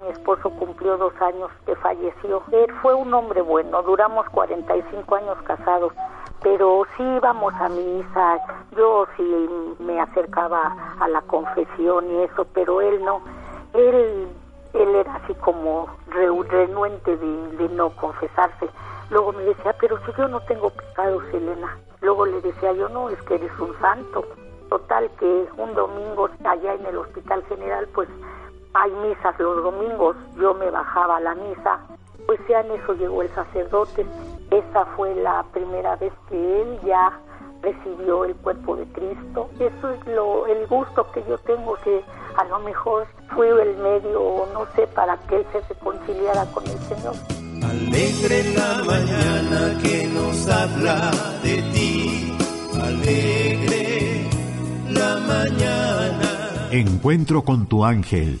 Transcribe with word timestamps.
Mi 0.00 0.10
esposo 0.10 0.50
cumplió 0.50 0.96
dos 0.96 1.12
años 1.20 1.50
que 1.66 1.74
falleció. 1.74 2.44
Él 2.52 2.72
fue 2.82 2.94
un 2.94 3.12
hombre 3.12 3.42
bueno, 3.42 3.82
duramos 3.82 4.28
45 4.28 5.12
años 5.16 5.36
casados, 5.42 5.92
pero 6.40 6.86
sí 6.96 7.02
íbamos 7.02 7.52
a 7.54 7.68
misa, 7.68 8.38
yo 8.76 9.08
sí 9.16 9.74
me 9.80 10.00
acercaba 10.00 10.94
a 11.00 11.08
la 11.08 11.20
confesión 11.22 12.08
y 12.12 12.22
eso, 12.22 12.46
pero 12.54 12.80
él 12.80 13.04
no. 13.04 13.22
Él, 13.74 14.28
él 14.74 14.94
era 14.94 15.16
así 15.16 15.34
como 15.34 15.88
renuente 16.06 17.16
de, 17.16 17.56
de 17.56 17.68
no 17.70 17.90
confesarse. 17.96 18.70
Luego 19.10 19.32
me 19.32 19.42
decía, 19.42 19.74
pero 19.80 19.98
si 20.06 20.12
yo 20.16 20.28
no 20.28 20.38
tengo 20.42 20.70
pecados, 20.70 21.24
Elena. 21.32 21.76
Luego 22.02 22.24
le 22.24 22.40
decía 22.40 22.72
yo, 22.72 22.88
no, 22.88 23.10
es 23.10 23.20
que 23.22 23.34
eres 23.34 23.58
un 23.58 23.76
santo. 23.80 24.24
Total 24.68 25.10
que 25.18 25.48
un 25.56 25.74
domingo 25.74 26.30
allá 26.44 26.74
en 26.74 26.86
el 26.86 26.98
Hospital 26.98 27.42
General, 27.48 27.88
pues 27.92 28.08
hay 28.74 28.90
misas 28.92 29.38
los 29.38 29.62
domingos, 29.62 30.16
yo 30.40 30.54
me 30.54 30.70
bajaba 30.70 31.16
a 31.16 31.20
la 31.20 31.34
misa, 31.34 31.80
pues 32.26 32.40
ya 32.48 32.60
en 32.60 32.72
eso 32.72 32.94
llegó 32.94 33.22
el 33.22 33.34
sacerdote. 33.34 34.06
Esa 34.50 34.84
fue 34.96 35.14
la 35.16 35.44
primera 35.52 35.96
vez 35.96 36.12
que 36.28 36.62
él 36.62 36.78
ya 36.84 37.18
recibió 37.62 38.24
el 38.24 38.34
cuerpo 38.36 38.76
de 38.76 38.84
Cristo. 38.92 39.48
Eso 39.58 39.90
es 39.90 40.06
lo, 40.06 40.46
el 40.46 40.66
gusto 40.66 41.10
que 41.12 41.24
yo 41.28 41.38
tengo, 41.38 41.76
que 41.82 42.02
a 42.36 42.44
lo 42.44 42.58
mejor 42.60 43.06
fue 43.34 43.48
el 43.48 43.76
medio, 43.78 44.46
no 44.52 44.66
sé, 44.76 44.86
para 44.88 45.16
que 45.26 45.36
él 45.36 45.46
se 45.52 45.60
reconciliara 45.60 46.44
con 46.52 46.64
el 46.64 46.78
Señor. 46.78 47.14
Alegre 47.62 48.54
la 48.54 48.84
mañana 48.84 49.78
que 49.82 50.06
nos 50.06 50.48
habla 50.48 51.10
de 51.42 51.62
ti, 51.72 52.38
alegre 52.80 54.28
la 54.90 55.16
mañana. 55.26 56.68
Encuentro 56.70 57.42
con 57.42 57.66
tu 57.66 57.84
ángel 57.84 58.40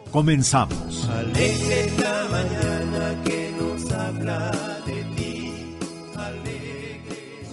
Comenzamos. 0.11 1.07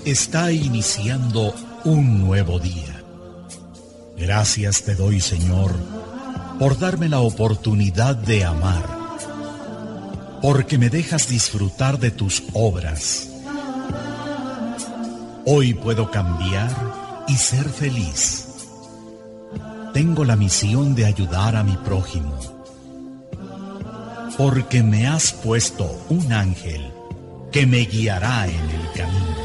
Está 0.05 0.51
iniciando 0.51 1.55
un 1.85 2.21
nuevo 2.21 2.59
día. 2.59 3.05
Gracias 4.17 4.83
te 4.83 4.97
doy, 4.97 5.21
Señor, 5.21 5.73
por 6.59 6.79
darme 6.79 7.09
la 7.09 7.21
oportunidad 7.21 8.17
de 8.17 8.45
amar, 8.45 8.85
porque 10.43 10.79
me 10.79 10.91
dejas 10.91 11.29
disfrutar 11.29 12.01
de 12.01 12.11
tus 12.11 12.43
obras. 12.55 13.29
Hoy 15.47 15.75
puedo 15.75 16.11
cambiar 16.11 16.71
y 17.29 17.37
ser 17.37 17.69
feliz. 17.69 18.48
Tengo 19.99 20.25
la 20.25 20.37
misión 20.37 20.95
de 20.95 21.07
ayudar 21.07 21.57
a 21.57 21.65
mi 21.65 21.77
prójimo, 21.77 22.39
porque 24.37 24.81
me 24.81 25.09
has 25.09 25.33
puesto 25.33 26.07
un 26.09 26.33
ángel 26.33 26.93
que 27.51 27.67
me 27.67 27.79
guiará 27.79 28.47
en 28.47 28.71
el 28.71 28.93
camino. 28.95 29.37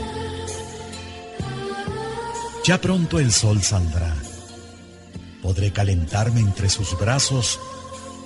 Ya 2.64 2.80
pronto 2.80 3.20
el 3.20 3.32
sol 3.32 3.64
saldrá. 3.64 4.14
Podré 5.42 5.74
calentarme 5.74 6.42
entre 6.42 6.70
sus 6.70 7.00
brazos 7.00 7.60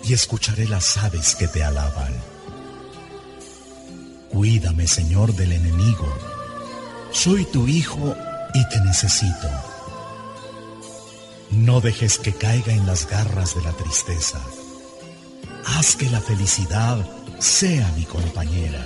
y 0.04 0.12
escucharé 0.12 0.68
las 0.68 0.98
aves 0.98 1.34
que 1.34 1.48
te 1.48 1.64
alaban. 1.64 2.14
Cuídame, 4.34 4.86
Señor, 4.86 5.34
del 5.34 5.54
enemigo. 5.54 6.14
Soy 7.14 7.46
tu 7.46 7.70
hijo 7.70 8.18
y 8.54 8.68
te 8.68 8.82
necesito. 8.82 9.67
No 11.52 11.82
dejes 11.82 12.20
que 12.20 12.34
caiga 12.34 12.74
en 12.74 12.86
las 12.86 13.10
garras 13.10 13.56
de 13.56 13.62
la 13.62 13.72
tristeza. 13.72 14.40
Haz 15.66 15.96
que 15.96 16.10
la 16.10 16.22
felicidad 16.22 16.98
sea 17.40 17.92
mi 17.96 18.06
compañera. 18.06 18.86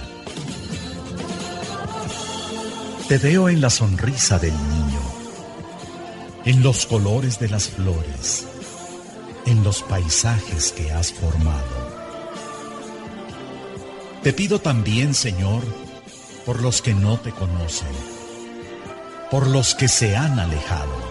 Te 3.07 3.17
veo 3.17 3.49
en 3.49 3.61
la 3.61 3.69
sonrisa 3.69 4.39
del 4.39 4.53
niño 4.53 5.21
en 6.45 6.63
los 6.63 6.87
colores 6.87 7.39
de 7.39 7.49
las 7.49 7.67
flores, 7.69 8.47
en 9.45 9.63
los 9.63 9.83
paisajes 9.83 10.71
que 10.71 10.91
has 10.91 11.13
formado. 11.13 11.91
Te 14.23 14.33
pido 14.33 14.59
también, 14.59 15.13
Señor, 15.13 15.63
por 16.45 16.61
los 16.61 16.81
que 16.81 16.93
no 16.93 17.19
te 17.19 17.31
conocen, 17.31 17.87
por 19.29 19.47
los 19.47 19.75
que 19.75 19.87
se 19.87 20.15
han 20.15 20.39
alejado. 20.39 21.10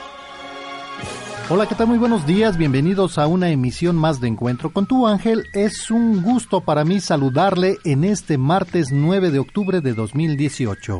Hola, 1.49 1.67
¿qué 1.67 1.75
tal? 1.75 1.87
Muy 1.87 1.97
buenos 1.97 2.25
días, 2.25 2.55
bienvenidos 2.55 3.17
a 3.17 3.27
una 3.27 3.49
emisión 3.49 3.97
más 3.97 4.21
de 4.21 4.29
Encuentro 4.29 4.71
con 4.71 4.85
tu 4.85 5.05
ángel. 5.05 5.47
Es 5.53 5.91
un 5.91 6.21
gusto 6.21 6.61
para 6.61 6.85
mí 6.85 7.01
saludarle 7.01 7.77
en 7.83 8.05
este 8.05 8.37
martes 8.37 8.91
9 8.91 9.31
de 9.31 9.39
octubre 9.39 9.81
de 9.81 9.93
2018. 9.93 10.99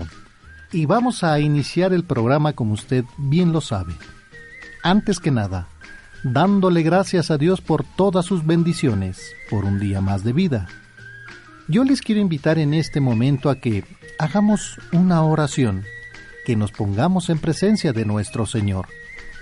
Y 0.73 0.85
vamos 0.85 1.23
a 1.23 1.39
iniciar 1.39 1.93
el 1.93 2.03
programa 2.03 2.53
como 2.53 2.73
usted 2.73 3.05
bien 3.17 3.53
lo 3.53 3.61
sabe. 3.61 3.93
Antes 4.83 5.19
que 5.19 5.31
nada, 5.31 5.67
dándole 6.23 6.83
gracias 6.83 7.31
a 7.31 7.37
Dios 7.37 7.61
por 7.61 7.83
todas 7.83 8.25
sus 8.25 8.45
bendiciones, 8.45 9.33
por 9.49 9.63
un 9.63 9.79
día 9.79 10.01
más 10.01 10.23
de 10.23 10.33
vida. 10.33 10.67
Yo 11.67 11.83
les 11.83 12.01
quiero 12.01 12.19
invitar 12.19 12.59
en 12.59 12.73
este 12.73 12.99
momento 12.99 13.49
a 13.49 13.55
que 13.55 13.85
hagamos 14.19 14.77
una 14.91 15.23
oración, 15.23 15.85
que 16.45 16.55
nos 16.55 16.71
pongamos 16.71 17.29
en 17.29 17.39
presencia 17.39 17.93
de 17.93 18.05
nuestro 18.05 18.45
Señor, 18.45 18.87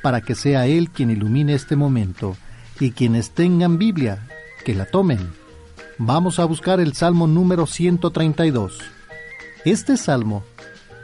para 0.01 0.21
que 0.21 0.35
sea 0.35 0.67
Él 0.67 0.89
quien 0.89 1.11
ilumine 1.11 1.53
este 1.53 1.75
momento, 1.75 2.37
y 2.79 2.91
quienes 2.91 3.31
tengan 3.31 3.77
Biblia, 3.77 4.27
que 4.65 4.75
la 4.75 4.85
tomen. 4.85 5.31
Vamos 5.97 6.39
a 6.39 6.45
buscar 6.45 6.79
el 6.79 6.93
Salmo 6.93 7.27
número 7.27 7.65
132. 7.65 8.79
Este 9.65 9.97
salmo 9.97 10.43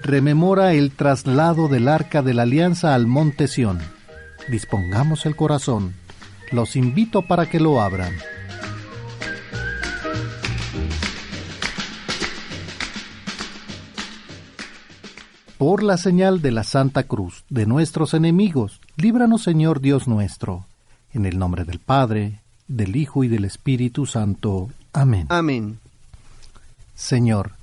rememora 0.01 0.73
el 0.73 0.91
traslado 0.91 1.67
del 1.67 1.88
arca 1.88 2.22
de 2.22 2.33
la 2.33 2.44
alianza 2.44 2.95
al 2.95 3.06
monte 3.06 3.47
Sión 3.47 3.79
dispongamos 4.47 5.25
el 5.25 5.35
corazón. 5.35 5.94
Los 6.51 6.75
invito 6.75 7.23
para 7.23 7.50
que 7.50 7.59
lo 7.59 7.81
abran. 7.81 8.13
Por 15.57 15.83
la 15.83 15.97
señal 15.97 16.41
de 16.41 16.51
la 16.51 16.63
Santa 16.63 17.03
Cruz 17.03 17.45
de 17.50 17.65
nuestros 17.65 18.13
enemigos, 18.13 18.81
líbranos 18.97 19.44
Señor 19.44 19.81
Dios 19.81 20.07
nuestro. 20.07 20.65
En 21.13 21.25
el 21.25 21.39
nombre 21.39 21.63
del 21.63 21.80
Padre, 21.80 22.42
del 22.68 22.95
Hijo 22.95 23.24
y 23.24 23.27
del 23.27 23.45
Espíritu 23.45 24.06
Santo. 24.06 24.69
Amén. 24.94 25.27
Amén. 25.30 25.80
Señor, 26.95 27.53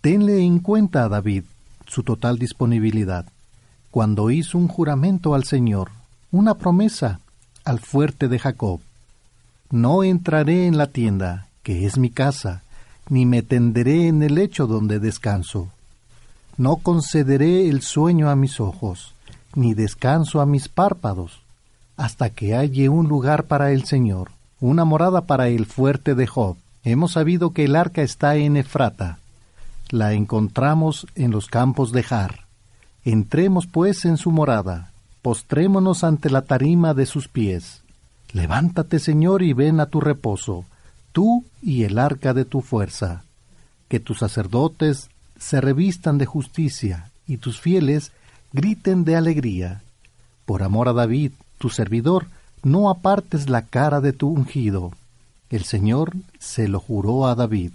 tenle 0.00 0.40
en 0.40 0.58
cuenta 0.58 1.04
a 1.04 1.08
David 1.08 1.44
su 1.86 2.02
total 2.02 2.38
disponibilidad 2.38 3.26
cuando 3.90 4.30
hizo 4.30 4.56
un 4.56 4.68
juramento 4.68 5.34
al 5.34 5.44
Señor, 5.44 5.90
una 6.30 6.54
promesa 6.54 7.20
al 7.64 7.78
fuerte 7.78 8.28
de 8.28 8.38
Jacob. 8.38 8.80
No 9.70 10.02
entraré 10.02 10.66
en 10.66 10.78
la 10.78 10.86
tienda, 10.86 11.48
que 11.62 11.86
es 11.86 11.98
mi 11.98 12.08
casa, 12.08 12.62
ni 13.08 13.26
me 13.26 13.42
tenderé 13.42 14.08
en 14.08 14.22
el 14.22 14.36
lecho 14.36 14.66
donde 14.66 14.98
descanso. 14.98 15.68
No 16.56 16.76
concederé 16.76 17.68
el 17.68 17.82
sueño 17.82 18.30
a 18.30 18.36
mis 18.36 18.60
ojos, 18.60 19.14
ni 19.54 19.74
descanso 19.74 20.40
a 20.40 20.46
mis 20.46 20.68
párpados, 20.68 21.42
hasta 21.96 22.30
que 22.30 22.54
halle 22.54 22.88
un 22.88 23.08
lugar 23.08 23.44
para 23.44 23.72
el 23.72 23.84
Señor, 23.84 24.30
una 24.60 24.84
morada 24.84 25.22
para 25.22 25.48
el 25.48 25.66
fuerte 25.66 26.14
de 26.14 26.26
Job. 26.26 26.56
Hemos 26.84 27.12
sabido 27.12 27.50
que 27.50 27.64
el 27.64 27.76
arca 27.76 28.02
está 28.02 28.36
en 28.36 28.56
Efrata. 28.56 29.18
la 29.90 30.14
encontramos 30.14 31.06
en 31.14 31.30
los 31.30 31.48
campos 31.48 31.92
de 31.92 32.02
Jar. 32.02 32.46
Entremos 33.04 33.66
pues 33.66 34.04
en 34.06 34.16
su 34.16 34.30
morada, 34.30 34.90
postrémonos 35.20 36.02
ante 36.02 36.30
la 36.30 36.42
tarima 36.42 36.94
de 36.94 37.04
sus 37.04 37.28
pies. 37.28 37.82
Levántate, 38.32 38.98
Señor, 38.98 39.42
y 39.42 39.52
ven 39.52 39.80
a 39.80 39.86
tu 39.86 40.00
reposo, 40.00 40.64
tú 41.12 41.44
y 41.60 41.84
el 41.84 41.98
arca 41.98 42.32
de 42.32 42.46
tu 42.46 42.62
fuerza. 42.62 43.24
Que 43.88 44.00
tus 44.00 44.20
sacerdotes 44.20 45.10
se 45.38 45.60
revistan 45.60 46.16
de 46.16 46.24
justicia, 46.24 47.10
y 47.26 47.36
tus 47.36 47.60
fieles 47.60 48.12
griten 48.52 49.04
de 49.04 49.16
alegría. 49.16 49.82
Por 50.44 50.62
amor 50.62 50.88
a 50.88 50.92
David, 50.92 51.32
tu 51.58 51.70
servidor, 51.70 52.26
no 52.62 52.90
apartes 52.90 53.48
la 53.48 53.62
cara 53.62 54.00
de 54.00 54.12
tu 54.12 54.28
ungido. 54.28 54.92
El 55.50 55.64
Señor 55.64 56.12
se 56.38 56.68
lo 56.68 56.80
juró 56.80 57.26
a 57.26 57.34
David. 57.34 57.72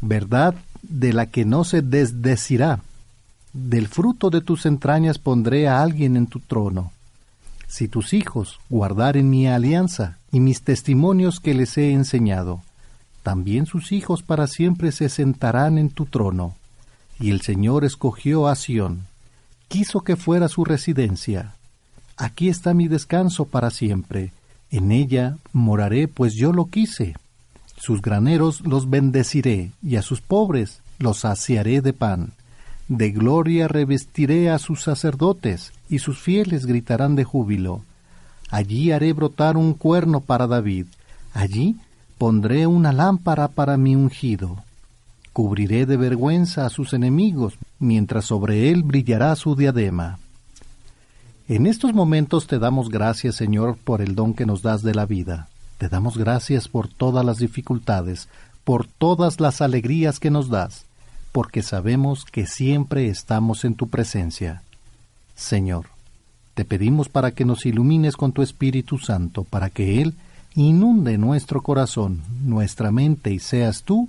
Verdad 0.00 0.54
de 0.82 1.12
la 1.12 1.26
que 1.26 1.44
no 1.44 1.64
se 1.64 1.82
desdecirá. 1.82 2.80
Del 3.52 3.88
fruto 3.88 4.30
de 4.30 4.40
tus 4.40 4.66
entrañas 4.66 5.18
pondré 5.18 5.68
a 5.68 5.82
alguien 5.82 6.16
en 6.16 6.26
tu 6.26 6.40
trono. 6.40 6.92
Si 7.66 7.88
tus 7.88 8.12
hijos 8.12 8.60
guardaren 8.68 9.28
mi 9.28 9.48
alianza 9.48 10.18
y 10.30 10.40
mis 10.40 10.62
testimonios 10.62 11.40
que 11.40 11.54
les 11.54 11.76
he 11.78 11.92
enseñado, 11.92 12.60
también 13.22 13.66
sus 13.66 13.90
hijos 13.92 14.22
para 14.22 14.46
siempre 14.46 14.92
se 14.92 15.08
sentarán 15.08 15.78
en 15.78 15.90
tu 15.90 16.06
trono. 16.06 16.54
Y 17.18 17.30
el 17.30 17.40
Señor 17.40 17.84
escogió 17.84 18.46
a 18.46 18.54
Sión, 18.54 19.06
quiso 19.68 20.00
que 20.00 20.16
fuera 20.16 20.48
su 20.48 20.64
residencia. 20.64 21.54
Aquí 22.16 22.48
está 22.48 22.74
mi 22.74 22.88
descanso 22.88 23.44
para 23.44 23.70
siempre, 23.70 24.32
en 24.70 24.90
ella 24.90 25.36
moraré, 25.52 26.08
pues 26.08 26.34
yo 26.34 26.52
lo 26.52 26.66
quise. 26.66 27.14
Sus 27.76 28.02
graneros 28.02 28.62
los 28.62 28.90
bendeciré, 28.90 29.72
y 29.82 29.96
a 29.96 30.02
sus 30.02 30.20
pobres 30.20 30.80
los 30.98 31.18
saciaré 31.18 31.80
de 31.82 31.92
pan. 31.92 32.32
De 32.88 33.10
gloria 33.10 33.68
revestiré 33.68 34.50
a 34.50 34.58
sus 34.58 34.82
sacerdotes, 34.82 35.72
y 35.88 35.98
sus 35.98 36.18
fieles 36.18 36.66
gritarán 36.66 37.16
de 37.16 37.24
júbilo. 37.24 37.82
Allí 38.50 38.92
haré 38.92 39.12
brotar 39.12 39.56
un 39.56 39.74
cuerno 39.74 40.20
para 40.20 40.46
David, 40.46 40.86
allí 41.34 41.76
pondré 42.16 42.66
una 42.66 42.92
lámpara 42.92 43.48
para 43.48 43.76
mi 43.76 43.94
ungido. 43.94 44.62
Cubriré 45.32 45.84
de 45.84 45.96
vergüenza 45.96 46.64
a 46.64 46.70
sus 46.70 46.92
enemigos, 46.92 47.54
mientras 47.78 48.26
sobre 48.26 48.70
él 48.70 48.82
brillará 48.82 49.34
su 49.36 49.56
diadema. 49.56 50.18
En 51.48 51.66
estos 51.66 51.94
momentos 51.94 52.46
te 52.46 52.58
damos 52.58 52.88
gracias, 52.88 53.36
Señor, 53.36 53.76
por 53.76 54.02
el 54.02 54.14
don 54.14 54.34
que 54.34 54.46
nos 54.46 54.62
das 54.62 54.82
de 54.82 54.94
la 54.94 55.06
vida. 55.06 55.48
Te 55.78 55.88
damos 55.88 56.16
gracias 56.16 56.68
por 56.68 56.88
todas 56.88 57.24
las 57.24 57.38
dificultades, 57.38 58.28
por 58.64 58.86
todas 58.86 59.38
las 59.40 59.60
alegrías 59.60 60.18
que 60.18 60.30
nos 60.30 60.48
das, 60.48 60.84
porque 61.32 61.62
sabemos 61.62 62.24
que 62.24 62.46
siempre 62.46 63.08
estamos 63.08 63.64
en 63.64 63.74
tu 63.74 63.88
presencia. 63.88 64.62
Señor, 65.36 65.86
te 66.54 66.64
pedimos 66.64 67.08
para 67.08 67.30
que 67.32 67.44
nos 67.44 67.66
ilumines 67.66 68.16
con 68.16 68.32
tu 68.32 68.42
Espíritu 68.42 68.98
Santo, 68.98 69.44
para 69.44 69.70
que 69.70 70.00
Él 70.00 70.14
inunde 70.54 71.18
nuestro 71.18 71.62
corazón, 71.62 72.22
nuestra 72.42 72.90
mente 72.90 73.30
y 73.32 73.38
seas 73.38 73.82
tú 73.82 74.08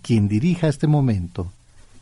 quien 0.00 0.28
dirija 0.28 0.68
este 0.68 0.86
momento. 0.86 1.50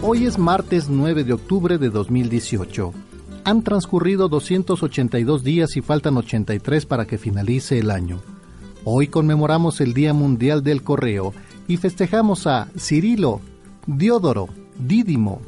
Hoy 0.00 0.26
es 0.26 0.38
martes 0.38 0.88
9 0.88 1.24
de 1.24 1.32
octubre 1.32 1.76
de 1.76 1.90
2018. 1.90 2.94
Han 3.42 3.64
transcurrido 3.64 4.28
282 4.28 5.42
días 5.42 5.76
y 5.76 5.80
faltan 5.80 6.16
83 6.16 6.86
para 6.86 7.04
que 7.04 7.18
finalice 7.18 7.80
el 7.80 7.90
año. 7.90 8.20
Hoy 8.84 9.08
conmemoramos 9.08 9.80
el 9.80 9.94
Día 9.94 10.14
Mundial 10.14 10.62
del 10.62 10.84
Correo 10.84 11.34
y 11.66 11.78
festejamos 11.78 12.46
a 12.46 12.68
Cirilo, 12.78 13.40
Diodoro, 13.88 14.46
Dídimo, 14.78 15.42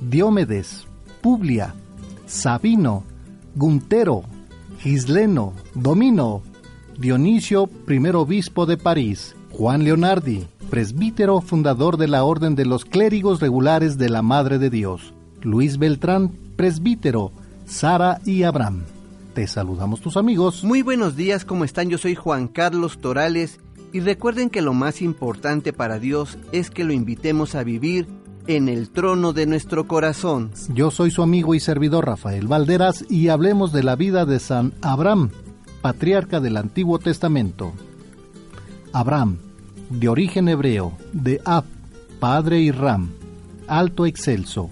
Diomedes, 0.00 0.86
Publia, 1.20 1.74
Sabino, 2.24 3.04
Guntero, 3.54 4.22
Gisleno, 4.78 5.52
Domino, 5.74 6.42
Dionisio, 6.98 7.66
primer 7.66 8.16
obispo 8.16 8.64
de 8.64 8.78
París, 8.78 9.35
Juan 9.56 9.84
Leonardi, 9.84 10.46
presbítero 10.68 11.40
fundador 11.40 11.96
de 11.96 12.08
la 12.08 12.24
Orden 12.24 12.56
de 12.56 12.66
los 12.66 12.84
Clérigos 12.84 13.40
Regulares 13.40 13.96
de 13.96 14.10
la 14.10 14.20
Madre 14.20 14.58
de 14.58 14.68
Dios, 14.68 15.14
Luis 15.40 15.78
Beltrán, 15.78 16.30
presbítero, 16.56 17.32
Sara 17.64 18.20
y 18.26 18.42
Abraham. 18.42 18.82
Te 19.32 19.46
saludamos 19.46 20.02
tus 20.02 20.18
amigos. 20.18 20.62
Muy 20.62 20.82
buenos 20.82 21.16
días, 21.16 21.46
¿cómo 21.46 21.64
están? 21.64 21.88
Yo 21.88 21.96
soy 21.96 22.14
Juan 22.14 22.48
Carlos 22.48 22.98
Torales 22.98 23.58
y 23.94 24.00
recuerden 24.00 24.50
que 24.50 24.60
lo 24.60 24.74
más 24.74 25.00
importante 25.00 25.72
para 25.72 25.98
Dios 25.98 26.36
es 26.52 26.68
que 26.68 26.84
lo 26.84 26.92
invitemos 26.92 27.54
a 27.54 27.64
vivir 27.64 28.06
en 28.46 28.68
el 28.68 28.90
trono 28.90 29.32
de 29.32 29.46
nuestro 29.46 29.88
corazón. 29.88 30.50
Yo 30.74 30.90
soy 30.90 31.10
su 31.10 31.22
amigo 31.22 31.54
y 31.54 31.60
servidor 31.60 32.04
Rafael 32.04 32.46
Valderas 32.46 33.06
y 33.08 33.28
hablemos 33.28 33.72
de 33.72 33.84
la 33.84 33.96
vida 33.96 34.26
de 34.26 34.38
San 34.38 34.74
Abraham, 34.82 35.30
patriarca 35.80 36.40
del 36.40 36.58
Antiguo 36.58 36.98
Testamento. 36.98 37.72
Abraham, 38.92 39.38
de 39.90 40.08
origen 40.08 40.48
hebreo, 40.48 40.92
de 41.12 41.40
Ab, 41.44 41.64
padre 42.20 42.60
y 42.60 42.70
Ram, 42.70 43.10
alto 43.66 44.06
excelso, 44.06 44.70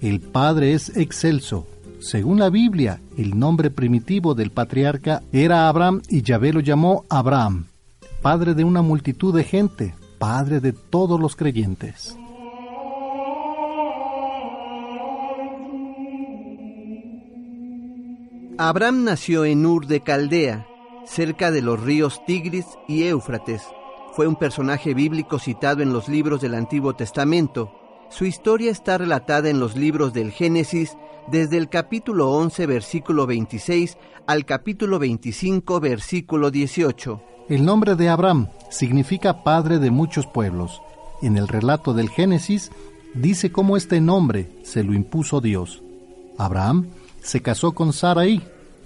el 0.00 0.20
Padre 0.20 0.74
es 0.74 0.96
excelso. 0.96 1.66
Según 1.98 2.38
la 2.38 2.50
Biblia, 2.50 3.00
el 3.16 3.36
nombre 3.36 3.70
primitivo 3.70 4.34
del 4.36 4.52
patriarca 4.52 5.22
era 5.32 5.68
Abraham 5.68 6.02
y 6.08 6.22
Yahvé 6.22 6.52
lo 6.52 6.60
llamó 6.60 7.04
Abraham, 7.08 7.66
padre 8.22 8.54
de 8.54 8.62
una 8.62 8.80
multitud 8.80 9.34
de 9.34 9.42
gente, 9.42 9.94
padre 10.18 10.60
de 10.60 10.72
todos 10.72 11.20
los 11.20 11.34
creyentes. 11.34 12.16
Abraham 18.56 19.04
nació 19.04 19.44
en 19.44 19.66
Ur 19.66 19.86
de 19.86 20.00
Caldea, 20.00 20.66
cerca 21.06 21.50
de 21.50 21.62
los 21.62 21.80
ríos 21.80 22.20
Tigris 22.24 22.66
y 22.86 23.04
Éufrates. 23.04 23.62
Fue 24.18 24.26
un 24.26 24.34
personaje 24.34 24.94
bíblico 24.94 25.38
citado 25.38 25.80
en 25.80 25.92
los 25.92 26.08
libros 26.08 26.40
del 26.40 26.56
Antiguo 26.56 26.92
Testamento 26.92 27.70
su 28.10 28.24
historia 28.24 28.72
está 28.72 28.98
relatada 28.98 29.48
en 29.48 29.60
los 29.60 29.76
libros 29.76 30.12
del 30.12 30.32
Génesis 30.32 30.96
desde 31.28 31.56
el 31.56 31.68
capítulo 31.68 32.32
11 32.32 32.66
versículo 32.66 33.28
26 33.28 33.96
al 34.26 34.44
capítulo 34.44 34.98
25 34.98 35.78
versículo 35.78 36.50
18. 36.50 37.22
El 37.48 37.64
nombre 37.64 37.94
de 37.94 38.08
Abraham 38.08 38.48
significa 38.70 39.44
padre 39.44 39.78
de 39.78 39.92
muchos 39.92 40.26
pueblos. 40.26 40.82
En 41.22 41.36
el 41.36 41.46
relato 41.46 41.94
del 41.94 42.08
Génesis 42.08 42.72
dice 43.14 43.52
cómo 43.52 43.76
este 43.76 44.00
nombre 44.00 44.50
se 44.64 44.82
lo 44.82 44.94
impuso 44.94 45.40
Dios. 45.40 45.80
Abraham 46.38 46.88
se 47.22 47.40
casó 47.40 47.70
con 47.70 47.92
Sarai, 47.92 48.42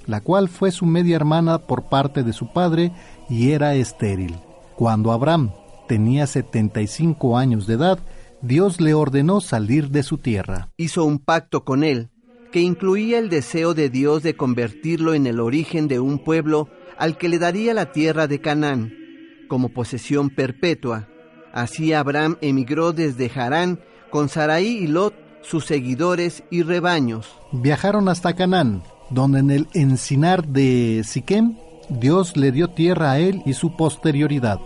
la 0.06 0.20
cual 0.20 0.50
fue 0.50 0.72
su 0.72 0.84
media 0.84 1.16
hermana 1.16 1.56
por 1.56 1.84
parte 1.84 2.22
de 2.22 2.34
su 2.34 2.52
padre 2.52 2.92
y 3.30 3.52
era 3.52 3.74
estéril. 3.76 4.34
Cuando 4.82 5.12
Abraham 5.12 5.52
tenía 5.86 6.26
75 6.26 7.38
años 7.38 7.68
de 7.68 7.74
edad, 7.74 8.00
Dios 8.40 8.80
le 8.80 8.94
ordenó 8.94 9.40
salir 9.40 9.90
de 9.90 10.02
su 10.02 10.18
tierra. 10.18 10.70
Hizo 10.76 11.04
un 11.04 11.20
pacto 11.20 11.62
con 11.62 11.84
él, 11.84 12.10
que 12.50 12.62
incluía 12.62 13.20
el 13.20 13.28
deseo 13.28 13.74
de 13.74 13.90
Dios 13.90 14.24
de 14.24 14.34
convertirlo 14.34 15.14
en 15.14 15.28
el 15.28 15.38
origen 15.38 15.86
de 15.86 16.00
un 16.00 16.18
pueblo 16.18 16.68
al 16.98 17.16
que 17.16 17.28
le 17.28 17.38
daría 17.38 17.74
la 17.74 17.92
tierra 17.92 18.26
de 18.26 18.40
Canaán, 18.40 18.92
como 19.48 19.68
posesión 19.68 20.30
perpetua. 20.30 21.06
Así 21.52 21.92
Abraham 21.92 22.36
emigró 22.40 22.92
desde 22.92 23.30
Harán 23.32 23.78
con 24.10 24.28
Sarai 24.28 24.66
y 24.66 24.88
Lot, 24.88 25.14
sus 25.42 25.64
seguidores 25.64 26.42
y 26.50 26.64
rebaños. 26.64 27.28
Viajaron 27.52 28.08
hasta 28.08 28.34
Canaán, 28.34 28.82
donde 29.10 29.38
en 29.38 29.50
el 29.52 29.68
encinar 29.74 30.44
de 30.48 31.02
Siquem 31.04 31.54
Dios 31.98 32.36
le 32.36 32.52
dio 32.52 32.68
tierra 32.68 33.12
a 33.12 33.18
él 33.18 33.42
y 33.44 33.52
su 33.52 33.76
posterioridad. 33.76 34.60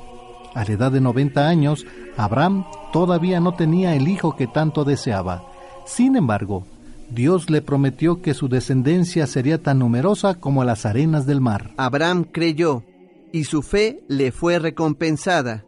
A 0.54 0.64
la 0.64 0.72
edad 0.72 0.92
de 0.92 1.00
90 1.00 1.48
años, 1.48 1.84
Abraham 2.16 2.64
todavía 2.92 3.40
no 3.40 3.54
tenía 3.54 3.94
el 3.94 4.08
hijo 4.08 4.36
que 4.36 4.46
tanto 4.46 4.84
deseaba. 4.84 5.44
Sin 5.84 6.16
embargo, 6.16 6.64
Dios 7.10 7.50
le 7.50 7.62
prometió 7.62 8.22
que 8.22 8.32
su 8.32 8.48
descendencia 8.48 9.26
sería 9.26 9.62
tan 9.62 9.80
numerosa 9.80 10.34
como 10.34 10.64
las 10.64 10.86
arenas 10.86 11.26
del 11.26 11.40
mar. 11.40 11.72
Abraham 11.76 12.24
creyó, 12.24 12.84
y 13.32 13.44
su 13.44 13.62
fe 13.62 14.02
le 14.08 14.32
fue 14.32 14.58
recompensada. 14.58 15.64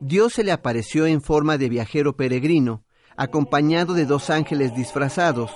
Dios 0.00 0.34
se 0.34 0.44
le 0.44 0.52
apareció 0.52 1.06
en 1.06 1.22
forma 1.22 1.56
de 1.56 1.68
viajero 1.68 2.16
peregrino, 2.16 2.82
acompañado 3.16 3.94
de 3.94 4.06
dos 4.06 4.28
ángeles 4.28 4.74
disfrazados. 4.74 5.50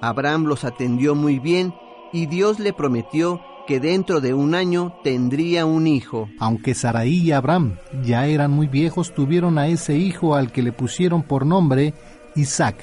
Abraham 0.00 0.44
los 0.44 0.64
atendió 0.64 1.14
muy 1.14 1.38
bien 1.38 1.74
y 2.12 2.26
Dios 2.26 2.58
le 2.58 2.72
prometió 2.72 3.40
que 3.66 3.80
dentro 3.80 4.20
de 4.20 4.32
un 4.32 4.54
año 4.54 4.94
tendría 5.02 5.66
un 5.66 5.86
hijo. 5.86 6.28
Aunque 6.38 6.74
Saraí 6.74 7.18
y 7.18 7.32
Abraham 7.32 7.76
ya 8.02 8.26
eran 8.26 8.50
muy 8.50 8.68
viejos, 8.68 9.14
tuvieron 9.14 9.58
a 9.58 9.68
ese 9.68 9.96
hijo 9.96 10.34
al 10.34 10.52
que 10.52 10.62
le 10.62 10.72
pusieron 10.72 11.22
por 11.22 11.44
nombre 11.44 11.94
Isaac, 12.34 12.76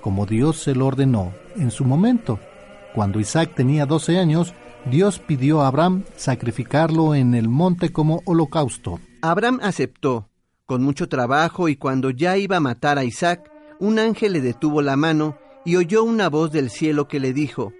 como 0.00 0.26
Dios 0.26 0.58
se 0.58 0.74
lo 0.74 0.86
ordenó 0.86 1.32
en 1.56 1.70
su 1.70 1.84
momento. 1.84 2.40
Cuando 2.94 3.20
Isaac 3.20 3.52
tenía 3.54 3.86
12 3.86 4.18
años, 4.18 4.54
Dios 4.90 5.18
pidió 5.18 5.60
a 5.60 5.68
Abraham 5.68 6.04
sacrificarlo 6.16 7.14
en 7.14 7.34
el 7.34 7.48
monte 7.48 7.92
como 7.92 8.22
holocausto. 8.24 9.00
Abraham 9.20 9.60
aceptó, 9.62 10.28
con 10.66 10.82
mucho 10.82 11.08
trabajo, 11.08 11.68
y 11.68 11.76
cuando 11.76 12.10
ya 12.10 12.36
iba 12.36 12.56
a 12.56 12.60
matar 12.60 12.98
a 12.98 13.04
Isaac, 13.04 13.50
un 13.78 13.98
ángel 13.98 14.32
le 14.32 14.40
detuvo 14.40 14.82
la 14.82 14.96
mano 14.96 15.36
y 15.64 15.76
oyó 15.76 16.02
una 16.02 16.28
voz 16.28 16.50
del 16.50 16.70
cielo 16.70 17.08
que 17.08 17.20
le 17.20 17.32
dijo, 17.32 17.72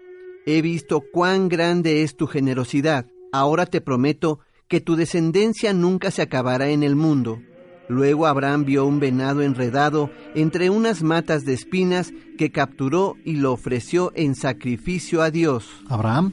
He 0.50 0.62
visto 0.62 1.02
cuán 1.12 1.50
grande 1.50 2.02
es 2.02 2.16
tu 2.16 2.26
generosidad, 2.26 3.04
ahora 3.32 3.66
te 3.66 3.82
prometo 3.82 4.38
que 4.66 4.80
tu 4.80 4.96
descendencia 4.96 5.74
nunca 5.74 6.10
se 6.10 6.22
acabará 6.22 6.70
en 6.70 6.82
el 6.82 6.96
mundo. 6.96 7.38
Luego 7.86 8.26
Abraham 8.26 8.64
vio 8.64 8.86
un 8.86 8.98
venado 8.98 9.42
enredado 9.42 10.08
entre 10.34 10.70
unas 10.70 11.02
matas 11.02 11.44
de 11.44 11.52
espinas 11.52 12.14
que 12.38 12.50
capturó 12.50 13.16
y 13.26 13.34
lo 13.34 13.52
ofreció 13.52 14.10
en 14.14 14.34
sacrificio 14.34 15.20
a 15.20 15.30
Dios. 15.30 15.66
Abraham 15.90 16.32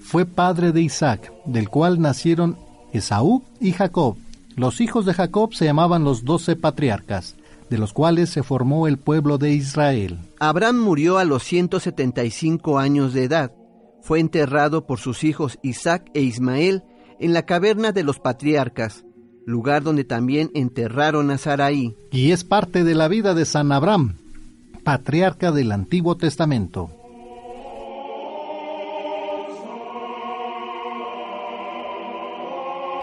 fue 0.00 0.24
padre 0.24 0.72
de 0.72 0.80
Isaac, 0.80 1.30
del 1.44 1.68
cual 1.68 2.00
nacieron 2.00 2.56
Esaú 2.94 3.42
y 3.60 3.72
Jacob. 3.72 4.16
Los 4.56 4.80
hijos 4.80 5.04
de 5.04 5.12
Jacob 5.12 5.52
se 5.52 5.66
llamaban 5.66 6.02
los 6.02 6.24
doce 6.24 6.56
patriarcas, 6.56 7.36
de 7.68 7.76
los 7.76 7.92
cuales 7.92 8.30
se 8.30 8.42
formó 8.42 8.88
el 8.88 8.96
pueblo 8.96 9.36
de 9.36 9.52
Israel. 9.52 10.29
Abraham 10.42 10.78
murió 10.78 11.18
a 11.18 11.26
los 11.26 11.44
175 11.44 12.78
años 12.78 13.12
de 13.12 13.24
edad. 13.24 13.52
Fue 14.00 14.20
enterrado 14.20 14.86
por 14.86 14.98
sus 14.98 15.22
hijos 15.22 15.58
Isaac 15.62 16.10
e 16.14 16.22
Ismael 16.22 16.82
en 17.18 17.34
la 17.34 17.44
caverna 17.44 17.92
de 17.92 18.04
los 18.04 18.18
patriarcas, 18.18 19.04
lugar 19.44 19.82
donde 19.82 20.04
también 20.04 20.50
enterraron 20.54 21.30
a 21.30 21.36
Saraí. 21.36 21.94
Y 22.10 22.30
es 22.30 22.44
parte 22.44 22.84
de 22.84 22.94
la 22.94 23.08
vida 23.08 23.34
de 23.34 23.44
San 23.44 23.70
Abraham, 23.70 24.16
patriarca 24.82 25.52
del 25.52 25.72
Antiguo 25.72 26.16
Testamento. 26.16 26.88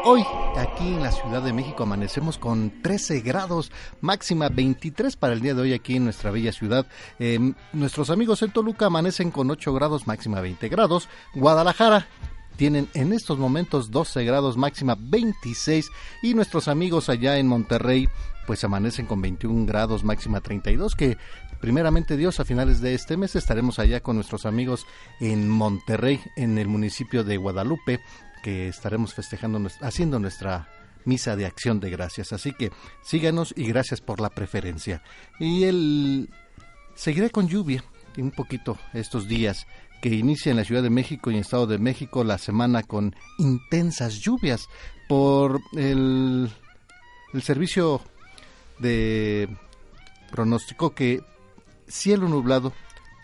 Hoy, 0.09 0.25
aquí 0.55 0.87
en 0.87 1.03
la 1.03 1.11
Ciudad 1.11 1.41
de 1.41 1.51
México, 1.51 1.83
amanecemos 1.83 2.37
con 2.37 2.81
13 2.81 3.19
grados, 3.19 3.73
máxima 3.99 4.47
23 4.47 5.17
para 5.17 5.33
el 5.33 5.41
día 5.41 5.53
de 5.53 5.63
hoy 5.63 5.73
aquí 5.73 5.97
en 5.97 6.05
nuestra 6.05 6.31
bella 6.31 6.53
ciudad. 6.53 6.87
Em, 7.19 7.55
nuestros 7.73 8.09
amigos 8.09 8.41
en 8.41 8.51
Toluca 8.51 8.85
amanecen 8.85 9.31
con 9.31 9.51
8 9.51 9.73
grados, 9.73 10.07
máxima 10.07 10.39
20 10.39 10.69
grados. 10.69 11.09
Guadalajara 11.35 12.07
tienen 12.55 12.87
en 12.93 13.11
estos 13.11 13.37
momentos 13.37 13.91
12 13.91 14.23
grados, 14.23 14.55
máxima 14.55 14.95
26. 14.97 15.89
Y 16.23 16.35
nuestros 16.35 16.69
amigos 16.69 17.09
allá 17.09 17.37
en 17.37 17.49
Monterrey, 17.49 18.07
pues 18.45 18.63
amanecen 18.63 19.07
con 19.07 19.21
21 19.21 19.65
grados, 19.65 20.05
máxima 20.05 20.39
32, 20.39 20.95
que 20.95 21.17
primeramente 21.59 22.15
Dios 22.15 22.39
a 22.39 22.45
finales 22.45 22.79
de 22.79 22.93
este 22.93 23.17
mes 23.17 23.35
estaremos 23.35 23.77
allá 23.77 23.99
con 23.99 24.15
nuestros 24.15 24.45
amigos 24.45 24.85
en 25.19 25.49
Monterrey, 25.49 26.21
en 26.37 26.57
el 26.57 26.69
municipio 26.69 27.25
de 27.25 27.35
Guadalupe, 27.35 27.99
que 28.43 28.67
estaremos 28.67 29.13
festejando, 29.13 29.67
haciendo 29.81 30.19
nuestra 30.19 30.67
misa 31.05 31.35
de 31.35 31.45
acción 31.45 31.79
de 31.79 31.89
gracias. 31.89 32.33
Así 32.33 32.53
que 32.53 32.71
síganos 33.01 33.53
y 33.55 33.65
gracias 33.65 34.01
por 34.01 34.19
la 34.19 34.29
preferencia. 34.29 35.01
Y 35.39 35.63
el 35.63 36.29
seguiré 36.95 37.29
con 37.29 37.47
lluvia 37.47 37.83
un 38.17 38.31
poquito 38.31 38.77
estos 38.93 39.27
días 39.27 39.67
que 40.01 40.09
inicia 40.09 40.51
en 40.51 40.57
la 40.57 40.63
Ciudad 40.63 40.83
de 40.83 40.89
México 40.89 41.31
y 41.31 41.35
en 41.35 41.41
Estado 41.41 41.67
de 41.67 41.77
México 41.77 42.23
la 42.23 42.37
semana 42.37 42.83
con 42.83 43.15
intensas 43.39 44.19
lluvias 44.19 44.67
por 45.07 45.61
el, 45.75 46.49
el 47.33 47.41
servicio 47.41 48.01
de 48.79 49.49
pronóstico 50.31 50.93
que 50.93 51.21
cielo 51.87 52.27
nublado 52.27 52.73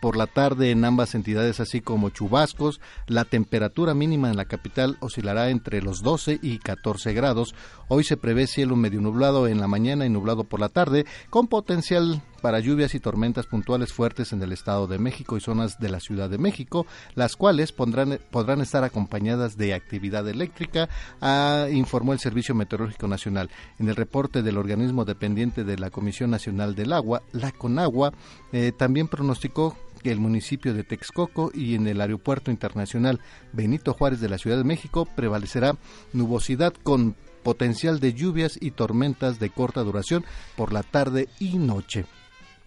por 0.04 0.18
la 0.18 0.28
tarde 0.28 0.70
en 0.72 0.84
ambas 0.84 1.16
entidades, 1.16 1.62
así 1.62 1.80
como 1.80 2.10
chubascos. 2.10 2.82
La 3.08 3.24
temperatura 3.24 3.94
mínima 3.94 4.30
en 4.30 4.36
la 4.36 4.44
capital 4.44 4.98
oscilará 5.00 5.50
entre 5.50 5.82
los 5.82 6.02
12 6.02 6.40
y 6.42 6.60
14 6.60 7.14
grados. 7.14 7.56
Hoy 7.88 8.04
se 8.04 8.18
prevé 8.18 8.48
cielo 8.48 8.76
medio 8.76 9.00
nublado 9.00 9.48
en 9.48 9.62
la 9.62 9.70
mañana 9.70 10.06
y 10.06 10.10
nublado 10.10 10.44
por 10.44 10.60
la 10.60 10.68
tarde, 10.68 11.06
con 11.30 11.48
potencial 11.48 12.22
para 12.42 12.60
lluvias 12.60 12.94
y 12.96 13.00
tormentas 13.00 13.46
puntuales 13.46 13.94
fuertes 13.94 14.34
en 14.34 14.44
el 14.44 14.52
Estado 14.52 14.86
de 14.88 15.00
México 15.00 15.38
y 15.38 15.40
zonas 15.40 15.80
de 15.80 15.88
la 15.88 16.02
Ciudad 16.02 16.30
de 16.30 16.38
México, 16.38 16.86
las 17.16 17.38
cuales 17.38 17.72
podrán 17.72 18.60
estar 18.60 18.84
acompañadas 18.84 19.56
de 19.56 19.74
actividad 19.74 20.28
eléctrica, 20.28 20.90
ah, 21.22 21.68
informó 21.72 22.12
el 22.12 22.20
Servicio 22.20 22.54
Meteorológico 22.54 23.08
Nacional. 23.08 23.50
En 23.80 23.88
el 23.88 23.96
reporte 23.96 24.42
del 24.42 24.58
organismo 24.58 25.06
dependiente 25.06 25.64
de 25.64 25.78
la 25.78 25.90
Comisión 25.90 26.32
Nacional 26.32 26.76
del 26.76 26.92
Agua, 26.92 27.24
la 27.32 27.54
CONAGUA, 27.54 28.12
eh, 28.52 28.74
también 28.78 29.08
pronosticó 29.08 29.78
el 30.12 30.20
municipio 30.20 30.74
de 30.74 30.84
Texcoco 30.84 31.52
y 31.54 31.76
en 31.76 31.88
el 31.88 32.02
Aeropuerto 32.02 32.52
Internacional 32.52 33.20
Benito 33.52 33.94
Juárez 33.94 34.20
de 34.20 34.30
la 34.30 34.38
Ciudad 34.38 34.58
de 34.58 34.64
México 34.64 35.08
prevalecerá 35.16 35.78
nubosidad 36.14 36.74
con 36.74 37.16
potencial 37.44 38.00
de 38.00 38.14
lluvias 38.14 38.58
y 38.60 38.72
tormentas 38.72 39.40
de 39.40 39.50
corta 39.50 39.82
duración 39.82 40.26
por 40.56 40.74
la 40.74 40.84
tarde 40.84 41.28
y 41.40 41.58
noche. 41.58 42.06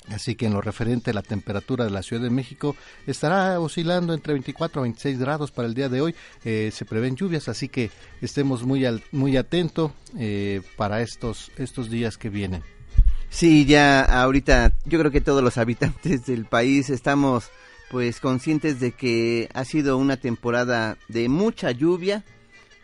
Así 0.08 0.36
que 0.36 0.46
en 0.46 0.52
lo 0.52 0.60
referente 0.60 1.10
a 1.10 1.14
la 1.14 1.22
temperatura 1.22 1.84
de 1.84 1.90
la 1.90 2.02
Ciudad 2.02 2.22
de 2.22 2.30
México 2.30 2.76
estará 3.06 3.58
oscilando 3.58 4.14
entre 4.14 4.34
24 4.34 4.80
a 4.80 4.84
26 4.84 5.18
grados 5.18 5.50
para 5.50 5.66
el 5.66 5.74
día 5.74 5.88
de 5.88 6.00
hoy. 6.00 6.14
Eh, 6.44 6.70
se 6.72 6.84
prevén 6.84 7.16
lluvias, 7.16 7.48
así 7.48 7.68
que 7.68 7.90
estemos 8.20 8.62
muy, 8.62 8.84
muy 9.10 9.36
atentos 9.36 9.90
eh, 10.16 10.62
para 10.76 11.02
estos, 11.02 11.50
estos 11.56 11.90
días 11.90 12.18
que 12.18 12.30
vienen. 12.30 12.62
Sí, 13.30 13.64
ya 13.66 14.02
ahorita 14.02 14.72
yo 14.84 14.98
creo 14.98 15.10
que 15.10 15.20
todos 15.20 15.42
los 15.42 15.58
habitantes 15.58 16.26
del 16.26 16.44
país 16.44 16.90
estamos 16.90 17.50
pues 17.90 18.20
conscientes 18.20 18.80
de 18.80 18.92
que 18.92 19.48
ha 19.54 19.64
sido 19.64 19.96
una 19.96 20.16
temporada 20.16 20.96
de 21.08 21.28
mucha 21.28 21.70
lluvia. 21.70 22.24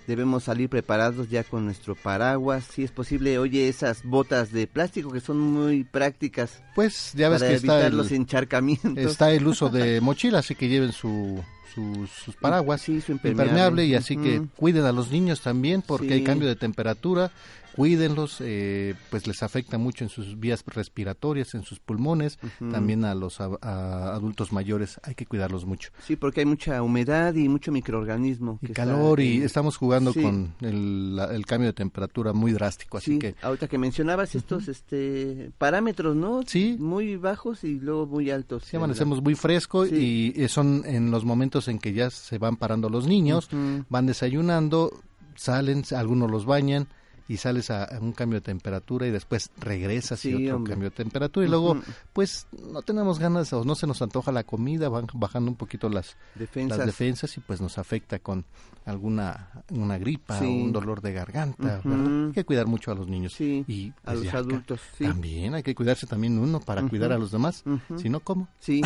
Debemos 0.06 0.44
salir 0.44 0.68
preparados 0.68 1.30
ya 1.30 1.44
con 1.44 1.64
nuestro 1.64 1.94
paraguas, 1.94 2.64
si 2.64 2.82
es 2.82 2.90
posible, 2.90 3.38
oye, 3.38 3.68
esas 3.68 4.02
botas 4.02 4.50
de 4.50 4.66
plástico 4.66 5.12
que 5.12 5.20
son 5.20 5.38
muy 5.38 5.84
prácticas. 5.84 6.60
Pues 6.74 7.12
ya 7.14 7.28
ves 7.28 7.40
para 7.40 7.50
que 7.50 7.56
evitar 7.58 7.76
está 7.76 7.86
el, 7.86 7.96
los 7.96 8.10
encharcamientos. 8.10 8.98
está 8.98 9.30
el 9.30 9.46
uso 9.46 9.68
de 9.68 10.00
mochila, 10.02 10.40
así 10.40 10.56
que 10.56 10.68
lleven 10.68 10.90
su, 10.92 11.40
su- 11.74 12.06
sus 12.06 12.34
paraguas 12.36 12.80
Sí, 12.82 13.00
su 13.00 13.12
impermeable. 13.12 13.86
y 13.86 13.94
así 13.94 14.16
que 14.16 14.42
cuiden 14.56 14.84
a 14.84 14.92
los 14.92 15.10
niños 15.10 15.40
también 15.40 15.82
porque 15.82 16.14
hay 16.14 16.22
cambio 16.24 16.48
de 16.48 16.56
temperatura, 16.56 17.30
cuídenlos, 17.74 18.36
eh, 18.40 18.94
pues 19.10 19.26
les 19.26 19.42
afecta 19.42 19.78
mucho 19.78 20.04
en 20.04 20.10
sus 20.10 20.38
vías 20.38 20.62
respiratorias, 20.66 21.54
en 21.54 21.62
sus 21.62 21.80
pulmones, 21.80 22.38
también 22.70 23.02
a 23.06 23.14
los 23.14 23.40
a- 23.40 23.56
a 23.62 24.14
adultos 24.14 24.52
mayores 24.52 25.00
hay 25.02 25.14
que 25.14 25.24
cuidarlos 25.24 25.64
mucho. 25.64 25.88
Sí, 26.06 26.16
porque 26.16 26.40
hay 26.40 26.46
mucha 26.46 26.82
humedad 26.82 27.34
y 27.34 27.48
mucho 27.48 27.72
microorganismo. 27.72 28.58
Y 28.60 28.66
que 28.66 28.72
calor 28.74 29.20
está 29.20 29.32
y 29.34 29.42
estamos 29.42 29.78
jugando 29.78 30.12
Sí. 30.12 30.20
con 30.20 30.54
el, 30.60 31.16
la- 31.16 31.34
el 31.34 31.46
cambio 31.46 31.68
de 31.68 31.72
temperatura 31.72 32.34
muy 32.34 32.52
drástico, 32.52 32.98
así 32.98 33.12
Sí, 33.12 33.18
que 33.18 33.34
ahorita 33.40 33.68
que 33.68 33.78
mencionabas 33.78 34.34
estos 34.34 34.68
este 34.68 35.50
parámetros, 35.56 36.14
¿no? 36.14 36.42
Sí. 36.46 36.76
Muy 36.78 37.16
bajos 37.16 37.64
y 37.64 37.80
luego 37.80 38.06
muy 38.06 38.30
altos. 38.30 38.64
Sí, 38.66 38.76
amanecemos 38.76 39.22
muy 39.22 39.34
fresco 39.34 39.86
y 39.86 40.34
eh, 40.36 40.48
son 40.48 40.82
en 40.84 41.10
los 41.10 41.24
momentos 41.24 41.61
en 41.68 41.78
que 41.78 41.92
ya 41.92 42.10
se 42.10 42.38
van 42.38 42.56
parando 42.56 42.88
los 42.88 43.06
niños, 43.06 43.48
van 43.88 44.06
desayunando, 44.06 45.02
salen, 45.36 45.84
algunos 45.94 46.30
los 46.30 46.44
bañan 46.44 46.88
y 47.28 47.36
sales 47.36 47.70
a, 47.70 47.84
a 47.84 47.98
un 48.00 48.12
cambio 48.12 48.40
de 48.40 48.44
temperatura 48.44 49.06
y 49.06 49.10
después 49.10 49.50
regresas 49.58 50.24
y 50.24 50.34
otro 50.34 50.56
hombre. 50.56 50.72
cambio 50.72 50.90
de 50.90 50.96
temperatura 50.96 51.46
y 51.46 51.48
luego 51.48 51.76
pues 52.12 52.46
no 52.70 52.82
tenemos 52.82 53.18
ganas 53.18 53.52
o 53.52 53.64
no 53.64 53.74
se 53.74 53.86
nos 53.86 54.02
antoja 54.02 54.32
la 54.32 54.44
comida, 54.44 54.88
van 54.88 55.06
bajando 55.14 55.50
un 55.50 55.56
poquito 55.56 55.88
las, 55.88 56.16
Defensas. 56.34 56.78
las 56.78 56.86
defensas 56.86 57.36
y 57.36 57.40
pues 57.40 57.60
nos 57.60 57.78
afecta 57.78 58.18
con 58.18 58.44
alguna 58.84 59.50
una 59.70 59.98
gripa 59.98 60.38
Sí. 60.38 60.44
o 60.44 60.48
un 60.64 60.72
dolor 60.72 61.00
de 61.00 61.12
garganta. 61.12 61.80
Hay 61.84 62.32
que 62.32 62.44
cuidar 62.44 62.66
mucho 62.66 62.90
a 62.90 62.94
los 62.94 63.06
niños 63.08 63.32
Sí, 63.34 63.64
y 63.68 63.90
a 63.90 63.94
pues, 64.12 64.16
los 64.16 64.24
ya 64.32 64.38
adultos. 64.38 64.80
También 64.98 65.54
hay 65.54 65.62
que 65.62 65.74
cuidarse 65.74 66.06
también 66.06 66.38
uno 66.38 66.60
para 66.60 66.82
cuidar 66.88 67.12
a 67.12 67.18
los 67.18 67.30
demás, 67.30 67.62
si 67.96 68.08
no 68.08 68.20
cómo. 68.20 68.48
Sí, 68.58 68.82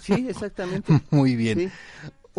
sí, 0.00 0.12
exactamente. 0.28 1.00
Muy 1.10 1.36
bien. 1.36 1.70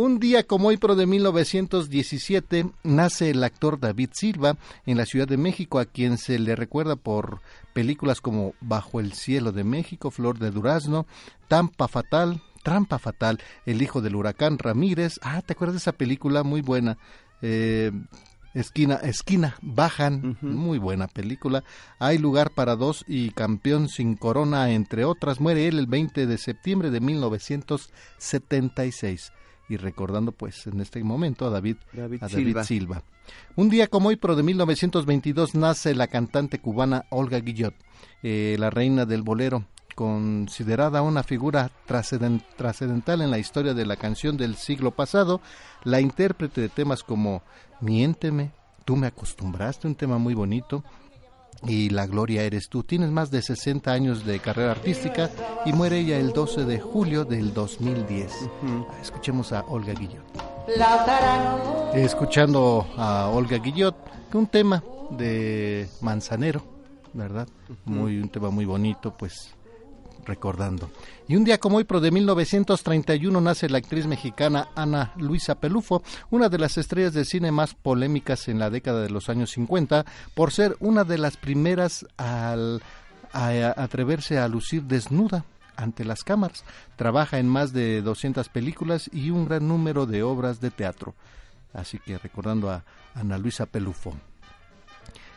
Un 0.01 0.18
día 0.18 0.48
como 0.48 0.70
hoy, 0.70 0.77
pero 0.77 0.96
de 0.96 1.06
1917, 1.06 2.72
nace 2.84 3.32
el 3.32 3.44
actor 3.44 3.82
David 3.82 4.12
Silva 4.13 4.56
en 4.86 4.96
la 4.96 5.06
Ciudad 5.06 5.27
de 5.27 5.36
México, 5.36 5.77
a 5.77 5.84
quien 5.84 6.18
se 6.18 6.39
le 6.39 6.56
recuerda 6.56 6.96
por 6.96 7.41
películas 7.74 8.22
como 8.22 8.53
Bajo 8.62 9.01
el 9.01 9.12
cielo 9.12 9.51
de 9.51 9.65
México, 9.65 10.10
Flor 10.10 10.39
de 10.39 10.51
Durazno, 10.51 11.06
Tampa 11.50 11.89
Fatal, 11.89 12.41
Trampa 12.63 12.98
Fatal, 12.98 13.41
El 13.65 13.82
hijo 13.82 14.00
del 14.00 14.15
huracán 14.15 14.58
Ramírez. 14.58 15.20
Ah, 15.22 15.41
¿te 15.41 15.51
acuerdas 15.51 15.74
de 15.74 15.79
esa 15.79 15.91
película? 15.91 16.44
Muy 16.44 16.62
buena. 16.62 16.98
Eh, 17.41 17.91
Esquina, 18.53 18.96
esquina, 18.96 19.58
bajan, 19.62 20.38
muy 20.41 20.79
buena 20.79 21.10
película. 21.10 21.65
Hay 22.00 22.18
lugar 22.18 22.51
para 22.51 22.77
dos 22.77 23.03
y 23.06 23.32
campeón 23.32 23.89
sin 23.89 24.15
corona, 24.15 24.72
entre 24.72 25.03
otras. 25.03 25.41
Muere 25.41 25.68
él 25.68 25.77
el 25.77 25.88
20 25.88 26.25
de 26.25 26.38
septiembre 26.38 26.89
de 26.89 27.01
1976. 27.01 29.34
Y 29.70 29.78
recordando 29.78 30.32
pues 30.32 30.66
en 30.68 30.82
este 30.82 31.04
momento 31.04 31.46
a 31.46 31.50
David, 31.52 31.78
David 31.94 32.24
a 32.24 32.28
David 32.28 32.46
Silva. 32.46 32.64
Silva. 32.64 33.04
Un 33.56 33.70
día 33.70 33.88
como 33.88 34.10
hoy, 34.10 34.16
pero 34.16 34.36
de 34.36 34.42
1922, 34.44 35.54
nace 35.56 35.94
la 35.94 36.08
cantante 36.08 36.60
cubana 36.60 37.06
Olga 37.12 37.40
Guillot, 37.40 37.76
eh, 38.24 38.56
la 38.60 38.72
reina 38.72 39.06
del 39.06 39.22
bolero, 39.22 39.66
considerada 39.94 41.02
una 41.04 41.24
figura 41.24 41.72
trascenden- 41.88 42.44
trascendental 42.58 43.22
en 43.22 43.30
la 43.32 43.38
historia 43.38 43.74
de 43.74 43.86
la 43.86 43.96
canción 43.96 44.38
del 44.38 44.56
siglo 44.56 44.92
pasado, 44.92 45.42
la 45.84 46.02
intérprete 46.02 46.62
de 46.62 46.70
temas 46.70 47.04
como 47.04 47.44
Miénteme, 47.82 48.52
Tú 48.86 48.96
me 48.96 49.06
acostumbraste, 49.06 49.88
un 49.88 49.94
tema 49.94 50.18
muy 50.18 50.34
bonito, 50.34 50.84
y 51.68 51.89
La 51.89 52.08
Gloria 52.08 52.44
eres 52.44 52.70
tú. 52.70 52.84
Tienes 52.84 53.10
más 53.10 53.32
de 53.32 53.42
60 53.42 53.92
años 53.92 54.25
de 54.25 54.39
carrera 54.39 54.72
artística 54.72 55.30
y 55.66 55.74
muere 55.74 56.00
ella 56.00 56.18
el 56.18 56.32
12 56.32 56.66
de 56.66 56.80
julio 56.80 57.25
del 57.25 57.54
2010. 57.54 58.32
Escuchemos 59.01 59.51
a 59.51 59.62
Olga 59.66 59.94
Guillot. 59.94 60.25
Escuchando 61.94 62.88
a 62.98 63.30
Olga 63.30 63.58
Guillot, 63.58 63.96
que 64.30 64.38
un 64.38 64.48
tema 64.48 64.84
de 65.10 65.89
Manzanero, 66.01 66.63
¿verdad? 67.13 67.48
Muy 67.86 68.20
un 68.20 68.30
tema 68.30 68.50
muy 68.50 68.66
bonito, 68.66 69.13
pues 69.18 69.56
recordando. 70.26 70.90
Y 71.28 71.36
un 71.36 71.44
día 71.44 71.60
como 71.60 71.78
hoy, 71.78 71.84
pero 71.84 72.00
de 72.00 72.12
1931, 72.12 73.42
nace 73.42 73.70
la 73.70 73.78
actriz 73.78 74.08
mexicana 74.08 74.70
Ana 74.76 75.14
Luisa 75.18 75.56
Pelufo, 75.56 76.04
una 76.30 76.50
de 76.50 76.58
las 76.58 76.78
estrellas 76.78 77.14
de 77.14 77.26
cine 77.26 77.52
más 77.52 77.76
polémicas 77.76 78.48
en 78.48 78.60
la 78.60 78.70
década 78.70 79.02
de 79.02 79.10
los 79.10 79.30
años 79.30 79.52
50, 79.52 80.06
por 80.34 80.52
ser 80.52 80.76
una 80.80 81.04
de 81.04 81.18
las 81.18 81.38
primeras 81.38 82.06
al, 82.18 82.82
a, 83.34 83.74
atreverse 83.78 84.38
a 84.38 84.48
lucir 84.48 84.84
desnuda 84.84 85.46
ante 85.76 86.06
las 86.06 86.24
cámaras. 86.24 86.64
Trabaja 86.96 87.40
en 87.40 87.48
más 87.48 87.74
de 87.74 88.02
200 88.02 88.50
películas 88.50 89.10
y 89.14 89.30
un 89.30 89.46
gran 89.46 89.68
número 89.68 90.06
de 90.06 90.24
obras 90.24 90.60
de 90.60 90.72
teatro. 90.72 91.16
Así 91.74 92.00
que 92.00 92.18
recordando 92.18 92.70
a 92.70 92.84
Ana 93.14 93.38
Luisa 93.38 93.66
Pelufo. 93.66 94.16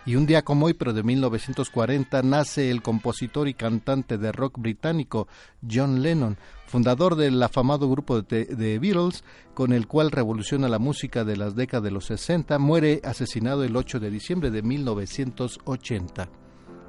Y 0.05 0.17
un 0.17 0.27
día 0.27 0.43
como 0.43 0.67
hoy, 0.67 0.75
pero 0.75 0.93
de 0.93 1.05
1940, 1.05 2.23
nace 2.23 2.71
el 2.71 2.83
compositor 2.83 3.47
y 3.47 3.55
cantante 3.55 4.19
de 4.19 4.33
rock 4.33 4.59
británico 4.59 5.29
John 5.71 6.03
Lennon, 6.03 6.37
fundador 6.67 7.15
del 7.15 7.41
afamado 7.41 7.89
grupo 7.89 8.21
de, 8.21 8.47
de 8.47 8.79
Beatles, 8.81 9.23
con 9.55 9.73
el 9.73 9.87
cual 9.87 10.11
revoluciona 10.11 10.69
la 10.69 10.81
música 10.81 11.23
de 11.25 11.37
las 11.37 11.55
décadas 11.55 11.85
de 11.85 11.91
los 11.93 12.07
60. 12.07 12.59
Muere 12.59 13.01
asesinado 13.05 13.63
el 13.63 13.77
8 13.77 14.01
de 14.01 14.11
diciembre 14.11 14.51
de 14.51 14.63
1980. 14.63 16.29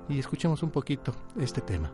Y 0.10 0.18
escuchemos 0.20 0.64
un 0.64 0.72
poquito 0.72 1.14
este 1.40 1.62
tema. 1.62 1.92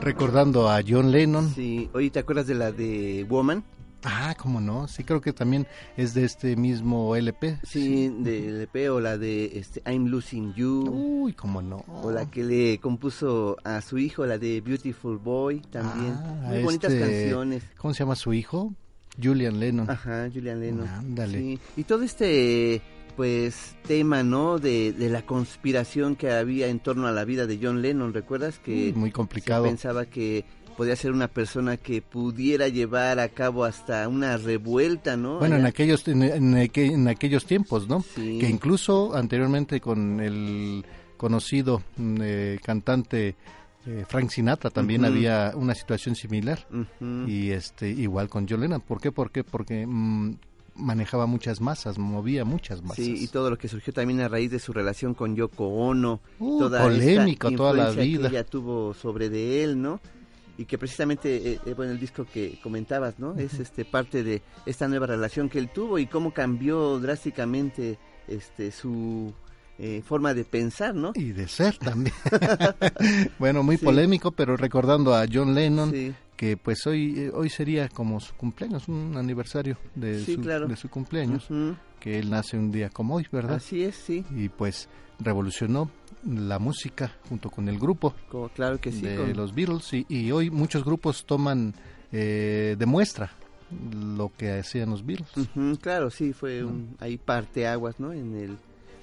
Recordando 0.00 0.68
a 0.68 0.80
John 0.86 1.10
Lennon. 1.10 1.48
Sí, 1.50 1.88
oye, 1.94 2.10
¿te 2.10 2.18
acuerdas 2.18 2.46
de 2.46 2.54
la 2.54 2.70
de 2.70 3.24
Woman? 3.28 3.64
Ah, 4.04 4.34
cómo 4.38 4.60
no. 4.60 4.88
Sí, 4.88 5.04
creo 5.04 5.20
que 5.20 5.32
también 5.32 5.66
es 5.96 6.14
de 6.14 6.24
este 6.24 6.56
mismo 6.56 7.14
LP. 7.16 7.58
Sí, 7.62 8.08
de 8.08 8.48
LP 8.48 8.90
o 8.90 9.00
la 9.00 9.16
de 9.18 9.58
este, 9.58 9.82
I'm 9.86 10.06
Losing 10.06 10.54
You. 10.54 10.88
Uy, 10.90 11.32
cómo 11.34 11.62
no. 11.62 11.84
O 12.02 12.10
la 12.10 12.30
que 12.30 12.42
le 12.44 12.78
compuso 12.78 13.56
a 13.64 13.80
su 13.80 13.98
hijo, 13.98 14.26
la 14.26 14.38
de 14.38 14.60
Beautiful 14.60 15.18
Boy 15.18 15.60
también. 15.60 16.14
Ah, 16.16 16.48
Muy 16.48 16.62
bonitas 16.62 16.92
este, 16.92 17.08
canciones. 17.08 17.62
¿Cómo 17.76 17.94
se 17.94 18.00
llama 18.00 18.16
su 18.16 18.32
hijo? 18.32 18.74
Julian 19.22 19.60
Lennon. 19.60 19.90
Ajá, 19.90 20.28
Julian 20.32 20.60
Lennon. 20.60 20.88
Ándale. 20.88 21.38
Sí. 21.38 21.58
Y 21.76 21.84
todo 21.84 22.02
este 22.02 22.82
pues 23.16 23.76
tema, 23.86 24.22
¿no? 24.22 24.58
De, 24.58 24.92
de 24.92 25.08
la 25.10 25.22
conspiración 25.22 26.16
que 26.16 26.30
había 26.30 26.68
en 26.68 26.80
torno 26.80 27.06
a 27.06 27.12
la 27.12 27.24
vida 27.26 27.46
de 27.46 27.58
John 27.62 27.82
Lennon, 27.82 28.14
¿recuerdas 28.14 28.58
que 28.58 28.86
Uy, 28.86 28.92
muy 28.94 29.10
complicado. 29.10 29.64
se 29.64 29.70
pensaba 29.70 30.06
que 30.06 30.44
podía 30.76 30.96
ser 30.96 31.12
una 31.12 31.28
persona 31.28 31.76
que 31.76 32.02
pudiera 32.02 32.68
llevar 32.68 33.18
a 33.20 33.28
cabo 33.28 33.64
hasta 33.64 34.08
una 34.08 34.36
revuelta, 34.36 35.16
¿no? 35.16 35.38
Bueno, 35.38 35.56
en 35.56 35.66
aquellos 35.66 36.06
en, 36.08 36.22
en 36.22 36.54
aqu- 36.54 36.92
en 36.92 37.08
aquellos 37.08 37.44
tiempos, 37.46 37.88
¿no? 37.88 38.04
Sí. 38.14 38.38
Que 38.40 38.48
incluso 38.48 39.14
anteriormente 39.14 39.80
con 39.80 40.20
el 40.20 40.84
conocido 41.16 41.82
mm, 41.96 42.16
eh, 42.22 42.58
cantante 42.64 43.36
eh, 43.86 44.04
Frank 44.08 44.30
Sinatra 44.30 44.70
también 44.70 45.04
había 45.04 45.52
una 45.56 45.74
situación 45.74 46.14
similar 46.14 46.66
y 47.26 47.50
este 47.50 47.88
igual 47.88 48.28
con 48.28 48.46
Lennon. 48.46 48.80
¿Por 48.80 49.00
qué? 49.00 49.10
¿Por 49.12 49.30
qué? 49.32 49.42
Porque 49.44 49.84
mm, 49.86 50.36
manejaba 50.76 51.26
muchas 51.26 51.60
masas, 51.60 51.98
movía 51.98 52.44
muchas 52.44 52.80
masas. 52.80 52.96
Sí, 53.04 53.14
y 53.18 53.26
todo 53.28 53.50
lo 53.50 53.58
que 53.58 53.68
surgió 53.68 53.92
también 53.92 54.20
a 54.20 54.28
raíz 54.28 54.50
de 54.52 54.58
su 54.58 54.72
relación 54.72 55.14
con 55.14 55.34
Yoko 55.36 55.66
Ono, 55.68 56.20
Uh, 56.38 56.58
toda 56.60 56.82
polémico 56.82 57.48
esta 57.48 57.56
toda 57.56 57.72
la 57.74 57.90
vida. 57.90 58.28
que 58.30 58.36
ella 58.36 58.44
tuvo 58.44 58.94
sobre 58.94 59.28
de 59.28 59.64
él, 59.64 59.82
¿no? 59.82 60.00
Y 60.58 60.66
que 60.66 60.76
precisamente, 60.78 61.52
eh, 61.52 61.58
eh, 61.64 61.74
bueno, 61.74 61.92
el 61.92 61.98
disco 62.00 62.24
que 62.24 62.58
comentabas, 62.62 63.18
¿no? 63.18 63.34
Es 63.38 63.54
este 63.54 63.84
parte 63.84 64.22
de 64.22 64.42
esta 64.66 64.86
nueva 64.88 65.06
relación 65.06 65.48
que 65.48 65.58
él 65.58 65.70
tuvo 65.70 65.98
y 65.98 66.06
cómo 66.06 66.32
cambió 66.32 66.98
drásticamente 67.00 67.98
este 68.28 68.70
su 68.70 69.32
eh, 69.78 70.02
forma 70.04 70.34
de 70.34 70.44
pensar, 70.44 70.94
¿no? 70.94 71.12
Y 71.14 71.32
de 71.32 71.48
ser 71.48 71.76
también. 71.78 72.14
bueno, 73.38 73.62
muy 73.62 73.76
Sí. 73.78 73.84
polémico, 73.84 74.30
pero 74.32 74.56
recordando 74.56 75.14
a 75.14 75.24
John 75.32 75.54
Lennon, 75.54 75.90
Sí. 75.90 76.14
que 76.36 76.56
pues 76.56 76.86
hoy 76.86 77.14
eh, 77.18 77.30
hoy 77.34 77.48
sería 77.48 77.88
como 77.88 78.20
su 78.20 78.34
cumpleaños, 78.34 78.88
un 78.88 79.16
aniversario 79.16 79.78
de, 79.94 80.22
Sí, 80.24 80.34
su, 80.34 80.40
claro. 80.42 80.68
de 80.68 80.76
su 80.76 80.88
cumpleaños, 80.88 81.48
que 81.98 82.18
él 82.18 82.30
nace 82.30 82.58
un 82.58 82.70
día 82.70 82.90
como 82.90 83.14
hoy, 83.16 83.26
¿verdad? 83.32 83.56
Así 83.56 83.82
es, 83.84 83.96
sí. 83.96 84.24
Y 84.36 84.48
pues 84.50 84.88
revolucionó 85.18 85.90
la 86.26 86.58
música 86.58 87.16
junto 87.28 87.50
con 87.50 87.68
el 87.68 87.78
grupo 87.78 88.14
Como- 88.30 88.48
claro 88.50 88.80
que 88.80 88.92
sí. 88.92 89.00
de 89.02 89.16
con- 89.16 89.36
los 89.36 89.54
Beatles 89.54 89.92
y, 89.92 90.06
y 90.08 90.30
hoy 90.32 90.50
muchos 90.50 90.84
grupos 90.84 91.24
toman 91.24 91.74
eh, 92.12 92.76
de 92.78 92.86
muestra 92.86 93.32
lo 93.94 94.30
que 94.36 94.52
hacían 94.58 94.90
los 94.90 95.04
Beatles. 95.04 95.30
Claro, 95.80 96.10
sí, 96.10 96.32
fue 96.34 96.62
un, 96.62 96.94
ahí 97.00 97.16
parteaguas, 97.16 97.98
¿no? 97.98 98.12
En 98.12 98.36
el, 98.36 98.58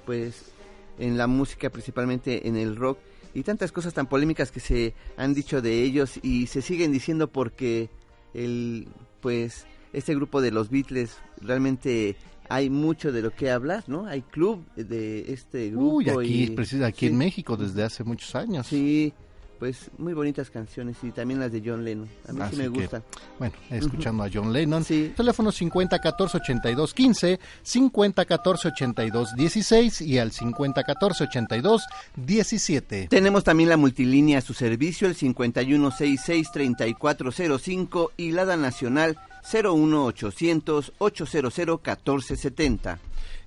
pues, 0.05 0.51
en 0.99 1.17
la 1.17 1.25
música, 1.25 1.69
principalmente 1.71 2.47
en 2.47 2.55
el 2.55 2.75
rock, 2.75 2.99
y 3.34 3.41
tantas 3.43 3.71
cosas 3.71 3.93
tan 3.95 4.05
polémicas 4.08 4.51
que 4.51 4.60
se 4.60 4.93
han 5.17 5.34
dicho 5.34 5.62
de 5.63 5.82
ellos 5.84 6.19
y 6.21 6.45
se 6.47 6.62
siguen 6.62 6.91
diciendo 6.91 7.27
porque 7.32 7.89
el, 8.36 8.88
pues, 9.21 9.65
este 9.91 10.13
grupo 10.13 10.39
de 10.39 10.51
los 10.51 10.69
Beatles 10.69 11.17
realmente 11.41 12.15
hay 12.49 12.69
mucho 12.69 13.12
de 13.12 13.21
lo 13.21 13.31
que 13.31 13.51
hablar, 13.51 13.83
¿no? 13.88 14.05
Hay 14.07 14.21
club 14.23 14.65
de 14.75 15.31
este 15.31 15.69
grupo. 15.69 15.95
Uy, 15.97 16.09
aquí, 16.09 16.43
y- 16.43 16.49
precis- 16.55 16.83
aquí 16.83 17.01
sí, 17.01 17.07
en 17.12 17.17
México 17.17 17.55
desde 17.55 17.83
hace 17.83 18.03
muchos 18.03 18.33
años. 18.35 18.65
Sí, 18.67 19.13
pues 19.59 19.91
muy 19.97 20.13
bonitas 20.13 20.49
canciones 20.49 20.95
y 21.03 21.12
también 21.12 21.39
las 21.41 21.51
de 21.51 21.62
John 21.65 21.83
Lennon. 21.83 22.07
A 22.29 22.31
mí 22.31 22.41
Así 22.41 22.55
sí 22.55 22.62
me 22.62 22.71
que, 22.71 22.79
gustan. 22.79 23.03
Bueno, 23.38 23.53
escuchando 23.69 24.23
a 24.23 24.29
John 24.33 24.53
Lennon. 24.53 24.85
Sí. 24.85 25.12
Teléfono 25.17 25.51
50 25.51 25.99
14 25.99 26.38
82 26.38 26.93
15, 26.93 27.39
50 27.62 28.23
14 28.25 28.67
82 28.69 29.35
16 29.35 29.99
y 30.01 30.17
al 30.17 30.31
50 30.31 30.81
14 30.83 31.25
82 31.25 31.83
17. 32.15 33.07
Tenemos 33.09 33.43
también 33.43 33.67
la 33.69 33.75
multilínea 33.77 34.38
a 34.38 34.41
su 34.41 34.53
servicio, 34.53 35.07
el 35.09 35.15
5166-3405 35.15 38.12
y 38.17 38.31
la 38.31 38.55
nacional 38.57 39.17
01800 39.51 40.93
800 40.97 41.57
1470 41.57 42.99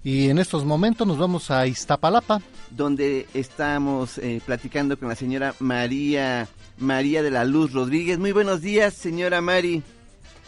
Y 0.04 0.30
en 0.30 0.38
estos 0.38 0.64
momentos 0.64 1.06
nos 1.06 1.18
vamos 1.18 1.50
a 1.50 1.66
Iztapalapa. 1.66 2.40
donde 2.70 3.26
estamos 3.34 4.18
eh, 4.18 4.40
platicando 4.44 4.98
con 4.98 5.08
la 5.08 5.14
señora 5.14 5.54
María 5.60 6.48
María 6.78 7.22
de 7.22 7.30
la 7.30 7.44
Luz 7.44 7.72
Rodríguez. 7.72 8.18
Muy 8.18 8.32
buenos 8.32 8.60
días, 8.62 8.94
señora 8.94 9.40
Mari. 9.40 9.82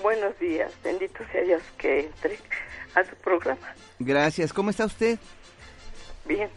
Buenos 0.02 0.36
días, 0.40 0.72
bendito 0.82 1.18
sea 1.30 1.42
Dios 1.42 1.62
que 1.78 2.00
entre 2.06 2.38
a 2.94 3.04
su 3.04 3.14
programa. 3.16 3.74
Gracias. 3.98 4.52
¿Cómo 4.52 4.70
está 4.70 4.86
usted? 4.86 5.18
Bien, 6.26 6.48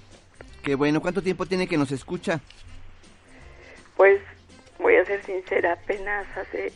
Qué 0.63 0.75
bueno. 0.75 1.01
¿Cuánto 1.01 1.21
tiempo 1.21 1.45
tiene 1.45 1.67
que 1.67 1.77
nos 1.77 1.91
escucha? 1.91 2.39
pues 3.95 4.19
voy 4.79 4.95
a 4.95 5.05
ser 5.05 5.23
sincera, 5.25 5.73
apenas 5.73 6.25
hace 6.37 6.71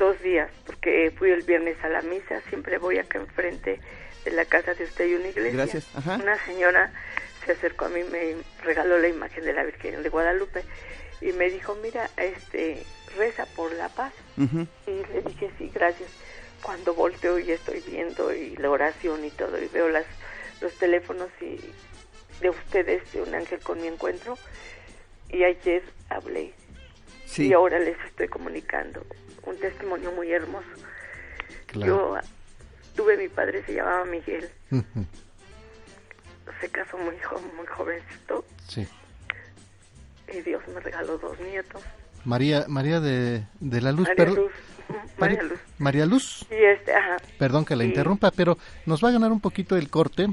dos 0.00 0.20
días, 0.22 0.50
porque 0.66 1.12
fui 1.16 1.30
el 1.30 1.42
viernes 1.42 1.76
a 1.84 1.88
la 1.88 2.00
misa, 2.02 2.40
siempre 2.48 2.78
voy 2.78 2.98
acá 2.98 3.18
enfrente 3.18 3.78
de 4.24 4.30
la 4.32 4.44
casa 4.46 4.74
de 4.74 4.84
usted 4.84 5.06
y 5.06 5.14
una 5.14 5.28
iglesia. 5.28 5.52
Gracias, 5.52 5.86
ajá. 5.94 6.16
Una 6.16 6.36
señora 6.46 6.92
se 7.44 7.52
acercó 7.52 7.84
a 7.84 7.88
mí, 7.90 8.02
me 8.10 8.34
regaló 8.64 8.98
la 8.98 9.08
imagen 9.08 9.44
de 9.44 9.52
la 9.52 9.62
Virgen 9.62 10.02
de 10.02 10.08
Guadalupe 10.08 10.64
y 11.20 11.32
me 11.32 11.50
dijo, 11.50 11.76
mira, 11.82 12.10
este, 12.16 12.82
reza 13.16 13.44
por 13.54 13.72
la 13.74 13.88
paz. 13.90 14.12
Y 14.86 14.90
le 15.12 15.22
dije, 15.22 15.50
sí, 15.58 15.70
gracias. 15.72 16.08
Cuando 16.62 16.94
volteo 16.94 17.38
y 17.38 17.50
estoy 17.52 17.80
viendo 17.86 18.32
y 18.34 18.56
la 18.56 18.70
oración 18.70 19.24
y 19.24 19.30
todo, 19.30 19.62
y 19.62 19.68
veo 19.68 19.88
las, 19.90 20.06
los 20.62 20.72
teléfonos 20.78 21.28
y 21.40 21.58
de 22.40 22.50
ustedes, 22.50 23.12
de 23.12 23.20
un 23.22 23.34
ángel 23.34 23.60
con 23.60 23.80
mi 23.80 23.88
encuentro, 23.88 24.36
y 25.28 25.44
ayer 25.44 25.82
hablé 26.08 26.52
Sí. 27.26 27.46
y 27.48 27.52
ahora 27.52 27.78
les 27.78 27.96
estoy 28.06 28.26
comunicando 28.28 29.06
un 29.44 29.56
testimonio 29.58 30.12
muy 30.12 30.30
hermoso. 30.32 30.66
Yo 31.74 32.16
tuve 32.96 33.16
mi 33.16 33.28
padre, 33.28 33.64
se 33.64 33.74
llamaba 33.74 34.04
Miguel. 34.04 34.48
Se 36.60 36.68
casó 36.68 36.98
muy, 36.98 37.14
muy 37.56 37.66
jovencito. 37.66 38.44
Sí. 38.68 38.86
Y 40.32 40.40
Dios 40.42 40.62
me 40.72 40.80
regaló 40.80 41.16
dos 41.18 41.38
nietos. 41.40 41.82
María, 42.24 42.66
María 42.68 43.00
de, 43.00 43.44
de 43.60 43.80
la 43.80 43.92
Luz. 43.92 44.08
María 44.08 44.16
perdón. 44.16 44.36
Luz. 44.36 44.52
María 45.18 45.42
Luz. 45.42 45.58
María 45.78 46.06
Luz. 46.06 46.46
Y 46.50 46.54
este, 46.64 46.92
ajá. 46.94 47.16
Perdón 47.38 47.64
que 47.64 47.76
la 47.76 47.84
Sí. 47.84 47.88
interrumpa, 47.90 48.30
pero 48.30 48.58
nos 48.86 49.02
va 49.02 49.08
a 49.08 49.12
ganar 49.12 49.32
un 49.32 49.40
poquito 49.40 49.76
el 49.76 49.88
corte, 49.88 50.26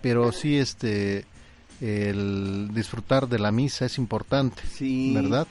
pero 0.00 0.32
sí 0.32 0.58
este 0.58 1.24
el 1.80 2.68
disfrutar 2.72 3.26
de 3.28 3.38
la 3.38 3.50
misa 3.52 3.86
es 3.86 3.98
importante, 3.98 4.62
Sí. 4.66 5.12
¿verdad? 5.14 5.46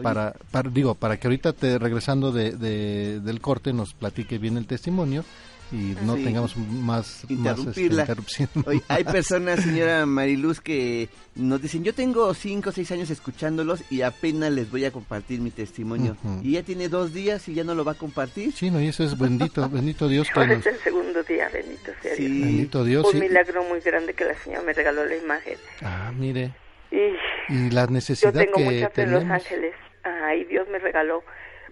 Para, 0.00 0.34
para 0.50 0.70
digo, 0.70 0.94
para 0.94 1.18
que 1.18 1.26
ahorita 1.26 1.52
te 1.52 1.78
regresando 1.78 2.32
de, 2.32 2.52
de- 2.52 3.20
del 3.20 3.40
corte 3.40 3.72
nos 3.72 3.94
platique 3.94 4.38
bien 4.38 4.56
el 4.56 4.66
testimonio 4.66 5.24
y 5.70 5.96
no 6.04 6.16
Sí. 6.16 6.24
tengamos 6.24 6.54
más, 6.56 6.74
más 6.82 7.20
este, 7.22 7.32
Interrumpirla. 7.32 8.02
interrupción. 8.02 8.48
Oye, 8.66 8.82
hay 8.88 9.04
personas, 9.18 9.60
señora 9.62 10.04
Mariluz, 10.04 10.60
que 10.60 11.08
nos 11.34 11.62
dicen, 11.62 11.82
yo 11.82 11.94
tengo 11.94 12.34
cinco 12.34 12.68
o 12.68 12.72
seis 12.72 12.90
años 12.92 13.08
escuchándolos 13.08 13.82
y 13.90 14.02
apenas 14.02 14.52
les 14.52 14.70
voy 14.70 14.84
a 14.84 14.90
compartir 14.90 15.40
mi 15.40 15.50
testimonio. 15.50 16.16
Y 16.42 16.52
ya 16.52 16.62
tiene 16.62 16.90
dos 16.90 17.14
días 17.14 17.48
y 17.48 17.54
ya 17.54 17.64
no 17.64 17.74
lo 17.74 17.84
va 17.86 17.92
a 17.92 17.94
compartir. 17.94 18.52
Sí, 18.52 18.70
no, 18.70 18.82
y 18.82 18.88
eso 18.88 19.02
es 19.02 19.16
bendito, 19.18 19.66
bendito 19.70 20.08
Dios 20.08 20.28
que 20.32 20.40
Ahora 20.40 20.56
nos, 20.56 20.66
es 20.66 20.74
el 20.74 20.80
segundo 20.80 21.22
día, 21.22 21.48
bendito 21.50 21.90
sea 22.02 22.16
Sí. 22.16 22.26
Dios. 22.26 22.46
bendito 22.46 22.84
Dios. 22.84 23.06
Un 23.06 23.12
sí. 23.12 23.20
milagro 23.20 23.64
muy 23.64 23.80
grande 23.80 24.12
que 24.12 24.24
la 24.26 24.34
señora 24.44 24.62
me 24.62 24.74
regaló 24.74 25.06
la 25.06 25.16
imagen. 25.16 25.56
Ah, 25.80 26.12
mire, 26.14 26.52
Y 26.92 27.16
y 27.48 27.70
la 27.70 27.86
yo 27.86 27.90
necesidad 27.90 28.32
tengo 28.34 28.58
que 28.58 28.64
mucha 28.64 28.90
fe 28.90 29.02
en 29.02 29.10
Los 29.12 29.20
tenemos. 29.22 29.42
Ángeles. 29.42 29.74
Ay, 30.04 30.44
Dios 30.44 30.68
me 30.68 30.78
regaló 30.78 31.24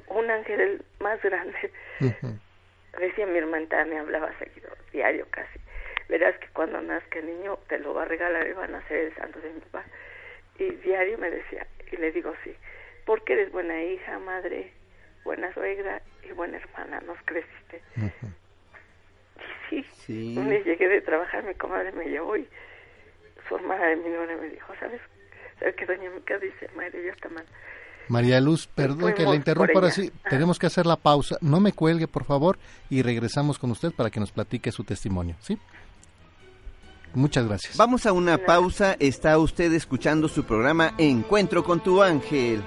un 0.08 0.28
ángel 0.30 0.60
el 0.60 0.84
más 0.98 1.22
grande. 1.22 1.56
Ujú. 2.00 2.38
Decía 2.98 3.26
mi 3.26 3.38
hermana, 3.38 3.84
me 3.84 3.98
hablaba 3.98 4.32
seguido, 4.38 4.70
diario 4.92 5.26
casi. 5.30 5.58
Verás 6.08 6.36
que 6.38 6.48
cuando 6.48 6.80
nazca 6.82 7.18
el 7.20 7.26
niño 7.26 7.58
te 7.68 7.78
lo 7.78 7.94
va 7.94 8.02
a 8.02 8.06
regalar 8.06 8.46
y 8.48 8.52
van 8.52 8.74
a 8.74 8.82
ser 8.88 8.98
el 9.06 9.14
santo 9.14 9.38
de 9.40 9.50
mi 9.50 9.60
papá. 9.60 9.84
Y 10.58 10.70
diario 10.84 11.16
me 11.18 11.30
decía, 11.30 11.66
y 11.92 11.96
le 11.96 12.10
digo 12.12 12.34
sí, 12.42 12.52
porque 13.06 13.34
eres 13.34 13.52
buena 13.52 13.80
hija, 13.82 14.18
madre, 14.18 14.72
buena 15.24 15.52
suegra 15.54 16.02
y 16.28 16.32
buena 16.32 16.56
hermana, 16.58 17.00
nos 17.02 17.18
creciste. 17.24 17.80
Ujú. 17.96 18.26
Y 19.70 19.82
sí, 19.84 19.90
Sí. 19.92 20.34
un 20.36 20.50
día 20.50 20.60
llegué 20.64 20.88
de 20.88 21.00
trabajar, 21.00 21.44
mi 21.44 21.54
comadre 21.54 21.92
me 21.92 22.06
llevó 22.06 22.36
y 22.36 22.48
su 23.50 23.56
hermana 23.56 23.86
de 23.88 23.96
mi 23.96 24.08
novia 24.08 24.36
me 24.40 24.48
dijo, 24.48 24.72
¿sabes? 24.78 25.00
¿Sabes 25.58 25.74
que 25.74 25.84
doña 25.84 26.08
Mica 26.10 26.38
dice, 26.38 26.70
madre, 26.76 27.04
ya 27.04 27.12
está 27.12 27.28
mal? 27.28 27.44
María 28.08 28.40
Luz, 28.40 28.66
perdón 28.66 29.12
que 29.14 29.24
la 29.24 29.34
interrumpa, 29.34 29.72
ahora 29.74 29.90
sí, 29.90 30.10
tenemos 30.28 30.58
que 30.58 30.66
hacer 30.66 30.86
la 30.86 30.96
pausa. 30.96 31.36
No 31.40 31.60
me 31.60 31.72
cuelgue, 31.72 32.08
por 32.08 32.24
favor, 32.24 32.58
y 32.88 33.02
regresamos 33.02 33.58
con 33.58 33.70
usted 33.70 33.92
para 33.92 34.10
que 34.10 34.18
nos 34.18 34.32
platique 34.32 34.72
su 34.72 34.84
testimonio, 34.84 35.36
¿sí? 35.40 35.58
Muchas 37.14 37.46
gracias. 37.46 37.76
Vamos 37.76 38.06
a 38.06 38.12
una 38.12 38.38
pausa. 38.38 38.96
Está 39.00 39.36
usted 39.38 39.72
escuchando 39.72 40.28
su 40.28 40.44
programa 40.44 40.94
Encuentro 40.96 41.64
con 41.64 41.80
tu 41.80 42.02
ángel. 42.02 42.62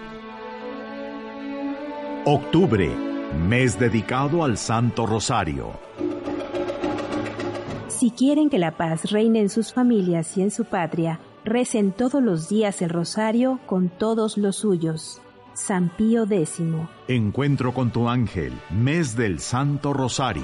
Octubre, 2.25 2.89
mes 3.47 3.79
dedicado 3.79 4.43
al 4.43 4.57
Santo 4.57 5.05
Rosario. 5.05 5.71
Si 8.03 8.11
quieren 8.11 8.49
que 8.49 8.59
la 8.59 8.71
paz 8.71 9.11
reine 9.11 9.39
en 9.39 9.49
sus 9.49 9.71
familias 9.71 10.35
y 10.35 10.41
en 10.41 10.51
su 10.51 10.65
patria, 10.65 11.21
recen 11.45 11.93
todos 11.93 12.21
los 12.21 12.49
días 12.49 12.81
el 12.81 12.89
rosario 12.89 13.61
con 13.65 13.87
todos 13.87 14.37
los 14.37 14.57
suyos. 14.57 15.21
San 15.53 15.87
Pío 15.87 16.23
X. 16.29 16.59
Encuentro 17.07 17.73
con 17.73 17.91
tu 17.91 18.09
ángel, 18.09 18.51
mes 18.71 19.15
del 19.15 19.39
Santo 19.39 19.93
Rosario. 19.93 20.43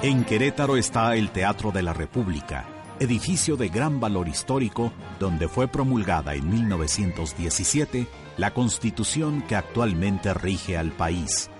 En 0.00 0.24
Querétaro 0.24 0.78
está 0.78 1.14
el 1.14 1.30
Teatro 1.30 1.70
de 1.70 1.82
la 1.82 1.92
República, 1.92 2.64
edificio 2.98 3.58
de 3.58 3.68
gran 3.68 4.00
valor 4.00 4.26
histórico 4.26 4.90
donde 5.20 5.48
fue 5.48 5.68
promulgada 5.68 6.34
en 6.34 6.48
1917 6.48 8.06
la 8.38 8.54
constitución 8.54 9.42
que 9.42 9.54
actualmente 9.54 10.32
rige 10.32 10.78
al 10.78 10.92
país. 10.92 11.50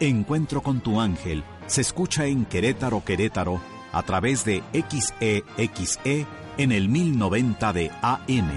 Encuentro 0.00 0.62
con 0.62 0.80
tu 0.80 1.00
ángel 1.00 1.44
se 1.66 1.80
escucha 1.80 2.26
en 2.26 2.44
Querétaro, 2.44 3.04
Querétaro, 3.04 3.60
a 3.92 4.02
través 4.02 4.44
de 4.44 4.62
XEXE 4.72 6.26
en 6.58 6.72
el 6.72 6.88
1090 6.88 7.72
de 7.72 7.90
AM. 8.02 8.50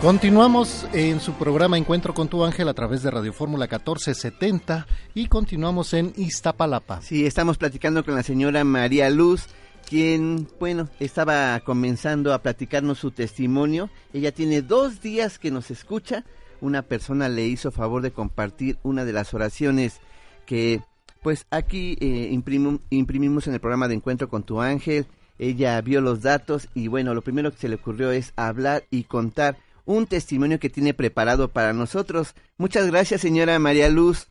Continuamos 0.00 0.88
en 0.92 1.20
su 1.20 1.34
programa 1.34 1.78
Encuentro 1.78 2.12
con 2.12 2.26
tu 2.26 2.44
ángel 2.44 2.68
a 2.68 2.74
través 2.74 3.04
de 3.04 3.10
Radio 3.12 3.32
Fórmula 3.32 3.66
1470 3.66 4.86
y 5.14 5.28
continuamos 5.28 5.94
en 5.94 6.12
Iztapalapa. 6.16 7.00
Sí, 7.02 7.24
estamos 7.24 7.56
platicando 7.56 8.04
con 8.04 8.16
la 8.16 8.24
señora 8.24 8.64
María 8.64 9.08
Luz, 9.10 9.46
quien, 9.88 10.48
bueno, 10.58 10.88
estaba 10.98 11.60
comenzando 11.60 12.34
a 12.34 12.42
platicarnos 12.42 12.98
su 12.98 13.12
testimonio. 13.12 13.90
Ella 14.12 14.32
tiene 14.32 14.60
dos 14.60 15.00
días 15.00 15.38
que 15.38 15.52
nos 15.52 15.70
escucha. 15.70 16.24
Una 16.60 16.82
persona 16.82 17.28
le 17.28 17.46
hizo 17.46 17.70
favor 17.70 18.02
de 18.02 18.10
compartir 18.10 18.78
una 18.82 19.04
de 19.04 19.12
las 19.12 19.34
oraciones 19.34 20.00
que, 20.46 20.80
pues, 21.22 21.46
aquí 21.50 21.96
eh, 22.00 22.28
imprimimos 22.30 23.46
en 23.46 23.54
el 23.54 23.60
programa 23.60 23.88
de 23.88 23.94
Encuentro 23.94 24.28
con 24.28 24.44
tu 24.44 24.60
ángel. 24.60 25.06
Ella 25.38 25.80
vio 25.80 26.00
los 26.00 26.22
datos 26.22 26.68
y, 26.74 26.88
bueno, 26.88 27.14
lo 27.14 27.22
primero 27.22 27.50
que 27.50 27.56
se 27.56 27.68
le 27.68 27.76
ocurrió 27.76 28.10
es 28.12 28.32
hablar 28.36 28.84
y 28.90 29.04
contar 29.04 29.56
un 29.84 30.06
testimonio 30.06 30.58
que 30.58 30.70
tiene 30.70 30.94
preparado 30.94 31.48
para 31.48 31.72
nosotros. 31.72 32.34
Muchas 32.56 32.90
gracias, 32.90 33.20
señora 33.20 33.58
María 33.58 33.88
Luz. 33.88 34.30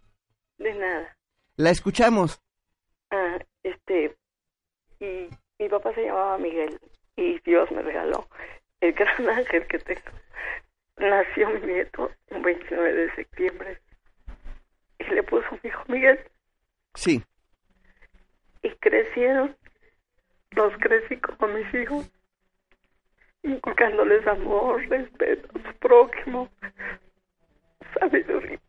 De 0.58 0.73
nada. 0.73 1.17
La 1.56 1.69
escuchamos. 1.69 2.41
Ah, 3.10 3.39
este, 3.63 4.15
y 4.99 5.30
mi 5.60 5.69
papá 5.69 5.93
se 5.93 6.06
llamaba 6.06 6.38
Miguel 6.38 6.80
y 7.15 7.39
Dios 7.41 7.69
me 7.71 7.82
regaló 7.82 8.27
el 8.80 8.93
gran 8.93 9.30
ángel 9.38 9.67
que 9.67 9.80
tengo. 9.80 10.01
Nació 10.97 11.49
mi 11.49 11.67
nieto 11.67 12.12
un 12.30 12.41
29 12.41 12.93
de 12.93 13.15
septiembre 13.15 13.82
y 14.99 15.04
le 15.13 15.23
puso 15.23 15.47
mi 15.63 15.69
hijo 15.69 15.84
Miguel 15.88 16.19
Sí. 16.93 17.23
y 18.63 18.69
crecieron. 18.75 19.56
Los 20.51 20.73
crecí 20.77 21.17
como 21.17 21.54
mis 21.54 21.73
hijos, 21.73 22.12
inculcándoles 23.43 24.27
amor, 24.27 24.86
respeto 24.89 25.47
a 25.58 25.71
su 25.71 25.77
prójimo, 25.80 26.49
sabiduría, 27.97 28.60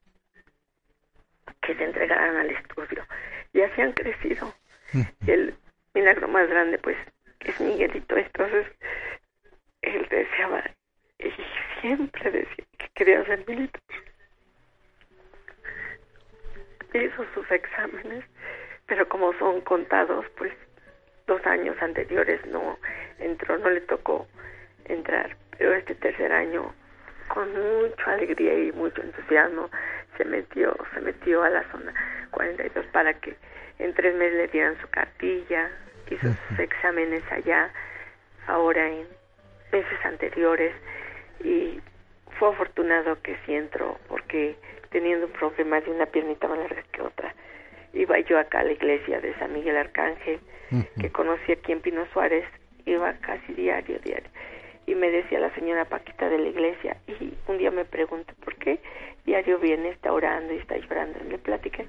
que 1.61 1.75
se 1.75 1.85
entregaran 1.85 2.37
al 2.37 2.51
estudio. 2.51 3.05
Y 3.53 3.63
así 3.63 3.81
han 3.81 3.93
crecido. 3.93 4.55
Y 5.27 5.31
el 5.31 5.55
milagro 5.95 6.29
más 6.29 6.49
grande, 6.49 6.79
pues, 6.79 6.97
es 7.41 7.61
Miguelito. 7.61 8.17
Entonces, 8.17 8.67
él 9.83 10.07
deseaba 10.09 10.63
y 11.19 11.31
siempre 11.81 12.31
decía 12.31 12.65
que 12.79 12.89
quería 12.95 13.25
ser 13.25 13.45
militar. 13.49 13.83
Hizo 16.95 17.25
sus 17.35 17.51
exámenes, 17.51 18.25
pero 18.87 19.09
como 19.09 19.33
son 19.39 19.61
contados, 19.63 20.27
pues, 20.37 20.53
dos 21.27 21.45
años 21.47 21.77
anteriores 21.81 22.45
no 22.47 22.79
entró, 23.19 23.59
no 23.59 23.71
le 23.71 23.81
tocó 23.83 24.27
entrar. 24.85 25.37
Pero 25.57 25.73
este 25.75 25.95
tercer 25.95 26.33
año, 26.33 26.75
con 27.29 27.49
mucha 27.53 28.13
alegría 28.13 28.55
y 28.59 28.73
mucho 28.73 29.01
entusiasmo, 29.01 29.71
se 30.17 30.25
metió, 30.25 30.77
se 30.93 31.01
metió 31.01 31.43
a 31.43 31.51
la 31.51 31.63
zona 31.71 31.95
42 32.31 32.87
para 32.87 33.15
que 33.15 33.37
en 33.79 33.95
tres 33.95 34.15
meses 34.15 34.35
le 34.35 34.49
dieran 34.49 34.79
su 34.81 34.89
cartilla, 34.89 35.71
hizo 36.11 36.29
sus 36.49 36.59
exámenes 36.59 37.23
allá, 37.31 37.71
ahora 38.47 38.89
en 38.89 39.07
meses 39.73 40.05
anteriores, 40.05 40.75
y 41.43 41.81
fue 42.39 42.51
afortunado 42.51 43.21
que 43.23 43.37
sí 43.47 43.55
entró, 43.55 43.99
porque 44.09 44.57
teniendo 44.93 45.27
un 45.27 45.33
problema 45.33 45.81
de 45.81 45.91
una 45.91 46.07
piernita 46.07 46.47
más 46.49 46.59
larga 46.59 46.83
que 46.93 47.03
otra, 47.03 47.35
iba 47.93 48.19
yo 48.21 48.39
acá 48.39 48.61
a 48.61 48.65
la 48.65 48.73
iglesia 48.73 49.21
de 49.21 49.35
San 49.39 49.53
Miguel 49.53 49.77
Arcángel, 49.77 50.41
que 51.01 51.11
conocí 51.11 51.53
aquí 51.53 51.73
en 51.73 51.81
Pino 51.81 52.07
Suárez, 52.13 52.45
iba 52.87 53.13
casi 53.15 53.53
diario, 53.55 53.99
diario, 54.01 54.31
y 54.87 54.95
me 54.95 55.11
decía 55.11 55.39
la 55.39 55.55
señora 55.55 55.85
Paquita 55.85 56.29
de 56.29 56.39
la 56.39 56.49
iglesia, 56.49 56.97
y 57.07 57.35
un 57.47 57.59
día 57.59 57.71
me 57.71 57.85
pregunté, 57.85 58.33
¿por 58.45 58.55
qué 58.57 58.81
diario 59.27 59.59
viene, 59.59 59.91
está 59.91 60.13
orando 60.13 60.55
y 60.55 60.59
está 60.59 60.77
llorando? 60.77 61.19
Y 61.25 61.31
le 61.31 61.39
platiqué, 61.39 61.87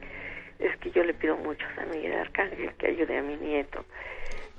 es 0.60 0.76
que 0.78 0.92
yo 0.92 1.04
le 1.04 1.14
pido 1.14 1.38
mucho 1.38 1.66
a 1.66 1.76
San 1.76 1.90
Miguel 1.90 2.14
Arcángel 2.14 2.74
que 2.76 2.88
ayude 2.88 3.18
a 3.18 3.22
mi 3.22 3.38
nieto, 3.38 3.86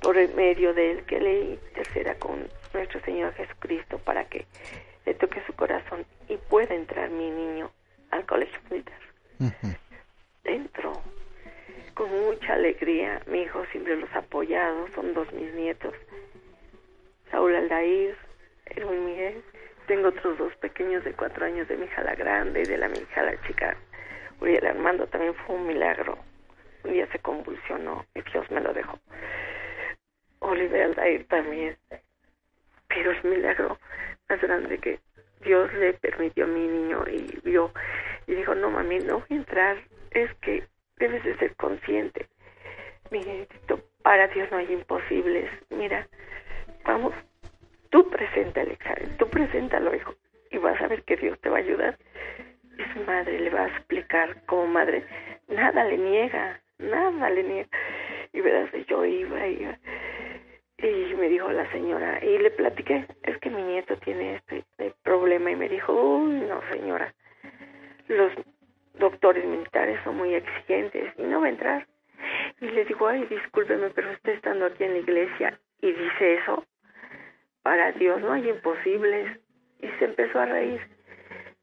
por 0.01 0.17
el 0.17 0.33
medio 0.33 0.73
de 0.73 0.91
él 0.91 1.03
que 1.05 1.19
le 1.19 1.39
interceda 1.41 2.15
con 2.15 2.47
nuestro 2.73 2.99
Señor 3.01 3.33
Jesucristo 3.33 3.97
para 3.99 4.25
que 4.25 4.45
le 5.05 5.13
toque 5.13 5.41
su 5.47 5.53
corazón 5.53 6.05
y 6.27 6.37
pueda 6.37 6.75
entrar 6.75 7.09
mi 7.09 7.29
niño 7.29 7.71
al 8.11 8.25
colegio 8.25 8.59
militar. 8.69 8.99
Dentro, 10.43 10.93
con 11.93 12.09
mucha 12.09 12.53
alegría, 12.53 13.21
mi 13.27 13.41
hijo 13.41 13.65
siempre 13.71 13.95
los 13.97 14.11
ha 14.13 14.19
apoyado, 14.19 14.87
son 14.93 15.13
dos 15.13 15.31
mis 15.33 15.53
nietos, 15.53 15.93
Saúl 17.31 17.55
Aldair, 17.55 18.15
Erwin 18.67 19.05
Miguel 19.05 19.43
tengo 19.87 20.07
otros 20.09 20.37
dos 20.37 20.55
pequeños 20.55 21.03
de 21.03 21.13
cuatro 21.13 21.45
años 21.45 21.67
de 21.67 21.77
mi 21.77 21.85
hija 21.85 22.03
la 22.03 22.15
grande 22.15 22.61
y 22.61 22.65
de 22.65 22.77
la 22.77 22.87
mi 22.87 22.97
hija 22.97 23.21
la 23.21 23.39
chica. 23.45 23.77
Uriel 24.41 24.65
Armando 24.65 25.05
también 25.07 25.35
fue 25.35 25.55
un 25.55 25.67
milagro. 25.67 26.17
Un 26.83 26.93
día 26.93 27.07
se 27.11 27.19
convulsionó 27.19 28.05
y 28.15 28.21
Dios 28.21 28.49
me 28.49 28.61
lo 28.61 28.73
dejó. 28.73 28.99
Oliver 30.39 30.81
Aldair 30.83 31.27
también. 31.27 31.77
Pero 32.87 33.11
el 33.11 33.23
milagro 33.23 33.77
más 34.27 34.41
grande 34.41 34.77
que 34.79 34.99
Dios 35.43 35.73
le 35.73 35.93
permitió 35.93 36.45
a 36.45 36.47
mi 36.47 36.67
niño 36.67 37.03
y 37.07 37.39
vio 37.43 37.71
y 38.27 38.35
dijo, 38.35 38.55
no 38.55 38.69
mami, 38.69 38.99
no 38.99 39.19
voy 39.19 39.27
a 39.29 39.35
entrar, 39.35 39.77
es 40.11 40.33
que 40.35 40.63
debes 40.97 41.23
de 41.23 41.37
ser 41.37 41.55
consciente. 41.55 42.27
Mi 43.11 43.19
nietito, 43.19 43.79
para 44.01 44.27
Dios 44.27 44.49
no 44.51 44.57
hay 44.57 44.71
imposibles. 44.71 45.49
Mira, 45.69 46.07
vamos, 46.83 47.13
tú 47.89 48.09
presenta 48.09 48.61
el 48.61 48.71
examen, 48.71 49.15
tú 49.17 49.29
preséntalo, 49.29 49.93
hijo, 49.93 50.15
y 50.51 50.57
vas 50.57 50.79
a 50.81 50.87
ver 50.87 51.03
que 51.03 51.17
Dios 51.17 51.39
te 51.41 51.49
va 51.49 51.57
a 51.57 51.61
ayudar. 51.61 51.97
Y 52.77 52.93
su 52.93 53.05
madre 53.05 53.39
le 53.39 53.49
va 53.49 53.65
a 53.65 53.67
explicar 53.67 54.43
como 54.45 54.67
madre, 54.67 55.05
nada 55.47 55.83
le 55.83 55.97
niega, 55.97 56.59
nada 56.79 57.29
le 57.29 57.43
niega. 57.43 57.69
Y 58.33 58.41
verás, 58.41 58.69
yo 58.87 59.05
iba, 59.05 59.47
iba. 59.47 59.77
Y 60.85 61.15
me 61.15 61.29
dijo 61.29 61.51
la 61.51 61.69
señora, 61.71 62.23
y 62.23 62.37
le 62.37 62.51
platiqué, 62.51 63.07
es 63.23 63.39
que 63.39 63.49
mi 63.49 63.63
nieto 63.63 63.97
tiene 63.97 64.35
este, 64.35 64.59
este 64.59 64.93
problema. 65.01 65.49
Y 65.49 65.55
me 65.55 65.67
dijo, 65.67 65.91
uy, 65.91 66.41
no 66.41 66.61
señora, 66.71 67.11
los 68.07 68.31
doctores 68.99 69.43
militares 69.45 69.99
son 70.03 70.17
muy 70.17 70.35
exigentes 70.35 71.11
y 71.17 71.23
no 71.23 71.41
va 71.41 71.47
a 71.47 71.49
entrar. 71.49 71.87
Y 72.61 72.67
le 72.67 72.85
digo, 72.85 73.07
ay, 73.07 73.25
discúlpeme, 73.25 73.89
pero 73.89 74.11
usted 74.11 74.33
estando 74.33 74.67
aquí 74.67 74.83
en 74.83 74.93
la 74.93 74.99
iglesia 74.99 75.59
y 75.81 75.91
dice 75.91 76.35
eso, 76.35 76.63
para 77.63 77.91
Dios 77.93 78.21
no 78.21 78.33
hay 78.33 78.47
imposibles. 78.47 79.39
Y 79.79 79.87
se 79.99 80.05
empezó 80.05 80.39
a 80.39 80.45
reír. 80.45 80.81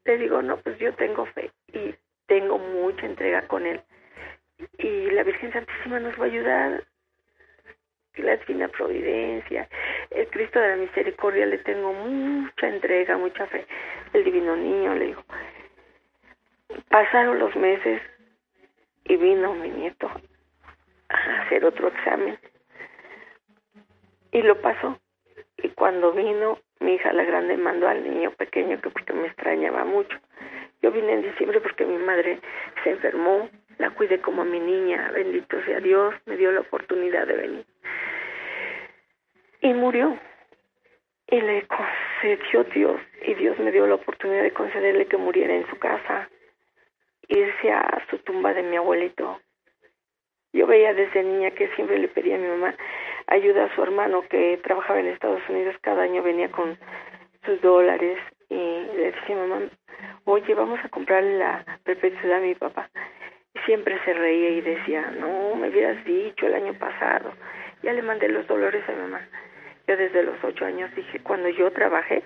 Le 0.03 0.17
digo, 0.17 0.41
no, 0.41 0.57
pues 0.57 0.77
yo 0.79 0.93
tengo 0.95 1.25
fe 1.27 1.49
y 1.73 1.95
tengo 2.27 2.59
mucha 2.59 3.05
entrega 3.05 3.47
con 3.47 3.65
él. 3.65 3.81
Y 4.77 5.09
la 5.11 5.23
Virgen 5.23 5.53
Santísima 5.53 5.99
nos 6.01 6.19
va 6.19 6.25
a 6.25 6.27
ayudar. 6.27 6.83
La 8.17 8.35
Divina 8.37 8.67
Providencia, 8.67 9.67
el 10.11 10.27
Cristo 10.27 10.59
de 10.59 10.67
la 10.69 10.75
Misericordia, 10.75 11.47
le 11.47 11.57
tengo 11.59 11.93
mucha 11.93 12.67
entrega, 12.67 13.17
mucha 13.17 13.47
fe. 13.47 13.65
El 14.13 14.23
Divino 14.23 14.55
Niño, 14.55 14.93
le 14.93 15.05
digo. 15.07 15.23
Pasaron 16.89 17.39
los 17.39 17.55
meses 17.55 18.01
y 19.05 19.15
vino 19.17 19.53
mi 19.55 19.69
nieto 19.69 20.11
a 21.09 21.41
hacer 21.41 21.65
otro 21.65 21.87
examen. 21.87 22.37
Y 24.31 24.41
lo 24.43 24.61
pasó. 24.61 24.99
Y 25.57 25.69
cuando 25.69 26.11
vino, 26.11 26.59
mi 26.79 26.95
hija 26.95 27.13
la 27.13 27.23
grande 27.23 27.57
mandó 27.57 27.87
al 27.87 28.03
niño 28.03 28.31
pequeño 28.31 28.79
que 28.81 28.89
porque 28.89 29.13
me 29.13 29.27
extrañaba 29.27 29.85
mucho. 29.85 30.17
Yo 30.81 30.91
vine 30.91 31.13
en 31.13 31.21
diciembre 31.23 31.61
porque 31.61 31.85
mi 31.85 31.97
madre 31.97 32.39
se 32.83 32.91
enfermó, 32.91 33.49
la 33.77 33.89
cuidé 33.91 34.19
como 34.21 34.41
a 34.41 34.45
mi 34.45 34.59
niña, 34.59 35.11
bendito 35.13 35.61
sea 35.65 35.79
Dios, 35.79 36.13
me 36.25 36.37
dio 36.37 36.51
la 36.51 36.61
oportunidad 36.61 37.27
de 37.27 37.35
venir. 37.35 37.65
Y 39.61 39.73
murió. 39.73 40.17
Y 41.27 41.41
le 41.41 41.65
concedió 41.67 42.63
Dios, 42.65 43.01
y 43.25 43.33
Dios 43.35 43.57
me 43.59 43.71
dio 43.71 43.87
la 43.87 43.95
oportunidad 43.95 44.43
de 44.43 44.51
concederle 44.51 45.07
que 45.07 45.17
muriera 45.17 45.55
en 45.55 45.67
su 45.69 45.77
casa, 45.79 46.29
irse 47.27 47.71
a 47.71 48.05
su 48.09 48.19
tumba 48.19 48.53
de 48.53 48.61
mi 48.63 48.75
abuelito. 48.75 49.39
Yo 50.51 50.67
veía 50.67 50.93
desde 50.93 51.23
niña 51.23 51.51
que 51.51 51.69
siempre 51.69 51.97
le 51.97 52.07
pedía 52.09 52.35
a 52.35 52.39
mi 52.39 52.47
mamá 52.47 52.75
ayuda 53.27 53.65
a 53.65 53.75
su 53.75 53.83
hermano 53.83 54.23
que 54.29 54.59
trabajaba 54.63 54.99
en 54.99 55.07
Estados 55.07 55.41
Unidos, 55.49 55.75
cada 55.81 56.03
año 56.03 56.21
venía 56.21 56.51
con 56.51 56.77
sus 57.45 57.61
dólares 57.61 58.19
y 58.49 58.55
le 58.55 59.11
decía 59.11 59.35
mamá, 59.35 59.61
oye, 60.25 60.53
vamos 60.53 60.79
a 60.83 60.89
comprarle 60.89 61.37
la 61.37 61.65
perpetuidad 61.83 62.37
a 62.37 62.41
mi 62.41 62.55
papá. 62.55 62.89
Siempre 63.65 63.97
se 64.03 64.13
reía 64.13 64.49
y 64.49 64.61
decía, 64.61 65.11
no, 65.19 65.55
me 65.55 65.69
hubieras 65.69 66.03
dicho 66.05 66.47
el 66.47 66.55
año 66.55 66.73
pasado. 66.73 67.33
Ya 67.81 67.93
le 67.93 68.01
mandé 68.01 68.29
los 68.29 68.45
dólares 68.47 68.83
a 68.87 68.91
mi 68.91 69.01
mamá. 69.01 69.21
Yo 69.87 69.97
desde 69.97 70.23
los 70.23 70.41
ocho 70.43 70.65
años 70.65 70.93
dije, 70.95 71.19
cuando 71.19 71.49
yo 71.49 71.71
trabajé, 71.71 72.23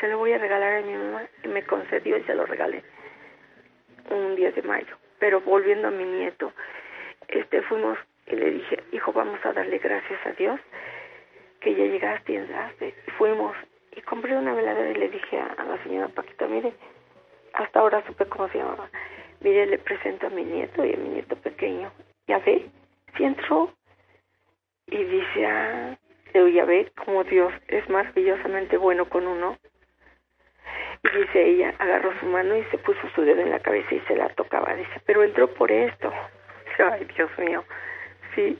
se 0.00 0.08
lo 0.08 0.18
voy 0.18 0.32
a 0.32 0.38
regalar 0.38 0.74
a 0.74 0.80
mi 0.82 0.94
mamá. 0.94 1.22
Y 1.44 1.48
me 1.48 1.62
concedió 1.64 2.16
y 2.16 2.22
se 2.24 2.34
lo 2.34 2.46
regalé 2.46 2.82
un 4.10 4.36
día 4.36 4.50
de 4.50 4.62
mayo. 4.62 4.96
Pero 5.18 5.40
volviendo 5.40 5.88
a 5.88 5.90
mi 5.90 6.04
nieto, 6.04 6.52
este 7.28 7.62
fuimos 7.62 7.98
y 8.26 8.36
le 8.36 8.50
dije, 8.50 8.82
hijo, 8.92 9.12
vamos 9.12 9.44
a 9.44 9.52
darle 9.52 9.78
gracias 9.78 10.24
a 10.26 10.32
Dios 10.32 10.60
que 11.60 11.74
ya 11.74 11.84
llegaste 11.84 12.32
y 12.32 12.36
entraste. 12.36 12.94
Y 13.06 13.10
fuimos 13.12 13.56
y 13.94 14.00
compré 14.02 14.36
una 14.36 14.54
veladora 14.54 14.90
y 14.90 14.94
le 14.94 15.08
dije 15.08 15.38
a, 15.38 15.64
la 15.64 15.82
señora 15.82 16.08
Paquita, 16.08 16.46
mire, 16.46 16.72
hasta 17.52 17.80
ahora 17.80 18.02
supe 18.06 18.26
cómo 18.26 18.48
se 18.48 18.58
llamaba. 18.58 18.88
Mire, 19.42 19.66
le 19.66 19.78
presento 19.78 20.28
a 20.28 20.30
mi 20.30 20.44
nieto 20.44 20.84
y 20.84 20.94
a 20.94 20.96
mi 20.96 21.08
nieto 21.08 21.36
pequeño. 21.36 21.90
Ya 22.28 22.38
ve, 22.38 22.66
si 23.16 23.24
entró. 23.24 23.72
Y 24.86 25.02
dice, 25.02 25.46
ah, 25.46 25.98
ya 26.32 26.64
ve 26.64 26.92
como 27.04 27.24
Dios 27.24 27.52
es 27.68 27.88
maravillosamente 27.88 28.76
bueno 28.76 29.08
con 29.08 29.26
uno. 29.26 29.58
Y 31.02 31.18
dice 31.18 31.44
ella, 31.44 31.74
agarró 31.78 32.12
su 32.20 32.26
mano 32.26 32.56
y 32.56 32.62
se 32.64 32.78
puso 32.78 33.00
su 33.14 33.22
dedo 33.22 33.40
en 33.40 33.50
la 33.50 33.58
cabeza 33.58 33.94
y 33.94 34.00
se 34.00 34.14
la 34.14 34.28
tocaba. 34.30 34.74
Dice, 34.74 35.00
pero 35.06 35.24
entró 35.24 35.48
por 35.48 35.72
esto. 35.72 36.12
Ay, 36.78 37.06
Dios 37.16 37.30
mío. 37.38 37.64
Sí, 38.34 38.58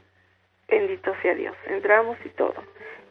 bendito 0.67 1.15
sea 1.21 1.33
Dios. 1.33 1.55
Entramos 1.67 2.17
y 2.25 2.29
todo. 2.29 2.55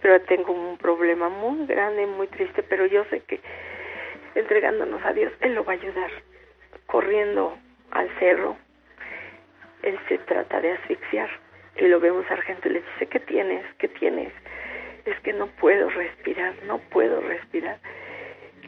Pero 0.03 0.21
tengo 0.23 0.53
un 0.53 0.77
problema 0.77 1.29
muy 1.31 1.67
grande, 1.67 2.07
muy 2.07 2.27
triste, 2.27 2.63
pero 2.63 2.85
yo 2.87 3.05
sé 3.07 3.21
que 3.21 3.41
entregándonos 4.35 5.03
a 5.05 5.13
Dios, 5.13 5.33
Él 5.41 5.55
lo 5.55 5.65
va 5.65 5.73
a 5.73 5.77
ayudar. 5.77 6.11
Corriendo 6.93 7.57
al 7.93 8.07
cerro, 8.19 8.55
Él 9.83 9.99
se 10.11 10.19
trata 10.19 10.61
de 10.61 10.73
asfixiar. 10.73 11.31
Y 11.77 11.87
lo 11.87 11.99
vemos 12.01 12.27
sargento 12.27 12.69
y 12.69 12.73
le 12.73 12.83
dice, 12.83 13.07
¿qué 13.07 13.19
tienes? 13.19 13.65
¿Qué 13.79 13.89
tienes? 13.89 14.31
Es 15.07 15.19
que 15.21 15.33
no 15.33 15.47
puedo 15.47 15.89
respirar, 15.89 16.53
no 16.67 16.81
puedo 16.91 17.23
respirar. 17.23 17.79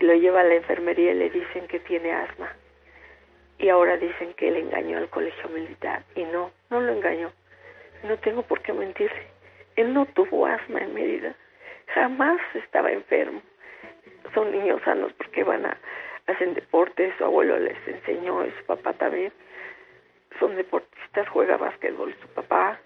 Y 0.01 0.07
lo 0.07 0.15
lleva 0.15 0.41
a 0.41 0.45
la 0.45 0.55
enfermería 0.55 1.11
y 1.11 1.17
le 1.17 1.29
dicen 1.29 1.67
que 1.67 1.81
tiene 1.81 2.15
asma. 2.15 2.51
Y 3.59 3.69
ahora 3.69 3.99
dicen 3.99 4.33
que 4.33 4.49
él 4.49 4.57
engañó 4.57 4.97
al 4.97 5.11
colegio 5.11 5.51
militar. 5.51 6.03
Y 6.15 6.25
no, 6.25 6.51
no 6.71 6.81
lo 6.81 6.95
engañó. 6.95 7.31
No 8.05 8.17
tengo 8.21 8.41
por 8.41 8.63
qué 8.63 8.73
mentirle. 8.73 9.27
Él 9.77 9.93
no 9.93 10.07
tuvo 10.07 10.47
asma 10.47 10.81
en 10.81 10.95
Mérida. 10.95 11.35
Jamás 11.89 12.41
estaba 12.55 12.91
enfermo. 12.91 13.43
Son 14.33 14.51
niños 14.51 14.81
sanos 14.83 15.13
porque 15.13 15.45
van 15.45 15.67
a 15.67 15.77
hacen 16.27 16.55
deportes. 16.55 17.15
Su 17.19 17.25
abuelo 17.25 17.59
les 17.59 17.77
enseñó 17.87 18.45
y 18.45 18.51
su 18.53 18.65
papá 18.67 18.93
también. 18.95 19.33
Son 20.39 20.55
deportistas, 20.57 21.29
juega 21.29 21.57
básquetbol. 21.57 22.15
Su 22.21 22.29
papá, 22.29 22.79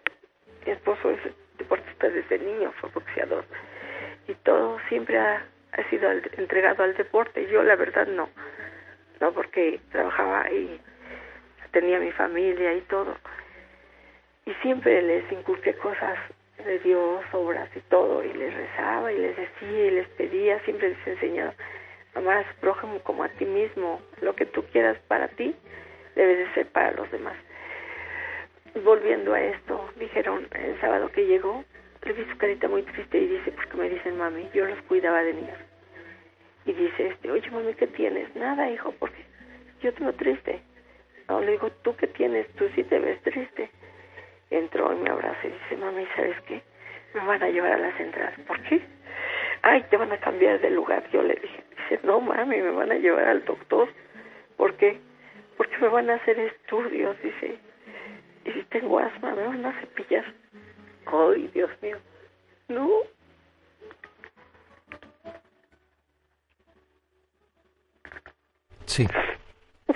mi 0.66 0.72
esposo 0.72 1.11
es 1.11 1.20
deportista 1.57 2.09
desde 2.09 2.38
niño, 2.38 2.72
fue 2.81 2.90
boxeador. 2.90 3.44
Y 4.27 4.35
todo 4.35 4.79
siempre 4.88 5.18
ha, 5.18 5.46
ha 5.72 5.90
sido 5.90 6.11
entregado 6.11 6.83
al 6.83 6.96
deporte. 6.96 7.46
Yo 7.48 7.62
la 7.62 7.77
verdad 7.77 8.07
no. 8.07 8.29
No 9.20 9.33
porque 9.33 9.81
trabajaba 9.90 10.51
y 10.51 10.81
tenía 11.72 11.98
mi 11.98 12.12
familia 12.12 12.74
y 12.74 12.81
todo 12.83 13.16
y 14.48 14.55
siempre 14.62 15.03
les 15.03 15.31
inculqué 15.31 15.74
cosas 15.74 16.18
de 16.64 16.79
Dios, 16.79 17.22
obras 17.33 17.68
y 17.77 17.81
todo, 17.81 18.24
y 18.24 18.33
les 18.33 18.55
rezaba 18.55 19.12
y 19.12 19.18
les 19.18 19.37
decía 19.37 19.87
y 19.87 19.90
les 19.90 20.09
pedía, 20.09 20.59
siempre 20.61 20.88
les 20.88 21.07
enseñaba, 21.07 21.53
amar 22.18 22.38
a 22.38 22.61
prójimo 22.61 22.98
como 23.00 23.24
a 23.24 23.28
ti 23.28 23.44
mismo, 23.44 24.00
lo 24.20 24.35
que 24.35 24.46
tú 24.46 24.64
quieras 24.72 24.98
para 25.09 25.28
ti, 25.28 25.54
debe 26.14 26.37
de 26.37 26.54
ser 26.54 26.66
para 26.68 26.92
los 26.92 27.11
demás. 27.11 27.37
Volviendo 28.85 29.35
a 29.35 29.40
esto, 29.40 29.90
dijeron 29.96 30.46
el 30.52 30.81
sábado 30.81 31.11
que 31.11 31.26
llegó, 31.26 31.64
le 32.04 32.12
vi 32.12 32.24
su 32.31 32.37
carita 32.38 32.68
muy 32.68 32.83
triste 32.83 33.18
y 33.18 33.26
dice, 33.26 33.52
porque 33.52 33.76
me 33.76 33.88
dicen 33.88 34.16
mami, 34.18 34.48
yo 34.54 34.66
los 34.66 34.81
cuidaba 34.83 35.22
de 35.22 35.35
niños. 35.35 35.59
Y 36.66 36.72
dice 36.72 37.09
este, 37.09 37.31
oye 37.31 37.50
mami, 37.50 37.74
¿qué 37.74 37.87
tienes? 37.87 38.35
Nada, 38.37 38.70
hijo, 38.70 38.94
porque 38.98 39.24
yo 39.81 39.92
te 39.92 40.04
veo 40.04 40.12
triste. 40.14 40.61
No, 41.28 41.40
le 41.40 41.52
digo, 41.52 41.70
¿tú 41.83 41.94
qué 41.96 42.07
tienes? 42.07 42.46
Tú 42.54 42.68
sí 42.74 42.85
te 42.85 42.98
ves 42.98 43.20
triste 43.22 43.70
entró 44.50 44.92
y 44.92 44.96
me 44.96 45.11
abraza 45.11 45.46
y 45.46 45.50
dice, 45.50 45.76
mami, 45.76 46.07
¿sabes 46.16 46.37
qué? 46.46 46.62
Me 47.14 47.24
van 47.24 47.42
a 47.42 47.48
llevar 47.48 47.72
a 47.72 47.78
la 47.78 47.96
central. 47.96 48.35
¿Por 48.46 48.61
qué? 48.62 48.81
Ay, 49.62 49.85
te 49.90 49.97
van 49.97 50.12
a 50.12 50.18
cambiar 50.18 50.61
de 50.61 50.71
lugar. 50.71 51.09
Yo 51.11 51.23
le 51.23 51.35
dije, 51.35 51.64
dice, 51.77 52.01
no, 52.05 52.21
mami, 52.21 52.61
me 52.61 52.71
van 52.71 52.92
a 52.92 52.97
llevar 52.97 53.25
al 53.25 53.44
doctor. 53.44 53.88
¿Por 54.57 54.75
qué? 54.77 55.01
Porque 55.57 55.77
me 55.79 55.88
van 55.88 56.11
a 56.11 56.14
hacer 56.14 56.38
estudios, 56.38 57.21
dice. 57.23 57.59
Y 58.44 58.53
si 58.53 58.62
tengo 58.64 58.99
asma, 58.99 59.35
me 59.35 59.47
van 59.47 59.64
a 59.66 59.81
cepillar. 59.81 60.25
Ay, 61.07 61.51
Dios 61.55 61.71
mío. 61.83 61.99
No. 62.68 62.88
Sí. 68.87 69.07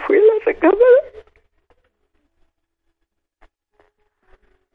Fui 0.07 0.19
a 0.19 0.21
la 0.21 0.45
recámara 0.45 0.77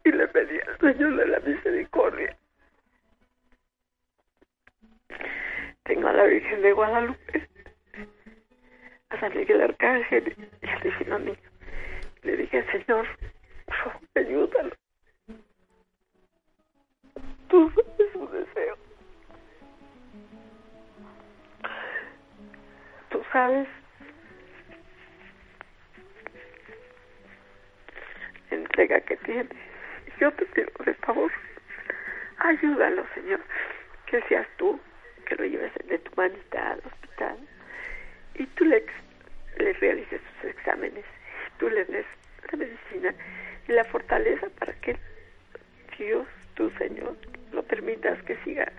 y 0.06 0.12
le 0.12 0.28
pedí 0.28 0.60
al 0.60 0.80
Señor 0.80 1.16
de 1.18 1.28
la 1.28 1.40
misericordia 1.40 2.38
tengo 5.88 6.10
a 6.10 6.14
la 6.14 6.26
Virgen 6.26 6.62
de 6.62 6.74
Guadalupe, 6.74 7.48
a 9.10 9.20
San 9.22 9.36
Miguel 9.36 9.62
Arcángel 9.62 10.36
y 10.62 10.68
al 10.68 10.82
Divino 10.82 11.20
Niño. 11.20 11.38
Le 12.24 12.38
dije, 12.38 12.66
Señor, 12.72 13.08
por 13.66 13.76
favor, 13.76 14.02
ayúdalo. 14.16 14.76
Tú 17.48 17.72
sabes 17.72 18.12
su 18.12 18.28
deseo. 18.28 18.78
Tú 23.10 23.24
sabes 23.32 23.68
la 28.52 28.58
entrega 28.58 29.00
que 29.02 29.16
tiene. 29.18 29.50
Yo 30.20 30.34
te 30.34 30.46
pido, 30.48 30.70
de 30.84 30.94
favor, 30.96 31.32
ayúdalo, 32.40 33.06
Señor. 33.16 33.40
Que 34.08 34.22
seas 34.24 34.48
tú, 34.58 34.80
que 35.28 35.36
lo 35.36 35.46
lleves 35.46 35.72
de 35.88 36.00
tu 36.00 36.12
manita 36.16 36.72
al 36.72 36.80
hospital 36.86 37.38
y 38.36 38.46
tú 38.48 38.66
le, 38.66 38.84
le 39.58 39.74
realices 39.74 40.22
sus 40.42 40.52
exámenes. 40.52 41.04
Y 41.04 41.60
tú 41.60 41.70
le 41.70 41.86
des 41.86 42.06
la 42.52 42.58
medicina 42.58 43.14
y 43.68 43.72
la 43.72 43.84
fortaleza 43.86 44.48
para 44.60 44.74
que 44.74 44.98
Dios, 45.98 46.28
tu 46.56 46.70
Señor, 46.72 47.16
lo 47.52 47.64
permitas 47.64 48.22
que 48.24 48.38
siga 48.44 48.72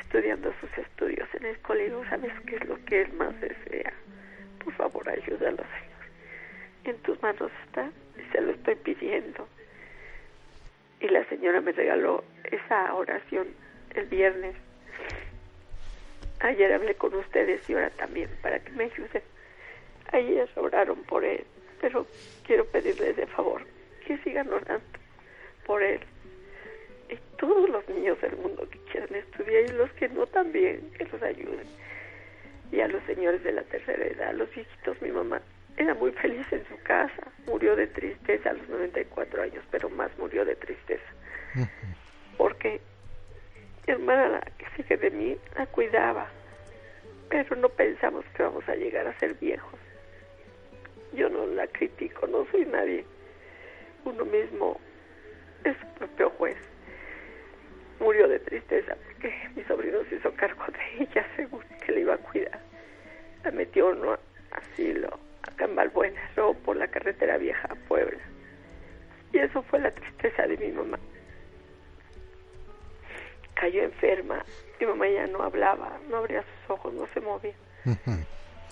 estudiando 0.00 0.52
sus 0.60 0.78
estudios 0.78 1.28
en 1.34 1.46
el 1.46 1.58
colegio. 1.58 2.04
¿Sabes 2.08 2.32
qué 2.46 2.56
es 2.56 2.64
lo 2.66 2.82
que 2.84 3.02
él 3.02 3.12
más 3.14 3.38
desea? 3.40 3.92
Por 4.64 4.72
favor, 4.74 5.08
ayúdalo, 5.08 5.56
Señor. 5.56 6.00
En 6.84 6.96
tus 7.02 7.20
manos 7.22 7.50
está 7.66 7.90
y 8.18 8.32
se 8.32 8.40
lo 8.40 8.52
estoy 8.52 8.76
pidiendo. 8.76 9.48
Y 11.00 11.08
la 11.08 11.24
señora 11.28 11.60
me 11.60 11.72
regaló 11.72 12.24
esa 12.44 12.94
oración 12.94 13.48
el 13.94 14.06
viernes. 14.06 14.54
Ayer 16.40 16.72
hablé 16.72 16.94
con 16.94 17.14
ustedes 17.14 17.68
y 17.68 17.74
ahora 17.74 17.90
también 17.90 18.30
para 18.42 18.58
que 18.58 18.70
me 18.72 18.84
ayuden. 18.84 19.22
Ayer 20.12 20.48
oraron 20.56 21.02
por 21.04 21.24
él, 21.24 21.44
pero 21.80 22.06
quiero 22.46 22.64
pedirles 22.66 23.16
de 23.16 23.26
favor 23.26 23.62
que 24.06 24.18
sigan 24.18 24.52
orando 24.52 24.82
por 25.66 25.82
él. 25.82 26.00
Y 27.08 27.16
todos 27.36 27.68
los 27.68 27.88
niños 27.88 28.20
del 28.20 28.36
mundo 28.36 28.68
que 28.68 28.78
quieran 28.90 29.14
estudiar 29.14 29.64
y 29.64 29.72
los 29.72 29.90
que 29.92 30.08
no 30.08 30.26
también, 30.26 30.90
que 30.96 31.04
los 31.04 31.22
ayuden. 31.22 31.66
Y 32.72 32.80
a 32.80 32.88
los 32.88 33.02
señores 33.04 33.42
de 33.42 33.52
la 33.52 33.62
tercera 33.62 34.04
edad, 34.04 34.28
a 34.28 34.32
los 34.32 34.52
viejitos, 34.54 35.00
mi 35.02 35.10
mamá 35.10 35.42
era 35.76 35.94
muy 35.94 36.12
feliz 36.12 36.46
en 36.52 36.66
su 36.68 36.76
casa, 36.82 37.22
murió 37.46 37.76
de 37.76 37.86
tristeza 37.86 38.50
a 38.50 38.52
los 38.52 38.68
94 38.68 39.42
años, 39.42 39.64
pero 39.70 39.90
más 39.90 40.10
murió 40.18 40.44
de 40.44 40.56
tristeza. 40.56 41.12
Porque 42.36 42.80
mi 43.90 44.04
hermana, 44.04 44.40
que 44.56 44.66
sigue 44.76 44.96
de 44.96 45.10
mí, 45.10 45.36
la 45.56 45.66
cuidaba, 45.66 46.28
pero 47.28 47.56
no 47.56 47.68
pensamos 47.68 48.24
que 48.36 48.42
vamos 48.44 48.68
a 48.68 48.74
llegar 48.76 49.06
a 49.06 49.18
ser 49.18 49.34
viejos. 49.34 49.80
Yo 51.12 51.28
no 51.28 51.44
la 51.46 51.66
critico, 51.66 52.26
no 52.28 52.46
soy 52.52 52.66
nadie. 52.66 53.04
Uno 54.04 54.24
mismo 54.24 54.80
es 55.64 55.76
su 55.76 55.86
propio 55.98 56.30
juez. 56.30 56.56
Murió 57.98 58.28
de 58.28 58.38
tristeza 58.38 58.96
porque 59.04 59.34
mi 59.56 59.64
sobrino 59.64 59.98
se 60.08 60.16
hizo 60.16 60.32
cargo 60.34 60.64
de 60.68 61.04
ella, 61.04 61.26
según 61.34 61.64
que 61.84 61.92
le 61.92 62.00
iba 62.02 62.14
a 62.14 62.18
cuidar. 62.18 62.60
La 63.42 63.50
metió 63.50 63.92
en 63.92 64.02
un 64.02 64.16
asilo 64.52 65.18
acá 65.42 65.64
en 65.64 65.74
Balbuena, 65.74 66.30
luego 66.36 66.54
por 66.54 66.76
la 66.76 66.86
carretera 66.86 67.38
vieja 67.38 67.68
a 67.70 67.74
Puebla. 67.88 68.20
Y 69.32 69.38
eso 69.38 69.62
fue 69.64 69.80
la 69.80 69.90
tristeza 69.90 70.46
de 70.46 70.56
mi 70.56 70.68
mamá. 70.68 70.98
Cayó 73.60 73.82
enferma, 73.82 74.42
mi 74.80 74.86
mamá 74.86 75.04
ya 75.08 75.26
no 75.26 75.42
hablaba, 75.42 75.98
no 76.08 76.16
abría 76.18 76.42
sus 76.42 76.70
ojos, 76.78 76.94
no 76.94 77.06
se 77.12 77.20
movía. 77.20 77.52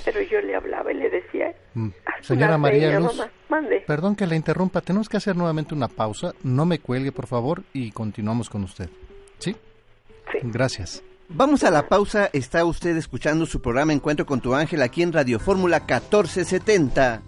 Pero 0.05 0.23
yo 0.23 0.41
le 0.41 0.55
hablaba 0.55 0.93
y 0.93 0.95
le 0.97 1.11
decía, 1.11 1.53
Mm. 1.75 1.89
"Haz 2.07 2.27
Señora 2.27 2.57
María 2.57 2.99
Luz, 3.01 3.17
mamá, 3.17 3.31
mande. 3.49 3.81
perdón 3.87 4.15
que 4.17 4.27
la 4.27 4.37
interrumpa, 4.37 4.81
tenemos 4.81 5.09
que 5.09 5.17
hacer 5.17 5.37
nuevamente 5.37 5.75
una 5.75 5.89
pausa. 5.89 6.33
No 6.43 6.65
me 6.65 6.79
cuelgue, 6.79 7.13
por 7.13 7.27
favor, 7.27 7.63
y 7.73 7.91
continuamos 7.91 8.49
con 8.49 8.65
usted. 8.65 8.89
¿Sí? 9.39 9.55
Sí. 10.33 10.39
Gracias. 10.43 11.03
Vamos 11.29 11.63
a 11.65 11.71
la 11.71 11.87
pausa. 11.89 12.31
Está 12.33 12.65
usted 12.65 12.97
escuchando 12.97 13.45
su 13.45 13.61
programa 13.61 13.93
Encuentro 13.93 14.25
con 14.25 14.41
tu 14.41 14.55
ángel 14.55 14.81
aquí 14.83 15.03
en 15.03 15.13
Radio 15.13 15.39
Fórmula 15.39 15.81
1470. 15.81 17.23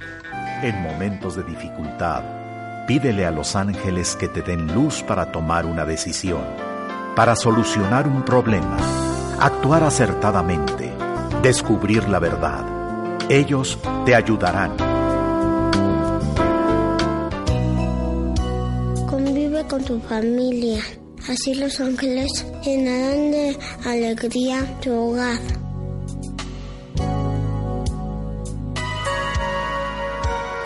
En 0.63 0.83
momentos 0.83 1.37
de 1.37 1.43
dificultad, 1.43 2.87
pídele 2.87 3.27
a 3.27 3.31
los 3.31 3.57
ángeles 3.57 4.17
que 4.17 4.29
te 4.29 4.43
den 4.43 4.75
luz 4.75 5.03
para 5.03 5.31
tomar 5.33 5.67
una 5.67 5.85
decisión, 5.85 6.45
para 7.21 7.37
solucionar 7.37 8.09
un 8.09 8.25
problema, 8.25 8.79
actuar 9.39 9.85
acertadamente, 9.85 10.91
descubrir 11.43 12.09
la 12.09 12.19
verdad. 12.19 12.65
Ellos 13.29 13.79
te 14.07 14.15
ayudarán. 14.15 14.75
Convive 19.07 19.67
con 19.69 19.85
tu 19.85 20.01
familia. 20.01 20.81
Así 21.29 21.55
los 21.57 21.79
ángeles 21.79 22.47
llenarán 22.65 23.31
de 23.33 23.59
alegría 23.85 24.81
tu 24.81 24.91
hogar. 24.91 25.60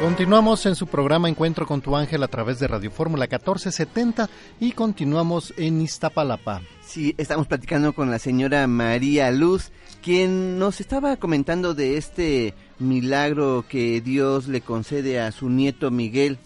Continuamos 0.05 0.67
en 0.67 0.77
su 0.77 0.87
programa 0.87 1.31
Encuentro 1.31 1.67
con 1.67 1.81
tu 1.81 1.97
ángel 1.97 2.23
a 2.23 2.29
través 2.29 2.59
de 2.59 2.69
Radio 2.69 2.91
Fórmula 2.91 3.23
1470 3.23 4.29
y 4.61 4.73
continuamos 4.73 5.55
en 5.57 5.81
Iztapalapa. 5.81 6.61
Sí, 6.83 7.15
estamos 7.17 7.47
platicando 7.47 7.95
con 7.95 8.11
la 8.11 8.19
señora 8.19 8.67
María 8.67 9.31
Luz, 9.31 9.73
quien 10.03 10.59
nos 10.59 10.83
estaba 10.83 11.17
comentando 11.17 11.73
de 11.73 11.97
este 11.97 12.53
milagro 12.79 13.65
que 13.67 14.03
Dios 14.03 14.47
le 14.47 14.61
concede 14.61 15.21
a 15.21 15.33
su 15.33 15.49
nieto 15.49 15.91
Miguel, 15.91 16.37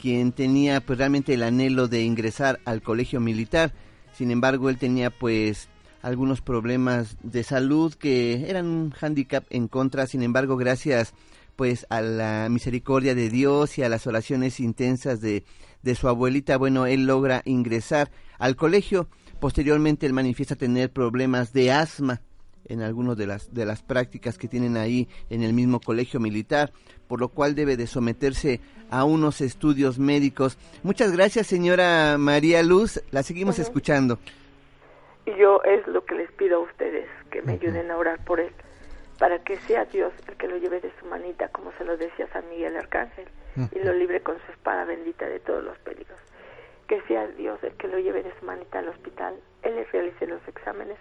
quien 0.00 0.32
tenía 0.32 0.80
pues 0.80 0.98
realmente 0.98 1.34
el 1.34 1.42
anhelo 1.42 1.88
de 1.88 2.04
ingresar 2.04 2.58
al 2.64 2.80
colegio 2.80 3.20
militar. 3.20 3.74
Sin 4.14 4.30
embargo, 4.30 4.70
él 4.70 4.78
tenía 4.78 5.10
pues 5.10 5.68
algunos 6.00 6.40
problemas 6.40 7.18
de 7.22 7.44
salud 7.44 7.92
que 7.92 8.48
eran 8.48 8.64
un 8.64 8.92
hándicap 8.92 9.44
en 9.50 9.68
contra. 9.68 10.06
Sin 10.06 10.22
embargo, 10.22 10.56
gracias 10.56 11.12
pues 11.56 11.86
a 11.90 12.00
la 12.00 12.48
misericordia 12.50 13.14
de 13.14 13.30
Dios 13.30 13.78
y 13.78 13.82
a 13.82 13.88
las 13.88 14.06
oraciones 14.06 14.60
intensas 14.60 15.20
de, 15.20 15.44
de 15.82 15.94
su 15.94 16.08
abuelita, 16.08 16.56
bueno, 16.56 16.86
él 16.86 17.06
logra 17.06 17.42
ingresar 17.44 18.10
al 18.38 18.56
colegio. 18.56 19.08
Posteriormente 19.40 20.06
él 20.06 20.12
manifiesta 20.12 20.56
tener 20.56 20.90
problemas 20.90 21.52
de 21.52 21.72
asma 21.72 22.22
en 22.66 22.80
algunas 22.82 23.16
de 23.16 23.26
las, 23.26 23.52
de 23.52 23.66
las 23.66 23.82
prácticas 23.82 24.38
que 24.38 24.48
tienen 24.48 24.76
ahí 24.76 25.08
en 25.30 25.42
el 25.42 25.52
mismo 25.52 25.80
colegio 25.80 26.20
militar, 26.20 26.72
por 27.08 27.20
lo 27.20 27.28
cual 27.28 27.54
debe 27.54 27.76
de 27.76 27.86
someterse 27.86 28.60
a 28.90 29.04
unos 29.04 29.40
estudios 29.40 29.98
médicos. 29.98 30.58
Muchas 30.82 31.12
gracias, 31.12 31.46
señora 31.46 32.16
María 32.18 32.62
Luz. 32.62 33.02
La 33.10 33.22
seguimos 33.22 33.58
escuchando. 33.58 34.18
Y 35.26 35.36
yo 35.38 35.60
es 35.64 35.86
lo 35.86 36.04
que 36.04 36.14
les 36.14 36.30
pido 36.32 36.56
a 36.56 36.60
ustedes, 36.60 37.08
que 37.30 37.42
me 37.42 37.52
ayuden 37.52 37.90
a 37.90 37.96
orar 37.96 38.22
por 38.24 38.40
él, 38.40 38.52
para 39.18 39.38
que 39.40 39.56
sea 39.60 39.84
Dios 39.84 40.12
el 40.28 40.36
que 40.36 40.48
lo 40.48 40.56
lleve 40.56 40.80
de 40.80 40.92
su 40.98 41.06
manita, 41.06 41.48
como 41.48 41.72
se 41.72 41.84
lo 41.84 41.96
decía 41.96 42.26
San 42.32 42.48
Miguel 42.48 42.76
Arcángel, 42.76 43.28
y 43.72 43.78
lo 43.78 43.92
libre 43.92 44.20
con 44.20 44.36
su 44.44 44.52
espada 44.52 44.84
bendita 44.84 45.26
de 45.26 45.38
todos 45.40 45.62
los 45.62 45.78
peligros. 45.78 46.18
Que 46.88 47.00
sea 47.02 47.26
Dios 47.28 47.62
el 47.62 47.72
que 47.74 47.88
lo 47.88 47.98
lleve 47.98 48.22
de 48.22 48.32
su 48.38 48.44
manita 48.44 48.80
al 48.80 48.88
hospital, 48.88 49.36
él 49.62 49.76
les 49.76 49.90
realice 49.92 50.26
los 50.26 50.46
exámenes 50.48 50.98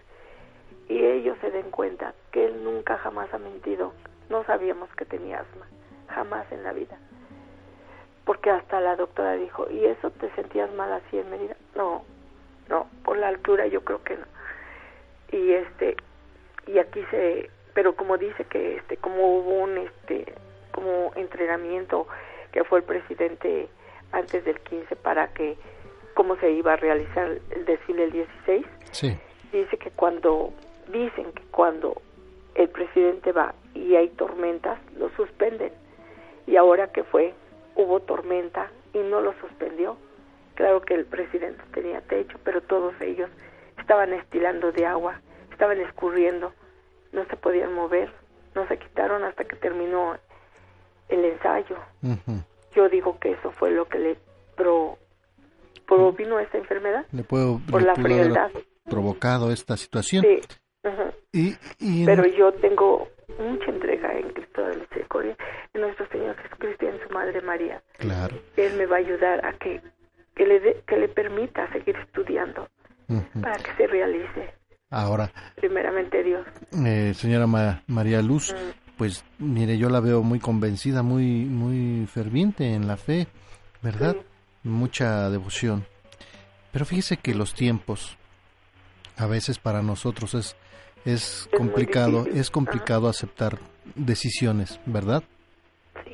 y 0.87 1.03
ellos 1.03 1.37
se 1.41 1.49
den 1.51 1.71
cuenta 1.71 2.13
que 2.31 2.45
él 2.45 2.63
nunca 2.63 2.97
jamás 2.97 3.33
ha 3.33 3.37
mentido. 3.37 3.93
No 4.29 4.43
sabíamos 4.45 4.89
que 4.95 5.05
tenía 5.05 5.39
asma, 5.39 5.67
jamás 6.07 6.49
en 6.51 6.63
la 6.63 6.73
vida. 6.73 6.97
Porque 8.25 8.51
hasta 8.51 8.79
la 8.79 8.95
doctora 8.95 9.33
dijo, 9.33 9.69
¿y 9.69 9.85
eso 9.85 10.11
te 10.11 10.29
sentías 10.31 10.71
mal 10.73 10.91
así 10.93 11.17
en 11.17 11.29
Mérida? 11.29 11.55
No, 11.75 12.05
no, 12.69 12.87
por 13.03 13.17
la 13.17 13.27
altura 13.27 13.67
yo 13.67 13.83
creo 13.83 14.03
que 14.03 14.15
no. 14.15 14.25
Y 15.31 15.51
este, 15.51 15.97
y 16.67 16.77
aquí 16.77 17.03
se, 17.11 17.49
pero 17.73 17.95
como 17.95 18.17
dice 18.17 18.45
que 18.45 18.77
este, 18.77 18.97
como 18.97 19.37
hubo 19.37 19.55
un 19.63 19.77
este, 19.77 20.33
como 20.71 21.11
entrenamiento 21.15 22.07
que 22.51 22.63
fue 22.63 22.79
el 22.79 22.85
presidente 22.85 23.67
antes 24.11 24.45
del 24.45 24.59
15 24.59 24.95
para 24.97 25.27
que, 25.33 25.57
cómo 26.13 26.35
se 26.37 26.51
iba 26.51 26.73
a 26.73 26.75
realizar 26.75 27.37
el 27.51 27.65
desfile 27.65 28.03
el 28.05 28.11
16, 28.11 28.65
Sí. 28.91 29.17
dice 29.51 29.77
que 29.77 29.89
cuando 29.91 30.53
dicen 30.91 31.31
que 31.33 31.41
cuando 31.51 32.01
el 32.55 32.69
presidente 32.69 33.31
va 33.31 33.55
y 33.73 33.95
hay 33.95 34.09
tormentas 34.09 34.77
lo 34.97 35.09
suspenden. 35.15 35.71
Y 36.45 36.55
ahora 36.57 36.91
que 36.91 37.03
fue 37.03 37.33
hubo 37.75 37.99
tormenta 38.01 38.69
y 38.93 38.99
no 38.99 39.21
lo 39.21 39.33
suspendió. 39.41 39.97
Claro 40.53 40.81
que 40.81 40.93
el 40.93 41.05
presidente 41.05 41.63
tenía 41.73 42.01
techo 42.01 42.37
pero 42.43 42.61
todos 42.61 42.93
ellos 43.01 43.29
estaban 43.79 44.13
estilando 44.13 44.71
de 44.71 44.85
agua 44.85 45.19
estaban 45.51 45.79
escurriendo 45.81 46.53
no 47.13 47.25
se 47.25 47.37
podían 47.37 47.73
mover 47.73 48.11
no 48.55 48.67
se 48.67 48.77
quitaron 48.77 49.23
hasta 49.23 49.45
que 49.45 49.55
terminó 49.55 50.17
el 51.09 51.25
ensayo 51.25 51.77
yo 52.75 52.89
digo 52.89 53.17
que 53.19 53.31
eso 53.31 53.51
fue 53.51 53.71
lo 53.71 53.87
que 53.87 53.99
le 53.99 54.17
pro, 54.55 54.97
provino 55.87 56.39
esta 56.39 56.57
enfermedad 56.57 57.05
Le 57.11 57.23
puedo 57.23 57.59
por 57.69 57.81
le 57.81 57.87
la 57.87 57.93
pudo 57.95 58.05
haber 58.07 58.17
frialdad 58.33 58.51
provocado 58.89 59.51
esta 59.51 59.77
situación. 59.77 60.23
Sí, 60.23 60.41
Ujú. 60.85 61.13
Y, 61.31 61.55
y 61.79 62.05
Pero 62.05 62.25
yo 62.25 62.51
tengo 62.55 63.07
mucha 63.39 63.71
entrega 63.71 64.11
en 64.19 64.29
Cristo 64.33 64.61
de 64.67 64.75
Misericordia, 64.75 65.37
en 65.73 65.81
nuestro 65.81 66.05
Señor 66.09 66.35
Jesucristo 66.35 66.83
y 66.85 66.89
en 66.89 66.99
su 67.01 67.09
Madre 67.13 67.41
María. 67.41 67.81
claro. 67.97 68.35
Él 68.57 68.73
me 68.75 68.85
va 68.85 68.97
a 68.97 68.99
ayudar 68.99 69.45
a 69.45 69.53
que, 69.53 69.81
que, 70.35 70.45
le, 70.45 70.59
dé- 70.59 70.83
que 70.85 70.97
le 70.97 71.07
permita 71.07 71.71
seguir 71.71 71.95
estudiando 71.95 72.67
para 73.41 73.57
que 73.59 73.71
se 73.77 73.87
realice, 73.87 74.53
Ahora, 74.93 75.31
primeramente 75.55 76.21
Dios. 76.23 76.45
eh, 76.85 77.13
señora 77.15 77.47
Ma- 77.47 77.81
María 77.87 78.21
Luz, 78.21 78.53
pues 78.95 79.25
mire, 79.39 79.77
yo 79.79 79.89
la 79.89 79.99
veo 79.99 80.21
muy 80.21 80.39
convencida, 80.39 81.01
muy 81.01 81.45
muy 81.45 82.05
ferviente 82.05 82.73
en 82.73 82.87
la 82.87 82.95
fe, 82.97 83.27
¿verdad? 83.81 84.15
Mucha 84.63 85.29
devoción. 85.31 85.85
Pero 86.71 86.85
fíjese 86.85 87.17
que 87.17 87.33
los 87.33 87.55
tiempos 87.55 88.17
a 89.17 89.25
veces 89.25 89.57
para 89.57 89.81
nosotros 89.81 90.35
es 90.35 90.55
es 91.05 91.49
complicado, 91.57 92.27
es 92.33 92.49
complicado 92.51 93.09
aceptar 93.09 93.57
decisiones, 93.95 94.79
¿verdad? 94.85 95.23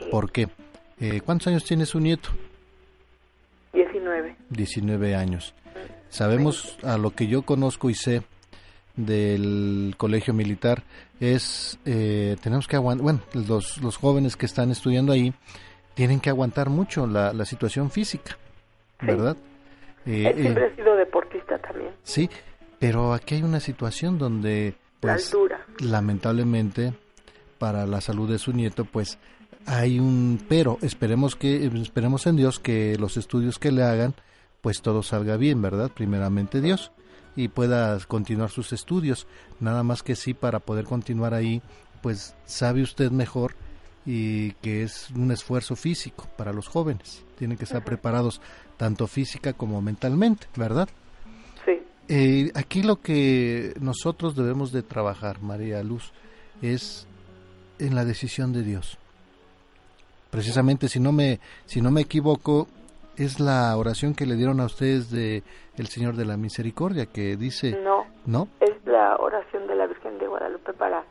¿Por 0.10 0.32
qué? 0.32 0.48
Eh, 1.02 1.20
¿Cuántos 1.22 1.48
años 1.48 1.66
tiene 1.66 1.86
su 1.86 2.00
nieto? 2.00 2.30
19. 3.74 4.36
19 4.50 5.16
años. 5.16 5.54
Sabemos 6.10 6.78
a 6.84 6.98
lo 6.98 7.12
que 7.12 7.28
yo 7.28 7.44
conozco 7.44 7.90
y 7.90 7.94
sé 7.94 8.24
del 9.06 9.96
colegio 9.98 10.34
militar 10.34 10.84
es 11.20 11.80
eh, 11.86 12.36
tenemos 12.42 12.68
que 12.68 12.76
aguantar 12.76 13.04
bueno 13.04 13.20
los, 13.34 13.78
los 13.80 13.98
jóvenes 13.98 14.36
que 14.36 14.46
están 14.46 14.72
estudiando 14.72 15.12
ahí 15.14 15.34
tienen 15.94 16.20
que 16.20 16.30
aguantar 16.30 16.70
mucho 16.70 17.08
la, 17.08 17.34
la 17.34 17.46
situación 17.46 17.92
física 17.92 18.38
verdad 19.02 19.38
Eh, 20.06 20.28
Él 20.28 20.42
siempre 20.42 20.64
eh, 20.66 20.70
ha 20.72 20.76
sido 20.76 20.96
deportista 20.96 21.58
también. 21.60 21.92
sí 22.04 22.30
pero 22.80 23.14
aquí 23.14 23.36
hay 23.36 23.44
una 23.44 23.60
situación 23.60 24.18
donde 24.18 24.76
pues 25.00 25.34
lamentablemente 25.80 26.94
para 27.58 27.86
la 27.86 28.02
salud 28.02 28.30
de 28.30 28.40
su 28.40 28.54
nieto 28.54 28.86
pues 28.86 29.18
hay 29.66 30.00
un 30.00 30.40
pero. 30.48 30.78
Esperemos 30.82 31.36
que 31.36 31.66
esperemos 31.82 32.26
en 32.28 32.38
Dios 32.38 32.60
que 32.60 32.98
los 32.98 33.18
estudios 33.18 33.60
que 33.60 33.72
le 33.72 33.84
hagan 33.84 34.14
pues 34.62 34.82
todo 34.82 35.04
salga 35.04 35.38
bien 35.38 35.62
verdad 35.62 35.92
primeramente 35.94 36.62
Dios 36.62 36.92
y 37.36 37.48
pueda 37.48 37.98
continuar 38.08 38.50
sus 38.50 38.74
estudios 38.74 39.28
nada 39.60 39.84
más 39.84 40.04
que 40.04 40.16
sí 40.16 40.34
para 40.34 40.60
poder 40.60 40.86
continuar 40.86 41.34
ahí 41.34 41.62
pues 42.02 42.36
sabe 42.46 42.82
usted 42.82 43.12
mejor 43.12 43.56
y 44.06 44.52
que 44.62 44.84
es 44.84 45.10
un 45.12 45.32
esfuerzo 45.32 45.76
físico 45.76 46.28
para 46.38 46.54
los 46.54 46.68
jóvenes 46.68 47.24
tienen 47.38 47.58
que 47.58 47.66
estar 47.66 47.84
preparados 47.84 48.42
tanto 48.78 49.08
física 49.08 49.54
como 49.54 49.82
mentalmente 49.82 50.48
verdad 50.56 50.90
Sí. 51.66 51.82
eh, 52.08 52.52
aquí 52.56 52.82
lo 52.84 53.02
que 53.02 53.74
nosotros 53.80 54.36
debemos 54.36 54.72
de 54.72 54.82
trabajar, 54.82 55.42
María 55.42 55.84
Luz, 55.84 56.12
es 56.62 57.06
en 57.80 57.96
la 57.96 58.06
decisión 58.06 58.54
de 58.54 58.64
Dios. 58.64 58.98
Precisamente, 60.32 60.90
si 60.90 61.00
no 61.00 61.12
me, 61.12 61.40
si 61.66 61.82
no 61.82 61.92
me 61.92 62.02
equivoco, 62.02 62.68
es 63.20 63.40
la 63.40 63.76
oración 63.78 64.14
que 64.16 64.26
le 64.26 64.36
dieron 64.36 64.60
a 64.60 64.66
ustedes 64.66 65.10
de 65.12 65.44
el 65.78 65.88
Señor 65.88 66.16
de 66.16 66.26
la 66.26 66.38
Misericordia, 66.38 67.06
que 67.06 67.38
dice, 67.38 67.78
No, 67.84 68.06
¿no? 68.26 68.48
es 68.60 68.74
la 68.86 69.16
oración 69.18 69.68
de 69.68 69.76
la 69.76 69.88
Virgen 69.88 70.18
de 70.20 70.28
Guadalupe 70.28 70.74
para 70.74 71.04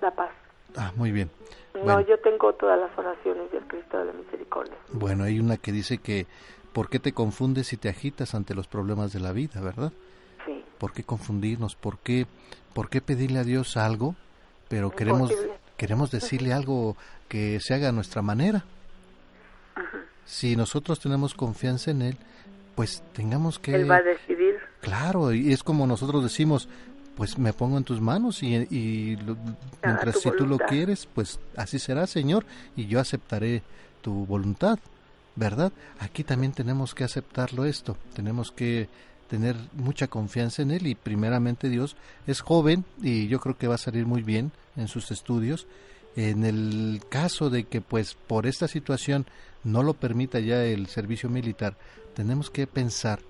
la 0.00 0.10
paz. 0.12 0.30
Ah, 0.76 0.92
muy 0.96 1.10
bien. 1.12 1.30
No, 1.74 1.82
Bueno. 1.82 2.00
yo 2.02 2.18
tengo 2.20 2.52
todas 2.54 2.78
las 2.78 2.96
oraciones 2.98 3.50
del 3.52 3.64
Cristo 3.66 3.98
de 3.98 4.04
la 4.06 4.12
Misericordia. 4.12 4.74
Bueno, 4.92 5.24
hay 5.24 5.40
una 5.40 5.56
que 5.56 5.72
dice 5.72 5.98
que, 5.98 6.26
¿por 6.72 6.88
qué 6.88 6.98
te 6.98 7.12
confundes 7.12 7.72
y 7.72 7.76
te 7.76 7.88
agitas 7.88 8.34
ante 8.34 8.54
los 8.54 8.66
problemas 8.68 9.12
de 9.12 9.20
la 9.20 9.32
vida, 9.32 9.60
verdad? 9.60 9.92
Sí. 10.44 10.64
¿Por 10.78 10.92
qué 10.92 11.02
confundirnos? 11.04 11.74
¿Por 11.76 11.98
qué, 11.98 12.26
por 12.74 12.88
qué 12.90 13.00
pedirle 13.00 13.38
a 13.40 13.44
Dios 13.44 13.76
algo, 13.76 14.14
pero 14.68 14.90
queremos, 14.90 15.30
Imposible. 15.30 15.54
queremos 15.76 16.10
decirle 16.10 16.52
algo 16.52 16.96
que 17.28 17.58
se 17.60 17.74
haga 17.74 17.88
a 17.88 17.92
nuestra 17.92 18.22
manera? 18.22 18.64
Si 20.26 20.56
nosotros 20.56 21.00
tenemos 21.00 21.34
confianza 21.34 21.90
en 21.92 22.02
Él, 22.02 22.16
pues 22.74 23.02
tengamos 23.14 23.58
que... 23.58 23.74
Él 23.74 23.90
va 23.90 23.96
a 23.96 24.02
decidir. 24.02 24.56
Claro, 24.80 25.32
y 25.32 25.52
es 25.52 25.62
como 25.62 25.86
nosotros 25.86 26.22
decimos, 26.22 26.68
pues 27.16 27.38
me 27.38 27.52
pongo 27.52 27.78
en 27.78 27.84
tus 27.84 28.00
manos 28.00 28.42
y, 28.42 28.54
y 28.70 29.16
lo- 29.16 29.36
mientras 29.82 30.20
si 30.20 30.30
tú 30.32 30.46
lo 30.46 30.58
quieres, 30.58 31.08
pues 31.14 31.40
así 31.56 31.78
será, 31.78 32.06
Señor, 32.06 32.44
y 32.76 32.86
yo 32.86 33.00
aceptaré 33.00 33.62
tu 34.02 34.26
voluntad, 34.26 34.78
¿verdad? 35.36 35.72
Aquí 36.00 36.22
también 36.24 36.52
tenemos 36.52 36.94
que 36.94 37.04
aceptarlo 37.04 37.64
esto, 37.64 37.96
tenemos 38.14 38.52
que 38.52 38.88
tener 39.28 39.56
mucha 39.72 40.06
confianza 40.08 40.62
en 40.62 40.70
Él 40.70 40.86
y 40.86 40.94
primeramente 40.94 41.68
Dios 41.68 41.96
es 42.26 42.40
joven 42.42 42.84
y 43.02 43.26
yo 43.28 43.40
creo 43.40 43.56
que 43.56 43.66
va 43.68 43.76
a 43.76 43.78
salir 43.78 44.06
muy 44.06 44.22
bien 44.22 44.52
en 44.76 44.88
sus 44.88 45.10
estudios. 45.10 45.66
En 46.16 46.44
el 46.44 47.02
caso 47.08 47.50
de 47.50 47.64
que 47.64 47.80
pues 47.80 48.14
por 48.14 48.46
esta 48.46 48.68
situación 48.68 49.26
no 49.64 49.82
lo 49.82 49.94
permita 49.94 50.40
ya 50.40 50.64
el 50.64 50.86
servicio 50.86 51.28
militar, 51.28 51.76
tenemos 52.14 52.50
que 52.50 52.66
pensar 52.66 53.20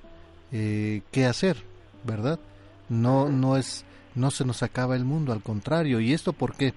eh, 0.53 1.03
qué 1.11 1.27
hacer, 1.27 1.57
¿verdad? 2.05 2.39
No, 2.89 3.29
no 3.29 3.57
es, 3.57 3.85
no 4.15 4.31
se 4.31 4.45
nos 4.45 4.63
acaba 4.63 4.95
el 4.95 5.05
mundo, 5.05 5.33
al 5.33 5.43
contrario. 5.43 5.99
¿Y 6.01 6.13
esto 6.13 6.33
por 6.33 6.55
qué? 6.57 6.75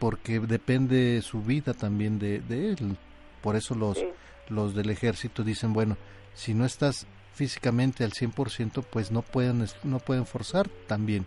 Porque 0.00 0.40
depende 0.40 1.22
su 1.22 1.42
vida 1.42 1.74
también 1.74 2.18
de, 2.18 2.40
de 2.40 2.70
él. 2.70 2.96
Por 3.40 3.54
eso 3.54 3.74
los, 3.76 3.98
Sí. 3.98 4.06
los 4.48 4.74
del 4.74 4.90
ejército 4.90 5.44
dicen, 5.44 5.72
bueno, 5.72 5.96
si 6.34 6.54
no 6.54 6.64
estás 6.64 7.06
físicamente 7.34 8.02
al 8.02 8.12
100%, 8.12 8.84
pues 8.90 9.12
no 9.12 9.22
pueden, 9.22 9.64
no 9.84 9.98
pueden 10.00 10.26
forzar 10.26 10.68
también, 10.88 11.26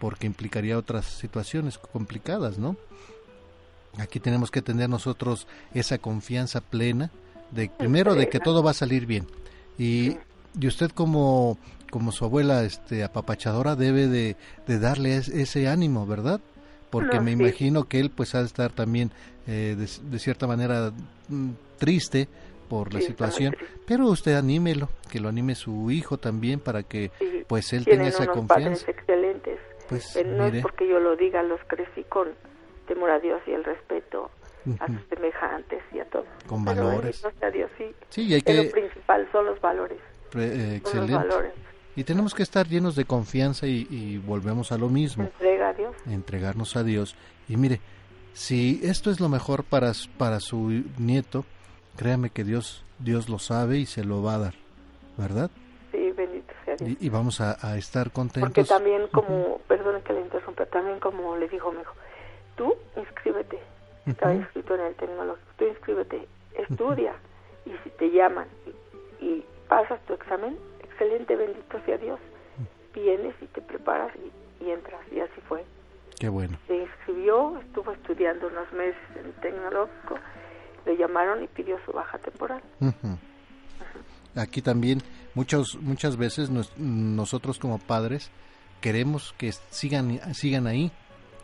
porque 0.00 0.26
implicaría 0.26 0.76
otras 0.76 1.04
situaciones 1.06 1.78
complicadas, 1.78 2.58
¿no? 2.58 2.76
Aquí 3.98 4.20
tenemos 4.20 4.50
que 4.50 4.62
tener 4.62 4.88
nosotros 4.88 5.46
esa 5.74 5.98
confianza 5.98 6.60
plena 6.60 7.10
de 7.50 7.68
primero 7.76 8.14
de 8.14 8.28
que 8.28 8.38
todo 8.40 8.62
va 8.62 8.70
a 8.70 8.74
salir 8.74 9.06
bien. 9.06 9.26
Y, 9.78 10.16
y 10.58 10.66
usted 10.66 10.90
como 10.90 11.58
como 11.90 12.12
su 12.12 12.24
abuela 12.24 12.62
este 12.62 13.02
apapachadora 13.02 13.74
debe 13.74 14.06
de, 14.06 14.36
de 14.68 14.78
darle 14.78 15.16
es- 15.16 15.28
ese 15.28 15.66
ánimo 15.66 16.06
verdad 16.06 16.40
porque 16.88 17.16
No, 17.16 17.22
me 17.24 17.32
sí. 17.32 17.40
imagino 17.42 17.84
que 17.88 17.98
él 17.98 18.10
pues 18.10 18.36
ha 18.36 18.40
de 18.40 18.46
estar 18.46 18.70
también 18.70 19.10
eh, 19.48 19.74
de, 19.76 19.88
de 20.10 20.18
cierta 20.20 20.46
manera 20.46 20.92
mm, 21.28 21.50
triste 21.78 22.28
por 22.68 22.94
la 22.94 23.00
Sí, 23.00 23.06
situación. 23.06 23.56
pero 23.86 24.06
usted 24.06 24.36
anímelo 24.36 24.88
que 25.10 25.18
lo 25.18 25.28
anime 25.28 25.56
su 25.56 25.90
hijo 25.90 26.16
también 26.16 26.60
para 26.60 26.84
que 26.84 27.10
Sí, 27.18 27.44
pues 27.48 27.72
él 27.72 27.84
tenga 27.84 28.06
esa 28.06 28.22
unos 28.22 28.36
confianza. 28.36 28.84
padres 28.84 28.88
excelentes. 28.88 29.58
pues 29.88 30.14
Eh, 30.14 30.22
no 30.24 30.44
mire. 30.44 30.58
es 30.58 30.62
porque 30.62 30.88
yo 30.88 31.00
lo 31.00 31.16
diga, 31.16 31.42
los 31.42 31.58
crecí 31.66 32.04
con 32.04 32.28
temor 32.94 33.10
a 33.10 33.18
Dios 33.20 33.40
y 33.46 33.52
el 33.52 33.62
respeto 33.64 34.30
a 34.80 34.86
sus 34.88 35.00
semejantes 35.08 35.82
y 35.94 36.00
a 36.00 36.04
todos. 36.06 36.26
Con 36.46 36.64
Pero 36.64 36.84
valores. 36.86 37.24
sea 37.38 37.50
Dios, 37.50 37.70
sí. 37.78 37.94
Sí, 38.10 38.22
y 38.26 38.34
hay 38.34 38.42
Que 38.42 38.54
Lo 38.54 38.70
principal 38.70 39.26
son 39.32 39.46
los 39.46 39.60
valores. 39.60 39.98
Pre- 40.30 40.44
eh, 40.44 40.50
Son 40.52 40.60
los 40.62 40.74
excelente 40.74 41.14
valores. 41.14 41.52
y 41.96 42.04
tenemos 42.04 42.34
que 42.34 42.42
estar 42.42 42.66
llenos 42.68 42.94
de 42.96 43.04
confianza 43.04 43.66
y, 43.66 43.86
y 43.90 44.18
volvemos 44.18 44.70
a 44.72 44.78
lo 44.78 44.88
mismo 44.88 45.24
Entrega 45.24 45.70
a 45.70 45.72
Dios. 45.72 45.94
entregarnos 46.06 46.76
a 46.76 46.82
Dios. 46.84 47.16
Y 47.48 47.56
mire, 47.56 47.80
si 48.32 48.80
esto 48.84 49.10
es 49.10 49.18
lo 49.20 49.28
mejor 49.28 49.64
para, 49.64 49.92
para 50.18 50.40
su 50.40 50.82
nieto, 50.98 51.44
créame 51.96 52.30
que 52.30 52.44
Dios, 52.44 52.84
Dios 52.98 53.28
lo 53.28 53.38
sabe 53.38 53.78
y 53.78 53.86
se 53.86 54.04
lo 54.04 54.22
va 54.22 54.34
a 54.34 54.38
dar, 54.38 54.54
¿verdad? 55.16 55.50
Sí, 55.90 56.12
bendito 56.16 56.52
sea 56.64 56.76
Dios. 56.76 56.90
Y, 57.00 57.06
y 57.06 57.08
vamos 57.08 57.40
a, 57.40 57.56
a 57.66 57.76
estar 57.76 58.10
Porque 58.10 58.40
contentos. 58.40 58.68
también 58.68 59.06
como, 59.10 59.58
perdone 59.66 60.00
que 60.02 60.12
le 60.12 60.20
interrumpa, 60.20 60.66
también 60.66 61.00
como 61.00 61.36
le 61.36 61.48
dijo 61.48 61.72
mi 61.72 61.80
hijo, 61.80 61.94
tú 62.60 62.74
inscríbete, 62.94 63.58
está 64.04 64.28
Ujú. 64.28 64.40
inscrito 64.40 64.74
en 64.74 64.80
el 64.82 64.94
tecnológico, 64.96 65.48
tú 65.56 65.64
inscríbete, 65.64 66.28
estudia, 66.58 67.14
y 67.64 67.70
si 67.82 67.88
te 67.98 68.10
llaman 68.10 68.46
y, 69.20 69.24
y 69.24 69.44
pasas 69.66 69.98
tu 70.04 70.12
examen, 70.12 70.58
excelente, 70.84 71.36
bendito 71.36 71.80
sea 71.86 71.96
Dios, 71.96 72.20
vienes 72.92 73.34
y 73.40 73.46
te 73.46 73.62
preparas 73.62 74.12
y, 74.60 74.64
y 74.64 74.70
entras, 74.72 75.00
y 75.10 75.20
así 75.20 75.40
fue. 75.48 75.64
Qué 76.18 76.28
bueno. 76.28 76.58
Se 76.66 76.76
inscribió, 76.76 77.58
estuvo 77.60 77.92
estudiando 77.92 78.48
unos 78.48 78.70
meses 78.72 79.00
en 79.18 79.24
el 79.24 79.32
tecnológico, 79.40 80.16
le 80.84 80.96
llamaron 80.98 81.42
y 81.42 81.46
pidió 81.46 81.78
su 81.86 81.92
baja 81.92 82.18
temporal. 82.18 82.60
Aquí 84.36 84.60
también 84.60 85.00
muchos, 85.34 85.76
muchas 85.80 86.16
veces 86.18 86.50
nos- 86.50 86.76
nosotros 86.78 87.58
como 87.58 87.78
padres 87.78 88.30
queremos 88.82 89.34
que 89.38 89.52
sigan, 89.52 90.18
sigan 90.34 90.66
ahí, 90.66 90.92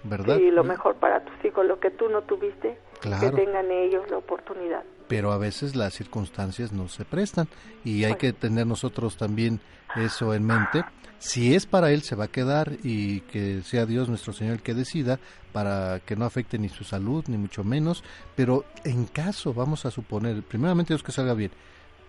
¿verdad? 0.04 0.38
Y 0.38 0.50
lo 0.50 0.64
mejor 0.64 0.96
para 0.96 1.24
tus 1.24 1.44
hijos, 1.44 1.66
lo 1.66 1.78
que 1.80 1.90
tú 1.90 2.08
no 2.08 2.22
tuviste, 2.22 2.78
Claro. 3.00 3.30
que 3.30 3.44
tengan 3.44 3.70
ellos 3.70 4.08
la 4.10 4.18
oportunidad. 4.18 4.82
pero 5.08 5.30
a 5.32 5.38
veces 5.38 5.76
las 5.76 5.94
circunstancias 5.94 6.72
no 6.72 6.88
se 6.88 7.04
prestan 7.04 7.46
y 7.84 8.04
hay 8.04 8.16
que 8.16 8.32
tener 8.32 8.66
nosotros 8.66 9.16
también 9.16 9.60
eso 9.94 10.34
en 10.34 10.44
mente. 10.44 10.84
Si 11.18 11.54
es 11.54 11.64
para 11.64 11.92
él, 11.92 12.02
se 12.02 12.16
va 12.16 12.24
a 12.24 12.28
quedar 12.28 12.72
y 12.82 13.20
que 13.20 13.62
sea 13.62 13.86
Dios 13.86 14.08
nuestro 14.08 14.32
Señor 14.32 14.54
el 14.56 14.62
que 14.62 14.74
decida 14.74 15.18
para 15.52 16.00
que 16.00 16.16
no 16.16 16.24
afecte 16.24 16.58
ni 16.58 16.68
su 16.68 16.82
salud, 16.84 17.24
ni 17.28 17.36
mucho 17.38 17.62
menos. 17.64 18.02
Pero 18.34 18.64
en 18.84 19.06
caso, 19.06 19.54
vamos 19.54 19.86
a 19.86 19.90
suponer, 19.90 20.42
primeramente 20.42 20.92
Dios 20.92 21.02
que 21.04 21.12
salga 21.12 21.34
bien, 21.34 21.52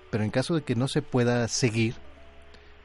pero 0.10 0.24
en 0.24 0.32
caso 0.32 0.56
de 0.56 0.64
que 0.64 0.76
no 0.76 0.88
se 0.88 1.02
pueda 1.04 1.48
seguir, 1.48 1.94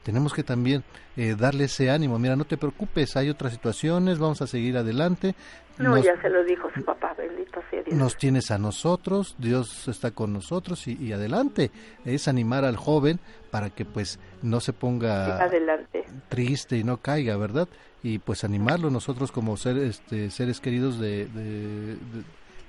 tenemos 0.03 0.33
que 0.33 0.43
también 0.43 0.83
eh, 1.17 1.35
darle 1.37 1.65
ese 1.65 1.89
ánimo. 1.89 2.19
Mira, 2.19 2.35
no 2.35 2.45
te 2.45 2.57
preocupes, 2.57 3.15
hay 3.17 3.29
otras 3.29 3.53
situaciones, 3.53 4.19
vamos 4.19 4.41
a 4.41 4.47
seguir 4.47 4.77
adelante. 4.77 5.35
No, 5.79 5.89
Nos- 5.95 6.05
ya 6.05 6.19
se 6.21 6.29
lo 6.29 6.43
dijo 6.43 6.69
su 6.75 6.83
papá, 6.85 7.15
bendito 7.17 7.59
sea 7.71 7.81
Dios. 7.81 7.97
nos 7.97 8.15
tienes 8.17 8.51
a 8.51 8.59
nosotros, 8.59 9.35
Dios 9.39 9.87
está 9.87 10.11
con 10.11 10.31
nosotros 10.31 10.87
y, 10.87 10.93
y 11.03 11.13
adelante. 11.13 11.71
Es 12.05 12.27
animar 12.27 12.63
al 12.63 12.75
joven 12.77 13.19
para 13.49 13.71
que 13.71 13.83
pues 13.85 14.19
no 14.43 14.59
se 14.59 14.71
ponga 14.73 15.41
Adelante. 15.43 16.03
triste 16.29 16.77
y 16.77 16.83
no 16.83 16.97
caiga, 16.97 17.37
¿verdad? 17.37 17.67
Y 18.03 18.19
pues 18.19 18.43
animarlo 18.43 18.91
nosotros 18.91 19.31
como 19.31 19.57
ser, 19.57 19.77
este, 19.77 20.29
seres 20.29 20.59
queridos 20.59 20.99
de, 20.99 21.25
de, 21.25 21.95
de- 21.95 22.23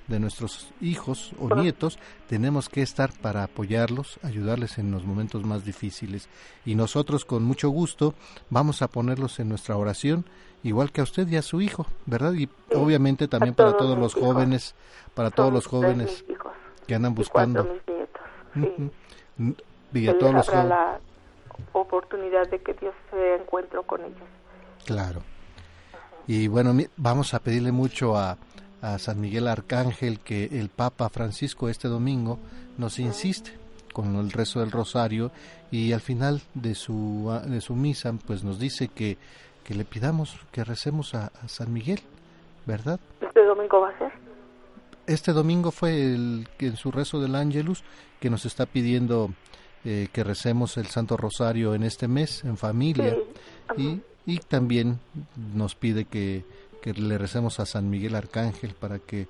de 0.07 0.19
nuestros 0.19 0.71
hijos 0.81 1.31
o 1.39 1.53
nietos, 1.55 1.97
tenemos 2.27 2.69
que 2.69 2.81
estar 2.81 3.11
para 3.11 3.43
apoyarlos, 3.43 4.19
ayudarles 4.23 4.77
en 4.77 4.91
los 4.91 5.03
momentos 5.03 5.43
más 5.45 5.65
difíciles. 5.65 6.29
Y 6.65 6.75
nosotros 6.75 7.25
con 7.25 7.43
mucho 7.43 7.69
gusto 7.69 8.13
vamos 8.49 8.81
a 8.81 8.87
ponerlos 8.87 9.39
en 9.39 9.49
nuestra 9.49 9.77
oración, 9.77 10.25
igual 10.63 10.91
que 10.91 11.01
a 11.01 11.05
usted 11.05 11.27
y 11.27 11.37
a 11.37 11.41
su 11.41 11.61
hijo, 11.61 11.87
¿verdad? 12.05 12.33
Y 12.33 12.49
obviamente 12.73 13.27
también 13.27 13.55
para 13.55 13.75
todos 13.77 13.97
los 13.97 14.13
jóvenes, 14.13 14.75
para 15.13 15.31
todos 15.31 15.51
los 15.51 15.65
jóvenes 15.65 16.23
que 16.87 16.95
andan 16.95 17.15
buscando. 17.15 17.67
Y 19.93 20.07
a 20.07 20.17
todos 20.17 20.33
los 20.33 20.49
jóvenes. 20.49 20.69
la 20.69 20.99
oportunidad 21.73 22.49
de 22.49 22.59
que 22.59 22.73
Dios 22.73 22.93
se 23.11 23.35
encuentre 23.35 23.79
con 23.85 24.01
ellos. 24.01 24.27
Claro. 24.85 25.21
Y 26.27 26.47
bueno, 26.47 26.75
vamos 26.97 27.33
a 27.33 27.39
pedirle 27.39 27.71
mucho 27.71 28.17
a, 28.17 28.37
a 28.85 28.99
San 28.99 29.19
Miguel 29.19 29.47
Arcángel 29.47 30.19
que 30.19 30.45
el 30.45 30.69
Papa 30.69 31.09
Francisco 31.09 31.69
este 31.69 31.87
domingo 31.87 32.37
nos 32.77 32.99
insiste 32.99 33.51
con 33.93 34.15
el 34.15 34.31
rezo 34.31 34.59
del 34.59 34.69
rosario 34.69 35.31
y 35.71 35.91
al 35.91 36.01
final 36.01 36.41
de 36.53 36.75
su, 36.75 37.35
de 37.47 37.61
su 37.61 37.75
misa 37.75 38.13
pues 38.27 38.43
nos 38.43 38.59
dice 38.59 38.89
que, 38.89 39.17
que 39.63 39.73
le 39.73 39.85
pidamos 39.85 40.39
que 40.51 40.63
recemos 40.63 41.15
a, 41.15 41.31
a 41.41 41.47
San 41.47 41.73
Miguel, 41.73 41.99
¿verdad? 42.67 42.99
¿Este 43.21 43.43
domingo 43.43 43.81
va 43.81 43.89
a 43.89 43.97
ser? 43.97 44.11
Este 45.07 45.31
domingo 45.33 45.71
fue 45.71 46.13
el 46.13 46.47
que 46.57 46.67
en 46.67 46.75
su 46.75 46.91
rezo 46.91 47.19
del 47.19 47.33
Ángelus 47.33 47.83
que 48.19 48.29
nos 48.29 48.45
está 48.45 48.67
pidiendo 48.67 49.31
eh, 49.83 50.09
que 50.13 50.23
recemos 50.23 50.77
el 50.77 50.85
Santo 50.87 51.17
Rosario 51.17 51.73
en 51.73 51.81
este 51.81 52.07
mes 52.07 52.43
en 52.43 52.57
familia 52.57 53.17
y, 53.77 54.01
y 54.27 54.37
también 54.39 54.99
nos 55.55 55.73
pide 55.73 56.05
que, 56.05 56.43
que 56.85 56.93
le 56.93 57.17
recemos 57.17 57.59
a 57.59 57.65
San 57.65 57.89
Miguel 57.89 58.13
Arcángel 58.15 58.75
para 58.79 58.99
que 58.99 59.25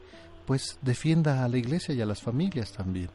pues 0.45 0.77
defienda 0.81 1.45
a 1.45 1.47
la 1.47 1.57
iglesia 1.57 1.95
y 1.95 2.01
a 2.01 2.05
las 2.05 2.21
familias 2.21 2.73
también. 2.75 3.07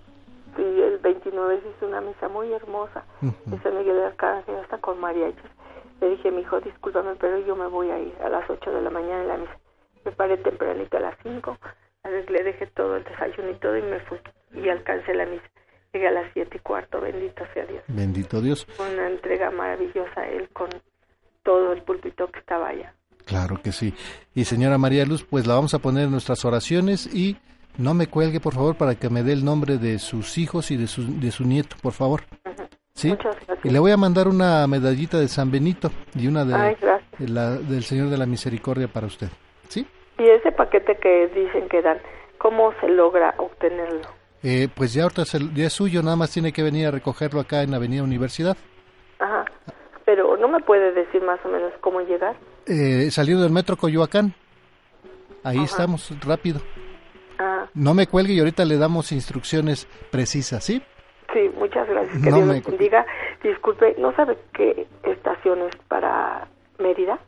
Sí, 0.57 0.63
el 0.63 0.97
29 0.99 1.61
se 1.63 1.69
hizo 1.69 1.87
una 1.87 2.01
misa 2.01 2.27
muy 2.29 2.51
hermosa 2.51 3.05
Ujú. 3.21 3.35
de 3.51 3.63
San 3.63 3.77
Miguel 3.77 3.97
de 3.97 4.07
Arcángel 4.07 4.57
hasta 4.57 4.79
con 4.79 4.99
mariachis. 4.99 5.45
Le 6.01 6.09
dije, 6.09 6.31
mi 6.31 6.41
hijo, 6.41 6.59
discúlpame, 6.61 7.15
pero 7.21 7.39
yo 7.47 7.55
me 7.55 7.67
voy 7.67 7.91
a 7.91 7.99
ir 7.99 8.15
a 8.25 8.31
las 8.31 8.49
8 8.49 8.71
de 8.71 8.81
la 8.81 8.89
mañana 8.89 9.21
en 9.21 9.29
la 9.29 9.37
misa. 9.37 9.59
Me 10.07 10.13
paré 10.13 10.39
tempranito 10.39 10.97
a 10.97 11.01
las 11.01 11.17
5, 11.23 11.59
a 12.05 12.09
ver, 12.09 12.31
le 12.31 12.43
dejé 12.43 12.67
todo 12.69 12.97
el 12.97 13.05
desayuno 13.05 13.51
y 13.51 13.55
todo 13.57 13.77
y 13.77 13.83
me 13.83 14.01
fui. 14.01 14.19
Y 14.55 14.71
alcancé 14.71 15.13
la 15.15 15.27
misa. 15.27 15.45
Llegué 15.93 16.09
a 16.09 16.13
las 16.13 16.33
7 16.33 16.57
y 16.57 16.61
cuarto, 16.61 16.99
bendito 17.03 17.45
sea 17.53 17.67
Dios. 17.67 17.85
Bendito 17.89 18.41
Dios. 18.41 18.67
Una 18.79 19.09
entrega 19.11 19.51
maravillosa 19.51 20.27
él 20.27 20.49
con 20.55 20.71
todo 21.43 21.73
el 21.75 21.83
púlpito 21.83 22.29
que 22.29 22.39
estaba 22.39 22.69
allá. 22.69 22.95
Claro 23.31 23.61
que 23.63 23.71
sí. 23.71 23.95
Y 24.35 24.45
señora 24.45 24.77
María 24.77 25.07
Luz, 25.07 25.25
pues 25.25 25.47
la 25.47 25.55
vamos 25.55 25.73
a 25.73 25.79
poner 25.79 26.05
en 26.07 26.11
nuestras 26.11 26.45
oraciones 26.45 27.07
y 27.15 27.37
no 27.79 27.95
me 27.95 28.09
cuelgue, 28.09 28.41
por 28.41 28.55
favor, 28.55 28.75
para 28.77 28.97
que 28.97 29.09
me 29.09 29.23
dé 29.23 29.33
el 29.33 29.45
nombre 29.45 29.79
de 29.79 30.01
sus 30.01 30.37
hijos 30.37 30.73
y 30.73 30.77
de 30.77 30.89
su, 30.89 31.21
de 31.21 31.31
su 31.31 31.45
nieto, 31.45 31.77
por 31.81 31.93
favor. 31.93 32.23
¿Sí? 32.95 33.17
Y 33.63 33.71
le 33.71 33.79
voy 33.79 33.93
a 33.93 33.97
mandar 33.97 34.27
una 34.27 34.67
medallita 34.67 35.17
de 35.19 35.29
San 35.29 35.51
Benito 35.53 35.91
y 36.15 36.27
una 36.27 36.45
de, 36.45 36.55
Ay, 36.55 36.77
gracias. 36.81 37.19
de 37.21 37.29
la- 37.29 37.57
del 37.57 37.85
Señor 37.85 38.09
de 38.11 38.19
la 38.19 38.27
Misericordia 38.27 38.89
para 38.89 39.07
usted. 39.07 39.29
¿Sí? 39.69 39.87
Y 40.19 40.29
ese 40.29 40.51
paquete 40.53 40.97
que 41.01 41.29
dicen 41.29 41.69
que 41.69 41.81
dan, 41.83 41.99
¿cómo 42.39 42.73
se 42.81 42.89
logra 42.89 43.35
obtenerlo? 43.39 44.09
Eh, 44.43 44.69
pues 44.75 44.93
ya 44.93 45.05
ahorita 45.05 45.23
ya 45.55 45.67
es 45.67 45.73
suyo, 45.73 46.03
nada 46.03 46.17
más 46.17 46.33
tiene 46.33 46.53
que 46.53 46.63
venir 46.65 46.89
a 46.89 46.91
recogerlo 46.91 47.41
acá 47.41 47.63
en 47.63 47.75
Avenida 47.75 48.03
Universidad. 48.03 48.57
Ajá. 49.21 49.45
Pero 50.05 50.37
no 50.37 50.49
me 50.49 50.59
puede 50.61 50.93
decir 50.93 51.23
más 51.23 51.39
o 51.45 51.49
menos 51.49 51.73
cómo 51.81 52.01
llegar. 52.01 52.35
Eh, 52.67 53.09
saliendo 53.11 53.43
del 53.43 53.53
metro 53.53 53.77
Coyoacán. 53.77 54.35
Ahí 55.43 55.63
estamos, 55.65 56.13
rápido. 56.25 56.61
Ah, 57.39 57.67
No 57.75 57.95
me 57.95 58.07
cuelgue 58.07 58.35
y 58.35 58.39
ahorita 58.41 58.65
le 58.65 58.77
damos 58.77 59.13
instrucciones 59.13 59.87
precisas, 60.11 60.63
¿sí? 60.65 60.83
sí, 61.33 61.51
muchas 61.57 61.89
gracias. 61.89 62.23
Que 62.23 62.31
No 62.31 62.37
Dios 62.37 62.49
me- 62.49 62.61
bendiga. 62.61 63.07
Disculpe, 63.43 63.95
¿no 63.99 64.15
sabe 64.17 64.37
qué 64.53 64.87
estación 65.05 65.61
es 65.63 65.77
para 65.89 66.47
Mérida? 66.79 67.19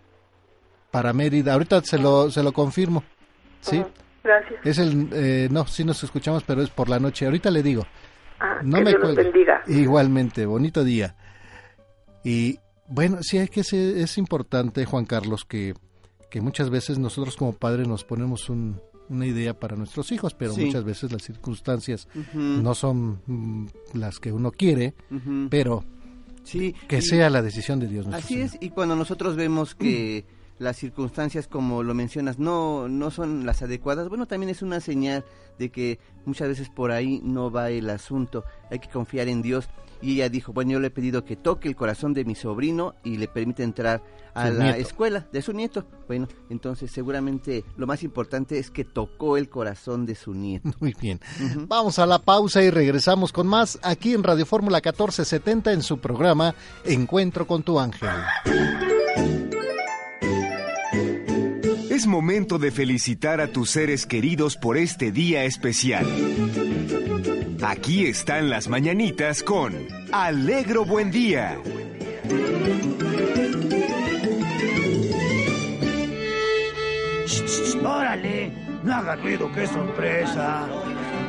Para 0.90 1.12
Mérida. 1.12 1.54
Ahorita 1.54 1.80
se 1.82 1.98
lo, 1.98 2.30
se 2.30 2.42
lo 2.42 2.52
confirmo. 2.52 3.02
¿sí? 3.60 3.82
Gracias. 4.24 4.60
Es 4.66 4.78
el... 4.78 5.08
eh, 5.12 5.48
no, 5.50 5.66
sí 5.66 5.84
nos 5.84 6.02
escuchamos, 6.04 6.42
pero 6.44 6.62
es 6.62 6.68
por 6.70 6.88
la 6.88 6.98
noche. 6.98 7.24
Ahorita 7.24 7.50
le 7.50 7.62
digo. 7.62 7.86
Ah, 8.40 8.58
No 8.62 8.78
que 8.78 8.84
me 8.84 8.90
Dios 8.90 9.14
bendiga. 9.14 9.62
Igualmente, 9.68 10.44
bonito 10.46 10.84
día. 10.84 11.14
Y 12.24 12.58
bueno, 12.92 13.18
sí 13.22 13.38
es 13.38 13.50
que 13.50 13.64
se- 13.64 14.02
es 14.02 14.18
importante, 14.18 14.84
Juan 14.84 15.04
Carlos, 15.04 15.44
que, 15.44 15.74
que 16.30 16.40
muchas 16.40 16.70
veces 16.70 16.98
nosotros 16.98 17.36
como 17.36 17.52
padres 17.52 17.88
nos 17.88 18.04
ponemos 18.04 18.48
un- 18.48 18.80
una 19.08 19.26
idea 19.26 19.58
para 19.58 19.76
nuestros 19.76 20.10
hijos, 20.12 20.34
pero 20.34 20.52
Sí. 20.54 20.64
muchas 20.66 20.84
veces 20.84 21.12
las 21.12 21.22
circunstancias 21.22 22.08
no 22.34 22.74
son 22.74 23.20
mm, 23.26 23.66
las 23.94 24.18
que 24.20 24.32
uno 24.32 24.50
quiere, 24.52 24.94
pero 25.50 25.84
Sí, 26.44 26.74
que 26.88 26.98
y- 26.98 27.02
sea 27.02 27.28
la 27.30 27.42
decisión 27.42 27.78
de 27.80 27.88
Dios. 27.88 28.06
Así 28.12 28.34
Señor. 28.34 28.44
es, 28.46 28.58
y 28.60 28.70
cuando 28.70 28.96
nosotros 28.96 29.36
vemos 29.36 29.74
que 29.74 30.24
las 30.58 30.76
circunstancias, 30.76 31.46
como 31.48 31.82
lo 31.82 31.92
mencionas, 31.94 32.38
no, 32.38 32.88
no 32.88 33.10
son 33.10 33.44
las 33.44 33.62
adecuadas, 33.62 34.08
bueno, 34.08 34.26
también 34.26 34.50
es 34.50 34.62
una 34.62 34.80
señal 34.80 35.24
de 35.58 35.70
que 35.70 35.98
muchas 36.24 36.48
veces 36.48 36.68
por 36.70 36.90
ahí 36.92 37.20
no 37.24 37.50
va 37.50 37.70
el 37.70 37.90
asunto, 37.90 38.44
hay 38.70 38.78
que 38.78 38.88
confiar 38.88 39.28
en 39.28 39.42
Dios. 39.42 39.68
Y 40.02 40.14
ella 40.14 40.28
dijo, 40.28 40.52
bueno, 40.52 40.72
yo 40.72 40.80
le 40.80 40.88
he 40.88 40.90
pedido 40.90 41.24
que 41.24 41.36
toque 41.36 41.68
el 41.68 41.76
corazón 41.76 42.12
de 42.12 42.24
mi 42.24 42.34
sobrino 42.34 42.96
y 43.04 43.16
le 43.18 43.28
permite 43.28 43.62
entrar 43.62 44.02
a 44.34 44.48
Su 44.48 44.54
la 44.54 44.64
nieto. 44.64 44.78
escuela 44.80 45.26
de 45.32 45.42
su 45.42 45.52
nieto. 45.52 45.86
Bueno, 46.08 46.26
entonces 46.50 46.90
seguramente 46.90 47.64
lo 47.76 47.86
más 47.86 48.02
importante 48.02 48.58
es 48.58 48.70
que 48.70 48.84
tocó 48.84 49.36
el 49.36 49.48
corazón 49.48 50.04
de 50.04 50.14
su 50.16 50.34
nieto. 50.34 50.70
Muy 50.80 50.94
bien. 51.00 51.20
Vamos 51.68 51.98
a 52.00 52.06
la 52.06 52.18
pausa 52.18 52.62
y 52.62 52.70
regresamos 52.70 53.30
con 53.32 53.46
más 53.46 53.78
aquí 53.82 54.12
en 54.12 54.22
Radio 54.24 54.44
Fórmula 54.44 54.78
1470 54.78 55.72
en 55.72 55.82
su 55.82 55.98
programa 55.98 56.54
Encuentro 56.84 57.46
con 57.46 57.62
tu 57.62 57.78
ángel. 57.78 58.10
Es 61.90 62.06
momento 62.06 62.58
de 62.58 62.70
felicitar 62.72 63.40
a 63.40 63.48
tus 63.48 63.70
seres 63.70 64.06
queridos 64.06 64.56
por 64.56 64.76
este 64.78 65.12
día 65.12 65.44
especial. 65.44 66.06
Aquí 67.64 68.06
están 68.06 68.50
las 68.50 68.66
mañanitas 68.66 69.44
con 69.44 69.86
Alegro 70.10 70.84
Buen 70.84 71.12
Día. 71.12 71.56
¡Órale! 77.84 78.52
No 78.82 78.94
haga 78.94 79.14
ruido, 79.14 79.48
qué 79.52 79.66
sorpresa. 79.68 80.66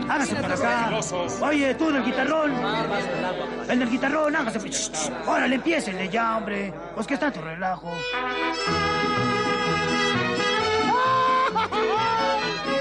Hágase 0.10 0.36
para 0.36 0.56
acá. 0.56 1.00
Oye, 1.42 1.76
tú 1.76 1.92
del 1.92 2.04
guitarrón. 2.04 2.52
El 3.70 3.80
del 3.80 3.90
guitarrón, 3.92 4.36
hágase. 4.36 4.60
Shh. 4.70 5.12
Órale, 5.28 5.56
empiécenle 5.56 6.10
ya, 6.10 6.38
hombre. 6.38 6.74
Pues 6.96 7.06
que 7.06 7.14
está 7.14 7.32
tu 7.32 7.42
relajo. 7.42 7.92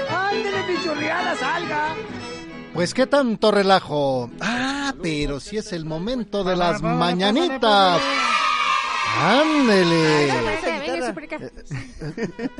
¡Ándele, 0.09 0.63
pichorreada, 0.67 1.35
salga! 1.35 1.95
Pues 2.73 2.93
qué 2.93 3.05
tanto 3.05 3.51
relajo. 3.51 4.29
Ah, 4.41 4.93
pero 5.01 5.39
si 5.39 5.57
es 5.57 5.73
el 5.73 5.85
momento 5.85 6.43
de 6.43 6.55
las 6.55 6.81
mañanitas. 6.81 8.01
Ándele. 9.21 10.72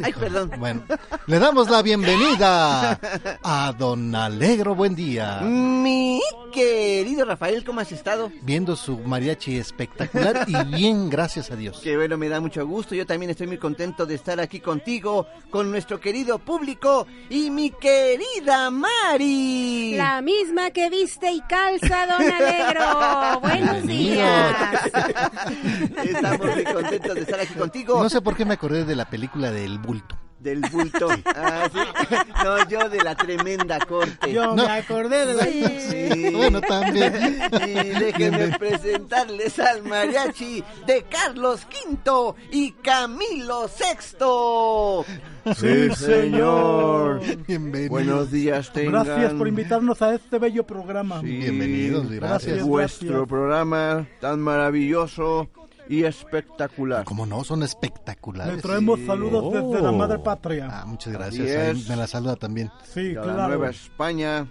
Ay, 0.04 0.14
perdón. 0.14 0.52
Bueno, 0.64 0.84
le 1.28 1.40
damos 1.40 1.70
la 1.70 1.82
bienvenida 1.82 3.00
a 3.44 3.74
Don 3.78 4.14
Alegro 4.16 4.76
Buen 4.76 4.96
Día. 4.96 5.42
Mi 5.42 6.22
querido 6.54 7.26
Rafael, 7.26 7.64
¿cómo 7.66 7.82
has 7.82 7.92
estado? 7.92 8.32
Viendo 8.44 8.76
su 8.76 8.98
mariachi 9.00 9.58
espectacular 9.58 10.46
y 10.48 10.64
bien, 10.76 11.10
gracias 11.10 11.52
a 11.52 11.56
Dios. 11.56 11.80
Que 11.84 11.98
bueno, 11.98 12.18
me 12.18 12.30
da 12.30 12.40
mucho 12.40 12.66
gusto. 12.68 12.96
Yo 12.96 13.06
también 13.06 13.32
estoy 13.32 13.48
muy 13.48 13.58
contento 13.58 14.06
de 14.06 14.16
estar 14.16 14.40
aquí 14.40 14.60
contigo, 14.60 15.28
con 15.50 15.72
nuestro 15.72 16.00
querido 16.00 16.40
público 16.40 17.08
y 17.30 17.50
mi 17.50 17.72
querida 17.72 18.70
Mari. 18.70 19.96
La 19.96 20.22
misma 20.22 20.72
que 20.72 20.90
viste 20.90 21.32
y 21.32 21.42
calza, 21.42 22.06
don 22.06 22.32
Alegro. 22.32 23.40
Buenos 23.42 23.88
días. 23.88 24.56
Estamos 26.04 26.54
muy 26.56 26.64
contentos 26.64 27.16
de 27.16 27.22
estar 27.22 27.40
aquí 27.40 27.54
contigo. 27.56 28.02
No 28.02 28.10
sé 28.10 28.22
por 28.22 28.33
qué 28.36 28.46
me 28.46 28.54
acordé 28.56 28.86
de 28.86 28.96
la 28.96 29.06
película 29.10 29.52
del 29.52 29.80
bulto. 29.80 30.18
Del 30.40 30.60
bulto. 30.60 31.08
Ah, 31.26 31.70
sí. 31.72 31.80
No, 32.44 32.68
yo 32.68 32.90
de 32.90 33.02
la 33.02 33.16
tremenda 33.16 33.80
corte. 33.80 34.34
Yo 34.34 34.48
No. 34.48 34.56
me 34.66 34.72
acordé 34.74 35.26
de 35.26 35.34
la... 35.36 35.46
Sí. 35.46 36.36
Bueno, 36.36 36.60
también. 36.60 37.40
Y 37.66 37.74
déjenme 37.98 38.58
presentarles 38.60 39.58
al 39.60 39.84
mariachi 39.84 40.62
de 40.86 41.04
Carlos 41.04 41.66
V 42.06 42.34
y 42.52 42.72
Camilo 42.74 43.68
VI. 43.70 45.54
Sí, 45.56 45.96
señor. 45.96 47.22
Bienvenido. 47.48 47.90
Buenos 47.90 48.30
días, 48.32 48.72
tengan. 48.74 49.06
Gracias 49.06 49.34
por 49.34 49.48
invitarnos 49.48 50.02
a 50.02 50.14
este 50.14 50.40
bello 50.40 50.66
programa. 50.68 51.22
Sí, 51.22 51.28
Bienvenidos, 51.28 52.10
gracias. 52.12 52.44
Gracias. 52.44 52.64
Vuestro 52.68 53.26
programa 53.28 54.06
tan 54.20 54.42
maravilloso 54.42 55.50
y 55.94 56.04
espectacular. 56.06 57.04
Como 57.04 57.26
no, 57.26 57.44
son 57.44 57.60
Le 57.60 57.66
espectaculares. 57.66 58.62
traemos 58.62 59.00
saludos 59.06 59.54
desde 59.54 59.82
la 59.84 59.90
Oh. 59.92 59.94
madre 59.98 60.20
patria. 60.20 60.68
Ah, 60.72 60.86
muchas 60.86 61.14
gracias. 61.14 61.88
Me 61.88 61.96
la 61.96 62.08
saluda 62.08 62.36
también. 62.36 62.72
Sí, 62.94 63.10
de 63.10 63.14
la 63.16 63.22
claro. 63.22 63.48
Nueva 63.50 63.70
España. 63.70 64.48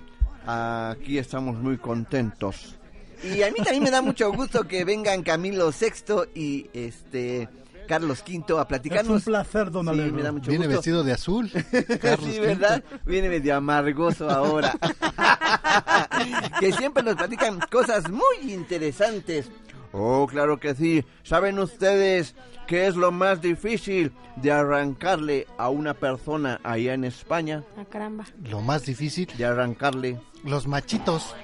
Aquí 0.46 1.18
estamos 1.18 1.56
muy 1.56 1.78
contentos. 1.78 2.76
Y 3.24 3.42
a 3.42 3.48
mí 3.50 3.56
también 3.56 3.82
me 3.84 3.90
da 3.90 4.02
mucho 4.02 4.32
gusto 4.32 4.66
que 4.66 4.84
vengan 4.84 5.22
Camilo 5.22 5.70
VI 5.70 6.28
y 6.34 6.68
este 6.72 7.48
Carlos 7.86 8.22
V 8.26 8.34
a 8.34 8.40
Es 8.40 8.50
un 8.62 8.66
platicarnos. 8.66 9.22
placer, 9.24 9.70
don 9.70 9.86
Sí, 9.86 9.90
Alegro. 9.92 10.14
me 10.14 10.22
da 10.22 10.32
mucho 10.32 10.50
Viene 10.50 10.66
gusto. 10.66 10.78
vestido 10.78 11.04
de 11.04 11.12
azul. 11.12 11.50
Carlos 12.00 12.30
sí, 12.32 12.38
V. 12.40 12.46
¿verdad? 12.46 12.82
Viene 13.04 13.28
medio 13.28 13.56
amargoso 13.56 14.28
ahora. 14.30 14.72
que 16.60 16.72
siempre 16.72 17.02
nos 17.02 17.14
platican 17.16 17.60
cosas 17.70 18.08
muy 18.10 18.52
interesantes. 18.52 19.50
Oh, 19.92 20.26
claro 20.26 20.58
que 20.58 20.74
sí. 20.74 21.04
¿Saben 21.22 21.58
ustedes 21.58 22.34
qué 22.66 22.86
es 22.86 22.96
lo 22.96 23.12
más 23.12 23.40
difícil 23.42 24.12
de 24.36 24.50
arrancarle 24.50 25.46
a 25.58 25.68
una 25.68 25.94
persona 25.94 26.60
allá 26.64 26.94
en 26.94 27.04
España? 27.04 27.62
Ah, 27.76 27.84
caramba. 27.88 28.24
Lo 28.48 28.60
más 28.60 28.84
difícil, 28.86 29.28
De 29.36 29.44
arrancarle. 29.44 30.18
los 30.44 30.66
machitos. 30.66 31.34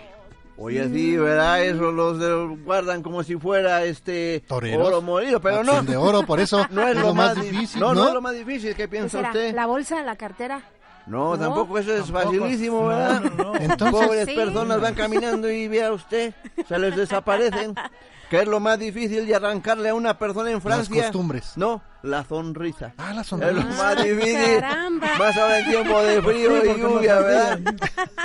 Oye, 0.61 0.89
sí, 0.89 1.17
¿verdad? 1.17 1.63
Eso 1.63 1.93
los 1.93 2.19
de- 2.19 2.57
guardan 2.65 3.01
como 3.03 3.23
si 3.23 3.37
fuera 3.37 3.85
este 3.85 4.43
Toreros. 4.49 4.89
oro 4.89 5.01
molido, 5.03 5.41
pero 5.41 5.63
no. 5.63 5.77
Son 5.77 5.87
de 5.87 5.97
oro, 5.97 6.25
por 6.25 6.41
eso 6.41 6.67
No 6.71 6.89
es, 6.89 6.97
lo 6.97 7.15
más 7.15 7.35
difícil. 7.37 7.53
difícil, 7.61 7.81
No, 7.81 7.95
¿no? 7.95 8.01
no, 8.03 8.09
es 8.09 8.15
lo 8.15 8.21
más 8.21 8.35
difícil. 8.35 8.71
¿Qué 8.71 8.77
¿Qué 8.83 8.89
piensa 8.89 9.21
usted? 9.21 9.55
¿La 9.55 9.67
bolsa, 9.67 10.03
la 10.03 10.17
cartera? 10.17 10.63
No, 11.07 11.37
¿No? 11.37 11.39
tampoco 11.39 11.79
eso 11.79 11.93
es 11.95 12.11
Tampoco. 12.11 12.25
facilísimo, 12.25 12.81
No, 12.83 12.89
¿verdad? 12.89 13.21
no, 13.21 13.45
no. 13.45 13.57
Entonces- 13.57 14.07
Pobres 14.07 14.27
Sí. 14.27 14.35
personas 14.35 14.81
van 14.81 14.95
caminando 14.95 15.49
y 15.49 15.69
vea 15.69 15.93
usted, 15.93 16.35
se 16.67 16.79
les 16.79 16.97
desaparecen. 16.97 17.75
¿Qué 18.31 18.41
es 18.43 18.47
lo 18.47 18.61
más 18.61 18.79
difícil 18.79 19.27
de 19.27 19.35
arrancarle 19.35 19.89
a 19.89 19.95
una 19.95 20.19
persona 20.19 20.51
en 20.51 20.61
Francia? 20.61 21.03
costumbres. 21.05 21.53
No, 21.57 21.81
la 22.03 22.25
sonrisa. 22.25 22.93
Ah, 22.99 23.15
la 23.15 23.23
Es 23.23 23.27
sonrisa. 23.29 23.53
lo 23.53 23.63
más 23.63 23.81
Ah, 23.81 24.03
difícil. 24.03 24.61
caramba. 24.61 25.09
Más 25.19 25.37
ahora 25.39 25.59
en 25.61 25.71
tiempo 25.71 26.03
de 26.03 26.23
frío 26.23 26.51
Sí, 26.63 26.69
y 26.69 26.81
lluvia, 26.81 27.21
¿verdad? 27.21 27.61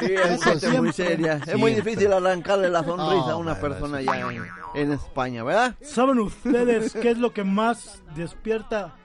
Sí, 0.02 0.14
es 0.14 0.46
muy 0.46 0.60
siempre. 0.60 0.92
seria. 0.94 1.40
Es 1.48 1.58
muy 1.58 1.74
difícil 1.74 2.12
arrancarle 2.12 2.70
la 2.70 2.84
sonrisa 2.84 3.32
a 3.32 3.36
una 3.38 3.56
persona 3.56 4.02
en, 4.02 4.44
en 4.76 4.92
España, 4.92 5.44
¿verdad? 5.44 5.76
¿Saben 5.82 6.20
ustedes 6.20 6.92
qué 6.94 7.12
es 7.12 7.18
lo 7.18 7.32
que 7.34 7.46
más 7.46 8.02
despierta 8.16 8.96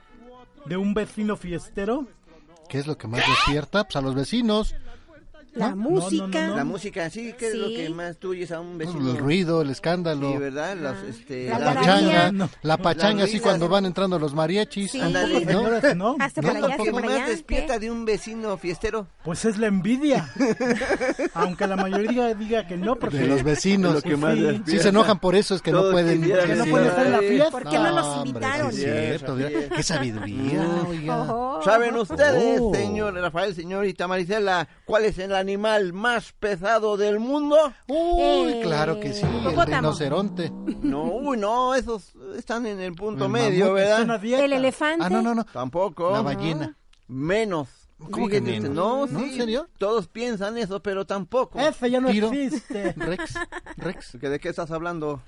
de 0.65 0.77
un 0.77 0.95
vecino 0.95 1.37
fiestero? 1.37 2.07
¿Qué 2.69 2.79
es 2.79 2.87
lo 2.89 2.99
que 2.99 3.07
más 3.07 3.21
despierta? 3.27 3.85
Pues 3.85 3.95
a 3.97 4.01
los 4.01 4.15
vecinos. 4.17 4.75
La 5.55 5.71
No, 5.71 5.77
música. 5.77 6.27
no, 6.43 6.49
no, 6.49 6.57
La 6.57 6.65
música, 6.65 7.11
sí, 7.11 7.35
¿qué 7.39 7.49
es 7.49 7.55
lo 7.55 7.69
que 7.69 7.89
más 7.91 8.17
tuyes 8.19 8.53
a 8.53 8.61
un 8.61 8.77
Pues, 8.77 8.89
vecino? 8.93 9.11
el 9.11 9.17
ruido, 9.19 9.63
el 9.63 9.71
escándalo. 9.71 10.31
Sí, 10.33 10.37
¿verdad? 10.39 10.77
Las, 10.77 11.03
este, 11.03 11.49
La 11.49 11.59
pachanga, 11.75 12.33
No. 12.33 12.51
la 12.63 12.77
pachanga 12.77 13.25
así 13.25 13.41
cuando 13.41 13.69
van 13.69 13.87
entrando 13.87 14.19
los 14.19 14.35
mariachis. 14.35 14.93
Sí. 14.93 15.01
Ándale. 15.01 15.45
¿no? 15.97 16.17
Hasta 16.21 16.41
allá, 16.41 16.77
¿Qué 16.77 16.93
más 16.93 17.05
allá. 17.05 17.27
despierta 17.27 17.79
de 17.79 17.91
un 17.91 18.05
vecino 18.05 18.57
fiestero? 18.59 19.07
Pues 19.25 19.45
es 19.45 19.59
la 19.59 19.67
envidia. 19.69 20.29
Aunque 21.35 21.67
la 21.67 21.77
mayoría 21.77 22.35
diga 22.35 22.67
que 22.67 22.77
no, 22.77 22.97
porque 22.97 23.19
De 23.19 23.27
los 23.27 23.43
vecinos. 23.43 23.95
Lo 23.95 24.03
que 24.03 24.17
más 24.17 24.37
Sí. 24.67 24.79
se 24.79 24.89
enojan 24.89 25.19
por 25.19 25.35
eso, 25.35 25.55
es 25.55 25.63
que 25.63 25.73
no 25.73 25.79
Todos 25.81 25.93
pueden. 25.93 26.23
que 26.23 26.33
estar 26.33 26.51
en 27.07 27.13
la 27.13 27.19
fiesta. 27.19 27.51
¿Por 27.51 27.69
qué 27.69 27.79
no 27.79 27.93
nos 27.93 28.27
invitaron? 28.27 28.73
sí 28.73 28.85
es 28.85 29.07
cierto, 29.19 29.33
Así 29.33 29.43
mira, 29.45 29.61
es. 29.61 29.69
Qué 29.71 29.83
sabiduría. 29.83 30.63
Ojo. 31.19 31.61
¿Saben 31.65 31.97
ustedes, 31.97 32.61
Oh. 32.61 32.75
señor 32.75 33.15
Rafael, 33.15 33.55
señorita 33.55 34.07
Marisela, 34.09 34.69
cuál 34.85 35.05
es 35.05 35.19
el 35.19 35.33
animal 35.39 35.93
más 35.93 36.33
pesado 36.33 36.97
del 36.97 37.19
mundo? 37.21 37.57
Uy, 37.87 38.19
Eh, 38.21 38.61
claro 38.63 39.01
que 39.01 39.13
sí, 39.13 39.25
el 39.25 39.67
rinoceronte. 39.67 40.51
No, 40.83 41.05
uy, 41.05 41.37
no, 41.39 41.75
esos 41.75 42.15
están 42.37 42.67
en 42.67 42.81
el 42.81 42.95
punto 42.95 43.27
El 43.27 43.31
medio, 43.33 43.73
¿verdad? 43.73 44.23
El 44.25 44.53
elefante. 44.53 45.05
Ah, 45.05 45.11
no, 45.11 45.23
no, 45.23 45.35
no. 45.35 45.45
Tampoco. 45.45 46.11
La 46.13 46.23
ballena. 46.23 46.77
Menos. 47.07 47.69
¿Cómo 48.11 48.29
que 48.29 48.41
menos? 48.41 48.71
No, 48.71 49.07
¿No? 49.07 49.19
sí, 49.19 49.25
¿En 49.31 49.37
serio? 49.37 49.69
Todos 49.79 50.07
piensan 50.07 50.57
eso, 50.57 50.81
pero 50.81 51.05
tampoco. 51.05 51.59
Ese 51.59 51.91
ya 51.91 52.01
no 52.01 52.11
Tiro. 52.11 52.29
existe. 52.33 52.93
Rex, 52.97 53.35
Rex. 53.77 54.19
¿Que 54.21 54.29
¿De 54.29 54.39
qué 54.39 54.49
estás 54.51 54.71
hablando? 54.71 55.21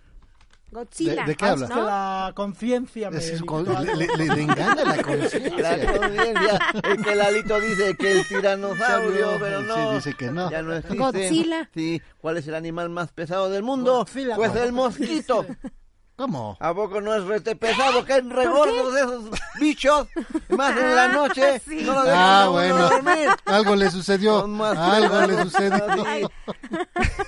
Godzilla. 0.71 1.23
¿De- 1.25 1.31
de 1.31 1.35
qué 1.37 1.45
habla? 1.45 1.69
Que 1.69 1.75
la 1.75 2.33
conciencia 2.35 3.11
dictó 3.11 3.63
le, 3.63 3.95
le- 3.97 4.07
le- 4.17 4.35
le 4.37 4.43
engaña 4.43 4.75
la 4.77 4.85
La 4.97 5.03
conciencia. 5.03 5.99
conciencia. 5.99 6.59
Es 6.85 7.03
que 7.05 7.15
Lalito 7.17 7.61
dice 7.61 7.97
que 7.97 8.13
el 8.21 8.29
tiranosaurio, 8.29 9.29
pero 9.41 9.63
no. 9.63 9.75
Sí, 9.75 9.95
dice 9.97 10.15
que 10.17 10.31
no. 10.31 10.51
Ya 10.51 10.63
no 10.63 10.75
existe. 10.75 10.97
Godzilla. 10.99 11.71
Sí. 11.75 12.01
¿Cuál 12.21 12.37
es 12.37 12.47
el 12.49 12.55
animal 12.55 12.89
más 12.91 13.13
pesado 13.13 13.51
del 13.51 13.63
mundo? 13.63 13.95
Godzilla. 13.99 14.37
Pues 14.37 14.55
el 14.57 14.73
mosquito. 14.73 15.45
¿Cómo? 16.21 16.55
¿A 16.61 16.75
poco 16.75 17.01
no 17.01 17.15
es 17.15 17.25
rete 17.25 17.57
pesado? 17.57 18.05
Que 18.05 18.21
regordos 18.21 18.95
esos 18.95 19.25
bichos. 19.59 20.07
Más 20.51 20.77
en 20.77 20.95
la 20.95 21.09
noche. 21.09 21.61
Sí. 21.67 21.81
No 21.83 21.95
lo 21.95 22.03
dejan 22.05 22.19
Ah, 22.21 22.43
a 22.43 22.51
uno 22.51 22.53
bueno. 22.53 22.89
dormir. 22.91 23.29
Algo 23.47 23.75
le 23.75 23.91
sucedió. 23.91 24.45
Algo 24.45 25.21
le 25.27 25.43
sucedió. 25.45 25.87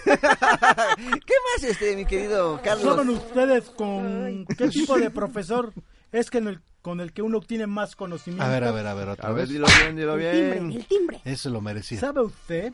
¿Qué 0.05 1.35
más, 1.57 1.65
este, 1.65 1.97
mi 1.97 2.05
querido 2.05 2.61
¿Saben 2.63 2.85
Carlos? 2.85 3.09
ustedes 3.09 3.71
con 3.71 4.45
qué 4.59 4.69
tipo 4.69 4.99
de 4.99 5.09
profesor 5.11 5.73
es 6.13 6.29
que 6.31 6.39
en 6.39 6.49
el- 6.49 6.61
con 6.83 7.01
el 7.01 7.13
que 7.15 7.23
uno 7.23 7.39
obtiene 7.39 7.67
más 7.67 7.97
conocimiento? 7.97 8.45
A 8.45 8.49
ver, 8.49 8.65
a 8.65 8.73
ver, 8.73 8.87
a 8.87 8.93
ver, 8.95 9.09
otra 9.09 9.29
A 9.29 9.33
ver, 9.33 9.43
vez. 9.43 9.49
dilo 9.51 9.67
bien, 9.81 9.97
dilo 9.97 10.15
El 10.19 10.21
timbre, 10.21 10.61
bien. 10.61 10.73
el 10.73 10.87
timbre. 10.87 11.21
Eso 11.25 11.49
lo 11.49 11.63
merecía. 11.63 11.99
¿Sabe 11.99 12.21
usted 12.23 12.73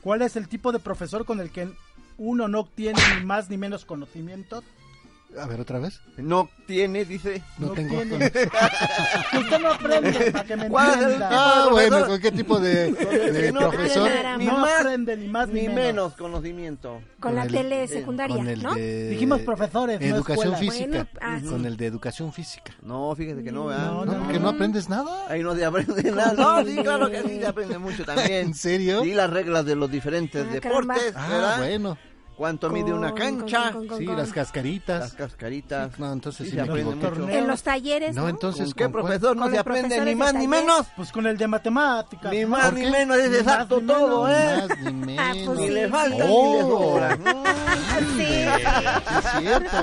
cuál 0.00 0.22
es 0.22 0.34
el 0.34 0.48
tipo 0.48 0.72
de 0.72 0.80
profesor 0.80 1.24
con 1.24 1.38
el 1.38 1.50
que 1.52 1.68
uno 2.18 2.48
no 2.48 2.58
obtiene 2.60 2.98
ni 3.18 3.24
más 3.24 3.48
ni 3.50 3.56
menos 3.58 3.84
conocimiento? 3.84 4.64
A 5.40 5.46
ver, 5.46 5.60
otra 5.60 5.78
vez. 5.78 6.00
No 6.18 6.50
tiene, 6.66 7.04
dice. 7.06 7.42
No, 7.58 7.68
No 7.68 7.72
tengo. 7.72 7.96
tiene. 8.02 8.26
Usted 8.26 9.58
no 9.60 9.72
aprende 9.72 10.30
para 10.30 10.44
que 10.44 10.56
me 10.56 10.68
¿Cuál 10.68 10.88
es 10.90 10.96
el 10.96 11.02
entienda. 11.04 11.28
Ah, 11.32 11.68
bueno, 11.70 12.06
¿con 12.06 12.20
qué 12.20 12.32
tipo 12.32 12.60
de, 12.60 13.50
no 13.54 13.70
profesor? 13.70 14.10
ni 14.38 14.44
No 14.46 14.58
más 14.58 14.80
aprende 14.80 15.16
ni 15.16 15.28
más 15.28 15.48
ni, 15.48 15.62
ni 15.62 15.68
menos 15.68 16.12
conocimiento. 16.14 17.00
Con 17.18 17.34
la 17.34 17.44
el- 17.44 17.52
tele 17.52 17.88
secundaria, 17.88 18.36
con 18.36 18.46
el 18.48 18.62
¿no? 18.62 18.74
de 18.74 19.08
Dijimos 19.08 19.40
profesores, 19.40 20.00
educación 20.02 20.56
física. 20.56 20.86
Bueno, 20.88 21.08
ah, 21.20 21.38
sí. 21.40 21.46
Con 21.48 21.64
el 21.66 21.76
de 21.76 21.86
educación 21.86 22.32
física. 22.32 22.72
No, 22.82 23.14
fíjate 23.16 23.42
que 23.42 23.52
no, 23.52 23.66
¿verdad? 23.66 23.86
No, 23.86 24.04
No, 24.04 24.18
porque 24.24 24.38
no 24.38 24.50
aprendes 24.50 24.88
nada. 24.88 25.26
Ahí 25.28 25.42
no 25.42 25.54
se 25.54 25.64
aprende 25.64 26.10
nada. 26.12 26.34
No, 26.34 26.64
sí, 26.64 26.76
claro 26.76 27.10
que 27.10 27.22
sí 27.22 27.38
se 27.40 27.46
aprende 27.46 27.78
mucho 27.78 28.04
también. 28.04 28.32
¿En 28.48 28.54
serio? 28.54 29.02
Sí, 29.02 29.14
las 29.14 29.30
reglas 29.30 29.64
de 29.64 29.76
los 29.76 29.90
diferentes 29.90 30.44
Ah, 30.46 30.52
deportes, 30.52 31.12
caramba. 31.12 31.54
Ah, 31.54 31.58
bueno. 31.58 31.96
¿Cuánto 32.36 32.70
mide 32.70 32.92
una 32.92 33.10
Con- 33.10 33.18
cancha? 33.18 33.72
con- 33.72 33.86
con- 33.86 33.98
Sí, 33.98 34.06
con- 34.06 34.16
las 34.16 34.26
Las 34.28 34.34
cascaritas. 34.34 35.12
cascaritas. 35.12 35.98
No, 35.98 36.12
entonces 36.12 36.48
Sí, 36.48 36.54
se 36.54 36.60
aprende 36.60 36.94
mucho. 36.94 37.28
En 37.28 37.46
los 37.46 37.62
talleres, 37.62 38.16
No, 38.16 38.22
¿no? 38.22 38.28
entonces. 38.30 38.66
¿Con 38.66 38.74
qué 38.74 38.82
¿con 38.84 38.92
profesor 38.92 39.36
no 39.36 39.42
Con 39.42 39.52
se 39.52 39.58
aprende 39.58 40.00
ni 40.04 40.14
más 40.14 40.34
ni 40.34 40.48
menos? 40.48 40.86
Pues 40.96 41.12
con 41.12 41.26
el 41.26 41.36
de 41.36 41.46
matemáticas. 41.46 42.32
Ni 42.32 42.40
¿no? 42.42 42.48
más 42.48 42.64
¿Por 42.64 42.74
ni 42.74 42.90
menos, 42.90 43.16
es 43.18 43.30
Ni 43.30 43.36
exacto 43.36 43.76
más 43.76 43.82
ni 43.82 43.88
todo, 43.88 44.24
menos. 44.24 44.38
¿eh? 44.40 44.66
Más 44.68 44.78
ni 44.80 44.92
menos. 44.92 45.36
pues 45.46 45.58
Ni 45.58 45.66
sí. 45.68 45.72
le 45.74 45.88
falta 45.88 46.16
ni 46.16 46.22
le 46.24 46.28
Oh. 46.32 46.68
sobra. 46.68 47.18
Sí. 48.16 48.22
Es 48.22 49.40
cierto. 49.40 49.76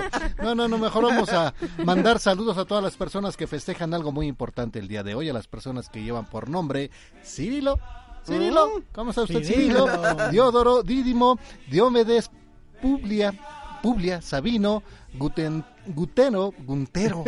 No, 0.44 0.56
no, 0.56 0.68
no, 0.68 0.78
mejor 0.78 1.04
vamos 1.06 1.32
a 1.32 1.54
mandar 1.84 2.20
saludos 2.20 2.58
a 2.58 2.66
todas 2.66 2.84
las 2.84 2.98
personas 2.98 3.38
que 3.38 3.48
festejan 3.48 3.94
algo 3.94 4.12
muy 4.12 4.28
importante 4.28 4.80
el 4.80 4.88
día 4.88 5.04
de 5.04 5.16
hoy, 5.16 5.30
a 5.30 5.34
las 5.34 5.48
personas 5.48 5.90
que 5.90 6.04
llevan 6.04 6.26
por 6.26 6.50
nombre 6.50 6.90
Cirilo. 7.24 7.80
Cirilo, 8.26 8.84
¿cómo 8.94 9.12
está 9.12 9.24
usted, 9.24 9.44
Cirilo? 9.44 9.88
Cirilo. 9.88 10.30
Diodoro, 10.32 10.84
Dídimo, 10.84 11.40
Diomedes, 11.70 12.30
Publia, 12.82 13.34
Publia, 13.82 14.22
Sabino, 14.22 14.84
Guten, 15.14 15.64
Guteno, 15.88 16.54
Guntero, 16.66 17.24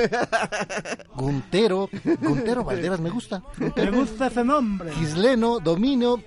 Guntero, 1.16 1.89
Guntero 2.22 2.64
Valderas 2.64 2.99
me 2.99 3.10
gusta. 3.10 3.43
Me 3.58 3.91
gusta 3.91 4.28
ese 4.28 4.43
nombre. 4.43 4.91
Gisleno, 4.93 5.60
Dominio, 5.60 6.22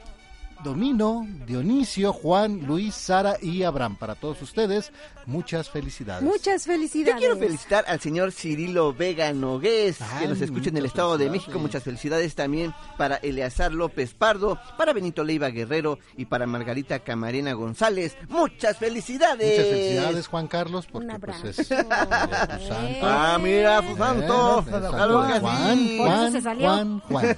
Domino, 0.64 1.26
Dionisio, 1.46 2.12
Juan, 2.14 2.62
Luis, 2.66 2.94
Sara 2.94 3.36
y 3.40 3.62
Abraham. 3.64 3.96
Para 3.96 4.14
todos 4.14 4.40
ustedes, 4.42 4.90
muchas 5.26 5.68
felicidades. 5.68 6.22
Muchas 6.24 6.64
Yo 6.64 6.72
felicidades. 6.72 7.18
quiero 7.20 7.36
felicitar 7.36 7.84
al 7.86 8.00
señor 8.00 8.32
Cirilo 8.32 8.94
Vega 8.94 9.30
Nogués, 9.34 9.98
que 10.18 10.26
nos 10.26 10.40
escucha 10.40 10.70
en 10.70 10.78
el 10.78 10.86
Estado 10.86 11.18
de. 11.18 11.28
México. 11.30 11.58
Muchas 11.58 11.82
felicidades 11.82 12.34
también 12.34 12.72
para 12.96 13.16
Eleazar 13.16 13.72
López 13.72 14.14
Pardo, 14.14 14.58
para 14.78 14.92
Benito 14.92 15.22
Leiva 15.24 15.48
Guerrero 15.50 15.98
y 16.16 16.24
para 16.26 16.46
Margarita 16.46 17.00
Camarena 17.00 17.52
González. 17.52 18.16
¡Muchas 18.28 18.78
felicidades! 18.78 19.50
Muchas 19.58 19.66
felicidades, 19.66 20.26
Juan 20.28 20.46
Carlos, 20.48 20.86
porque 20.90 21.08
Un 21.08 21.20
pues 21.20 21.36
abrazo. 21.36 21.48
es 21.60 21.70
eh, 21.70 21.76
tu 21.84 22.66
santo. 22.66 22.98
Ah, 23.02 23.38
mira, 23.42 23.82
su 23.86 23.96
santo. 23.96 24.60
Eh, 24.60 24.70
eh, 24.70 24.88
Claro 24.90 25.26
que 25.26 25.40
Juan. 25.40 25.98
Juan, 25.98 27.00
Juan. 27.00 27.36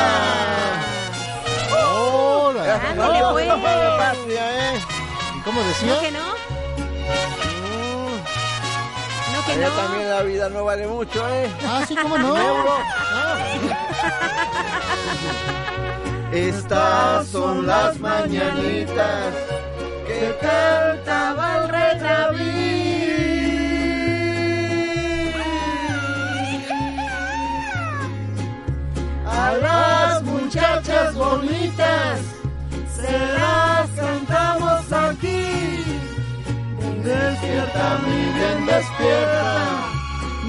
Ándale, 2.89 3.19
pues. 3.31 3.47
¿eh? 4.29 4.79
¿Y 5.37 5.39
cómo 5.41 5.61
decía? 5.63 5.93
¿No 5.93 5.99
que 6.01 6.11
no? 6.11 6.54
¿No 9.47 9.53
que 9.53 9.53
Allá 9.53 9.69
no? 9.69 9.75
también 9.75 10.09
la 10.09 10.21
vida 10.23 10.49
no 10.49 10.65
vale 10.65 10.87
mucho, 10.87 11.29
¿eh? 11.29 11.49
Ah, 11.67 11.83
sí, 11.87 11.95
cómo 11.95 12.17
no. 12.17 12.35
Ah, 12.35 13.37
Estas 16.31 17.27
son 17.27 17.65
las 17.65 17.97
mañanitas 17.99 19.33
que 20.07 20.35
cantaba 20.41 21.57
el 21.63 21.69
rey 21.69 21.99
David. 21.99 22.55
A 29.25 29.53
las 29.61 30.23
muchachas 30.23 31.13
bonitas 31.15 32.19
se 32.95 33.11
las 33.11 33.74
Despierta, 37.05 37.99
mi 38.03 38.33
bien, 38.33 38.65
despierta. 38.65 39.45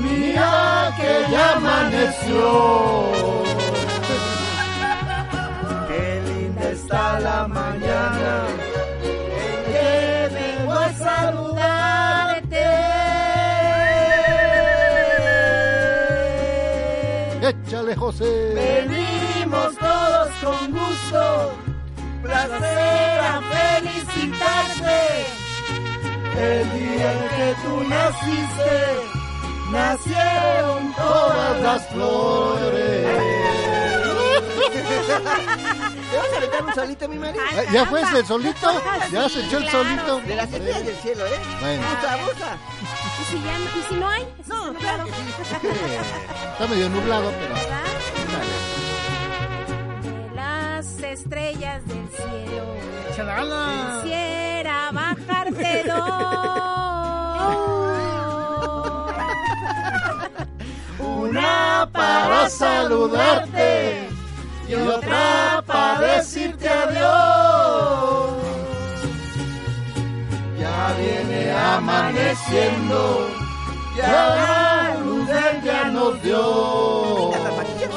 Mira 0.02 0.90
que 0.96 1.30
ya 1.30 1.52
amaneció. 1.52 3.12
Qué 5.86 6.22
linda 6.26 6.70
está 6.70 7.20
la 7.20 7.46
mañana 7.46 8.46
en 9.04 9.58
que 9.70 10.30
vengo 10.34 10.72
a 10.72 10.92
saludarte. 10.94 12.64
Échale, 17.50 17.94
José. 17.96 18.54
Venimos 18.54 19.76
todos 19.76 20.28
con 20.42 20.72
gusto, 20.72 21.52
placer 22.22 23.20
a 23.20 23.42
felicitarte. 23.52 25.45
El 26.38 26.72
día 26.72 27.12
en 27.12 27.28
que 27.28 27.54
tú 27.62 27.82
naciste, 27.88 28.96
nacieron 29.70 30.92
todas 30.94 31.60
las 31.62 31.86
flores. 31.88 33.06
¿Te 36.10 36.16
vas 36.16 36.32
a 36.32 36.36
aventar 36.36 36.62
un 36.64 36.74
solito, 36.74 37.08
mi 37.08 37.18
marido? 37.18 37.42
Ah, 37.56 37.62
¿Ya 37.72 37.86
fue 37.86 38.00
ese 38.02 38.24
solito? 38.24 38.82
¿Ya 39.12 39.28
se 39.28 39.44
echó 39.46 39.58
el 39.58 39.64
claro. 39.64 39.84
solito? 39.84 40.20
De 40.20 40.34
las 40.36 40.52
estrellas 40.52 40.86
del 40.86 40.96
cielo, 40.96 41.26
¿eh? 41.26 41.40
Bueno. 41.60 41.82
Abusa, 41.86 42.12
abusa. 42.12 42.56
¿Y 43.20 43.24
si, 43.30 43.42
ya, 43.42 43.58
no- 43.58 43.80
¿Y 43.80 43.82
si 43.88 43.94
no 43.94 44.08
hay? 44.08 44.28
No, 44.46 44.74
claro. 44.74 45.04
Está 46.52 46.66
medio 46.68 46.88
nublado, 46.90 47.32
pero... 47.40 47.54
las 50.94 51.02
estrellas 51.02 51.82
del 51.86 52.08
cielo 52.10 52.64
¡Chalala! 53.14 54.00
quisiera 54.02 54.90
bajarte 54.92 55.84
dos. 55.86 56.86
Una 60.98 61.88
para 61.92 62.48
saludarte 62.48 64.08
y 64.68 64.74
otra 64.74 65.62
para 65.66 66.00
decirte 66.00 66.68
adiós. 66.68 68.36
Ya 70.58 70.94
viene 70.98 71.52
amaneciendo, 71.52 73.28
ya 73.96 74.08
la 74.08 74.96
luz 75.04 75.26
del 75.26 75.62
día 75.62 75.84
nos 75.86 76.22
dio. 76.22 77.32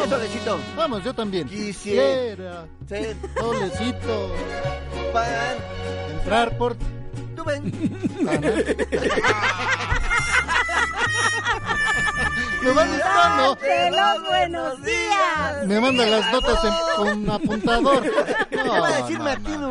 Venga, 0.10 0.18
Rafa, 0.18 0.34
¿qué 0.34 0.40
solecito? 0.40 0.60
Vamos, 0.76 1.04
yo 1.04 1.14
también. 1.14 1.48
Quisiera 1.48 2.66
ser 2.88 3.16
solecito, 3.38 4.34
pan. 5.14 5.28
entrar 6.12 6.58
por... 6.58 6.76
Tú 7.36 7.44
ven. 7.46 7.72
Me 12.62 12.72
van 12.74 12.98
dando, 13.00 13.58
los 13.92 14.28
buenos 14.28 14.84
días. 14.84 15.66
me 15.66 15.80
mandan 15.80 16.12
las 16.12 16.32
notas 16.34 16.64
en- 16.66 16.74
con 16.98 17.30
apuntador. 17.30 18.04
¿Qué 18.50 18.58
va 18.58 18.88
a 18.88 18.98
decir 18.98 19.18
no, 19.18 19.24
Martín 19.24 19.62
no. 19.62 19.70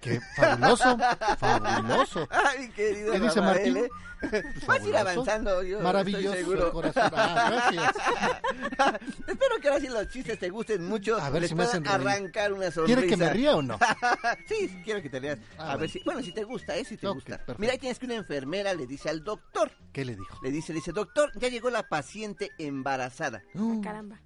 Qué 0.00 0.20
fabuloso, 0.36 0.96
fabuloso. 1.38 2.28
Ay, 2.30 2.68
querido 2.70 3.12
¿Qué 3.12 3.20
dice 3.20 3.40
Martín? 3.40 3.76
¿eh? 3.76 3.88
Vas 4.66 4.82
a 4.82 4.86
ir 4.86 4.96
avanzando, 4.96 5.62
yo 5.62 5.80
Maravilloso 5.80 6.34
estoy 6.34 6.38
seguro. 6.54 6.72
corazón. 6.72 7.10
Ah, 7.14 7.50
gracias. 7.50 7.94
Espero 9.26 9.56
que 9.62 9.68
ahora 9.68 9.80
sí 9.80 9.88
los 9.88 10.08
chistes 10.08 10.38
te 10.38 10.50
gusten 10.50 10.84
mucho. 10.86 11.16
A 11.18 11.30
ver 11.30 11.40
les 11.42 11.48
si 11.50 11.54
me 11.54 11.64
puedan 11.64 11.82
hacen 11.86 11.98
reír. 12.02 12.08
arrancar 12.08 12.52
una 12.52 12.70
sonrisa. 12.70 12.98
¿Quiere 13.00 13.08
que 13.08 13.16
me 13.16 13.30
ría 13.32 13.56
o 13.56 13.62
no? 13.62 13.78
sí, 14.46 14.68
quiero 14.84 15.00
que 15.00 15.08
te 15.08 15.20
rías. 15.20 15.38
Ah, 15.56 15.62
a 15.62 15.64
bueno. 15.64 15.78
ver 15.80 15.90
si, 15.90 16.00
bueno, 16.04 16.22
si 16.22 16.32
te 16.32 16.44
gusta, 16.44 16.76
¿eh? 16.76 16.84
Si 16.84 16.98
te 16.98 17.08
gusta. 17.08 17.36
perfecto. 17.38 17.56
Mira, 17.58 17.72
ahí 17.72 17.78
tienes 17.78 17.98
que 17.98 18.06
una 18.06 18.16
enfermera 18.16 18.74
le 18.74 18.86
dice 18.86 19.08
al 19.08 19.24
doctor, 19.24 19.70
¿Qué 19.92 20.04
le 20.04 20.16
dijo? 20.16 20.38
le 20.42 20.50
dice, 20.50 20.72
le 20.74 20.80
dice, 20.80 20.92
doctor, 20.92 21.30
ya 21.36 21.48
llegó 21.48 21.70
la 21.70 21.88
paciente 21.88 22.50
embarazada. 22.58 23.42
No. 23.54 23.80
Caramba. 23.82 24.20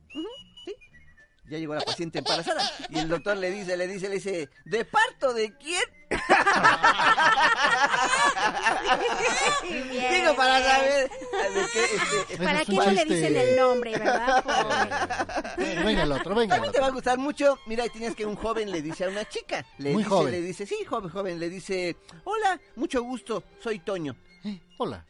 Ya 1.51 1.59
llegó 1.59 1.75
la 1.75 1.83
paciente 1.83 2.21
embarazada. 2.21 2.63
Y 2.89 2.99
el 2.99 3.09
doctor 3.09 3.37
le 3.37 3.51
dice, 3.51 3.77
le 3.77 3.87
dice, 3.87 4.09
le 4.09 4.15
dice, 4.15 4.49
¿de 4.65 4.85
parto 4.87 5.35
de 5.35 5.53
quién? 5.59 5.83
Digo, 10.11 10.37
para 10.37 10.63
saber 10.63 11.11
de 11.11 11.67
qué, 11.73 11.85
este, 11.85 12.45
¿Para 12.45 12.65
qué 12.65 12.73
no 12.73 12.91
le 12.91 13.05
dicen 13.05 13.37
el 13.37 13.57
nombre, 13.57 13.93
verdad? 13.93 14.43
Pobre. 14.45 15.85
Venga 15.85 16.03
el 16.05 16.13
otro, 16.13 16.35
venga 16.35 16.55
También 16.55 16.73
te 16.73 16.81
va 16.81 16.87
a 16.87 16.91
gustar 16.91 17.19
mucho. 17.19 17.59
Mira, 17.67 17.85
ahí 17.85 17.91
tienes 17.91 18.15
que 18.15 18.25
un 18.25 18.37
joven 18.37 18.71
le 18.71 18.81
dice 18.81 19.05
a 19.05 19.09
una 19.09 19.29
chica. 19.29 19.67
Le 19.79 19.93
Muy 19.93 20.03
dice, 20.03 20.09
joven. 20.15 20.33
Le 20.33 20.41
dice, 20.41 20.67
sí, 20.67 20.77
joven, 20.89 21.11
joven. 21.11 21.39
Le 21.39 21.51
dice, 21.51 21.97
hola, 22.25 22.59
mucho 22.77 23.03
gusto, 23.03 23.45
soy 23.63 23.81
Toño. 23.81 24.17
Eh, 24.45 24.61
Hola. 24.79 25.05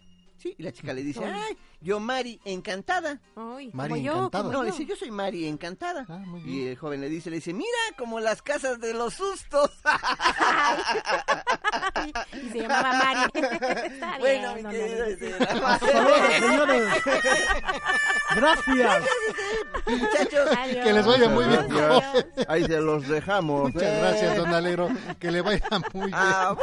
Sí, 0.44 0.54
y 0.58 0.62
la 0.62 0.72
chica 0.72 0.92
le 0.92 1.02
dice, 1.02 1.24
ay, 1.24 1.56
yo 1.80 1.98
Mari, 2.00 2.38
encantada. 2.44 3.18
Ay, 3.34 3.70
Mari 3.72 3.88
como 3.94 4.02
yo, 4.02 4.30
como 4.30 4.52
No, 4.52 4.62
le 4.62 4.68
yo. 4.70 4.76
dice, 4.76 4.84
yo 4.86 4.94
soy 4.94 5.10
Mari, 5.10 5.46
encantada. 5.48 6.04
Ah, 6.06 6.18
muy 6.18 6.42
y 6.42 6.66
el 6.68 6.76
joven 6.76 7.00
le 7.00 7.08
dice, 7.08 7.30
le 7.30 7.36
dice, 7.36 7.54
mira, 7.54 7.70
como 7.96 8.20
las 8.20 8.42
casas 8.42 8.78
de 8.78 8.92
los 8.92 9.14
sustos. 9.14 9.70
Y 12.34 12.50
se 12.50 12.58
llamaba 12.60 12.92
Mari. 12.92 13.20
Está 13.34 14.18
bueno, 14.18 14.54
mi 14.56 14.60
bien, 14.62 14.70
querido. 14.70 15.04
Este, 15.06 15.38
Saludos, 15.38 15.80
señores. 16.38 16.82
Gracias. 18.36 19.04
Muchachos, 19.86 20.48
Adiós. 20.58 20.84
Que 20.84 20.92
les 20.92 21.06
vaya 21.06 21.28
muy 21.30 21.44
bien. 21.46 21.60
Adiós. 21.72 22.04
ahí 22.48 22.64
se 22.64 22.80
los 22.80 23.08
dejamos. 23.08 23.72
Muchas 23.72 23.90
¿eh? 23.90 23.98
gracias, 24.00 24.36
don 24.36 24.52
Alegro. 24.52 24.88
Que 25.18 25.30
le 25.30 25.40
vaya 25.40 25.66
muy 25.94 26.06
bien. 26.06 26.14
Ah, 26.14 26.54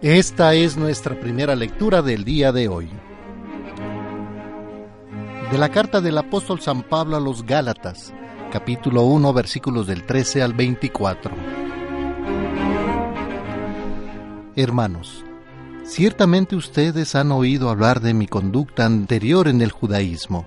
Esta 0.00 0.54
es 0.54 0.76
nuestra 0.76 1.18
primera 1.18 1.56
lectura 1.56 2.00
del 2.00 2.24
día 2.24 2.52
de 2.52 2.68
hoy. 2.68 2.88
de 5.50 5.58
la 5.58 5.68
carta 5.68 6.00
del 6.00 6.18
apóstol 6.18 6.60
San 6.60 6.82
Pablo 6.82 7.16
a 7.16 7.20
los 7.20 7.46
Gálatas, 7.46 8.12
capítulo 8.50 9.02
1, 9.02 9.32
versículos 9.32 9.86
del 9.86 10.04
13 10.04 10.42
al 10.42 10.52
24. 10.52 11.63
Hermanos, 14.56 15.24
ciertamente 15.84 16.54
ustedes 16.54 17.16
han 17.16 17.32
oído 17.32 17.70
hablar 17.70 18.00
de 18.00 18.14
mi 18.14 18.28
conducta 18.28 18.86
anterior 18.86 19.48
en 19.48 19.60
el 19.60 19.72
judaísmo, 19.72 20.46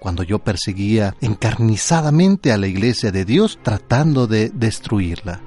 cuando 0.00 0.24
yo 0.24 0.40
perseguía 0.40 1.14
encarnizadamente 1.20 2.50
a 2.52 2.56
la 2.56 2.66
iglesia 2.66 3.12
de 3.12 3.24
Dios 3.24 3.60
tratando 3.62 4.26
de 4.26 4.50
destruirla. 4.50 5.40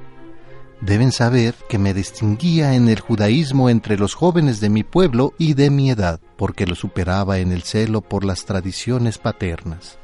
Deben 0.80 1.12
saber 1.12 1.54
que 1.70 1.78
me 1.78 1.94
distinguía 1.94 2.74
en 2.74 2.88
el 2.88 3.00
judaísmo 3.00 3.70
entre 3.70 3.98
los 3.98 4.16
jóvenes 4.16 4.62
de 4.62 4.70
mi 4.70 4.84
pueblo 4.84 5.34
y 5.38 5.54
de 5.54 5.70
mi 5.70 5.92
edad, 5.92 6.20
porque 6.38 6.66
lo 6.66 6.76
superaba 6.76 7.40
en 7.40 7.52
el 7.52 7.64
celo 7.64 8.02
por 8.02 8.24
las 8.24 8.46
tradiciones 8.46 9.18
paternas. 9.18 10.00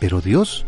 Pero 0.00 0.20
Dios 0.20 0.66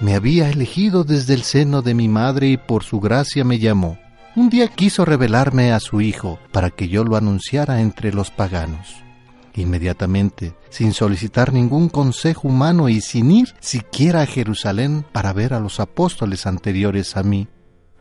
me 0.00 0.14
había 0.14 0.48
elegido 0.48 1.04
desde 1.04 1.34
el 1.34 1.42
seno 1.42 1.82
de 1.82 1.94
mi 1.94 2.08
madre 2.08 2.48
y 2.48 2.56
por 2.56 2.84
su 2.84 3.00
gracia 3.00 3.44
me 3.44 3.58
llamó. 3.58 3.98
Un 4.34 4.48
día 4.48 4.66
quiso 4.68 5.04
revelarme 5.04 5.72
a 5.72 5.80
su 5.80 6.00
Hijo 6.00 6.38
para 6.52 6.70
que 6.70 6.88
yo 6.88 7.04
lo 7.04 7.16
anunciara 7.16 7.82
entre 7.82 8.14
los 8.14 8.30
paganos. 8.30 9.02
Inmediatamente, 9.54 10.54
sin 10.70 10.94
solicitar 10.94 11.52
ningún 11.52 11.90
consejo 11.90 12.48
humano 12.48 12.88
y 12.88 13.02
sin 13.02 13.30
ir 13.30 13.54
siquiera 13.60 14.22
a 14.22 14.26
Jerusalén 14.26 15.04
para 15.12 15.34
ver 15.34 15.52
a 15.52 15.60
los 15.60 15.80
apóstoles 15.80 16.46
anteriores 16.46 17.18
a 17.18 17.22
mí, 17.22 17.46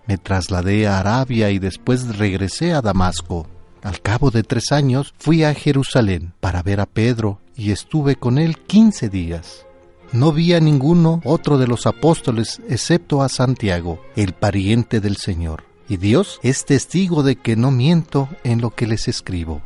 me 0.07 0.17
trasladé 0.17 0.87
a 0.87 0.99
Arabia 0.99 1.49
y 1.49 1.59
después 1.59 2.17
regresé 2.17 2.71
a 2.71 2.81
Damasco. 2.81 3.47
Al 3.83 3.99
cabo 3.99 4.31
de 4.31 4.43
tres 4.43 4.71
años 4.71 5.13
fui 5.17 5.43
a 5.43 5.53
Jerusalén 5.53 6.33
para 6.39 6.63
ver 6.63 6.79
a 6.79 6.85
Pedro 6.85 7.41
y 7.57 7.71
estuve 7.71 8.15
con 8.15 8.37
él 8.37 8.57
quince 8.59 9.09
días. 9.09 9.65
No 10.13 10.31
vi 10.31 10.53
a 10.53 10.61
ninguno 10.61 11.19
otro 11.25 11.57
de 11.57 11.67
los 11.67 11.85
apóstoles 11.85 12.61
excepto 12.69 13.21
a 13.21 13.27
Santiago, 13.27 14.01
el 14.15 14.31
pariente 14.31 15.01
del 15.01 15.17
Señor. 15.17 15.70
Y 15.91 15.97
Dios 15.97 16.39
es 16.41 16.63
testigo 16.63 17.21
de 17.21 17.35
que 17.35 17.57
no 17.57 17.69
miento 17.69 18.29
en 18.45 18.61
lo 18.61 18.69
que 18.69 18.87
les 18.87 19.09
escribo. 19.09 19.61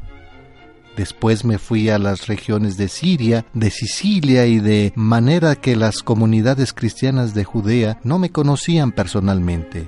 Después 0.97 1.45
me 1.45 1.59
fui 1.59 1.89
a 1.89 1.99
las 1.99 2.25
regiones 2.25 2.77
de 2.77 2.87
Siria, 2.87 3.45
de 3.53 3.69
Sicilia 3.69 4.47
y 4.47 4.57
de 4.57 4.91
manera 4.95 5.55
que 5.55 5.75
las 5.75 6.01
comunidades 6.01 6.73
cristianas 6.73 7.35
de 7.35 7.43
Judea 7.43 7.99
no 8.03 8.17
me 8.17 8.31
conocían 8.31 8.91
personalmente. 8.91 9.87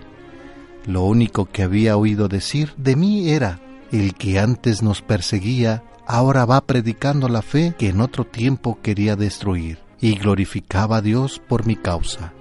Lo 0.86 1.06
único 1.06 1.48
que 1.48 1.64
había 1.64 1.98
oído 1.98 2.28
decir 2.28 2.72
de 2.78 2.96
mí 2.96 3.32
era, 3.32 3.60
el 3.92 4.14
que 4.14 4.38
antes 4.38 4.84
nos 4.84 5.02
perseguía, 5.02 5.82
ahora 6.06 6.46
va 6.46 6.62
predicando 6.62 7.30
la 7.30 7.42
fe 7.42 7.74
que 7.80 7.90
en 7.90 8.00
otro 8.00 8.26
tiempo 8.26 8.78
quería 8.84 9.16
destruir, 9.16 9.80
y 10.00 10.14
glorificaba 10.20 10.98
a 10.98 11.02
Dios 11.02 11.42
por 11.48 11.66
mi 11.66 11.76
causa. 11.76 12.32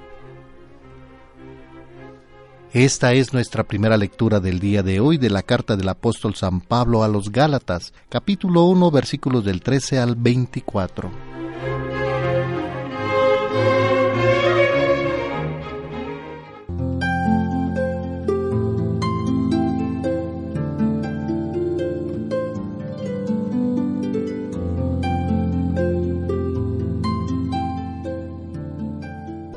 Esta 2.73 3.12
es 3.12 3.33
nuestra 3.33 3.64
primera 3.64 3.97
lectura 3.97 4.41
del 4.41 4.59
día 4.59 4.83
de 4.83 5.01
hoy 5.01 5.19
de 5.19 5.31
la 5.31 5.43
carta 5.43 5.77
del 5.77 5.89
apóstol 5.89 6.35
San 6.35 6.61
Pablo 6.61 7.05
a 7.05 7.09
los 7.09 7.31
Gálatas, 7.31 7.95
capítulo 8.09 8.64
1, 8.64 8.91
versículos 8.91 9.45
del 9.45 9.62
13 9.62 9.99
al 9.99 10.17
24. 10.17 11.11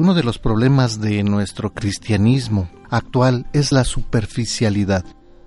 Uno 0.09 0.15
de 0.15 0.23
los 0.23 0.39
problemas 0.39 0.99
de 0.99 1.21
nuestro 1.21 1.71
cristianismo 1.71 2.67
actual 2.89 3.45
es 3.53 3.71
la 3.71 3.83
superficialidad, 3.83 5.05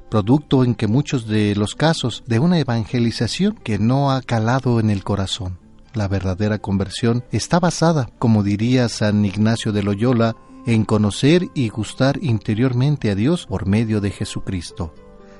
producto 0.08 0.62
en 0.62 0.76
que 0.76 0.86
muchos 0.86 1.26
de 1.26 1.56
los 1.56 1.74
casos 1.74 2.22
de 2.28 2.38
una 2.38 2.60
evangelización 2.60 3.54
que 3.64 3.80
no 3.80 4.12
ha 4.12 4.22
calado 4.22 4.78
en 4.78 4.90
el 4.90 5.02
corazón. 5.02 5.58
La 5.94 6.06
verdadera 6.06 6.60
conversión 6.60 7.24
está 7.32 7.58
basada, 7.58 8.08
como 8.20 8.44
diría 8.44 8.88
San 8.88 9.24
Ignacio 9.24 9.72
de 9.72 9.82
Loyola, 9.82 10.36
en 10.64 10.84
conocer 10.84 11.48
y 11.54 11.68
gustar 11.68 12.20
interiormente 12.22 13.10
a 13.10 13.16
Dios 13.16 13.46
por 13.46 13.66
medio 13.66 14.00
de 14.00 14.12
Jesucristo. 14.12 14.94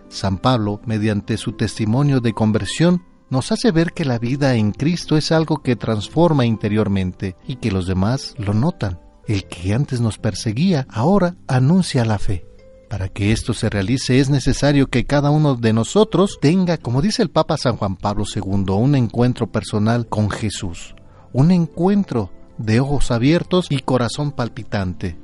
San 0.09 0.37
Pablo, 0.39 0.81
mediante 0.85 1.37
su 1.37 1.53
testimonio 1.53 2.19
de 2.19 2.33
conversión, 2.33 3.05
nos 3.31 3.53
hace 3.53 3.71
ver 3.71 3.93
que 3.93 4.05
la 4.05 4.19
vida 4.19 4.57
en 4.57 4.73
Cristo 4.73 5.17
es 5.17 5.31
algo 5.31 5.63
que 5.63 5.77
transforma 5.77 6.45
interiormente 6.45 7.37
y 7.47 7.55
que 7.55 7.71
los 7.71 7.87
demás 7.87 8.35
lo 8.37 8.53
notan. 8.53 9.02
El 9.27 9.45
que 9.45 9.73
antes 9.75 10.01
nos 10.01 10.19
perseguía 10.19 10.87
ahora 10.91 11.37
anuncia 11.47 12.05
la 12.05 12.19
fe. 12.19 12.47
Para 12.93 13.09
que 13.09 13.33
esto 13.33 13.55
se 13.55 13.71
realice 13.71 14.21
es 14.21 14.29
necesario 14.29 14.89
que 14.89 15.07
cada 15.07 15.31
uno 15.31 15.55
de 15.55 15.73
nosotros 15.73 16.39
tenga, 16.43 16.77
como 16.77 17.01
dice 17.01 17.23
el 17.23 17.31
Papa 17.31 17.57
San 17.57 17.77
Juan 17.77 17.97
Pablo 17.97 18.25
II, 18.35 18.75
un 18.75 18.95
encuentro 18.95 19.51
personal 19.51 20.07
con 20.09 20.29
Jesús, 20.29 20.95
un 21.33 21.53
encuentro 21.53 22.31
de 22.59 22.81
ojos 22.81 23.11
abiertos 23.11 23.69
y 23.71 23.79
corazón 23.79 24.33
palpitante. 24.33 25.17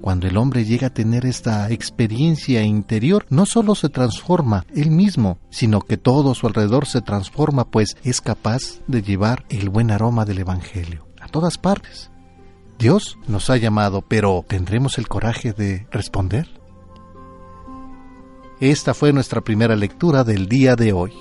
Cuando 0.00 0.26
el 0.26 0.36
hombre 0.36 0.64
llega 0.64 0.86
a 0.88 0.94
tener 0.94 1.26
esta 1.26 1.70
experiencia 1.70 2.62
interior, 2.62 3.26
no 3.30 3.46
solo 3.46 3.74
se 3.74 3.88
transforma 3.88 4.66
él 4.74 4.90
mismo, 4.90 5.38
sino 5.50 5.80
que 5.80 5.96
todo 5.96 6.34
su 6.34 6.46
alrededor 6.46 6.86
se 6.86 7.00
transforma, 7.00 7.70
pues 7.70 7.96
es 8.02 8.20
capaz 8.20 8.80
de 8.86 9.02
llevar 9.02 9.44
el 9.48 9.68
buen 9.68 9.90
aroma 9.90 10.24
del 10.24 10.38
Evangelio 10.38 11.06
a 11.20 11.28
todas 11.28 11.58
partes. 11.58 12.10
Dios 12.78 13.18
nos 13.28 13.50
ha 13.50 13.56
llamado, 13.56 14.02
pero 14.02 14.44
¿tendremos 14.46 14.98
el 14.98 15.08
coraje 15.08 15.52
de 15.52 15.86
responder? 15.90 16.48
Esta 18.60 18.94
fue 18.94 19.12
nuestra 19.12 19.40
primera 19.40 19.76
lectura 19.76 20.24
del 20.24 20.48
día 20.48 20.76
de 20.76 20.92
hoy. 20.92 21.12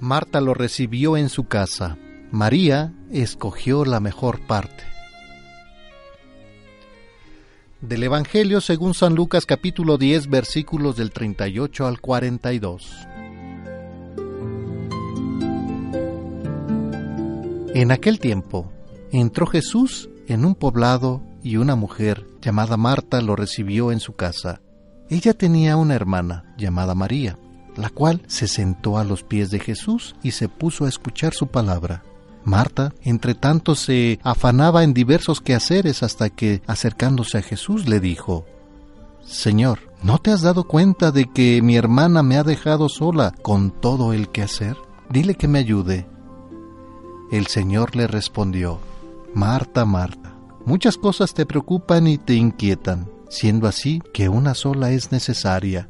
Marta 0.00 0.40
lo 0.40 0.54
recibió 0.54 1.16
en 1.16 1.28
su 1.28 1.44
casa. 1.44 1.98
María 2.30 2.92
escogió 3.10 3.84
la 3.84 4.00
mejor 4.00 4.40
parte. 4.46 4.84
Del 7.80 8.02
Evangelio 8.02 8.60
según 8.60 8.94
San 8.94 9.14
Lucas 9.14 9.46
capítulo 9.46 9.98
10 9.98 10.28
versículos 10.28 10.96
del 10.96 11.12
38 11.12 11.86
al 11.86 12.00
42. 12.00 13.09
En 17.72 17.92
aquel 17.92 18.18
tiempo 18.18 18.72
entró 19.12 19.46
Jesús 19.46 20.10
en 20.26 20.44
un 20.44 20.56
poblado 20.56 21.22
y 21.42 21.56
una 21.56 21.76
mujer 21.76 22.26
llamada 22.42 22.76
Marta 22.76 23.20
lo 23.20 23.36
recibió 23.36 23.92
en 23.92 24.00
su 24.00 24.14
casa. 24.14 24.60
Ella 25.08 25.34
tenía 25.34 25.76
una 25.76 25.94
hermana 25.94 26.52
llamada 26.58 26.96
María, 26.96 27.38
la 27.76 27.90
cual 27.90 28.22
se 28.26 28.48
sentó 28.48 28.98
a 28.98 29.04
los 29.04 29.22
pies 29.22 29.50
de 29.50 29.60
Jesús 29.60 30.16
y 30.20 30.32
se 30.32 30.48
puso 30.48 30.84
a 30.84 30.88
escuchar 30.88 31.32
su 31.32 31.46
palabra. 31.46 32.02
Marta, 32.44 32.92
entre 33.02 33.36
tanto, 33.36 33.76
se 33.76 34.18
afanaba 34.24 34.82
en 34.82 34.92
diversos 34.92 35.40
quehaceres 35.40 36.02
hasta 36.02 36.28
que, 36.28 36.62
acercándose 36.66 37.38
a 37.38 37.42
Jesús, 37.42 37.88
le 37.88 38.00
dijo, 38.00 38.46
Señor, 39.24 39.78
¿no 40.02 40.18
te 40.18 40.32
has 40.32 40.42
dado 40.42 40.64
cuenta 40.64 41.12
de 41.12 41.30
que 41.30 41.62
mi 41.62 41.76
hermana 41.76 42.24
me 42.24 42.36
ha 42.36 42.42
dejado 42.42 42.88
sola 42.88 43.32
con 43.42 43.70
todo 43.70 44.12
el 44.12 44.28
quehacer? 44.28 44.76
Dile 45.08 45.36
que 45.36 45.46
me 45.46 45.60
ayude. 45.60 46.06
El 47.30 47.46
Señor 47.46 47.94
le 47.94 48.08
respondió, 48.08 48.80
Marta, 49.34 49.84
Marta, 49.84 50.34
muchas 50.66 50.96
cosas 50.96 51.32
te 51.32 51.46
preocupan 51.46 52.08
y 52.08 52.18
te 52.18 52.34
inquietan, 52.34 53.08
siendo 53.28 53.68
así 53.68 54.02
que 54.12 54.28
una 54.28 54.54
sola 54.54 54.90
es 54.90 55.12
necesaria. 55.12 55.88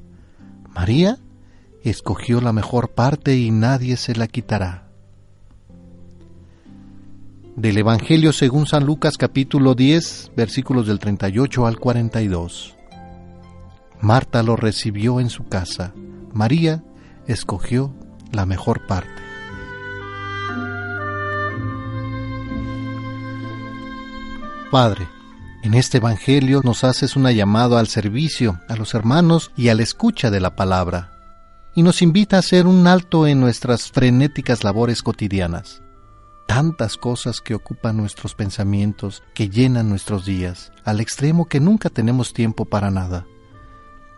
María 0.74 1.18
escogió 1.82 2.42
la 2.42 2.52
mejor 2.52 2.90
parte 2.90 3.36
y 3.36 3.50
nadie 3.50 3.96
se 3.96 4.14
la 4.14 4.26
quitará. 4.26 4.88
Del 7.56 7.78
Evangelio 7.78 8.34
según 8.34 8.66
San 8.66 8.84
Lucas 8.84 9.16
capítulo 9.16 9.74
10 9.74 10.32
versículos 10.36 10.86
del 10.86 10.98
38 10.98 11.66
al 11.66 11.78
42. 11.78 12.76
Marta 14.02 14.42
lo 14.42 14.56
recibió 14.56 15.20
en 15.20 15.30
su 15.30 15.46
casa. 15.46 15.94
María 16.34 16.84
escogió 17.26 17.94
la 18.30 18.44
mejor 18.44 18.86
parte. 18.86 19.29
Padre, 24.70 25.08
en 25.64 25.74
este 25.74 25.98
Evangelio 25.98 26.60
nos 26.62 26.84
haces 26.84 27.16
una 27.16 27.32
llamada 27.32 27.80
al 27.80 27.88
servicio, 27.88 28.60
a 28.68 28.76
los 28.76 28.94
hermanos 28.94 29.50
y 29.56 29.68
a 29.68 29.74
la 29.74 29.82
escucha 29.82 30.30
de 30.30 30.38
la 30.38 30.54
palabra, 30.54 31.10
y 31.74 31.82
nos 31.82 32.02
invita 32.02 32.36
a 32.36 32.38
hacer 32.38 32.68
un 32.68 32.86
alto 32.86 33.26
en 33.26 33.40
nuestras 33.40 33.90
frenéticas 33.90 34.62
labores 34.62 35.02
cotidianas. 35.02 35.82
Tantas 36.46 36.96
cosas 36.96 37.40
que 37.40 37.56
ocupan 37.56 37.96
nuestros 37.96 38.36
pensamientos, 38.36 39.24
que 39.34 39.48
llenan 39.48 39.88
nuestros 39.88 40.24
días, 40.24 40.70
al 40.84 41.00
extremo 41.00 41.48
que 41.48 41.58
nunca 41.58 41.90
tenemos 41.90 42.32
tiempo 42.32 42.64
para 42.64 42.92
nada. 42.92 43.26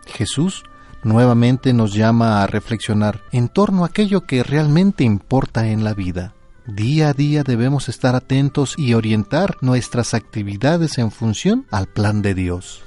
Jesús 0.05 0.65
nuevamente 1.03 1.73
nos 1.73 1.95
llama 1.95 2.43
a 2.43 2.47
reflexionar 2.47 3.23
en 3.33 3.49
torno 3.49 3.85
a 3.85 3.87
aquello 3.87 4.27
que 4.27 4.43
realmente 4.43 5.03
importa 5.03 5.69
en 5.69 5.83
la 5.83 5.95
vida. 5.95 6.35
Día 6.67 7.09
a 7.09 7.13
día 7.13 7.43
debemos 7.43 7.89
estar 7.89 8.15
atentos 8.15 8.75
y 8.79 8.95
orientar 8.95 9.57
nuestras 9.63 10.15
actividades 10.15 10.97
en 10.99 11.11
función 11.11 11.67
al 11.73 11.89
plan 11.89 12.23
de 12.23 12.35
Dios. 12.35 12.83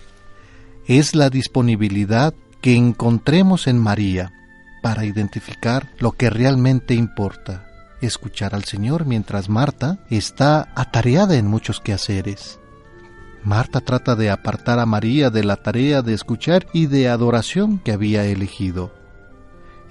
Es 0.85 1.13
la 1.13 1.29
disponibilidad 1.29 2.33
que 2.61 2.77
encontremos 2.77 3.67
en 3.67 3.77
María 3.77 4.31
para 4.81 5.03
identificar 5.03 5.91
lo 5.99 6.13
que 6.13 6.29
realmente 6.29 6.93
importa, 6.93 7.65
escuchar 8.01 8.55
al 8.55 8.63
Señor 8.63 9.05
mientras 9.05 9.49
Marta 9.49 9.99
está 10.09 10.69
atareada 10.75 11.35
en 11.35 11.47
muchos 11.47 11.81
quehaceres. 11.81 12.59
Marta 13.43 13.81
trata 13.81 14.15
de 14.15 14.29
apartar 14.29 14.79
a 14.79 14.85
María 14.85 15.29
de 15.29 15.43
la 15.43 15.57
tarea 15.57 16.01
de 16.01 16.13
escuchar 16.13 16.65
y 16.71 16.85
de 16.85 17.09
adoración 17.09 17.79
que 17.79 17.91
había 17.91 18.23
elegido. 18.25 18.93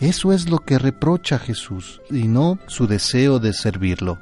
Eso 0.04 0.34
es 0.34 0.50
lo 0.50 0.58
que 0.58 0.78
reprocha 0.78 1.38
Jesús 1.38 2.02
y 2.10 2.28
no 2.28 2.58
su 2.66 2.86
deseo 2.86 3.38
de 3.38 3.54
servirlo. 3.54 4.18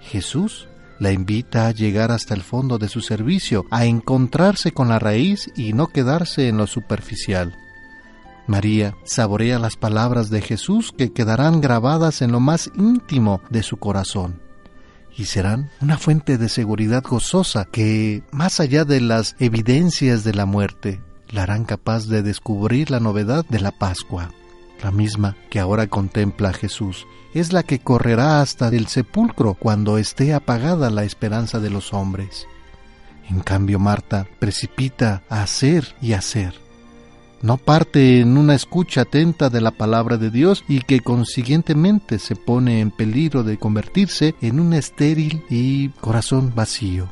Jesús 0.00 0.66
la 0.98 1.12
invita 1.12 1.68
a 1.68 1.70
llegar 1.70 2.10
hasta 2.10 2.34
el 2.34 2.42
fondo 2.42 2.78
de 2.78 2.88
su 2.88 3.00
servicio, 3.00 3.64
a 3.70 3.84
encontrarse 3.84 4.72
con 4.72 4.88
la 4.88 4.98
raíz 4.98 5.52
y 5.54 5.72
no 5.72 5.86
quedarse 5.86 6.48
en 6.48 6.56
lo 6.56 6.66
superficial. 6.66 7.56
María 8.48 8.96
saborea 9.04 9.60
las 9.60 9.76
palabras 9.76 10.30
de 10.30 10.40
Jesús 10.40 10.90
que 10.90 11.12
quedarán 11.12 11.60
grabadas 11.60 12.20
en 12.20 12.32
lo 12.32 12.40
más 12.40 12.72
íntimo 12.74 13.40
de 13.50 13.62
su 13.62 13.76
corazón 13.76 14.42
y 15.16 15.26
serán 15.26 15.70
una 15.80 15.96
fuente 15.96 16.38
de 16.38 16.48
seguridad 16.48 17.04
gozosa 17.04 17.66
que, 17.66 18.24
más 18.32 18.58
allá 18.58 18.84
de 18.84 19.00
las 19.00 19.36
evidencias 19.38 20.24
de 20.24 20.34
la 20.34 20.44
muerte, 20.44 21.00
la 21.30 21.44
harán 21.44 21.66
capaz 21.66 22.08
de 22.08 22.24
descubrir 22.24 22.90
la 22.90 22.98
novedad 22.98 23.46
de 23.48 23.60
la 23.60 23.70
Pascua 23.70 24.32
la 24.82 24.90
misma 24.90 25.36
que 25.50 25.60
ahora 25.60 25.86
contempla 25.86 26.50
a 26.50 26.52
Jesús, 26.52 27.06
es 27.34 27.52
la 27.52 27.62
que 27.62 27.80
correrá 27.80 28.40
hasta 28.40 28.68
el 28.68 28.86
sepulcro 28.86 29.54
cuando 29.54 29.98
esté 29.98 30.34
apagada 30.34 30.90
la 30.90 31.04
esperanza 31.04 31.58
de 31.58 31.70
los 31.70 31.92
hombres. 31.92 32.46
En 33.28 33.40
cambio, 33.40 33.78
Marta 33.78 34.26
precipita 34.38 35.22
a 35.28 35.42
hacer 35.42 35.94
y 36.00 36.12
hacer. 36.12 36.54
No 37.42 37.58
parte 37.58 38.20
en 38.20 38.38
una 38.38 38.54
escucha 38.54 39.02
atenta 39.02 39.50
de 39.50 39.60
la 39.60 39.70
palabra 39.70 40.16
de 40.16 40.30
Dios 40.30 40.64
y 40.68 40.80
que 40.80 41.00
consiguientemente 41.00 42.18
se 42.18 42.36
pone 42.36 42.80
en 42.80 42.90
peligro 42.90 43.42
de 43.42 43.58
convertirse 43.58 44.34
en 44.40 44.60
un 44.60 44.72
estéril 44.72 45.44
y 45.50 45.90
corazón 46.00 46.54
vacío. 46.54 47.08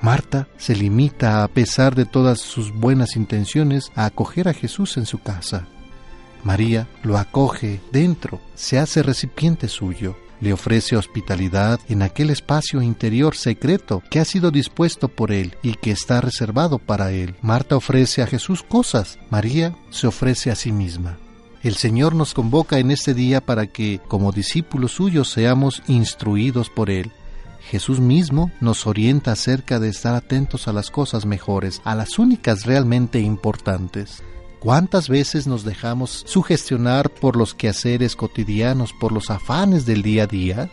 Marta 0.00 0.48
se 0.56 0.74
limita, 0.74 1.44
a 1.44 1.48
pesar 1.48 1.94
de 1.94 2.06
todas 2.06 2.40
sus 2.40 2.72
buenas 2.72 3.14
intenciones, 3.14 3.92
a 3.94 4.06
acoger 4.06 4.48
a 4.48 4.54
Jesús 4.54 4.96
en 4.96 5.06
su 5.06 5.18
casa. 5.18 5.68
María 6.42 6.88
lo 7.02 7.18
acoge 7.18 7.80
dentro, 7.92 8.40
se 8.54 8.78
hace 8.78 9.02
recipiente 9.02 9.68
suyo, 9.68 10.16
le 10.40 10.52
ofrece 10.52 10.96
hospitalidad 10.96 11.78
en 11.88 12.02
aquel 12.02 12.30
espacio 12.30 12.82
interior 12.82 13.36
secreto 13.36 14.02
que 14.10 14.18
ha 14.18 14.24
sido 14.24 14.50
dispuesto 14.50 15.08
por 15.08 15.30
él 15.30 15.56
y 15.62 15.74
que 15.74 15.92
está 15.92 16.20
reservado 16.20 16.78
para 16.78 17.12
él. 17.12 17.36
Marta 17.42 17.76
ofrece 17.76 18.22
a 18.22 18.26
Jesús 18.26 18.62
cosas, 18.62 19.18
María 19.30 19.76
se 19.90 20.08
ofrece 20.08 20.50
a 20.50 20.56
sí 20.56 20.72
misma. 20.72 21.18
El 21.62 21.76
Señor 21.76 22.16
nos 22.16 22.34
convoca 22.34 22.80
en 22.80 22.90
este 22.90 23.14
día 23.14 23.40
para 23.40 23.68
que, 23.68 24.00
como 24.08 24.32
discípulos 24.32 24.92
suyos, 24.92 25.30
seamos 25.30 25.82
instruidos 25.86 26.70
por 26.70 26.90
Él. 26.90 27.12
Jesús 27.70 28.00
mismo 28.00 28.50
nos 28.60 28.84
orienta 28.88 29.30
acerca 29.30 29.78
de 29.78 29.88
estar 29.88 30.16
atentos 30.16 30.66
a 30.66 30.72
las 30.72 30.90
cosas 30.90 31.24
mejores, 31.24 31.80
a 31.84 31.94
las 31.94 32.18
únicas 32.18 32.66
realmente 32.66 33.20
importantes. 33.20 34.24
¿Cuántas 34.62 35.08
veces 35.08 35.48
nos 35.48 35.64
dejamos 35.64 36.22
sugestionar 36.24 37.10
por 37.10 37.34
los 37.34 37.52
quehaceres 37.52 38.14
cotidianos, 38.14 38.92
por 38.92 39.10
los 39.10 39.28
afanes 39.28 39.86
del 39.86 40.02
día 40.02 40.22
a 40.22 40.26
día? 40.28 40.70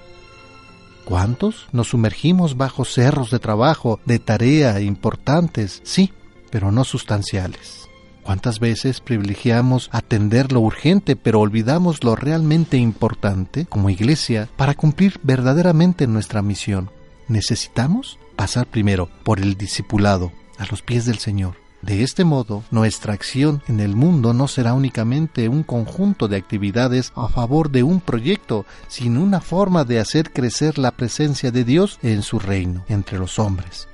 ¿Cuántos 1.06 1.68
nos 1.72 1.88
sumergimos 1.88 2.56
bajo 2.56 2.86
cerros 2.86 3.32
de 3.32 3.40
trabajo, 3.40 4.00
de 4.06 4.20
tarea 4.20 4.80
importantes, 4.80 5.82
sí, 5.84 6.14
pero 6.52 6.72
no 6.72 6.84
sustanciales? 6.84 7.90
¿Cuántas 8.22 8.60
veces 8.60 9.02
privilegiamos 9.02 9.90
atender 9.92 10.52
lo 10.52 10.60
urgente 10.60 11.16
pero 11.16 11.40
olvidamos 11.40 12.04
lo 12.04 12.16
realmente 12.16 12.78
importante 12.78 13.66
como 13.66 13.90
iglesia 13.90 14.50
para 14.56 14.76
cumplir 14.76 15.20
verdaderamente 15.24 16.06
nuestra 16.06 16.44
misión? 16.44 16.92
Necesitamos 17.28 18.20
pasar 18.36 18.68
primero 18.68 19.10
por 19.24 19.40
el 19.40 19.58
discipulado 19.58 20.32
a 20.60 20.68
los 20.68 20.84
pies 20.84 21.08
del 21.08 21.18
Señor 21.18 21.69
de 21.82 22.04
este 22.04 22.26
modo, 22.26 22.64
nuestra 22.72 23.14
acción 23.14 23.64
en 23.68 23.80
el 23.80 23.96
mundo 23.96 24.34
no 24.34 24.50
será 24.50 24.74
únicamente 24.74 25.48
un 25.48 25.64
conjunto 25.64 26.28
de 26.28 26.36
actividades 26.36 27.14
a 27.16 27.30
favor 27.30 27.72
de 27.72 27.84
un 27.84 28.02
proyecto, 28.02 28.66
sino 28.90 29.24
una 29.24 29.40
forma 29.40 29.86
de 29.86 30.00
hacer 30.00 30.32
crecer 30.34 30.78
la 30.78 30.92
presencia 30.92 31.52
de 31.52 31.64
Dios 31.64 31.98
en 32.02 32.22
su 32.22 32.38
reino 32.38 32.84
entre 32.90 33.18
los 33.18 33.40
hombres. 33.40 33.88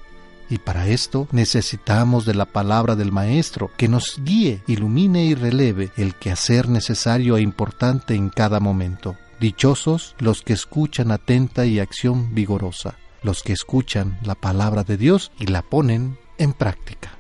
Y 0.49 0.57
para 0.57 0.88
esto 0.88 1.27
necesitamos 1.31 2.25
de 2.25 2.33
la 2.33 2.45
palabra 2.45 2.95
del 2.95 3.11
Maestro, 3.11 3.69
que 3.77 3.88
nos 3.88 4.19
guíe, 4.23 4.61
ilumine 4.67 5.25
y 5.25 5.36
releve 5.36 5.91
el 5.95 6.15
quehacer 6.15 6.69
necesario 6.69 7.38
e 7.38 7.41
importante 7.41 8.15
en 8.15 8.29
cada 8.29 8.59
momento. 8.59 9.15
Dichosos 9.39 10.15
los 10.19 10.41
que 10.41 10.53
escuchan 10.53 11.11
atenta 11.11 11.65
y 11.65 11.79
acción 11.79 12.33
vigorosa, 12.33 12.95
los 13.21 13.43
que 13.43 13.53
escuchan 13.53 14.17
la 14.23 14.36
palabra 14.36 14.83
de 14.83 14.97
Dios 14.97 15.31
y 15.39 15.47
la 15.47 15.61
ponen 15.61 16.17
en 16.38 16.53
práctica. 16.53 17.14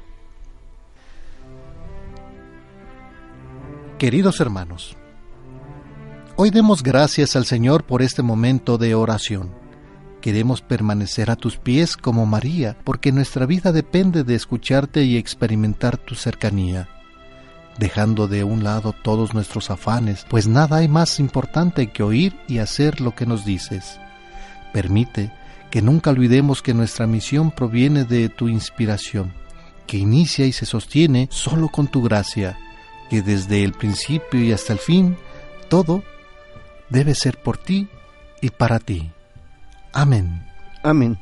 Queridos 3.97 4.41
hermanos, 4.41 4.97
hoy 6.35 6.49
demos 6.49 6.83
gracias 6.83 7.37
al 7.37 7.45
Señor 7.45 7.85
por 7.85 8.01
este 8.01 8.23
momento 8.23 8.77
de 8.77 8.93
oración. 8.93 9.53
Queremos 10.19 10.61
permanecer 10.61 11.31
a 11.31 11.37
tus 11.37 11.55
pies 11.55 11.95
como 11.95 12.25
María, 12.25 12.75
porque 12.83 13.13
nuestra 13.13 13.45
vida 13.45 13.71
depende 13.71 14.25
de 14.25 14.35
escucharte 14.35 15.05
y 15.05 15.15
experimentar 15.15 15.95
tu 15.95 16.15
cercanía, 16.15 16.89
dejando 17.79 18.27
de 18.27 18.43
un 18.43 18.65
lado 18.65 18.93
todos 19.01 19.33
nuestros 19.33 19.71
afanes, 19.71 20.25
pues 20.29 20.45
nada 20.45 20.79
hay 20.79 20.89
más 20.89 21.17
importante 21.21 21.87
que 21.87 22.03
oír 22.03 22.35
y 22.49 22.57
hacer 22.57 22.99
lo 22.99 23.15
que 23.15 23.25
nos 23.25 23.45
dices. 23.45 24.01
Permite 24.73 25.31
que 25.71 25.81
nunca 25.81 26.09
olvidemos 26.09 26.61
que 26.61 26.73
nuestra 26.73 27.07
misión 27.07 27.49
proviene 27.49 28.03
de 28.03 28.27
tu 28.27 28.49
inspiración, 28.49 29.31
que 29.87 29.95
inicia 29.95 30.45
y 30.45 30.51
se 30.51 30.65
sostiene 30.65 31.29
solo 31.31 31.69
con 31.69 31.87
tu 31.87 32.01
gracia 32.01 32.57
que 33.09 33.21
desde 33.21 33.63
el 33.63 33.73
principio 33.73 34.41
y 34.41 34.51
hasta 34.51 34.73
el 34.73 34.79
fin, 34.79 35.17
todo 35.69 36.03
debe 36.89 37.15
ser 37.15 37.37
por 37.37 37.57
ti 37.57 37.87
y 38.41 38.49
para 38.49 38.79
ti. 38.79 39.11
Amén. 39.93 40.43
Amén. 40.83 41.17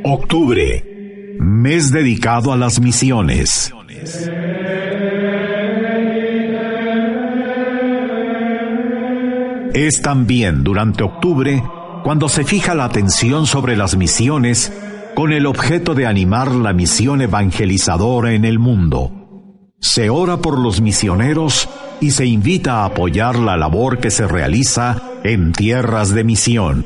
Octubre, 0.08 0.86
mes 1.40 1.92
dedicado 1.92 2.54
a 2.54 2.58
las 2.58 2.80
misiones. 2.80 3.74
Es 9.76 10.02
también 10.02 10.64
durante 10.64 11.04
octubre 11.04 11.62
cuando 12.02 12.30
se 12.30 12.46
fija 12.46 12.74
la 12.76 12.86
atención 12.86 13.46
sobre 13.46 13.76
las 13.76 13.98
misiones 13.98 14.72
con 15.16 15.34
el 15.34 15.46
objeto 15.46 15.94
de 15.94 16.06
animar 16.06 16.50
la 16.52 16.72
misión 16.72 17.22
evangelizadora 17.22 18.32
en 18.32 18.46
el 18.46 18.58
mundo. 18.58 19.12
Se 19.82 20.10
ora 20.10 20.38
por 20.38 20.58
los 20.58 20.80
misioneros 20.80 21.68
y 22.00 22.12
se 22.12 22.26
invita 22.26 22.84
a 22.84 22.86
apoyar 22.86 23.38
la 23.38 23.58
labor 23.58 24.00
que 24.00 24.12
se 24.12 24.26
realiza 24.26 25.02
en 25.26 25.52
tierras 25.52 26.16
de 26.16 26.24
misión. 26.24 26.86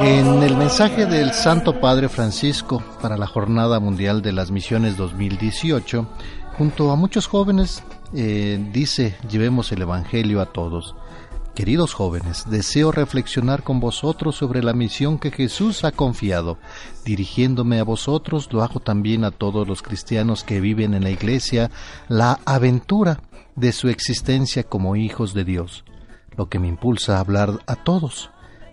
En 0.00 0.42
el 0.42 0.56
mensaje 0.56 1.06
del 1.06 1.32
Santo 1.32 1.78
Padre 1.80 2.08
Francisco 2.08 2.82
para 3.00 3.16
la 3.16 3.28
Jornada 3.28 3.78
Mundial 3.78 4.22
de 4.22 4.32
las 4.32 4.50
Misiones 4.50 4.96
2018, 4.96 6.04
junto 6.56 6.90
a 6.92 6.96
muchos 6.96 7.26
jóvenes, 7.26 7.82
eh, 8.14 8.64
dice, 8.72 9.16
llevemos 9.28 9.72
el 9.72 9.82
Evangelio 9.82 10.40
a 10.40 10.46
todos. 10.46 10.94
Queridos 11.54 11.94
jóvenes, 11.94 12.44
deseo 12.50 12.90
reflexionar 12.90 13.62
con 13.62 13.78
vosotros 13.78 14.34
sobre 14.34 14.62
la 14.62 14.72
misión 14.72 15.18
que 15.18 15.30
Jesús 15.30 15.84
ha 15.84 15.92
confiado. 15.92 16.58
Dirigiéndome 17.04 17.78
a 17.78 17.84
vosotros, 17.84 18.52
lo 18.52 18.62
hago 18.62 18.80
también 18.80 19.24
a 19.24 19.30
todos 19.30 19.66
los 19.68 19.80
cristianos 19.82 20.42
que 20.42 20.60
viven 20.60 20.94
en 20.94 21.04
la 21.04 21.10
Iglesia 21.10 21.70
la 22.08 22.40
aventura 22.44 23.20
de 23.54 23.72
su 23.72 23.88
existencia 23.88 24.64
como 24.64 24.96
hijos 24.96 25.32
de 25.32 25.44
Dios. 25.44 25.84
Lo 26.36 26.48
que 26.48 26.58
me 26.58 26.66
impulsa 26.66 27.16
a 27.16 27.20
hablar 27.20 27.60
a 27.66 27.76
todos, 27.76 28.30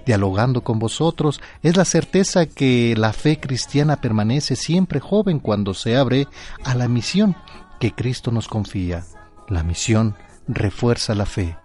dialogando 0.08 0.62
con 0.62 0.80
vosotros, 0.80 1.40
es 1.62 1.78
la 1.78 1.86
certeza 1.86 2.48
que 2.48 2.96
la 2.98 3.14
fe 3.14 3.40
cristiana 3.40 4.02
permanece 4.02 4.56
siempre 4.56 5.00
joven 5.00 5.40
cuando 5.40 5.76
se 5.76 5.98
abre 5.98 6.28
a 6.64 6.74
la 6.74 6.88
misión 6.88 7.36
que 7.82 7.92
Cristo 7.94 8.32
nos 8.32 8.48
confía. 8.48 9.04
La 9.50 9.64
misión 9.64 10.16
refuerza 10.48 11.16
la 11.16 11.26
fe. 11.26 11.58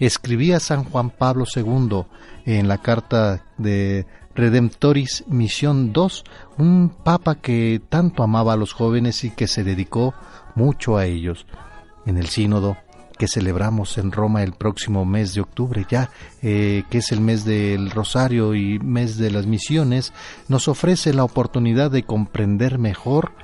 Escribía 0.00 0.58
San 0.58 0.82
Juan 0.82 1.10
Pablo 1.10 1.44
II 1.54 2.06
en 2.44 2.66
la 2.66 2.78
carta 2.78 3.44
de 3.56 4.04
Redemptoris 4.34 5.24
Misión 5.28 5.92
2, 5.92 6.24
un 6.58 6.88
papa 7.04 7.36
que 7.36 7.80
tanto 7.88 8.24
amaba 8.24 8.54
a 8.54 8.56
los 8.56 8.72
jóvenes 8.72 9.22
y 9.22 9.30
que 9.30 9.46
se 9.46 9.62
dedicó 9.62 10.12
mucho 10.56 10.96
a 10.96 11.06
ellos. 11.06 11.46
En 12.04 12.18
el 12.18 12.26
sínodo 12.26 12.76
que 13.16 13.28
celebramos 13.28 13.96
en 13.96 14.10
Roma 14.10 14.42
el 14.42 14.54
próximo 14.54 15.04
mes 15.04 15.34
de 15.34 15.42
octubre 15.42 15.86
ya, 15.88 16.10
eh, 16.42 16.82
que 16.90 16.98
es 16.98 17.12
el 17.12 17.20
mes 17.20 17.44
del 17.44 17.92
Rosario 17.92 18.56
y 18.56 18.80
mes 18.80 19.18
de 19.18 19.30
las 19.30 19.46
misiones, 19.46 20.12
nos 20.48 20.66
ofrece 20.66 21.14
la 21.14 21.22
oportunidad 21.22 21.92
de 21.92 22.02
comprender 22.02 22.78
mejor 22.78 23.34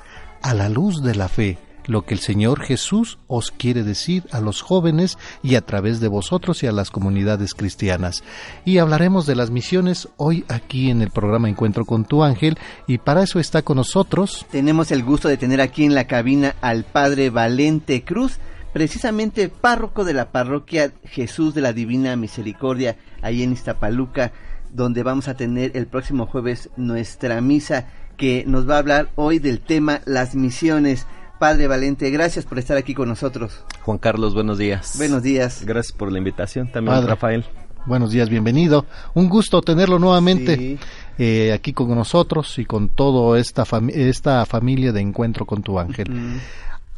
a 0.43 0.55
la 0.55 0.69
luz 0.69 1.03
de 1.03 1.15
la 1.15 1.29
fe 1.29 1.59
lo 1.87 2.03
que 2.03 2.15
el 2.15 2.21
Señor 2.21 2.61
Jesús 2.61 3.19
os 3.27 3.51
quiere 3.51 3.83
decir 3.83 4.25
a 4.31 4.41
los 4.41 4.63
jóvenes 4.63 5.19
y 5.43 5.55
a 5.55 5.63
través 5.63 6.01
de 6.01 6.09
vosotros 6.09 6.63
y 6.63 6.67
a 6.67 6.73
las 6.73 6.91
comunidades 6.91 7.55
cristianas. 7.55 8.23
Y 8.65 8.79
hablaremos 8.79 9.27
de 9.27 9.37
las 9.37 9.51
misiones 9.51 10.09
hoy 10.17 10.45
aquí 10.49 10.91
en 10.91 11.03
el 11.03 11.11
programa 11.11 11.49
Encuentro 11.49 11.85
con 11.85 12.05
tu 12.05 12.23
ángel 12.23 12.59
y 12.87 12.99
para 12.99 13.23
eso 13.23 13.39
está 13.41 13.63
con 13.63 13.77
nosotros. 13.77 14.47
Tenemos 14.51 14.91
el 14.91 15.03
gusto 15.03 15.29
de 15.29 15.37
tener 15.37 15.61
aquí 15.61 15.85
en 15.85 15.95
la 15.95 16.07
cabina 16.07 16.57
al 16.61 16.85
Padre 16.85 17.31
Valente 17.31 18.05
Cruz, 18.05 18.39
precisamente 18.73 19.49
párroco 19.49 20.05
de 20.05 20.15
la 20.15 20.31
parroquia 20.31 20.93
Jesús 21.05 21.55
de 21.55 21.63
la 21.63 21.73
Divina 21.73 22.17
Misericordia, 22.17 22.97
ahí 23.23 23.43
en 23.43 23.53
Iztapaluca, 23.53 24.33
donde 24.73 25.03
vamos 25.03 25.29
a 25.29 25.37
tener 25.37 25.77
el 25.77 25.87
próximo 25.87 26.27
jueves 26.27 26.71
nuestra 26.77 27.41
misa 27.41 27.87
que 28.17 28.45
nos 28.47 28.69
va 28.69 28.77
a 28.77 28.79
hablar 28.79 29.11
hoy 29.15 29.39
del 29.39 29.61
tema 29.61 30.01
las 30.05 30.35
misiones. 30.35 31.07
Padre 31.39 31.67
Valente, 31.67 32.11
gracias 32.11 32.45
por 32.47 32.59
estar 32.59 32.77
aquí 32.77 32.95
con 32.95 33.09
nosotros. 33.09 33.63
Juan 33.83 33.99
Carlos, 33.99 34.33
buenos 34.35 34.57
días. 34.59 34.95
Buenos 34.97 35.23
días. 35.23 35.65
Gracias 35.67 35.93
por 35.97 36.11
la 36.11 36.19
invitación. 36.19 36.69
También 36.73 36.95
Padre. 36.95 37.09
Rafael. 37.11 37.45
Buenos 37.85 38.11
días, 38.11 38.29
bienvenido. 38.31 38.87
Un 39.15 39.29
gusto 39.29 39.61
tenerlo 39.61 39.99
nuevamente 39.99 40.57
Sí. 40.57 40.79
eh, 41.19 41.53
aquí 41.53 41.73
con 41.73 41.95
nosotros 41.95 42.59
y 42.59 42.65
con 42.65 42.89
toda 42.89 43.39
esta, 43.39 43.65
fami- 43.65 43.93
esta 43.95 44.45
familia 44.47 44.93
de 44.93 45.01
Encuentro 45.03 45.45
con 45.47 45.63
tu 45.63 45.79
ángel. 45.79 46.11
Mm, 46.11 46.39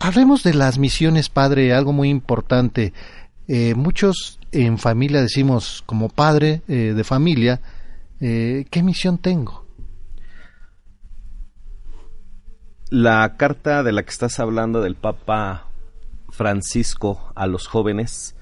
Hablemos 0.00 0.44
de 0.44 0.54
las 0.54 0.78
misiones, 0.78 1.28
padre, 1.28 1.74
algo 1.74 1.92
muy 1.92 2.08
importante. 2.08 2.92
Eh, 3.48 3.74
muchos 3.74 4.38
en 4.52 4.78
familia 4.78 5.20
decimos, 5.20 5.82
como 5.86 6.08
padre 6.08 6.62
eh, 6.68 6.92
de 6.96 7.02
familia, 7.04 7.60
eh, 8.20 8.64
¿qué 8.70 8.84
misión 8.84 9.18
tengo? 9.18 9.64
La 12.90 13.36
carta 13.36 13.82
de 13.82 13.92
la 13.92 14.02
que 14.02 14.10
estás 14.10 14.40
hablando 14.40 14.80
del 14.80 14.94
Papa 14.94 15.66
Francisco 16.30 17.32
a 17.34 17.46
los 17.46 17.66
jóvenes, 17.66 18.34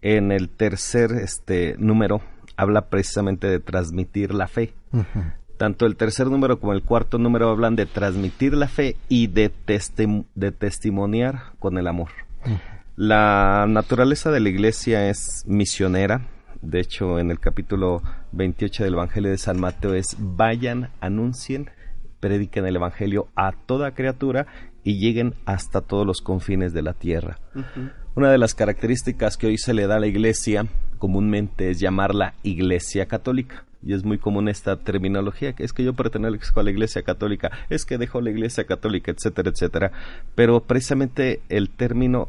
en 0.00 0.32
el 0.32 0.48
tercer 0.48 1.12
este, 1.12 1.76
número, 1.78 2.22
habla 2.56 2.88
precisamente 2.88 3.46
de 3.46 3.60
transmitir 3.60 4.32
la 4.32 4.48
fe. 4.48 4.72
Tanto 5.58 5.84
el 5.84 5.96
tercer 5.96 6.28
número 6.28 6.58
como 6.60 6.72
el 6.72 6.82
cuarto 6.82 7.18
número 7.18 7.50
hablan 7.50 7.76
de 7.76 7.84
transmitir 7.84 8.54
la 8.54 8.68
fe 8.68 8.96
y 9.10 9.26
de, 9.26 9.52
de 10.34 10.52
testimoniar 10.52 11.52
con 11.58 11.76
el 11.76 11.86
amor. 11.86 12.08
La 12.96 13.66
naturaleza 13.68 14.30
de 14.30 14.40
la 14.40 14.48
iglesia 14.48 15.10
es 15.10 15.44
misionera. 15.46 16.26
De 16.62 16.80
hecho, 16.80 17.18
en 17.18 17.30
el 17.30 17.38
capítulo 17.38 18.02
28 18.32 18.84
del 18.84 18.94
Evangelio 18.94 19.30
de 19.30 19.38
San 19.38 19.60
Mateo 19.60 19.92
es 19.92 20.16
vayan, 20.18 20.90
anuncien, 21.00 21.70
prediquen 22.20 22.66
el 22.66 22.76
Evangelio 22.76 23.28
a 23.34 23.52
toda 23.52 23.94
criatura 23.94 24.46
y 24.84 24.98
lleguen 24.98 25.34
hasta 25.46 25.80
todos 25.80 26.06
los 26.06 26.20
confines 26.20 26.72
de 26.72 26.82
la 26.82 26.92
tierra. 26.92 27.38
Una 28.14 28.30
de 28.30 28.38
las 28.38 28.54
características 28.54 29.36
que 29.36 29.46
hoy 29.46 29.58
se 29.58 29.74
le 29.74 29.86
da 29.86 29.96
a 29.96 30.00
la 30.00 30.06
iglesia 30.06 30.66
comúnmente 30.98 31.70
es 31.70 31.80
llamarla 31.80 32.34
iglesia 32.42 33.06
católica. 33.06 33.64
Y 33.82 33.94
es 33.94 34.04
muy 34.04 34.18
común 34.18 34.48
esta 34.48 34.76
terminología, 34.76 35.54
que 35.54 35.64
es 35.64 35.72
que 35.72 35.82
yo 35.82 35.94
pertenezco 35.94 36.60
a 36.60 36.62
la 36.62 36.70
iglesia 36.70 37.02
católica, 37.02 37.50
es 37.70 37.86
que 37.86 37.96
dejo 37.96 38.20
la 38.20 38.30
iglesia 38.30 38.64
católica, 38.64 39.10
etcétera, 39.10 39.50
etcétera. 39.50 39.92
Pero 40.34 40.60
precisamente 40.60 41.40
el 41.48 41.70
término 41.70 42.28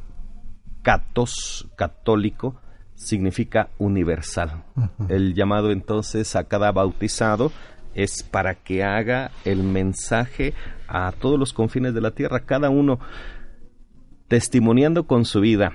catos, 0.81 1.67
católico, 1.75 2.61
significa 2.95 3.69
universal. 3.79 4.63
El 5.09 5.33
llamado 5.33 5.71
entonces 5.71 6.35
a 6.35 6.45
cada 6.45 6.71
bautizado 6.71 7.51
es 7.95 8.23
para 8.23 8.55
que 8.55 8.83
haga 8.83 9.31
el 9.45 9.63
mensaje 9.63 10.53
a 10.87 11.11
todos 11.11 11.39
los 11.39 11.53
confines 11.53 11.93
de 11.93 12.01
la 12.01 12.11
tierra, 12.11 12.41
cada 12.41 12.69
uno 12.69 12.99
testimoniando 14.27 15.07
con 15.07 15.25
su 15.25 15.41
vida, 15.41 15.73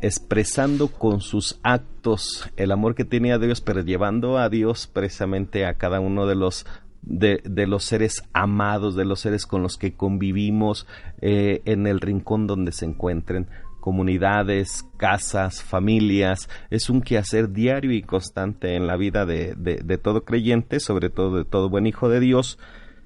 expresando 0.00 0.88
con 0.88 1.20
sus 1.20 1.58
actos 1.62 2.50
el 2.56 2.72
amor 2.72 2.94
que 2.94 3.04
tiene 3.04 3.32
a 3.32 3.38
Dios, 3.38 3.60
pero 3.60 3.80
llevando 3.80 4.38
a 4.38 4.48
Dios 4.48 4.86
precisamente 4.86 5.64
a 5.64 5.74
cada 5.74 6.00
uno 6.00 6.26
de 6.26 6.34
los 6.34 6.66
de, 7.06 7.66
los 7.66 7.84
seres 7.84 8.22
amados, 8.32 8.96
de 8.96 9.04
los 9.04 9.20
seres 9.20 9.46
con 9.46 9.62
los 9.62 9.76
que 9.76 9.94
convivimos 9.94 10.86
eh, 11.20 11.60
en 11.66 11.86
el 11.86 12.00
rincón 12.00 12.46
donde 12.46 12.72
se 12.72 12.86
encuentren 12.86 13.48
comunidades, 13.84 14.82
casas, 14.96 15.62
familias, 15.62 16.48
es 16.70 16.88
un 16.88 17.02
quehacer 17.02 17.50
diario 17.50 17.92
y 17.92 18.00
constante 18.00 18.76
en 18.76 18.86
la 18.86 18.96
vida 18.96 19.26
de, 19.26 19.54
de, 19.54 19.98
todo 19.98 20.24
creyente, 20.24 20.80
sobre 20.80 21.10
todo 21.10 21.36
de 21.36 21.44
todo 21.44 21.68
buen 21.68 21.86
hijo 21.86 22.08
de 22.08 22.18
Dios 22.18 22.58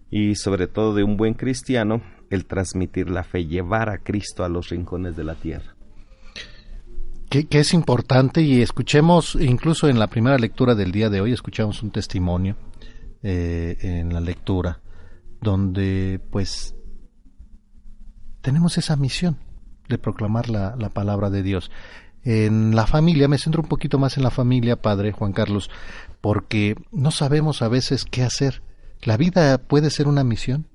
y 0.09 0.37
sobre 0.37 0.69
todo 0.69 0.95
de 0.95 1.03
un 1.03 1.17
buen 1.17 1.35
cristiano, 1.35 2.01
el 2.31 2.47
transmitir 2.47 3.11
la 3.11 3.25
fe, 3.25 3.47
llevar 3.47 3.89
a 3.91 3.99
Cristo 3.99 4.45
a 4.45 4.49
los 4.49 4.69
rincones 4.69 5.17
de 5.17 5.25
la 5.25 5.35
tierra. 5.35 5.75
Que, 7.29 7.49
que 7.49 7.59
es 7.59 7.75
importante 7.75 8.43
y 8.43 8.63
escuchemos, 8.63 9.35
incluso 9.35 9.89
en 9.89 9.99
la 9.99 10.07
primera 10.07 10.39
lectura 10.39 10.77
del 10.77 10.93
día 10.93 11.11
de 11.11 11.21
hoy, 11.21 11.33
escuchamos 11.33 11.83
un 11.83 11.91
testimonio 11.91 12.55
eh, 13.25 13.77
en 13.81 14.15
la 14.15 14.21
lectura, 14.21 14.81
donde 15.41 16.21
pues 16.31 16.77
tenemos 18.43 18.79
esa 18.79 18.95
misión 18.95 19.48
de 19.89 19.99
proclamar 19.99 20.49
la, 20.49 20.77
la 20.77 20.91
palabra 20.91 21.31
de 21.31 21.43
Dios. 21.43 21.71
En 22.25 22.75
la 22.75 22.87
familia, 22.87 23.29
me 23.29 23.39
centro 23.39 23.63
un 23.63 23.69
poquito 23.69 23.99
más 23.99 24.17
en 24.17 24.23
la 24.23 24.31
familia, 24.31 24.77
padre 24.77 25.13
Juan 25.13 25.33
Carlos, 25.33 25.71
porque 26.21 26.77
no 26.93 27.11
sabemos 27.11 27.63
a 27.63 27.69
veces 27.69 28.05
qué 28.05 28.23
hacer. 28.23 28.63
¿La 29.03 29.17
vida 29.17 29.59
puede 29.59 29.91
ser 29.91 30.09
una 30.09 30.25
misión? 30.25 30.67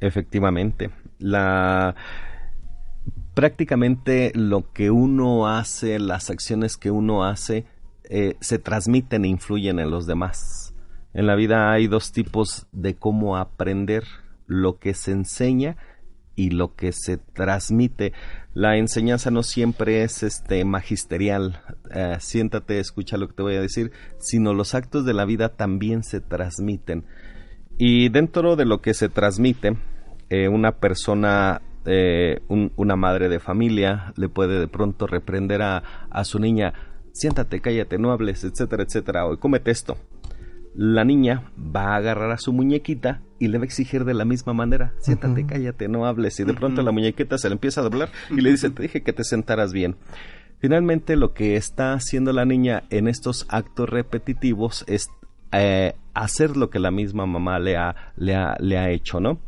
Efectivamente. 0.00 0.90
La 1.18 1.94
prácticamente 3.34 4.32
lo 4.34 4.72
que 4.72 4.90
uno 4.90 5.46
hace, 5.46 5.98
las 5.98 6.30
acciones 6.30 6.78
que 6.78 6.90
uno 6.90 7.24
hace, 7.24 7.66
eh, 8.08 8.36
se 8.40 8.58
transmiten 8.58 9.26
e 9.26 9.28
influyen 9.28 9.78
en 9.78 9.90
los 9.90 10.06
demás. 10.06 10.74
En 11.12 11.26
la 11.26 11.34
vida 11.34 11.70
hay 11.70 11.86
dos 11.86 12.12
tipos 12.12 12.66
de 12.72 12.94
cómo 12.94 13.36
aprender 13.36 14.04
lo 14.46 14.78
que 14.78 14.94
se 14.94 15.12
enseña 15.12 15.76
y 16.36 16.50
lo 16.50 16.74
que 16.74 16.92
se 16.92 17.16
transmite. 17.16 18.12
La 18.54 18.76
enseñanza 18.76 19.30
no 19.30 19.42
siempre 19.42 20.02
es 20.02 20.22
este 20.22 20.64
magisterial, 20.64 21.60
eh, 21.92 22.16
siéntate, 22.20 22.78
escucha 22.78 23.16
lo 23.16 23.28
que 23.28 23.34
te 23.34 23.42
voy 23.42 23.56
a 23.56 23.60
decir, 23.60 23.90
sino 24.18 24.54
los 24.54 24.74
actos 24.74 25.04
de 25.04 25.14
la 25.14 25.24
vida 25.24 25.56
también 25.56 26.04
se 26.04 26.20
transmiten. 26.20 27.04
Y 27.78 28.08
dentro 28.10 28.56
de 28.56 28.64
lo 28.64 28.80
que 28.80 28.94
se 28.94 29.08
transmite, 29.08 29.76
eh, 30.30 30.48
una 30.48 30.72
persona, 30.72 31.60
eh, 31.84 32.40
una 32.48 32.96
madre 32.96 33.28
de 33.28 33.40
familia, 33.40 34.12
le 34.16 34.28
puede 34.28 34.58
de 34.60 34.68
pronto 34.68 35.06
reprender 35.06 35.62
a, 35.62 35.82
su 36.24 36.38
niña, 36.38 36.72
siéntate, 37.12 37.60
cállate, 37.60 37.98
no 37.98 38.12
hables, 38.12 38.44
etcétera, 38.44 38.82
etcétera, 38.82 39.26
o 39.26 39.38
cómete 39.38 39.70
esto 39.70 39.96
la 40.76 41.04
niña 41.04 41.50
va 41.56 41.94
a 41.94 41.96
agarrar 41.96 42.30
a 42.30 42.38
su 42.38 42.52
muñequita 42.52 43.22
y 43.38 43.48
le 43.48 43.58
va 43.58 43.62
a 43.62 43.66
exigir 43.66 44.04
de 44.04 44.14
la 44.14 44.24
misma 44.24 44.52
manera, 44.52 44.92
siéntate, 44.98 45.46
cállate, 45.46 45.88
no 45.88 46.06
hables. 46.06 46.38
Y 46.38 46.44
de 46.44 46.54
pronto 46.54 46.82
la 46.82 46.92
muñequita 46.92 47.38
se 47.38 47.48
le 47.48 47.54
empieza 47.54 47.80
a 47.80 47.84
doblar 47.84 48.10
y 48.30 48.40
le 48.40 48.50
dice, 48.50 48.70
te 48.70 48.82
dije 48.82 49.02
que 49.02 49.12
te 49.12 49.24
sentaras 49.24 49.72
bien. 49.72 49.96
Finalmente 50.58 51.16
lo 51.16 51.32
que 51.32 51.56
está 51.56 51.94
haciendo 51.94 52.32
la 52.32 52.44
niña 52.44 52.84
en 52.90 53.08
estos 53.08 53.46
actos 53.48 53.88
repetitivos 53.88 54.84
es 54.86 55.08
eh, 55.52 55.94
hacer 56.14 56.56
lo 56.56 56.70
que 56.70 56.78
la 56.78 56.90
misma 56.90 57.26
mamá 57.26 57.58
le 57.58 57.76
ha, 57.76 58.12
le 58.16 58.34
ha, 58.34 58.56
le 58.58 58.78
ha 58.78 58.90
hecho, 58.90 59.20
¿no? 59.20 59.38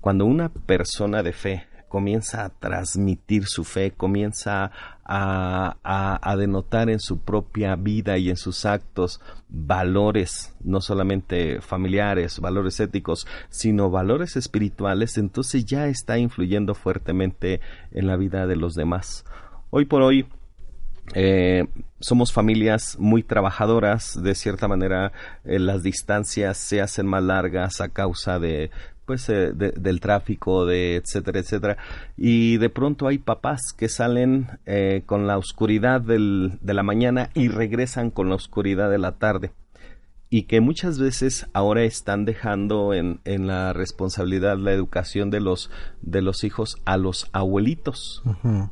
Cuando 0.00 0.24
una 0.24 0.48
persona 0.50 1.22
de 1.22 1.32
fe 1.32 1.66
comienza 1.90 2.44
a 2.44 2.50
transmitir 2.50 3.46
su 3.46 3.64
fe, 3.64 3.90
comienza 3.90 4.70
a, 5.04 6.20
a, 6.22 6.36
denotar 6.36 6.88
en 6.88 7.00
su 7.00 7.18
propia 7.18 7.74
vida 7.74 8.16
y 8.16 8.30
en 8.30 8.36
sus 8.36 8.64
actos 8.64 9.20
valores, 9.48 10.54
no 10.62 10.80
solamente 10.80 11.60
familiares, 11.60 12.38
valores 12.38 12.78
éticos, 12.78 13.26
sino 13.48 13.90
valores 13.90 14.36
espirituales, 14.36 15.18
entonces 15.18 15.64
ya 15.64 15.88
está 15.88 16.16
influyendo 16.16 16.76
fuertemente 16.76 17.60
en 17.90 18.06
la 18.06 18.16
vida 18.16 18.46
de 18.46 18.54
los 18.54 18.74
demás. 18.74 19.24
Hoy 19.70 19.84
por 19.84 20.02
hoy, 20.02 20.28
eh, 21.14 21.66
somos 21.98 22.32
familias 22.32 22.96
muy 23.00 23.24
trabajadoras, 23.24 24.22
de 24.22 24.36
cierta 24.36 24.68
manera 24.68 25.10
eh, 25.44 25.58
las 25.58 25.82
distancias 25.82 26.56
se 26.56 26.80
hacen 26.80 27.08
más 27.08 27.24
largas 27.24 27.80
a 27.80 27.88
causa 27.88 28.38
de 28.38 28.70
pues 29.10 29.28
eh, 29.28 29.50
del 29.52 29.98
tráfico, 29.98 30.66
de 30.66 30.94
etcétera, 30.94 31.40
etcétera. 31.40 31.76
Y 32.16 32.58
de 32.58 32.70
pronto 32.70 33.08
hay 33.08 33.18
papás 33.18 33.72
que 33.76 33.88
salen 33.88 34.46
eh, 34.66 35.02
con 35.04 35.26
la 35.26 35.36
oscuridad 35.36 36.00
del, 36.00 36.58
de 36.60 36.74
la 36.74 36.84
mañana 36.84 37.30
y 37.34 37.48
regresan 37.48 38.12
con 38.12 38.28
la 38.28 38.36
oscuridad 38.36 38.88
de 38.88 38.98
la 38.98 39.18
tarde 39.18 39.50
y 40.32 40.44
que 40.44 40.60
muchas 40.60 40.98
veces 40.98 41.48
ahora 41.52 41.82
están 41.82 42.24
dejando 42.24 42.94
en, 42.94 43.20
en, 43.24 43.48
la 43.48 43.72
responsabilidad 43.72 44.56
la 44.56 44.72
educación 44.72 45.30
de 45.30 45.40
los 45.40 45.70
de 46.02 46.22
los 46.22 46.44
hijos 46.44 46.76
a 46.84 46.96
los 46.96 47.28
abuelitos. 47.32 48.22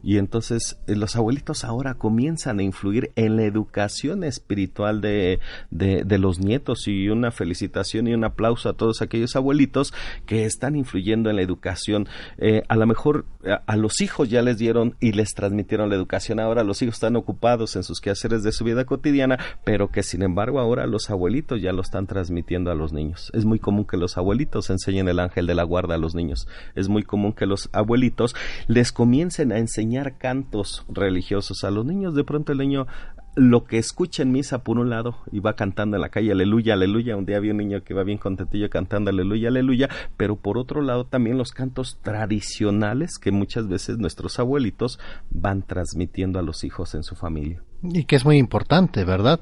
Y 0.02 0.18
entonces 0.18 0.78
eh, 0.86 0.94
los 0.94 1.16
abuelitos 1.16 1.64
ahora 1.64 1.94
comienzan 1.94 2.60
a 2.60 2.62
influir 2.62 3.10
en 3.16 3.36
la 3.36 3.43
educación 3.43 4.22
espiritual 4.24 5.01
de, 5.01 5.40
de, 5.70 6.18
los 6.18 6.39
nietos. 6.39 6.86
Y 6.86 7.09
una 7.09 7.30
felicitación 7.32 8.06
y 8.06 8.14
un 8.14 8.24
aplauso 8.24 8.68
a 8.68 8.74
todos 8.74 9.02
aquellos 9.02 9.35
abuelitos 9.35 9.93
que 10.26 10.44
están 10.44 10.76
influyendo 10.76 11.28
en 11.28 11.36
la 11.36 11.43
educación. 11.43 12.09
Eh, 12.39 12.62
a 12.68 12.76
lo 12.76 12.86
mejor 12.86 13.26
a, 13.44 13.62
a, 13.66 13.76
los 13.76 14.01
hijos 14.01 14.30
ya 14.30 14.43
les 14.43 14.59
dieron 14.59 14.94
y 15.01 15.12
les 15.12 15.35
transmitieron 15.35 15.89
la 15.90 15.97
educación. 15.97 16.39
Ahora 16.39 16.62
los 16.62 16.80
hijos 16.82 16.94
están 16.94 17.16
ocupados 17.16 17.74
en 17.76 17.82
sus 17.82 18.01
quehaceres 18.01 18.43
de 18.43 18.52
su 18.52 18.64
vida 18.64 18.85
cotidiana 18.85 19.39
pero 19.64 19.90
que 19.90 20.02
sin 20.02 20.22
embargo 20.22 20.60
ahora 20.60 20.86
los 20.86 21.10
abuelitos 21.10 21.47
ya 21.56 21.72
lo 21.72 21.82
están 21.82 22.06
transmitiendo 22.06 22.70
a 22.70 22.74
los 22.74 22.92
niños. 22.92 23.30
Es 23.34 23.44
muy 23.44 23.58
común 23.58 23.84
que 23.84 23.96
los 23.96 24.16
abuelitos 24.16 24.70
enseñen 24.70 25.08
el 25.08 25.18
ángel 25.18 25.46
de 25.46 25.54
la 25.54 25.64
guarda 25.64 25.94
a 25.94 25.98
los 25.98 26.14
niños. 26.14 26.46
Es 26.74 26.88
muy 26.88 27.02
común 27.02 27.32
que 27.32 27.46
los 27.46 27.68
abuelitos 27.72 28.34
les 28.66 28.92
comiencen 28.92 29.52
a 29.52 29.58
enseñar 29.58 30.18
cantos 30.18 30.84
religiosos 30.88 31.64
a 31.64 31.70
los 31.70 31.84
niños. 31.84 32.14
De 32.14 32.24
pronto 32.24 32.52
el 32.52 32.58
niño 32.58 32.86
lo 33.34 33.64
que 33.64 33.78
escucha 33.78 34.22
en 34.22 34.32
misa 34.32 34.64
por 34.64 34.78
un 34.78 34.90
lado 34.90 35.18
y 35.30 35.40
va 35.40 35.55
cantando 35.55 35.96
en 35.96 36.02
la 36.02 36.09
calle 36.09 36.32
aleluya, 36.32 36.74
aleluya. 36.74 37.16
Un 37.16 37.26
día 37.26 37.36
había 37.36 37.52
un 37.52 37.59
niño 37.59 37.82
que 37.84 37.94
va 37.94 38.02
bien 38.02 38.18
contentillo 38.18 38.68
cantando 38.68 39.10
aleluya, 39.10 39.48
aleluya, 39.48 39.88
pero 40.16 40.36
por 40.36 40.59
otro 40.59 40.82
lado 40.82 41.05
también 41.05 41.38
los 41.38 41.52
cantos 41.52 41.98
tradicionales 42.02 43.18
que 43.18 43.30
muchas 43.30 43.68
veces 43.68 43.98
nuestros 43.98 44.38
abuelitos 44.38 44.98
van 45.30 45.62
transmitiendo 45.62 46.38
a 46.38 46.42
los 46.42 46.64
hijos 46.64 46.94
en 46.94 47.02
su 47.02 47.14
familia. 47.14 47.62
Y 47.82 48.05
que 48.05 48.16
es 48.16 48.24
muy 48.24 48.38
importante, 48.38 49.05
¿verdad? 49.05 49.40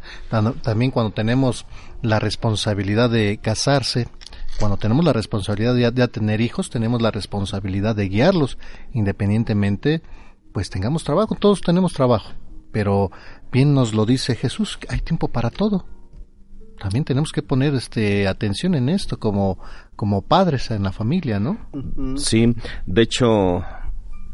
También 0.62 0.90
cuando 0.90 1.12
tenemos 1.12 1.64
la 2.02 2.18
responsabilidad 2.18 3.08
de 3.08 3.38
casarse, 3.40 4.08
cuando 4.58 4.76
tenemos 4.76 5.04
la 5.04 5.14
responsabilidad 5.14 5.74
de, 5.74 5.90
de 5.90 6.08
tener 6.08 6.42
hijos, 6.42 6.68
tenemos 6.68 7.00
la 7.00 7.10
responsabilidad 7.10 7.96
de 7.96 8.08
guiarlos, 8.08 8.58
independientemente, 8.92 10.02
pues 10.52 10.68
tengamos 10.68 11.04
trabajo, 11.04 11.34
todos 11.34 11.62
tenemos 11.62 11.94
trabajo, 11.94 12.32
pero 12.72 13.10
bien 13.52 13.74
nos 13.74 13.94
lo 13.94 14.06
dice 14.06 14.34
Jesús, 14.34 14.78
hay 14.88 15.00
tiempo 15.00 15.28
para 15.28 15.50
todo. 15.50 15.86
También 16.78 17.04
tenemos 17.04 17.32
que 17.32 17.42
poner 17.42 17.74
este 17.74 18.28
atención 18.28 18.74
en 18.74 18.88
esto 18.88 19.18
como 19.18 19.58
como 19.96 20.22
padres 20.22 20.70
en 20.70 20.82
la 20.82 20.92
familia, 20.92 21.40
¿no? 21.40 21.58
Sí, 22.16 22.54
de 22.84 23.02
hecho 23.02 23.64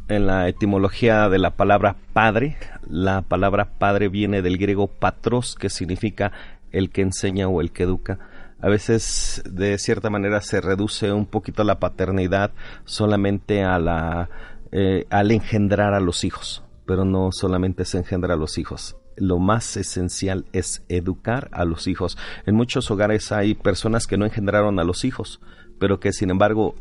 en 0.08 0.26
la 0.26 0.48
etimología 0.48 1.28
de 1.28 1.38
la 1.38 1.56
palabra 1.56 1.96
padre, 2.12 2.56
la 2.88 3.22
palabra 3.22 3.78
padre 3.78 4.08
viene 4.08 4.42
del 4.42 4.58
griego 4.58 4.88
patros, 4.88 5.54
que 5.54 5.70
significa 5.70 6.32
el 6.70 6.90
que 6.90 7.02
enseña 7.02 7.48
o 7.48 7.60
el 7.60 7.72
que 7.72 7.84
educa. 7.84 8.18
A 8.60 8.68
veces, 8.68 9.42
de 9.48 9.78
cierta 9.78 10.10
manera, 10.10 10.40
se 10.40 10.60
reduce 10.60 11.12
un 11.12 11.26
poquito 11.26 11.64
la 11.64 11.78
paternidad 11.78 12.52
solamente 12.84 13.64
a 13.64 13.78
la, 13.78 14.28
eh, 14.70 15.06
al 15.10 15.30
engendrar 15.30 15.94
a 15.94 16.00
los 16.00 16.24
hijos, 16.24 16.62
pero 16.86 17.04
no 17.04 17.30
solamente 17.32 17.84
se 17.84 17.98
engendra 17.98 18.34
a 18.34 18.36
los 18.36 18.58
hijos, 18.58 18.96
lo 19.16 19.38
más 19.38 19.76
esencial 19.76 20.44
es 20.52 20.84
educar 20.88 21.48
a 21.52 21.64
los 21.64 21.86
hijos. 21.86 22.16
En 22.46 22.54
muchos 22.54 22.90
hogares 22.90 23.32
hay 23.32 23.54
personas 23.54 24.06
que 24.06 24.16
no 24.16 24.24
engendraron 24.24 24.78
a 24.78 24.84
los 24.84 25.04
hijos, 25.04 25.40
pero 25.78 26.00
que 26.00 26.12
sin 26.12 26.30
embargo, 26.30 26.74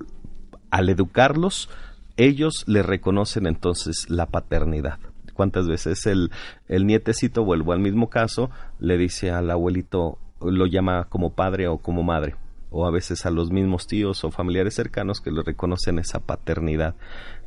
al 0.70 0.90
educarlos, 0.90 1.70
ellos 2.18 2.64
le 2.68 2.84
reconocen 2.84 3.48
entonces 3.48 4.10
la 4.10 4.28
paternidad. 4.28 4.99
¿Cuántas 5.34 5.68
veces 5.68 6.06
el, 6.06 6.32
el 6.68 6.86
nietecito, 6.86 7.44
vuelvo 7.44 7.74
al 7.74 7.80
mismo 7.80 8.10
caso, 8.10 8.52
le 8.80 8.98
dice 8.98 9.32
al 9.32 9.49
abuelito, 9.49 10.20
lo 10.41 10.66
llama 10.66 11.08
como 11.10 11.34
padre 11.34 11.68
o 11.68 11.78
como 11.78 12.03
madre? 12.03 12.36
o 12.72 12.88
a 12.88 12.91
veces 12.91 13.26
a 13.26 13.32
los 13.32 13.52
mismos 13.52 13.86
tíos 13.86 14.24
o 14.24 14.32
familiares 14.32 14.76
cercanos 14.76 15.20
que 15.20 15.30
le 15.30 15.44
reconocen 15.44 15.99
esa 15.99 16.20
paternidad. 16.20 16.95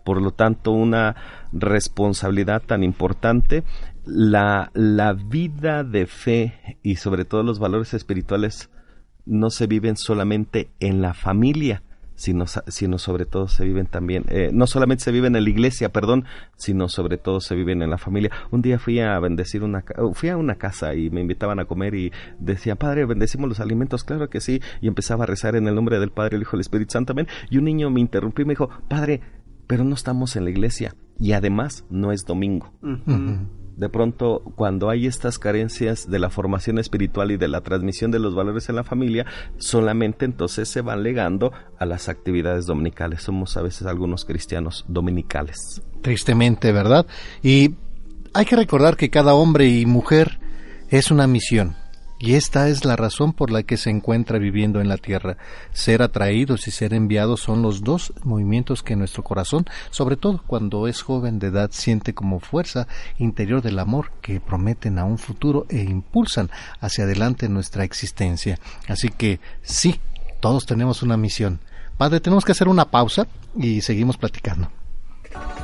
Por 0.05 0.21
lo 0.21 0.31
tanto, 0.31 0.71
una 0.71 1.17
responsabilidad 1.53 2.63
tan 2.63 2.83
importante 2.85 3.65
la, 4.05 4.71
la 4.75 5.15
vida 5.15 5.83
de 5.83 6.07
fe 6.07 6.79
y 6.83 6.97
sobre 6.97 7.25
todo 7.25 7.43
los 7.43 7.59
valores 7.59 7.95
espirituales 7.95 8.71
no 9.27 9.51
se 9.51 9.67
viven 9.67 9.97
solamente 9.97 10.69
en 10.81 11.01
la 11.01 11.15
familia, 11.15 11.83
sino, 12.15 12.45
sino 12.47 12.99
sobre 12.99 13.27
todo 13.27 13.49
se 13.49 13.65
viven 13.65 13.87
también, 13.87 14.25
eh, 14.29 14.51
no 14.53 14.67
solamente 14.67 15.05
se 15.05 15.13
viven 15.13 15.35
en 15.37 15.45
la 15.45 15.51
iglesia, 15.51 15.91
perdón, 15.91 16.25
sino 16.57 16.89
sobre 16.89 17.19
todo 17.19 17.41
se 17.41 17.55
viven 17.55 17.83
en 17.83 17.91
la 17.91 17.99
familia. 17.99 18.31
Un 18.51 18.63
día 18.63 18.79
fui 18.79 19.01
a 19.01 19.19
bendecir 19.19 19.63
una, 19.63 19.85
fui 20.13 20.29
a 20.29 20.37
una 20.37 20.57
casa 20.57 20.95
y 20.95 21.11
me 21.11 21.21
invitaban 21.21 21.59
a 21.59 21.65
comer 21.65 21.95
y 21.95 22.13
decía, 22.39 22.77
Padre, 22.77 23.05
bendecimos 23.07 23.49
los 23.49 23.61
alimentos, 23.61 24.05
claro 24.05 24.29
que 24.29 24.41
sí, 24.41 24.61
y 24.81 24.89
empezaba 24.89 25.25
a 25.25 25.27
rezar 25.27 25.57
en 25.57 25.67
el 25.67 25.75
nombre 25.75 25.99
del 25.99 26.11
Padre, 26.11 26.37
el 26.37 26.43
Hijo 26.43 26.57
el 26.57 26.61
Espíritu 26.61 26.93
Santo, 26.93 27.15
también, 27.15 27.29
y 27.51 27.59
un 27.59 27.65
niño 27.65 27.91
me 27.91 28.01
interrumpió 28.01 28.43
y 28.43 28.47
me 28.47 28.53
dijo, 28.53 28.71
Padre, 28.89 29.21
pero 29.67 29.85
no 29.85 29.95
estamos 29.95 30.37
en 30.37 30.45
la 30.45 30.51
iglesia 30.51 30.95
y 31.19 31.33
además 31.33 31.85
no 31.91 32.13
es 32.13 32.25
domingo 32.25 32.73
de 33.77 33.89
pronto 33.89 34.43
cuando 34.55 34.89
hay 34.89 35.07
estas 35.07 35.39
carencias 35.39 36.09
de 36.09 36.19
la 36.19 36.31
formación 36.31 36.79
espiritual 36.79 37.31
y 37.31 37.37
de 37.37 37.49
la 37.49 37.61
transmisión 37.61 38.11
de 38.11 38.19
los 38.19 38.35
valores 38.35 38.69
en 38.69 38.77
la 38.77 38.85
familia, 38.85 39.27
solamente 39.59 40.25
entonces 40.25 40.69
se 40.69 40.81
van 40.81 41.03
legando 41.03 41.53
a 41.79 41.87
las 41.87 42.09
actividades 42.09 42.67
dominicales. 42.67 43.23
Somos 43.23 43.57
a 43.57 43.63
veces 43.63 43.87
algunos 43.87 44.25
cristianos 44.25 44.85
dominicales. 44.89 45.83
Tristemente, 46.03 46.73
¿verdad? 46.73 47.07
Y 47.43 47.75
hay 48.33 48.45
que 48.45 48.57
recordar 48.57 48.97
que 48.97 49.11
cada 49.11 49.35
hombre 49.35 49.67
y 49.67 49.87
mujer 49.87 50.39
es 50.89 51.11
una 51.11 51.27
misión. 51.27 51.77
Y 52.19 52.35
esta 52.35 52.69
es 52.69 52.85
la 52.85 52.97
razón 52.97 53.33
por 53.33 53.51
la 53.51 53.65
que 53.65 53.77
se 53.77 53.91
encuentra 53.91 54.39
viviendo 54.39 54.81
en 54.81 54.89
la 54.89 54.97
tierra. 54.97 55.37
Ser 55.73 56.01
atraídos 56.01 56.69
y 56.69 56.71
ser 56.71 56.95
enviados 56.95 57.41
son 57.41 57.61
los 57.61 57.83
dos 57.83 58.13
movimientos 58.23 58.83
que 58.83 58.97
nuestro 58.97 59.25
corazón, 59.25 59.67
sobre 59.91 60.17
todo 60.17 60.43
cuando 60.47 60.87
es 60.87 61.03
joven 61.03 61.39
de 61.39 61.49
edad, 61.49 61.71
siente 61.73 62.15
como 62.15 62.41
fuerza 62.41 62.87
interior 63.19 63.63
del 63.63 63.79
amor 63.79 64.13
que 64.23 64.41
prometen 64.41 64.99
a 64.99 65.05
un 65.05 65.19
futuro 65.19 65.67
e 65.69 65.83
impulsan 65.83 66.51
hacia 66.81 67.05
adelante 67.05 67.49
nuestra 67.49 67.85
existencia. 67.85 68.59
Así 68.89 69.09
que 69.09 69.41
sí, 69.63 70.01
todos 70.41 70.67
tenemos 70.67 71.03
una 71.03 71.17
misión. 71.17 71.61
Padre, 71.99 72.21
tenemos 72.21 72.45
que 72.45 72.53
hacer 72.53 72.69
una 72.69 72.91
pausa 72.91 73.27
y 73.57 73.81
seguimos 73.81 74.17
platicando. 74.17 74.71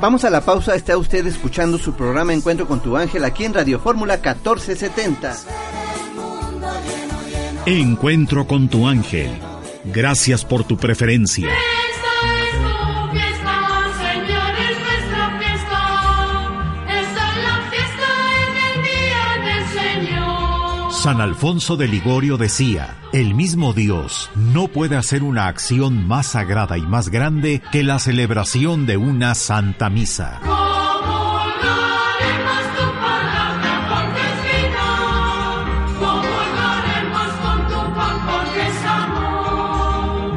Vamos 0.01 0.25
a 0.25 0.31
la 0.31 0.41
pausa, 0.41 0.75
está 0.75 0.97
usted 0.97 1.27
escuchando 1.27 1.79
su 1.79 1.95
programa 1.95 2.33
Encuentro 2.33 2.67
con 2.67 2.81
tu 2.81 2.97
ángel 2.97 3.25
aquí 3.25 3.45
en 3.45 3.55
Radio 3.55 3.79
Fórmula 3.79 4.15
1470. 4.15 5.90
Encuentro 7.67 8.47
con 8.47 8.69
tu 8.69 8.89
ángel. 8.89 9.31
Gracias 9.85 10.45
por 10.45 10.65
tu 10.65 10.79
preferencia. 10.79 11.49
San 21.03 21.21
Alfonso 21.21 21.77
de 21.77 21.89
Ligorio 21.89 22.37
decía, 22.37 22.99
el 23.13 23.35
mismo 23.35 23.73
Dios 23.73 24.31
no 24.35 24.69
puede 24.69 24.97
hacer 24.97 25.23
una 25.23 25.47
acción 25.47 26.07
más 26.07 26.29
sagrada 26.29 26.77
y 26.77 26.83
más 26.83 27.09
grande 27.09 27.63
que 27.73 27.83
la 27.83 27.99
celebración 27.99 28.85
de 28.85 28.99
una 28.99 29.35
santa 29.35 29.89
misa. 29.89 30.41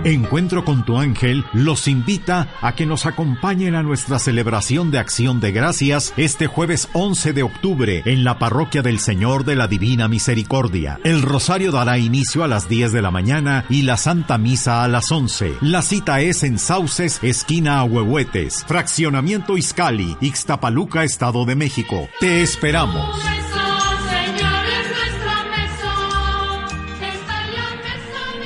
Encuentro 0.05 0.65
con 0.65 0.83
tu 0.83 0.97
ángel 0.97 1.45
los 1.53 1.87
invita 1.87 2.49
a 2.61 2.75
que 2.75 2.85
nos 2.85 3.05
acompañen 3.05 3.73
a 3.73 3.83
nuestra 3.83 4.19
celebración 4.19 4.91
de 4.91 4.99
acción 4.99 5.39
de 5.39 5.53
gracias 5.53 6.13
este 6.17 6.47
jueves 6.47 6.89
11 6.91 7.31
de 7.31 7.43
octubre 7.43 8.03
en 8.05 8.25
la 8.25 8.37
parroquia 8.37 8.81
del 8.81 8.99
Señor 8.99 9.45
de 9.45 9.55
la 9.55 9.67
Divina 9.67 10.09
Misericordia. 10.09 10.99
El 11.05 11.21
rosario 11.21 11.71
dará 11.71 11.97
inicio 11.97 12.43
a 12.43 12.49
las 12.49 12.67
10 12.67 12.91
de 12.91 13.01
la 13.01 13.11
mañana 13.11 13.63
y 13.69 13.83
la 13.83 13.95
Santa 13.95 14.37
Misa 14.37 14.83
a 14.83 14.89
las 14.89 15.09
11. 15.09 15.53
La 15.61 15.81
cita 15.81 16.19
es 16.19 16.43
en 16.43 16.59
Sauces, 16.59 17.19
esquina 17.23 17.79
Ahuehuetes, 17.79 18.65
fraccionamiento 18.67 19.57
Izcali, 19.57 20.17
Ixtapaluca, 20.19 21.05
Estado 21.05 21.45
de 21.45 21.55
México. 21.55 22.09
Te 22.19 22.41
esperamos. 22.41 23.15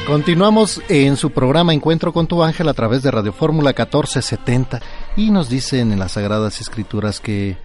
Continuamos 0.08 0.82
en 0.88 1.18
su 1.18 1.32
programa 1.32 1.74
Encuentro 1.74 2.14
con 2.14 2.28
tu 2.28 2.42
ángel 2.42 2.70
a 2.70 2.74
través 2.74 3.04
de 3.04 3.12
Radio 3.12 3.34
Fórmula 3.34 3.72
1470 3.72 4.82
y 5.18 5.32
nos 5.32 5.50
dicen 5.50 5.92
en 5.92 6.00
las 6.00 6.14
Sagradas 6.14 6.62
Escrituras 6.62 7.20
que 7.20 7.58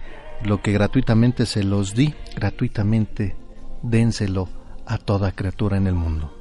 lo 0.43 0.61
que 0.61 0.73
gratuitamente 0.73 1.45
se 1.45 1.63
los 1.63 1.95
di, 1.95 2.13
gratuitamente 2.35 3.37
dénselo 3.81 4.49
a 4.85 4.97
toda 4.97 5.31
criatura 5.31 5.77
en 5.77 5.87
el 5.87 5.93
mundo. 5.93 6.37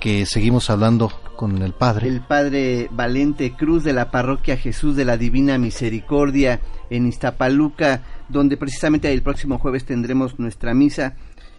Que 0.00 0.26
seguimos 0.26 0.68
hablando 0.68 1.12
con 1.36 1.62
el 1.62 1.74
Padre. 1.74 2.08
El 2.08 2.22
Padre 2.22 2.88
Valente 2.90 3.52
Cruz 3.52 3.84
de 3.84 3.92
la 3.92 4.10
Parroquia 4.10 4.56
Jesús 4.56 4.96
de 4.96 5.04
la 5.04 5.16
Divina 5.16 5.58
Misericordia 5.58 6.60
en 6.90 7.06
Iztapaluca, 7.06 8.02
donde 8.28 8.56
precisamente 8.56 9.12
el 9.12 9.22
próximo 9.22 9.58
jueves 9.60 9.84
tendremos 9.84 10.40
nuestra 10.40 10.74
misa. 10.74 11.14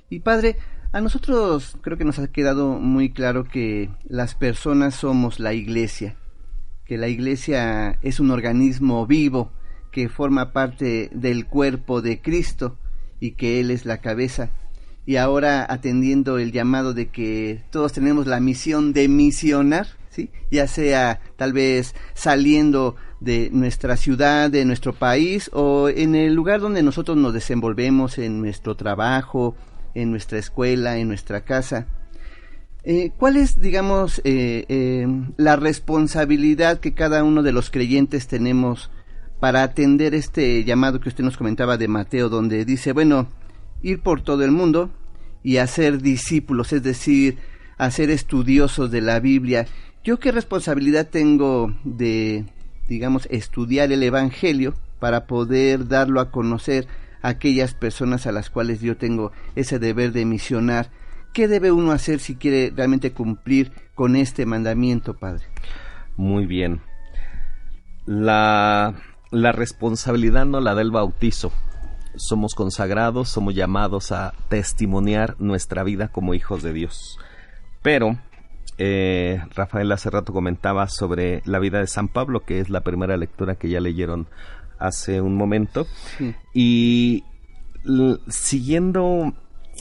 Y 0.09 0.19
Padre, 0.19 0.57
a 0.91 1.01
nosotros 1.01 1.77
creo 1.81 1.97
que 1.97 2.05
nos 2.05 2.19
ha 2.19 2.31
quedado 2.31 2.79
muy 2.79 3.11
claro 3.11 3.43
que 3.43 3.89
las 4.07 4.33
personas 4.35 4.95
somos 4.95 5.39
la 5.39 5.53
iglesia, 5.53 6.15
que 6.85 6.97
la 6.97 7.07
iglesia 7.07 7.99
es 8.01 8.19
un 8.19 8.31
organismo 8.31 9.05
vivo 9.05 9.51
que 9.91 10.09
forma 10.09 10.51
parte 10.51 11.09
del 11.13 11.45
cuerpo 11.45 12.01
de 12.01 12.21
Cristo 12.21 12.77
y 13.19 13.31
que 13.31 13.59
Él 13.59 13.71
es 13.71 13.85
la 13.85 13.99
cabeza. 13.99 14.49
Y 15.05 15.15
ahora 15.15 15.65
atendiendo 15.67 16.37
el 16.37 16.51
llamado 16.51 16.93
de 16.93 17.09
que 17.09 17.63
todos 17.71 17.93
tenemos 17.93 18.27
la 18.27 18.39
misión 18.39 18.93
de 18.93 19.07
misionar, 19.07 19.87
¿sí? 20.09 20.29
ya 20.51 20.67
sea 20.67 21.19
tal 21.35 21.53
vez 21.53 21.95
saliendo 22.13 22.95
de 23.19 23.49
nuestra 23.51 23.97
ciudad, 23.97 24.49
de 24.49 24.65
nuestro 24.65 24.93
país 24.93 25.49
o 25.53 25.89
en 25.89 26.15
el 26.15 26.33
lugar 26.33 26.61
donde 26.61 26.83
nosotros 26.83 27.17
nos 27.17 27.33
desenvolvemos, 27.33 28.17
en 28.17 28.39
nuestro 28.39 28.75
trabajo, 28.75 29.55
en 29.95 30.11
nuestra 30.11 30.39
escuela, 30.39 30.97
en 30.97 31.07
nuestra 31.07 31.41
casa. 31.41 31.87
Eh, 32.83 33.11
¿Cuál 33.17 33.37
es, 33.37 33.59
digamos, 33.59 34.19
eh, 34.23 34.65
eh, 34.69 35.05
la 35.37 35.57
responsabilidad 35.57 36.79
que 36.79 36.93
cada 36.93 37.23
uno 37.23 37.43
de 37.43 37.51
los 37.51 37.69
creyentes 37.69 38.27
tenemos 38.27 38.89
para 39.39 39.63
atender 39.63 40.15
este 40.15 40.63
llamado 40.63 40.99
que 40.99 41.09
usted 41.09 41.23
nos 41.23 41.37
comentaba 41.37 41.77
de 41.77 41.87
Mateo, 41.87 42.29
donde 42.29 42.65
dice, 42.65 42.93
bueno, 42.93 43.27
ir 43.81 43.99
por 43.99 44.21
todo 44.21 44.43
el 44.43 44.51
mundo 44.51 44.91
y 45.43 45.57
hacer 45.57 46.01
discípulos, 46.01 46.73
es 46.73 46.83
decir, 46.83 47.37
hacer 47.77 48.09
estudiosos 48.09 48.91
de 48.91 49.01
la 49.01 49.19
Biblia? 49.19 49.67
¿Yo 50.03 50.19
qué 50.19 50.31
responsabilidad 50.31 51.09
tengo 51.09 51.73
de, 51.83 52.45
digamos, 52.87 53.27
estudiar 53.29 53.91
el 53.91 54.03
Evangelio 54.03 54.73
para 54.99 55.27
poder 55.27 55.87
darlo 55.87 56.21
a 56.21 56.31
conocer 56.31 56.87
aquellas 57.21 57.73
personas 57.73 58.27
a 58.27 58.31
las 58.31 58.49
cuales 58.49 58.81
yo 58.81 58.97
tengo 58.97 59.31
ese 59.55 59.79
deber 59.79 60.11
de 60.11 60.25
misionar. 60.25 60.89
¿Qué 61.33 61.47
debe 61.47 61.71
uno 61.71 61.91
hacer 61.91 62.19
si 62.19 62.35
quiere 62.35 62.71
realmente 62.75 63.11
cumplir 63.11 63.71
con 63.95 64.15
este 64.15 64.45
mandamiento, 64.45 65.15
Padre? 65.15 65.45
Muy 66.17 66.45
bien. 66.45 66.81
La, 68.05 68.95
la 69.31 69.51
responsabilidad 69.51 70.45
no 70.45 70.59
la 70.59 70.75
del 70.75 70.91
bautizo. 70.91 71.51
Somos 72.15 72.55
consagrados, 72.55 73.29
somos 73.29 73.53
llamados 73.53 74.11
a 74.11 74.33
testimoniar 74.49 75.35
nuestra 75.39 75.83
vida 75.83 76.07
como 76.07 76.33
hijos 76.33 76.63
de 76.63 76.73
Dios. 76.73 77.19
Pero 77.83 78.17
eh, 78.81 79.41
Rafael 79.55 79.91
hace 79.91 80.09
rato 80.09 80.31
comentaba 80.31 80.87
sobre 80.87 81.41
la 81.43 81.59
vida 81.59 81.79
de 81.79 81.87
San 81.87 82.07
Pablo, 82.07 82.39
que 82.39 82.61
es 82.61 82.69
la 82.69 82.79
primera 82.81 83.17
lectura 83.17 83.55
que 83.55 83.69
ya 83.69 83.81
leyeron 83.81 84.27
hace 84.79 85.21
un 85.21 85.35
momento. 85.35 85.87
Y 86.53 87.23
siguiendo 88.27 89.33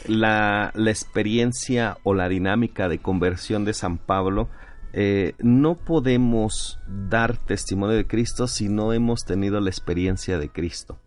la, 0.06 0.72
experiencia 0.74 1.98
o 2.02 2.14
la 2.14 2.28
dinámica 2.28 2.88
de 2.88 2.98
conversión 2.98 3.64
de 3.64 3.74
San 3.74 3.98
Pablo, 3.98 4.48
eh, 4.92 5.34
no 5.38 5.74
podemos 5.74 6.78
dar 6.86 7.36
testimonio 7.36 7.96
de 7.96 8.06
Cristo 8.06 8.46
si 8.46 8.68
no 8.68 8.92
hemos 8.92 9.24
tenido 9.24 9.60
la 9.60 9.70
experiencia 9.70 10.38
de 10.38 10.48
Cristo. 10.48 10.98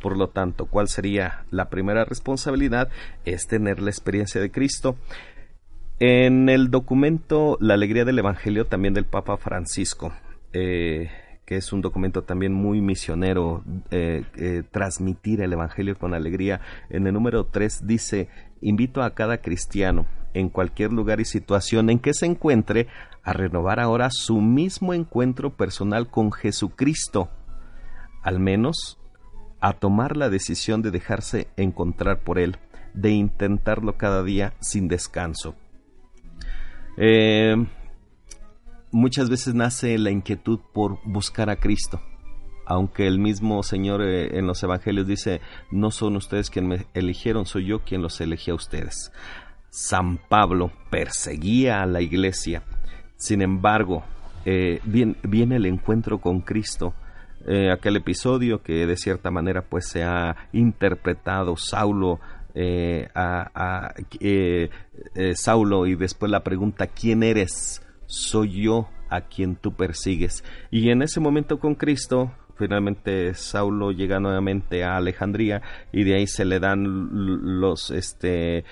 Por 0.00 0.16
lo 0.16 0.28
tanto, 0.28 0.66
¿cuál 0.66 0.88
sería 0.88 1.44
la 1.50 1.68
primera 1.68 2.04
responsabilidad? 2.04 2.88
Es 3.24 3.46
tener 3.46 3.80
la 3.80 3.90
experiencia 3.90 4.40
de 4.40 4.50
Cristo. 4.50 4.96
En 5.98 6.48
el 6.48 6.70
documento 6.70 7.58
La 7.60 7.74
Alegría 7.74 8.06
del 8.06 8.18
Evangelio, 8.18 8.64
también 8.64 8.94
del 8.94 9.04
Papa 9.04 9.36
Francisco, 9.36 10.14
eh, 10.54 11.10
que 11.50 11.56
es 11.56 11.72
un 11.72 11.80
documento 11.80 12.22
también 12.22 12.52
muy 12.52 12.80
misionero, 12.80 13.64
eh, 13.90 14.22
eh, 14.36 14.62
transmitir 14.70 15.40
el 15.40 15.52
Evangelio 15.52 15.98
con 15.98 16.14
alegría. 16.14 16.60
En 16.90 17.08
el 17.08 17.12
número 17.12 17.44
3 17.46 17.88
dice, 17.88 18.28
invito 18.60 19.02
a 19.02 19.14
cada 19.14 19.38
cristiano, 19.38 20.06
en 20.32 20.48
cualquier 20.48 20.92
lugar 20.92 21.18
y 21.18 21.24
situación 21.24 21.90
en 21.90 21.98
que 21.98 22.14
se 22.14 22.26
encuentre, 22.26 22.86
a 23.24 23.32
renovar 23.32 23.80
ahora 23.80 24.10
su 24.12 24.40
mismo 24.40 24.94
encuentro 24.94 25.56
personal 25.56 26.08
con 26.08 26.30
Jesucristo, 26.30 27.30
al 28.22 28.38
menos 28.38 29.00
a 29.58 29.72
tomar 29.72 30.16
la 30.16 30.30
decisión 30.30 30.82
de 30.82 30.92
dejarse 30.92 31.48
encontrar 31.56 32.20
por 32.20 32.38
Él, 32.38 32.58
de 32.94 33.10
intentarlo 33.10 33.98
cada 33.98 34.22
día 34.22 34.54
sin 34.60 34.86
descanso. 34.86 35.56
Eh, 36.96 37.56
muchas 38.92 39.30
veces 39.30 39.54
nace 39.54 39.96
la 39.98 40.10
inquietud 40.10 40.60
por 40.72 40.98
buscar 41.04 41.50
a 41.50 41.56
Cristo. 41.56 42.00
Aunque 42.66 43.06
el 43.06 43.18
mismo 43.18 43.62
Señor 43.62 44.02
eh, 44.02 44.38
en 44.38 44.46
los 44.46 44.62
Evangelios 44.62 45.06
dice, 45.06 45.40
no 45.70 45.90
son 45.90 46.16
ustedes 46.16 46.50
quienes 46.50 46.80
me 46.80 46.86
eligieron, 46.94 47.46
soy 47.46 47.66
yo 47.66 47.80
quien 47.80 48.02
los 48.02 48.20
elegí 48.20 48.50
a 48.50 48.54
ustedes. 48.54 49.12
San 49.70 50.18
Pablo 50.28 50.70
perseguía 50.90 51.82
a 51.82 51.86
la 51.86 52.00
iglesia. 52.00 52.62
Sin 53.16 53.42
embargo, 53.42 54.04
eh, 54.44 54.80
viene, 54.84 55.56
el 55.56 55.66
encuentro 55.66 56.20
con 56.20 56.40
Cristo. 56.40 56.94
Eh, 57.46 57.70
aquel 57.72 57.96
episodio 57.96 58.62
que 58.62 58.86
de 58.86 58.96
cierta 58.96 59.30
manera 59.30 59.62
pues 59.62 59.88
se 59.88 60.04
ha 60.04 60.36
interpretado 60.52 61.56
Saulo 61.56 62.20
a, 63.14 63.94
Saulo 65.34 65.86
y 65.86 65.94
después 65.94 66.30
la 66.30 66.44
pregunta 66.44 66.86
¿quién 66.88 67.22
eres? 67.22 67.80
Soy 68.10 68.62
yo 68.62 68.88
a 69.08 69.22
quien 69.22 69.56
tú 69.56 69.74
persigues. 69.74 70.44
Y 70.70 70.90
en 70.90 71.02
ese 71.02 71.20
momento 71.20 71.58
con 71.58 71.74
Cristo, 71.74 72.32
finalmente 72.56 73.34
Saulo 73.34 73.92
llega 73.92 74.20
nuevamente 74.20 74.84
a 74.84 74.96
Alejandría 74.96 75.62
y 75.92 76.04
de 76.04 76.16
ahí 76.16 76.26
se 76.26 76.44
le 76.44 76.60
dan 76.60 77.08
los 77.60 77.90
este 77.90 78.64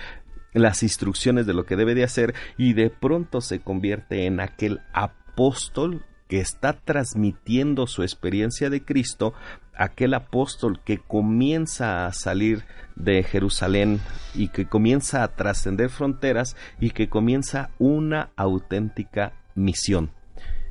las 0.52 0.82
instrucciones 0.82 1.46
de 1.46 1.54
lo 1.54 1.64
que 1.64 1.76
debe 1.76 1.94
de 1.94 2.04
hacer 2.04 2.34
y 2.56 2.72
de 2.72 2.90
pronto 2.90 3.40
se 3.40 3.60
convierte 3.60 4.26
en 4.26 4.40
aquel 4.40 4.80
apóstol 4.92 6.04
que 6.26 6.40
está 6.40 6.74
transmitiendo 6.74 7.86
su 7.86 8.02
experiencia 8.02 8.68
de 8.68 8.84
Cristo, 8.84 9.34
aquel 9.78 10.14
apóstol 10.14 10.80
que 10.84 10.98
comienza 10.98 12.06
a 12.06 12.12
salir 12.12 12.64
de 12.96 13.22
Jerusalén 13.22 14.00
y 14.34 14.48
que 14.48 14.66
comienza 14.66 15.22
a 15.22 15.28
trascender 15.28 15.88
fronteras 15.88 16.56
y 16.80 16.90
que 16.90 17.08
comienza 17.08 17.70
una 17.78 18.30
auténtica 18.36 19.32
misión. 19.54 20.10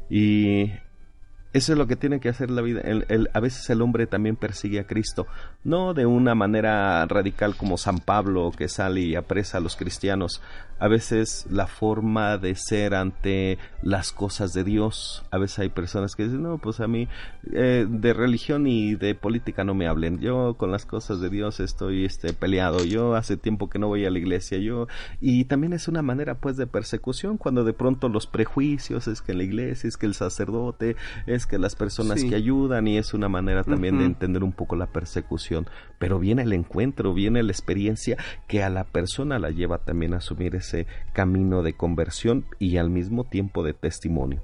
Y 0.10 0.72
eso 1.54 1.72
es 1.72 1.78
lo 1.78 1.88
que 1.88 1.96
tiene 1.96 2.20
que 2.20 2.30
hacer 2.30 2.52
la 2.52 2.62
vida. 2.62 2.82
a 3.34 3.40
veces 3.40 3.70
el 3.70 3.82
hombre 3.82 4.06
también 4.06 4.36
persigue 4.36 4.80
a 4.80 4.88
Cristo, 4.88 5.26
no 5.68 5.94
de 5.94 6.06
una 6.06 6.34
manera 6.34 7.06
radical 7.08 7.56
como 7.58 7.78
San 7.78 8.00
Pablo 8.00 8.52
que 8.58 8.70
sale 8.70 9.02
y 9.02 9.16
apresa 9.16 9.58
a 9.58 9.62
los 9.62 9.76
cristianos, 9.76 10.42
a 10.80 10.88
veces 10.88 11.46
la 11.50 11.68
forma 11.68 12.38
de 12.38 12.56
ser 12.56 12.94
ante 12.94 13.58
las 13.82 14.12
cosas 14.12 14.54
de 14.54 14.64
Dios. 14.64 15.26
A 15.32 15.38
veces 15.38 15.60
hay 15.60 15.70
personas 15.70 16.16
que 16.16 16.24
dicen, 16.24 16.44
no, 16.44 16.58
pues 16.60 16.80
a 16.80 16.88
mí 16.88 17.08
eh, 17.52 17.86
de 17.90 18.14
religión 18.14 18.68
y 18.68 18.96
de 18.96 19.16
política 19.16 19.64
no 19.64 19.74
me 19.74 19.88
hablen. 19.88 20.20
Yo 20.20 20.56
con 20.56 20.72
las 20.72 20.86
cosas 20.86 21.20
de 21.20 21.30
Dios 21.30 21.60
estoy 21.60 22.06
este, 22.06 22.32
peleado. 22.34 22.86
Yo 22.86 23.16
hace 23.16 23.38
tiempo 23.38 23.70
que 23.70 23.80
no 23.80 23.88
voy 23.88 24.06
a 24.06 24.12
la 24.12 24.20
iglesia. 24.20 24.60
Yo 24.60 24.88
y 25.20 25.46
también 25.46 25.74
es 25.74 25.88
una 25.88 26.02
manera 26.02 26.36
pues 26.36 26.58
de 26.58 26.68
persecución 26.68 27.38
cuando 27.38 27.64
de 27.64 27.74
pronto 27.74 28.08
los 28.08 28.28
prejuicios 28.28 29.08
es 29.08 29.22
que 29.22 29.32
en 29.32 29.40
la 29.40 29.44
iglesia 29.44 29.88
es 29.88 29.98
que 29.98 30.06
el 30.06 30.14
sacerdote 30.14 30.96
es 31.26 31.46
que 31.46 31.58
las 31.58 31.76
personas 31.76 32.22
Sí. 32.22 32.30
que 32.30 32.36
ayudan 32.36 32.88
y 32.88 32.98
es 32.98 33.14
una 33.14 33.30
manera 33.30 33.64
también 33.64 33.98
de 33.98 34.06
entender 34.06 34.44
un 34.44 34.54
poco 34.54 34.76
la 34.76 34.88
persecución. 34.88 35.57
Pero 35.98 36.20
viene 36.20 36.44
el 36.44 36.54
encuentro, 36.54 37.14
viene 37.14 37.42
la 37.44 37.52
experiencia 37.52 38.18
que 38.48 38.64
a 38.64 38.70
la 38.70 38.84
persona 38.84 39.40
la 39.40 39.50
lleva 39.50 39.80
también 39.80 40.14
a 40.14 40.18
asumir 40.18 40.56
ese 40.56 40.86
camino 41.14 41.64
de 41.64 41.74
conversión 41.74 42.46
y 42.60 42.78
al 42.78 42.90
mismo 42.90 43.24
tiempo 43.24 43.64
de 43.64 43.74
testimonio. 43.74 44.42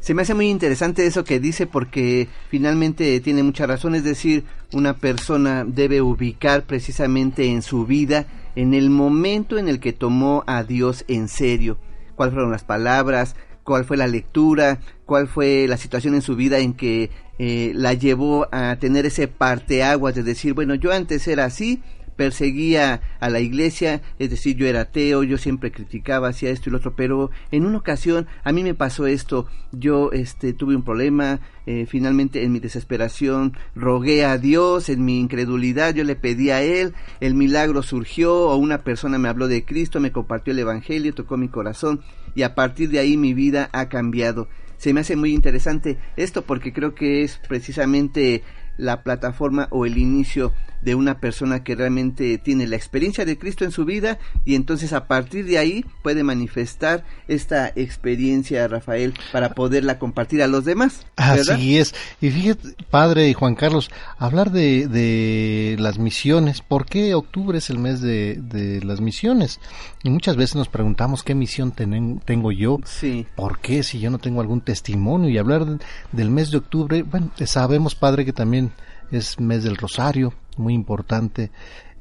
Se 0.00 0.14
me 0.14 0.22
hace 0.22 0.34
muy 0.34 0.48
interesante 0.48 1.06
eso 1.06 1.24
que 1.24 1.40
dice 1.40 1.66
porque 1.66 2.28
finalmente 2.48 3.18
tiene 3.20 3.42
mucha 3.42 3.66
razón, 3.66 3.94
es 3.94 4.04
decir, 4.04 4.44
una 4.72 4.94
persona 4.94 5.64
debe 5.66 6.00
ubicar 6.00 6.64
precisamente 6.64 7.46
en 7.46 7.62
su 7.62 7.86
vida 7.86 8.26
en 8.54 8.72
el 8.72 8.90
momento 8.90 9.58
en 9.58 9.68
el 9.68 9.80
que 9.80 9.92
tomó 9.92 10.44
a 10.46 10.62
Dios 10.62 11.04
en 11.08 11.28
serio, 11.28 11.78
cuáles 12.14 12.34
fueron 12.34 12.52
las 12.52 12.64
palabras, 12.64 13.36
cuál 13.64 13.84
fue 13.84 13.96
la 13.96 14.06
lectura, 14.06 14.78
cuál 15.06 15.28
fue 15.28 15.66
la 15.68 15.78
situación 15.78 16.14
en 16.14 16.22
su 16.22 16.36
vida 16.36 16.58
en 16.58 16.74
que 16.74 17.10
eh, 17.38 17.72
la 17.74 17.94
llevó 17.94 18.48
a 18.52 18.76
tener 18.76 19.06
ese 19.06 19.28
parteaguas 19.28 20.14
de 20.14 20.22
decir, 20.22 20.52
bueno, 20.52 20.74
yo 20.74 20.92
antes 20.92 21.26
era 21.28 21.44
así, 21.44 21.80
perseguía 22.16 23.02
a 23.20 23.28
la 23.28 23.40
iglesia, 23.40 24.00
es 24.18 24.30
decir, 24.30 24.56
yo 24.56 24.66
era 24.66 24.82
ateo, 24.82 25.22
yo 25.22 25.38
siempre 25.38 25.70
criticaba 25.70 26.28
hacia 26.28 26.50
esto 26.50 26.68
y 26.68 26.72
lo 26.72 26.78
otro, 26.78 26.96
pero 26.96 27.30
en 27.52 27.66
una 27.66 27.78
ocasión 27.78 28.26
a 28.42 28.52
mí 28.52 28.64
me 28.64 28.74
pasó 28.74 29.06
esto, 29.06 29.46
yo 29.70 30.10
este 30.12 30.52
tuve 30.54 30.74
un 30.74 30.82
problema, 30.82 31.40
eh, 31.66 31.86
finalmente 31.86 32.42
en 32.42 32.52
mi 32.52 32.58
desesperación 32.58 33.56
rogué 33.74 34.24
a 34.24 34.38
Dios, 34.38 34.88
en 34.88 35.04
mi 35.04 35.20
incredulidad 35.20 35.94
yo 35.94 36.04
le 36.04 36.16
pedí 36.16 36.50
a 36.50 36.62
él, 36.62 36.94
el 37.20 37.34
milagro 37.34 37.82
surgió 37.82 38.48
o 38.48 38.56
una 38.56 38.78
persona 38.78 39.18
me 39.18 39.28
habló 39.28 39.46
de 39.46 39.64
Cristo, 39.64 40.00
me 40.00 40.12
compartió 40.12 40.52
el 40.52 40.58
evangelio, 40.58 41.14
tocó 41.14 41.36
mi 41.36 41.48
corazón 41.48 42.00
y 42.34 42.42
a 42.42 42.54
partir 42.54 42.88
de 42.90 42.98
ahí 42.98 43.16
mi 43.16 43.34
vida 43.34 43.68
ha 43.72 43.88
cambiado. 43.88 44.48
Se 44.78 44.92
me 44.92 45.00
hace 45.00 45.16
muy 45.16 45.32
interesante 45.32 45.96
esto 46.16 46.42
porque 46.42 46.72
creo 46.72 46.94
que 46.94 47.22
es 47.22 47.38
precisamente 47.48 48.42
la 48.76 49.02
plataforma 49.02 49.68
o 49.70 49.86
el 49.86 49.98
inicio 49.98 50.52
de 50.82 50.94
una 50.94 51.18
persona 51.20 51.64
que 51.64 51.74
realmente 51.74 52.38
tiene 52.38 52.66
la 52.66 52.76
experiencia 52.76 53.24
de 53.24 53.38
Cristo 53.38 53.64
en 53.64 53.70
su 53.72 53.84
vida 53.84 54.18
y 54.44 54.54
entonces 54.54 54.92
a 54.92 55.06
partir 55.06 55.44
de 55.46 55.58
ahí 55.58 55.84
puede 56.02 56.22
manifestar 56.22 57.04
esta 57.28 57.72
experiencia, 57.74 58.68
Rafael, 58.68 59.14
para 59.32 59.50
poderla 59.54 59.98
compartir 59.98 60.42
a 60.42 60.46
los 60.46 60.64
demás. 60.64 61.06
¿verdad? 61.16 61.54
Así 61.56 61.78
es. 61.78 61.94
Y 62.20 62.30
fíjate, 62.30 62.74
padre 62.90 63.28
y 63.28 63.34
Juan 63.34 63.54
Carlos, 63.54 63.90
hablar 64.18 64.50
de, 64.52 64.86
de 64.86 65.76
las 65.78 65.98
misiones, 65.98 66.60
¿por 66.62 66.86
qué 66.86 67.14
octubre 67.14 67.58
es 67.58 67.70
el 67.70 67.78
mes 67.78 68.00
de, 68.00 68.34
de 68.40 68.82
las 68.84 69.00
misiones? 69.00 69.60
Y 70.02 70.10
muchas 70.10 70.36
veces 70.36 70.56
nos 70.56 70.68
preguntamos 70.68 71.22
qué 71.22 71.34
misión 71.34 71.72
tenen- 71.74 72.20
tengo 72.24 72.52
yo, 72.52 72.78
Sí. 72.84 73.26
¿por 73.34 73.58
qué 73.58 73.82
si 73.82 73.98
yo 73.98 74.10
no 74.10 74.18
tengo 74.18 74.40
algún 74.40 74.60
testimonio? 74.60 75.28
Y 75.30 75.38
hablar 75.38 75.64
de- 75.66 75.78
del 76.12 76.30
mes 76.30 76.50
de 76.50 76.58
octubre, 76.58 77.02
bueno, 77.02 77.30
sabemos, 77.44 77.94
padre, 77.94 78.24
que 78.24 78.32
también 78.32 78.70
es 79.10 79.38
mes 79.40 79.64
del 79.64 79.76
rosario, 79.76 80.32
muy 80.58 80.74
importante. 80.74 81.50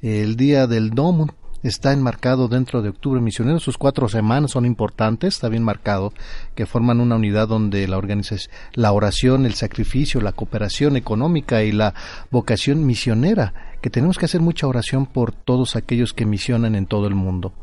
El 0.02 0.36
día 0.36 0.68
del 0.68 0.92
Domo 0.92 1.28
está 1.68 1.94
enmarcado 1.94 2.48
dentro 2.48 2.82
de 2.82 2.90
Octubre 2.90 3.22
Misionero. 3.22 3.60
Sus 3.60 3.78
cuatro 3.78 4.08
semanas 4.08 4.52
son 4.52 4.66
importantes, 4.66 5.36
está 5.36 5.50
bien 5.50 5.64
marcado, 5.64 6.14
que 6.54 6.66
forman 6.66 7.00
una 7.00 7.16
unidad 7.16 7.48
donde 7.48 7.88
la 7.88 7.98
organización, 7.98 8.54
la 8.74 8.92
oración, 8.92 9.46
el 9.46 9.56
sacrificio, 9.56 10.22
la 10.22 10.32
cooperación 10.32 10.96
económica 10.96 11.64
y 11.64 11.72
la 11.72 11.94
vocación 12.30 12.86
misionera, 12.86 13.78
que 13.82 13.90
tenemos 13.90 14.18
que 14.18 14.26
hacer 14.26 14.42
mucha 14.42 14.68
oración 14.68 15.06
por 15.06 15.32
todos 15.32 15.76
aquellos 15.76 16.14
que 16.14 16.26
misionan 16.26 16.76
en 16.76 16.86
todo 16.86 17.08
el 17.08 17.16
mundo 17.16 17.54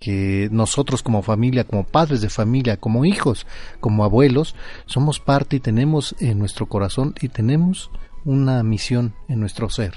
que 0.00 0.50
nosotros 0.52 1.02
como 1.02 1.22
familia, 1.22 1.64
como 1.64 1.84
padres 1.84 2.20
de 2.20 2.28
familia, 2.28 2.76
como 2.76 3.06
hijos, 3.06 3.46
como 3.80 4.04
abuelos, 4.04 4.54
somos 4.84 5.18
parte 5.18 5.56
y 5.56 5.60
tenemos 5.60 6.14
en 6.18 6.38
nuestro 6.38 6.66
corazón 6.66 7.14
y 7.22 7.28
tenemos 7.28 7.90
una 8.24 8.62
misión 8.62 9.14
en 9.28 9.40
nuestro 9.40 9.68
ser, 9.68 9.94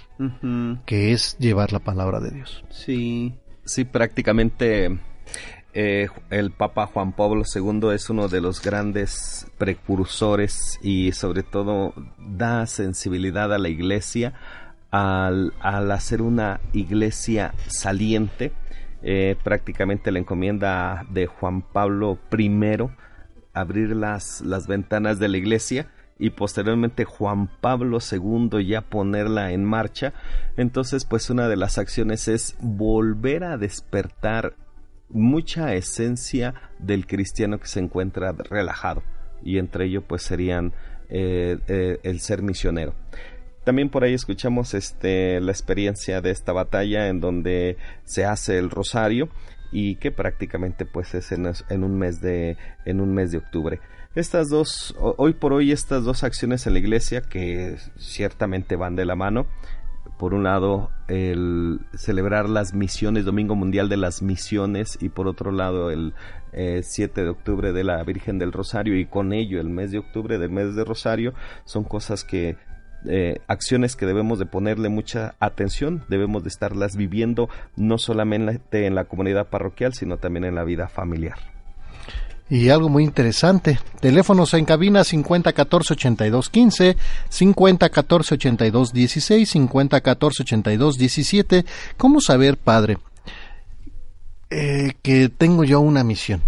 que 0.85 1.11
es 1.13 1.37
llevar 1.39 1.71
la 1.71 1.79
palabra 1.79 2.19
de 2.19 2.31
Dios. 2.31 2.63
Sí. 2.69 3.35
Sí, 3.63 3.83
prácticamente 3.83 4.97
eh, 5.73 6.07
el 6.29 6.51
Papa 6.51 6.87
Juan 6.87 7.11
Pablo 7.11 7.43
II 7.53 7.89
es 7.93 8.09
uno 8.09 8.29
de 8.29 8.41
los 8.41 8.61
grandes 8.61 9.45
precursores 9.57 10.79
y 10.81 11.11
sobre 11.11 11.43
todo 11.43 11.93
da 12.17 12.65
sensibilidad 12.65 13.53
a 13.53 13.57
la 13.57 13.69
iglesia 13.69 14.33
al, 14.89 15.53
al 15.59 15.91
hacer 15.91 16.21
una 16.21 16.61
iglesia 16.73 17.53
saliente. 17.67 18.53
Eh, 19.03 19.35
prácticamente 19.43 20.11
la 20.11 20.19
encomienda 20.19 21.05
de 21.11 21.27
Juan 21.27 21.61
Pablo 21.61 22.17
I 22.35 22.49
abrir 23.53 23.95
las, 23.95 24.41
las 24.41 24.65
ventanas 24.67 25.19
de 25.19 25.27
la 25.27 25.37
iglesia 25.37 25.91
y 26.19 26.31
posteriormente 26.31 27.05
Juan 27.05 27.49
Pablo 27.61 27.99
II 27.99 28.65
ya 28.65 28.81
ponerla 28.81 29.51
en 29.51 29.63
marcha. 29.63 30.13
Entonces, 30.55 31.05
pues 31.05 31.29
una 31.29 31.47
de 31.47 31.57
las 31.57 31.77
acciones 31.77 32.27
es 32.27 32.55
volver 32.59 33.43
a 33.43 33.57
despertar 33.57 34.55
mucha 35.09 35.73
esencia 35.73 36.53
del 36.79 37.07
cristiano 37.07 37.59
que 37.59 37.67
se 37.67 37.79
encuentra 37.79 38.31
relajado 38.31 39.03
y 39.43 39.57
entre 39.57 39.85
ello 39.85 40.01
pues 40.01 40.23
serían 40.23 40.73
eh, 41.09 41.57
eh, 41.67 41.99
el 42.03 42.19
ser 42.19 42.41
misionero. 42.41 42.93
También 43.63 43.89
por 43.89 44.03
ahí 44.03 44.13
escuchamos 44.13 44.73
este 44.73 45.41
la 45.41 45.51
experiencia 45.51 46.21
de 46.21 46.31
esta 46.31 46.53
batalla 46.53 47.07
en 47.09 47.19
donde 47.19 47.77
se 48.05 48.25
hace 48.25 48.57
el 48.57 48.69
rosario 48.69 49.29
y 49.71 49.95
que 49.95 50.11
prácticamente 50.11 50.85
pues 50.85 51.13
es 51.15 51.31
en, 51.31 51.45
un 51.83 51.97
mes 51.97 52.21
de 52.21 52.57
en 52.85 53.01
un 53.01 53.13
mes 53.13 53.31
de 53.31 53.39
octubre. 53.39 53.79
Estas 54.17 54.49
dos 54.49 54.95
ho- 54.97 55.13
hoy 55.19 55.33
por 55.33 55.53
hoy 55.53 55.71
estas 55.71 56.03
dos 56.03 56.23
acciones 56.23 56.65
en 56.65 56.73
la 56.73 56.79
iglesia 56.79 57.21
que 57.21 57.77
ciertamente 57.97 58.75
van 58.75 58.95
de 58.95 59.05
la 59.05 59.15
mano 59.15 59.45
por 60.17 60.33
un 60.33 60.43
lado 60.43 60.89
el 61.07 61.81
celebrar 61.93 62.49
las 62.49 62.73
misiones, 62.73 63.25
Domingo 63.25 63.53
Mundial 63.53 63.89
de 63.89 63.97
las 63.97 64.23
Misiones, 64.23 64.97
y 64.99 65.09
por 65.09 65.27
otro 65.27 65.51
lado 65.51 65.91
el 65.91 66.15
eh, 66.51 66.81
7 66.81 67.21
de 67.21 67.29
octubre 67.29 67.71
de 67.73 67.83
la 67.83 68.03
Virgen 68.03 68.39
del 68.39 68.51
Rosario, 68.51 68.97
y 68.97 69.05
con 69.05 69.33
ello 69.33 69.61
el 69.61 69.69
mes 69.69 69.91
de 69.91 69.99
octubre 69.99 70.39
del 70.39 70.49
mes 70.49 70.73
de 70.73 70.83
Rosario, 70.83 71.35
son 71.65 71.83
cosas 71.83 72.23
que, 72.23 72.57
eh, 73.07 73.35
acciones 73.47 73.95
que 73.95 74.07
debemos 74.07 74.39
de 74.39 74.47
ponerle 74.47 74.89
mucha 74.89 75.35
atención, 75.39 76.03
debemos 76.09 76.41
de 76.41 76.49
estarlas 76.49 76.95
viviendo 76.97 77.47
no 77.75 77.99
solamente 77.99 78.87
en 78.87 78.95
la 78.95 79.03
comunidad 79.05 79.49
parroquial, 79.49 79.93
sino 79.93 80.17
también 80.17 80.45
en 80.45 80.55
la 80.55 80.63
vida 80.63 80.87
familiar. 80.87 81.56
Y 82.49 82.69
algo 82.69 82.87
muy 82.87 83.03
interesante, 83.03 83.77
teléfonos 83.99 84.53
en 84.53 84.63
cabina 84.63 85.01
5014-8215, 85.01 86.95
5014-8216, 87.29 89.69
5014-8217. 89.69 91.65
¿Cómo 91.97 92.21
saber, 92.21 92.55
padre, 92.55 92.99
eh, 94.49 94.93
que 95.01 95.27
tengo 95.27 95.65
yo 95.65 95.81
una 95.81 96.05
misión 96.05 96.41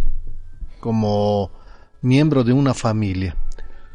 como 0.80 1.52
miembro 2.02 2.46
de 2.46 2.54
una 2.54 2.74
familia? 2.74 3.36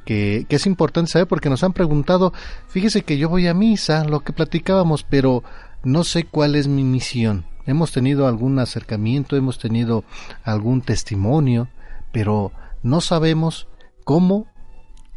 Que, 0.04 0.44
que 0.46 0.56
es 0.56 0.66
importante 0.66 1.12
saber 1.12 1.26
porque 1.26 1.48
nos 1.48 1.64
han 1.64 1.72
preguntado, 1.72 2.34
fíjese 2.68 3.00
que 3.00 3.16
yo 3.16 3.30
voy 3.30 3.46
a 3.46 3.54
misa, 3.54 4.04
lo 4.04 4.20
que 4.20 4.34
platicábamos, 4.34 5.04
pero 5.04 5.42
no 5.82 6.04
sé 6.04 6.24
cuál 6.24 6.54
es 6.54 6.68
mi 6.68 6.84
misión. 6.84 7.46
Hemos 7.64 7.92
tenido 7.92 8.26
algún 8.26 8.58
acercamiento, 8.58 9.36
hemos 9.36 9.58
tenido 9.58 10.04
algún 10.42 10.82
testimonio, 10.82 11.68
pero 12.14 12.52
no 12.84 13.02
sabemos 13.02 13.66
cómo 14.04 14.46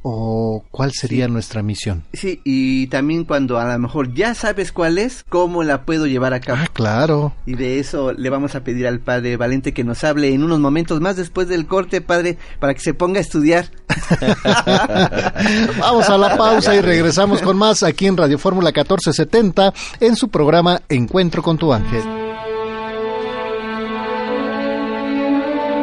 o 0.01 0.63
cuál 0.71 0.93
sería 0.93 1.27
nuestra 1.27 1.61
misión. 1.61 2.03
Sí, 2.13 2.41
y 2.43 2.87
también 2.87 3.25
cuando 3.25 3.59
a 3.59 3.73
lo 3.73 3.77
mejor 3.79 4.13
ya 4.13 4.33
sabes 4.33 4.71
cuál 4.71 4.97
es, 4.97 5.25
cómo 5.27 5.63
la 5.63 5.85
puedo 5.85 6.07
llevar 6.07 6.33
a 6.33 6.39
cabo. 6.39 6.59
Ah, 6.61 6.67
claro. 6.71 7.33
Y 7.45 7.55
de 7.55 7.79
eso 7.79 8.13
le 8.13 8.29
vamos 8.29 8.55
a 8.55 8.63
pedir 8.63 8.87
al 8.87 8.99
padre 8.99 9.37
Valente 9.37 9.73
que 9.73 9.83
nos 9.83 10.03
hable 10.03 10.33
en 10.33 10.43
unos 10.43 10.59
momentos 10.59 11.01
más 11.01 11.17
después 11.17 11.49
del 11.49 11.67
corte, 11.67 12.01
padre, 12.01 12.37
para 12.59 12.73
que 12.73 12.79
se 12.79 12.93
ponga 12.93 13.19
a 13.19 13.21
estudiar. 13.21 13.69
Vamos 15.79 16.09
a 16.09 16.17
la 16.17 16.37
pausa 16.37 16.75
y 16.75 16.81
regresamos 16.81 17.41
con 17.41 17.57
más 17.57 17.83
aquí 17.83 18.07
en 18.07 18.17
Radio 18.17 18.39
Fórmula 18.39 18.69
1470 18.69 19.73
en 19.99 20.15
su 20.15 20.29
programa 20.29 20.81
Encuentro 20.89 21.43
con 21.43 21.57
tu 21.57 21.73
ángel. 21.73 22.01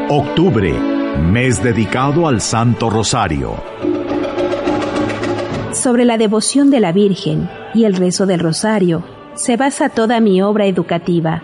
Octubre, 0.08 1.03
mes 1.22 1.62
dedicado 1.62 2.28
al 2.28 2.40
Santo 2.40 2.90
Rosario. 2.90 3.54
sobre 5.72 6.04
la 6.04 6.16
devoción 6.16 6.70
de 6.70 6.80
la 6.80 6.92
Virgen 6.92 7.50
y 7.74 7.84
el 7.84 7.94
rezo 7.94 8.26
del 8.26 8.40
rosario 8.40 9.04
se 9.34 9.56
basa 9.56 9.88
toda 9.88 10.20
mi 10.20 10.40
obra 10.40 10.66
educativa. 10.66 11.42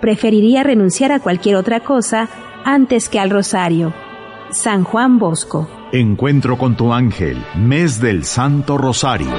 Preferiría 0.00 0.62
renunciar 0.62 1.12
a 1.12 1.20
cualquier 1.20 1.56
otra 1.56 1.80
cosa 1.80 2.28
antes 2.64 3.08
que 3.08 3.18
al 3.18 3.30
rosario. 3.30 3.94
San 4.50 4.84
Juan 4.84 5.18
Bosco. 5.18 5.70
Encuentro 5.92 6.58
con 6.58 6.76
tu 6.76 6.92
ángel, 6.92 7.38
mes 7.56 8.00
del 8.00 8.24
Santo 8.24 8.76
Rosario. 8.76 9.32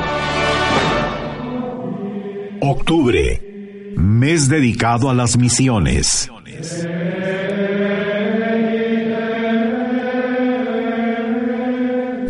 Octubre, 2.61 3.93
mes 3.97 4.49
dedicado 4.49 5.09
a 5.09 5.13
las 5.13 5.37
misiones. 5.37 6.31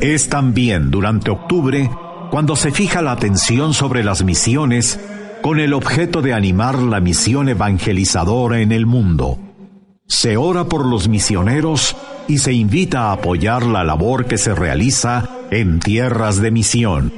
Es 0.03 0.27
también 0.27 0.91
durante 0.91 1.31
octubre 1.31 1.89
cuando 2.29 2.57
se 2.57 2.71
fija 2.71 3.01
la 3.01 3.13
atención 3.13 3.73
sobre 3.73 4.03
las 4.03 4.21
misiones 4.21 4.99
con 5.41 5.61
el 5.61 5.73
objeto 5.73 6.21
de 6.21 6.33
animar 6.33 6.77
la 6.77 6.99
misión 6.99 7.47
evangelizadora 7.47 8.59
en 8.59 8.73
el 8.73 8.85
mundo. 8.85 9.39
Se 10.05 10.35
ora 10.35 10.65
por 10.65 10.85
los 10.85 11.07
misioneros 11.07 11.95
y 12.27 12.39
se 12.39 12.51
invita 12.51 13.03
a 13.03 13.11
apoyar 13.13 13.65
la 13.65 13.85
labor 13.85 14.25
que 14.25 14.37
se 14.37 14.53
realiza 14.53 15.29
en 15.51 15.79
tierras 15.79 16.41
de 16.41 16.51
misión. 16.51 17.13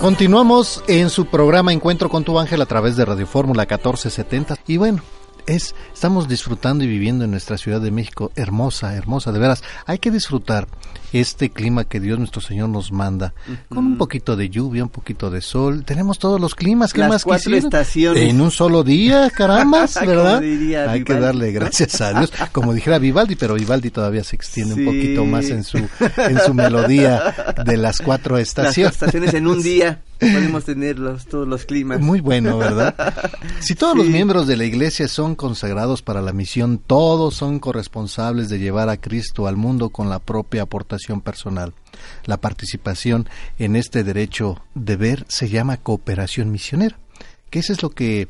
Continuamos 0.00 0.82
en 0.88 1.10
su 1.10 1.26
programa 1.26 1.74
Encuentro 1.74 2.08
con 2.08 2.24
tu 2.24 2.38
ángel 2.38 2.62
a 2.62 2.66
través 2.66 2.96
de 2.96 3.04
Radio 3.04 3.26
Fórmula 3.26 3.64
1470 3.64 4.56
y 4.66 4.78
bueno, 4.78 5.02
es 5.50 5.74
estamos 5.92 6.28
disfrutando 6.28 6.84
y 6.84 6.86
viviendo 6.86 7.24
en 7.24 7.30
nuestra 7.32 7.58
Ciudad 7.58 7.80
de 7.80 7.90
México 7.90 8.32
hermosa, 8.36 8.94
hermosa, 8.94 9.32
de 9.32 9.38
veras. 9.38 9.62
Hay 9.86 9.98
que 9.98 10.10
disfrutar 10.10 10.66
este 11.12 11.50
clima 11.50 11.84
que 11.84 11.98
Dios 11.98 12.18
nuestro 12.18 12.40
Señor 12.40 12.68
nos 12.68 12.92
manda 12.92 13.34
con 13.68 13.78
un 13.78 13.98
poquito 13.98 14.36
de 14.36 14.48
lluvia, 14.48 14.84
un 14.84 14.90
poquito 14.90 15.28
de 15.30 15.40
sol. 15.40 15.84
Tenemos 15.84 16.18
todos 16.20 16.40
los 16.40 16.54
climas, 16.54 16.92
¿qué 16.92 17.00
Las 17.00 17.08
más 17.10 17.24
cuatro 17.24 17.54
estaciones. 17.56 18.22
En 18.30 18.40
un 18.40 18.50
solo 18.52 18.84
día, 18.84 19.28
caramba, 19.30 19.86
Como 19.94 20.06
¿verdad? 20.06 20.40
diría 20.40 20.90
Hay 20.90 21.02
que 21.02 21.14
darle 21.14 21.50
gracias 21.52 22.00
a 22.00 22.12
Dios, 22.12 22.32
como 22.52 22.72
dijera 22.72 22.98
Vivaldi, 22.98 23.34
pero 23.36 23.54
Vivaldi 23.54 23.90
todavía 23.90 24.22
se 24.24 24.36
extiende 24.36 24.74
Sí. 24.74 24.80
un 24.80 24.86
poquito 24.86 25.24
más 25.24 25.46
en 25.46 25.64
su 25.64 25.78
en 25.78 26.38
su 26.46 26.54
melodía 26.54 27.54
de 27.64 27.76
las 27.76 27.98
cuatro 28.00 28.36
Las 28.36 28.48
estaciones. 28.48 28.92
estaciones 28.92 29.34
en 29.34 29.46
un 29.48 29.62
día 29.62 30.02
podemos 30.20 30.64
tener 30.64 30.98
los, 30.98 31.26
todos 31.26 31.48
los 31.48 31.64
climas. 31.64 31.98
Muy 32.00 32.20
bueno, 32.20 32.58
¿verdad? 32.58 32.94
Si 33.60 33.74
todos 33.74 33.96
los 33.96 34.06
miembros 34.06 34.46
de 34.46 34.56
la 34.56 34.64
iglesia 34.64 35.08
son 35.08 35.34
consagrados 35.40 36.02
para 36.02 36.20
la 36.20 36.34
misión, 36.34 36.76
todos 36.76 37.34
son 37.34 37.60
corresponsables 37.60 38.50
de 38.50 38.58
llevar 38.58 38.90
a 38.90 38.98
Cristo 38.98 39.46
al 39.46 39.56
mundo 39.56 39.88
con 39.88 40.10
la 40.10 40.18
propia 40.18 40.60
aportación 40.60 41.22
personal. 41.22 41.72
La 42.26 42.36
participación 42.36 43.26
en 43.58 43.74
este 43.74 44.04
derecho 44.04 44.60
de 44.74 44.96
ver 44.96 45.24
se 45.28 45.48
llama 45.48 45.78
cooperación 45.78 46.50
misionera, 46.50 46.98
que 47.48 47.60
eso 47.60 47.72
es 47.72 47.82
lo 47.82 47.88
que 47.88 48.28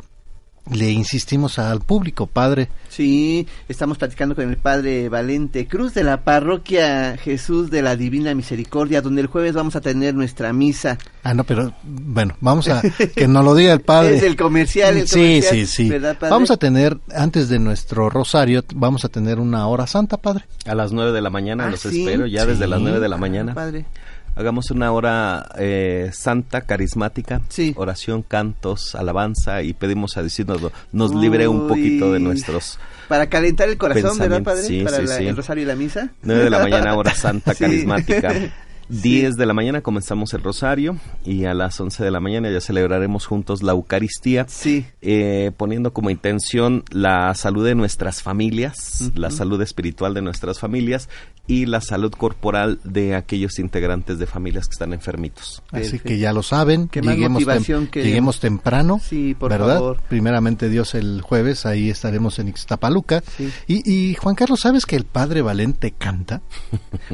le 0.72 0.90
insistimos 0.90 1.58
al 1.58 1.80
público, 1.80 2.26
padre. 2.26 2.68
Sí, 2.88 3.46
estamos 3.68 3.98
platicando 3.98 4.34
con 4.34 4.48
el 4.48 4.56
padre 4.56 5.08
Valente 5.08 5.66
Cruz 5.66 5.94
de 5.94 6.04
la 6.04 6.22
parroquia 6.22 7.16
Jesús 7.16 7.70
de 7.70 7.82
la 7.82 7.96
Divina 7.96 8.34
Misericordia, 8.34 9.00
donde 9.02 9.20
el 9.22 9.26
jueves 9.26 9.54
vamos 9.54 9.74
a 9.76 9.80
tener 9.80 10.14
nuestra 10.14 10.52
misa. 10.52 10.98
Ah, 11.22 11.34
no, 11.34 11.44
pero 11.44 11.72
bueno, 11.82 12.36
vamos 12.40 12.68
a 12.68 12.82
que 13.16 13.26
nos 13.28 13.44
lo 13.44 13.54
diga 13.54 13.72
el 13.72 13.80
padre. 13.80 14.16
Es 14.16 14.22
el 14.22 14.36
comercial, 14.36 14.96
el 14.96 15.08
sí, 15.08 15.14
comercial, 15.18 15.54
sí, 15.54 15.66
sí. 15.66 15.88
¿verdad, 15.88 16.16
padre? 16.18 16.30
Vamos 16.30 16.50
a 16.50 16.56
tener 16.56 16.98
antes 17.14 17.48
de 17.48 17.58
nuestro 17.58 18.10
rosario, 18.10 18.64
vamos 18.74 19.04
a 19.04 19.08
tener 19.08 19.38
una 19.40 19.66
hora 19.66 19.86
santa, 19.86 20.16
padre. 20.16 20.44
A 20.66 20.74
las 20.74 20.92
9 20.92 21.12
de 21.12 21.20
la 21.20 21.30
mañana 21.30 21.66
Ah, 21.66 21.70
los 21.70 21.80
¿sí? 21.80 22.02
espero, 22.04 22.26
ya 22.26 22.46
desde 22.46 22.64
Sí. 22.64 22.70
las 22.70 22.80
9 22.80 23.00
de 23.00 23.08
la 23.08 23.16
mañana. 23.16 23.54
Padre. 23.54 23.86
Hagamos 24.40 24.70
una 24.70 24.90
hora 24.90 25.46
eh, 25.58 26.08
santa, 26.14 26.62
carismática, 26.62 27.42
oración, 27.76 28.22
cantos, 28.22 28.94
alabanza 28.94 29.62
y 29.62 29.74
pedimos 29.74 30.16
a 30.16 30.22
Dios 30.22 30.38
nos, 30.46 30.72
nos 30.92 31.14
libre 31.14 31.46
un 31.46 31.68
poquito 31.68 32.10
de 32.10 32.20
nuestros 32.20 32.78
Para 33.06 33.28
calentar 33.28 33.68
el 33.68 33.76
corazón, 33.76 34.16
¿verdad, 34.18 34.42
padre? 34.42 34.62
sí, 34.62 34.82
Para 34.82 34.96
sí, 34.96 35.06
la- 35.06 35.16
sí. 35.18 35.26
el 35.26 35.36
rosario 35.36 35.64
y 35.64 35.66
la 35.66 35.74
misa. 35.76 36.08
9 36.22 36.44
de 36.44 36.48
la 36.50 36.58
mañana, 36.60 36.94
hora 36.96 37.14
santa, 37.14 37.52
Sí. 37.54 37.64
carismática. 37.64 38.32
10 38.90 39.36
de 39.36 39.46
la 39.46 39.54
mañana 39.54 39.80
comenzamos 39.82 40.34
el 40.34 40.42
rosario 40.42 40.96
y 41.24 41.44
a 41.44 41.54
las 41.54 41.80
11 41.80 42.02
de 42.02 42.10
la 42.10 42.20
mañana 42.20 42.50
ya 42.50 42.60
celebraremos 42.60 43.24
juntos 43.26 43.62
la 43.62 43.72
Eucaristía, 43.72 44.46
eh, 45.00 45.52
poniendo 45.56 45.92
como 45.92 46.10
intención 46.10 46.82
la 46.90 47.34
salud 47.34 47.64
de 47.64 47.74
nuestras 47.74 48.22
familias, 48.22 49.10
la 49.14 49.30
salud 49.30 49.60
espiritual 49.62 50.14
de 50.14 50.22
nuestras 50.22 50.58
familias 50.58 51.08
y 51.46 51.66
la 51.66 51.80
salud 51.80 52.12
corporal 52.12 52.78
de 52.84 53.14
aquellos 53.16 53.58
integrantes 53.58 54.18
de 54.18 54.26
familias 54.26 54.66
que 54.68 54.72
están 54.74 54.92
enfermitos. 54.92 55.62
Así 55.72 55.98
que 55.98 56.18
ya 56.18 56.32
lo 56.32 56.42
saben, 56.42 56.86
¿Qué 56.88 57.02
más 57.02 57.14
lleguemos, 57.14 57.42
tem- 57.44 57.88
queremos? 57.90 57.90
lleguemos 57.94 58.40
temprano, 58.40 59.00
Sí, 59.02 59.34
por 59.38 59.50
¿verdad? 59.50 59.74
favor. 59.78 60.00
Primeramente 60.08 60.68
Dios 60.68 60.94
el 60.94 61.22
jueves, 61.22 61.66
ahí 61.66 61.90
estaremos 61.90 62.38
en 62.38 62.48
Ixtapaluca. 62.48 63.22
Y, 63.66 63.88
y 63.90 64.14
Juan 64.14 64.34
Carlos, 64.36 64.60
¿sabes 64.60 64.86
que 64.86 64.96
el 64.96 65.04
Padre 65.04 65.42
Valente 65.42 65.92
canta? 65.92 66.40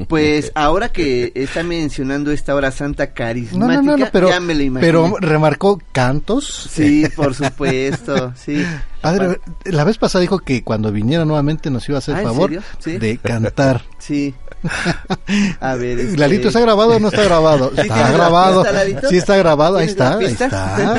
Pues 0.08 0.52
ahora 0.54 0.90
que 0.90 1.32
está 1.34 1.62
mencionando 1.66 2.30
esta 2.32 2.54
hora 2.54 2.70
santa 2.70 3.12
carismática, 3.12 3.82
no, 3.82 3.82
no, 3.82 3.96
no, 3.96 4.06
pero, 4.12 4.28
ya 4.30 4.40
me 4.40 4.54
lo 4.54 4.62
imaginé. 4.62 4.86
pero 4.86 5.16
remarcó 5.20 5.80
cantos. 5.92 6.46
Sí, 6.70 7.04
por 7.14 7.34
supuesto, 7.34 8.32
sí. 8.36 8.64
Padre, 9.02 9.40
la 9.64 9.84
vez 9.84 9.98
pasada 9.98 10.22
dijo 10.22 10.38
que 10.38 10.64
cuando 10.64 10.90
viniera 10.90 11.24
nuevamente 11.24 11.70
nos 11.70 11.88
iba 11.88 11.96
a 11.96 12.00
hacer 12.00 12.16
Ah, 12.16 12.20
¿en 12.22 12.24
favor? 12.26 12.50
Sí. 12.78 12.98
de 12.98 13.18
cantar. 13.18 13.82
Sí. 13.98 14.34
A 15.60 15.74
ver, 15.76 15.98
este- 16.00 16.16
Lalito, 16.16 16.48
¿está 16.48 16.60
grabado 16.60 16.96
o 16.96 16.98
no 16.98 17.08
está 17.08 17.22
grabado? 17.24 17.70
¿Sí 17.74 17.80
está 17.82 18.00
la 18.02 18.10
grabado. 18.12 18.62
pista? 18.64 19.08
Sí 19.08 19.16
está 19.16 19.36
grabado, 19.36 19.76
ahí 19.78 19.86
¿Tienes 19.94 20.40
la 20.40 20.46
está, 20.46 20.86
ahí 20.86 20.94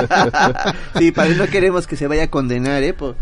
está. 0.00 0.74
sí, 0.98 1.12
padre, 1.12 1.36
no 1.36 1.46
queremos 1.46 1.86
que 1.86 1.96
se 1.96 2.06
vaya 2.08 2.24
a 2.24 2.30
condenar, 2.30 2.82
¿eh? 2.82 2.92
Por 2.92 3.16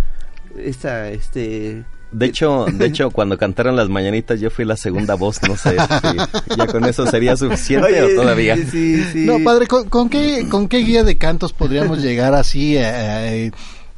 esta, 0.59 1.09
este... 1.11 1.85
De 2.13 2.27
hecho, 2.27 2.67
de 2.73 2.87
hecho, 2.87 3.11
cuando 3.11 3.39
cantaron 3.39 3.75
las 3.75 3.89
mañanitas, 3.89 4.39
yo 4.41 4.51
fui 4.51 4.65
la 4.65 4.77
segunda 4.77 5.15
voz, 5.15 5.41
no 5.49 5.57
sé, 5.57 5.77
si 5.79 6.57
ya 6.57 6.67
con 6.67 6.85
eso 6.85 7.07
sería 7.07 7.37
suficiente 7.37 7.87
Oye, 7.87 8.03
o 8.19 8.21
todavía. 8.21 8.55
Sí, 8.57 9.03
sí. 9.13 9.25
No, 9.25 9.39
padre, 9.43 9.67
¿con, 9.67 9.89
con 9.89 10.09
qué, 10.11 10.47
¿con 10.51 10.69
qué 10.69 10.79
guía 10.79 11.05
de 11.05 11.17
cantos 11.17 11.53
podríamos 11.53 12.03
llegar 12.03 12.35
así 12.35 12.77
a, 12.79 13.21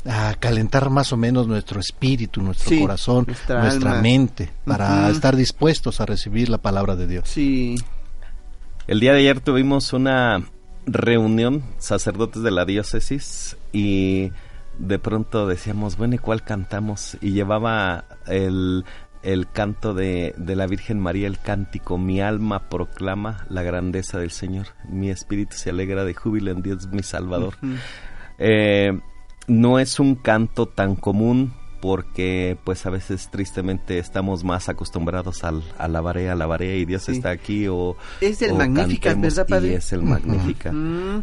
a- 0.06 0.30
a 0.30 0.34
calentar 0.34 0.90
más 0.90 1.12
o 1.12 1.16
menos 1.16 1.48
nuestro 1.48 1.80
espíritu, 1.80 2.42
nuestro 2.42 2.68
Sí, 2.68 2.78
corazón, 2.80 3.26
nuestra 3.48 4.00
mente, 4.02 4.50
para 4.66 5.08
estar 5.10 5.34
dispuestos 5.34 6.00
a 6.00 6.06
recibir 6.06 6.50
la 6.50 6.58
palabra 6.58 6.94
de 6.94 7.06
Dios? 7.06 7.24
Sí. 7.28 7.74
El 8.86 9.00
día 9.00 9.12
de 9.14 9.20
ayer 9.20 9.40
tuvimos 9.40 9.92
una 9.94 10.44
reunión, 10.86 11.62
sacerdotes 11.78 12.42
de 12.42 12.50
la 12.50 12.66
diócesis, 12.66 13.56
y 13.72 14.30
de 14.78 14.98
pronto 14.98 15.46
decíamos, 15.46 15.96
bueno, 15.96 16.14
¿y 16.14 16.18
cuál 16.18 16.42
cantamos? 16.42 17.16
Y 17.20 17.32
llevaba 17.32 18.04
el, 18.26 18.84
el 19.22 19.50
canto 19.50 19.94
de, 19.94 20.34
de 20.36 20.56
la 20.56 20.66
Virgen 20.66 21.00
María, 21.00 21.26
el 21.26 21.38
cántico, 21.38 21.98
mi 21.98 22.20
alma 22.20 22.68
proclama 22.68 23.46
la 23.48 23.62
grandeza 23.62 24.18
del 24.18 24.30
Señor, 24.30 24.66
mi 24.88 25.10
espíritu 25.10 25.56
se 25.56 25.70
alegra 25.70 26.04
de 26.04 26.14
júbilo 26.14 26.50
en 26.50 26.62
Dios 26.62 26.88
mi 26.88 27.02
Salvador. 27.02 27.54
Eh, 28.38 29.00
no 29.46 29.78
es 29.78 30.00
un 30.00 30.14
canto 30.14 30.66
tan 30.66 30.96
común 30.96 31.54
porque 31.84 32.56
pues 32.64 32.86
a 32.86 32.90
veces 32.90 33.28
tristemente 33.30 33.98
estamos 33.98 34.42
más 34.42 34.70
acostumbrados 34.70 35.44
al 35.44 35.62
alabaré, 35.76 36.30
alabaré 36.30 36.78
y 36.78 36.86
Dios 36.86 37.02
Sí. 37.02 37.12
está 37.12 37.28
aquí 37.28 37.68
o 37.68 37.94
Es 38.22 38.40
el 38.40 38.52
o 38.52 38.56
cantemos, 38.56 39.20
¿verdad, 39.20 39.46
padre? 39.46 39.68
Y 39.68 39.74
es 39.74 39.92
el. 39.92 40.02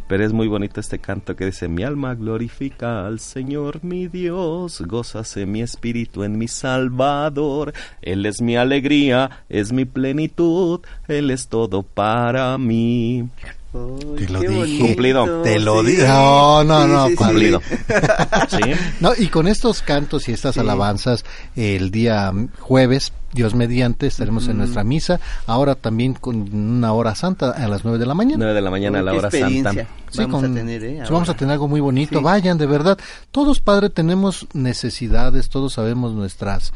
Pero 0.08 0.24
es 0.24 0.32
muy 0.32 0.48
bonito 0.48 0.80
este 0.80 1.00
canto 1.00 1.36
que 1.36 1.48
dice, 1.48 1.68
mi 1.68 1.82
alma 1.82 2.14
glorifica 2.14 3.08
al 3.08 3.20
Señor 3.20 3.84
mi 3.84 4.08
Dios, 4.08 4.84
gózase 4.86 5.48
mi 5.48 5.64
espíritu 5.64 6.24
en 6.24 6.38
mi 6.38 6.48
Salvador, 6.48 7.74
Él 8.04 8.28
es 8.28 8.40
mi 8.40 8.56
alegría, 8.56 9.44
es 9.50 9.72
mi 9.72 9.86
plenitud, 9.86 10.82
Él 11.08 11.32
es 11.32 11.48
todo 11.48 11.82
para 11.82 12.56
mí. 12.60 13.28
Te 13.72 14.28
lo 14.28 14.40
dije. 14.42 14.80
Cumplido. 14.80 15.42
Te 15.44 15.60
lo 15.60 15.82
Sí. 15.82 15.92
dije. 15.92 16.08
No, 16.08 16.64
no, 16.64 16.84
Sí, 16.84 16.92
no, 16.92 17.08
sí. 17.08 17.16
Cumplido. 17.16 17.62
¿Sí? 18.50 18.60
No, 19.00 19.12
y 19.18 19.28
con 19.28 19.48
estos 19.48 19.82
cantos 19.82 20.28
y 20.28 20.34
estas 20.34 20.56
Sí. 20.56 20.60
alabanzas, 20.60 21.24
el 21.56 21.90
día 21.90 22.34
jueves, 22.60 23.14
Dios 23.34 23.56
mediante, 23.56 24.08
estaremos 24.08 24.50
en 24.50 24.58
nuestra 24.58 24.84
misa. 24.84 25.22
Ahora 25.48 25.76
también 25.76 26.14
con 26.16 26.54
una 26.54 26.92
hora 26.92 27.16
santa 27.16 27.52
a 27.52 27.68
las 27.70 27.86
nueve 27.86 27.98
de 27.98 28.06
la 28.06 28.14
mañana. 28.14 28.38
9 28.40 28.54
de 28.54 28.62
la 28.62 28.72
mañana 28.72 29.00
a 29.00 29.04
la 29.04 29.14
hora 29.14 29.32
santa. 29.32 29.72
Sí, 29.72 30.20
vamos 30.20 30.42
con- 30.42 30.52
a 30.52 30.56
tener, 30.56 30.84
¿eh? 30.84 31.04
vamos 31.10 31.30
a 31.30 31.34
tener 31.36 31.54
algo 31.54 31.70
muy 31.70 31.80
bonito. 31.80 32.18
Sí. 32.20 32.24
Vayan, 32.26 32.58
de 32.58 32.66
verdad. 32.66 32.98
Todos, 33.32 33.62
Padre, 33.62 33.90
tenemos 33.90 34.48
necesidades, 34.54 35.48
todos 35.50 35.72
sabemos 35.74 36.12
nuestras, 36.12 36.74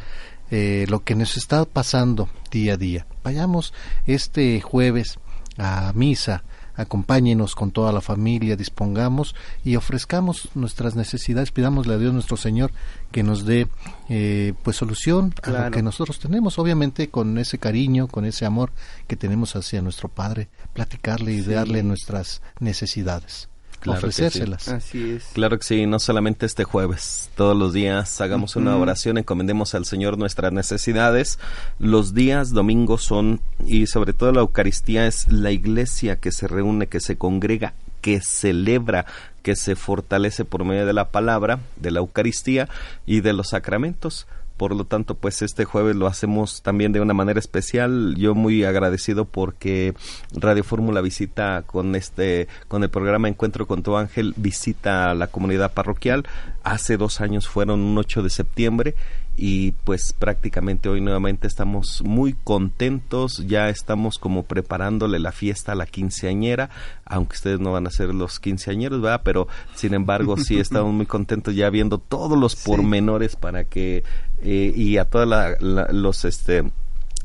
eh, 0.49 0.85
lo 0.87 1.03
que 1.03 1.15
nos 1.15 1.35
está 1.35 1.65
pasando 1.65 2.29
día 2.51 2.75
a 2.75 2.77
día. 2.77 3.05
Vayamos 3.21 3.73
este 4.07 4.61
jueves 4.61 5.19
a 5.57 5.91
misa, 5.93 6.43
acompáñenos 6.75 7.55
con 7.55 7.71
toda 7.71 7.91
la 7.91 8.01
familia, 8.01 8.55
dispongamos 8.55 9.35
y 9.63 9.75
ofrezcamos 9.75 10.49
nuestras 10.55 10.95
necesidades, 10.95 11.51
pidámosle 11.51 11.93
a 11.93 11.97
Dios 11.97 12.13
nuestro 12.13 12.37
Señor 12.37 12.71
que 13.11 13.23
nos 13.23 13.45
dé 13.45 13.67
eh, 14.09 14.53
pues 14.63 14.77
solución 14.77 15.33
a 15.43 15.49
lo 15.51 15.71
que 15.71 15.81
nosotros 15.81 16.19
tenemos, 16.19 16.59
obviamente 16.59 17.09
con 17.09 17.37
ese 17.37 17.57
cariño, 17.57 18.07
con 18.07 18.25
ese 18.25 18.45
amor 18.45 18.71
que 19.07 19.15
tenemos 19.15 19.55
hacia 19.55 19.81
nuestro 19.81 20.09
Padre, 20.09 20.49
platicarle 20.73 21.33
y 21.33 21.41
Sí. 21.43 21.51
darle 21.51 21.83
nuestras 21.83 22.41
necesidades, 22.59 23.49
Claro 23.85 24.07
que 24.07 24.11
sí. 24.11 24.23
ofrecérselas. 24.23 24.67
Así 24.67 25.11
es. 25.11 25.25
Claro 25.33 25.57
que 25.59 25.63
sí, 25.63 25.85
no 25.85 25.99
solamente 25.99 26.45
este 26.45 26.63
jueves, 26.63 27.29
todos 27.35 27.55
los 27.55 27.71
días 27.71 28.19
hagamos 28.19 28.55
una 28.55 28.75
oración, 28.75 29.17
encomendemos 29.17 29.75
al 29.75 29.85
Señor 29.85 30.17
nuestras 30.17 30.51
necesidades. 30.51 31.37
Los 31.77 32.13
días 32.15 32.51
domingos 32.51 33.03
son, 33.03 33.41
y 33.65 33.85
sobre 33.87 34.13
todo 34.13 34.31
la 34.31 34.41
Eucaristía, 34.41 35.05
es 35.05 35.31
la 35.31 35.51
iglesia 35.51 36.19
que 36.19 36.31
se 36.31 36.47
reúne, 36.47 36.87
que 36.87 36.99
se 36.99 37.17
congrega, 37.17 37.73
que 38.01 38.21
celebra, 38.21 39.05
que 39.43 39.55
se 39.55 39.75
fortalece 39.75 40.45
por 40.45 40.65
medio 40.65 40.87
de 40.87 40.93
la 40.93 41.09
palabra, 41.09 41.59
de 41.75 41.91
la 41.91 41.99
Eucaristía 41.99 42.67
y 43.05 43.21
de 43.21 43.33
los 43.33 43.49
sacramentos. 43.49 44.25
Por 44.57 44.75
lo 44.75 44.85
tanto, 44.85 45.15
pues 45.15 45.41
este 45.41 45.65
jueves 45.65 45.95
lo 45.95 46.07
hacemos 46.07 46.61
también 46.61 46.91
de 46.91 47.01
una 47.01 47.13
manera 47.13 47.39
especial. 47.39 48.15
Yo 48.17 48.35
muy 48.35 48.63
agradecido 48.63 49.25
porque 49.25 49.93
Radio 50.33 50.63
Fórmula 50.63 51.01
visita 51.01 51.63
con 51.65 51.95
este, 51.95 52.47
con 52.67 52.83
el 52.83 52.89
programa 52.89 53.27
Encuentro 53.27 53.67
con 53.67 53.83
tu 53.83 53.97
ángel, 53.97 54.33
visita 54.37 55.11
a 55.11 55.13
la 55.13 55.27
comunidad 55.27 55.73
parroquial. 55.73 56.25
Hace 56.63 56.97
dos 56.97 57.21
años 57.21 57.47
fueron 57.47 57.81
un 57.81 57.97
8 57.97 58.23
de 58.23 58.29
septiembre 58.29 58.95
y 59.37 59.73
pues 59.83 60.13
prácticamente 60.13 60.87
hoy 60.87 61.01
nuevamente 61.01 61.47
estamos 61.47 62.01
muy 62.05 62.33
contentos, 62.43 63.45
ya 63.47 63.69
estamos 63.69 64.17
como 64.17 64.43
preparándole 64.43 65.19
la 65.19 65.31
fiesta 65.31 65.73
a 65.73 65.75
la 65.75 65.85
quinceañera, 65.85 66.69
aunque 67.03 67.35
ustedes 67.35 67.59
no 67.59 67.73
van 67.73 67.87
a 67.87 67.91
ser 67.91 68.13
los 68.13 68.39
quinceañeros, 68.39 69.01
¿verdad? 69.01 69.21
Pero 69.25 69.47
sin 69.73 69.93
embargo 69.93 70.37
sí 70.37 70.57
estamos 70.59 70.93
muy 70.93 71.05
contentos 71.05 71.55
ya 71.55 71.69
viendo 71.69 71.97
todos 71.97 72.37
los 72.37 72.55
pormenores 72.55 73.35
para 73.35 73.65
que 73.65 74.03
eh, 74.41 74.71
y 74.75 74.97
a 74.97 75.05
todos 75.05 75.27
los 75.59 76.25
este 76.25 76.63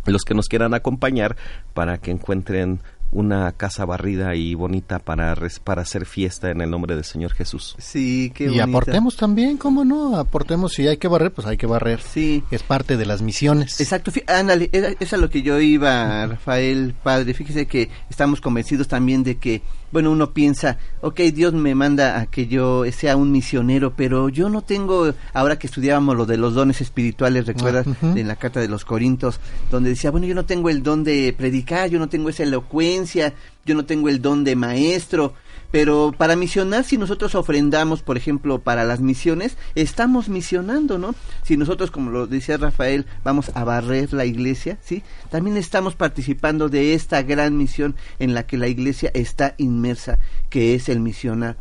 los 0.06 0.22
que 0.24 0.34
nos 0.34 0.48
quieran 0.48 0.72
acompañar 0.74 1.36
para 1.74 1.98
que 1.98 2.10
encuentren 2.10 2.80
una 3.12 3.50
casa 3.52 3.84
barrida 3.84 4.36
y 4.36 4.54
bonita 4.54 5.00
para, 5.00 5.34
res- 5.34 5.58
para 5.58 5.82
hacer 5.82 6.06
fiesta 6.06 6.50
en 6.50 6.60
el 6.60 6.70
nombre 6.70 6.94
del 6.94 7.04
Señor 7.04 7.32
Jesús. 7.32 7.74
Sí, 7.78 8.30
qué 8.34 8.44
y 8.44 8.46
bonita. 8.46 8.64
aportemos 8.64 9.16
también, 9.16 9.56
¿cómo 9.56 9.84
no? 9.84 10.16
Aportemos, 10.16 10.72
si 10.74 10.86
hay 10.86 10.96
que 10.96 11.08
barrer, 11.08 11.32
pues 11.32 11.44
hay 11.46 11.56
que 11.56 11.66
barrer. 11.66 12.00
Sí. 12.00 12.44
Es 12.52 12.62
parte 12.62 12.96
de 12.96 13.04
las 13.06 13.20
misiones. 13.20 13.80
Exacto, 13.80 14.12
ándale, 14.28 14.70
era- 14.72 14.94
es 15.00 15.12
a 15.12 15.16
lo 15.16 15.28
que 15.28 15.42
yo 15.42 15.58
iba, 15.60 16.24
Rafael, 16.28 16.94
padre. 17.02 17.34
Fíjese 17.34 17.66
que 17.66 17.90
estamos 18.08 18.40
convencidos 18.40 18.86
también 18.86 19.24
de 19.24 19.38
que, 19.38 19.60
bueno, 19.92 20.10
uno 20.10 20.32
piensa, 20.32 20.78
ok, 21.00 21.20
Dios 21.32 21.52
me 21.52 21.74
manda 21.74 22.20
a 22.20 22.26
que 22.26 22.46
yo 22.46 22.84
sea 22.92 23.16
un 23.16 23.32
misionero, 23.32 23.94
pero 23.96 24.28
yo 24.28 24.48
no 24.48 24.62
tengo, 24.62 25.12
ahora 25.32 25.58
que 25.58 25.66
estudiábamos 25.66 26.16
lo 26.16 26.26
de 26.26 26.36
los 26.36 26.54
dones 26.54 26.80
espirituales, 26.80 27.46
¿recuerdas? 27.46 27.86
Ujú. 27.86 28.16
En 28.16 28.28
la 28.28 28.36
carta 28.36 28.60
de 28.60 28.68
los 28.68 28.84
Corintios, 28.84 29.40
donde 29.70 29.90
decía, 29.90 30.10
bueno, 30.10 30.26
yo 30.26 30.34
no 30.34 30.44
tengo 30.44 30.70
el 30.70 30.82
don 30.82 31.04
de 31.04 31.34
predicar, 31.36 31.90
yo 31.90 31.98
no 31.98 32.08
tengo 32.08 32.28
esa 32.28 32.42
elocuencia, 32.44 33.34
yo 33.64 33.74
no 33.74 33.84
tengo 33.84 34.08
el 34.08 34.22
don 34.22 34.44
de 34.44 34.56
maestro. 34.56 35.34
Pero 35.70 36.12
para 36.16 36.36
misionar, 36.36 36.84
si 36.84 36.98
nosotros 36.98 37.34
ofrendamos, 37.34 38.02
por 38.02 38.16
ejemplo, 38.16 38.60
para 38.60 38.84
las 38.84 39.00
misiones, 39.00 39.56
estamos 39.74 40.28
misionando, 40.28 40.98
¿no? 40.98 41.14
Si 41.42 41.56
nosotros, 41.56 41.90
como 41.90 42.10
lo 42.10 42.26
decía 42.26 42.56
Rafael, 42.56 43.06
vamos 43.22 43.50
a 43.54 43.64
barrer 43.64 44.12
la 44.12 44.24
iglesia, 44.24 44.78
¿sí? 44.82 45.02
También 45.30 45.56
estamos 45.56 45.94
participando 45.94 46.68
de 46.68 46.94
esta 46.94 47.22
gran 47.22 47.56
misión 47.56 47.94
en 48.18 48.34
la 48.34 48.46
que 48.46 48.56
la 48.56 48.68
iglesia 48.68 49.10
está 49.14 49.54
inmersa, 49.58 50.18
que 50.50 50.74
es 50.74 50.88
el 50.88 51.00
misionar. 51.00 51.56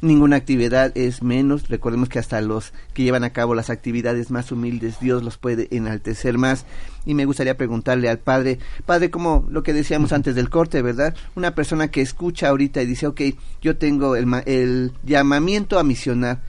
Ninguna 0.00 0.36
actividad 0.36 0.96
es 0.96 1.22
menos, 1.22 1.68
recordemos 1.68 2.08
que 2.08 2.20
hasta 2.20 2.40
los 2.40 2.72
que 2.94 3.02
llevan 3.02 3.24
a 3.24 3.32
cabo 3.32 3.54
las 3.54 3.68
actividades 3.68 4.30
más 4.30 4.52
humildes, 4.52 5.00
Dios 5.00 5.22
los 5.22 5.36
puede 5.36 5.68
enaltecer 5.72 6.38
más. 6.38 6.64
Y 7.04 7.14
me 7.14 7.24
gustaría 7.24 7.56
preguntarle 7.56 8.08
al 8.08 8.18
padre, 8.18 8.58
padre, 8.86 9.10
como 9.10 9.46
lo 9.50 9.62
que 9.62 9.72
decíamos 9.72 10.12
antes 10.12 10.34
del 10.34 10.50
corte, 10.50 10.80
¿verdad? 10.82 11.14
Una 11.34 11.54
persona 11.54 11.88
que 11.88 12.00
escucha 12.00 12.48
ahorita 12.48 12.80
y 12.80 12.86
dice, 12.86 13.08
ok, 13.08 13.20
yo 13.60 13.76
tengo 13.76 14.14
el, 14.16 14.32
el 14.46 14.92
llamamiento 15.02 15.78
a 15.78 15.84
misionar. 15.84 16.40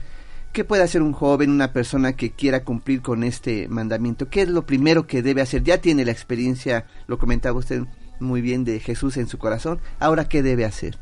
¿Qué 0.52 0.64
puede 0.64 0.82
hacer 0.82 1.02
un 1.02 1.12
joven, 1.12 1.50
una 1.50 1.72
persona 1.72 2.14
que 2.14 2.30
quiera 2.30 2.64
cumplir 2.64 3.02
con 3.02 3.22
este 3.22 3.68
mandamiento? 3.68 4.28
¿Qué 4.28 4.42
es 4.42 4.48
lo 4.48 4.66
primero 4.66 5.06
que 5.06 5.22
debe 5.22 5.42
hacer? 5.42 5.62
Ya 5.62 5.80
tiene 5.80 6.04
la 6.04 6.10
experiencia, 6.10 6.86
lo 7.06 7.18
comentaba 7.18 7.58
usted 7.58 7.84
muy 8.20 8.40
bien, 8.40 8.64
de 8.64 8.80
Jesús 8.80 9.16
en 9.16 9.28
su 9.28 9.38
corazón. 9.38 9.80
Ahora, 9.98 10.28
¿qué 10.28 10.42
debe 10.42 10.64
hacer? 10.64 10.98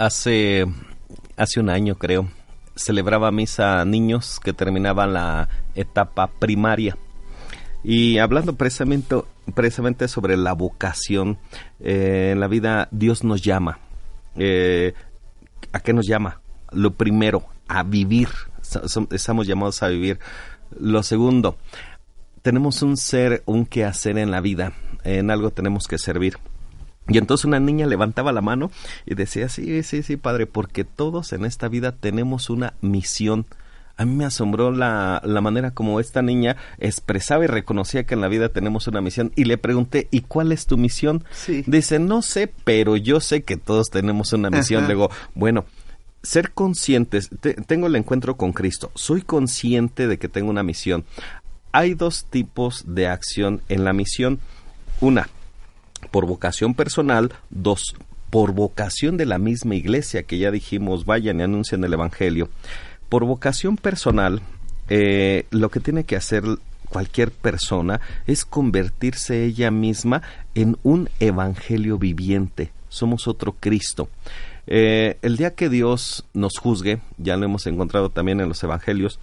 Hace, 0.00 0.64
hace 1.36 1.60
un 1.60 1.68
año 1.68 1.96
creo, 1.96 2.26
celebraba 2.74 3.30
misa 3.30 3.82
a 3.82 3.84
niños 3.84 4.40
que 4.42 4.54
terminaban 4.54 5.12
la 5.12 5.50
etapa 5.74 6.28
primaria. 6.28 6.96
Y 7.84 8.16
hablando 8.16 8.54
precisamente, 8.54 9.16
precisamente 9.54 10.08
sobre 10.08 10.38
la 10.38 10.54
vocación, 10.54 11.36
eh, 11.80 12.30
en 12.32 12.40
la 12.40 12.48
vida 12.48 12.88
Dios 12.90 13.24
nos 13.24 13.42
llama. 13.42 13.78
Eh, 14.36 14.94
¿A 15.70 15.80
qué 15.80 15.92
nos 15.92 16.06
llama? 16.06 16.40
Lo 16.72 16.94
primero, 16.94 17.44
a 17.68 17.82
vivir. 17.82 18.30
Estamos 19.10 19.46
llamados 19.46 19.82
a 19.82 19.88
vivir. 19.88 20.18
Lo 20.78 21.02
segundo, 21.02 21.58
tenemos 22.40 22.80
un 22.80 22.96
ser, 22.96 23.42
un 23.44 23.66
quehacer 23.66 24.16
en 24.16 24.30
la 24.30 24.40
vida. 24.40 24.72
En 25.04 25.30
algo 25.30 25.50
tenemos 25.50 25.86
que 25.86 25.98
servir. 25.98 26.38
Y 27.10 27.18
entonces 27.18 27.44
una 27.44 27.60
niña 27.60 27.86
levantaba 27.86 28.32
la 28.32 28.40
mano 28.40 28.70
y 29.04 29.14
decía, 29.14 29.48
sí, 29.48 29.82
sí, 29.82 30.02
sí, 30.02 30.16
padre, 30.16 30.46
porque 30.46 30.84
todos 30.84 31.32
en 31.32 31.44
esta 31.44 31.68
vida 31.68 31.92
tenemos 31.92 32.48
una 32.48 32.72
misión. 32.80 33.44
A 33.96 34.06
mí 34.06 34.14
me 34.14 34.24
asombró 34.24 34.70
la, 34.72 35.20
la 35.24 35.40
manera 35.42 35.72
como 35.72 36.00
esta 36.00 36.22
niña 36.22 36.56
expresaba 36.78 37.44
y 37.44 37.48
reconocía 37.48 38.04
que 38.04 38.14
en 38.14 38.22
la 38.22 38.28
vida 38.28 38.48
tenemos 38.48 38.86
una 38.86 39.02
misión. 39.02 39.30
Y 39.36 39.44
le 39.44 39.58
pregunté, 39.58 40.08
¿y 40.10 40.22
cuál 40.22 40.52
es 40.52 40.64
tu 40.66 40.78
misión? 40.78 41.24
Sí. 41.32 41.64
Dice, 41.66 41.98
no 41.98 42.22
sé, 42.22 42.50
pero 42.64 42.96
yo 42.96 43.20
sé 43.20 43.42
que 43.42 43.58
todos 43.58 43.90
tenemos 43.90 44.32
una 44.32 44.48
misión. 44.48 44.84
Ajá. 44.84 44.92
Digo, 44.92 45.10
bueno, 45.34 45.66
ser 46.22 46.52
conscientes, 46.52 47.28
te- 47.40 47.54
tengo 47.54 47.88
el 47.88 47.96
encuentro 47.96 48.36
con 48.36 48.52
Cristo, 48.52 48.90
soy 48.94 49.20
consciente 49.22 50.06
de 50.06 50.18
que 50.18 50.28
tengo 50.28 50.48
una 50.50 50.62
misión. 50.62 51.04
Hay 51.72 51.94
dos 51.94 52.24
tipos 52.24 52.84
de 52.86 53.06
acción 53.08 53.60
en 53.68 53.84
la 53.84 53.92
misión. 53.92 54.38
Una, 55.00 55.28
por 56.10 56.26
vocación 56.26 56.74
personal, 56.74 57.32
dos, 57.50 57.94
por 58.30 58.52
vocación 58.52 59.16
de 59.16 59.26
la 59.26 59.38
misma 59.38 59.74
iglesia 59.74 60.22
que 60.22 60.38
ya 60.38 60.50
dijimos, 60.50 61.04
vayan 61.04 61.40
y 61.40 61.42
anuncien 61.42 61.84
el 61.84 61.92
Evangelio. 61.92 62.48
Por 63.08 63.24
vocación 63.24 63.76
personal, 63.76 64.40
eh, 64.88 65.46
lo 65.50 65.68
que 65.68 65.80
tiene 65.80 66.04
que 66.04 66.16
hacer 66.16 66.44
cualquier 66.88 67.30
persona 67.30 68.00
es 68.26 68.44
convertirse 68.44 69.44
ella 69.44 69.70
misma 69.70 70.22
en 70.54 70.76
un 70.82 71.08
Evangelio 71.20 71.98
viviente. 71.98 72.72
Somos 72.88 73.28
otro 73.28 73.56
Cristo. 73.58 74.08
Eh, 74.66 75.18
el 75.22 75.36
día 75.36 75.54
que 75.54 75.68
Dios 75.68 76.24
nos 76.34 76.58
juzgue, 76.58 77.00
ya 77.18 77.36
lo 77.36 77.44
hemos 77.44 77.66
encontrado 77.66 78.10
también 78.10 78.40
en 78.40 78.48
los 78.48 78.62
Evangelios, 78.62 79.18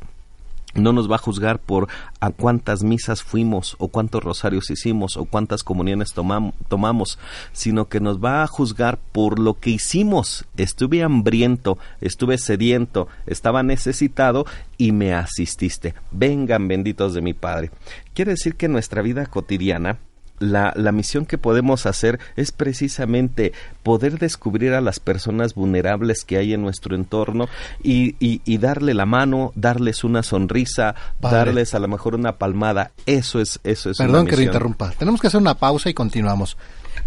no 0.77 0.93
nos 0.93 1.11
va 1.11 1.15
a 1.15 1.19
juzgar 1.19 1.59
por 1.59 1.87
a 2.19 2.29
cuántas 2.29 2.83
misas 2.83 3.23
fuimos 3.23 3.75
o 3.79 3.89
cuántos 3.89 4.23
rosarios 4.23 4.69
hicimos 4.69 5.17
o 5.17 5.25
cuántas 5.25 5.63
comuniones 5.63 6.15
tomam- 6.15 6.53
tomamos, 6.69 7.19
sino 7.51 7.89
que 7.89 7.99
nos 7.99 8.23
va 8.23 8.43
a 8.43 8.47
juzgar 8.47 8.97
por 9.11 9.39
lo 9.39 9.59
que 9.59 9.71
hicimos. 9.71 10.45
Estuve 10.55 11.03
hambriento, 11.03 11.77
estuve 12.01 12.37
sediento, 12.37 13.07
estaba 13.25 13.63
necesitado 13.63 14.45
y 14.77 14.91
me 14.91 15.13
asististe. 15.13 15.93
Vengan 16.11 16.67
benditos 16.67 17.13
de 17.13 17.21
mi 17.21 17.33
Padre. 17.33 17.71
Quiere 18.13 18.31
decir 18.31 18.55
que 18.55 18.67
nuestra 18.67 19.01
vida 19.01 19.25
cotidiana 19.25 19.99
la, 20.39 20.71
la 20.75 20.91
misión 20.91 21.25
que 21.25 21.37
podemos 21.37 21.85
hacer 21.85 22.19
es 22.35 22.51
precisamente 22.51 23.53
poder 23.83 24.19
descubrir 24.19 24.73
a 24.73 24.81
las 24.81 24.99
personas 24.99 25.53
vulnerables 25.55 26.23
que 26.25 26.37
hay 26.37 26.53
en 26.53 26.61
nuestro 26.61 26.95
entorno 26.95 27.47
y, 27.83 28.15
y- 28.19 28.41
y 28.45 28.57
darle 28.57 28.93
la 28.93 29.05
mano, 29.05 29.51
darles 29.55 30.03
una 30.03 30.23
sonrisa, 30.23 30.95
Padre. 31.19 31.37
darles 31.37 31.73
a 31.73 31.79
lo 31.79 31.87
mejor 31.87 32.15
una 32.15 32.37
palmada. 32.37 32.91
Eso 33.05 33.39
es, 33.39 33.59
eso 33.63 33.89
es. 33.89 33.97
Perdón 33.97 34.21
una 34.21 34.29
que 34.29 34.35
lo 34.37 34.41
interrumpa. 34.43 34.91
Tenemos 34.97 35.19
que 35.21 35.27
hacer 35.27 35.39
una 35.41 35.55
pausa 35.55 35.89
y 35.89 35.93
continuamos. 35.93 36.57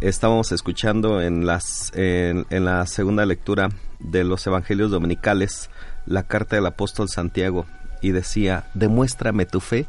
estábamos 0.00 0.50
escuchando 0.50 1.20
en, 1.20 1.46
las, 1.46 1.92
en, 1.94 2.46
en 2.50 2.64
la 2.64 2.86
segunda 2.86 3.24
lectura 3.24 3.68
de 4.00 4.24
los 4.24 4.44
Evangelios 4.46 4.90
Dominicales 4.90 5.70
la 6.06 6.24
carta 6.24 6.56
del 6.56 6.66
apóstol 6.66 7.08
Santiago 7.08 7.66
y 8.00 8.10
decía, 8.10 8.64
demuéstrame 8.74 9.46
tu 9.46 9.60
fe, 9.60 9.86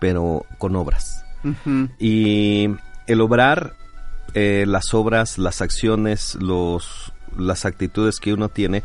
pero 0.00 0.44
con 0.58 0.74
obras. 0.74 1.25
Y 1.98 2.68
el 3.06 3.20
obrar, 3.20 3.74
eh, 4.34 4.64
las 4.66 4.94
obras, 4.94 5.38
las 5.38 5.62
acciones, 5.62 6.36
los, 6.40 7.12
las 7.38 7.64
actitudes 7.64 8.20
que 8.20 8.32
uno 8.32 8.48
tiene, 8.48 8.82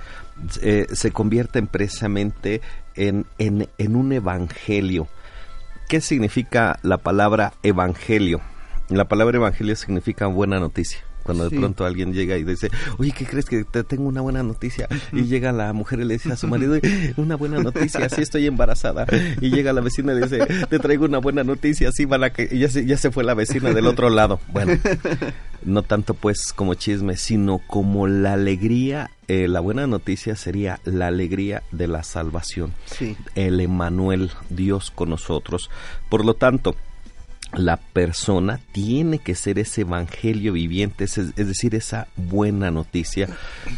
eh, 0.62 0.88
se 0.92 1.12
convierten 1.12 1.68
precisamente 1.68 2.62
en, 2.96 3.26
en, 3.38 3.68
en 3.78 3.96
un 3.96 4.12
evangelio. 4.14 5.08
¿Qué 5.88 6.02
significa 6.02 6.80
la 6.84 6.98
palabra 6.98 7.54
evangelio? 7.64 8.42
La 8.90 9.06
palabra 9.06 9.38
evangelio 9.38 9.76
significa 9.76 10.28
buena 10.28 10.60
noticia. 10.60 11.00
Cuando 11.24 11.48
Sí. 11.50 11.56
de 11.56 11.60
pronto 11.62 11.86
alguien 11.86 12.14
llega 12.14 12.38
y 12.38 12.44
dice, 12.44 12.70
oye, 12.98 13.12
¿qué 13.12 13.26
crees 13.26 13.46
que 13.46 13.64
te 13.64 13.84
tengo 13.84 14.04
una 14.08 14.22
buena 14.22 14.44
noticia? 14.44 14.88
Y 15.14 15.24
llega 15.24 15.52
la 15.52 15.72
mujer 15.74 16.00
y 16.00 16.06
le 16.06 16.14
dice 16.16 16.32
a 16.32 16.36
su 16.36 16.48
marido, 16.48 16.80
una 17.18 17.36
buena 17.36 17.60
noticia, 17.62 18.08
sí 18.10 18.22
estoy 18.22 18.48
embarazada. 18.48 19.06
Y 19.40 19.50
llega 19.50 19.74
la 19.74 19.82
vecina 19.82 20.14
y 20.14 20.20
le 20.20 20.28
dice, 20.28 20.66
te 20.70 20.80
traigo 20.80 21.06
una 21.06 21.18
buena 21.20 21.44
noticia, 21.44 21.92
sí, 21.92 22.06
van 22.06 22.24
a 22.24 22.30
que 22.32 22.58
ya 22.58 22.70
se, 22.70 22.86
ya 22.86 22.98
se 22.98 23.12
fue 23.12 23.24
la 23.24 23.34
vecina 23.34 23.72
del 23.74 23.88
otro 23.88 24.10
lado. 24.10 24.40
Bueno, 24.50 24.74
no 25.64 25.84
tanto 25.84 26.14
pues 26.14 26.54
como 26.54 26.74
chisme, 26.74 27.18
sino 27.18 27.60
como 27.60 28.08
la 28.08 28.34
alegría, 28.34 29.12
eh, 29.28 29.48
la 29.48 29.60
buena 29.60 29.88
noticia 29.88 30.36
sería 30.36 30.80
la 30.86 31.08
alegría 31.08 31.64
de 31.72 31.88
la 31.88 32.04
salvación. 32.04 32.74
Sí. 32.86 33.16
El 33.36 33.60
Emanuel, 33.60 34.32
Dios 34.50 34.92
con 34.92 35.10
nosotros. 35.10 35.70
Por 36.10 36.26
lo 36.26 36.34
tanto, 36.34 36.76
la 37.54 37.78
persona 37.78 38.60
tiene 38.72 39.20
que 39.20 39.36
ser 39.36 39.60
ese 39.60 39.82
evangelio 39.82 40.54
viviente, 40.54 41.04
es, 41.04 41.36
decir, 41.36 41.76
esa 41.76 42.08
buena 42.16 42.72
noticia. 42.72 43.28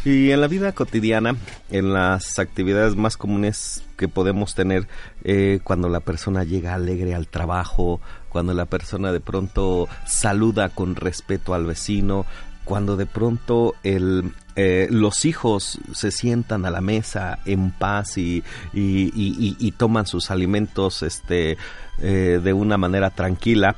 Y 0.04 0.30
en 0.30 0.40
la 0.40 0.48
vida 0.48 0.72
cotidiana, 0.72 1.36
en 1.70 1.92
las 1.92 2.38
actividades 2.38 2.96
más 2.96 3.16
comunes 3.16 3.82
que 3.96 4.08
podemos 4.08 4.54
tener, 4.54 4.86
eh, 5.24 5.60
cuando 5.64 5.88
la 5.88 6.00
persona 6.00 6.44
llega 6.44 6.74
alegre 6.74 7.14
al 7.14 7.26
trabajo, 7.26 8.00
cuando 8.28 8.54
la 8.54 8.66
persona 8.66 9.12
de 9.12 9.20
pronto 9.20 9.88
saluda 10.06 10.68
con 10.68 10.96
respeto 10.96 11.54
al 11.54 11.66
vecino, 11.66 12.26
cuando 12.64 12.96
de 12.96 13.06
pronto 13.06 13.74
el, 13.82 14.32
eh, 14.56 14.88
los 14.90 15.24
hijos 15.24 15.78
se 15.92 16.10
sientan 16.10 16.64
a 16.64 16.70
la 16.70 16.80
mesa 16.80 17.38
en 17.44 17.70
paz 17.70 18.16
y, 18.18 18.42
y- 18.72 19.56
y- 19.58 19.72
toman 19.72 20.06
sus 20.06 20.30
alimentos 20.30 21.02
este, 21.02 21.56
eh, 22.00 22.40
de 22.42 22.52
una 22.52 22.76
manera 22.78 23.10
tranquila, 23.10 23.76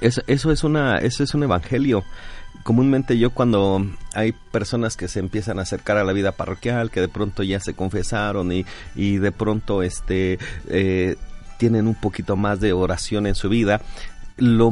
eso, 0.00 0.22
eso, 0.26 0.52
es 0.52 0.64
una, 0.64 0.98
eso 0.98 1.22
es 1.22 1.34
un 1.34 1.42
evangelio. 1.42 2.04
Comúnmente 2.62 3.16
yo 3.18 3.30
cuando 3.30 3.84
hay 4.14 4.32
personas 4.32 4.96
que 4.96 5.08
se 5.08 5.18
empiezan 5.18 5.58
a 5.58 5.62
acercar 5.62 5.96
a 5.96 6.04
la 6.04 6.12
vida 6.12 6.32
parroquial, 6.32 6.90
que 6.90 7.00
de 7.00 7.08
pronto 7.08 7.42
ya 7.42 7.58
se 7.60 7.74
confesaron 7.74 8.52
y, 8.52 8.66
y 8.94 9.16
de 9.18 9.32
pronto 9.32 9.82
este, 9.82 10.38
eh, 10.68 11.16
tienen 11.58 11.86
un 11.86 11.94
poquito 11.94 12.36
más 12.36 12.60
de 12.60 12.72
oración 12.72 13.26
en 13.26 13.34
su 13.34 13.48
vida, 13.48 13.80
lo, 14.36 14.70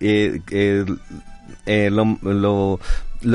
eh, 0.00 0.40
eh, 0.50 0.84
eh, 1.66 1.90
lo, 1.90 2.18
lo- 2.22 2.80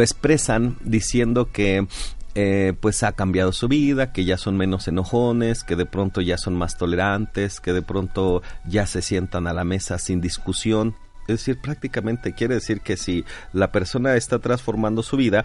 expresan 0.01 0.77
diciendo 0.83 1.51
que 1.51 1.87
eh, 2.35 2.73
pues 2.79 3.03
ha 3.03 3.11
cambiado 3.11 3.51
su 3.51 3.67
vida, 3.67 4.11
que 4.11 4.25
ya 4.25 4.37
son 4.37 4.57
menos 4.57 4.87
enojones, 4.87 5.63
que 5.63 5.75
de 5.75 5.85
pronto 5.85 6.21
ya 6.21 6.37
son 6.37 6.55
más 6.55 6.77
tolerantes, 6.77 7.59
que 7.59 7.73
de 7.73 7.81
pronto 7.81 8.41
ya 8.65 8.87
se 8.87 9.01
sientan 9.01 9.45
a 9.47 9.53
la 9.53 9.63
mesa 9.63 9.99
sin 9.99 10.19
discusión. 10.21 10.95
Es 11.27 11.39
decir, 11.39 11.59
prácticamente 11.61 12.33
quiere 12.33 12.55
decir 12.55 12.81
que 12.81 12.97
si 12.97 13.23
la 13.53 13.71
persona 13.71 14.15
está 14.15 14.39
transformando 14.39 15.03
su 15.03 15.15
vida, 15.15 15.43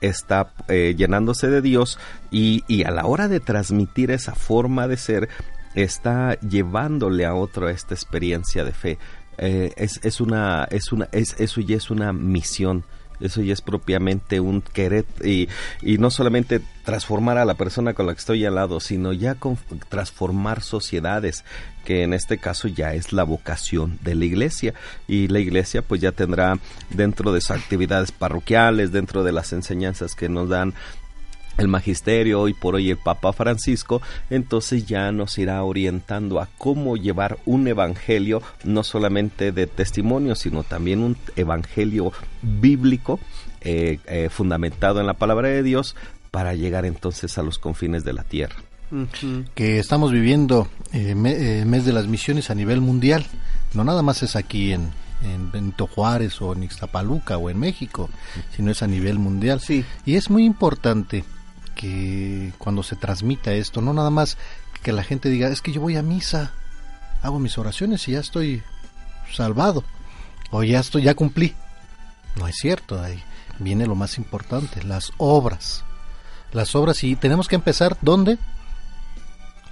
está 0.00 0.52
eh, 0.68 0.94
llenándose 0.96 1.48
de 1.48 1.60
Dios 1.60 1.98
y, 2.30 2.64
y 2.68 2.84
a 2.84 2.90
la 2.90 3.04
hora 3.06 3.28
de 3.28 3.40
transmitir 3.40 4.10
esa 4.12 4.34
forma 4.34 4.88
de 4.88 4.96
ser, 4.96 5.28
está 5.74 6.38
llevándole 6.40 7.26
a 7.26 7.34
otro 7.34 7.68
esta 7.68 7.94
experiencia 7.94 8.64
de 8.64 8.72
fe. 8.72 8.98
Eh, 9.38 9.72
es, 9.76 10.00
es 10.02 10.20
una, 10.20 10.64
es 10.70 10.92
una, 10.92 11.08
es, 11.12 11.36
eso 11.38 11.60
ya 11.60 11.76
es 11.76 11.90
una 11.90 12.12
misión. 12.12 12.84
Eso 13.20 13.42
ya 13.42 13.52
es 13.52 13.60
propiamente 13.60 14.40
un 14.40 14.62
querer 14.62 15.04
y, 15.22 15.46
y 15.82 15.98
no 15.98 16.10
solamente 16.10 16.62
transformar 16.86 17.36
a 17.36 17.44
la 17.44 17.52
persona 17.52 17.92
con 17.92 18.06
la 18.06 18.14
que 18.14 18.18
estoy 18.18 18.46
al 18.46 18.54
lado, 18.54 18.80
sino 18.80 19.12
ya 19.12 19.34
con- 19.34 19.58
transformar 19.90 20.62
sociedades, 20.62 21.44
que 21.84 22.02
en 22.02 22.14
este 22.14 22.38
caso 22.38 22.66
ya 22.66 22.94
es 22.94 23.12
la 23.12 23.24
vocación 23.24 23.98
de 24.00 24.14
la 24.14 24.24
iglesia. 24.24 24.72
Y 25.06 25.28
la 25.28 25.38
iglesia 25.38 25.82
pues 25.82 26.00
ya 26.00 26.12
tendrá 26.12 26.58
dentro 26.88 27.30
de 27.30 27.42
sus 27.42 27.50
actividades 27.50 28.10
parroquiales, 28.10 28.90
dentro 28.90 29.22
de 29.22 29.32
las 29.32 29.52
enseñanzas 29.52 30.14
que 30.14 30.30
nos 30.30 30.48
dan 30.48 30.72
el 31.60 31.68
magisterio, 31.68 32.40
hoy 32.40 32.54
por 32.54 32.74
hoy 32.74 32.90
el 32.90 32.96
Papa 32.96 33.32
Francisco, 33.32 34.02
entonces 34.30 34.86
ya 34.86 35.12
nos 35.12 35.38
irá 35.38 35.62
orientando 35.62 36.40
a 36.40 36.48
cómo 36.58 36.96
llevar 36.96 37.38
un 37.46 37.68
evangelio 37.68 38.42
no 38.64 38.82
solamente 38.82 39.52
de 39.52 39.66
testimonio, 39.66 40.34
sino 40.34 40.62
también 40.64 41.02
un 41.02 41.16
evangelio 41.36 42.12
bíblico 42.42 43.20
eh, 43.60 43.98
eh, 44.06 44.28
fundamentado 44.30 45.00
en 45.00 45.06
la 45.06 45.14
palabra 45.14 45.48
de 45.48 45.62
Dios 45.62 45.94
para 46.30 46.54
llegar 46.54 46.84
entonces 46.84 47.36
a 47.38 47.42
los 47.42 47.58
confines 47.58 48.04
de 48.04 48.12
la 48.12 48.22
tierra. 48.24 48.56
que 49.54 49.78
estamos 49.78 50.10
viviendo 50.12 50.66
eh, 50.92 51.14
me- 51.14 51.60
eh, 51.60 51.64
mes 51.64 51.84
de 51.84 51.92
las 51.92 52.06
misiones 52.08 52.50
a 52.50 52.54
nivel 52.54 52.80
mundial. 52.80 53.24
No 53.74 53.84
nada 53.84 54.02
más 54.02 54.22
es 54.24 54.34
aquí 54.34 54.72
en, 54.72 54.90
en 55.22 55.52
Benito 55.52 55.86
Juárez 55.86 56.40
o 56.42 56.52
en 56.54 56.64
Ixtapaluca 56.64 57.36
o 57.36 57.50
en 57.50 57.58
México, 57.58 58.08
sino 58.56 58.70
es 58.72 58.82
a 58.82 58.86
nivel 58.88 59.18
mundial. 59.18 59.60
Y 60.06 60.14
es 60.16 60.28
muy 60.30 60.44
importante 60.44 61.24
que 61.80 62.52
cuando 62.58 62.82
se 62.82 62.94
transmita 62.94 63.54
esto, 63.54 63.80
no 63.80 63.94
nada 63.94 64.10
más 64.10 64.36
que 64.82 64.92
la 64.92 65.02
gente 65.02 65.30
diga, 65.30 65.48
es 65.48 65.62
que 65.62 65.72
yo 65.72 65.80
voy 65.80 65.96
a 65.96 66.02
misa, 66.02 66.52
hago 67.22 67.38
mis 67.38 67.56
oraciones 67.56 68.06
y 68.06 68.12
ya 68.12 68.20
estoy 68.20 68.62
salvado, 69.32 69.82
o 70.50 70.62
ya 70.62 70.80
estoy, 70.80 71.04
ya 71.04 71.14
cumplí. 71.14 71.54
No 72.36 72.46
es 72.46 72.56
cierto, 72.56 73.02
ahí 73.02 73.22
viene 73.58 73.86
lo 73.86 73.94
más 73.94 74.18
importante, 74.18 74.82
las 74.82 75.12
obras. 75.16 75.82
Las 76.52 76.74
obras 76.74 77.02
y 77.02 77.16
tenemos 77.16 77.48
que 77.48 77.54
empezar 77.54 77.96
¿dónde? 78.02 78.36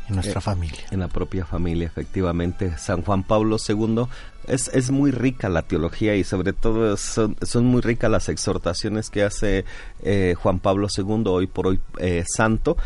En 0.09 0.15
nuestra 0.15 0.41
Eh, 0.41 0.43
familia. 0.43 0.81
En 0.91 1.01
la 1.01 1.09
propia 1.09 1.45
familia, 1.45 1.87
efectivamente. 1.87 2.77
San 2.79 3.03
Juan 3.03 3.23
Pablo 3.23 3.57
II 3.67 4.05
es, 4.47 4.69
es 4.69 4.91
muy 4.91 5.11
rica 5.11 5.49
la 5.49 5.63
teología 5.63 6.17
y 6.17 6.25
sobre 6.25 6.53
todo 6.53 6.97
son, 6.97 7.37
son 7.43 7.67
muy 7.67 7.83
ricas 7.83 8.11
las 8.11 8.29
exhortaciones 8.29 9.11
que 9.11 9.23
hace 9.23 9.65
eh, 10.03 10.35
Juan 10.39 10.61
Pablo 10.61 10.89
II, 10.97 11.25
hoy 11.27 11.47
por 11.47 11.67
hoy 11.67 11.81
eh, 11.99 12.25
santo, 12.27 12.77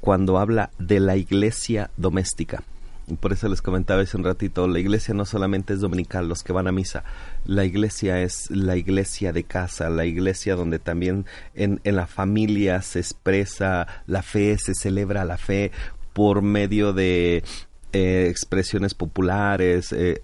cuando 0.00 0.38
habla 0.38 0.70
de 0.78 1.00
la 1.00 1.16
iglesia 1.16 1.90
doméstica. 1.96 2.62
Por 3.20 3.32
eso 3.32 3.48
les 3.48 3.62
comentaba 3.62 4.02
hace 4.02 4.16
un 4.16 4.24
ratito, 4.24 4.68
la 4.68 4.78
iglesia 4.78 5.14
no 5.14 5.24
solamente 5.24 5.72
es 5.72 5.80
dominical, 5.80 6.28
los 6.28 6.42
que 6.42 6.52
van 6.52 6.68
a 6.68 6.72
misa, 6.72 7.04
la 7.46 7.64
iglesia 7.64 8.20
es 8.20 8.50
la 8.50 8.76
iglesia 8.76 9.32
de 9.32 9.44
casa, 9.44 9.88
la 9.88 10.04
iglesia 10.04 10.54
donde 10.54 10.78
también 10.78 11.24
en, 11.54 11.80
en 11.84 11.96
la 11.96 12.06
familia 12.06 12.82
se 12.82 13.00
expresa 13.00 13.86
la 14.06 14.22
fe, 14.22 14.58
se 14.58 14.74
celebra 14.74 15.24
la 15.24 15.38
fe 15.38 15.72
por 16.18 16.42
medio 16.42 16.92
de 16.92 17.44
eh, 17.92 18.26
expresiones 18.28 18.92
populares, 18.92 19.92
eh, 19.92 20.20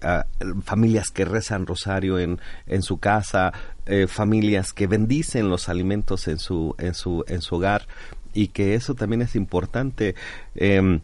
familias 0.65 1.09
que 1.09 1.23
rezan 1.23 1.65
rosario 1.65 2.19
en, 2.19 2.41
en 2.67 2.81
su 2.81 2.97
casa, 2.97 3.53
eh, 3.85 4.05
familias 4.05 4.73
que 4.73 4.87
bendicen 4.87 5.47
los 5.47 5.69
alimentos 5.69 6.27
en 6.27 6.37
su, 6.37 6.75
en 6.79 6.95
su, 6.95 7.23
en 7.29 7.41
su 7.41 7.55
hogar 7.55 7.87
y 8.33 8.49
que 8.49 8.75
eso 8.75 8.93
también 8.93 9.21
es 9.21 9.37
importante. 9.37 10.15
Em, 10.55 10.99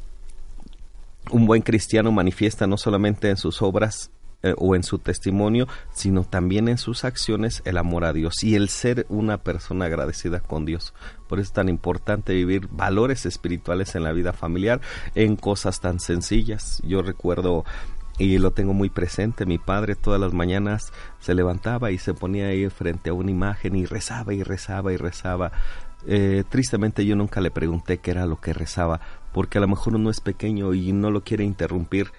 un 1.31 1.45
buen 1.45 1.61
cristiano 1.61 2.11
manifiesta 2.11 2.67
no 2.67 2.75
solamente 2.75 3.29
en 3.29 3.37
sus 3.37 3.61
obras 3.61 4.11
eh, 4.43 4.53
o 4.57 4.75
en 4.75 4.83
su 4.83 4.99
testimonio, 4.99 5.67
sino 5.93 6.23
también 6.23 6.67
en 6.67 6.77
sus 6.77 7.03
acciones 7.03 7.61
el 7.65 7.77
amor 7.77 8.05
a 8.05 8.13
Dios 8.13 8.43
y 8.43 8.55
el 8.55 8.69
ser 8.69 9.05
una 9.09 9.37
persona 9.37 9.85
agradecida 9.85 10.39
con 10.39 10.65
Dios. 10.65 10.93
Por 11.27 11.39
eso 11.39 11.47
es 11.47 11.53
tan 11.53 11.69
importante 11.69 12.33
vivir 12.33 12.67
valores 12.71 13.25
espirituales 13.25 13.95
en 13.95 14.03
la 14.03 14.11
vida 14.11 14.33
familiar, 14.33 14.81
en 15.15 15.35
cosas 15.35 15.79
tan 15.79 15.99
sencillas. 15.99 16.81
Yo 16.85 17.01
recuerdo 17.01 17.65
y 18.17 18.37
lo 18.37 18.51
tengo 18.51 18.73
muy 18.73 18.89
presente. 18.89 19.45
Mi 19.45 19.57
padre 19.57 19.95
todas 19.95 20.19
las 20.19 20.33
mañanas 20.33 20.91
se 21.19 21.33
levantaba 21.33 21.91
y 21.91 21.97
se 21.97 22.13
ponía 22.13 22.47
ahí 22.47 22.69
frente 22.69 23.09
a 23.09 23.13
una 23.13 23.31
imagen 23.31 23.75
y 23.75 23.85
rezaba 23.85 24.33
y 24.33 24.43
rezaba 24.43 24.93
y 24.93 24.97
rezaba. 24.97 25.51
Eh, 26.07 26.43
tristemente 26.49 27.05
yo 27.05 27.15
nunca 27.15 27.41
le 27.41 27.51
pregunté 27.51 27.99
qué 27.99 28.11
era 28.11 28.25
lo 28.25 28.39
que 28.39 28.53
rezaba, 28.53 29.01
porque 29.33 29.59
a 29.59 29.61
lo 29.61 29.67
mejor 29.67 29.95
uno 29.95 30.09
es 30.09 30.19
pequeño 30.19 30.73
y 30.73 30.93
no 30.93 31.11
lo 31.11 31.23
quiere 31.23 31.43
interrumpir. 31.43 32.11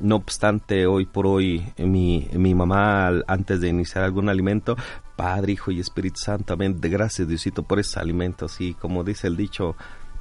No 0.00 0.16
obstante, 0.16 0.86
hoy 0.86 1.06
por 1.06 1.26
hoy 1.26 1.72
mi, 1.78 2.28
mi 2.32 2.54
mamá, 2.54 3.08
antes 3.26 3.60
de 3.60 3.68
iniciar 3.68 4.04
algún 4.04 4.28
alimento, 4.28 4.76
Padre, 5.16 5.52
Hijo 5.52 5.70
y 5.72 5.80
Espíritu 5.80 6.18
Santo, 6.20 6.54
amén, 6.54 6.80
de 6.80 6.88
gracias 6.88 7.26
Diosito 7.26 7.62
por 7.64 7.78
esos 7.80 7.96
alimentos 7.96 8.60
y 8.60 8.74
como 8.74 9.02
dice 9.02 9.26
el 9.26 9.36
dicho, 9.36 9.74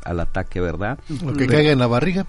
al 0.04 0.20
ataque, 0.20 0.60
¿verdad? 0.62 0.98
Lo 1.24 1.34
que 1.34 1.46
caiga 1.48 1.72
en 1.72 1.80
la 1.80 1.88
barriga. 1.88 2.26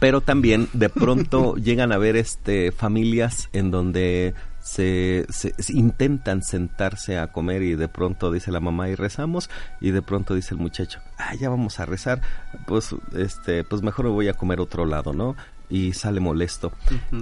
pero 0.00 0.20
también 0.22 0.68
de 0.72 0.88
pronto 0.88 1.54
llegan 1.56 1.92
a 1.92 1.98
ver 1.98 2.16
este 2.16 2.72
familias 2.72 3.48
en 3.52 3.70
donde 3.70 4.32
se, 4.62 5.26
se- 5.28 5.52
se 5.58 5.72
intentan 5.76 6.42
sentarse 6.42 7.18
a 7.18 7.26
comer 7.32 7.62
y 7.62 7.74
de 7.74 7.88
pronto 7.88 8.32
dice 8.32 8.50
la 8.50 8.60
mamá 8.60 8.88
y 8.88 8.94
rezamos 8.94 9.50
y 9.82 9.90
de 9.90 10.00
pronto 10.00 10.34
dice 10.34 10.54
el 10.54 10.60
muchacho 10.60 11.00
ah 11.18 11.34
ya 11.34 11.50
vamos 11.50 11.80
a 11.80 11.84
rezar 11.86 12.22
pues 12.66 12.94
este 13.14 13.62
pues 13.64 13.82
mejor 13.82 14.06
me 14.06 14.12
voy 14.12 14.28
a 14.28 14.32
comer 14.34 14.60
otro 14.60 14.86
lado 14.86 15.12
no 15.12 15.36
y 15.68 15.92
sale 15.92 16.20
molesto. 16.20 16.72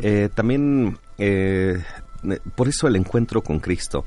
Eh, 0.03 0.29
también 0.35 0.99
eh, 1.19 1.83
eh, 2.25 2.39
por 2.55 2.69
eso 2.69 2.89
el 2.89 2.97
encuentro 2.97 3.43
con 3.43 3.61
Cristo 3.61 4.05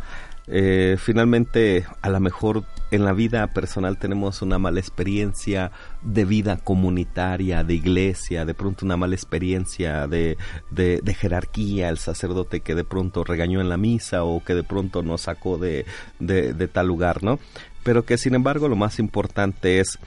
eh, 0.48 0.98
finalmente 1.00 1.86
a 2.04 2.10
lo 2.10 2.20
mejor 2.20 2.66
en 2.92 3.04
la 3.04 3.14
vida 3.14 3.48
personal 3.48 3.98
tenemos 3.98 4.44
una 4.44 4.60
mala 4.60 4.80
experiencia 4.80 5.72
de 6.04 6.24
vida 6.24 6.58
comunitaria, 6.58 7.64
de 7.64 7.74
iglesia, 7.74 8.46
de 8.46 8.54
pronto 8.54 8.86
una 8.86 8.96
mala 8.96 9.16
experiencia 9.16 10.06
de, 10.08 10.38
de, 10.70 11.02
de 11.02 11.14
jerarquía, 11.16 11.90
el 11.90 11.98
sacerdote 11.98 12.60
que 12.60 12.76
de 12.76 12.84
pronto 12.84 13.24
regañó 13.24 13.60
en 13.60 13.70
la 13.70 13.78
misa 13.78 14.24
o 14.24 14.44
que 14.44 14.54
de 14.54 14.64
pronto 14.64 15.02
nos 15.02 15.22
sacó 15.22 15.58
de, 15.58 15.86
de, 16.20 16.54
de 16.54 16.68
tal 16.68 16.88
lugar, 16.88 17.24
¿no? 17.24 17.40
Pero 17.84 18.06
que 18.06 18.20
sin 18.20 18.36
embargo 18.36 18.68
lo 18.68 18.76
más 18.76 19.00
importante 19.00 19.80
es 19.80 19.98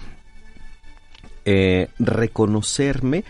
eh, 1.44 1.88
reconocerme 1.98 3.24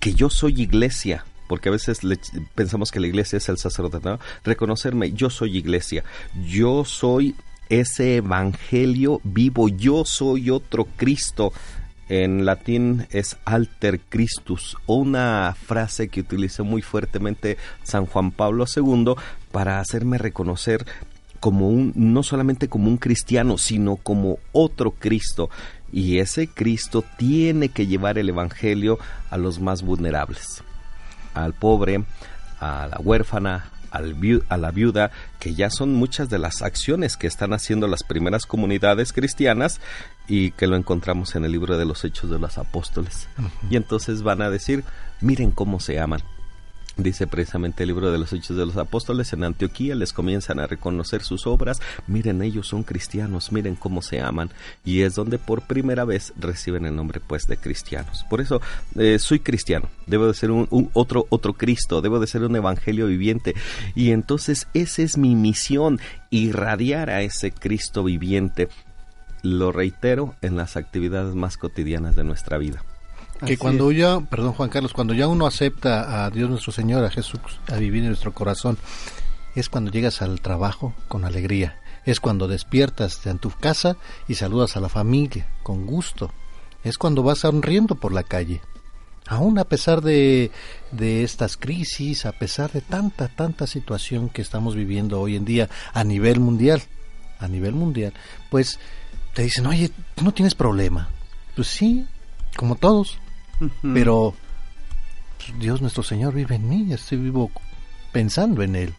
que 0.00 0.14
yo 0.14 0.30
soy 0.30 0.60
iglesia, 0.62 1.24
porque 1.48 1.68
a 1.68 1.72
veces 1.72 2.04
le- 2.04 2.18
pensamos 2.54 2.90
que 2.90 3.00
la 3.00 3.06
iglesia 3.06 3.36
es 3.38 3.48
el 3.48 3.58
sacerdote, 3.58 4.00
¿no? 4.08 4.18
Reconocerme, 4.44 5.12
yo 5.12 5.30
soy 5.30 5.56
iglesia, 5.56 6.04
yo 6.46 6.84
soy 6.84 7.34
ese 7.68 8.16
evangelio 8.16 9.20
vivo, 9.24 9.68
yo 9.68 10.04
soy 10.04 10.50
otro 10.50 10.86
Cristo. 10.96 11.52
En 12.08 12.44
latín 12.44 13.08
es 13.10 13.36
alter 13.44 13.98
Christus, 14.08 14.76
una 14.86 15.56
frase 15.60 16.06
que 16.08 16.20
utilizó 16.20 16.64
muy 16.64 16.80
fuertemente 16.80 17.56
San 17.82 18.06
Juan 18.06 18.30
Pablo 18.30 18.64
II 18.74 19.14
para 19.50 19.80
hacerme 19.80 20.16
reconocer 20.16 20.86
como 21.40 21.68
un, 21.68 21.92
no 21.96 22.22
solamente 22.22 22.68
como 22.68 22.88
un 22.88 22.96
cristiano, 22.96 23.58
sino 23.58 23.96
como 23.96 24.38
otro 24.52 24.92
Cristo. 24.92 25.50
Y 25.92 26.18
ese 26.18 26.48
Cristo 26.48 27.04
tiene 27.16 27.68
que 27.68 27.86
llevar 27.86 28.18
el 28.18 28.28
Evangelio 28.28 28.98
a 29.30 29.36
los 29.36 29.60
más 29.60 29.82
vulnerables, 29.82 30.62
al 31.34 31.54
pobre, 31.54 32.04
a 32.60 32.88
la 32.88 32.98
huérfana, 32.98 33.70
a 33.90 34.56
la 34.56 34.70
viuda, 34.70 35.10
que 35.38 35.54
ya 35.54 35.70
son 35.70 35.94
muchas 35.94 36.28
de 36.28 36.38
las 36.38 36.62
acciones 36.62 37.16
que 37.16 37.26
están 37.26 37.52
haciendo 37.52 37.86
las 37.86 38.02
primeras 38.02 38.44
comunidades 38.44 39.12
cristianas 39.12 39.80
y 40.28 40.50
que 40.50 40.66
lo 40.66 40.76
encontramos 40.76 41.34
en 41.34 41.44
el 41.44 41.52
libro 41.52 41.78
de 41.78 41.86
los 41.86 42.04
Hechos 42.04 42.30
de 42.30 42.38
los 42.38 42.58
Apóstoles. 42.58 43.28
Y 43.70 43.76
entonces 43.76 44.22
van 44.22 44.42
a 44.42 44.50
decir, 44.50 44.84
miren 45.20 45.50
cómo 45.50 45.80
se 45.80 45.98
aman. 45.98 46.20
Dice 46.96 47.26
precisamente 47.26 47.82
el 47.82 47.88
libro 47.88 48.10
de 48.10 48.18
los 48.18 48.32
Hechos 48.32 48.56
de 48.56 48.64
los 48.64 48.78
Apóstoles, 48.78 49.30
en 49.34 49.44
Antioquía 49.44 49.94
les 49.94 50.14
comienzan 50.14 50.58
a 50.60 50.66
reconocer 50.66 51.22
sus 51.22 51.46
obras, 51.46 51.78
miren 52.06 52.40
ellos 52.40 52.68
son 52.68 52.84
cristianos, 52.84 53.52
miren 53.52 53.76
cómo 53.76 54.00
se 54.00 54.22
aman, 54.22 54.48
y 54.82 55.02
es 55.02 55.14
donde 55.14 55.38
por 55.38 55.66
primera 55.66 56.06
vez 56.06 56.32
reciben 56.38 56.86
el 56.86 56.96
nombre 56.96 57.20
pues 57.20 57.46
de 57.46 57.58
cristianos. 57.58 58.24
Por 58.30 58.40
eso 58.40 58.62
eh, 58.94 59.18
soy 59.18 59.40
cristiano, 59.40 59.90
debo 60.06 60.26
de 60.26 60.32
ser 60.32 60.50
un, 60.50 60.68
un 60.70 60.88
otro, 60.94 61.26
otro 61.28 61.52
Cristo, 61.52 62.00
debo 62.00 62.18
de 62.18 62.26
ser 62.28 62.42
un 62.42 62.56
evangelio 62.56 63.08
viviente, 63.08 63.54
y 63.94 64.12
entonces 64.12 64.66
esa 64.72 65.02
es 65.02 65.18
mi 65.18 65.34
misión, 65.34 66.00
irradiar 66.30 67.10
a 67.10 67.20
ese 67.20 67.50
Cristo 67.50 68.04
viviente, 68.04 68.68
lo 69.42 69.70
reitero, 69.70 70.34
en 70.40 70.56
las 70.56 70.78
actividades 70.78 71.34
más 71.34 71.58
cotidianas 71.58 72.16
de 72.16 72.24
nuestra 72.24 72.56
vida. 72.56 72.82
Que 73.44 73.58
cuando 73.58 73.92
ya, 73.92 74.20
perdón 74.20 74.52
Juan 74.54 74.70
Carlos, 74.70 74.92
cuando 74.92 75.12
ya 75.12 75.28
uno 75.28 75.46
acepta 75.46 76.24
a 76.24 76.30
Dios 76.30 76.48
nuestro 76.48 76.72
Señor, 76.72 77.04
a 77.04 77.10
Jesús, 77.10 77.40
a 77.68 77.76
vivir 77.76 78.02
en 78.02 78.08
nuestro 78.08 78.32
corazón, 78.32 78.78
es 79.54 79.68
cuando 79.68 79.90
llegas 79.90 80.22
al 80.22 80.40
trabajo 80.40 80.94
con 81.08 81.24
alegría, 81.24 81.80
es 82.04 82.20
cuando 82.20 82.48
despiertas 82.48 83.26
en 83.26 83.38
tu 83.38 83.50
casa 83.50 83.96
y 84.28 84.34
saludas 84.34 84.76
a 84.76 84.80
la 84.80 84.88
familia 84.88 85.48
con 85.62 85.86
gusto, 85.86 86.30
es 86.84 86.98
cuando 86.98 87.22
vas 87.22 87.40
sonriendo 87.40 87.96
por 87.96 88.12
la 88.12 88.22
calle. 88.22 88.60
Aún 89.28 89.58
a 89.58 89.64
pesar 89.64 90.02
de, 90.02 90.52
de 90.92 91.24
estas 91.24 91.56
crisis, 91.56 92.26
a 92.26 92.32
pesar 92.32 92.70
de 92.70 92.80
tanta, 92.80 93.28
tanta 93.28 93.66
situación 93.66 94.28
que 94.28 94.40
estamos 94.40 94.76
viviendo 94.76 95.20
hoy 95.20 95.34
en 95.34 95.44
día 95.44 95.68
a 95.92 96.04
nivel 96.04 96.38
mundial, 96.38 96.82
a 97.40 97.48
nivel 97.48 97.72
mundial, 97.72 98.12
pues 98.50 98.78
te 99.34 99.42
dicen, 99.42 99.66
oye, 99.66 99.90
¿tú 100.14 100.24
no 100.24 100.32
tienes 100.32 100.54
problema? 100.54 101.08
Pues 101.56 101.68
sí, 101.68 102.06
como 102.56 102.76
todos, 102.76 103.18
pero 103.82 104.34
pues, 105.38 105.58
Dios 105.58 105.80
nuestro 105.80 106.02
Señor 106.02 106.34
vive 106.34 106.56
en 106.56 106.68
mí, 106.68 106.92
estoy 106.92 107.18
vivo 107.18 107.50
pensando 108.12 108.62
en 108.62 108.76
Él 108.76 108.94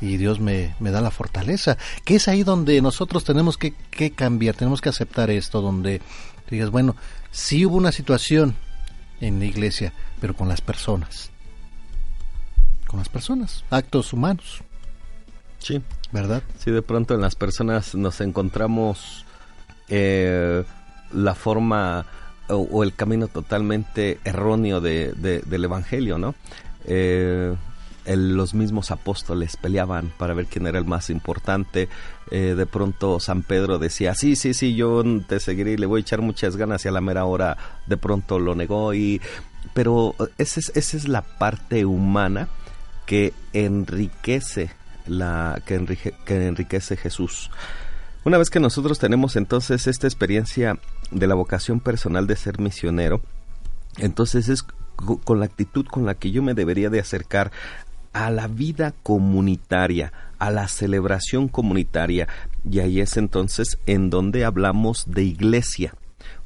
y 0.00 0.16
Dios 0.16 0.40
me, 0.40 0.74
me 0.80 0.90
da 0.90 1.00
la 1.00 1.10
fortaleza, 1.10 1.78
que 2.04 2.16
es 2.16 2.28
ahí 2.28 2.42
donde 2.42 2.80
nosotros 2.82 3.24
tenemos 3.24 3.56
que, 3.56 3.72
que 3.72 4.10
cambiar, 4.10 4.56
tenemos 4.56 4.80
que 4.80 4.88
aceptar 4.88 5.30
esto, 5.30 5.60
donde 5.60 6.00
digas, 6.50 6.70
bueno, 6.70 6.96
sí 7.30 7.64
hubo 7.64 7.76
una 7.76 7.92
situación 7.92 8.56
en 9.20 9.38
la 9.38 9.46
iglesia, 9.46 9.92
pero 10.20 10.34
con 10.34 10.48
las 10.48 10.60
personas, 10.60 11.30
con 12.86 12.98
las 12.98 13.08
personas, 13.08 13.64
actos 13.70 14.12
humanos. 14.12 14.62
Sí. 15.58 15.80
¿Verdad? 16.10 16.42
Sí, 16.58 16.70
de 16.70 16.82
pronto 16.82 17.14
en 17.14 17.22
las 17.22 17.36
personas 17.36 17.94
nos 17.94 18.20
encontramos 18.20 19.24
eh, 19.88 20.62
la 21.12 21.34
forma 21.34 22.04
o, 22.48 22.82
el 22.82 22.94
camino 22.94 23.28
totalmente 23.28 24.18
erróneo 24.24 24.80
de, 24.80 25.12
de- 25.12 25.40
del 25.40 25.64
Evangelio, 25.64 26.18
¿no? 26.18 26.34
Eh, 26.84 27.54
los 28.04 28.52
mismos 28.54 28.90
apóstoles 28.90 29.56
peleaban 29.56 30.12
para 30.18 30.34
ver 30.34 30.46
quién 30.46 30.66
era 30.66 30.78
el 30.80 30.84
más 30.84 31.08
importante. 31.08 31.88
Eh, 32.32 32.54
de 32.56 32.66
pronto 32.66 33.20
San 33.20 33.42
Pedro 33.42 33.78
decía, 33.78 34.14
sí, 34.14 34.34
sí, 34.34 34.54
sí, 34.54 34.74
yo 34.74 35.04
te 35.28 35.38
seguiré 35.38 35.72
y 35.72 35.76
le 35.76 35.86
voy 35.86 36.00
a 36.00 36.02
echar 36.02 36.20
muchas 36.20 36.56
ganas 36.56 36.84
y 36.84 36.88
a 36.88 36.92
la 36.92 37.00
mera 37.00 37.24
hora 37.26 37.56
de 37.86 37.96
pronto 37.96 38.40
lo 38.40 38.54
negó. 38.56 38.92
y 38.92 39.20
Pero 39.72 40.16
esa 40.36 40.58
es, 40.58 40.72
esa 40.74 40.96
es 40.96 41.06
la 41.06 41.22
parte 41.22 41.84
humana 41.84 42.48
que 43.06 43.32
enriquece 43.52 44.70
la 45.06 45.60
que, 45.64 45.76
enrique- 45.76 46.14
que 46.24 46.46
enriquece 46.48 46.96
Jesús. 46.96 47.50
Una 48.24 48.38
vez 48.38 48.50
que 48.50 48.60
nosotros 48.60 48.98
tenemos 48.98 49.34
entonces 49.36 49.86
esta 49.86 50.06
experiencia 50.06 50.78
de 51.10 51.26
la 51.26 51.34
vocación 51.34 51.80
personal 51.80 52.26
de 52.26 52.36
ser 52.36 52.60
misionero, 52.60 53.20
entonces 53.98 54.48
es 54.48 54.62
co- 54.62 55.18
con 55.18 55.40
la 55.40 55.46
actitud 55.46 55.86
con 55.86 56.06
la 56.06 56.14
que 56.14 56.30
yo 56.30 56.42
me 56.42 56.54
debería 56.54 56.88
de 56.88 57.00
acercar 57.00 57.50
a 58.12 58.30
la 58.30 58.46
vida 58.46 58.94
comunitaria, 59.02 60.12
a 60.38 60.50
la 60.50 60.68
celebración 60.68 61.48
comunitaria, 61.48 62.28
y 62.68 62.78
ahí 62.78 63.00
es 63.00 63.16
entonces 63.16 63.78
en 63.86 64.08
donde 64.10 64.44
hablamos 64.44 65.04
de 65.08 65.24
iglesia. 65.24 65.94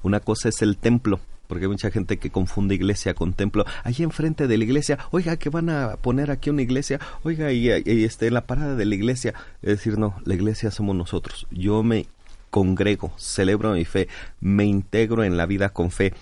Una 0.02 0.20
cosa 0.20 0.48
es 0.48 0.62
el 0.62 0.78
templo, 0.78 1.20
porque 1.46 1.64
hay 1.64 1.70
mucha 1.70 1.90
gente 1.90 2.18
que 2.18 2.30
confunde 2.30 2.74
iglesia 2.74 3.14
con 3.14 3.32
templo. 3.32 3.64
Allí 3.84 4.02
enfrente 4.02 4.46
de 4.46 4.58
la 4.58 4.64
iglesia, 4.64 4.98
oiga, 5.10 5.36
que 5.36 5.50
van 5.50 5.70
a 5.70 5.96
poner 5.96 6.30
aquí 6.30 6.50
una 6.50 6.62
iglesia, 6.62 7.00
oiga, 7.22 7.52
y, 7.52 7.68
y 7.68 8.04
este, 8.04 8.30
la 8.30 8.46
parada 8.46 8.76
de 8.76 8.84
la 8.84 8.94
iglesia. 8.94 9.34
Es 9.62 9.70
decir, 9.70 9.98
no, 9.98 10.16
la 10.24 10.34
iglesia 10.34 10.70
somos 10.70 10.96
nosotros. 10.96 11.46
Yo 11.50 11.82
me 11.82 12.06
congrego, 12.50 13.12
celebro 13.18 13.72
mi 13.72 13.84
fe, 13.84 14.08
me 14.40 14.64
integro 14.64 15.24
en 15.24 15.36
la 15.36 15.46
vida 15.46 15.70
con 15.70 15.90
fe. 15.90 16.14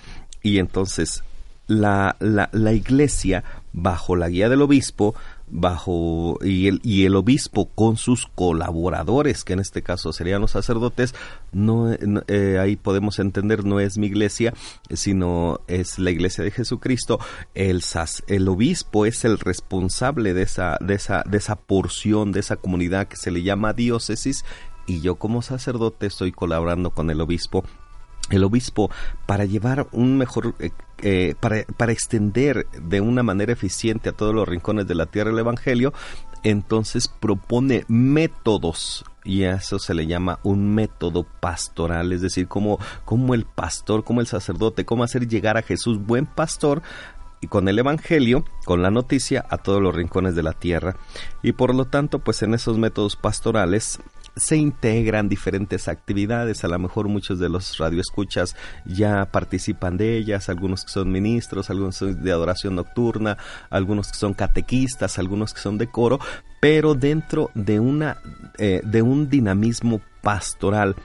Y 0.42 0.58
entonces 0.58 1.22
la, 1.66 2.16
la, 2.20 2.48
la 2.52 2.72
iglesia, 2.72 3.44
bajo 3.72 4.16
la 4.16 4.28
guía 4.28 4.48
del 4.48 4.62
obispo, 4.62 5.14
bajo 5.48 6.38
y 6.42 6.68
el, 6.68 6.80
y 6.82 7.04
el 7.04 7.16
obispo 7.16 7.66
con 7.66 7.96
sus 7.96 8.26
colaboradores, 8.26 9.44
que 9.44 9.52
en 9.52 9.60
este 9.60 9.82
caso 9.82 10.12
serían 10.12 10.40
los 10.40 10.52
sacerdotes, 10.52 11.14
no, 11.52 11.92
eh, 11.92 12.58
ahí 12.60 12.76
podemos 12.76 13.18
entender 13.18 13.64
no 13.64 13.80
es 13.80 13.98
mi 13.98 14.06
iglesia, 14.06 14.54
sino 14.90 15.60
es 15.68 15.98
la 15.98 16.10
iglesia 16.10 16.44
de 16.44 16.50
Jesucristo. 16.50 17.18
El, 17.54 17.82
el 18.26 18.48
obispo 18.48 19.06
es 19.06 19.24
el 19.24 19.38
responsable 19.38 20.34
de 20.34 20.42
esa, 20.42 20.78
de 20.80 20.94
esa, 20.94 21.22
de 21.26 21.38
esa 21.38 21.56
porción, 21.56 22.32
de 22.32 22.40
esa 22.40 22.56
comunidad 22.56 23.08
que 23.08 23.16
se 23.16 23.30
le 23.30 23.42
llama 23.42 23.72
diócesis, 23.72 24.44
y 24.86 25.00
yo 25.00 25.14
como 25.16 25.40
sacerdote 25.40 26.06
estoy 26.06 26.32
colaborando 26.32 26.90
con 26.90 27.10
el 27.10 27.20
obispo 27.20 27.64
el 28.30 28.44
obispo 28.44 28.90
para 29.26 29.44
llevar 29.44 29.86
un 29.92 30.16
mejor 30.16 30.54
eh, 30.58 30.70
eh, 31.02 31.34
para, 31.38 31.64
para, 31.76 31.92
extender 31.92 32.66
de 32.80 33.00
una 33.00 33.22
manera 33.22 33.52
eficiente 33.52 34.08
a 34.08 34.12
todos 34.12 34.34
los 34.34 34.48
rincones 34.48 34.86
de 34.86 34.94
la 34.94 35.06
tierra 35.06 35.30
el 35.30 35.38
Evangelio, 35.38 35.92
entonces 36.42 37.08
propone 37.08 37.84
métodos 37.88 39.04
y 39.24 39.44
a 39.44 39.54
eso 39.54 39.78
se 39.78 39.94
le 39.94 40.06
llama 40.06 40.38
un 40.42 40.74
método 40.74 41.24
pastoral, 41.40 42.12
es 42.12 42.20
decir, 42.20 42.46
como, 42.46 42.78
como 43.04 43.34
el 43.34 43.46
pastor, 43.46 44.04
como 44.04 44.20
el 44.20 44.26
sacerdote, 44.26 44.84
cómo 44.84 45.02
hacer 45.02 45.26
llegar 45.26 45.56
a 45.56 45.62
Jesús 45.62 45.98
buen 45.98 46.26
pastor 46.26 46.82
y 47.40 47.46
con 47.46 47.68
el 47.68 47.78
Evangelio, 47.78 48.44
con 48.64 48.82
la 48.82 48.90
noticia, 48.90 49.44
a 49.48 49.58
todos 49.58 49.80
los 49.80 49.94
rincones 49.94 50.34
de 50.34 50.42
la 50.42 50.52
tierra. 50.52 50.96
Y 51.42 51.52
por 51.52 51.74
lo 51.74 51.86
tanto, 51.86 52.18
pues 52.18 52.42
en 52.42 52.54
esos 52.54 52.78
métodos 52.78 53.16
pastorales 53.16 54.00
se 54.36 54.56
integran 54.56 55.28
diferentes 55.28 55.88
actividades, 55.88 56.64
a 56.64 56.68
lo 56.68 56.78
mejor 56.78 57.08
muchos 57.08 57.38
de 57.38 57.48
los 57.48 57.78
radioescuchas 57.78 58.56
ya 58.84 59.26
participan 59.26 59.96
de 59.96 60.16
ellas, 60.16 60.48
algunos 60.48 60.84
que 60.84 60.92
son 60.92 61.10
ministros, 61.12 61.70
algunos 61.70 61.96
son 61.96 62.22
de 62.22 62.32
adoración 62.32 62.74
nocturna, 62.74 63.38
algunos 63.70 64.10
que 64.10 64.18
son 64.18 64.34
catequistas, 64.34 65.18
algunos 65.18 65.54
que 65.54 65.60
son 65.60 65.78
de 65.78 65.86
coro, 65.86 66.18
pero 66.60 66.94
dentro 66.94 67.50
de 67.54 67.78
una 67.80 68.18
eh, 68.58 68.80
de 68.84 69.02
un 69.02 69.28
dinamismo 69.28 70.00
pastoral 70.22 70.96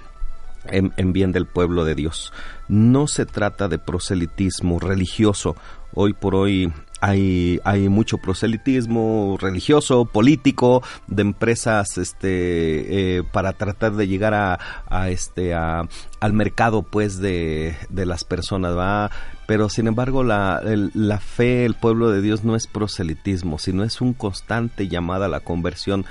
en, 0.65 0.93
en, 0.97 1.13
bien 1.13 1.31
del 1.31 1.45
pueblo 1.45 1.85
de 1.85 1.95
Dios. 1.95 2.33
No 2.67 3.07
se 3.07 3.25
trata 3.25 3.67
de 3.67 3.79
proselitismo 3.79 4.79
religioso. 4.79 5.55
Hoy 5.93 6.13
por 6.13 6.35
hoy 6.35 6.71
hay, 7.01 7.59
hay 7.63 7.89
mucho 7.89 8.17
proselitismo 8.17 9.37
religioso, 9.39 10.05
político, 10.05 10.83
de 11.07 11.21
empresas 11.21 11.97
este, 11.97 13.17
eh, 13.17 13.23
para 13.23 13.53
tratar 13.53 13.93
de 13.93 14.07
llegar 14.07 14.33
a, 14.33 14.59
a 14.87 15.09
este, 15.09 15.53
a, 15.53 15.87
al 16.19 16.33
mercado 16.33 16.83
pues 16.83 17.19
de, 17.19 17.75
las 17.89 18.23
personas, 18.23 18.77
¿va? 18.77 19.11
Pero 19.47 19.69
sin 19.69 19.87
embargo 19.87 20.23
la 20.23 21.21
fe, 21.25 21.65
el 21.65 21.73
pueblo 21.73 22.11
de 22.11 22.21
Dios 22.21 22.43
no 22.43 22.55
es 22.55 22.67
proselitismo, 22.67 23.57
sino 23.57 23.83
es 23.83 24.01
un 24.01 24.13
constante 24.13 24.87
llamada 24.87 25.25
a 25.25 25.29
la 25.29 25.39
conversión. 25.39 26.05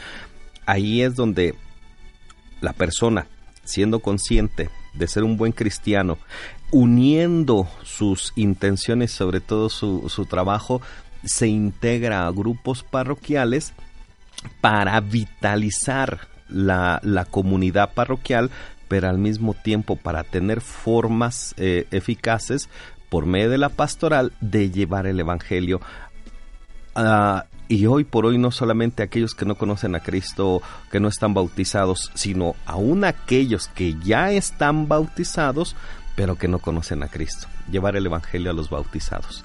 Ahí 0.66 1.02
es 1.02 1.14
donde 1.14 1.54
la 2.60 2.72
persona, 2.72 3.26
siendo 3.64 4.00
consciente 4.00 4.70
de 4.94 5.06
ser 5.06 5.22
un 5.22 5.36
buen 5.36 5.52
cristiano, 5.52 6.18
uniendo 6.70 7.68
sus 7.82 8.32
intenciones, 8.36 9.10
sobre 9.10 9.40
todo 9.40 9.68
su, 9.68 10.08
su 10.08 10.26
trabajo, 10.26 10.80
se 11.24 11.48
integra 11.48 12.26
a 12.26 12.30
grupos 12.30 12.82
parroquiales 12.82 13.72
para 14.60 15.00
vitalizar 15.00 16.28
la, 16.48 17.00
la, 17.02 17.24
comunidad 17.24 17.92
parroquial, 17.92 18.50
pero 18.86 19.08
al 19.08 19.18
mismo 19.18 19.54
tiempo 19.54 19.96
para 19.96 20.24
tener 20.24 20.60
formas 20.60 21.54
eh, 21.58 21.86
eficaces 21.90 22.68
por 23.08 23.26
medio 23.26 23.50
de 23.50 23.58
la 23.58 23.68
pastoral 23.68 24.32
de 24.40 24.70
llevar 24.70 25.06
el 25.06 25.20
Evangelio. 25.20 25.80
Y 27.68 27.84
hoy 27.84 28.04
por 28.04 28.24
hoy 28.24 28.38
no 28.38 28.50
solamente 28.50 29.02
aquellos 29.02 29.34
que 29.34 29.44
no 29.44 29.56
conocen 29.56 29.94
a 29.94 30.00
Cristo, 30.00 30.62
que 30.90 31.00
no 31.00 31.08
están 31.08 31.34
bautizados, 31.34 32.10
sino 32.14 32.56
aún 32.64 33.04
aquellos 33.04 33.68
que 33.68 33.94
ya 34.02 34.32
están 34.32 34.88
bautizados, 34.88 35.76
pero 36.18 36.34
que 36.34 36.48
no 36.48 36.58
conocen 36.58 37.04
a 37.04 37.06
Cristo. 37.06 37.46
Llevar 37.70 37.94
el 37.94 38.04
Evangelio 38.04 38.50
a 38.50 38.52
los 38.52 38.70
bautizados. 38.70 39.44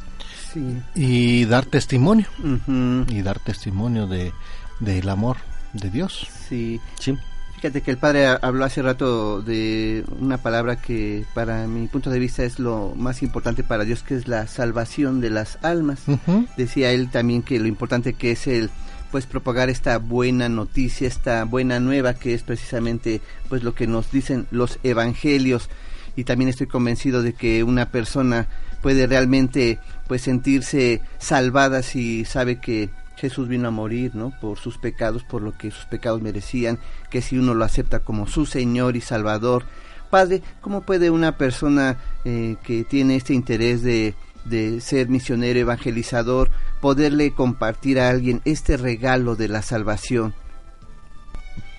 Sí. 0.51 0.81
Y 0.95 1.45
dar 1.45 1.67
testimonio. 1.67 2.25
Uh 2.39 2.57
-huh. 2.67 3.11
Y 3.11 3.21
dar 3.21 3.37
testimonio 3.37 4.07
de 4.07 4.33
del 4.79 5.07
amor 5.07 5.37
de 5.73 5.91
Dios. 5.91 6.27
Sí. 6.49 6.81
Sí. 6.99 7.15
Fíjate 7.57 7.81
que 7.81 7.91
el 7.91 7.97
padre 7.97 8.25
habló 8.25 8.65
hace 8.65 8.81
rato 8.81 9.43
de 9.43 10.03
una 10.19 10.39
palabra 10.39 10.81
que 10.81 11.25
para 11.35 11.67
mi 11.67 11.87
punto 11.87 12.09
de 12.09 12.17
vista 12.17 12.43
es 12.43 12.57
lo 12.57 12.93
más 12.95 13.21
importante 13.21 13.63
para 13.63 13.83
Dios, 13.83 14.01
que 14.01 14.15
es 14.15 14.27
la 14.27 14.47
salvación 14.47 15.21
de 15.21 15.29
las 15.29 15.59
almas. 15.61 16.01
Uh 16.07 16.17
-huh. 16.25 16.47
Decía 16.57 16.91
él 16.91 17.11
también 17.11 17.43
que 17.43 17.59
lo 17.59 17.67
importante 17.67 18.13
que 18.13 18.31
es 18.31 18.47
el 18.47 18.71
pues 19.11 19.27
propagar 19.27 19.69
esta 19.69 19.99
buena 19.99 20.49
noticia, 20.49 21.07
esta 21.07 21.43
buena 21.45 21.79
nueva 21.79 22.15
que 22.15 22.33
es 22.33 22.41
precisamente 22.41 23.21
pues 23.47 23.61
lo 23.61 23.75
que 23.75 23.85
nos 23.85 24.11
dicen 24.11 24.47
los 24.49 24.79
evangelios 24.81 25.69
y 26.15 26.23
también 26.23 26.49
estoy 26.49 26.67
convencido 26.67 27.23
de 27.23 27.33
que 27.33 27.63
una 27.63 27.89
persona 27.89 28.47
puede 28.81 29.07
realmente 29.07 29.79
pues 30.07 30.21
sentirse 30.21 31.01
salvada 31.17 31.81
si 31.81 32.25
sabe 32.25 32.59
que 32.59 32.89
Jesús 33.15 33.47
vino 33.47 33.67
a 33.67 33.71
morir, 33.71 34.15
¿no? 34.15 34.33
Por 34.41 34.57
sus 34.57 34.77
pecados, 34.77 35.23
por 35.23 35.41
lo 35.41 35.57
que 35.57 35.71
sus 35.71 35.85
pecados 35.85 36.21
merecían, 36.21 36.79
que 37.09 37.21
si 37.21 37.37
uno 37.37 37.53
lo 37.53 37.63
acepta 37.63 37.99
como 37.99 38.27
su 38.27 38.45
Señor 38.45 38.95
y 38.95 39.01
Salvador. 39.01 39.63
Padre, 40.09 40.41
¿cómo 40.61 40.81
puede 40.81 41.09
una 41.09 41.37
persona 41.37 41.97
eh, 42.25 42.57
que 42.63 42.83
tiene 42.83 43.15
este 43.15 43.33
interés 43.33 43.81
de, 43.81 44.13
de 44.45 44.81
ser 44.81 45.09
misionero 45.09 45.59
evangelizador 45.59 46.51
poderle 46.81 47.33
compartir 47.33 47.99
a 47.99 48.09
alguien 48.09 48.41
este 48.45 48.77
regalo 48.77 49.35
de 49.35 49.47
la 49.47 49.61
salvación? 49.61 50.33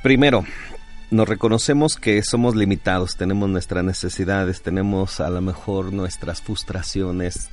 Primero, 0.02 0.44
nos 1.14 1.28
reconocemos 1.28 1.94
que 1.94 2.20
somos 2.24 2.56
limitados, 2.56 3.16
tenemos 3.16 3.48
nuestras 3.48 3.84
necesidades, 3.84 4.62
tenemos 4.62 5.20
a 5.20 5.30
lo 5.30 5.40
mejor 5.40 5.92
nuestras 5.92 6.42
frustraciones, 6.42 7.50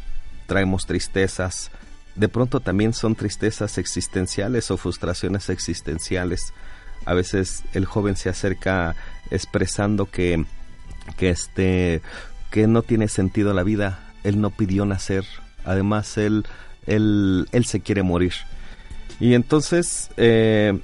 traemos 0.47 0.87
tristezas, 0.87 1.69
de 2.15 2.27
pronto 2.27 2.59
también 2.59 2.93
son 2.93 3.13
tristezas 3.13 3.77
existenciales 3.77 4.71
o 4.71 4.77
frustraciones 4.77 5.49
existenciales. 5.49 6.53
A 7.05 7.13
veces 7.13 7.63
el 7.73 7.85
joven 7.85 8.15
se 8.15 8.29
acerca 8.29 8.95
expresando 9.29 10.07
que, 10.07 10.43
que 11.17 11.29
este 11.29 12.01
que 12.49 12.65
no 12.65 12.81
tiene 12.81 13.07
sentido 13.09 13.53
la 13.53 13.63
vida, 13.63 13.99
él 14.23 14.41
no 14.41 14.49
pidió 14.49 14.85
nacer, 14.85 15.23
además 15.65 16.17
él, 16.17 16.47
él, 16.87 17.47
él 17.51 17.65
se 17.65 17.79
quiere 17.81 18.01
morir. 18.01 18.33
Y 19.19 19.35
entonces 19.35 20.09
eh, 20.17 20.81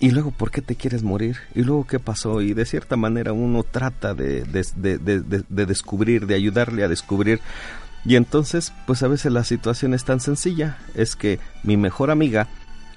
y 0.00 0.12
luego, 0.12 0.30
¿por 0.30 0.50
qué 0.50 0.62
te 0.62 0.76
quieres 0.76 1.02
morir? 1.02 1.38
Y 1.54 1.62
luego, 1.62 1.86
¿qué 1.86 1.98
pasó? 1.98 2.40
Y 2.40 2.54
de 2.54 2.66
cierta 2.66 2.96
manera 2.96 3.32
uno 3.32 3.64
trata 3.64 4.14
de, 4.14 4.42
de, 4.44 4.64
de, 4.76 4.98
de, 5.48 5.66
descubrir, 5.66 6.26
de 6.26 6.36
ayudarle 6.36 6.84
a 6.84 6.88
descubrir. 6.88 7.40
Y 8.04 8.14
entonces, 8.14 8.72
pues 8.86 9.02
a 9.02 9.08
veces 9.08 9.32
la 9.32 9.42
situación 9.42 9.94
es 9.94 10.04
tan 10.04 10.20
sencilla. 10.20 10.78
Es 10.94 11.16
que 11.16 11.40
mi 11.64 11.76
mejor 11.76 12.12
amiga 12.12 12.46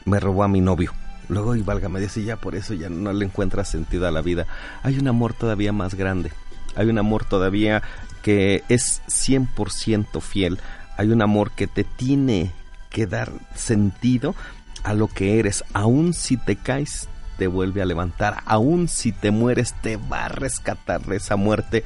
me 0.05 0.19
robó 0.19 0.43
a 0.43 0.47
mi 0.47 0.61
novio. 0.61 0.93
Luego, 1.27 1.55
y 1.55 1.63
válgame, 1.63 1.99
dice, 1.99 2.23
ya 2.23 2.35
por 2.35 2.55
eso 2.55 2.75
ya 2.75 2.89
no 2.89 3.11
le 3.13 3.25
encuentra 3.25 3.65
sentido 3.65 4.07
a 4.07 4.11
la 4.11 4.21
vida. 4.21 4.45
Hay 4.83 4.99
un 4.99 5.07
amor 5.07 5.33
todavía 5.33 5.73
más 5.73 5.95
grande. 5.95 6.31
Hay 6.75 6.87
un 6.87 6.99
amor 6.99 7.25
todavía 7.25 7.81
que 8.21 8.63
es 8.69 9.01
100% 9.07 10.21
fiel. 10.21 10.59
Hay 10.97 11.07
un 11.07 11.23
amor 11.23 11.51
que 11.51 11.65
te 11.65 11.83
tiene 11.83 12.51
que 12.91 13.07
dar 13.07 13.31
sentido 13.55 14.35
a 14.83 14.93
lo 14.93 15.07
que 15.07 15.39
eres, 15.39 15.63
aun 15.73 16.13
si 16.13 16.37
te 16.37 16.55
caes, 16.55 17.07
te 17.37 17.47
vuelve 17.47 17.81
a 17.81 17.85
levantar, 17.85 18.43
aun 18.45 18.87
si 18.87 19.11
te 19.11 19.31
mueres, 19.31 19.73
te 19.81 19.97
va 19.97 20.25
a 20.25 20.29
rescatar 20.29 21.01
de 21.05 21.17
esa 21.17 21.35
muerte 21.35 21.83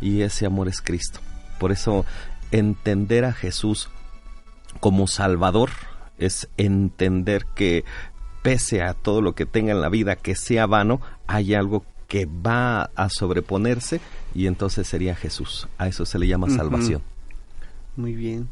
y 0.00 0.22
ese 0.22 0.46
amor 0.46 0.68
es 0.68 0.80
Cristo. 0.80 1.20
Por 1.58 1.72
eso 1.72 2.04
entender 2.50 3.24
a 3.24 3.32
Jesús 3.32 3.90
como 4.80 5.06
Salvador 5.06 5.70
es 6.18 6.48
entender 6.56 7.46
que 7.54 7.84
pese 8.42 8.82
a 8.82 8.94
todo 8.94 9.20
lo 9.20 9.34
que 9.34 9.46
tenga 9.46 9.72
en 9.72 9.80
la 9.80 9.88
vida 9.88 10.16
que 10.16 10.34
sea 10.34 10.66
vano, 10.66 11.00
hay 11.26 11.54
algo 11.54 11.84
que 12.06 12.26
va 12.26 12.90
a 12.94 13.08
sobreponerse 13.10 14.00
y 14.34 14.46
entonces 14.46 14.86
sería 14.86 15.14
Jesús. 15.14 15.68
A 15.78 15.88
eso 15.88 16.06
se 16.06 16.18
le 16.18 16.26
llama 16.26 16.48
salvación. 16.48 17.02
Uh 17.02 17.04
-huh. 17.04 18.00
Muy 18.02 18.14
bien. 18.14 18.48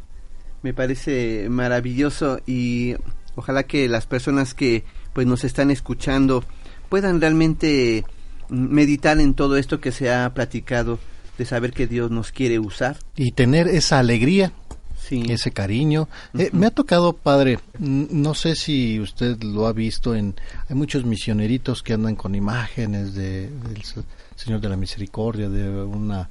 Me 0.62 0.74
parece 0.74 1.48
maravilloso 1.48 2.40
y 2.46 2.96
Ojalá 3.36 3.62
que 3.62 3.88
las 3.88 4.06
personas 4.06 4.54
que 4.54 4.84
pues 5.12 5.26
nos 5.26 5.44
están 5.44 5.70
escuchando 5.70 6.44
puedan 6.88 7.20
realmente 7.20 8.04
meditar 8.48 9.20
en 9.20 9.34
todo 9.34 9.56
esto 9.56 9.80
que 9.80 9.92
se 9.92 10.12
ha 10.12 10.32
platicado 10.34 10.98
de 11.38 11.44
saber 11.44 11.72
que 11.72 11.86
Dios 11.86 12.10
nos 12.10 12.32
quiere 12.32 12.58
usar. 12.58 12.98
Y 13.16 13.32
tener 13.32 13.68
esa 13.68 13.98
alegría, 13.98 14.52
Sí. 14.98 15.24
ese 15.28 15.52
cariño. 15.52 16.08
Eh, 16.36 16.50
me 16.52 16.66
ha 16.66 16.70
tocado, 16.70 17.12
padre, 17.12 17.60
no 17.78 18.34
sé 18.34 18.56
si 18.56 18.98
usted 18.98 19.40
lo 19.42 19.66
ha 19.66 19.72
visto 19.72 20.16
en... 20.16 20.34
Hay 20.68 20.74
muchos 20.74 21.04
misioneritos 21.04 21.82
que 21.82 21.92
andan 21.92 22.16
con 22.16 22.34
imágenes 22.34 23.14
de, 23.14 23.48
del 23.50 23.82
Señor 24.34 24.60
de 24.60 24.68
la 24.68 24.76
Misericordia, 24.76 25.48
de 25.48 25.70
una 25.84 26.28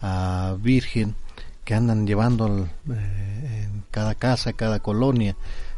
ah, 0.00 0.56
Virgen, 0.58 1.14
que 1.64 1.74
andan 1.74 2.06
llevando 2.06 2.66
eh, 2.90 3.66
en 3.66 3.84
cada 3.90 4.14
casa, 4.14 4.54
cada 4.54 4.80
colonia. 4.80 5.36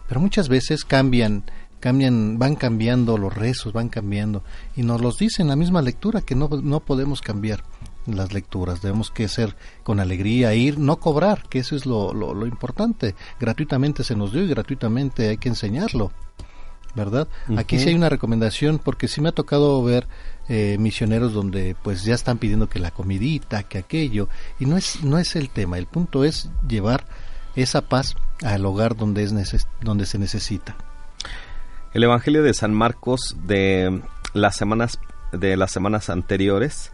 Pero 0.08 0.20
muchas 0.20 0.48
veces 0.48 0.84
cambian 0.84 1.44
cambian 1.78 2.38
van 2.38 2.56
cambiando 2.56 3.18
los 3.18 3.34
rezos 3.34 3.74
van 3.74 3.90
cambiando 3.90 4.42
y 4.74 4.82
nos 4.82 5.00
los 5.02 5.18
dice 5.18 5.42
en 5.42 5.48
la 5.48 5.56
misma 5.56 5.82
lectura 5.82 6.22
que 6.22 6.34
no, 6.34 6.48
no 6.48 6.80
podemos 6.80 7.20
cambiar 7.20 7.62
las 8.06 8.32
lecturas. 8.32 8.82
Debemos 8.82 9.10
que 9.10 9.28
ser 9.28 9.56
con 9.82 10.00
alegría 10.00 10.54
ir 10.54 10.78
no 10.78 10.96
cobrar 10.96 11.42
que 11.48 11.58
eso 11.58 11.76
es 11.76 11.86
lo, 11.86 12.14
lo, 12.14 12.34
lo 12.34 12.46
importante. 12.46 13.14
Gratuitamente 13.38 14.04
se 14.04 14.16
nos 14.16 14.32
dio 14.32 14.42
y 14.42 14.48
gratuitamente 14.48 15.28
hay 15.28 15.36
que 15.38 15.48
enseñarlo 15.48 16.12
verdad 16.96 17.28
aquí 17.58 17.78
sí 17.78 17.90
hay 17.90 17.94
una 17.94 18.08
recomendación 18.08 18.78
porque 18.78 19.06
sí 19.06 19.20
me 19.20 19.28
ha 19.28 19.32
tocado 19.32 19.82
ver 19.84 20.08
eh, 20.48 20.76
misioneros 20.80 21.34
donde 21.34 21.76
pues 21.82 22.04
ya 22.04 22.14
están 22.14 22.38
pidiendo 22.38 22.68
que 22.68 22.78
la 22.78 22.90
comidita 22.90 23.62
que 23.64 23.78
aquello 23.78 24.28
y 24.58 24.64
no 24.64 24.76
es 24.76 25.04
no 25.04 25.18
es 25.18 25.36
el 25.36 25.50
tema. 25.50 25.78
El 25.78 25.86
punto 25.86 26.24
es 26.24 26.48
llevar 26.66 27.04
esa 27.54 27.82
paz 27.82 28.16
al 28.44 28.64
hogar 28.66 28.96
donde 28.96 29.22
es 29.22 29.32
neces- 29.34 29.66
donde 29.80 30.06
se 30.06 30.18
necesita 30.18 30.76
El 31.94 32.04
Evangelio 32.04 32.42
de 32.42 32.52
San 32.54 32.74
Marcos 32.74 33.36
de 33.46 34.02
las 34.34 34.56
semanas 34.56 34.98
de 35.32 35.56
las 35.56 35.70
semanas 35.72 36.08
anteriores 36.10 36.92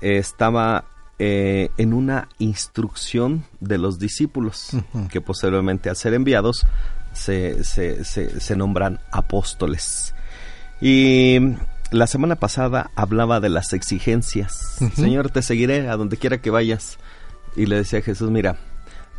eh, 0.00 0.16
estaba 0.18 0.84
eh, 1.18 1.70
en 1.76 1.92
una 1.92 2.28
instrucción 2.38 3.44
de 3.60 3.76
los 3.78 3.98
discípulos 3.98 4.70
que 5.10 5.20
posteriormente 5.20 5.90
al 5.90 5.96
ser 5.96 6.14
enviados 6.14 6.66
se, 7.12 7.64
se, 7.64 8.04
se- 8.04 8.40
se 8.40 8.56
nombran 8.56 9.00
apóstoles. 9.12 10.14
Y 10.80 11.38
la 11.90 12.06
semana 12.06 12.36
pasada 12.36 12.90
hablaba 12.94 13.40
de 13.40 13.50
las 13.50 13.72
exigencias. 13.74 14.78
Señor, 14.94 15.30
te 15.30 15.42
seguiré 15.42 15.88
a 15.90 15.96
donde 15.96 16.16
quiera 16.16 16.38
que 16.40 16.50
vayas. 16.50 16.98
Y 17.56 17.66
le 17.66 17.76
decía 17.76 17.98
a 17.98 18.02
Jesús, 18.02 18.30
mira, 18.30 18.56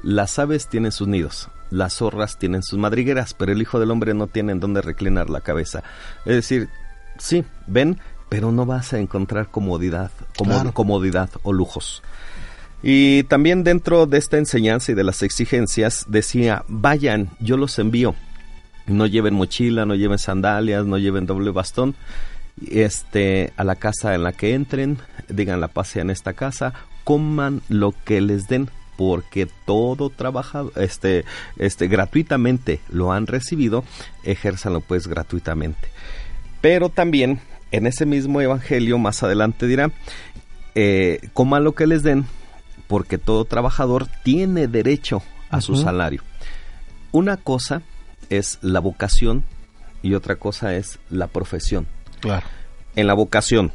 las 0.03 0.39
aves 0.39 0.67
tienen 0.67 0.91
sus 0.91 1.07
nidos, 1.07 1.49
las 1.69 1.93
zorras 1.95 2.37
tienen 2.37 2.63
sus 2.63 2.79
madrigueras, 2.79 3.33
pero 3.33 3.51
el 3.51 3.61
Hijo 3.61 3.79
del 3.79 3.91
Hombre 3.91 4.13
no 4.13 4.27
tiene 4.27 4.51
en 4.51 4.59
dónde 4.59 4.81
reclinar 4.81 5.29
la 5.29 5.41
cabeza. 5.41 5.83
Es 6.25 6.35
decir, 6.35 6.69
sí, 7.17 7.43
ven, 7.67 7.99
pero 8.29 8.51
no 8.51 8.65
vas 8.65 8.93
a 8.93 8.99
encontrar 8.99 9.49
comodidad, 9.49 10.11
Claro. 10.35 10.73
comodidad 10.73 11.29
o 11.43 11.53
lujos. 11.53 12.01
Y 12.83 13.23
también 13.23 13.63
dentro 13.63 14.07
de 14.07 14.17
esta 14.17 14.37
enseñanza 14.37 14.91
y 14.91 14.95
de 14.95 15.03
las 15.03 15.21
exigencias 15.21 16.05
decía, 16.07 16.63
vayan, 16.67 17.29
yo 17.39 17.57
los 17.57 17.77
envío. 17.77 18.15
No 18.87 19.05
lleven 19.05 19.35
mochila, 19.35 19.85
no 19.85 19.93
lleven 19.93 20.17
sandalias, 20.17 20.85
no 20.85 20.97
lleven 20.97 21.27
doble 21.27 21.51
bastón. 21.51 21.93
Este, 22.69 23.53
a 23.55 23.63
la 23.63 23.75
casa 23.75 24.15
en 24.15 24.23
la 24.23 24.33
que 24.33 24.53
entren, 24.53 24.97
digan 25.29 25.61
la 25.61 25.67
paz 25.67 25.95
en 25.95 26.09
esta 26.09 26.33
casa, 26.33 26.73
coman 27.03 27.61
lo 27.69 27.93
que 28.05 28.19
les 28.21 28.47
den, 28.47 28.69
porque 29.03 29.47
todo 29.65 30.11
trabajado, 30.11 30.71
este, 30.75 31.25
este, 31.57 31.87
gratuitamente 31.87 32.81
lo 32.87 33.11
han 33.11 33.25
recibido, 33.25 33.83
ejérzanlo 34.23 34.79
pues 34.79 35.07
gratuitamente. 35.07 35.89
Pero 36.61 36.89
también 36.89 37.39
en 37.71 37.87
ese 37.87 38.05
mismo 38.05 38.41
evangelio 38.41 38.99
más 38.99 39.23
adelante 39.23 39.65
dirá, 39.65 39.91
eh, 40.75 41.29
coman 41.33 41.63
lo 41.63 41.73
que 41.73 41.87
les 41.87 42.03
den, 42.03 42.25
porque 42.85 43.17
todo 43.17 43.45
trabajador 43.45 44.05
tiene 44.23 44.67
derecho 44.67 45.23
a 45.49 45.61
su 45.61 45.75
salario. 45.75 46.21
Una 47.11 47.37
cosa 47.37 47.81
es 48.29 48.59
la 48.61 48.81
vocación 48.81 49.43
y 50.03 50.13
otra 50.13 50.35
cosa 50.35 50.75
es 50.75 50.99
la 51.09 51.25
profesión. 51.25 51.87
claro 52.19 52.45
En 52.95 53.07
la 53.07 53.15
vocación, 53.15 53.71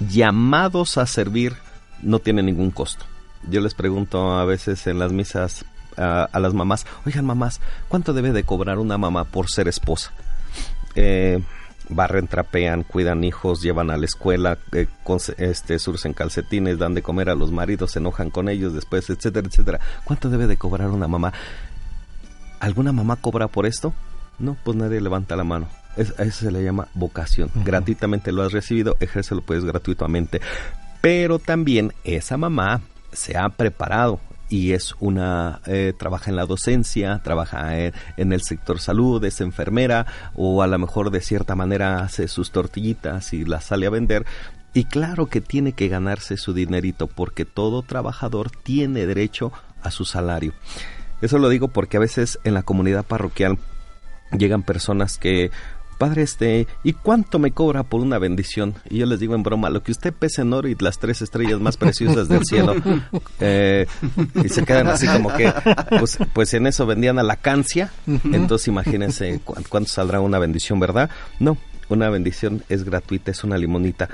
llamados 0.00 0.98
a 0.98 1.06
servir 1.06 1.54
no 2.02 2.18
tiene 2.18 2.42
ningún 2.42 2.72
costo. 2.72 3.06
Yo 3.48 3.60
les 3.60 3.74
pregunto 3.74 4.32
a 4.32 4.44
veces 4.44 4.86
en 4.86 4.98
las 4.98 5.12
misas 5.12 5.64
a, 5.96 6.24
a 6.30 6.40
las 6.40 6.52
mamás, 6.54 6.86
oigan 7.06 7.24
mamás, 7.24 7.60
¿cuánto 7.88 8.12
debe 8.12 8.32
de 8.32 8.44
cobrar 8.44 8.78
una 8.78 8.98
mamá 8.98 9.24
por 9.24 9.48
ser 9.48 9.66
esposa? 9.68 10.12
Eh, 10.94 11.40
barren, 11.88 12.26
trapean, 12.26 12.82
cuidan 12.82 13.22
hijos, 13.24 13.62
llevan 13.62 13.90
a 13.90 13.96
la 13.96 14.04
escuela, 14.06 14.58
eh, 14.72 14.88
con- 15.04 15.20
este, 15.38 15.78
surcen 15.78 16.12
calcetines, 16.12 16.78
dan 16.78 16.94
de 16.94 17.02
comer 17.02 17.30
a 17.30 17.34
los 17.34 17.52
maridos, 17.52 17.92
se 17.92 17.98
enojan 18.00 18.30
con 18.30 18.48
ellos 18.48 18.74
después, 18.74 19.08
etcétera, 19.08 19.46
etcétera. 19.48 19.80
¿Cuánto 20.04 20.28
debe 20.28 20.46
de 20.46 20.56
cobrar 20.56 20.88
una 20.90 21.06
mamá? 21.08 21.32
¿Alguna 22.60 22.92
mamá 22.92 23.16
cobra 23.16 23.48
por 23.48 23.66
esto? 23.66 23.92
No, 24.38 24.56
pues 24.64 24.76
nadie 24.76 25.00
levanta 25.00 25.36
la 25.36 25.44
mano. 25.44 25.68
Es- 25.96 26.18
a 26.18 26.24
eso 26.24 26.40
se 26.46 26.50
le 26.50 26.62
llama 26.62 26.88
vocación. 26.94 27.50
Gratuitamente 27.54 28.32
lo 28.32 28.42
has 28.42 28.52
recibido, 28.52 28.96
ejércelo 29.00 29.40
pues 29.42 29.64
gratuitamente. 29.64 30.40
Pero 31.00 31.38
también 31.38 31.92
esa 32.04 32.36
mamá 32.36 32.80
se 33.12 33.36
ha 33.36 33.48
preparado 33.48 34.20
y 34.48 34.72
es 34.72 34.94
una 35.00 35.60
eh, 35.66 35.92
trabaja 35.96 36.30
en 36.30 36.36
la 36.36 36.46
docencia, 36.46 37.20
trabaja 37.22 37.78
en, 37.78 37.92
en 38.16 38.32
el 38.32 38.42
sector 38.42 38.78
salud, 38.80 39.24
es 39.24 39.40
enfermera 39.40 40.06
o 40.34 40.62
a 40.62 40.66
lo 40.66 40.78
mejor 40.78 41.10
de 41.10 41.20
cierta 41.20 41.54
manera 41.54 42.00
hace 42.00 42.28
sus 42.28 42.52
tortillitas 42.52 43.32
y 43.32 43.44
las 43.44 43.64
sale 43.64 43.86
a 43.86 43.90
vender. 43.90 44.24
Y 44.72 44.84
claro 44.84 45.26
que 45.26 45.40
tiene 45.40 45.72
que 45.72 45.88
ganarse 45.88 46.36
su 46.36 46.52
dinerito 46.52 47.06
porque 47.06 47.44
todo 47.44 47.82
trabajador 47.82 48.50
tiene 48.50 49.06
derecho 49.06 49.52
a 49.82 49.90
su 49.90 50.04
salario. 50.04 50.52
Eso 51.22 51.38
lo 51.38 51.48
digo 51.48 51.68
porque 51.68 51.96
a 51.96 52.00
veces 52.00 52.38
en 52.44 52.54
la 52.54 52.62
comunidad 52.62 53.04
parroquial 53.04 53.58
llegan 54.36 54.62
personas 54.62 55.18
que 55.18 55.50
Padre, 55.98 56.22
este, 56.22 56.66
¿y 56.84 56.92
cuánto 56.92 57.38
me 57.38 57.52
cobra 57.52 57.82
por 57.82 58.00
una 58.02 58.18
bendición? 58.18 58.74
Y 58.90 58.98
yo 58.98 59.06
les 59.06 59.18
digo 59.20 59.34
en 59.34 59.42
broma, 59.42 59.70
lo 59.70 59.82
que 59.82 59.92
usted 59.92 60.12
pesa 60.12 60.42
en 60.42 60.52
oro 60.52 60.68
y 60.68 60.76
las 60.78 60.98
tres 60.98 61.22
estrellas 61.22 61.58
más 61.60 61.76
preciosas 61.76 62.28
del 62.28 62.44
cielo. 62.44 62.74
Eh, 63.40 63.86
y 64.44 64.48
se 64.48 64.64
quedan 64.64 64.88
así 64.88 65.06
como 65.06 65.32
que, 65.34 65.52
pues, 65.98 66.18
pues 66.32 66.54
en 66.54 66.66
eso 66.66 66.86
vendían 66.86 67.18
a 67.18 67.22
la 67.22 67.36
cancia. 67.36 67.90
Entonces 68.06 68.68
imagínense 68.68 69.40
cu- 69.44 69.54
cuánto 69.68 69.90
saldrá 69.90 70.20
una 70.20 70.38
bendición, 70.38 70.80
¿verdad? 70.80 71.10
No, 71.38 71.56
una 71.88 72.08
bendición 72.10 72.62
es 72.68 72.84
gratuita, 72.84 73.30
es 73.30 73.44
una 73.44 73.56
limonita. 73.58 74.08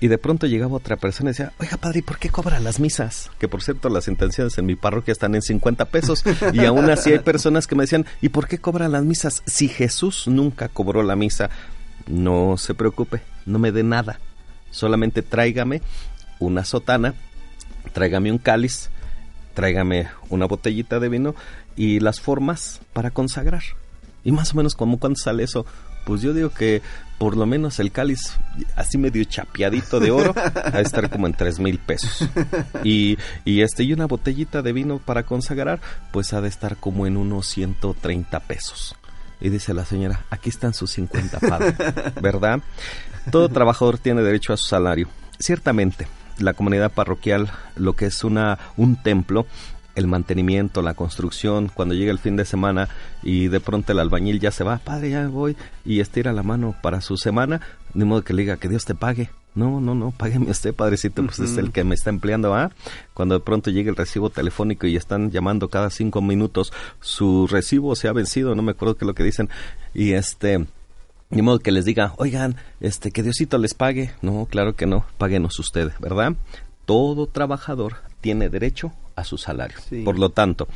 Y 0.00 0.08
de 0.08 0.18
pronto 0.18 0.46
llegaba 0.46 0.76
otra 0.76 0.96
persona 0.96 1.30
y 1.30 1.32
decía, 1.32 1.52
oiga 1.58 1.76
padre, 1.76 2.00
¿y 2.00 2.02
por 2.02 2.18
qué 2.18 2.28
cobra 2.28 2.60
las 2.60 2.80
misas? 2.80 3.30
Que 3.38 3.48
por 3.48 3.62
cierto, 3.62 3.88
las 3.88 4.08
intenciones 4.08 4.58
en 4.58 4.66
mi 4.66 4.76
parroquia 4.76 5.12
están 5.12 5.34
en 5.34 5.42
50 5.42 5.86
pesos. 5.86 6.24
Y 6.52 6.64
aún 6.64 6.90
así 6.90 7.12
hay 7.12 7.20
personas 7.20 7.66
que 7.66 7.74
me 7.74 7.84
decían, 7.84 8.04
¿y 8.20 8.28
por 8.28 8.48
qué 8.48 8.58
cobran 8.58 8.92
las 8.92 9.04
misas? 9.04 9.42
Si 9.46 9.68
Jesús 9.68 10.26
nunca 10.26 10.68
cobró 10.68 11.02
la 11.02 11.16
misa, 11.16 11.48
no 12.06 12.56
se 12.58 12.74
preocupe, 12.74 13.22
no 13.46 13.58
me 13.58 13.72
dé 13.72 13.82
nada. 13.82 14.20
Solamente 14.70 15.22
tráigame 15.22 15.80
una 16.38 16.64
sotana, 16.64 17.14
tráigame 17.92 18.32
un 18.32 18.38
cáliz, 18.38 18.90
tráigame 19.54 20.08
una 20.28 20.46
botellita 20.46 20.98
de 20.98 21.08
vino 21.08 21.34
y 21.76 22.00
las 22.00 22.20
formas 22.20 22.80
para 22.92 23.10
consagrar. 23.10 23.62
Y 24.24 24.32
más 24.32 24.52
o 24.52 24.56
menos 24.56 24.74
como 24.74 24.98
cuánto 24.98 25.20
sale 25.20 25.44
eso, 25.44 25.64
pues 26.04 26.22
yo 26.22 26.32
digo 26.32 26.50
que 26.50 26.82
por 27.18 27.36
lo 27.36 27.46
menos 27.46 27.78
el 27.80 27.92
cáliz 27.92 28.36
así 28.76 28.98
medio 28.98 29.24
chapeadito 29.24 30.00
de 30.00 30.10
oro 30.10 30.34
de 30.72 30.82
estar 30.82 31.10
como 31.10 31.26
en 31.26 31.34
tres 31.34 31.58
mil 31.58 31.78
pesos. 31.78 32.28
Y, 32.82 33.18
y 33.44 33.62
este 33.62 33.84
y 33.84 33.92
una 33.92 34.06
botellita 34.06 34.62
de 34.62 34.72
vino 34.72 34.98
para 34.98 35.22
consagrar, 35.24 35.80
pues 36.12 36.32
ha 36.32 36.40
de 36.40 36.48
estar 36.48 36.76
como 36.76 37.06
en 37.06 37.16
unos 37.16 37.46
130 37.48 38.40
pesos. 38.40 38.96
Y 39.40 39.48
dice 39.48 39.74
la 39.74 39.84
señora, 39.84 40.24
aquí 40.30 40.48
están 40.48 40.74
sus 40.74 40.90
50, 40.92 41.40
padre, 41.40 41.74
¿verdad? 42.20 42.60
Todo 43.30 43.48
trabajador 43.48 43.98
tiene 43.98 44.22
derecho 44.22 44.52
a 44.52 44.56
su 44.56 44.68
salario. 44.68 45.08
Ciertamente, 45.38 46.06
la 46.38 46.54
comunidad 46.54 46.92
parroquial, 46.92 47.50
lo 47.76 47.94
que 47.94 48.06
es 48.06 48.24
una 48.24 48.58
un 48.76 48.96
templo, 49.02 49.46
el 49.94 50.06
mantenimiento, 50.06 50.82
la 50.82 50.94
construcción, 50.94 51.70
cuando 51.72 51.94
llega 51.94 52.12
el 52.12 52.18
fin 52.18 52.36
de 52.36 52.44
semana 52.44 52.88
y 53.22 53.48
de 53.48 53.60
pronto 53.60 53.92
el 53.92 53.98
albañil 53.98 54.40
ya 54.40 54.50
se 54.50 54.64
va, 54.64 54.78
padre, 54.78 55.10
ya 55.10 55.28
voy, 55.28 55.56
y 55.84 56.00
estira 56.00 56.32
la 56.32 56.42
mano 56.42 56.74
para 56.82 57.00
su 57.00 57.16
semana, 57.16 57.60
de 57.94 58.04
modo 58.04 58.22
que 58.22 58.34
le 58.34 58.42
diga 58.42 58.56
que 58.56 58.68
Dios 58.68 58.84
te 58.84 58.94
pague. 58.94 59.30
No, 59.54 59.80
no, 59.80 59.94
no, 59.94 60.10
págueme 60.10 60.50
usted, 60.50 60.74
padrecito, 60.74 61.24
pues 61.24 61.38
es 61.38 61.56
el 61.58 61.70
que 61.70 61.84
me 61.84 61.94
está 61.94 62.10
empleando, 62.10 62.54
¿ah? 62.54 62.72
Cuando 63.14 63.36
de 63.36 63.40
pronto 63.40 63.70
llega 63.70 63.88
el 63.88 63.94
recibo 63.94 64.28
telefónico 64.28 64.88
y 64.88 64.96
están 64.96 65.30
llamando 65.30 65.68
cada 65.68 65.90
cinco 65.90 66.20
minutos, 66.20 66.72
su 67.00 67.46
recibo 67.46 67.94
se 67.94 68.08
ha 68.08 68.12
vencido, 68.12 68.56
no 68.56 68.62
me 68.62 68.72
acuerdo 68.72 68.96
qué 68.96 69.04
es 69.04 69.06
lo 69.06 69.14
que 69.14 69.22
dicen, 69.22 69.48
y 69.94 70.14
este, 70.14 70.66
ni 71.30 71.42
modo 71.42 71.60
que 71.60 71.70
les 71.70 71.84
diga, 71.84 72.14
oigan, 72.16 72.56
este, 72.80 73.12
que 73.12 73.22
Diosito 73.22 73.58
les 73.58 73.74
pague. 73.74 74.10
No, 74.22 74.46
claro 74.46 74.74
que 74.74 74.86
no, 74.86 75.06
páguenos 75.18 75.56
ustedes, 75.60 76.00
¿verdad? 76.00 76.34
Todo 76.84 77.28
trabajador 77.28 77.98
tiene 78.20 78.48
derecho 78.48 78.92
a 79.16 79.24
su 79.24 79.38
salario. 79.38 79.76
Sí. 79.88 80.02
Por 80.02 80.18
lo 80.18 80.30
tanto, 80.30 80.68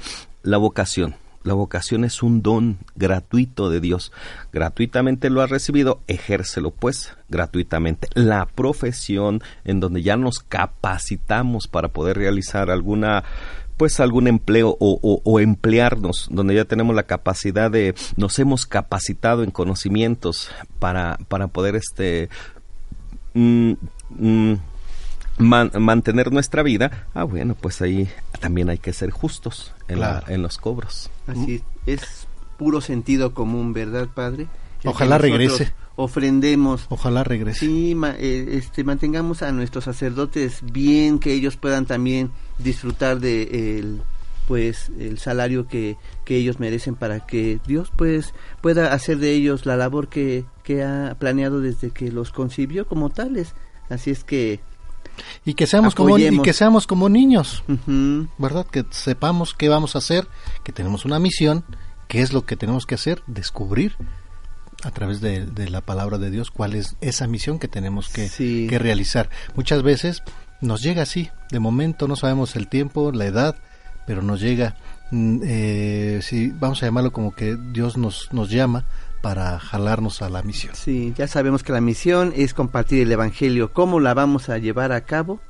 la 0.43 0.57
vocación, 0.59 1.15
La 1.45 1.55
vocación 1.55 2.05
es 2.05 2.23
un 2.23 2.43
don 2.43 2.79
gratuito 2.97 3.71
de 3.71 3.81
Dios. 3.81 4.13
Gratuitamente 4.53 5.31
lo 5.31 5.41
has 5.41 5.49
recibido, 5.49 6.01
ejércelo 6.09 6.73
pues 6.73 7.17
gratuitamente. 7.29 8.09
La 8.15 8.45
profesión 8.47 9.41
en 9.65 9.79
donde 9.81 10.03
ya 10.03 10.17
nos 10.17 10.41
capacitamos 10.41 11.69
para 11.69 11.89
poder 11.89 12.17
realizar 12.19 12.71
alguna 12.71 13.23
pues 13.77 14.01
algún 14.01 14.27
empleo 14.27 14.77
o, 14.81 14.99
o- 15.01 15.23
o 15.25 15.39
emplearnos, 15.41 16.27
donde 16.33 16.57
ya 16.57 16.65
tenemos 16.65 16.97
la 16.97 17.05
capacidad 17.05 17.71
de, 17.71 17.95
nos 18.17 18.37
hemos 18.41 18.67
capacitado 18.67 19.45
en 19.45 19.53
conocimientos 19.53 20.51
para, 20.81 21.17
para 21.29 21.47
poder 21.47 21.77
este 21.77 22.29
mm, 23.35 23.73
mm, 24.11 24.55
man- 25.39 25.71
mantener 25.79 26.33
nuestra 26.33 26.63
vida, 26.63 27.09
ah 27.15 27.25
bueno, 27.25 27.55
pues 27.55 27.81
ahí 27.83 28.09
también 28.41 28.69
hay 28.71 28.79
que 28.79 28.93
ser 28.93 29.11
justos 29.11 29.73
en, 29.89 30.01
la- 30.01 30.25
en 30.29 30.43
los 30.43 30.59
cobros. 30.59 31.11
Así 31.27 31.63
es, 31.87 32.03
es 32.03 32.27
puro 32.57 32.81
sentido 32.81 33.35
común, 33.35 33.73
¿verdad, 33.73 34.09
padre? 34.15 34.47
El 34.83 34.91
Ojalá 34.91 35.19
regrese. 35.19 35.73
Ofrendemos. 35.97 36.87
Ojalá 36.91 37.25
regrese. 37.25 37.61
Sí, 37.61 37.95
ma- 37.97 38.15
eh, 38.17 38.51
este, 38.53 38.85
mantengamos 38.85 39.43
a 39.43 39.51
nuestros 39.51 39.85
sacerdotes 39.85 40.61
bien, 40.63 41.19
que 41.19 41.33
ellos 41.33 41.57
puedan 41.57 41.87
también 41.87 42.31
disfrutar 42.59 43.19
de 43.19 43.79
el, 43.81 44.03
pues 44.47 44.91
el 44.99 45.19
salario 45.19 45.67
que, 45.67 45.97
que 46.25 46.37
ellos 46.37 46.61
merecen 46.61 46.95
para 46.95 47.27
que 47.27 47.59
Dios 47.67 47.93
pues 47.97 48.33
pueda 48.61 48.93
hacer 48.93 49.19
de 49.19 49.33
ellos 49.33 49.67
la 49.67 49.77
labor 49.77 50.09
que, 50.09 50.45
que 50.63 50.85
ha 50.85 51.17
planeado 51.19 51.61
desde 51.61 51.91
que 51.91 52.13
los 52.13 52.31
concibió 52.31 52.87
como 52.87 53.11
tales. 53.11 53.55
Así 53.89 54.11
es 54.13 54.23
que 54.23 54.61
Y 55.45 55.55
que 55.55 55.67
seamos 55.67 55.95
como 55.95 56.19
y 56.19 56.43
que 56.43 56.53
seamos 56.53 56.87
como 56.87 57.09
niños. 57.09 57.63
¿verdad? 58.39 58.67
Que 58.67 58.85
sepamos 58.91 59.55
qué 59.55 59.69
vamos 59.69 59.95
a 59.95 59.99
hacer, 59.99 60.27
que 60.65 60.73
tenemos 60.73 61.05
una 61.05 61.19
misión, 61.19 61.65
qué 62.09 62.21
es 62.23 62.33
lo 62.33 62.45
que 62.45 62.57
tenemos 62.57 62.87
que 62.87 62.95
hacer, 62.95 63.23
descubrir 63.27 63.97
a 64.85 64.91
través 64.93 65.21
de, 65.21 65.45
de 65.47 65.69
la 65.69 65.81
palabra 65.81 66.19
de 66.19 66.31
Dios 66.31 66.51
cuál 66.53 66.75
es 66.75 66.97
esa 67.01 67.27
misión 67.27 67.59
que 67.59 67.67
tenemos 67.69 68.09
que, 68.09 68.29
Sí. 68.29 68.67
que 68.71 68.79
realizar. 68.79 69.29
Muchas 69.57 69.83
veces 69.83 70.23
nos 70.61 70.83
llega 70.83 71.03
así, 71.03 71.31
de 71.51 71.59
momento 71.59 72.07
no 72.09 72.17
sabemos 72.17 72.55
el 72.57 72.69
tiempo, 72.69 73.11
la 73.13 73.27
edad, 73.27 73.57
pero 74.07 74.23
nos 74.23 74.41
llega, 74.41 74.77
mm, 75.11 75.41
eh, 75.45 76.21
sí, 76.23 76.53
vamos 76.59 76.83
a 76.83 76.87
llamarlo 76.87 77.13
como 77.13 77.35
que 77.35 77.57
Dios 77.57 77.97
nos, 77.97 78.29
nos 78.33 78.51
llama 78.51 78.85
para 79.21 79.59
jalarnos 79.59 80.23
a 80.23 80.29
la 80.29 80.43
misión. 80.43 80.75
Sí, 80.77 81.13
ya 81.17 81.27
sabemos 81.29 81.63
que 81.63 81.73
la 81.73 81.81
misión 81.81 82.33
es 82.37 82.55
compartir 82.55 83.03
el 83.03 83.13
Evangelio. 83.13 83.73
¿Cómo 83.73 84.01
la 84.01 84.15
vamos 84.15 84.49
a 84.49 84.59
llevar 84.59 84.93
a 84.93 85.01
cabo? 85.03 85.41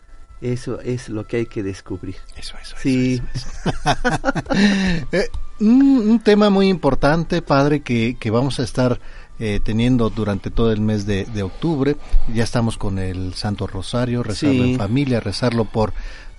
Eso 0.40 0.80
es 0.80 1.08
lo 1.08 1.26
que 1.26 1.38
hay 1.38 1.46
que 1.46 1.62
descubrir. 1.64 2.16
Eso, 2.36 2.54
eso. 2.62 2.76
Sí. 2.78 3.20
Eh, 5.12 5.28
un, 5.60 6.10
un 6.10 6.20
tema 6.20 6.50
muy 6.50 6.68
importante, 6.68 7.42
padre, 7.42 7.80
que, 7.80 8.16
que 8.18 8.30
vamos 8.30 8.60
a 8.60 8.62
estar 8.62 9.00
eh, 9.40 9.60
teniendo 9.62 10.10
durante 10.10 10.50
todo 10.50 10.72
el 10.72 10.80
mes 10.80 11.06
de, 11.06 11.24
de 11.26 11.42
octubre. 11.42 11.96
Ya 12.32 12.44
estamos 12.44 12.76
con 12.78 12.98
el 12.98 13.34
Santo 13.34 13.66
Rosario, 13.66 14.22
rezarlo 14.22 14.64
Sí. 14.64 14.72
en 14.72 14.78
familia, 14.78 15.20
rezarlo 15.20 15.64
por, 15.64 15.92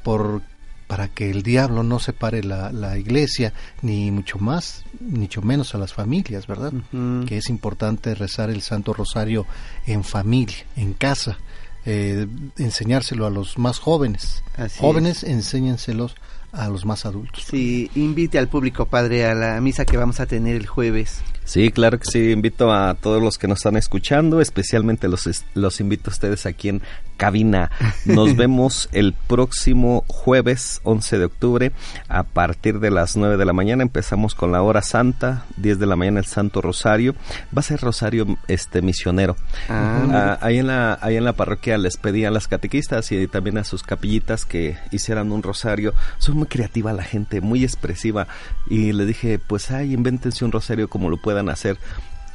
por 0.03 0.41
para 0.89 1.07
que 1.07 1.29
el 1.29 1.43
diablo 1.43 1.83
no 1.83 1.99
separe 1.99 2.43
la, 2.43 2.71
la 2.71 2.97
iglesia, 2.97 3.53
ni 3.83 4.09
mucho 4.09 4.39
más, 4.39 4.83
ni 4.99 5.19
mucho 5.19 5.43
menos 5.43 5.75
a 5.75 5.77
las 5.77 5.93
familias, 5.93 6.47
¿verdad? 6.47 6.73
Que 7.27 7.37
es 7.37 7.49
importante 7.49 8.15
rezar 8.15 8.49
el 8.49 8.63
Santo 8.63 8.91
Rosario 8.95 9.45
en 9.85 10.03
familia, 10.03 10.65
en 10.75 10.93
casa, 10.93 11.37
eh, 11.85 12.25
enseñárselo 12.57 13.27
a 13.27 13.29
los 13.29 13.59
más 13.59 13.77
jóvenes. 13.77 14.43
Así 14.57 14.79
jóvenes, 14.79 15.23
enséñenselos 15.23 16.15
a 16.51 16.69
los 16.69 16.85
más 16.85 17.05
adultos. 17.05 17.43
Sí, 17.47 17.91
invite 17.93 18.39
al 18.39 18.47
público, 18.47 18.87
padre, 18.87 19.27
a 19.27 19.35
la 19.35 19.61
misa 19.61 19.85
que 19.85 19.95
vamos 19.95 20.19
a 20.19 20.25
tener 20.25 20.55
el 20.55 20.65
jueves. 20.65 21.21
Sí, 21.49 21.71
claro 21.71 21.97
que 21.97 22.05
sí. 22.05 22.29
Invito 22.29 22.71
a 22.71 22.93
todos 22.93 23.23
los 23.23 23.39
que 23.39 23.47
nos 23.47 23.57
están 23.57 23.75
escuchando, 23.75 24.39
especialmente 24.39 25.07
los, 25.07 25.27
los 25.55 25.79
invito 25.79 26.11
a 26.11 26.13
ustedes 26.13 26.45
aquí 26.45 26.69
en 26.69 26.83
cabina. 27.17 27.71
Nos 28.05 28.35
vemos 28.37 28.87
el 28.91 29.13
próximo 29.13 30.05
jueves 30.07 30.79
11 30.83 31.17
de 31.17 31.25
octubre 31.25 31.71
a 32.07 32.21
partir 32.21 32.79
de 32.79 32.91
las 32.91 33.17
9 33.17 33.35
de 33.35 33.45
la 33.45 33.53
mañana. 33.53 33.81
Empezamos 33.81 34.35
con 34.35 34.51
la 34.51 34.61
hora 34.61 34.83
santa, 34.83 35.45
10 35.57 35.79
de 35.79 35.87
la 35.87 35.95
mañana 35.95 36.19
el 36.19 36.27
Santo 36.27 36.61
Rosario. 36.61 37.15
Va 37.45 37.61
a 37.61 37.63
ser 37.63 37.81
Rosario 37.81 38.27
este 38.47 38.83
misionero. 38.83 39.35
Ah. 39.69 40.05
Ah, 40.11 40.37
ahí, 40.41 40.59
en 40.59 40.67
la, 40.67 40.99
ahí 41.01 41.15
en 41.15 41.25
la 41.25 41.33
parroquia 41.33 41.79
les 41.79 41.97
pedí 41.97 42.25
a 42.25 42.31
las 42.31 42.47
catequistas 42.47 43.11
y 43.11 43.27
también 43.27 43.57
a 43.57 43.63
sus 43.63 43.81
capillitas 43.81 44.45
que 44.45 44.77
hicieran 44.91 45.31
un 45.31 45.41
rosario. 45.41 45.95
Son 46.19 46.37
muy 46.37 46.45
creativa 46.45 46.93
la 46.93 47.03
gente, 47.03 47.41
muy 47.41 47.63
expresiva. 47.63 48.27
Y 48.69 48.91
le 48.91 49.07
dije, 49.07 49.39
pues 49.39 49.71
ay, 49.71 49.93
invéntense 49.93 50.45
un 50.45 50.51
rosario 50.51 50.87
como 50.87 51.09
lo 51.09 51.17
puedan 51.17 51.38
hacer. 51.47 51.77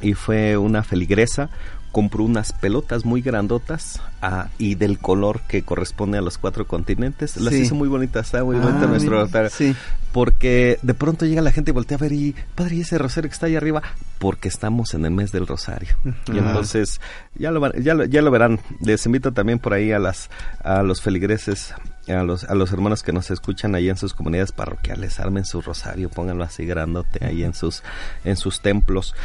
Y 0.01 0.13
fue 0.15 0.57
una 0.57 0.81
feligresa, 0.83 1.49
compró 1.91 2.23
unas 2.25 2.51
pelotas 2.51 3.05
muy 3.05 3.21
grandotas 3.21 4.01
ah, 4.21 4.49
y 4.57 4.75
del 4.75 4.99
color 4.99 5.39
que 5.47 5.61
corresponde 5.63 6.17
a 6.17 6.21
los 6.21 6.37
cuatro 6.37 6.67
continentes. 6.67 7.37
Las 7.37 7.53
Sí. 7.53 7.61
hizo 7.61 7.75
muy 7.75 7.87
bonitas, 7.87 8.25
está 8.25 8.43
muy 8.43 8.57
Ah, 8.57 8.85
nuestro 8.89 9.27
sí. 9.49 9.73
Porque 10.11 10.77
de 10.81 10.93
pronto 10.93 11.25
llega 11.25 11.41
la 11.41 11.51
gente 11.53 11.71
y 11.71 11.73
voltea 11.73 11.97
a 11.97 12.01
ver 12.01 12.11
y, 12.11 12.35
padre, 12.55 12.75
¿y 12.75 12.81
ese 12.81 12.97
rosario 12.97 13.29
que 13.29 13.33
está 13.33 13.45
ahí 13.45 13.55
arriba? 13.55 13.81
Porque 14.19 14.47
estamos 14.49 14.93
en 14.93 15.05
el 15.05 15.11
mes 15.11 15.31
del 15.31 15.47
rosario. 15.47 15.95
Y 16.33 16.37
entonces, 16.37 16.99
ya 17.35 17.51
lo, 17.51 17.71
ya 17.73 17.93
lo, 17.93 18.03
ya 18.05 18.21
lo 18.21 18.31
verán. 18.31 18.59
Les 18.81 19.05
invito 19.05 19.31
también 19.31 19.59
por 19.59 19.73
ahí 19.73 19.91
a 19.93 19.99
las 19.99 20.29
a 20.63 20.83
los 20.83 21.01
feligreses, 21.01 21.73
a 22.07 22.23
los, 22.23 22.43
a 22.43 22.55
los 22.55 22.71
hermanos 22.71 23.03
que 23.03 23.11
nos 23.11 23.31
escuchan 23.31 23.75
ahí 23.75 23.89
en 23.89 23.97
sus 23.97 24.13
comunidades 24.13 24.51
parroquiales, 24.51 25.19
armen 25.19 25.45
su 25.45 25.61
rosario, 25.61 26.09
pónganlo 26.09 26.43
así 26.43 26.65
grandote 26.65 27.25
ahí 27.25 27.43
en 27.43 27.53
sus, 27.53 27.83
en 28.23 28.37
sus 28.37 28.61
templos. 28.61 29.15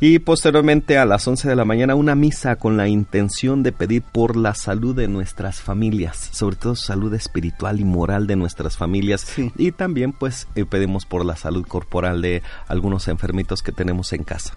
Y 0.00 0.20
posteriormente 0.20 0.96
a 0.96 1.04
las 1.04 1.26
11 1.26 1.48
de 1.48 1.56
la 1.56 1.64
mañana 1.64 1.96
una 1.96 2.14
misa 2.14 2.54
con 2.54 2.76
la 2.76 2.86
intención 2.86 3.64
de 3.64 3.72
pedir 3.72 4.02
por 4.02 4.36
la 4.36 4.54
salud 4.54 4.94
de 4.94 5.08
nuestras 5.08 5.60
familias, 5.60 6.30
sobre 6.32 6.54
todo 6.54 6.76
salud 6.76 7.12
espiritual 7.14 7.80
y 7.80 7.84
moral 7.84 8.28
de 8.28 8.36
nuestras 8.36 8.76
familias. 8.76 9.26
Y 9.56 9.72
también 9.72 10.12
pues 10.12 10.46
eh, 10.54 10.64
pedimos 10.64 11.04
por 11.04 11.24
la 11.24 11.34
salud 11.34 11.66
corporal 11.66 12.22
de 12.22 12.42
algunos 12.68 13.08
enfermitos 13.08 13.60
que 13.60 13.72
tenemos 13.72 14.12
en 14.12 14.22
casa. 14.22 14.56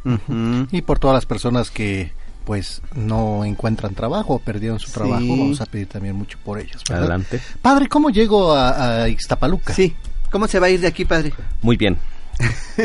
Y 0.71 0.83
por 0.83 0.99
todas 0.99 1.15
las 1.15 1.25
personas 1.25 1.71
que 1.71 2.13
pues 2.45 2.81
no 2.95 3.43
encuentran 3.45 3.93
trabajo 3.93 4.35
o 4.35 4.39
perdieron 4.39 4.79
su 4.79 4.87
Sí. 4.87 4.93
trabajo, 4.93 5.25
vamos 5.27 5.61
a 5.61 5.65
pedir 5.65 5.87
también 5.87 6.15
mucho 6.15 6.37
por 6.43 6.59
ellos. 6.59 6.81
¿verdad? 6.89 7.03
Adelante. 7.05 7.39
Padre, 7.61 7.87
¿cómo 7.87 8.09
llego 8.09 8.53
a, 8.55 9.03
a 9.03 9.09
Ixtapaluca? 9.09 9.73
Sí. 9.73 9.95
¿Cómo 10.31 10.47
se 10.47 10.59
va 10.59 10.67
a 10.67 10.69
ir 10.69 10.79
de 10.79 10.87
aquí, 10.87 11.05
padre? 11.05 11.33
Muy 11.61 11.75
bien. 11.77 11.97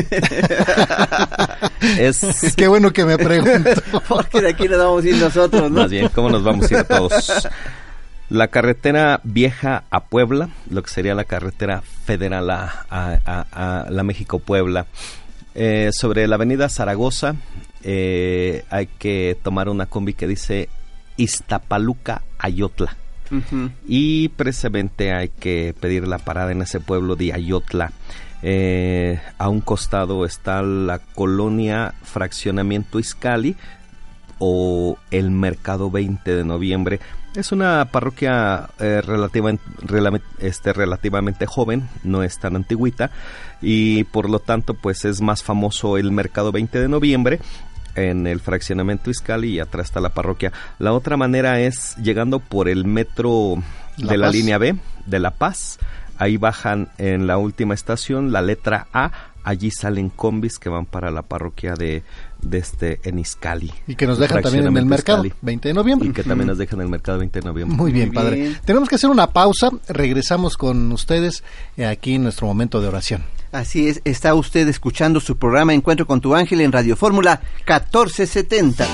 es 1.98 2.54
Qué 2.56 2.68
bueno 2.68 2.92
que 2.92 3.04
me 3.04 3.16
pregunto. 3.16 3.70
Porque 4.08 4.40
de 4.40 4.50
aquí 4.50 4.68
nos 4.68 4.78
vamos 4.78 5.04
a 5.04 5.08
ir 5.08 5.16
nosotros, 5.16 5.70
¿no? 5.70 5.82
Más 5.82 5.90
bien, 5.90 6.08
¿cómo 6.14 6.30
nos 6.30 6.42
vamos 6.42 6.70
a 6.70 6.74
ir 6.78 6.84
todos? 6.84 7.48
La 8.28 8.48
carretera 8.48 9.20
vieja 9.22 9.84
a 9.90 10.04
Puebla, 10.04 10.48
lo 10.68 10.82
que 10.82 10.90
sería 10.90 11.14
la 11.14 11.24
carretera 11.24 11.82
federal 12.04 12.50
a, 12.50 12.84
a- 12.90 13.18
a- 13.24 13.80
a 13.86 13.90
la 13.90 14.02
México-Puebla. 14.02 14.86
Eh, 15.54 15.90
sobre 15.92 16.26
la 16.26 16.34
avenida 16.34 16.68
Zaragoza 16.68 17.34
eh, 17.88 18.64
hay 18.68 18.86
que 18.98 19.38
tomar 19.42 19.68
una 19.68 19.86
combi 19.86 20.12
que 20.12 20.26
dice 20.26 20.68
Iztapaluca 21.16 22.22
Ayotla. 22.38 22.96
Y 23.88 24.28
precisamente 24.30 25.12
hay 25.12 25.28
que 25.30 25.74
pedir 25.80 26.06
la 26.06 26.18
parada 26.18 26.52
en 26.52 26.62
ese 26.62 26.80
pueblo 26.80 27.16
de 27.16 27.32
Ayotla. 27.32 27.92
Eh, 28.42 29.18
a 29.38 29.48
un 29.48 29.60
costado 29.60 30.24
está 30.24 30.62
la 30.62 30.98
colonia 30.98 31.94
Fraccionamiento 32.02 32.98
Iscali 33.00 33.56
o 34.38 34.98
el 35.10 35.30
Mercado 35.30 35.90
20 35.90 36.34
de 36.36 36.44
Noviembre. 36.44 37.00
Es 37.34 37.52
una 37.52 37.86
parroquia 37.90 38.68
eh, 38.78 39.02
relativa, 39.02 39.50
rela- 39.52 40.22
este, 40.38 40.72
relativamente 40.72 41.46
joven, 41.46 41.88
no 42.02 42.22
es 42.22 42.38
tan 42.38 42.56
antigüita 42.56 43.10
y 43.60 44.04
por 44.04 44.30
lo 44.30 44.38
tanto 44.38 44.74
pues 44.74 45.04
es 45.04 45.20
más 45.20 45.42
famoso 45.42 45.98
el 45.98 46.12
Mercado 46.12 46.50
20 46.52 46.78
de 46.80 46.88
Noviembre 46.88 47.40
en 47.97 48.27
el 48.27 48.40
fraccionamiento 48.40 49.10
Iscali 49.10 49.55
y 49.55 49.60
atrás 49.60 49.86
está 49.86 50.01
la 50.01 50.10
parroquia. 50.10 50.52
La 50.78 50.93
otra 50.93 51.16
manera 51.16 51.60
es 51.60 51.97
llegando 51.97 52.39
por 52.39 52.68
el 52.68 52.85
metro 52.85 53.56
La 53.97 54.12
de 54.12 54.18
la 54.18 54.31
línea 54.31 54.59
B 54.59 54.77
de 55.06 55.18
La 55.18 55.32
Paz. 55.32 55.78
Ahí 56.18 56.36
bajan 56.36 56.89
en 56.98 57.27
la 57.27 57.39
última 57.39 57.74
estación 57.74 58.32
la 58.32 58.43
letra 58.43 58.86
A. 58.93 59.10
Allí 59.44 59.70
salen 59.70 60.10
combis 60.10 60.59
que 60.59 60.68
van 60.68 60.86
para 60.86 61.10
la 61.10 61.23
parroquia 61.23 61.74
de, 61.74 62.02
de 62.42 62.58
este 62.58 63.00
en 63.04 63.18
Iscali. 63.18 63.72
Y 63.86 63.94
que 63.94 64.06
nos 64.06 64.18
dejan 64.18 64.42
también 64.42 64.66
en 64.66 64.76
el 64.76 64.86
mercado, 64.86 65.24
Iscali. 65.24 65.40
20 65.42 65.68
de 65.68 65.74
noviembre. 65.74 66.08
Y 66.08 66.12
que 66.12 66.22
también 66.22 66.48
nos 66.48 66.58
dejan 66.58 66.80
en 66.80 66.84
el 66.84 66.90
mercado 66.90 67.18
20 67.18 67.40
de 67.40 67.46
noviembre. 67.46 67.76
Muy 67.76 67.92
bien, 67.92 68.12
padre. 68.12 68.56
Tenemos 68.64 68.88
que 68.88 68.96
hacer 68.96 69.10
una 69.10 69.28
pausa. 69.28 69.70
Regresamos 69.88 70.56
con 70.56 70.92
ustedes 70.92 71.42
eh, 71.76 71.86
aquí 71.86 72.14
en 72.14 72.22
nuestro 72.22 72.46
momento 72.46 72.80
de 72.80 72.88
oración. 72.88 73.24
Así 73.52 73.88
es, 73.88 74.02
está 74.04 74.34
usted 74.34 74.68
escuchando 74.68 75.20
su 75.20 75.38
programa 75.38 75.72
Encuentro 75.72 76.06
con 76.06 76.20
tu 76.20 76.34
ángel 76.34 76.60
en 76.60 76.72
Radio 76.72 76.96
Fórmula 76.96 77.40
1470. 77.66 78.86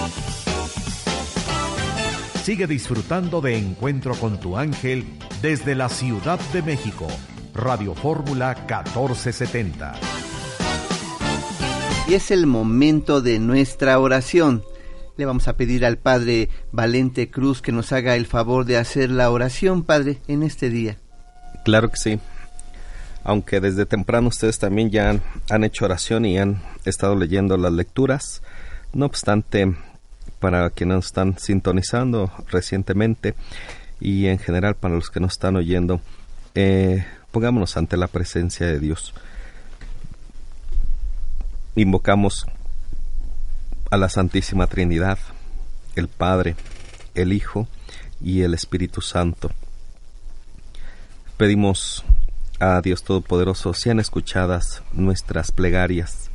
Sigue 2.44 2.66
disfrutando 2.66 3.40
de 3.40 3.56
Encuentro 3.56 4.14
con 4.14 4.38
tu 4.40 4.56
ángel 4.56 5.04
desde 5.40 5.74
la 5.74 5.88
Ciudad 5.88 6.40
de 6.52 6.62
México. 6.62 7.06
Radio 7.54 7.94
Fórmula 7.94 8.54
1470. 8.66 10.31
Y 12.08 12.14
es 12.14 12.30
el 12.30 12.46
momento 12.46 13.20
de 13.20 13.38
nuestra 13.38 13.98
oración. 13.98 14.62
Le 15.16 15.24
vamos 15.24 15.46
a 15.48 15.56
pedir 15.56 15.84
al 15.84 15.98
Padre 15.98 16.48
Valente 16.72 17.30
Cruz 17.30 17.62
que 17.62 17.72
nos 17.72 17.92
haga 17.92 18.16
el 18.16 18.26
favor 18.26 18.64
de 18.64 18.76
hacer 18.76 19.10
la 19.10 19.30
oración, 19.30 19.84
Padre, 19.84 20.18
en 20.26 20.42
este 20.42 20.70
día. 20.70 20.96
Claro 21.64 21.90
que 21.90 21.96
sí. 21.96 22.20
Aunque 23.24 23.60
desde 23.60 23.86
temprano 23.86 24.28
ustedes 24.28 24.58
también 24.58 24.90
ya 24.90 25.20
han, 25.48 25.64
hecho 25.64 25.84
oración 25.84 26.24
y 26.24 26.38
han 26.38 26.60
estado 26.84 27.14
leyendo 27.14 27.56
las 27.56 27.72
lecturas, 27.72 28.42
no 28.92 29.06
obstante, 29.06 29.72
para 30.40 30.70
quienes 30.70 30.96
nos 30.96 31.06
están 31.06 31.38
sintonizando 31.38 32.32
recientemente 32.50 33.34
y 34.00 34.26
en 34.26 34.38
general 34.38 34.74
para 34.74 34.96
los 34.96 35.08
que 35.10 35.20
nos 35.20 35.32
están 35.32 35.54
oyendo, 35.54 36.00
eh, 36.56 37.06
pongámonos 37.30 37.76
ante 37.76 37.96
la 37.96 38.08
presencia 38.08 38.66
de 38.66 38.80
Dios. 38.80 39.14
Invocamos 41.74 42.44
a 43.90 43.96
la 43.96 44.10
Santísima 44.10 44.66
Trinidad, 44.66 45.18
el 45.96 46.08
Padre, 46.08 46.54
el 47.14 47.32
Hijo 47.32 47.66
y 48.20 48.42
el 48.42 48.52
Espíritu 48.52 49.00
Santo. 49.00 49.50
Pedimos 51.38 52.04
a 52.60 52.82
Dios 52.82 53.02
Todopoderoso, 53.04 53.72
sean 53.72 54.00
escuchadas 54.00 54.82
nuestras 54.92 55.50
plegarias, 55.50 56.30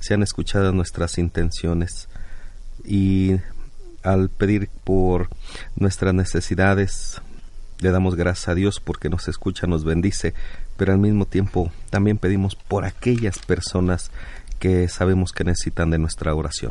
sean 0.00 0.24
escuchadas 0.24 0.74
nuestras 0.74 1.16
intenciones 1.16 2.08
y 2.84 3.36
al 4.02 4.30
pedir 4.30 4.68
por 4.82 5.28
nuestras 5.76 6.12
necesidades, 6.12 7.22
le 7.78 7.92
damos 7.92 8.16
gracias 8.16 8.48
a 8.48 8.54
Dios 8.56 8.80
porque 8.80 9.08
nos 9.08 9.28
escucha, 9.28 9.68
nos 9.68 9.84
bendice, 9.84 10.34
pero 10.76 10.92
al 10.92 10.98
mismo 10.98 11.24
tiempo 11.24 11.70
también 11.90 12.18
pedimos 12.18 12.56
por 12.56 12.84
aquellas 12.84 13.38
personas 13.38 14.10
que 14.62 14.88
sabemos 14.88 15.32
que 15.32 15.42
necesitan 15.42 15.90
de 15.90 15.98
nuestra 15.98 16.32
oración. 16.32 16.70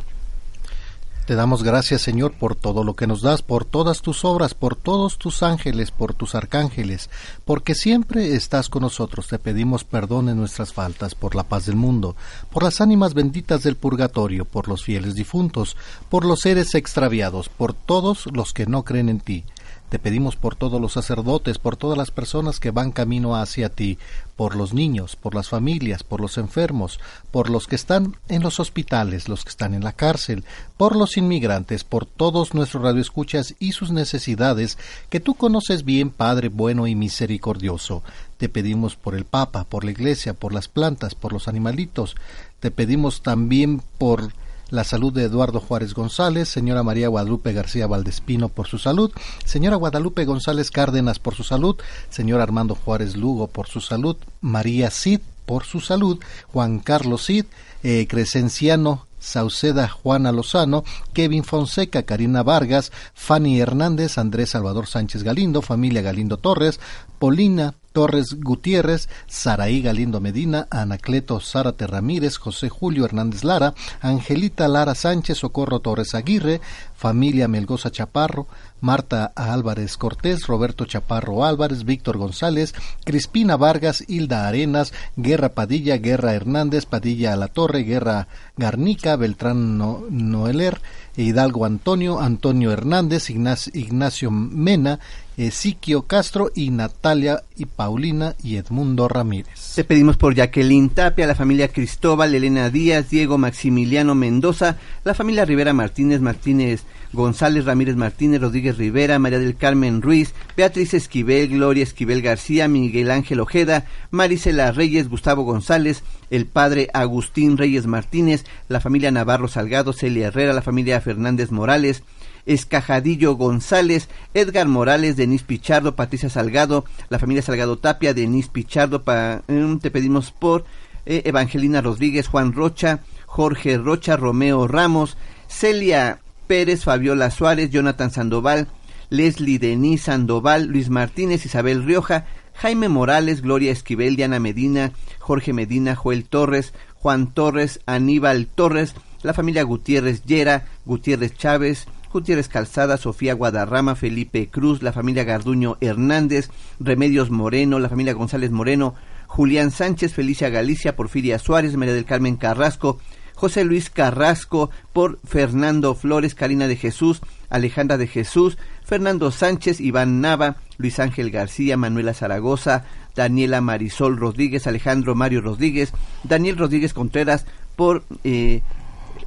Te 1.26 1.34
damos 1.34 1.62
gracias, 1.62 2.00
Señor, 2.00 2.32
por 2.32 2.56
todo 2.56 2.84
lo 2.84 2.94
que 2.94 3.06
nos 3.06 3.20
das, 3.20 3.42
por 3.42 3.66
todas 3.66 4.00
tus 4.00 4.24
obras, 4.24 4.54
por 4.54 4.76
todos 4.76 5.18
tus 5.18 5.42
ángeles, 5.42 5.90
por 5.90 6.14
tus 6.14 6.34
arcángeles, 6.34 7.10
porque 7.44 7.74
siempre 7.74 8.34
estás 8.34 8.70
con 8.70 8.80
nosotros. 8.80 9.28
Te 9.28 9.38
pedimos 9.38 9.84
perdón 9.84 10.30
en 10.30 10.38
nuestras 10.38 10.72
faltas, 10.72 11.14
por 11.14 11.34
la 11.34 11.42
paz 11.42 11.66
del 11.66 11.76
mundo, 11.76 12.16
por 12.50 12.62
las 12.62 12.80
ánimas 12.80 13.12
benditas 13.12 13.62
del 13.62 13.76
purgatorio, 13.76 14.46
por 14.46 14.68
los 14.68 14.82
fieles 14.82 15.14
difuntos, 15.14 15.76
por 16.08 16.24
los 16.24 16.40
seres 16.40 16.74
extraviados, 16.74 17.50
por 17.50 17.74
todos 17.74 18.24
los 18.32 18.54
que 18.54 18.64
no 18.64 18.84
creen 18.84 19.10
en 19.10 19.20
ti. 19.20 19.44
Te 19.92 19.98
pedimos 19.98 20.36
por 20.36 20.56
todos 20.56 20.80
los 20.80 20.94
sacerdotes, 20.94 21.58
por 21.58 21.76
todas 21.76 21.98
las 21.98 22.10
personas 22.10 22.60
que 22.60 22.70
van 22.70 22.92
camino 22.92 23.36
hacia 23.36 23.68
ti, 23.68 23.98
por 24.36 24.56
los 24.56 24.72
niños, 24.72 25.16
por 25.16 25.34
las 25.34 25.50
familias, 25.50 26.02
por 26.02 26.22
los 26.22 26.38
enfermos, 26.38 26.98
por 27.30 27.50
los 27.50 27.66
que 27.66 27.74
están 27.74 28.16
en 28.30 28.42
los 28.42 28.58
hospitales, 28.58 29.28
los 29.28 29.44
que 29.44 29.50
están 29.50 29.74
en 29.74 29.84
la 29.84 29.92
cárcel, 29.92 30.44
por 30.78 30.96
los 30.96 31.18
inmigrantes, 31.18 31.84
por 31.84 32.06
todos 32.06 32.54
nuestros 32.54 32.82
radioescuchas 32.82 33.54
y 33.58 33.72
sus 33.72 33.90
necesidades, 33.90 34.78
que 35.10 35.20
tú 35.20 35.34
conoces 35.34 35.84
bien, 35.84 36.08
Padre 36.08 36.48
bueno 36.48 36.86
y 36.86 36.94
misericordioso. 36.94 38.02
Te 38.38 38.48
pedimos 38.48 38.96
por 38.96 39.14
el 39.14 39.26
Papa, 39.26 39.64
por 39.64 39.84
la 39.84 39.90
Iglesia, 39.90 40.32
por 40.32 40.54
las 40.54 40.68
plantas, 40.68 41.14
por 41.14 41.34
los 41.34 41.48
animalitos. 41.48 42.16
Te 42.60 42.70
pedimos 42.70 43.20
también 43.20 43.82
por 43.98 44.32
la 44.72 44.84
salud 44.84 45.12
de 45.12 45.24
Eduardo 45.24 45.60
Juárez 45.60 45.92
González, 45.92 46.48
señora 46.48 46.82
María 46.82 47.08
Guadalupe 47.08 47.52
García 47.52 47.86
Valdespino 47.86 48.48
por 48.48 48.66
su 48.66 48.78
salud, 48.78 49.12
señora 49.44 49.76
Guadalupe 49.76 50.24
González 50.24 50.70
Cárdenas 50.70 51.18
por 51.18 51.34
su 51.34 51.44
salud, 51.44 51.76
señor 52.08 52.40
Armando 52.40 52.74
Juárez 52.74 53.14
Lugo 53.14 53.48
por 53.48 53.68
su 53.68 53.82
salud, 53.82 54.16
María 54.40 54.90
Cid 54.90 55.20
por 55.44 55.64
su 55.64 55.80
salud, 55.80 56.18
Juan 56.48 56.78
Carlos 56.78 57.26
Cid, 57.26 57.44
eh, 57.82 58.06
Crescenciano 58.08 59.06
Sauceda 59.20 59.88
Juana 59.88 60.32
Lozano, 60.32 60.84
Kevin 61.12 61.44
Fonseca, 61.44 62.04
Karina 62.04 62.42
Vargas, 62.42 62.92
Fanny 63.14 63.60
Hernández, 63.60 64.16
Andrés 64.16 64.50
Salvador 64.50 64.86
Sánchez 64.86 65.22
Galindo, 65.22 65.60
familia 65.60 66.00
Galindo 66.00 66.38
Torres, 66.38 66.80
Polina 67.18 67.74
Torres 67.92 68.34
Gutiérrez, 68.40 69.08
Saraí 69.26 69.82
Galindo 69.82 70.20
Medina, 70.20 70.66
Anacleto 70.70 71.40
Zárate 71.40 71.86
Ramírez, 71.86 72.36
José 72.36 72.68
Julio 72.68 73.04
Hernández 73.04 73.44
Lara, 73.44 73.74
Angelita 74.00 74.66
Lara 74.68 74.94
Sánchez, 74.94 75.38
Socorro 75.38 75.80
Torres 75.80 76.14
Aguirre, 76.14 76.60
familia 76.94 77.48
Melgoza 77.48 77.90
Chaparro, 77.90 78.46
Marta 78.80 79.32
Álvarez 79.36 79.96
Cortés, 79.96 80.46
Roberto 80.46 80.84
Chaparro 80.84 81.44
Álvarez, 81.44 81.84
Víctor 81.84 82.18
González, 82.18 82.74
Crispina 83.04 83.56
Vargas, 83.56 84.04
Hilda 84.08 84.48
Arenas, 84.48 84.92
Guerra 85.16 85.50
Padilla, 85.50 85.96
Guerra 85.98 86.34
Hernández, 86.34 86.86
Padilla 86.86 87.32
a 87.32 87.36
la 87.36 87.48
Torre, 87.48 87.84
Guerra 87.84 88.26
Garnica, 88.56 89.16
Beltrán 89.16 89.78
Noeler, 89.78 90.80
Hidalgo 91.16 91.64
Antonio, 91.64 92.20
Antonio 92.20 92.72
Hernández, 92.72 93.30
Ignacio, 93.30 94.30
Mena, 94.30 94.98
Ezequiel 95.36 96.02
Castro 96.06 96.50
y 96.54 96.70
Natalia 96.70 97.42
y 97.56 97.66
Paulina 97.66 98.34
y 98.42 98.56
Edmundo 98.56 99.08
Ramírez. 99.08 99.74
Te 99.74 99.84
pedimos 99.84 100.16
por 100.16 100.34
Jacqueline 100.34 100.90
Tapia, 100.90 101.26
la 101.26 101.34
familia 101.34 101.68
Cristóbal, 101.68 102.34
Elena 102.34 102.70
Díaz, 102.70 103.10
Diego 103.10 103.38
Maximiliano 103.38 104.14
Mendoza, 104.14 104.76
la 105.04 105.14
familia 105.14 105.44
Rivera 105.44 105.72
Martínez, 105.72 106.20
Martínez 106.20 106.84
González 107.12 107.66
Ramírez 107.66 107.94
Martínez, 107.96 108.40
Rodríguez 108.40 108.78
Rivera, 108.78 109.18
María 109.18 109.38
del 109.38 109.56
Carmen 109.56 110.00
Ruiz, 110.00 110.32
Beatriz 110.56 110.94
Esquivel, 110.94 111.48
Gloria 111.48 111.82
Esquivel 111.82 112.22
García, 112.22 112.68
Miguel 112.68 113.10
Ángel 113.10 113.40
Ojeda, 113.40 113.84
Marisela 114.10 114.72
Reyes, 114.72 115.08
Gustavo 115.08 115.42
González, 115.42 116.02
el 116.30 116.46
padre 116.46 116.88
Agustín 116.94 117.58
Reyes 117.58 117.86
Martínez, 117.86 118.44
la 118.68 118.80
familia 118.80 119.10
Navarro 119.10 119.48
Salgado, 119.48 119.92
Celia 119.92 120.28
Herrera, 120.28 120.54
la 120.54 120.62
familia 120.62 121.00
Fernández 121.02 121.50
Morales, 121.50 122.02
Escajadillo 122.46 123.36
González, 123.36 124.08
Edgar 124.34 124.68
Morales, 124.68 125.16
Denis 125.16 125.42
Pichardo, 125.42 125.94
Patricia 125.94 126.30
Salgado, 126.30 126.84
la 127.08 127.18
familia 127.18 127.42
Salgado 127.42 127.78
Tapia, 127.78 128.14
Denis 128.14 128.48
Pichardo, 128.48 129.02
mm, 129.46 129.76
te 129.78 129.90
pedimos 129.90 130.32
por 130.32 130.64
eh, 131.06 131.22
Evangelina 131.24 131.80
Rodríguez, 131.80 132.28
Juan 132.28 132.52
Rocha, 132.52 133.00
Jorge 133.26 133.78
Rocha, 133.78 134.16
Romeo 134.16 134.68
Ramos, 134.68 135.16
Celia 135.48 136.20
Pérez, 136.46 136.84
Fabiola 136.84 137.30
Suárez, 137.30 137.70
Jonathan 137.70 138.10
Sandoval, 138.10 138.68
Leslie 139.10 139.58
Denis 139.58 140.02
Sandoval, 140.02 140.66
Luis 140.66 140.90
Martínez, 140.90 141.44
Isabel 141.44 141.84
Rioja, 141.84 142.26
Jaime 142.54 142.88
Morales, 142.88 143.42
Gloria 143.42 143.72
Esquivel, 143.72 144.16
Diana 144.16 144.38
Medina, 144.38 144.92
Jorge 145.18 145.52
Medina, 145.52 145.96
Joel 145.96 146.24
Torres, 146.24 146.72
Juan 146.94 147.32
Torres, 147.32 147.80
Aníbal 147.86 148.46
Torres, 148.46 148.94
la 149.22 149.34
familia 149.34 149.62
Gutiérrez 149.62 150.24
Llera, 150.24 150.66
Gutiérrez 150.84 151.34
Chávez, 151.36 151.86
Gutiérrez 152.12 152.48
Calzada, 152.48 152.96
Sofía 152.96 153.34
Guadarrama, 153.34 153.94
Felipe 153.94 154.48
Cruz, 154.48 154.82
la 154.82 154.92
familia 154.92 155.24
Garduño 155.24 155.78
Hernández, 155.80 156.50
Remedios 156.78 157.30
Moreno, 157.30 157.78
la 157.78 157.88
familia 157.88 158.12
González 158.12 158.50
Moreno, 158.50 158.94
Julián 159.26 159.70
Sánchez, 159.70 160.12
Felicia 160.12 160.50
Galicia, 160.50 160.94
Porfiria 160.94 161.38
Suárez, 161.38 161.76
María 161.76 161.94
del 161.94 162.04
Carmen 162.04 162.36
Carrasco, 162.36 162.98
José 163.34 163.64
Luis 163.64 163.90
Carrasco, 163.90 164.70
por 164.92 165.18
Fernando 165.24 165.94
Flores, 165.94 166.34
Karina 166.34 166.68
de 166.68 166.76
Jesús, 166.76 167.22
Alejandra 167.48 167.96
de 167.96 168.06
Jesús, 168.06 168.58
Fernando 168.84 169.30
Sánchez, 169.30 169.80
Iván 169.80 170.20
Nava, 170.20 170.56
Luis 170.76 171.00
Ángel 171.00 171.30
García, 171.30 171.76
Manuela 171.76 172.14
Zaragoza, 172.14 172.84
Daniela 173.16 173.60
Marisol 173.60 174.16
Rodríguez, 174.16 174.66
Alejandro 174.66 175.14
Mario 175.14 175.40
Rodríguez, 175.40 175.92
Daniel 176.24 176.58
Rodríguez 176.58 176.94
Contreras, 176.94 177.46
por 177.74 178.04
eh, 178.24 178.62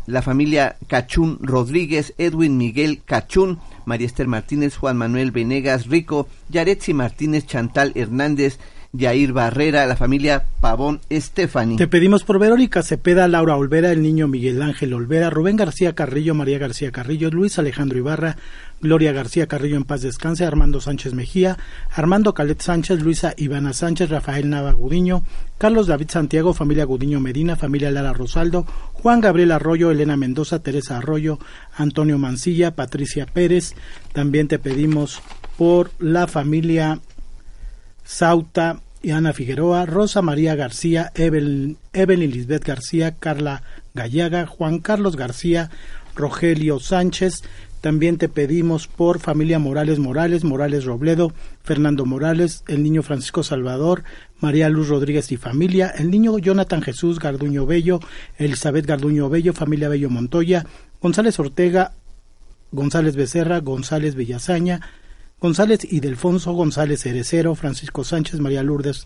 la 0.08 0.22
familia 0.22 0.78
Cachún 0.88 1.40
Rodríguez, 1.42 2.14
Edwin 2.18 2.58
Miguel 2.58 3.02
Cachún, 3.06 3.60
María 3.86 4.08
Esther 4.08 4.28
Martínez, 4.28 4.76
Juan 4.76 4.98
Manuel 4.98 5.32
Venegas 5.32 5.88
Rico, 5.88 6.28
Yaretsi 6.50 6.94
Martínez, 6.94 7.46
Chantal 7.46 7.92
Hernández, 7.96 8.60
Yair 8.98 9.34
Barrera, 9.34 9.86
la 9.86 9.96
familia 9.96 10.46
Pavón 10.62 11.02
Estefani. 11.10 11.76
Te 11.76 11.88
pedimos 11.88 12.24
por 12.24 12.40
Verónica 12.40 12.84
Cepeda, 12.84 13.28
Laura 13.28 13.56
Olvera, 13.56 13.92
el 13.92 14.02
niño 14.02 14.28
Miguel 14.28 14.62
Ángel 14.62 14.94
Olvera, 14.94 15.30
Rubén 15.30 15.56
García 15.56 15.94
Carrillo, 15.94 16.34
María 16.34 16.58
García 16.58 16.92
Carrillo, 16.92 17.30
Luis 17.30 17.60
Alejandro 17.60 17.98
Ibarra, 17.98 18.38
Gloria 18.82 19.14
García 19.14 19.48
Carrillo 19.48 19.78
en 19.78 19.84
paz 19.84 20.02
descanse, 20.02 20.46
Armando 20.46 20.82
Sánchez 20.82 21.14
Mejía, 21.14 21.58
Armando 21.92 22.34
Calet 22.34 22.62
Sánchez, 22.62 23.02
Luisa 23.02 23.34
Ivana 23.38 23.74
Sánchez, 23.74 24.10
Rafael 24.10 24.50
Nava 24.50 24.74
Gudiño, 24.74 25.24
Carlos 25.58 25.88
David 25.88 26.10
Santiago, 26.10 26.54
familia 26.54 26.86
Gudiño 26.86 27.20
Medina, 27.20 27.56
familia 27.56 27.92
Lara 27.92 28.14
Rosaldo, 28.14 28.66
Juan 28.94 29.22
Gabriel 29.22 29.52
Arroyo, 29.52 29.92
Elena 29.92 30.18
Mendoza, 30.18 30.60
Teresa 30.60 30.98
Arroyo, 30.98 31.40
Antonio 31.76 32.18
Mancilla, 32.18 32.76
Patricia 32.76 33.26
Pérez. 33.26 33.74
También 34.14 34.48
te 34.48 34.60
pedimos 34.60 35.22
por 35.58 35.92
la 36.00 36.28
familia 36.28 37.00
Sauta 38.04 38.82
y 39.06 39.12
Ana 39.12 39.34
Figueroa, 39.34 39.86
Rosa 39.86 40.24
María 40.24 40.56
García, 40.56 41.12
Evelyn, 41.14 41.78
Lisbeth 41.94 42.66
García, 42.66 43.12
Carla 43.12 43.62
Gallaga, 43.94 44.48
Juan 44.48 44.80
Carlos 44.80 45.16
García, 45.16 45.70
Rogelio 46.16 46.80
Sánchez. 46.80 47.44
También 47.82 48.18
te 48.18 48.30
pedimos 48.30 48.88
por 48.88 49.20
familia 49.20 49.60
Morales 49.60 50.00
Morales, 50.00 50.44
Morales 50.44 50.86
Robledo, 50.86 51.34
Fernando 51.64 52.08
Morales, 52.08 52.64
el 52.68 52.82
niño 52.82 53.04
Francisco 53.04 53.44
Salvador, 53.44 54.04
María 54.40 54.70
Luz 54.70 54.88
Rodríguez 54.88 55.32
y 55.32 55.38
familia, 55.38 55.94
el 55.96 56.10
niño 56.10 56.40
Jonathan 56.40 56.82
Jesús 56.82 57.20
Garduño 57.20 57.68
Bello, 57.68 58.00
Elizabeth 58.40 58.88
Garduño 58.88 59.30
Bello, 59.30 59.54
familia 59.54 59.88
Bello 59.88 60.10
Montoya, 60.10 60.66
González 61.00 61.40
Ortega, 61.40 61.92
González 62.72 63.16
Becerra, 63.16 63.60
González 63.60 64.16
Bellazaña, 64.16 64.82
González 65.46 65.82
y 65.88 66.00
Delfonso 66.00 66.54
González 66.54 67.04
Cerecero, 67.04 67.54
Francisco 67.54 68.04
Sánchez, 68.04 68.40
María 68.40 68.64
Lourdes 68.64 69.06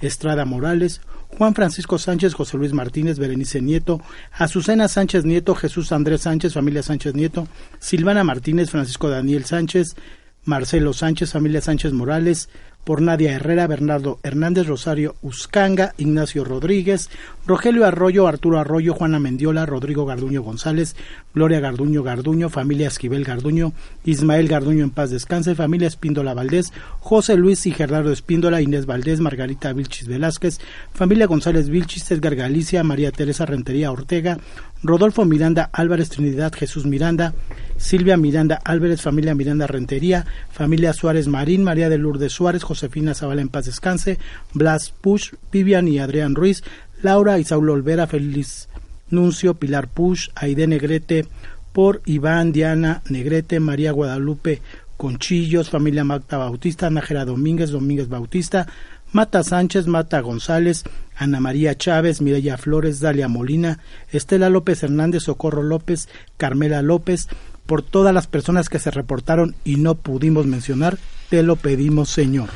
Estrada 0.00 0.44
Morales, 0.44 1.00
Juan 1.36 1.52
Francisco 1.52 1.98
Sánchez, 1.98 2.34
José 2.34 2.58
Luis 2.58 2.72
Martínez, 2.72 3.18
Berenice 3.18 3.60
Nieto, 3.60 4.00
Azucena 4.30 4.86
Sánchez 4.86 5.24
Nieto, 5.24 5.56
Jesús 5.56 5.90
Andrés 5.90 6.20
Sánchez, 6.20 6.54
familia 6.54 6.84
Sánchez 6.84 7.16
Nieto, 7.16 7.48
Silvana 7.80 8.22
Martínez, 8.22 8.70
Francisco 8.70 9.08
Daniel 9.08 9.44
Sánchez, 9.46 9.96
Marcelo 10.44 10.92
Sánchez, 10.92 11.32
familia 11.32 11.60
Sánchez 11.60 11.92
Morales, 11.92 12.48
por 12.84 13.02
Nadia 13.02 13.32
Herrera, 13.32 13.66
Bernardo 13.66 14.18
Hernández, 14.22 14.66
Rosario 14.66 15.14
Uscanga, 15.22 15.94
Ignacio 15.98 16.44
Rodríguez, 16.44 17.10
Rogelio 17.46 17.84
Arroyo, 17.86 18.26
Arturo 18.26 18.58
Arroyo, 18.58 18.94
Juana 18.94 19.18
Mendiola, 19.18 19.66
Rodrigo 19.66 20.06
Garduño 20.06 20.42
González, 20.42 20.96
Gloria 21.34 21.60
Garduño 21.60 22.02
Garduño, 22.02 22.48
familia 22.48 22.88
Esquivel 22.88 23.24
Garduño, 23.24 23.72
Ismael 24.04 24.48
Garduño 24.48 24.84
en 24.84 24.90
paz 24.90 25.10
descanse, 25.10 25.54
familia 25.54 25.88
Espíndola 25.88 26.34
Valdés, 26.34 26.72
José 27.00 27.36
Luis 27.36 27.66
y 27.66 27.72
Gerardo 27.72 28.12
Espíndola, 28.12 28.60
Inés 28.62 28.86
Valdés, 28.86 29.20
Margarita 29.20 29.72
Vilchis 29.72 30.08
Velázquez, 30.08 30.58
familia 30.92 31.26
González 31.26 31.68
Vilchis, 31.68 32.10
Edgar 32.10 32.34
Galicia, 32.34 32.82
María 32.82 33.12
Teresa 33.12 33.46
Rentería 33.46 33.92
Ortega, 33.92 34.38
Rodolfo 34.82 35.24
Miranda 35.24 35.68
Álvarez 35.72 36.08
Trinidad 36.08 36.52
Jesús 36.54 36.86
Miranda, 36.86 37.34
Silvia 37.80 38.18
Miranda 38.18 38.60
Álvarez, 38.62 39.00
familia 39.00 39.34
Miranda 39.34 39.66
Rentería, 39.66 40.26
familia 40.50 40.92
Suárez 40.92 41.28
Marín, 41.28 41.64
María 41.64 41.88
de 41.88 41.96
Lourdes 41.96 42.30
Suárez, 42.30 42.62
Josefina 42.62 43.14
Zavala 43.14 43.40
en 43.40 43.48
paz 43.48 43.64
descanse, 43.64 44.18
Blas 44.52 44.92
Push, 45.00 45.32
Vivian 45.50 45.88
y 45.88 45.98
Adrián 45.98 46.34
Ruiz, 46.34 46.62
Laura 47.02 47.38
y 47.38 47.44
Saulo 47.44 47.72
Olvera, 47.72 48.06
Feliz 48.06 48.68
Nuncio, 49.08 49.54
Pilar 49.54 49.88
Push, 49.88 50.28
Aide 50.34 50.66
Negrete, 50.66 51.26
por 51.72 52.02
Iván, 52.04 52.52
Diana 52.52 53.00
Negrete, 53.08 53.60
María 53.60 53.92
Guadalupe 53.92 54.60
Conchillos, 54.98 55.70
familia 55.70 56.04
Magda 56.04 56.36
Bautista, 56.36 56.90
Nájera 56.90 57.24
Domínguez, 57.24 57.70
Domínguez 57.70 58.10
Bautista, 58.10 58.66
Mata 59.12 59.42
Sánchez, 59.42 59.86
Mata 59.86 60.20
González, 60.20 60.84
Ana 61.16 61.40
María 61.40 61.76
Chávez, 61.76 62.20
Mireya 62.20 62.58
Flores, 62.58 63.00
Dalia 63.00 63.26
Molina, 63.26 63.80
Estela 64.12 64.50
López 64.50 64.82
Hernández, 64.82 65.24
Socorro 65.24 65.62
López, 65.62 66.08
Carmela 66.36 66.82
López, 66.82 67.28
por 67.70 67.82
todas 67.82 68.12
las 68.12 68.26
personas 68.26 68.68
que 68.68 68.80
se 68.80 68.90
reportaron 68.90 69.54
y 69.62 69.76
no 69.76 69.94
pudimos 69.94 70.44
mencionar, 70.44 70.98
te 71.28 71.44
lo 71.44 71.54
pedimos, 71.54 72.08
Señor. 72.08 72.48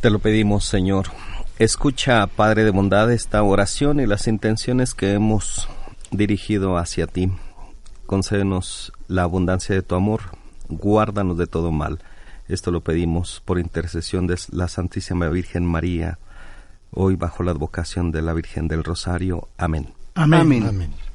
Te 0.00 0.08
lo 0.08 0.20
pedimos, 0.20 0.64
Señor. 0.64 1.08
Escucha, 1.58 2.26
Padre 2.26 2.64
de 2.64 2.70
bondad, 2.70 3.12
esta 3.12 3.42
oración 3.42 4.00
y 4.00 4.06
las 4.06 4.26
intenciones 4.26 4.94
que 4.94 5.12
hemos 5.12 5.68
dirigido 6.10 6.78
hacia 6.78 7.06
ti. 7.06 7.30
Concédenos 8.06 8.90
la 9.06 9.24
abundancia 9.24 9.74
de 9.74 9.82
tu 9.82 9.94
amor, 9.94 10.22
guárdanos 10.70 11.36
de 11.36 11.46
todo 11.46 11.70
mal. 11.70 11.98
Esto 12.48 12.70
lo 12.70 12.80
pedimos 12.80 13.42
por 13.44 13.58
intercesión 13.58 14.26
de 14.26 14.38
la 14.50 14.68
Santísima 14.68 15.28
Virgen 15.28 15.66
María, 15.66 16.18
hoy 16.90 17.16
bajo 17.16 17.42
la 17.42 17.50
advocación 17.50 18.12
de 18.12 18.22
la 18.22 18.32
Virgen 18.32 18.66
del 18.66 18.82
Rosario. 18.82 19.48
Amén. 19.58 19.92
Amén. 20.14 20.40
Amén. 20.40 20.66
Amén. 20.66 21.05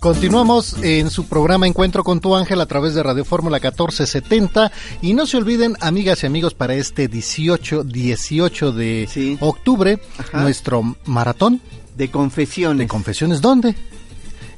Continuamos 0.00 0.76
en 0.82 1.10
su 1.10 1.26
programa 1.26 1.66
Encuentro 1.66 2.04
con 2.04 2.20
tu 2.20 2.36
ángel 2.36 2.60
a 2.60 2.66
través 2.66 2.94
de 2.94 3.02
Radio 3.02 3.24
Fórmula 3.24 3.56
1470 3.56 4.70
y 5.02 5.12
no 5.12 5.26
se 5.26 5.36
olviden 5.36 5.74
amigas 5.80 6.22
y 6.22 6.26
amigos 6.26 6.54
para 6.54 6.74
este 6.74 7.08
18 7.08 7.82
18 7.82 8.72
de 8.72 9.36
octubre 9.40 9.98
Ajá. 10.18 10.40
nuestro 10.42 10.96
maratón 11.04 11.60
De 11.96 12.12
confesiones. 12.12 12.78
de 12.78 12.86
confesiones 12.86 13.40
¿dónde? 13.40 13.74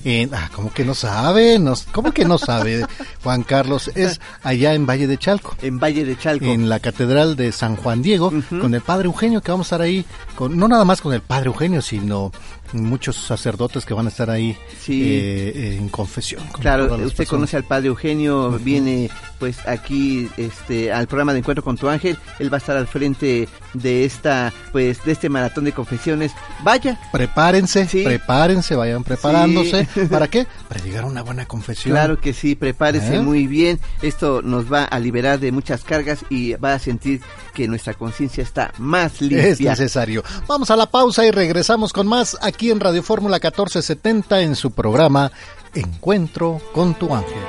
En, 0.05 0.35
ah, 0.35 0.51
¿cómo 0.55 0.73
que 0.73 0.85
no 0.85 0.95
sabe? 0.95 1.59
No, 1.59 1.75
¿Cómo 1.93 2.13
que 2.13 2.25
no 2.25 2.39
sabe, 2.39 2.87
Juan 3.23 3.43
Carlos? 3.43 3.91
Es 3.95 4.19
allá 4.43 4.73
en 4.73 4.87
Valle 4.87 5.07
de 5.07 5.19
Chalco. 5.19 5.55
En 5.61 5.79
Valle 5.79 6.07
de 6.07 6.17
Chalco. 6.17 6.47
En 6.47 6.71
la 6.71 6.81
Catedral 6.81 7.37
de 7.37 7.53
San 7.53 7.77
Juan 7.77 8.01
Diego, 8.01 8.33
con 8.49 8.75
el 8.75 8.81
Padre 8.81 9.07
Eugenio, 9.07 9.43
que 9.43 9.51
vamos 9.51 9.67
a 9.67 9.69
estar 9.77 9.83
ahí, 9.83 10.07
con, 10.37 10.57
no 10.57 10.69
nada 10.69 10.87
más 10.87 11.03
con 11.03 11.13
el 11.13 11.21
Padre 11.21 11.49
Eugenio, 11.49 11.83
sino 11.83 12.33
muchos 12.73 13.17
sacerdotes 13.17 13.85
que 13.85 13.95
van 13.95 14.07
a 14.07 14.09
estar 14.11 14.31
ahí 14.31 14.57
Sí. 14.81 15.03
eh, 15.05 15.77
en 15.79 15.89
confesión. 15.89 16.45
con 16.49 16.61
Claro, 16.61 16.85
usted 16.85 16.99
personas. 17.01 17.29
conoce 17.29 17.57
al 17.57 17.65
Padre 17.65 17.89
Eugenio, 17.89 18.51
viene 18.63 19.11
pues 19.39 19.67
aquí 19.67 20.29
este 20.37 20.93
al 20.93 21.07
programa 21.07 21.33
de 21.33 21.39
Encuentro 21.39 21.65
con 21.65 21.77
tu 21.79 21.89
ángel, 21.89 22.19
él 22.39 22.53
va 22.53 22.57
a 22.57 22.59
estar 22.59 22.77
al 22.77 22.87
frente 22.87 23.49
de 23.73 24.05
esta 24.05 24.53
pues 24.73 25.03
de 25.05 25.13
este 25.13 25.29
maratón 25.31 25.65
de 25.65 25.73
confesiones. 25.73 26.33
Vaya, 26.63 27.01
Prepárense, 27.13 27.87
prepárense, 28.05 28.75
vayan 28.77 29.03
preparándose. 29.03 29.89
Sí. 29.95 30.01
¿Para 30.11 30.29
qué? 30.29 30.47
Para 30.69 30.83
llegar 30.85 31.05
a 31.05 31.07
una 31.07 31.23
buena 31.23 31.47
confesión. 31.47 31.93
Claro 31.95 32.21
que 32.21 32.33
sí, 32.35 32.55
prepárese 32.55 33.17
¿Eh? 33.17 33.21
muy 33.21 33.47
bien. 33.47 33.81
Esto 34.03 34.43
nos 34.43 34.71
va 34.71 34.85
a 34.85 34.99
liberar 34.99 35.39
de 35.41 35.53
muchas 35.53 35.85
cargas 35.85 36.21
y 36.29 36.53
va 36.55 36.75
a 36.75 36.79
sentir 36.79 37.21
que 37.55 37.67
nuestra 37.67 37.95
conciencia 37.95 38.43
está 38.43 38.73
más 38.79 39.21
limpia. 39.23 39.49
Es 39.49 39.61
necesario. 39.61 40.23
Vamos 40.47 40.71
a 40.71 40.77
la 40.77 40.91
pausa 40.91 41.25
y 41.25 41.31
regresamos 41.31 41.93
con 41.95 42.07
más 42.07 42.37
aquí 42.43 42.60
en 42.69 42.79
Radio 42.79 43.03
Fórmula 43.03 43.37
1470 43.37 44.43
en 44.43 44.55
su 44.55 44.73
programa 44.73 45.33
Encuentro 45.75 46.61
con 46.75 46.93
tu 46.95 47.15
ángel. 47.15 47.43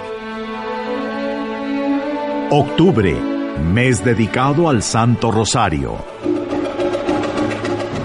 Octubre, 2.49 3.13
mes 3.73 4.05
dedicado 4.05 4.69
al 4.69 4.81
Santo 4.81 5.31
Rosario. 5.31 5.97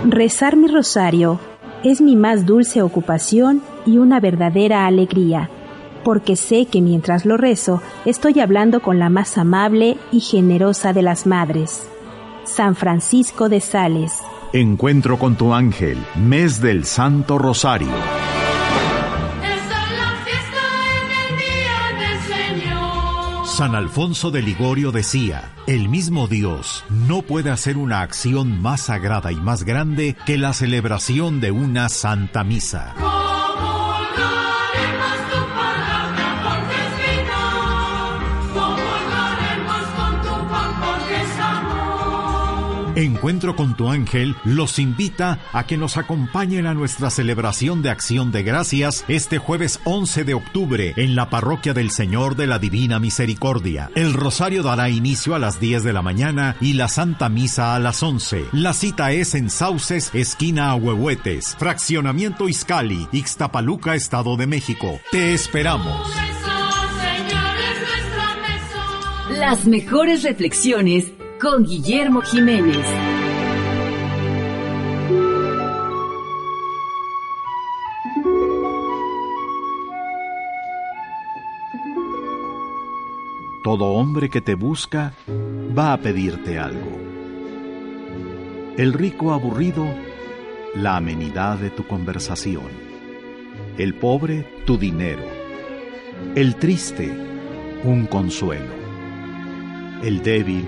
Rezar 0.05 0.57
mi 0.57 0.67
rosario 0.67 1.39
es 1.85 2.01
mi 2.01 2.17
más 2.17 2.45
dulce 2.45 2.83
ocupación 2.83 3.63
y 3.85 3.99
una 3.99 4.19
verdadera 4.19 4.87
alegría, 4.87 5.49
porque 6.03 6.35
sé 6.35 6.67
que 6.67 6.81
mientras 6.81 7.25
lo 7.25 7.37
rezo 7.37 7.81
estoy 8.05 8.41
hablando 8.41 8.83
con 8.83 8.99
la 8.99 9.11
más 9.11 9.39
amable 9.39 9.97
y 10.11 10.21
generosa 10.21 10.93
de 10.93 11.03
las 11.03 11.27
madres, 11.27 11.87
San 12.45 12.75
Francisco 12.75 13.49
de 13.49 13.61
Sales. 13.61 14.13
Encuentro 14.57 15.19
con 15.19 15.37
tu 15.37 15.53
ángel, 15.53 15.99
mes 16.15 16.63
del 16.63 16.87
Santo 16.87 17.37
Rosario. 17.37 17.93
San 23.45 23.75
Alfonso 23.75 24.31
de 24.31 24.41
Ligorio 24.41 24.93
decía, 24.93 25.53
el 25.67 25.91
mismo 25.91 26.27
Dios 26.27 26.85
no 26.89 27.21
puede 27.21 27.51
hacer 27.51 27.77
una 27.77 28.01
acción 28.01 28.63
más 28.63 28.81
sagrada 28.81 29.31
y 29.31 29.37
más 29.37 29.65
grande 29.65 30.17
que 30.25 30.39
la 30.39 30.55
celebración 30.55 31.43
de 31.43 31.51
una 31.51 31.91
Santa 31.91 32.43
Misa. 32.43 32.95
Encuentro 42.97 43.57
con 43.57 43.77
tu 43.77 43.91
ángel 43.91 44.35
los 44.43 44.79
invita 44.79 45.39
a 45.53 45.67
que 45.67 45.77
nos 45.77 45.99
acompañen 45.99 46.67
a 46.67 46.73
nuestra 46.73 47.11
celebración 47.11 47.83
de 47.83 47.91
acción 47.91 48.33
de 48.33 48.43
gracias 48.43 49.05
este 49.07 49.37
jueves 49.37 49.81
11 49.85 50.25
de 50.25 50.33
octubre 50.33 50.95
en 50.97 51.15
la 51.15 51.29
parroquia 51.29 51.75
del 51.75 51.91
Señor 51.91 52.37
de 52.37 52.47
la 52.47 52.59
Divina 52.59 52.99
Misericordia. 52.99 53.91
El 53.95 54.15
rosario 54.15 54.63
dará 54.63 54.89
inicio 54.89 55.35
a 55.35 55.39
las 55.39 55.61
10 55.61 55.85
de 55.85 55.93
la 55.93 56.01
mañana 56.01 56.57
y 56.59 56.73
la 56.73 56.89
Santa 56.89 57.29
Misa 57.29 57.75
a 57.75 57.81
las 57.81 58.03
11. 58.03 58.47
La 58.53 58.73
cita 58.73 59.13
es 59.13 59.35
en 59.35 59.51
Sauces, 59.51 60.11
esquina 60.15 60.71
Ahuehuetes, 60.71 61.55
fraccionamiento 61.59 62.49
Izcali, 62.49 63.09
Ixtapaluca, 63.13 63.95
Estado 63.95 64.39
de 64.39 64.47
México. 64.47 65.01
Te 65.13 65.35
esperamos. 65.35 66.09
Las 69.29 69.67
mejores 69.67 70.23
reflexiones 70.23 71.13
con 71.41 71.65
Guillermo 71.65 72.23
Jiménez. 72.23 72.87
Todo 83.63 83.87
hombre 83.87 84.31
que 84.31 84.41
te 84.41 84.55
busca 84.55 85.13
va 85.77 85.93
a 85.93 85.99
pedirte 85.99 86.59
algo. 86.59 86.99
El 88.77 88.93
rico 88.93 89.33
aburrido, 89.33 89.87
la 90.75 90.97
amenidad 90.97 91.59
de 91.59 91.71
tu 91.71 91.87
conversación. 91.87 92.71
El 93.77 93.95
pobre, 93.95 94.63
tu 94.65 94.79
dinero. 94.79 95.25
El 96.35 96.57
triste, 96.57 97.11
un 97.85 98.07
consuelo. 98.07 98.73
El 100.03 100.23
débil, 100.23 100.65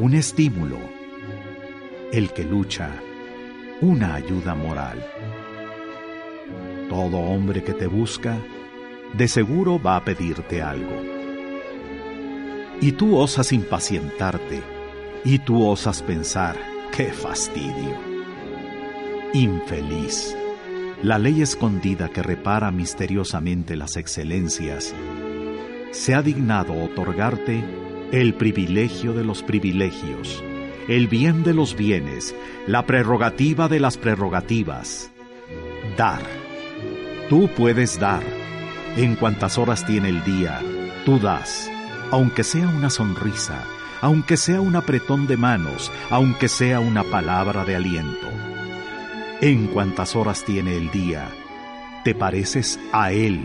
un 0.00 0.14
estímulo. 0.14 0.78
El 2.12 2.32
que 2.32 2.44
lucha, 2.44 2.90
una 3.80 4.14
ayuda 4.14 4.54
moral. 4.54 5.04
Todo 6.88 7.18
hombre 7.18 7.62
que 7.62 7.72
te 7.72 7.86
busca, 7.86 8.38
de 9.12 9.28
seguro 9.28 9.80
va 9.80 9.96
a 9.96 10.04
pedirte 10.04 10.62
algo. 10.62 11.00
Y 12.80 12.92
tú 12.92 13.16
osas 13.16 13.52
impacientarte, 13.52 14.62
y 15.24 15.38
tú 15.38 15.66
osas 15.66 16.02
pensar, 16.02 16.56
qué 16.92 17.12
fastidio. 17.12 17.96
Infeliz. 19.32 20.36
La 21.02 21.18
ley 21.18 21.42
escondida 21.42 22.08
que 22.08 22.22
repara 22.22 22.70
misteriosamente 22.70 23.76
las 23.76 23.96
excelencias, 23.96 24.94
se 25.90 26.14
ha 26.14 26.22
dignado 26.22 26.72
otorgarte 26.82 27.83
el 28.20 28.32
privilegio 28.32 29.12
de 29.12 29.24
los 29.24 29.42
privilegios, 29.42 30.40
el 30.86 31.08
bien 31.08 31.42
de 31.42 31.52
los 31.52 31.74
bienes, 31.74 32.32
la 32.68 32.86
prerrogativa 32.86 33.66
de 33.66 33.80
las 33.80 33.98
prerrogativas. 33.98 35.10
Dar. 35.96 36.22
Tú 37.28 37.50
puedes 37.56 37.98
dar. 37.98 38.22
En 38.96 39.16
cuantas 39.16 39.58
horas 39.58 39.84
tiene 39.84 40.10
el 40.10 40.22
día, 40.22 40.60
tú 41.04 41.18
das. 41.18 41.68
Aunque 42.12 42.44
sea 42.44 42.68
una 42.68 42.88
sonrisa, 42.88 43.64
aunque 44.00 44.36
sea 44.36 44.60
un 44.60 44.76
apretón 44.76 45.26
de 45.26 45.36
manos, 45.36 45.90
aunque 46.08 46.48
sea 46.48 46.78
una 46.78 47.02
palabra 47.02 47.64
de 47.64 47.74
aliento. 47.74 48.28
En 49.40 49.66
cuantas 49.66 50.14
horas 50.14 50.44
tiene 50.44 50.76
el 50.76 50.88
día, 50.92 51.30
te 52.04 52.14
pareces 52.14 52.78
a 52.92 53.10
Él, 53.10 53.44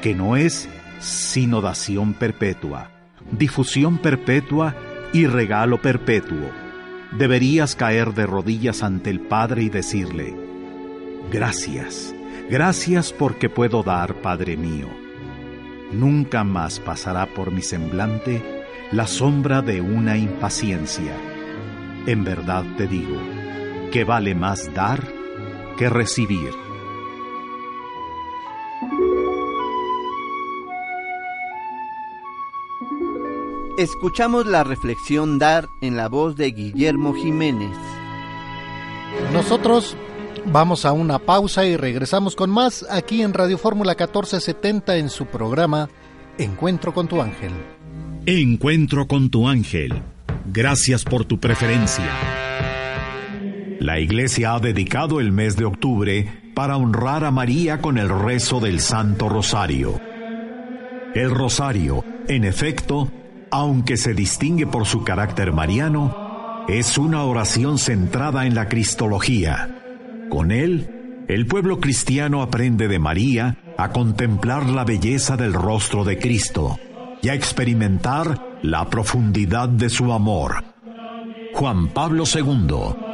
que 0.00 0.14
no 0.14 0.36
es 0.36 0.70
sino 1.00 1.60
dación 1.60 2.14
perpetua, 2.14 2.99
difusión 3.32 3.98
perpetua 3.98 4.74
y 5.12 5.26
regalo 5.26 5.80
perpetuo. 5.80 6.50
Deberías 7.12 7.74
caer 7.74 8.14
de 8.14 8.26
rodillas 8.26 8.82
ante 8.82 9.10
el 9.10 9.20
Padre 9.20 9.64
y 9.64 9.68
decirle, 9.68 10.36
gracias, 11.32 12.14
gracias 12.48 13.12
porque 13.12 13.48
puedo 13.48 13.82
dar, 13.82 14.14
Padre 14.22 14.56
mío. 14.56 14.88
Nunca 15.92 16.44
más 16.44 16.78
pasará 16.78 17.26
por 17.26 17.50
mi 17.50 17.62
semblante 17.62 18.42
la 18.92 19.06
sombra 19.06 19.60
de 19.60 19.80
una 19.80 20.16
impaciencia. 20.16 21.16
En 22.06 22.24
verdad 22.24 22.64
te 22.76 22.86
digo, 22.86 23.20
que 23.90 24.04
vale 24.04 24.34
más 24.34 24.72
dar 24.72 25.02
que 25.76 25.88
recibir. 25.88 26.69
Escuchamos 33.80 34.44
la 34.44 34.62
reflexión 34.62 35.38
Dar 35.38 35.70
en 35.80 35.96
la 35.96 36.10
voz 36.10 36.36
de 36.36 36.50
Guillermo 36.50 37.14
Jiménez. 37.14 37.74
Nosotros 39.32 39.96
vamos 40.44 40.84
a 40.84 40.92
una 40.92 41.18
pausa 41.18 41.64
y 41.64 41.78
regresamos 41.78 42.36
con 42.36 42.50
más 42.50 42.84
aquí 42.90 43.22
en 43.22 43.32
Radio 43.32 43.56
Fórmula 43.56 43.92
1470 43.92 44.98
en 44.98 45.08
su 45.08 45.24
programa 45.24 45.88
Encuentro 46.36 46.92
con 46.92 47.08
tu 47.08 47.22
ángel. 47.22 47.52
Encuentro 48.26 49.06
con 49.08 49.30
tu 49.30 49.48
ángel. 49.48 50.02
Gracias 50.44 51.02
por 51.02 51.24
tu 51.24 51.40
preferencia. 51.40 52.04
La 53.78 53.98
Iglesia 53.98 54.56
ha 54.56 54.60
dedicado 54.60 55.20
el 55.20 55.32
mes 55.32 55.56
de 55.56 55.64
octubre 55.64 56.52
para 56.54 56.76
honrar 56.76 57.24
a 57.24 57.30
María 57.30 57.80
con 57.80 57.96
el 57.96 58.10
rezo 58.10 58.60
del 58.60 58.80
Santo 58.80 59.30
Rosario. 59.30 59.98
El 61.14 61.30
Rosario, 61.30 62.04
en 62.28 62.44
efecto, 62.44 63.10
aunque 63.50 63.96
se 63.96 64.14
distingue 64.14 64.66
por 64.66 64.86
su 64.86 65.04
carácter 65.04 65.52
mariano, 65.52 66.64
es 66.68 66.98
una 66.98 67.24
oración 67.24 67.78
centrada 67.78 68.46
en 68.46 68.54
la 68.54 68.68
Cristología. 68.68 69.76
Con 70.28 70.52
él, 70.52 71.24
el 71.28 71.46
pueblo 71.46 71.80
cristiano 71.80 72.42
aprende 72.42 72.88
de 72.88 72.98
María 72.98 73.58
a 73.76 73.90
contemplar 73.90 74.68
la 74.68 74.84
belleza 74.84 75.36
del 75.36 75.52
rostro 75.52 76.04
de 76.04 76.18
Cristo 76.18 76.78
y 77.22 77.28
a 77.28 77.34
experimentar 77.34 78.58
la 78.62 78.88
profundidad 78.88 79.68
de 79.68 79.90
su 79.90 80.12
amor. 80.12 80.64
Juan 81.54 81.88
Pablo 81.88 82.24
II. 82.32 83.09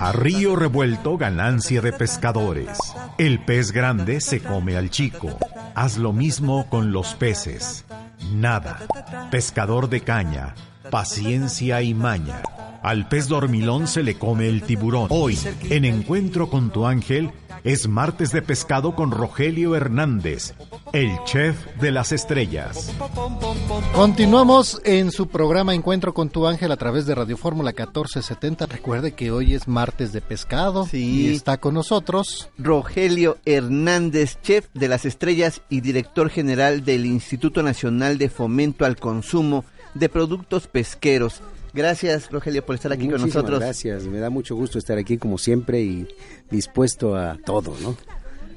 A 0.00 0.12
río 0.12 0.54
revuelto 0.56 1.16
ganancia 1.16 1.80
de 1.80 1.92
pescadores. 1.92 2.78
El 3.18 3.42
pez 3.44 3.72
grande 3.72 4.20
se 4.20 4.42
come 4.42 4.76
al 4.76 4.90
chico. 4.90 5.38
Haz 5.74 5.96
lo 5.96 6.12
mismo 6.12 6.68
con 6.68 6.92
los 6.92 7.14
peces. 7.14 7.84
Nada. 8.32 8.80
Pescador 9.30 9.88
de 9.88 10.02
caña. 10.02 10.54
Paciencia 10.90 11.80
y 11.82 11.94
maña. 11.94 12.42
Al 12.82 13.08
pez 13.08 13.28
dormilón 13.28 13.86
se 13.86 14.02
le 14.02 14.16
come 14.16 14.48
el 14.48 14.62
tiburón. 14.62 15.08
Hoy, 15.10 15.38
en 15.68 15.84
Encuentro 15.84 16.48
con 16.48 16.70
tu 16.70 16.86
ángel, 16.86 17.30
es 17.62 17.88
martes 17.88 18.32
de 18.32 18.40
pescado 18.40 18.94
con 18.94 19.10
Rogelio 19.10 19.76
Hernández, 19.76 20.54
el 20.94 21.10
chef 21.24 21.56
de 21.78 21.90
las 21.90 22.12
estrellas. 22.12 22.90
Continuamos 23.94 24.80
en 24.84 25.12
su 25.12 25.28
programa 25.28 25.74
Encuentro 25.74 26.14
con 26.14 26.30
tu 26.30 26.46
ángel 26.46 26.72
a 26.72 26.78
través 26.78 27.04
de 27.04 27.14
Radio 27.14 27.36
Fórmula 27.36 27.70
1470. 27.70 28.64
Recuerde 28.64 29.12
que 29.12 29.30
hoy 29.30 29.52
es 29.52 29.68
martes 29.68 30.12
de 30.12 30.22
pescado 30.22 30.88
y 30.90 31.34
está 31.34 31.58
con 31.58 31.74
nosotros 31.74 32.48
Rogelio 32.56 33.36
Hernández, 33.44 34.38
chef 34.42 34.68
de 34.72 34.88
las 34.88 35.04
estrellas 35.04 35.60
y 35.68 35.82
director 35.82 36.30
general 36.30 36.82
del 36.84 37.04
Instituto 37.04 37.62
Nacional 37.62 38.16
de 38.16 38.30
Fomento 38.30 38.86
al 38.86 38.96
Consumo 38.96 39.66
de 39.92 40.08
Productos 40.08 40.66
Pesqueros. 40.66 41.42
Gracias, 41.72 42.30
Rogelio, 42.30 42.64
por 42.64 42.74
estar 42.74 42.92
aquí 42.92 43.08
con 43.08 43.20
nosotros. 43.20 43.60
Gracias, 43.60 44.04
me 44.04 44.18
da 44.18 44.30
mucho 44.30 44.56
gusto 44.56 44.78
estar 44.78 44.98
aquí 44.98 45.18
como 45.18 45.38
siempre 45.38 45.80
y 45.80 46.08
dispuesto 46.50 47.16
a 47.16 47.36
todo, 47.44 47.76
¿no? 47.80 47.96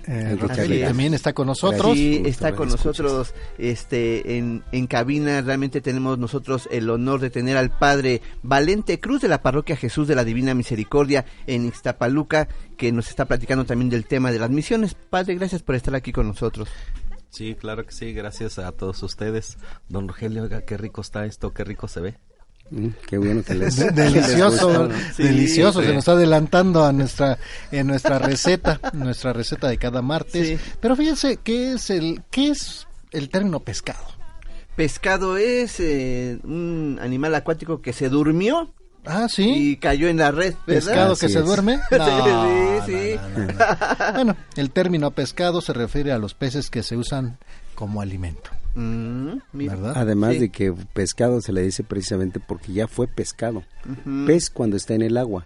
Eh, 0.05 0.35
Rogelio 0.37 0.85
también 0.85 1.13
está 1.13 1.33
con 1.33 1.47
nosotros. 1.47 1.93
Sí, 1.93 2.23
está 2.25 2.53
con 2.53 2.69
nosotros 2.69 3.33
este, 3.57 4.37
en, 4.37 4.63
en 4.71 4.87
cabina. 4.87 5.41
Realmente 5.41 5.79
tenemos 5.79 6.17
nosotros 6.17 6.67
el 6.71 6.89
honor 6.89 7.21
de 7.21 7.29
tener 7.29 7.55
al 7.55 7.69
padre 7.69 8.21
Valente 8.41 8.99
Cruz 8.99 9.21
de 9.21 9.29
la 9.29 9.41
parroquia 9.41 9.77
Jesús 9.77 10.07
de 10.07 10.15
la 10.15 10.25
Divina 10.25 10.53
Misericordia 10.53 11.25
en 11.47 11.65
Ixtapaluca, 11.65 12.49
que 12.75 12.91
nos 12.91 13.09
está 13.09 13.25
platicando 13.25 13.65
también 13.65 13.89
del 13.89 14.05
tema 14.05 14.31
de 14.31 14.39
las 14.39 14.49
misiones. 14.49 14.93
Padre, 14.93 15.35
gracias 15.35 15.63
por 15.63 15.75
estar 15.75 15.95
aquí 15.95 16.11
con 16.11 16.27
nosotros. 16.27 16.67
Sí, 17.29 17.55
claro 17.55 17.85
que 17.85 17.93
sí, 17.93 18.13
gracias 18.13 18.59
a 18.59 18.71
todos 18.73 19.01
ustedes. 19.03 19.57
Don 19.87 20.07
Rogelio, 20.07 20.43
oiga, 20.43 20.61
qué 20.61 20.77
rico 20.77 21.01
está 21.01 21.25
esto, 21.25 21.53
qué 21.53 21.63
rico 21.63 21.87
se 21.87 22.01
ve. 22.01 22.15
Mm, 22.69 22.87
qué 23.07 23.17
bueno 23.17 23.43
que 23.43 23.53
les 23.53 23.75
delicioso, 23.93 24.69
les 24.69 24.77
gusta, 24.77 24.97
¿no? 24.97 25.23
delicioso, 25.23 25.81
sí. 25.81 25.87
se 25.87 25.93
nos 25.93 25.99
está 25.99 26.13
adelantando 26.13 26.83
a 26.83 26.91
nuestra 26.91 27.37
en 27.71 27.87
nuestra 27.87 28.19
receta, 28.19 28.79
nuestra 28.93 29.33
receta 29.33 29.67
de 29.67 29.77
cada 29.77 30.01
martes. 30.01 30.59
Pero 30.79 30.95
fíjense 30.95 31.37
qué 31.43 31.73
es 31.73 31.89
el 31.89 32.21
qué 32.31 32.49
es 32.49 32.87
el 33.11 33.29
término 33.29 33.59
pescado. 33.59 34.05
Pescado 34.75 35.37
es 35.37 35.79
eh, 35.79 36.39
un 36.43 36.97
animal 36.99 37.35
acuático 37.35 37.81
que 37.81 37.93
se 37.93 38.09
durmió. 38.09 38.73
Ah, 39.05 39.27
sí. 39.29 39.51
Y 39.53 39.77
cayó 39.77 40.07
en 40.07 40.17
la 40.17 40.31
red, 40.31 40.55
¿verdad? 40.65 40.85
¿Pescado 40.87 41.15
que 41.15 41.29
se 41.29 41.41
duerme? 41.41 41.79
No, 41.91 42.85
sí, 42.85 42.91
sí. 42.91 43.19
Bueno, 44.13 44.35
el 44.55 44.71
término 44.71 45.11
pescado 45.11 45.61
se 45.61 45.73
refiere 45.73 46.11
a 46.11 46.17
los 46.17 46.33
peces 46.33 46.69
que 46.69 46.83
se 46.83 46.97
usan 46.97 47.37
como 47.75 48.01
alimento. 48.01 48.49
Mm, 48.75 49.37
mira. 49.51 49.75
¿Verdad? 49.75 49.93
Además 49.95 50.33
Sí. 50.33 50.39
de 50.39 50.49
que 50.49 50.73
pescado 50.93 51.41
se 51.41 51.51
le 51.53 51.61
dice 51.61 51.83
precisamente 51.83 52.39
porque 52.39 52.73
ya 52.73 52.87
fue 52.87 53.07
pescado. 53.07 53.63
Ujú. 53.89 54.25
Pez 54.25 54.49
cuando 54.49 54.77
está 54.77 54.93
en 54.95 55.03
el 55.03 55.17
agua. 55.17 55.45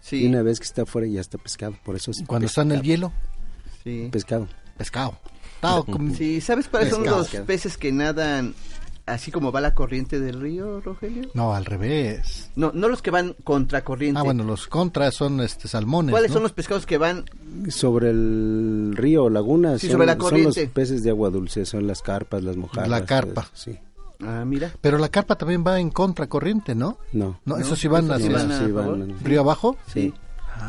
Sí. 0.00 0.22
Y 0.24 0.26
una 0.28 0.42
vez 0.42 0.58
que 0.60 0.64
está 0.64 0.82
afuera 0.82 1.06
ya 1.08 1.20
está 1.20 1.38
pescado. 1.38 1.74
Por 1.84 1.96
eso 1.96 2.10
es 2.12 2.22
Cuando 2.26 2.46
está 2.46 2.62
en 2.62 2.72
el 2.72 2.82
hielo, 2.82 3.12
Sí. 3.84 4.08
pescado. 4.12 4.46
pescado. 4.76 5.18
Tao, 5.60 5.84
Sí, 6.16 6.40
¿sabes 6.40 6.68
cuáles 6.68 6.90
son 6.90 7.04
los 7.04 7.28
peces 7.30 7.76
que 7.76 7.90
nadan 7.90 8.54
así 9.08 9.30
como 9.30 9.50
va 9.52 9.60
la 9.60 9.74
corriente 9.74 10.20
del 10.20 10.40
río, 10.40 10.80
Rogelio? 10.80 11.28
No, 11.34 11.54
al 11.54 11.64
revés. 11.64 12.50
No, 12.56 12.70
no 12.74 12.88
los 12.88 13.02
que 13.02 13.10
van 13.10 13.34
contracorriente. 13.44 14.18
Ah, 14.20 14.22
bueno, 14.22 14.44
los 14.44 14.66
contras 14.66 15.14
son 15.14 15.40
este 15.40 15.68
salmones. 15.68 16.12
¿Cuáles 16.12 16.30
¿no? 16.30 16.34
son 16.34 16.42
los 16.44 16.52
pescados 16.52 16.86
que 16.86 16.98
van? 16.98 17.24
Sobre 17.68 18.10
el 18.10 18.92
río 18.96 19.24
o 19.24 19.30
laguna 19.30 19.78
Sí, 19.78 19.86
son, 19.88 19.92
sobre 19.94 20.06
la 20.06 20.12
son 20.12 20.20
corriente. 20.20 20.62
los 20.64 20.70
peces 20.72 21.02
de 21.02 21.10
agua 21.10 21.30
dulce, 21.30 21.64
son 21.66 21.86
las 21.86 22.02
carpas, 22.02 22.42
las 22.42 22.56
mojarras. 22.56 22.88
La 22.88 23.04
carpa. 23.04 23.48
Sí. 23.54 23.78
Ah, 24.20 24.44
mira. 24.44 24.72
Pero 24.80 24.98
la 24.98 25.08
carpa 25.08 25.36
también 25.36 25.64
va 25.66 25.78
en 25.78 25.90
contracorriente, 25.90 26.74
¿no? 26.74 26.98
No. 27.12 27.40
No, 27.44 27.56
eso 27.56 27.76
sí 27.76 27.86
van 27.88 28.04
esos 28.06 28.16
hacia 28.16 28.26
sí 28.28 28.32
van 28.32 28.50
a 28.52 28.58
sí 28.58 28.64
favor. 28.72 28.98
van- 28.98 29.16
río 29.24 29.40
abajo. 29.40 29.76
Sí. 29.92 30.12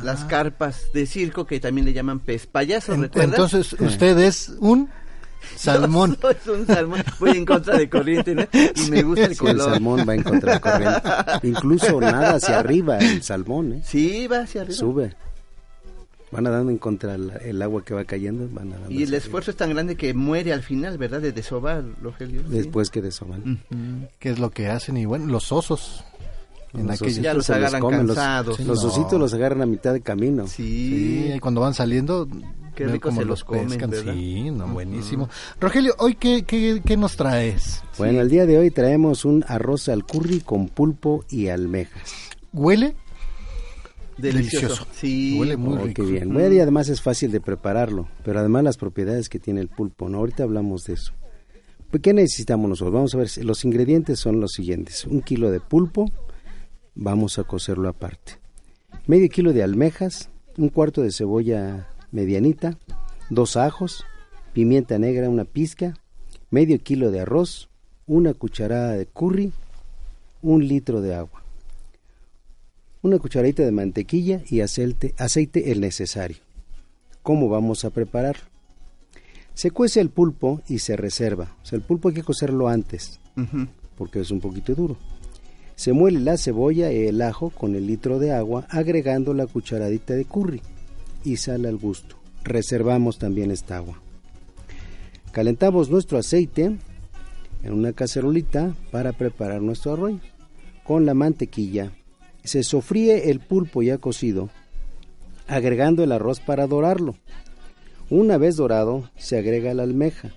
Las 0.03 0.24
carpas 0.26 0.84
de 0.94 1.07
circo 1.07 1.45
que 1.48 1.60
también 1.60 1.86
le 1.86 1.94
llaman 1.94 2.20
pez 2.20 2.45
payaso, 2.45 2.95
¿recuerdas? 2.95 3.24
entonces 3.32 3.74
usted 3.80 4.20
es 4.20 4.49
un 4.60 4.88
salmón. 5.56 6.18
Yo 6.24 6.30
soy 6.44 6.60
un 6.61 6.68
salmón. 6.68 7.03
Voy 7.20 7.32
en 7.38 7.45
contra 7.45 7.78
de 7.78 7.90
corriente, 7.90 8.36
¿no? 8.36 8.44
Y 8.53 8.90
me 8.91 9.03
gusta 9.03 9.26
el 9.26 9.36
Sí, 9.36 9.45
el 9.45 9.52
color. 9.57 9.72
salmón 9.72 10.06
va 10.07 10.16
en 10.16 10.24
contra 10.24 10.53
de 10.53 10.60
corriente. 10.61 11.02
Incluso 11.48 11.99
nada 12.02 12.36
hacia 12.36 12.60
arriba 12.60 12.98
el 12.99 13.22
salmón, 13.24 13.74
¿eh? 13.74 13.82
Sí, 13.86 14.28
va 14.28 14.40
hacia 14.41 14.61
arriba. 14.61 14.76
Sube. 14.78 15.16
Va 16.36 16.41
nadando 16.41 16.72
en 16.72 16.78
contra 16.78 17.16
el, 17.16 17.32
el 17.44 17.60
agua 17.61 17.84
que 17.84 17.95
va 17.95 18.06
cayendo, 18.06 18.48
va 18.56 18.64
nadando 18.64 18.91
Y 18.91 19.02
el 19.02 19.14
esfuerzo 19.16 19.49
es 19.49 19.57
tan 19.57 19.72
grande 19.72 19.95
que 19.95 20.14
muere 20.14 20.53
al 20.53 20.61
final, 20.61 20.98
¿verdad? 20.99 21.22
De 21.22 21.32
desovar, 21.32 21.84
Rogelio. 22.03 22.41
arriba, 22.41 22.56
después 22.56 22.91
que 22.91 23.02
desovan. 23.02 23.60
¿Qué 24.20 24.30
es 24.30 24.38
lo 24.40 24.52
que 24.52 24.68
hacen? 24.68 24.98
Y 24.98 25.06
bueno, 25.06 25.26
los 25.26 25.52
osos. 25.52 26.03
En 26.72 26.86
Los 26.86 26.98
aquellos- 27.02 27.14
ositos 27.14 27.24
Ya 27.24 27.34
los 27.34 27.49
agarran 27.49 27.82
comen, 27.82 28.06
los- 28.06 28.16
cansados. 28.16 28.60
Los, 28.60 28.84
No. 28.84 28.90
ositos 28.91 29.20
los 29.20 29.34
agarran 29.34 29.64
a 29.64 29.66
mitad 29.66 29.91
de 29.91 30.02
camino. 30.02 30.45
Sí, 30.48 31.32
y 31.36 31.40
cuando 31.40 31.61
van 31.61 31.74
saliendo, 31.74 32.28
Qué 32.80 32.86
veo 32.86 32.94
rico 32.94 33.10
cómo 33.10 33.22
se 33.22 33.26
los 33.26 33.40
los 33.40 33.44
comen, 33.44 33.68
pescan. 33.68 33.90
¿verdad? 33.90 34.14
Sí, 34.14 34.50
no, 34.52 34.68
buenísimo. 34.70 35.30
Rogelio, 35.60 35.94
¿hoy 36.00 36.16
qué, 36.16 36.44
qué, 36.44 36.82
qué 36.86 36.98
nos 36.98 37.16
traes? 37.16 37.84
Bueno, 37.98 38.22
el 38.22 38.30
día 38.30 38.46
de 38.46 38.58
hoy 38.58 38.72
traemos 38.72 39.26
un 39.26 39.44
arroz 39.48 39.90
al 39.90 40.06
curry 40.06 40.40
con 40.40 40.68
pulpo 40.70 41.26
y 41.30 41.50
almejas. 41.50 42.14
¿Huele? 42.54 42.96
Delicioso. 44.18 44.86
Sí. 44.94 45.38
Huele 45.40 45.56
muy 45.58 45.78
Oh, 45.78 45.86
rico. 45.86 46.04
qué 46.04 46.12
bien. 46.12 46.34
Y 46.54 46.60
además 46.60 46.90
es 46.90 47.02
fácil 47.02 47.32
de 47.32 47.40
prepararlo, 47.40 48.10
pero 48.24 48.40
además 48.40 48.64
las 48.64 48.78
propiedades 48.78 49.30
que 49.30 49.40
tiene 49.40 49.62
el 49.62 49.70
pulpo, 49.70 50.10
¿no? 50.10 50.18
Ahorita 50.20 50.44
hablamos 50.44 50.84
de 50.86 50.94
eso. 50.94 51.14
Pues, 51.90 52.02
¿Qué 52.04 52.14
necesitamos 52.14 52.70
nosotros? 52.70 52.94
Vamos 52.94 53.16
a 53.16 53.18
ver, 53.18 53.30
los 53.46 53.64
ingredientes 53.66 54.20
son 54.20 54.40
los 54.40 54.52
siguientes. 54.52 55.06
Un 55.06 55.22
kilo 55.22 55.52
de 55.52 55.60
pulpo, 55.60 56.12
vamos 56.96 57.40
a 57.40 57.44
cocerlo 57.46 57.88
aparte. 57.90 58.34
Medio 59.08 59.30
kilo 59.30 59.54
de 59.54 59.64
almejas, 59.64 60.30
un 60.58 60.70
cuarto 60.70 61.02
de 61.02 61.12
cebolla 61.12 61.88
medianita, 62.11 62.77
dos 63.30 63.57
ajos, 63.57 64.06
pimienta 64.53 64.98
negra, 64.98 65.30
una 65.30 65.45
pizca, 65.45 65.95
medio 66.49 66.80
kilo 66.80 67.11
de 67.11 67.22
arroz, 67.22 67.69
una 68.07 68.34
cucharada 68.34 68.94
de 68.94 69.06
curry, 69.06 69.52
un 70.41 70.68
litro 70.68 71.02
de 71.02 71.15
agua 71.15 71.40
una 73.02 73.18
cucharadita 73.18 73.64
de 73.64 73.72
mantequilla 73.72 74.41
y 74.49 74.61
aceite, 74.61 75.14
aceite 75.18 75.72
el 75.72 75.80
necesario. 75.80 76.38
¿Cómo 77.23 77.49
vamos 77.49 77.86
a 77.86 77.91
preparar? 77.91 78.38
Se 79.53 79.72
cuece 79.72 80.02
el 80.02 80.10
pulpo 80.10 80.61
y 80.68 80.80
se 80.80 80.95
reserva. 80.95 81.56
O 81.64 81.65
sea, 81.65 81.77
el 81.77 81.84
pulpo 81.84 82.10
hay 82.10 82.15
que 82.15 82.23
cocerlo 82.23 82.68
antes, 82.68 83.19
porque 83.98 84.22
es 84.22 84.31
un 84.31 84.40
poquito 84.40 84.76
duro. 84.76 84.98
Se 85.76 85.94
muele 85.94 86.19
la 86.19 86.38
cebolla 86.38 86.91
y 86.91 87.07
el 87.07 87.22
ajo 87.22 87.52
con 87.52 87.76
el 87.76 87.88
litro 87.88 88.19
de 88.19 88.34
agua, 88.34 88.68
agregando 88.69 89.34
la 89.34 89.48
cucharadita 89.48 90.14
de 90.14 90.26
curry 90.26 90.61
y 91.24 91.38
sal 91.38 91.66
al 91.66 91.78
gusto. 91.78 92.18
Reservamos 92.44 93.18
también 93.18 93.52
esta 93.52 93.78
agua. 93.78 94.02
Calentamos 95.32 95.90
nuestro 95.90 96.18
aceite 96.18 96.78
en 97.64 97.74
una 97.74 97.94
cacerolita 97.94 98.76
para 98.91 99.14
preparar 99.14 99.62
nuestro 99.62 99.94
arroz. 99.94 100.14
Con 100.84 101.06
la 101.06 101.14
mantequilla 101.14 101.91
se 102.44 102.64
sofríe 102.64 103.30
el 103.30 103.40
pulpo 103.40 103.84
ya 103.84 103.98
cocido, 103.98 104.50
agregando 105.48 106.04
el 106.04 106.12
arroz 106.12 106.40
para 106.40 106.68
dorarlo. 106.68 107.16
Una 108.10 108.38
vez 108.38 108.56
dorado, 108.56 109.10
se 109.18 109.38
agrega 109.38 109.74
la 109.74 109.84
almeja 109.84 110.32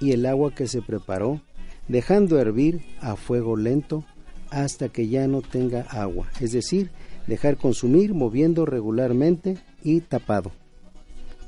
y 0.00 0.12
el 0.12 0.24
agua 0.24 0.54
que 0.54 0.66
se 0.66 0.80
preparó, 0.80 1.42
dejando 1.88 2.38
hervir 2.38 2.80
a 3.00 3.16
fuego 3.16 3.56
lento 3.56 4.04
hasta 4.50 4.88
que 4.88 5.08
ya 5.08 5.26
no 5.26 5.42
tenga 5.42 5.82
agua, 5.82 6.28
es 6.40 6.52
decir, 6.52 6.90
dejar 7.26 7.56
consumir 7.56 8.14
moviendo 8.14 8.64
regularmente 8.66 9.58
y 9.84 10.00
tapado. 10.00 10.52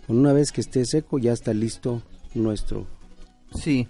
Una 0.09 0.32
vez 0.32 0.52
que 0.52 0.61
esté 0.61 0.85
seco, 0.85 1.19
ya 1.19 1.32
está 1.32 1.55
listo 1.55 2.02
nuestro. 2.35 2.86
Sí. 3.55 3.89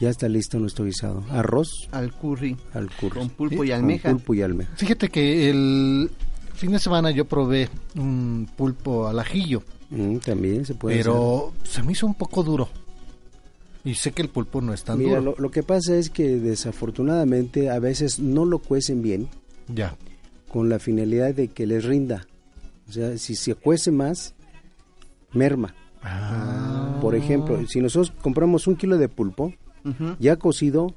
Ya 0.00 0.10
está 0.10 0.28
listo 0.28 0.58
nuestro 0.58 0.84
guisado. 0.84 1.22
Arroz 1.30 1.88
Al 1.92 2.12
curry. 2.12 2.56
al 2.74 2.90
curry. 2.90 3.18
Con 3.20 3.28
pulpo 3.30 3.64
y 3.64 3.68
Con 3.68 3.76
almeja. 3.76 4.10
pulpo 4.10 4.34
y 4.34 4.42
almeja. 4.42 4.72
Fíjate 4.76 5.08
que 5.08 5.48
el 5.50 6.10
fin 6.54 6.72
de 6.72 6.78
semana 6.78 7.10
yo 7.10 7.24
probé 7.24 7.68
un 7.96 8.48
pulpo 8.56 9.06
al 9.08 9.18
ajillo, 9.18 9.62
Mm, 9.90 10.16
también 10.16 10.64
se 10.64 10.74
puede 10.74 10.96
pero 10.96 11.52
se 11.62 11.82
me 11.82 11.92
hizo 11.92 12.06
un 12.06 12.14
poco 12.14 12.42
duro. 12.42 12.68
Y 13.84 13.94
sé 13.94 14.12
que 14.12 14.22
el 14.22 14.28
pulpo 14.30 14.60
no 14.62 14.72
es 14.72 14.82
tan 14.82 14.98
Mira, 14.98 15.18
duro. 15.20 15.32
lo, 15.36 15.42
lo 15.42 15.50
que 15.50 15.62
pasa 15.62 15.94
es 15.96 16.08
que 16.10 16.36
desafortunadamente 16.38 17.70
a 17.70 17.78
veces 17.78 18.18
no 18.18 18.44
lo 18.46 18.58
cuecen 18.58 19.02
bien 19.02 19.28
Ya. 19.68 19.94
con 20.50 20.68
la 20.68 20.78
finalidad 20.78 21.34
de 21.34 21.48
que 21.48 21.66
les 21.66 21.84
rinda. 21.84 22.26
O 22.88 22.92
sea, 22.92 23.16
si 23.18 23.34
se 23.34 23.54
cuece 23.54 23.90
más, 23.90 24.34
merma. 25.32 25.74
Ah. 26.02 26.98
Por 27.00 27.14
ejemplo, 27.14 27.66
si 27.66 27.80
nosotros 27.80 28.12
compramos 28.22 28.66
un 28.66 28.76
kilo 28.76 28.98
de 28.98 29.08
pulpo, 29.08 29.52
ya 30.18 30.36
cocido, 30.36 30.94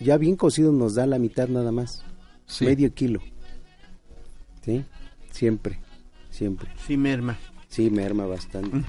ya 0.00 0.16
bien 0.16 0.36
cocido 0.36 0.72
nos 0.72 0.94
da 0.94 1.06
la 1.06 1.18
mitad 1.18 1.48
nada 1.48 1.72
más. 1.72 2.04
Sí. 2.46 2.64
Medio 2.64 2.92
kilo. 2.92 3.20
¿Sí? 4.64 4.84
Siempre, 5.30 5.78
siempre. 6.30 6.68
Sí, 6.86 6.96
merma. 6.96 7.38
Sí, 7.68 7.90
merma 7.90 8.26
bastante. 8.26 8.82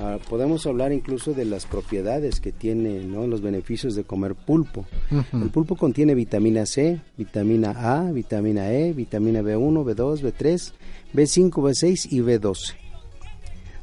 Ah, 0.00 0.18
podemos 0.28 0.66
hablar 0.66 0.90
incluso 0.92 1.34
de 1.34 1.44
las 1.44 1.66
propiedades 1.66 2.40
que 2.40 2.50
tiene, 2.50 3.04
¿no? 3.04 3.26
los 3.26 3.42
beneficios 3.42 3.94
de 3.94 4.04
comer 4.04 4.34
pulpo. 4.34 4.86
El 5.32 5.50
pulpo 5.50 5.76
contiene 5.76 6.14
vitamina 6.14 6.64
C, 6.64 7.00
vitamina 7.18 7.74
A, 7.76 8.10
vitamina 8.10 8.72
E, 8.72 8.94
vitamina 8.94 9.42
B1, 9.42 9.84
B2, 9.84 10.22
B3, 10.22 10.72
B5, 11.16 11.50
B6 11.50 12.08
y 12.12 12.20
B12. 12.20 12.74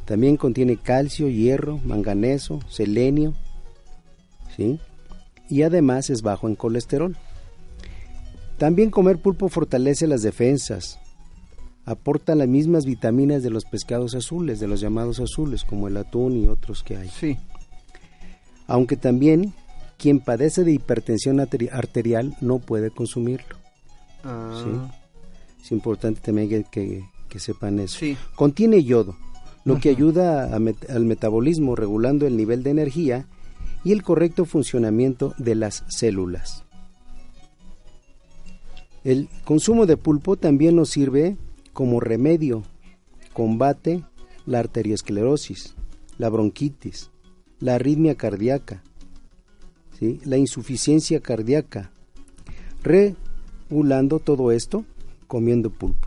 También 0.06 0.38
contiene 0.38 0.78
calcio, 0.78 1.28
hierro, 1.30 1.78
manganeso, 1.86 2.60
selenio, 2.70 3.34
¿sí? 4.56 4.80
Y 5.50 5.64
además 5.64 6.10
es 6.10 6.22
bajo 6.22 6.48
en 6.48 6.56
colesterol. 6.56 7.16
También 8.58 8.92
comer 8.92 9.18
pulpo 9.22 9.50
fortalece 9.50 10.08
las 10.08 10.22
defensas, 10.22 11.00
aporta 11.86 12.36
las 12.36 12.48
mismas 12.48 12.86
vitaminas 12.86 13.44
de 13.44 13.50
los 13.50 13.66
pescados 13.66 14.14
azules, 14.16 14.60
de 14.60 14.68
los 14.68 14.80
llamados 14.80 15.20
azules, 15.20 15.64
como 15.64 15.88
el 15.88 15.98
atún 15.98 16.38
y 16.38 16.48
otros 16.48 16.84
que 16.84 16.98
hay. 16.98 17.10
Sí. 17.10 17.38
Aunque 18.68 18.96
también 18.96 19.54
quien 19.98 20.20
padece 20.20 20.64
de 20.64 20.74
hipertensión 20.74 21.38
arteri- 21.38 21.70
arterial 21.72 22.36
no 22.42 22.60
puede 22.60 22.92
consumirlo. 22.92 23.58
Ah. 24.24 24.62
¿sí? 24.64 25.64
Es 25.66 25.72
importante 25.72 26.22
también 26.22 26.50
que, 26.50 26.64
que- 26.66 27.04
que 27.34 27.40
sepan 27.40 27.80
eso. 27.80 27.98
Sí. 27.98 28.16
Contiene 28.36 28.84
yodo, 28.84 29.18
lo 29.66 29.80
que 29.80 29.90
ayuda 29.90 30.56
met- 30.60 30.88
al 30.88 31.04
metabolismo 31.06 31.76
regulando 31.76 32.28
el 32.28 32.38
nivel 32.38 32.62
de 32.62 32.70
energía 32.70 33.26
y 33.84 33.92
el 33.92 34.04
correcto 34.04 34.46
funcionamiento 34.46 35.34
de 35.40 35.56
las 35.56 35.84
células. 35.88 36.64
El 39.04 39.30
consumo 39.46 39.88
de 39.88 39.98
pulpo 39.98 40.38
también 40.38 40.76
nos 40.76 40.90
sirve 40.92 41.38
como 41.74 42.00
remedio, 42.00 42.62
combate 43.34 44.04
la 44.46 44.60
arteriosclerosis, 44.60 45.74
la 46.20 46.30
bronquitis, 46.30 47.10
la 47.60 47.74
arritmia 47.76 48.14
cardíaca, 48.14 48.84
¿sí? 49.98 50.20
la 50.24 50.38
insuficiencia 50.38 51.20
cardíaca, 51.20 51.90
regulando 52.84 54.20
todo 54.20 54.52
esto 54.52 54.86
comiendo 55.26 55.72
pulpo. 55.72 56.03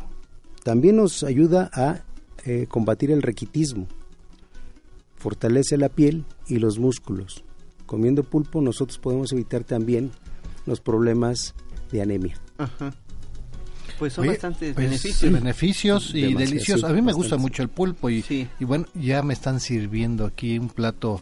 También 0.67 0.97
nos 0.97 1.23
ayuda 1.23 1.71
a 1.73 2.01
eh, 2.45 2.67
combatir 2.69 3.13
el 3.13 3.23
raquitismo, 3.23 3.87
fortalece 5.15 5.77
la 5.77 5.89
piel 5.89 6.25
y 6.49 6.59
los 6.59 6.81
músculos. 6.81 7.45
Comiendo 7.87 8.25
pulpo 8.25 8.61
nosotros 8.61 8.99
podemos 8.99 9.31
evitar 9.31 9.63
también 9.63 10.11
los 10.67 10.81
problemas 10.81 11.55
de 11.93 12.03
anemia. 12.03 12.37
Ajá. 12.59 12.93
Pues 13.97 14.15
son 14.15 14.23
Oye, 14.23 14.33
bastantes 14.33 14.75
pues, 14.75 14.87
beneficios. 14.89 15.33
beneficios 15.33 16.11
y 16.11 16.23
Demasiado, 16.23 16.39
deliciosos. 16.51 16.81
sí, 16.81 16.87
a 16.87 16.89
mí 16.89 16.95
me 16.95 17.01
bastante. 17.03 17.17
gusta 17.23 17.37
mucho 17.37 17.63
el 17.63 17.69
pulpo 17.69 18.11
y, 18.11 18.49
y 18.59 18.65
bueno, 18.65 18.87
ya 18.95 19.23
me 19.23 19.35
están 19.35 19.61
sirviendo 19.61 20.25
aquí 20.27 20.59
un 20.59 20.69
plato 20.69 21.21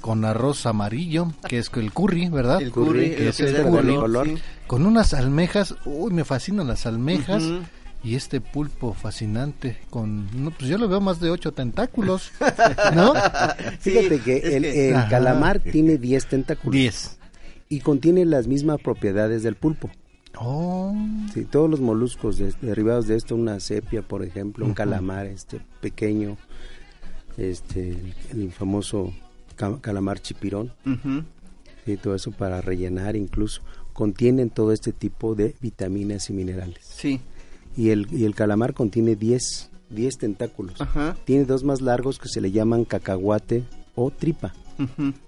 con 0.00 0.24
arroz 0.24 0.66
amarillo, 0.66 1.32
que 1.48 1.58
es 1.58 1.68
el 1.74 1.92
curry, 1.92 2.28
¿verdad? 2.28 2.62
El 2.62 2.70
curry, 2.70 3.10
que 3.10 3.28
es 3.30 3.40
el 3.40 3.54
da 3.54 3.58
el 3.62 3.70
curry, 3.70 3.96
color, 3.96 4.28
sí. 4.28 4.34
con 4.68 4.86
unas 4.86 5.14
almejas, 5.14 5.74
uy, 5.84 6.12
me 6.12 6.24
fascinan 6.24 6.68
las 6.68 6.86
almejas. 6.86 7.42
Y 8.04 8.16
este 8.16 8.40
pulpo 8.42 8.92
fascinante 8.92 9.78
con, 9.88 10.28
no, 10.44 10.50
pues 10.50 10.68
yo 10.68 10.76
lo 10.76 10.88
veo 10.88 11.00
más 11.00 11.20
de 11.20 11.30
ocho 11.30 11.52
tentáculos, 11.52 12.32
¿no? 12.94 13.14
Fíjate 13.80 14.20
que 14.20 14.36
el, 14.56 14.62
que- 14.62 14.88
el 14.90 14.96
Ajá. 14.96 15.08
calamar 15.08 15.58
tiene 15.60 15.96
10 15.96 16.26
tentáculos. 16.26 16.72
10. 16.74 17.18
Y 17.70 17.80
contiene 17.80 18.26
las 18.26 18.46
mismas 18.46 18.78
propiedades 18.80 19.42
del 19.42 19.54
pulpo. 19.54 19.90
Oh. 20.36 20.94
Sí, 21.32 21.44
todos 21.46 21.70
los 21.70 21.80
moluscos 21.80 22.36
de- 22.36 22.52
derivados 22.60 23.06
de 23.06 23.16
esto, 23.16 23.34
una 23.36 23.58
sepia, 23.58 24.02
por 24.02 24.22
ejemplo, 24.22 24.66
un 24.66 24.74
calamar 24.74 25.24
este 25.26 25.60
pequeño, 25.80 26.36
este 27.38 27.90
el, 27.90 28.14
el 28.32 28.52
famoso 28.52 29.12
ca- 29.56 29.80
calamar 29.80 30.20
chipirón, 30.20 30.72
y 31.86 31.96
todo 31.96 32.14
eso 32.14 32.32
para 32.32 32.60
rellenar 32.60 33.16
incluso, 33.16 33.62
contienen 33.92 34.50
todo 34.50 34.72
este 34.72 34.92
tipo 34.92 35.34
de 35.34 35.54
vitaminas 35.60 36.28
y 36.30 36.32
minerales. 36.32 36.78
Sí. 36.82 37.20
Y 37.76 37.90
el, 37.90 38.06
y 38.12 38.24
el 38.24 38.34
calamar 38.34 38.72
contiene 38.74 39.16
10, 39.16 39.70
10 39.90 40.18
tentáculos. 40.18 40.80
Ajá. 40.80 41.16
Tiene 41.24 41.44
dos 41.44 41.64
más 41.64 41.80
largos 41.80 42.18
que 42.18 42.28
se 42.28 42.40
le 42.40 42.50
llaman 42.52 42.84
cacahuate 42.84 43.64
o 43.96 44.10
tripa, 44.10 44.52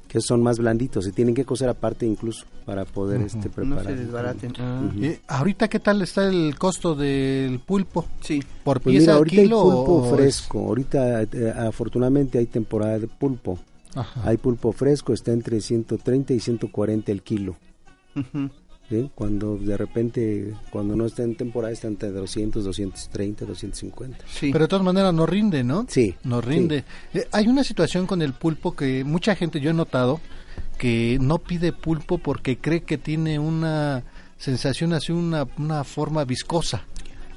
que 0.08 0.20
son 0.20 0.42
más 0.42 0.58
blanditos, 0.58 1.05
se 1.05 1.12
tienen 1.12 1.34
que 1.34 1.44
cocer 1.44 1.68
aparte 1.68 2.05
incluso 2.07 2.44
para 2.65 2.84
poder 2.84 3.18
Ujú. 3.18 3.26
este 3.26 3.49
No 3.49 3.55
preparar. 3.55 3.84
se 3.86 3.94
desbaraten. 3.97 4.52
Ah. 4.58 4.91
Eh, 5.00 5.20
ahorita 5.28 5.68
qué 5.68 5.78
tal 5.81 6.02
está 6.02 6.26
el 6.28 6.57
costo 6.58 6.94
del 6.97 7.60
pulpo? 7.60 8.07
Sí. 8.20 8.42
Por 8.65 8.81
Pues 8.81 8.94
pieza 8.94 9.02
mira, 9.12 9.15
ahorita 9.18 9.36
hay 9.41 9.42
kilo 9.44 9.62
pulpo 9.62 9.92
o 9.94 10.05
es- 10.07 10.16
fresco. 10.16 10.58
Ahorita, 10.60 11.23
eh, 11.23 11.52
afortunadamente, 11.57 12.39
hay 12.39 12.47
temporada 12.47 12.99
de 12.99 13.07
pulpo. 13.08 13.58
Ajá. 13.94 14.28
Hay 14.28 14.36
pulpo 14.36 14.73
fresco, 14.73 15.12
está 15.12 15.33
entre 15.33 15.60
130 15.60 16.33
y 16.34 16.41
140 16.41 17.12
el 17.12 17.23
kilo. 17.23 17.57
¿Sí? 18.89 19.10
Cuando 19.15 19.56
de 19.56 19.76
repente, 19.76 20.55
cuando 20.70 20.97
no 20.97 21.06
está 21.06 21.23
en 21.23 21.34
temporada, 21.36 21.73
está 21.73 21.89
entre 21.89 22.10
200, 22.10 22.65
230, 22.65 23.44
250. 23.44 24.18
Pero 24.40 24.58
de 24.58 24.68
todas 24.68 24.84
maneras 24.84 25.12
no 25.15 25.26
rinde, 25.26 25.65
¿no? 25.65 25.86
Sí. 25.89 26.15
No 26.24 26.40
rinde. 26.40 26.84
Eh, 27.15 27.26
hay 27.32 27.48
una 27.48 27.65
situación 27.65 28.06
con 28.06 28.23
el 28.23 28.32
pulpo 28.32 28.74
que 28.76 29.05
mucha 29.05 29.34
gente, 29.34 29.60
yo 29.60 29.70
he 29.70 29.74
notado, 29.74 30.20
que 30.78 31.18
no 31.20 31.39
pide 31.39 31.73
pulpo 31.73 32.18
porque 32.18 32.58
cree 32.58 32.82
que 32.82 32.98
tiene 32.98 33.39
una 33.39 34.05
sensación 34.39 34.92
así, 34.92 35.12
una, 35.12 35.47
una 35.58 35.84
forma 35.84 36.24
viscosa. 36.24 36.84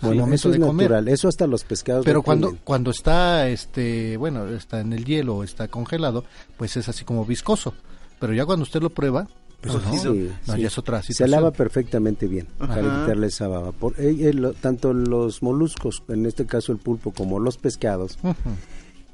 al 0.02 0.10
Bueno, 0.10 0.22
momento 0.22 0.36
eso 0.36 0.50
es 0.50 0.60
de 0.60 0.66
comer. 0.66 0.90
natural, 0.92 1.08
eso 1.08 1.28
hasta 1.28 1.48
los 1.48 1.64
pescados. 1.64 2.04
Pero 2.06 2.20
lo 2.20 2.24
cuando 2.24 2.58
cuando 2.64 2.92
está 2.92 3.48
este 3.50 4.18
bueno 4.18 4.48
está 4.50 4.82
en 4.82 4.94
el 4.94 5.06
hielo 5.06 5.38
o 5.38 5.44
está 5.44 5.68
congelado 5.68 6.24
pues 6.58 6.76
es 6.78 6.88
así 6.90 7.04
como 7.06 7.26
viscoso 7.26 7.74
pero 8.20 8.34
ya 8.34 8.46
cuando 8.46 8.64
usted 8.64 8.82
lo 8.82 8.90
prueba 8.90 9.28
no, 9.66 9.74
Sí, 9.98 10.08
no, 10.48 10.56
sí. 10.56 10.62
ya 10.62 10.68
es 10.68 10.78
otra 10.78 11.02
Se 11.04 11.28
lava 11.28 11.52
perfectamente 11.52 12.28
bien 12.28 12.48
Ajá. 12.60 12.76
para 12.76 12.82
quitarle 13.02 13.28
esa 13.28 13.48
baba. 13.48 13.72
Por, 13.74 13.94
eh, 14.00 14.16
eh, 14.20 14.34
lo- 14.34 14.54
tanto 14.54 14.94
los 14.94 15.44
moluscos, 15.44 16.04
en 16.08 16.26
este 16.26 16.46
caso 16.46 16.72
el 16.72 16.78
pulpo, 16.78 17.12
como 17.12 17.40
los 17.40 17.58
pescados, 17.58 18.18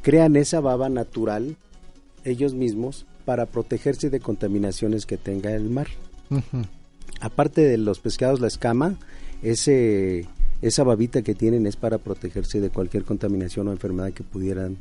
crean 0.02 0.36
esa 0.36 0.60
baba 0.60 0.90
natural 0.90 1.56
ellos 2.24 2.54
mismos 2.54 3.06
para 3.26 3.46
protegerse 3.48 4.10
de 4.10 4.20
contaminaciones 4.20 5.06
que 5.06 5.18
tenga 5.18 5.52
el 5.54 5.70
mar. 5.70 5.88
Aparte 7.22 7.62
de 7.62 7.78
los 7.78 8.00
pescados, 8.00 8.40
la 8.40 8.48
escama, 8.48 8.96
ese, 9.42 10.28
esa 10.62 10.84
babita 10.84 11.22
que 11.22 11.34
tienen 11.36 11.66
es 11.66 11.76
para 11.76 11.98
protegerse 11.98 12.60
de 12.62 12.70
cualquier 12.70 13.04
contaminación 13.04 13.68
o 13.68 13.72
enfermedad 13.72 14.12
que 14.12 14.24
pudieran 14.24 14.78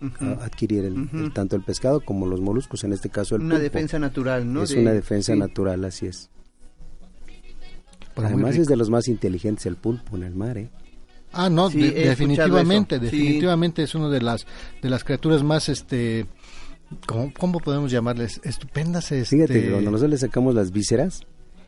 Ujú. 0.00 0.24
a- 0.24 0.44
adquirir 0.44 0.84
el- 0.84 1.00
Ujú. 1.02 1.16
el- 1.18 1.32
tanto 1.32 1.56
el 1.56 1.62
pescado 1.62 2.00
como 2.00 2.26
los 2.26 2.40
moluscos, 2.40 2.84
en 2.84 2.92
este 2.92 3.08
caso 3.10 3.34
el 3.36 3.42
Una 3.42 3.56
pulpo. 3.56 3.62
defensa 3.64 3.98
natural, 3.98 4.52
¿no? 4.52 4.62
Es 4.62 4.70
De- 4.70 4.80
una 4.80 4.92
defensa 4.92 5.32
sí. 5.32 5.38
natural, 5.38 5.84
así 5.84 6.06
es. 6.06 6.30
Pues 8.14 8.30
muy 8.30 8.34
Además 8.42 8.56
es 8.56 8.66
de 8.66 8.76
los 8.76 8.90
más 8.90 9.08
inteligentes 9.08 9.66
el 9.66 9.76
pulpo 9.76 10.16
en 10.16 10.24
el 10.24 10.34
mar, 10.34 10.58
¿eh? 10.58 10.70
Ah, 11.32 11.50
no, 11.50 11.70
Sí, 11.70 11.78
de- 11.80 11.90
definitivamente, 12.08 12.96
eso, 12.96 13.04
sí. 13.10 13.16
definitivamente 13.18 13.82
es 13.82 13.94
una 13.94 14.08
de 14.08 14.20
las 14.22 14.46
de 14.82 14.88
las 14.90 15.04
criaturas 15.04 15.42
más 15.42 15.68
este 15.68 16.26
¿cómo, 17.06 17.32
cómo 17.38 17.60
podemos 17.60 17.90
llamarles? 17.90 18.40
Estupendas 18.44 19.12
este 19.12 19.36
Fíjate 19.36 19.70
cuando 19.70 19.90
nosotros 19.90 20.10
le 20.10 20.18
sacamos 20.18 20.54
las 20.54 20.72
vísceras, 20.72 21.20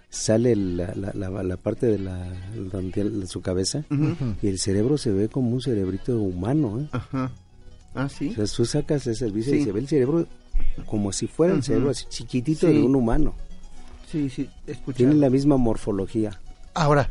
sale 0.09 0.57
la, 0.57 0.94
la, 0.97 1.12
la- 1.15 1.42
la 1.42 1.57
parte 1.59 1.86
de 1.86 1.99
la, 1.99 2.26
donde 2.73 3.26
su 3.26 3.42
cabeza 3.42 3.84
Ujú. 3.91 4.34
y 4.42 4.49
el 4.49 4.59
cerebro 4.59 4.97
se 4.99 5.10
ve 5.12 5.28
como 5.28 5.50
un 5.50 5.60
cerebrito 5.60 6.18
humano, 6.18 6.81
¿eh? 6.81 6.89
Ajá. 6.92 7.31
Ah, 7.94 8.09
sí. 8.09 8.28
O 8.31 8.35
sea, 8.35 8.44
tú 8.57 8.65
sacas 8.65 9.07
esas 9.07 9.33
vísceras 9.33 9.59
Sí. 9.59 9.62
y 9.62 9.65
se 9.67 9.73
ve 9.73 9.81
el 9.81 9.89
cerebro 9.89 10.27
como 10.86 11.12
si 11.12 11.27
fuera 11.27 11.52
el 11.52 11.59
Ujú. 11.60 11.67
cerebro 11.67 11.91
así 11.91 12.05
chiquitito 12.09 12.67
Sí. 12.69 12.75
de 12.75 12.83
un 12.83 12.94
humano. 12.97 13.35
Sí, 14.10 14.28
sí, 14.28 14.49
escuchado. 14.67 14.97
Tiene 14.97 15.15
la 15.15 15.31
misma 15.31 15.57
morfología. 15.57 16.41
Ahora, 16.75 17.09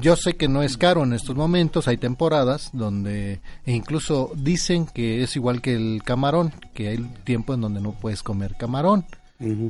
yo 0.00 0.16
sé 0.16 0.34
que 0.36 0.48
no 0.48 0.62
es 0.62 0.76
caro 0.76 1.02
en 1.04 1.12
estos 1.12 1.36
momentos, 1.36 1.88
hay 1.88 1.96
temporadas 1.98 2.70
donde 2.72 3.40
e 3.64 3.72
incluso 3.72 4.32
dicen 4.36 4.86
que 4.86 5.22
es 5.22 5.36
igual 5.36 5.60
que 5.60 5.74
el 5.74 6.02
camarón, 6.04 6.52
que 6.74 6.88
hay 6.88 6.98
tiempo 7.24 7.54
en 7.54 7.60
donde 7.60 7.80
no 7.80 7.92
puedes 7.92 8.22
comer 8.22 8.54
camarón 8.58 9.04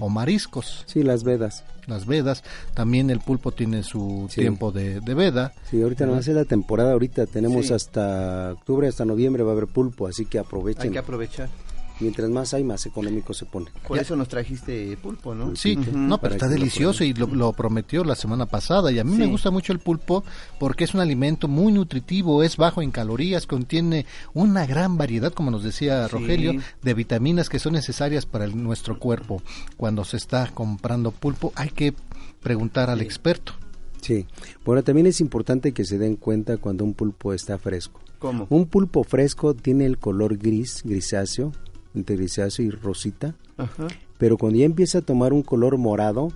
o 0.01 0.09
mariscos. 0.09 0.85
Sí, 0.87 1.03
las 1.03 1.25
vedas. 1.25 1.65
Las 1.87 2.07
vedas, 2.07 2.43
también 2.75 3.11
el 3.11 3.21
pulpo 3.21 3.53
tiene 3.53 3.83
su 3.83 4.27
Sí. 4.31 4.41
tiempo 4.41 4.73
de, 4.73 5.01
de 5.01 5.15
veda. 5.15 5.53
Sí, 5.71 5.81
ahorita 5.83 6.07
no 6.07 6.19
es 6.19 6.27
la 6.29 6.45
temporada, 6.45 6.93
ahorita 6.93 7.27
tenemos 7.27 7.67
Sí. 7.69 7.75
hasta 7.75 8.53
octubre, 8.53 8.89
hasta 8.89 9.05
noviembre 9.05 9.43
va 9.45 9.51
a 9.51 9.53
haber 9.53 9.67
pulpo, 9.69 10.07
así 10.09 10.27
que 10.27 10.39
aprovechen. 10.39 10.83
Hay 10.85 10.91
que 10.91 10.99
aprovechar. 10.99 11.49
Mientras 12.01 12.29
más 12.29 12.53
hay, 12.53 12.63
más 12.63 12.85
económico 12.85 13.33
se 13.33 13.47
pone. 13.47 13.71
Por 13.89 13.99
eso 13.99 14.17
nos 14.17 14.29
trajiste 14.29 14.97
pulpo, 14.99 15.35
¿no? 15.35 15.57
Sí, 15.57 15.77
no, 15.77 16.19
pero 16.21 16.35
está 16.35 16.47
lo 16.47 16.53
delicioso 16.53 17.05
y 17.05 17.15
lo, 17.15 17.27
lo 17.27 17.53
prometió 17.55 18.05
la 18.05 18.15
semana 18.15 18.45
pasada 18.47 18.93
y 18.93 18.99
a 18.99 19.05
mí 19.05 19.17
me 19.17 19.27
gusta 19.27 19.51
mucho 19.51 19.73
el 19.73 19.79
pulpo 19.79 20.23
porque 20.59 20.85
es 20.85 20.93
un 20.95 21.01
alimento 21.01 21.49
muy 21.49 21.73
nutritivo, 21.73 22.43
es 22.43 22.57
bajo 22.59 22.83
en 22.83 22.91
calorías, 22.91 23.47
contiene 23.47 24.05
una 24.35 24.67
gran 24.67 24.99
variedad, 24.99 25.33
como 25.33 25.51
nos 25.51 25.65
decía 25.65 26.07
Sí. 26.07 26.13
Rogelio, 26.13 26.53
de 26.83 26.95
vitaminas 26.95 27.49
que 27.49 27.59
son 27.59 27.73
necesarias 27.73 28.27
para 28.27 28.45
el- 28.45 28.63
nuestro 28.63 28.99
cuerpo. 28.99 29.43
Cuando 29.77 30.05
se 30.05 30.19
está 30.19 30.51
comprando 30.53 31.13
pulpo 31.13 31.53
hay 31.55 31.71
que 31.71 31.95
preguntar 32.43 32.91
al 32.91 33.01
experto. 33.01 33.53
Sí. 34.03 34.27
Bueno, 34.65 34.83
también 34.85 35.07
es 35.07 35.21
importante 35.21 35.73
que 35.73 35.85
se 35.85 35.99
den 35.99 36.17
cuenta 36.17 36.59
cuando 36.59 36.85
un 36.85 36.95
pulpo 36.95 37.33
está 37.33 37.59
fresco. 37.59 38.01
¿Cómo? 38.19 38.47
Un 38.51 38.67
pulpo 38.67 39.05
fresco 39.05 39.55
tiene 39.55 39.85
el 39.87 39.99
color 39.99 40.37
gris, 40.39 40.83
grisáceo, 40.85 41.53
entre 41.97 42.17
grisáceo 42.17 42.65
y 42.65 42.71
rosita, 42.71 43.35
Ajá. 43.57 43.89
pero 44.19 44.37
cuando 44.39 44.59
ya 44.61 44.67
empieza 44.67 44.99
a 44.99 45.03
tomar 45.03 45.33
un 45.33 45.43
color 45.43 45.79
morado, 45.79 46.33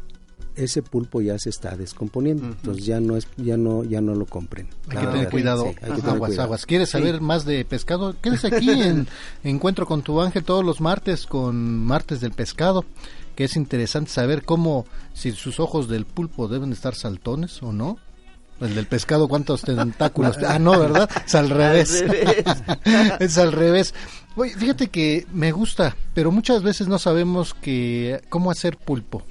ese 0.57 0.83
pulpo 0.83 1.21
ya 1.21 1.39
se 1.39 1.49
está 1.49 1.77
descomponiendo, 1.77 2.45
entonces 2.45 2.85
ya 2.85 3.01
no 3.01 3.17
es, 3.17 3.29
ya 3.37 3.57
no, 3.57 3.85
ya 3.85 4.01
no 4.01 4.15
lo 4.15 4.27
compren. 4.27 4.69
Hay 4.89 4.99
que 4.99 5.07
tener 5.07 5.31
cuidado. 5.31 5.63
Sí, 5.63 5.69
hay 5.69 5.75
que 5.75 5.85
Ajá, 5.85 5.95
tener 5.97 6.11
aguas, 6.11 6.29
cuidado. 6.31 6.43
aguas. 6.45 6.67
¿Quieres 6.67 6.91
saber 6.91 7.21
más 7.21 7.45
de 7.45 7.65
pescado? 7.65 8.17
Quédese 8.21 8.49
aquí 8.49 8.71
en 8.83 9.07
Encuentro 9.45 9.87
con 9.87 10.03
tu 10.03 10.21
ángel 10.21 10.45
todos 10.45 10.65
los 10.65 10.81
martes 10.81 11.27
con 11.27 11.85
Martes 11.85 12.21
del 12.21 12.33
Pescado, 12.33 12.85
que 13.37 13.45
es 13.45 13.57
interesante 13.57 14.11
saber 14.11 14.43
cómo, 14.45 14.87
si 15.15 15.33
sus 15.33 15.61
ojos 15.61 15.89
del 15.89 16.05
pulpo 16.05 16.49
deben 16.49 16.73
estar 16.73 16.95
saltones 16.95 17.63
o 17.63 17.73
no. 17.73 17.99
El 18.61 18.75
del 18.75 18.87
pescado, 18.87 19.27
¿cuántos 19.29 19.63
tentáculos? 19.63 20.37
Ah, 20.47 20.59
no, 20.59 20.79
¿verdad? 20.79 21.09
Es 21.27 21.35
al 21.35 21.49
revés. 21.51 22.05
revés. 22.07 22.45
es 23.21 23.39
al 23.39 23.53
revés. 23.53 23.95
Oye, 24.37 24.55
fíjate 24.55 24.89
que 24.89 25.27
me 25.33 25.51
gusta, 25.53 25.97
pero 26.15 26.31
muchas 26.31 26.63
veces 26.63 26.87
no 26.89 26.99
sabemos 26.99 27.55
que 27.55 28.21
cómo 28.29 28.51
hacer 28.51 28.77
pulpo. 28.77 29.23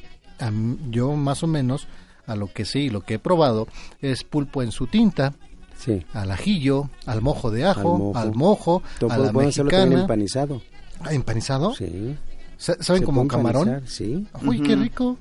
Yo 0.89 1.13
más 1.15 1.43
o 1.43 1.47
menos, 1.47 1.87
a 2.25 2.35
lo 2.35 2.51
que 2.51 2.65
sí, 2.65 2.89
lo 2.89 3.01
que 3.01 3.15
he 3.15 3.19
probado, 3.19 3.67
es 4.01 4.23
pulpo 4.23 4.63
en 4.63 4.71
su 4.71 4.87
tinta, 4.87 5.33
Sí. 5.77 6.05
al 6.13 6.31
ajillo, 6.31 6.89
al 7.05 7.21
mojo 7.21 7.51
de 7.51 7.65
ajo, 7.65 7.93
Al 7.93 7.99
mojo. 7.99 8.17
al 8.19 8.35
mojo, 8.35 8.83
Todo 8.99 9.11
a 9.11 9.17
la 9.17 9.31
pueden 9.31 9.49
hacerlo 9.49 9.69
también 9.71 9.89
mexicana. 9.89 10.01
empanizado. 10.03 10.61
Ah, 11.01 11.13
¿Empanizado? 11.13 11.73
Sí. 11.73 12.17
Sa- 12.57 12.75
¿Saben 12.81 13.01
Se 13.01 13.05
como 13.05 13.21
puede 13.21 13.29
camarón? 13.29 13.67
empanizar, 13.69 13.89
Sí. 13.89 14.25
Uy, 14.45 14.61
qué 14.61 14.75
rico. 14.75 15.17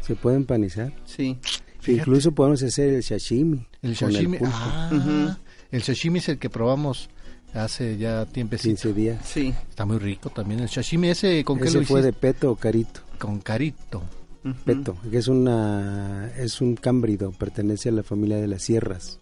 Se 0.00 0.14
puede 0.14 0.36
empanizar. 0.36 0.92
Sí. 1.04 1.38
Incluso 1.92 2.32
podemos 2.32 2.62
hacer 2.62 2.94
el 2.94 3.02
sashimi. 3.02 3.66
El 3.82 3.96
con 3.96 4.12
sashimi. 4.12 4.38
pulpo. 4.38 4.52
ah. 4.56 5.36
El 5.70 5.82
sashimi 5.82 6.18
es 6.18 6.28
el 6.28 6.38
que 6.38 6.48
probamos 6.50 7.08
hace 7.54 7.96
ya 7.98 8.24
tiempecito. 8.26 8.68
15 8.68 8.92
días. 8.92 9.26
Sí. 9.26 9.54
Está 9.68 9.84
muy 9.86 9.98
rico 9.98 10.30
también 10.30 10.60
el 10.60 10.68
sashimi. 10.68 11.08
¿Ese 11.08 11.44
con 11.44 11.58
qué 11.58 11.64
Ese 11.68 11.80
lo 11.80 11.86
fue 11.86 12.02
de 12.02 12.12
peto 12.12 12.50
o 12.52 12.56
carito. 12.56 13.00
Con 13.18 13.40
carito. 13.40 14.02
Peto, 14.64 14.96
que 15.10 15.18
es 15.18 15.28
una 15.28 16.30
es 16.38 16.62
un 16.62 16.74
cámbrido, 16.76 17.32
pertenece 17.32 17.90
a 17.90 17.92
la 17.92 18.02
familia 18.02 18.36
de 18.38 18.46
las 18.46 18.62
sierras. 18.62 19.18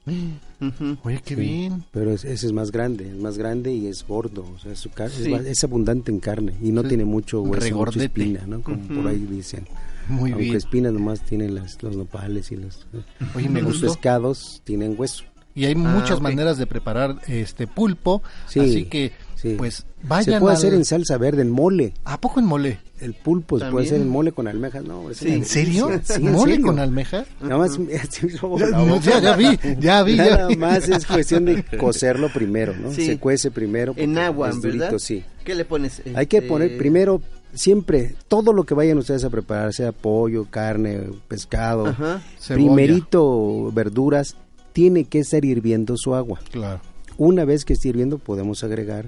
Oye, 1.02 1.20
qué 1.24 1.34
Sí, 1.34 1.40
bien. 1.40 1.84
Pero 1.90 2.12
es- 2.12 2.24
ese 2.24 2.46
es 2.46 2.52
más 2.52 2.70
grande, 2.70 3.08
es 3.08 3.16
más 3.16 3.36
grande 3.36 3.72
y 3.72 3.86
es 3.88 4.06
gordo, 4.06 4.46
o 4.54 4.58
sea, 4.60 4.76
su 4.76 4.88
es 4.96 5.12
Sí. 5.12 5.30
ba- 5.30 5.40
es, 5.40 5.64
abundante 5.64 6.12
en 6.12 6.20
carne 6.20 6.52
y 6.62 6.70
no 6.70 6.82
Sí. 6.82 6.88
tiene 6.88 7.04
mucho 7.06 7.42
hueso, 7.42 7.74
mucha 7.76 8.04
espina, 8.04 8.46
¿no? 8.46 8.62
Como 8.62 8.76
por 8.86 9.08
ahí 9.08 9.18
dicen. 9.18 9.66
Muy 10.08 10.30
Aunque 10.32 10.44
bien. 10.44 10.56
espinas 10.56 10.92
nomás 10.92 11.20
tienen 11.22 11.54
las, 11.54 11.82
los 11.82 11.96
nopales 11.96 12.52
y 12.52 12.56
los, 12.56 12.86
Oye, 13.34 13.48
me 13.48 13.60
los 13.62 13.72
gustó. 13.72 13.86
pescados 13.88 14.60
tienen 14.64 14.94
hueso. 14.96 15.24
Y 15.54 15.64
hay 15.64 15.74
muchas 15.74 16.18
ok. 16.18 16.22
maneras 16.22 16.58
de 16.58 16.66
preparar 16.66 17.16
este 17.28 17.66
pulpo, 17.66 18.22
Sí, 18.46 18.60
así 18.60 18.84
que 18.84 19.12
sí. 19.36 19.54
pues 19.56 19.86
vayan 20.02 20.34
Se 20.34 20.40
puede 20.40 20.52
al- 20.54 20.58
hacer 20.58 20.74
en 20.74 20.84
salsa 20.84 21.16
verde, 21.16 21.40
en 21.42 21.50
mole. 21.50 21.94
¿A 22.04 22.20
poco 22.20 22.40
en 22.40 22.46
mole? 22.46 22.78
El 23.00 23.14
pulpo 23.14 23.58
se 23.58 23.64
puede 23.70 23.86
hacer 23.86 24.00
en 24.02 24.08
mole 24.08 24.32
con 24.32 24.48
almejas, 24.48 24.84
no. 24.84 25.10
es 25.10 25.16
Sí. 25.18 25.26
una 25.28 25.34
¿En 25.36 25.44
serio? 25.46 26.00
Sí, 26.04 26.12
en 26.16 26.32
¿Mole 26.32 26.52
serio. 26.52 26.66
con 26.66 26.78
almeja? 26.78 27.24
Nada 27.40 27.56
más, 27.58 27.78
Ya, 27.78 28.66
la 28.70 28.78
no, 28.78 28.86
boca. 28.86 29.00
ya, 29.00 29.20
ya 29.20 29.36
vi, 29.36 29.58
ya 29.80 30.02
vi, 30.02 30.16
ya 30.16 30.24
Nada 30.30 30.46
vi. 30.48 30.56
más 30.56 30.88
es 30.88 31.06
cuestión 31.06 31.44
de 31.46 31.64
cocerlo 31.78 32.28
primero, 32.32 32.74
¿no? 32.76 32.92
Sí. 32.92 33.06
Se 33.06 33.18
cuece 33.18 33.50
primero. 33.50 33.94
En 33.96 34.18
agua, 34.18 34.50
¿verdad? 34.62 34.94
sí. 34.98 35.24
¿Qué 35.44 35.54
le 35.54 35.64
pones? 35.64 36.02
Hay 36.14 36.26
que 36.26 36.38
Este, 36.38 36.48
poner 36.48 36.76
primero, 36.76 37.22
siempre, 37.54 38.14
todo 38.28 38.52
lo 38.52 38.64
que 38.64 38.74
vayan 38.74 38.98
ustedes 38.98 39.24
a 39.24 39.30
preparar, 39.30 39.72
sea 39.72 39.92
pollo, 39.92 40.46
carne, 40.50 41.00
pescado, 41.28 41.86
Ajá. 41.86 42.22
Primerito 42.48 43.70
verduras, 43.72 44.36
tiene 44.72 45.04
que 45.04 45.20
estar 45.20 45.44
hirviendo 45.44 45.96
su 45.96 46.14
agua. 46.14 46.40
Claro. 46.50 46.80
Una 47.18 47.44
vez 47.44 47.64
que 47.64 47.72
esté 47.72 47.88
hirviendo 47.88 48.18
podemos 48.18 48.62
agregar 48.62 49.06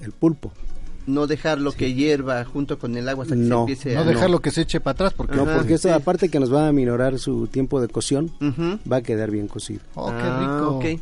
el 0.00 0.12
pulpo. 0.12 0.52
No 1.06 1.26
dejarlo 1.26 1.72
que 1.72 1.92
hierva 1.94 2.44
junto 2.44 2.78
con 2.78 2.96
el 2.96 3.08
agua 3.08 3.24
hasta 3.24 3.34
que 3.34 3.40
No, 3.40 3.56
se 3.66 3.72
empiece 3.72 3.94
No 3.94 4.00
a... 4.02 4.04
dejarlo 4.04 4.40
que 4.40 4.50
se 4.50 4.62
eche 4.62 4.80
para 4.80 4.92
atrás 4.92 5.12
porque 5.14 5.34
No, 5.36 5.42
Ajá, 5.42 5.56
porque 5.56 5.74
esto 5.74 5.88
sí. 5.88 5.94
aparte 5.94 6.28
que 6.28 6.38
nos 6.40 6.52
va 6.52 6.68
a 6.68 6.72
minorar 6.72 7.18
su 7.18 7.46
tiempo 7.48 7.80
de 7.80 7.88
cocción, 7.88 8.30
va 8.90 8.96
a 8.96 9.02
quedar 9.02 9.30
bien 9.30 9.48
cocido. 9.48 9.80
Oh, 9.94 10.08
qué 10.10 10.16
Ah, 10.22 10.40
rico. 10.40 10.76
ok. 10.76 11.00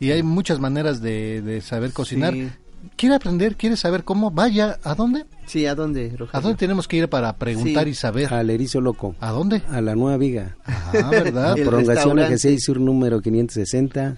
Y 0.00 0.10
hay 0.10 0.22
muchas 0.22 0.58
maneras 0.60 1.00
de, 1.00 1.40
de 1.42 1.60
saber 1.62 1.92
cocinar. 1.92 2.32
Sí. 2.34 2.48
¿Quiere 2.96 3.14
aprender? 3.14 3.56
¿Quiere 3.56 3.76
saber 3.76 4.04
cómo? 4.04 4.30
Vaya, 4.30 4.78
¿a 4.84 4.94
dónde? 4.94 5.24
Sí, 5.46 5.66
¿a 5.66 5.74
dónde, 5.74 6.08
Rogelio? 6.16 6.30
¿A 6.32 6.40
dónde 6.40 6.56
tenemos 6.58 6.88
que 6.88 6.96
ir 6.96 7.08
para 7.08 7.36
preguntar 7.36 7.84
Sí. 7.84 7.90
y 7.90 7.94
saber? 7.94 8.32
Al 8.32 8.50
erizo 8.50 8.80
loco, 8.80 9.14
¿A 9.20 9.30
dónde? 9.30 9.62
a 9.68 9.80
la 9.80 9.94
nueva 9.94 10.16
viga. 10.16 10.56
Ah, 10.64 11.08
¿verdad? 11.10 11.54
Prolongación. 11.64 12.18
Eje 12.18 12.38
6 12.38 12.64
Sur 12.64 12.80
número 12.80 13.20
560 13.20 14.16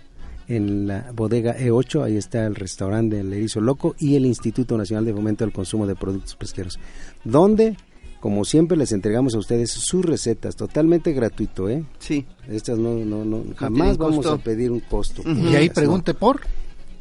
en 0.49 0.87
la 0.87 1.11
bodega 1.13 1.57
E8, 1.59 2.05
ahí 2.05 2.17
está 2.17 2.47
el 2.47 2.55
restaurante 2.55 3.17
del 3.17 3.33
Erizo 3.33 3.61
Loco 3.61 3.97
y 3.99 4.15
el 4.15 4.27
Instituto 4.27 4.79
Nacional 4.79 5.05
de 5.05 5.13
Fomento 5.13 5.45
del 5.45 5.53
Consumo 5.53 5.89
de 5.89 5.97
Productos 5.97 6.37
Pesqueros, 6.37 6.79
donde 7.25 7.77
Como 8.21 8.45
siempre 8.45 8.77
les 8.77 8.93
entregamos 8.93 9.35
a 9.35 9.39
ustedes 9.39 9.71
sus 9.73 10.05
recetas 10.05 10.57
totalmente 10.57 11.13
gratuito, 11.13 11.69
¿eh? 11.69 11.85
Sí. 11.99 12.25
Estas 12.49 12.79
no, 12.79 12.95
no, 13.05 13.25
no, 13.25 13.43
jamás 13.57 13.99
vamos 13.99 14.17
costo. 14.19 14.33
a 14.33 14.39
pedir 14.39 14.71
un 14.73 14.81
costo. 14.81 15.23
Y 15.27 15.55
ahí 15.55 15.69
pregunte 15.69 16.15
por... 16.15 16.41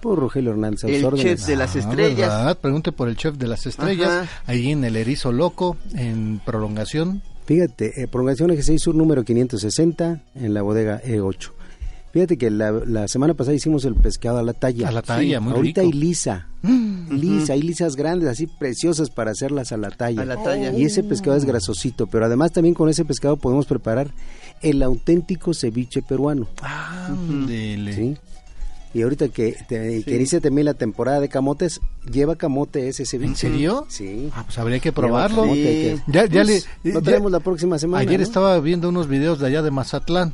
Por 0.02 0.20
Rogelio 0.20 0.52
Hernández. 0.52 0.84
El 0.86 1.04
órdenes. 1.06 1.40
chef 1.40 1.48
de 1.48 1.56
las 1.56 1.76
Ah, 1.76 1.80
estrellas. 1.80 2.18
¿verdad? 2.30 2.58
Pregunte 2.60 2.92
por 2.92 3.10
el 3.10 3.16
chef 3.18 3.36
de 3.38 3.48
las 3.48 3.66
estrellas, 3.66 4.10
Ajá. 4.10 4.30
ahí 4.46 4.72
en 4.72 4.84
el 4.84 4.96
Erizo 4.96 5.32
Loco, 5.32 5.78
en 5.96 6.40
prolongación. 6.46 7.22
Fíjate, 7.46 8.02
eh, 8.02 8.08
prolongación 8.08 8.52
Eje 8.52 8.78
Sur 8.80 8.96
número 8.96 9.24
560 9.24 10.22
en 10.36 10.54
la 10.54 10.62
bodega 10.62 11.02
E8. 11.04 11.52
Fíjate 12.12 12.38
que 12.38 12.50
la, 12.50 12.72
la 12.72 13.08
semana 13.10 13.34
pasada 13.34 13.56
hicimos 13.56 13.84
el 13.84 13.94
pescado 13.96 14.38
a 14.38 14.44
la 14.44 14.54
talla. 14.54 14.88
A 14.88 14.92
la 14.92 15.02
talla, 15.02 15.42
muy 15.42 15.54
Ahorita 15.54 15.82
rico. 15.82 15.92
hay 15.94 16.00
lisa. 16.00 16.48
Lisa, 17.12 17.54
hay 17.54 17.62
lisas 17.62 17.96
grandes, 17.98 18.30
así 18.30 18.48
preciosas 18.48 19.10
para 19.10 19.32
hacerlas 19.32 19.72
a 19.74 19.78
la 19.78 19.92
talla. 19.92 20.22
A 20.22 20.26
la 20.26 20.42
talla. 20.42 20.72
Y 20.72 20.86
ese 20.86 21.04
pescado 21.04 21.36
es 21.36 21.44
grasosito, 21.46 22.08
pero 22.08 22.26
además 22.26 22.52
también 22.54 22.74
con 22.74 22.88
ese 22.90 23.04
pescado 23.06 23.36
podemos 23.38 23.66
preparar 23.66 24.08
el 24.62 24.82
auténtico 24.82 25.54
ceviche 25.54 26.02
peruano. 26.02 26.48
Ándele. 26.62 27.94
¿sí? 27.94 28.18
Y 28.96 29.02
ahorita 29.02 29.28
que, 29.28 29.58
te, 29.68 30.04
que 30.04 30.16
inicia 30.16 30.40
también 30.40 30.66
la 30.66 30.74
temporada 30.74 31.20
de 31.20 31.28
camotes, 31.28 31.82
lleva 32.10 32.38
camote 32.38 32.88
ese 32.88 33.06
ceviche. 33.06 33.30
¿En 33.30 33.36
serio? 33.36 33.86
Sí. 33.90 34.30
Ah, 34.34 34.44
pues 34.46 34.58
habría 34.58 34.80
que 34.80 34.92
probarlo. 34.94 35.42
camote, 35.42 35.62
que- 35.62 36.00
Ya, 36.08 36.26
ya 36.26 36.44
Pues, 36.44 36.68
le, 36.84 36.94
lo 36.94 37.02
ya- 37.02 37.20
la 37.20 37.40
próxima 37.42 37.78
semana. 37.78 38.02
Ayer 38.02 38.20
¿no? 38.22 38.24
estaba 38.24 38.58
viendo 38.62 38.88
unos 38.88 39.08
videos 39.10 39.40
de 39.40 39.48
allá 39.48 39.62
de 39.62 39.70
Mazatlán 39.72 40.34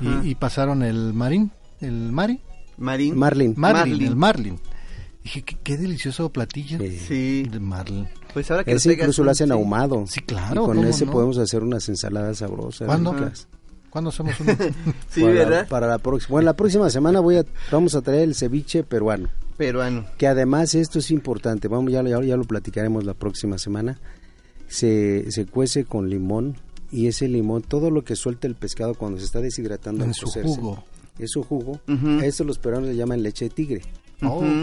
y, 0.00 0.30
y 0.30 0.34
pasaron 0.34 0.82
el 0.82 1.12
marín, 1.12 1.50
el 1.82 2.10
mari, 2.10 2.40
Marín. 2.78 3.18
Marlin. 3.18 3.54
marlin, 3.58 3.84
Marlin. 3.90 4.06
el 4.08 4.16
marlin. 4.16 4.58
Dije, 5.22 5.42
qué, 5.42 5.58
qué 5.62 5.76
delicioso 5.76 6.30
platillo 6.30 6.78
Sí. 7.06 7.42
de 7.42 7.60
marlin. 7.60 8.08
Pues 8.32 8.50
ahora 8.50 8.64
que 8.64 8.72
Ese 8.72 8.94
incluso 8.94 9.22
lo 9.22 9.30
hacen 9.32 9.48
sí. 9.48 9.52
ahumado. 9.52 10.04
Sí, 10.06 10.20
claro, 10.20 10.62
Y 10.62 10.66
con 10.66 10.76
¿cómo 10.78 10.88
ese 10.88 11.04
no? 11.04 11.12
podemos 11.12 11.36
hacer 11.36 11.62
unas 11.62 11.86
ensaladas 11.90 12.38
sabrosas. 12.38 12.86
¿Cuándo? 12.86 13.12
ricas. 13.12 13.46
¿Cuándo 13.90 14.10
hacemos 14.10 14.38
uno? 14.40 14.52
Sí, 15.10 15.20
para, 15.22 15.32
¿verdad? 15.32 15.68
Para 15.68 15.86
la 15.86 15.98
próxima. 15.98 16.32
Bueno, 16.32 16.46
la 16.46 16.54
próxima 16.54 16.88
semana 16.90 17.20
voy 17.20 17.36
a, 17.36 17.44
vamos 17.70 17.94
a 17.94 18.02
traer 18.02 18.22
el 18.22 18.34
ceviche 18.34 18.82
peruano. 18.84 19.28
Peruano. 19.56 20.06
Que 20.16 20.26
además 20.26 20.74
esto 20.74 21.00
es 21.00 21.10
importante. 21.10 21.68
Vamos, 21.68 21.92
ya, 21.92 22.02
ya, 22.02 22.22
ya 22.22 22.36
lo 22.36 22.44
platicaremos 22.44 23.04
la 23.04 23.14
próxima 23.14 23.58
semana. 23.58 23.98
Se, 24.68 25.30
se 25.30 25.46
cuece 25.46 25.84
con 25.84 26.08
limón 26.08 26.56
y 26.92 27.08
ese 27.08 27.28
limón, 27.28 27.62
todo 27.62 27.90
lo 27.90 28.02
que 28.04 28.16
suelta 28.16 28.46
el 28.46 28.54
pescado 28.54 28.94
cuando 28.94 29.18
se 29.18 29.24
está 29.24 29.40
deshidratando 29.40 30.04
En 30.04 30.10
al 30.10 30.14
su 30.14 30.26
jugo. 30.28 30.84
Es 31.18 31.32
su 31.32 31.42
jugo. 31.42 31.80
Ujú. 31.88 32.20
A 32.20 32.24
eso 32.24 32.44
los 32.44 32.58
peruanos 32.58 32.88
le 32.88 32.96
llaman 32.96 33.22
leche 33.22 33.46
de 33.46 33.50
tigre. 33.50 33.82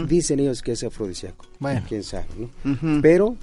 Dicen 0.06 0.40
ellos 0.40 0.62
que 0.62 0.72
es 0.72 0.84
afrodisíaco. 0.84 1.46
Bueno. 1.58 1.82
Quién 1.88 2.02
sabe, 2.04 2.26
¿no? 2.38 3.00
Pero 3.02 3.36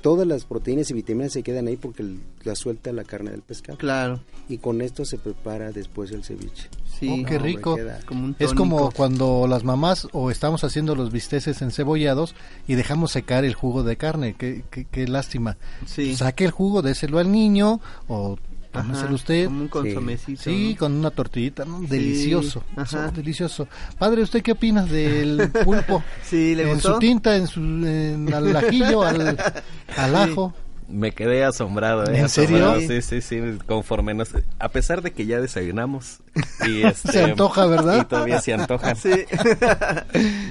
todas 0.00 0.26
las 0.26 0.44
proteínas 0.44 0.90
y 0.90 0.94
vitaminas 0.94 1.32
se 1.32 1.42
quedan 1.42 1.66
ahí 1.66 1.76
porque 1.76 2.02
el- 2.02 2.20
la 2.44 2.54
suelta 2.54 2.92
la 2.92 3.04
carne 3.04 3.30
del 3.32 3.42
pescado. 3.42 3.78
Claro. 3.78 4.20
Y 4.48 4.58
con 4.58 4.80
esto 4.80 5.04
se 5.04 5.18
prepara 5.18 5.72
después 5.72 6.10
el 6.12 6.24
ceviche. 6.24 6.68
Sí. 6.98 7.22
Oh, 7.22 7.26
qué 7.28 7.38
rico. 7.38 7.76
queda- 7.76 8.00
Como 8.06 8.24
un 8.24 8.36
Es 8.38 8.54
como 8.54 8.90
cuando 8.90 9.46
las 9.48 9.62
mamás 9.64 10.08
o 10.12 10.30
estamos 10.30 10.64
haciendo 10.64 10.94
los 10.96 11.12
bisteces 11.12 11.62
encebollados 11.62 12.34
y 12.66 12.74
dejamos 12.74 13.12
secar 13.12 13.44
el 13.44 13.54
jugo 13.54 13.82
de 13.84 13.96
carne. 13.96 14.34
Qué, 14.36 14.64
qué, 14.70 14.84
qué 14.90 15.06
lástima. 15.06 15.56
Sí. 15.86 16.16
Saque 16.16 16.44
el 16.46 16.50
jugo, 16.50 16.82
déselo 16.82 17.18
al 17.18 17.30
niño 17.30 17.80
o 18.08 18.36
tómeselo 18.82 19.14
usted. 19.14 19.44
Como 19.46 19.60
un 19.60 19.68
consomecito. 19.68 20.42
Sí, 20.42 20.70
¿no? 20.72 20.78
con 20.78 20.92
una 20.94 21.10
tortillita, 21.10 21.64
¿no? 21.64 21.80
Delicioso, 21.80 22.62
eso, 22.82 23.10
delicioso. 23.12 23.68
Padre, 23.98 24.22
¿usted 24.22 24.42
qué 24.42 24.52
opina 24.52 24.84
del 24.84 25.50
pulpo? 25.64 26.02
Sí, 26.22 26.54
¿le 26.54 26.64
en 26.64 26.74
gustó? 26.74 26.94
su 26.94 26.98
tinta, 26.98 27.36
en 27.36 27.46
su 27.46 27.60
en 27.60 28.32
al 28.32 28.54
ajillo, 28.56 29.02
al, 29.02 29.38
al 29.96 30.16
ajo. 30.16 30.54
Me 30.88 31.12
quedé 31.12 31.44
asombrado, 31.44 32.04
¿eh? 32.10 32.18
¿En 32.18 32.24
Asombrado, 32.24 32.80
serio? 32.80 33.00
Sí, 33.02 33.20
sí, 33.20 33.20
sí, 33.20 33.58
conforme 33.66 34.14
nos... 34.14 34.30
A 34.58 34.70
pesar 34.70 35.02
de 35.02 35.10
que 35.12 35.26
ya 35.26 35.38
desayunamos. 35.38 36.20
Y 36.66 36.82
este, 36.86 37.12
Se 37.12 37.24
antoja, 37.24 37.66
¿verdad? 37.66 38.00
Y 38.00 38.04
todavía 38.06 38.40
se 38.40 38.54
antoja. 38.54 38.94
Sí. 38.94 39.10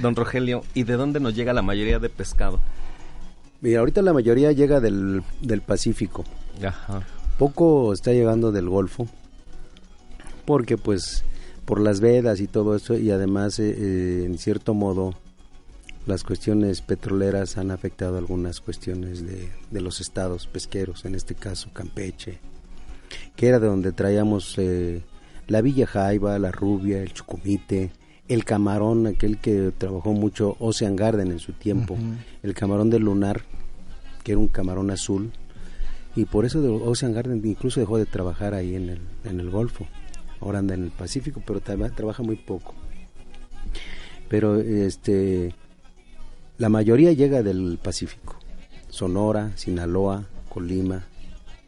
Don 0.00 0.14
Rogelio, 0.14 0.62
¿y 0.74 0.84
de 0.84 0.92
dónde 0.94 1.18
nos 1.18 1.34
llega 1.34 1.52
la 1.52 1.62
mayoría 1.62 1.98
de 1.98 2.08
pescado? 2.08 2.60
Mira, 3.60 3.80
ahorita 3.80 4.00
la 4.02 4.12
mayoría 4.12 4.52
llega 4.52 4.78
del, 4.78 5.24
del 5.40 5.60
Pacífico. 5.62 6.24
Ajá. 6.64 7.02
Poco 7.38 7.92
está 7.92 8.12
llegando 8.12 8.52
del 8.52 8.68
Golfo. 8.68 9.06
Porque 10.44 10.76
pues 10.76 11.24
por 11.68 11.80
las 11.80 12.00
vedas 12.00 12.40
y 12.40 12.46
todo 12.46 12.74
eso 12.74 12.96
y 12.96 13.10
además 13.10 13.58
eh, 13.58 13.74
eh, 13.76 14.22
en 14.24 14.38
cierto 14.38 14.72
modo 14.72 15.12
las 16.06 16.24
cuestiones 16.24 16.80
petroleras 16.80 17.58
han 17.58 17.70
afectado 17.70 18.16
algunas 18.16 18.62
cuestiones 18.62 19.26
de, 19.26 19.50
de 19.70 19.80
los 19.82 20.00
estados 20.00 20.46
pesqueros, 20.46 21.04
en 21.04 21.14
este 21.14 21.34
caso 21.34 21.68
Campeche, 21.74 22.38
que 23.36 23.48
era 23.48 23.60
de 23.60 23.66
donde 23.66 23.92
traíamos 23.92 24.54
eh, 24.56 25.02
la 25.46 25.60
Villa 25.60 25.86
Jaiba, 25.86 26.38
la 26.38 26.50
Rubia, 26.50 27.02
el 27.02 27.12
Chucumite, 27.12 27.90
el 28.28 28.46
camarón, 28.46 29.06
aquel 29.06 29.38
que 29.38 29.70
trabajó 29.76 30.14
mucho 30.14 30.56
Ocean 30.60 30.96
Garden 30.96 31.30
en 31.30 31.38
su 31.38 31.52
tiempo, 31.52 31.98
el 32.42 32.54
camarón 32.54 32.88
del 32.88 33.02
lunar, 33.02 33.42
que 34.24 34.32
era 34.32 34.38
un 34.38 34.48
camarón 34.48 34.90
azul, 34.90 35.32
y 36.20 36.24
por 36.24 36.44
eso 36.44 36.60
de 36.60 36.68
Ocean 36.68 37.12
Garden 37.12 37.40
incluso 37.44 37.80
dejó 37.80 37.98
de 37.98 38.06
trabajar 38.06 38.54
ahí 38.54 38.74
en 38.74 38.88
el, 38.90 39.00
en 39.24 39.40
el 39.40 39.50
Golfo. 39.50 39.86
Ahora 40.40 40.58
anda 40.60 40.74
en 40.74 40.84
el 40.84 40.90
Pacífico, 40.90 41.42
pero 41.46 41.60
traba- 41.60 41.90
trabaja 41.90 42.22
muy 42.22 42.36
poco. 42.36 42.74
Pero 44.28 44.56
este 44.60 45.54
la 46.58 46.68
mayoría 46.68 47.12
llega 47.12 47.42
del 47.42 47.78
Pacífico. 47.82 48.36
Sonora, 48.90 49.52
Sinaloa, 49.56 50.24
Colima, 50.48 51.04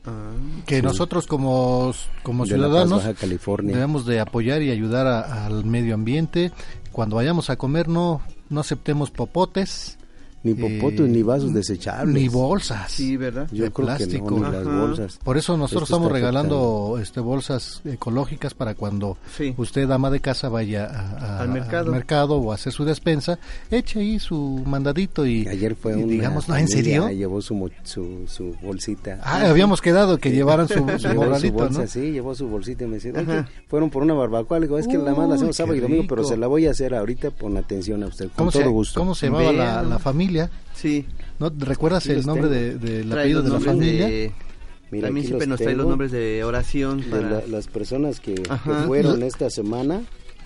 Ah, 0.06 0.32
Que 0.64 0.76
Sí. 0.76 0.82
nosotros 0.82 1.26
como, 1.26 1.92
como 2.22 2.46
ciudadanos 2.46 3.02
Baja 3.04 3.12
California. 3.12 3.74
debemos 3.74 4.06
de 4.06 4.18
apoyar 4.18 4.62
y 4.62 4.70
ayudar 4.70 5.06
a- 5.06 5.44
al 5.44 5.66
medio 5.66 5.92
ambiente. 5.94 6.52
Cuando 6.90 7.16
vayamos 7.16 7.50
a 7.50 7.56
comer 7.56 7.86
no, 7.88 8.22
no 8.48 8.60
aceptemos 8.60 9.10
popotes. 9.10 9.98
Ni 10.42 10.54
popotes, 10.54 11.06
ni 11.08 11.22
vasos 11.22 11.52
desechables. 11.52 12.14
Ni 12.14 12.28
bolsas. 12.28 12.90
Sí, 12.92 13.16
¿verdad? 13.18 13.46
Yo 13.52 13.64
de 13.64 13.70
creo 13.70 13.86
plástico. 13.86 14.26
que 14.34 14.40
no, 14.40 14.46
ni 14.48 14.52
las 14.56 14.64
bolsas. 14.64 15.18
Por 15.22 15.36
eso 15.36 15.56
nosotros 15.58 15.82
Esto 15.82 15.96
estamos 15.96 16.12
regalando 16.12 16.98
este, 17.00 17.20
bolsas 17.20 17.82
ecológicas 17.84 18.54
para 18.54 18.74
cuando 18.74 19.18
Sí. 19.36 19.52
usted, 19.58 19.90
ama 19.90 20.08
de 20.10 20.20
casa, 20.20 20.48
vaya 20.48 20.86
a- 20.86 21.38
a- 21.38 21.40
Al 21.40 21.48
mercado. 21.90 22.36
o 22.38 22.52
a 22.52 22.54
hacer 22.54 22.72
su 22.72 22.84
despensa, 22.86 23.38
eche 23.70 24.00
ahí 24.00 24.18
su 24.18 24.62
mandadito 24.64 25.26
y, 25.26 25.46
Ayer 25.46 25.74
fue 25.74 25.98
y 26.00 26.04
digamos, 26.04 26.48
¿no? 26.48 26.56
¿En 26.56 26.68
serio? 26.68 27.08
Llevó 27.10 27.42
su, 27.42 27.70
su, 27.84 28.24
su 28.26 28.56
bolsita. 28.62 29.20
Ah, 29.22 29.48
habíamos 29.48 29.82
quedado 29.82 30.16
que 30.16 30.30
llevaran 30.30 30.68
su, 30.68 30.74
su 30.98 31.08
su 31.08 31.52
bolsa, 31.52 31.80
¿no? 31.82 31.86
sí, 31.86 32.12
llevó 32.12 32.34
su 32.34 32.48
bolsita 32.48 32.84
y 32.84 32.86
me 32.86 32.94
decía, 32.94 33.12
Ajá. 33.14 33.30
"Oye, 33.30 33.44
fueron 33.68 33.90
por 33.90 34.02
una 34.02 34.14
barbacoa. 34.14 34.58
Le 34.58 34.66
digo, 34.66 34.78
es 34.78 34.86
que 34.88 34.96
nada 34.96 35.14
más 35.14 35.28
la 35.28 35.34
hacemos 35.34 35.56
sábado 35.56 35.74
y 35.76 35.80
domingo, 35.80 36.04
pero 36.08 36.24
se 36.24 36.36
la 36.38 36.46
voy 36.46 36.66
a 36.66 36.70
hacer 36.70 36.94
ahorita 36.94 37.30
con 37.32 37.56
atención 37.58 38.02
a 38.02 38.06
usted, 38.06 38.26
con 38.28 38.36
¿Cómo 38.36 38.50
todo 38.52 38.62
se, 38.62 38.68
gusto. 38.68 39.00
¿Cómo 39.00 39.14
se 39.14 39.26
llamaba 39.26 39.52
la, 39.52 39.82
la 39.82 39.98
familia? 39.98 40.29
Sí. 40.74 41.06
¿No 41.38 41.50
recuerdas 41.58 42.04
Aquí 42.04 42.12
el 42.18 42.26
nombre 42.26 42.48
tengo. 42.48 42.78
de, 42.84 42.92
del 42.92 43.08
Trae 43.10 43.20
apellido 43.20 43.42
los 43.42 43.50
de 43.50 43.58
la 43.58 43.60
familia? 43.72 44.06
de- 44.06 44.32
Mira, 44.92 45.06
También 45.06 45.26
siempre 45.26 45.46
nos 45.46 45.60
trae 45.60 45.76
los 45.76 45.86
nombres 45.86 46.10
de 46.10 46.42
oración 46.42 47.00
De 47.00 47.06
para... 47.06 47.30
la- 47.30 47.46
las 47.46 47.68
personas 47.68 48.18
que, 48.18 48.42
fueron 48.86 49.22
esta 49.22 49.48
semana. 49.50 50.02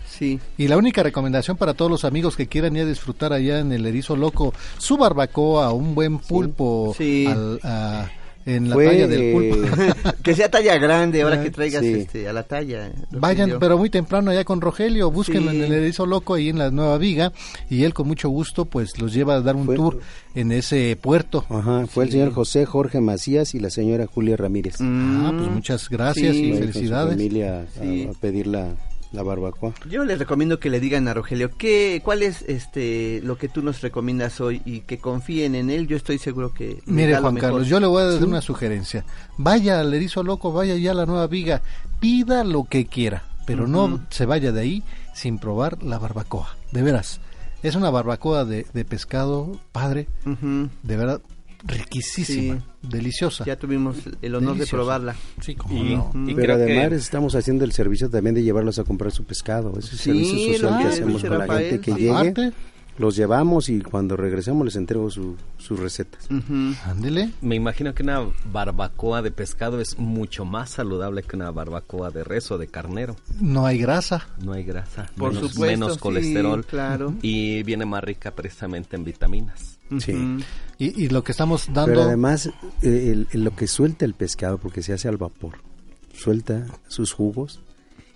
Sí. 0.07 0.39
Y 0.59 0.69
la 0.69 0.77
única 0.77 1.03
recomendación 1.03 1.57
para 1.57 1.73
todos 1.75 1.91
los 1.91 2.05
amigos 2.05 2.37
que 2.37 2.47
quieran 2.47 2.77
ir 2.77 2.83
a 2.83 2.87
disfrutar 2.87 3.33
allá 3.33 3.59
en 3.59 3.73
el 3.73 3.85
Erizo 3.87 4.17
Loco, 4.17 4.53
su 4.79 4.97
barbacoa, 4.97 5.73
un 5.73 5.95
buen 5.95 6.19
pulpo 6.19 6.95
Sí. 6.97 7.27
al- 7.27 7.59
a- 7.63 8.11
en 8.47 8.69
la 8.69 8.75
Fue, 8.75 8.87
talla 8.87 9.07
del 9.09 9.21
eh, 9.23 9.33
pulpo. 9.33 10.13
que 10.23 10.35
sea 10.35 10.51
talla 10.51 10.77
grande, 10.79 11.23
ahora 11.23 11.43
que 11.43 11.51
traigas 11.51 11.83
Sí. 11.83 11.93
este, 11.95 12.29
a 12.29 12.33
la 12.33 12.43
talla. 12.43 12.93
Vayan, 13.11 13.55
pero 13.59 13.79
muy 13.79 13.91
temprano 13.91 14.31
allá 14.31 14.45
con 14.45 14.61
Rogelio, 14.61 15.11
búsquenlo 15.11 15.51
Sí. 15.51 15.57
en 15.59 15.65
el 15.65 15.73
Erizo 15.73 16.07
Loco 16.07 16.35
ahí 16.35 16.49
en 16.51 16.59
la 16.59 16.71
Nueva 16.71 16.99
Viga 16.99 17.33
y 17.71 17.85
él 17.85 17.95
con 17.95 18.07
mucho 18.07 18.29
gusto 18.29 18.65
pues 18.67 18.99
los 19.01 19.13
lleva 19.15 19.35
a 19.37 19.41
dar 19.41 19.57
un 19.57 19.67
Fue- 19.67 19.77
tour 19.77 20.01
en 20.35 20.53
ese 20.53 20.97
puerto. 21.01 21.45
Ajá, 21.49 21.87
fue 21.87 22.05
el 22.05 22.11
señor 22.11 22.33
José 22.33 22.67
Jorge 22.67 23.01
Macías 23.01 23.55
y 23.55 23.61
la 23.61 23.71
señora 23.71 24.07
Julia 24.07 24.37
Ramírez. 24.37 24.77
Ah, 24.81 25.33
pues 25.37 25.51
muchas 25.51 25.89
gracias 25.89 26.35
y 26.35 26.51
Fue 26.51 26.59
con 26.61 26.67
su 26.69 26.73
felicidades. 26.75 27.11
familia 27.15 27.59
a- 27.61 28.11
a, 28.11 28.13
pedir 28.21 28.47
la, 28.47 28.69
la 29.15 29.23
barbacoa. 29.23 29.73
Yo 29.89 30.05
les 30.05 30.19
recomiendo 30.19 30.59
que 30.61 30.69
le 30.71 30.81
digan 30.81 31.09
a 31.09 31.15
Rogelio 31.15 31.51
¿qué, 31.57 32.01
cuál 32.05 32.23
es 32.23 32.43
este 32.49 33.21
lo 33.23 33.39
que 33.39 33.49
tú 33.49 33.63
nos 33.63 33.81
recomiendas 33.81 34.41
hoy 34.41 34.61
y 34.65 34.81
que 34.81 34.99
confíen 34.99 35.55
en 35.55 35.71
él. 35.71 35.87
Yo 35.87 35.97
estoy 35.97 36.19
seguro 36.19 36.53
que 36.53 36.83
Mire 36.87 37.17
Juan 37.19 37.35
mejor. 37.35 37.51
Carlos, 37.51 37.69
yo 37.69 37.81
le 37.81 37.87
voy 37.87 38.03
a 38.03 38.07
dar 38.07 38.19
Sí. 38.19 38.25
una 38.25 38.41
sugerencia. 38.41 39.05
Vaya 39.39 39.81
al 39.81 39.95
Erizo 39.95 40.23
Loco, 40.23 40.53
vaya 40.53 40.75
ya 40.77 40.91
a 40.91 40.95
la 40.95 41.07
Nueva 41.07 41.27
Viga, 41.29 41.63
pida 42.01 42.45
lo 42.45 42.65
que 42.65 42.87
quiera, 42.87 43.23
pero 43.47 43.67
no 43.67 44.01
se 44.11 44.27
vaya 44.27 44.53
de 44.53 44.61
ahí 44.61 44.83
sin 45.15 45.39
probar 45.39 45.83
la 45.83 45.99
barbacoa. 45.99 46.57
De 46.73 46.83
veras, 46.83 47.21
es 47.63 47.77
una 47.77 47.91
barbacoa 47.91 48.45
de, 48.45 48.67
de 48.75 48.85
pescado, 48.85 49.59
padre, 49.73 50.09
de 50.25 50.97
verdad, 50.97 51.21
riquísima, 51.63 52.63
deliciosa. 52.89 53.45
Ya 53.45 53.57
tuvimos 53.57 53.97
el 54.23 54.35
honor 54.35 54.57
de 54.57 54.67
probarla. 54.67 55.15
Sí, 55.41 55.55
como 55.55 55.75
Y- 55.77 55.95
no. 55.97 56.11
y 56.15 56.35
Pero 56.35 56.55
creo 56.55 56.67
que- 56.67 56.79
además 56.81 56.93
estamos 56.99 57.35
haciendo 57.35 57.65
el 57.65 57.73
servicio 57.73 58.09
también 58.11 58.35
de 58.35 58.43
llevarlos 58.43 58.79
a 58.79 58.85
comprar 58.85 59.13
su 59.13 59.25
pescado. 59.25 59.73
Es 59.79 59.93
el 59.93 59.99
Sí, 59.99 60.05
servicio 60.25 60.59
social 60.59 60.79
que 60.83 60.89
hacemos 60.89 61.23
con 61.25 61.39
la 61.39 61.47
gente 61.59 61.81
que 61.81 61.93
llegue. 61.95 62.53
Los 62.97 63.17
llevamos 63.17 63.71
y 63.71 63.81
cuando 63.81 64.17
regresamos 64.17 64.65
les 64.67 64.77
entrego 64.77 65.11
su- 65.11 65.35
sus 65.59 65.81
recetas. 65.81 66.29
Ándele. 66.87 67.31
Me 67.41 67.57
imagino 67.57 67.93
que 67.93 68.05
una 68.05 68.21
barbacoa 68.53 69.21
de 69.21 69.33
pescado 69.33 69.81
es 69.81 69.99
mucho 69.99 70.45
más 70.45 70.71
saludable 70.71 71.25
que 71.25 71.35
una 71.35 71.51
barbacoa 71.51 72.11
de 72.11 72.23
res 72.23 72.53
o 72.53 72.59
de 72.59 72.69
carnero. 72.69 73.17
No 73.41 73.67
hay 73.67 73.79
grasa. 73.79 74.29
No 74.41 74.53
hay 74.53 74.63
grasa, 74.63 75.11
Por 75.17 75.33
menos, 75.35 75.51
supuesto, 75.51 75.73
menos 75.73 75.93
sí, 75.95 75.99
colesterol 75.99 76.65
claro. 76.65 77.15
y 77.21 77.65
viene 77.65 77.85
más 77.85 78.05
rica 78.05 78.31
precisamente 78.31 78.95
en 78.95 79.03
vitaminas. 79.03 79.74
Sí. 79.99 80.13
Y, 80.79 81.05
y 81.05 81.09
lo 81.09 81.23
que 81.23 81.33
estamos 81.33 81.67
dando... 81.67 81.87
Pero 81.87 82.03
además, 82.03 82.51
el- 82.83 83.27
el- 83.33 83.45
lo 83.45 83.55
que 83.55 83.67
suelta 83.67 84.05
el 84.05 84.15
pescado, 84.15 84.59
porque 84.59 84.83
se 84.83 84.93
hace 84.93 85.09
al 85.09 85.17
vapor, 85.17 85.59
suelta 86.13 86.67
sus 86.89 87.13
jugos 87.13 87.61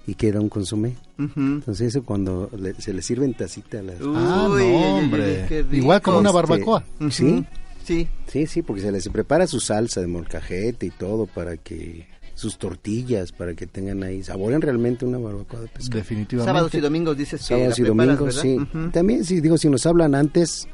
y 0.06 0.14
queda 0.14 0.40
un 0.40 0.48
consomé. 0.48 0.96
Entonces 1.18 1.88
eso 1.88 2.02
cuando 2.04 2.50
le- 2.56 2.74
se 2.80 2.92
le 2.94 3.02
sirve 3.02 3.26
en 3.26 3.34
tacita 3.34 3.80
a 3.80 3.82
las... 3.82 3.96
Ah, 4.00 4.48
Uy, 4.50 4.62
no, 4.62 4.68
ay, 4.68 4.74
ay, 4.74 5.04
hombre. 5.04 5.66
Igual 5.72 6.00
como 6.02 6.18
una 6.18 6.30
barbacoa. 6.32 6.84
Este, 7.00 7.10
Sí. 7.10 7.44
Sí. 7.84 8.08
Sí, 8.26 8.46
sí, 8.46 8.60
porque 8.62 8.82
se 8.82 8.92
les 8.92 9.08
prepara 9.08 9.46
su 9.46 9.60
salsa 9.60 10.00
de 10.02 10.06
molcajete 10.08 10.84
y 10.86 10.90
todo 10.90 11.24
para 11.26 11.56
que 11.56 12.06
sus 12.34 12.58
tortillas 12.58 13.32
para 13.32 13.54
que 13.54 13.66
tengan 13.66 14.02
ahí 14.04 14.22
saboren 14.22 14.60
realmente 14.60 15.04
una 15.06 15.16
barbacoa 15.18 15.60
de 15.62 15.68
pescado. 15.68 15.98
Definitivamente. 15.98 16.48
Sábados 16.50 16.74
y 16.74 16.80
domingos 16.80 17.16
dices 17.16 17.40
que 17.40 17.46
Sábados 17.46 17.78
la 17.78 17.82
y 17.82 17.86
preparas, 17.88 18.18
domingos, 18.18 18.44
¿verdad? 18.44 18.66
sí. 18.84 18.90
También, 18.92 19.24
sí, 19.24 19.40
digo, 19.40 19.56
si 19.58 19.68
nos 19.70 19.86
hablan 19.86 20.14
antes, 20.14 20.68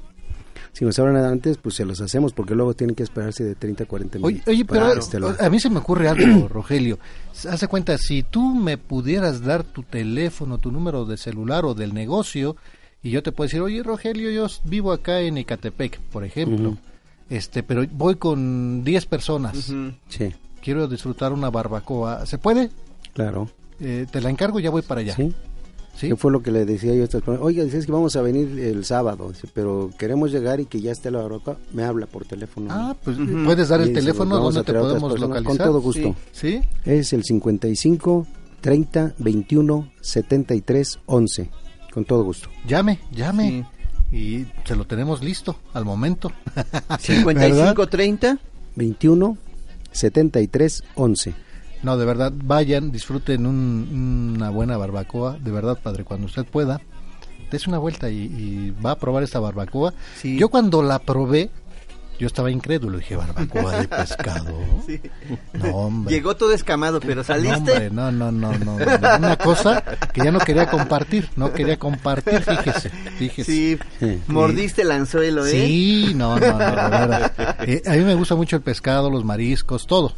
si 0.74 0.84
nos 0.84 0.98
hablan 0.98 1.16
antes, 1.24 1.56
pues 1.56 1.76
se 1.76 1.86
los 1.86 2.00
hacemos, 2.02 2.34
porque 2.34 2.54
luego 2.54 2.74
tienen 2.74 2.94
que 2.94 3.02
esperarse 3.02 3.42
de 3.44 3.54
30 3.54 3.84
a 3.84 3.86
40 3.86 4.18
Oye, 4.18 4.26
minutos. 4.26 4.48
oye, 4.52 4.64
para 4.66 4.88
pero 4.88 5.00
este 5.30 5.44
a 5.44 5.48
mí 5.48 5.58
se 5.60 5.70
me 5.70 5.78
ocurre 5.78 6.08
algo, 6.08 6.48
Rogelio. 6.52 6.98
Hace 7.48 7.66
cuenta, 7.68 7.96
si 7.96 8.22
tú 8.22 8.54
me 8.54 8.76
pudieras 8.76 9.40
dar 9.42 9.64
tu 9.64 9.82
teléfono, 9.84 10.58
tu 10.58 10.70
número 10.70 11.06
de 11.06 11.16
celular 11.16 11.64
o 11.64 11.74
del 11.74 11.94
negocio, 11.94 12.56
y 13.02 13.10
yo 13.10 13.22
te 13.22 13.32
puedo 13.32 13.46
decir, 13.46 13.60
oye, 13.62 13.82
Rogelio, 13.82 14.30
yo 14.30 14.46
vivo 14.64 14.92
acá 14.92 15.20
en 15.20 15.38
Ecatepec, 15.38 15.98
por 16.12 16.24
ejemplo, 16.24 16.76
este, 17.30 17.62
pero 17.62 17.84
voy 17.92 18.16
con 18.16 18.84
10 18.84 19.06
personas. 19.06 19.72
Sí, 20.08 20.34
Quiero 20.62 20.88
disfrutar 20.88 21.32
una 21.32 21.50
barbacoa. 21.50 22.26
¿Se 22.26 22.38
puede? 22.38 22.70
claro. 23.12 23.48
Eh, 23.80 24.06
te 24.10 24.20
la 24.20 24.30
encargo, 24.30 24.60
ya 24.60 24.70
voy 24.70 24.82
para 24.82 25.00
allá. 25.00 25.14
Sí. 25.16 25.34
¿Sí? 25.96 26.08
¿Qué 26.08 26.16
fue 26.16 26.32
lo 26.32 26.42
que 26.42 26.50
le 26.50 26.64
decía 26.64 26.92
yo 26.94 27.02
a 27.02 27.04
estas 27.04 27.20
personas? 27.22 27.40
Oiga, 27.42 27.62
dices 27.64 27.86
que 27.86 27.92
vamos 27.92 28.16
a 28.16 28.22
venir 28.22 28.58
el 28.58 28.84
sábado, 28.84 29.28
dice, 29.30 29.46
pero 29.54 29.90
queremos 29.96 30.32
llegar 30.32 30.58
y 30.60 30.66
que 30.66 30.80
ya 30.80 30.90
esté 30.92 31.10
la 31.10 31.20
barbacoa. 31.20 31.56
Me 31.72 31.84
habla 31.84 32.06
por 32.06 32.24
teléfono. 32.24 32.66
Ah, 32.70 32.96
pues 33.04 33.16
puedes 33.44 33.68
dar 33.68 33.80
el 33.80 33.88
dice, 33.90 34.00
teléfono 34.00 34.34
vamos 34.36 34.54
donde 34.54 34.70
a 34.70 34.72
te 34.74 34.78
podemos 34.80 35.12
personas. 35.12 35.20
localizar. 35.20 35.44
Con 35.66 35.66
todo 35.72 35.80
gusto. 35.80 36.16
Sí. 36.32 36.60
Es 36.84 37.12
el 37.12 37.22
55 37.22 38.26
30 38.60 39.14
21 39.18 39.92
73 40.00 40.98
11. 41.06 41.50
Con 41.92 42.04
todo 42.04 42.24
gusto. 42.24 42.48
Llame, 42.66 42.98
llame. 43.12 43.64
Y 44.10 44.46
se 44.64 44.74
lo 44.76 44.84
tenemos 44.86 45.22
listo 45.22 45.56
al 45.74 45.84
momento. 45.84 46.32
55 46.98 47.86
30 47.88 48.38
21 48.76 49.38
73 49.92 50.82
11. 50.96 51.34
No, 51.84 51.96
de 51.98 52.04
verdad, 52.06 52.32
vayan, 52.34 52.90
disfruten 52.90 53.46
un- 53.46 54.32
una 54.36 54.50
buena 54.50 54.76
barbacoa, 54.76 55.36
de 55.38 55.50
verdad, 55.50 55.78
padre, 55.82 56.04
cuando 56.04 56.26
usted 56.26 56.44
pueda, 56.46 56.80
des 57.50 57.66
una 57.66 57.78
vuelta 57.78 58.10
y, 58.10 58.16
y 58.22 58.74
va 58.84 58.92
a 58.92 58.98
probar 58.98 59.22
esta 59.22 59.38
barbacoa. 59.38 59.92
Yo 60.38 60.48
cuando 60.48 60.82
la 60.82 60.98
probé, 60.98 61.50
yo 62.18 62.26
estaba 62.26 62.50
incrédulo, 62.50 62.98
dije, 62.98 63.16
barbacoa 63.16 63.78
de 63.80 63.88
pescado. 63.88 64.54
Sí. 64.86 65.00
No, 65.54 65.68
hombre. 65.76 66.14
Llegó 66.14 66.36
todo 66.36 66.52
escamado, 66.52 67.00
pero 67.00 67.16
No, 67.16 67.24
saliste. 67.24 67.56
hombre, 67.56 67.90
no, 67.90 68.12
no, 68.12 68.30
no, 68.30 68.52
no, 68.58 68.76
no, 68.78 69.16
Una 69.18 69.36
cosa 69.36 69.82
que 70.12 70.22
ya 70.22 70.30
no 70.30 70.38
quería 70.40 70.70
compartir, 70.70 71.30
no 71.36 71.52
quería 71.54 71.78
compartir, 71.78 72.42
fíjese, 72.42 72.90
fíjese. 73.18 73.50
Sí, 73.52 73.78
mordiste 74.26 74.82
el 74.82 74.90
anzuelo, 74.90 75.46
¿eh? 75.46 75.50
Sí, 75.50 76.12
no, 76.14 76.38
no, 76.38 76.52
no, 76.52 76.58
verdad. 76.58 77.56
Eh, 77.66 77.82
a 77.86 77.92
mí 77.92 78.00
me 78.04 78.14
gusta 78.14 78.34
mucho 78.34 78.56
el 78.56 78.62
pescado, 78.62 79.10
los 79.10 79.24
mariscos, 79.24 79.86
todo. 79.86 80.12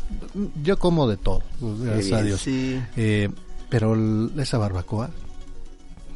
Yo 0.64 0.76
como 0.78 1.06
de 1.08 1.16
todo, 1.16 1.42
pues, 1.60 1.80
gracias 1.82 2.20
a. 2.20 2.22
Dios. 2.24 2.40
Sí. 2.40 2.82
Eh, 2.96 3.28
pero 3.68 3.94
el- 3.94 4.32
esa 4.38 4.58
barbacoa, 4.58 5.10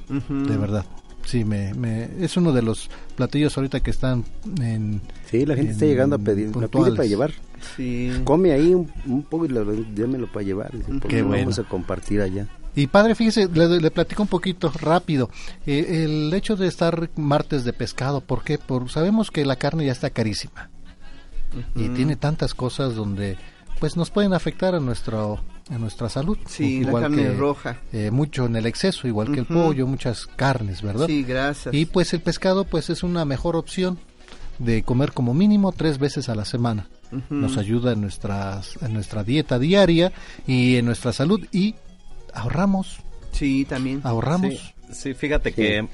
de 0.08 0.56
verdad, 0.56 0.84
sí, 1.24 1.44
me, 1.44 1.74
me, 1.74 2.08
es 2.20 2.36
uno 2.36 2.52
de 2.52 2.62
los 2.62 2.90
platillos 3.16 3.56
ahorita 3.56 3.80
que 3.80 3.90
están 3.90 4.24
en... 4.60 5.00
Sí, 5.30 5.46
la 5.46 5.56
gente 5.56 5.72
está 5.72 5.86
llegando 5.86 6.16
a 6.16 6.18
pedir, 6.18 6.54
la 6.56 6.68
pide 6.68 6.92
para 6.92 7.06
llevar. 7.06 7.32
Sí. 7.76 8.10
Come 8.24 8.52
ahí 8.52 8.74
un, 8.74 8.90
un 9.06 9.22
poco 9.22 9.44
y 9.44 9.48
lo, 9.48 9.64
démelo 9.64 10.26
para 10.26 10.44
llevar. 10.44 10.70
Qué 11.08 11.22
bueno. 11.22 11.42
vamos 11.42 11.58
a 11.58 11.64
compartir 11.64 12.20
allá. 12.20 12.46
Y 12.74 12.86
padre, 12.86 13.14
fíjese, 13.14 13.48
le, 13.48 13.80
le 13.80 13.90
platico 13.90 14.22
un 14.22 14.28
poquito 14.28 14.72
rápido. 14.80 15.30
Eh, 15.66 16.04
el 16.04 16.32
hecho 16.32 16.56
de 16.56 16.68
estar 16.68 17.10
martes 17.16 17.64
de 17.64 17.72
pescado, 17.72 18.20
¿por 18.20 18.44
qué? 18.44 18.58
Por, 18.58 18.88
sabemos 18.90 19.30
que 19.30 19.44
la 19.44 19.56
carne 19.56 19.86
ya 19.86 19.92
está 19.92 20.10
carísima. 20.10 20.70
Y 21.74 21.88
tiene 21.88 22.14
tantas 22.14 22.54
cosas 22.54 22.94
donde 22.94 23.36
pues 23.80 23.96
nos 23.96 24.10
pueden 24.10 24.34
afectar 24.34 24.74
a 24.74 24.80
nuestro 24.80 25.40
a 25.70 25.78
nuestra 25.78 26.08
salud. 26.08 26.36
Sí, 26.46 26.82
la 26.82 26.92
carne 27.00 27.32
roja. 27.32 27.78
eh, 27.92 28.10
mucho 28.10 28.46
en 28.46 28.56
el 28.56 28.66
exceso, 28.66 29.06
igual 29.06 29.32
que 29.32 29.40
el 29.40 29.46
pollo, 29.46 29.86
muchas 29.86 30.26
carnes, 30.26 30.82
¿verdad? 30.82 31.06
Sí, 31.06 31.22
gracias. 31.22 31.74
Y 31.74 31.86
pues 31.86 32.12
el 32.12 32.20
pescado 32.20 32.64
pues 32.64 32.90
es 32.90 33.02
una 33.02 33.24
mejor 33.24 33.56
opción 33.56 33.98
de 34.58 34.82
comer 34.82 35.12
como 35.12 35.32
mínimo 35.32 35.72
tres 35.72 35.98
veces 35.98 36.28
a 36.28 36.34
la 36.34 36.44
semana. 36.44 36.88
Nos 37.28 37.56
ayuda 37.56 37.92
en, 37.92 38.00
nuestras, 38.02 38.80
en 38.82 38.92
nuestra 38.92 39.24
dieta 39.24 39.58
diaria 39.58 40.12
y 40.46 40.76
en 40.76 40.84
nuestra 40.84 41.12
salud 41.12 41.44
y 41.50 41.74
ahorramos. 42.34 42.98
Sí, 43.32 43.64
también. 43.64 44.00
Ahorramos. 44.04 44.54
Sí, 44.54 44.92
sí, 44.92 45.14
fíjate 45.14 45.52
que 45.52 45.88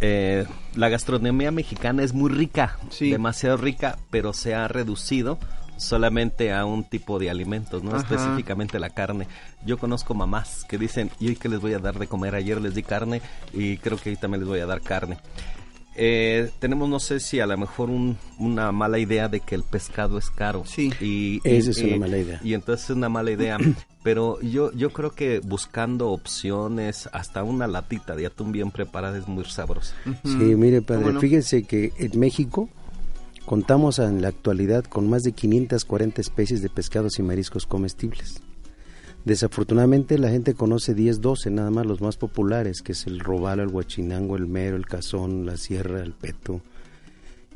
eh, 0.00 0.46
la 0.74 0.88
gastronomía 0.88 1.50
mexicana 1.50 2.02
es 2.02 2.12
muy 2.12 2.30
rica, 2.30 2.78
demasiado 2.98 3.56
rica, 3.56 3.98
pero 4.10 4.32
se 4.32 4.54
ha 4.54 4.68
reducido 4.68 5.38
solamente 5.76 6.52
a 6.52 6.64
un 6.64 6.84
tipo 6.84 7.18
de 7.18 7.30
alimentos, 7.30 7.82
no 7.82 7.90
Ajá. 7.92 8.00
específicamente 8.00 8.78
la 8.78 8.90
carne. 8.90 9.26
Yo 9.64 9.78
conozco 9.78 10.14
mamás 10.14 10.64
que 10.68 10.78
dicen, 10.78 11.10
¿y 11.20 11.28
hoy 11.28 11.36
qué 11.36 11.48
les 11.48 11.60
voy 11.60 11.74
a 11.74 11.78
dar 11.78 11.98
de 11.98 12.06
comer? 12.06 12.34
Ayer 12.34 12.60
les 12.60 12.74
di 12.74 12.82
carne 12.82 13.20
y 13.52 13.76
creo 13.78 13.98
que 13.98 14.10
hoy 14.10 14.16
también 14.16 14.40
les 14.40 14.48
voy 14.48 14.60
a 14.60 14.66
dar 14.66 14.80
carne. 14.80 15.18
Eh, 15.98 16.50
tenemos, 16.58 16.90
no 16.90 17.00
sé 17.00 17.20
si 17.20 17.40
a 17.40 17.46
lo 17.46 17.56
mejor 17.56 17.88
un- 17.88 18.18
una 18.38 18.70
mala 18.70 18.98
idea 18.98 19.28
de 19.28 19.40
que 19.40 19.54
el 19.54 19.62
pescado 19.62 20.18
es 20.18 20.28
caro. 20.28 20.62
Sí. 20.66 20.92
Y, 21.00 21.40
Esa 21.42 21.68
y- 21.68 21.70
es 21.70 21.78
una 21.78 21.96
y- 21.96 21.98
mala 21.98 22.18
idea. 22.18 22.40
Y 22.44 22.52
entonces 22.52 22.90
es 22.90 22.96
una 22.96 23.08
mala 23.08 23.30
idea. 23.30 23.56
Pero 24.02 24.38
yo, 24.42 24.70
yo 24.72 24.90
creo 24.90 25.12
que 25.12 25.40
buscando 25.40 26.10
opciones, 26.10 27.08
hasta 27.12 27.42
una 27.42 27.66
latita 27.66 28.14
de 28.14 28.26
atún 28.26 28.52
bien 28.52 28.70
preparada 28.70 29.16
es 29.18 29.26
muy 29.26 29.44
sabrosa. 29.46 29.94
Sí, 30.22 30.36
mire, 30.36 30.82
padre, 30.82 31.18
fíjese 31.18 31.64
que 31.64 31.92
en 31.98 32.20
México 32.20 32.68
contamos 33.46 33.98
en 33.98 34.20
la 34.20 34.28
actualidad 34.28 34.84
con 34.84 35.08
más 35.08 35.22
de 35.22 35.32
540 35.32 36.20
especies 36.20 36.60
de 36.60 36.68
pescados 36.68 37.18
y 37.18 37.22
mariscos 37.22 37.64
comestibles. 37.64 38.42
Desafortunadamente 39.24 40.18
la 40.18 40.30
gente 40.30 40.54
conoce 40.54 40.94
10, 40.94 41.20
12 41.20 41.50
nada 41.50 41.70
más 41.70 41.86
los 41.86 42.00
más 42.00 42.16
populares, 42.16 42.82
que 42.82 42.92
es 42.92 43.06
el 43.06 43.20
robalo, 43.20 43.62
el 43.62 43.70
guachinango, 43.70 44.36
el 44.36 44.46
mero, 44.46 44.76
el 44.76 44.86
cazón, 44.86 45.46
la 45.46 45.56
sierra, 45.56 46.02
el 46.02 46.12
peto, 46.12 46.60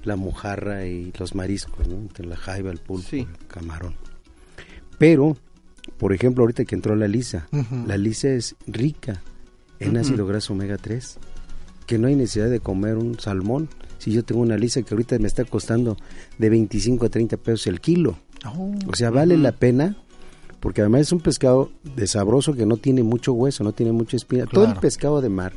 la 0.02 0.17
mojarra 0.17 0.86
y 0.86 1.12
los 1.19 1.35
mariscos, 1.35 1.86
¿no? 1.86 2.09
La 2.25 2.36
jaiba, 2.36 2.70
el 2.70 2.78
pulpo, 2.78 3.09
el 3.12 3.28
camarón. 3.47 3.94
Pero, 4.99 5.36
por 5.99 6.12
ejemplo, 6.12 6.43
ahorita 6.43 6.65
que 6.65 6.75
entró 6.75 6.97
la 6.97 7.09
lisa, 7.09 7.49
la 7.86 7.97
lisa 7.97 8.28
es 8.28 8.57
rica 8.67 9.23
en 9.78 9.97
ácido 9.97 10.27
graso 10.27 10.52
omega 10.52 10.77
3, 10.77 11.19
que 11.86 11.99
no 11.99 12.09
hay 12.09 12.17
necesidad 12.17 12.51
de 12.51 12.60
comer 12.60 12.97
un 12.97 13.19
salmón. 13.19 13.69
Si 14.01 14.11
yo 14.11 14.25
tengo 14.25 14.41
una 14.41 14.57
lisa 14.57 14.83
que 14.83 14.93
ahorita 14.95 15.17
me 15.20 15.29
está 15.29 15.45
costando 15.45 15.97
de 16.39 16.51
25 16.51 17.07
a 17.07 17.09
30 17.09 17.37
pesos 17.37 17.67
el 17.69 17.81
kilo. 17.81 18.19
Oh. 18.47 18.73
O 18.91 18.97
sea, 18.97 19.11
vale 19.11 19.37
la 19.37 19.53
pena 19.53 19.97
porque 20.59 20.81
además 20.81 21.03
es 21.03 21.12
un 21.12 21.20
pescado 21.20 21.70
de 21.85 22.07
sabroso 22.07 22.55
que 22.55 22.67
no 22.67 22.77
tiene 22.77 23.03
mucho 23.03 23.33
hueso, 23.35 23.62
no 23.62 23.73
tiene 23.73 23.93
mucha 23.93 24.17
espina. 24.17 24.47
Todo 24.47 24.65
el 24.65 24.75
pescado 24.77 25.20
de 25.20 25.29
mar 25.29 25.53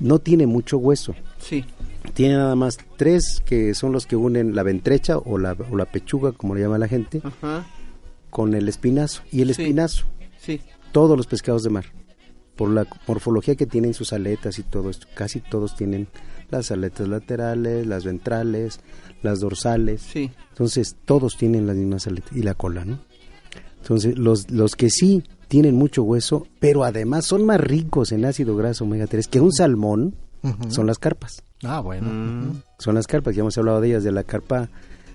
no 0.00 0.18
tiene 0.18 0.46
mucho 0.46 0.78
hueso. 0.78 1.14
Sí. 1.38 1.64
Tiene 2.12 2.34
nada 2.34 2.54
más 2.54 2.76
tres 2.96 3.40
que 3.46 3.72
son 3.74 3.92
los 3.92 4.06
que 4.06 4.16
unen 4.16 4.54
la 4.54 4.62
ventrecha 4.62 5.16
o 5.18 5.38
la, 5.38 5.56
o 5.70 5.76
la 5.76 5.86
pechuga, 5.86 6.32
como 6.32 6.54
le 6.54 6.60
llama 6.60 6.76
la 6.78 6.86
gente, 6.88 7.22
Ajá. 7.24 7.66
con 8.30 8.54
el 8.54 8.68
espinazo. 8.68 9.22
Y 9.32 9.40
el 9.42 9.54
Sí. 9.54 9.62
espinazo, 9.62 10.04
Sí. 10.38 10.60
todos 10.92 11.16
los 11.16 11.26
pescados 11.26 11.62
de 11.62 11.70
mar, 11.70 11.86
por 12.56 12.68
la 12.70 12.86
morfología 13.08 13.54
que 13.56 13.66
tienen 13.66 13.94
sus 13.94 14.12
aletas 14.12 14.58
y 14.58 14.62
todo 14.64 14.90
esto, 14.90 15.06
casi 15.14 15.40
todos 15.40 15.74
tienen 15.76 16.06
las 16.50 16.70
aletas 16.70 17.08
laterales, 17.08 17.86
las 17.86 18.04
ventrales, 18.04 18.80
las 19.22 19.40
dorsales. 19.40 20.02
Sí. 20.02 20.30
Entonces, 20.50 20.96
todos 21.04 21.36
tienen 21.36 21.66
las 21.66 21.76
mismas 21.76 22.06
aletas 22.06 22.36
y 22.36 22.42
la 22.42 22.54
cola, 22.54 22.84
¿no? 22.84 22.98
Entonces, 23.80 24.16
los, 24.18 24.50
los 24.50 24.76
que 24.76 24.88
sí 24.90 25.24
tienen 25.48 25.74
mucho 25.74 26.02
hueso, 26.02 26.46
pero 26.58 26.84
además 26.84 27.26
son 27.26 27.44
más 27.44 27.60
ricos 27.60 28.12
en 28.12 28.24
ácido 28.24 28.56
graso 28.56 28.84
omega 28.84 29.06
3 29.06 29.28
que 29.28 29.40
un 29.40 29.52
salmón, 29.52 30.14
son 30.68 30.86
las 30.86 30.98
carpas. 30.98 31.42
Ah, 31.62 31.80
bueno. 31.80 32.08
Ujú. 32.08 32.60
Son 32.78 32.94
las 32.94 33.06
carpas, 33.06 33.34
ya 33.34 33.40
hemos 33.40 33.56
hablado 33.56 33.80
de 33.80 33.88
ellas, 33.88 34.04
de 34.04 34.12
la 34.12 34.24
carpa, 34.24 34.68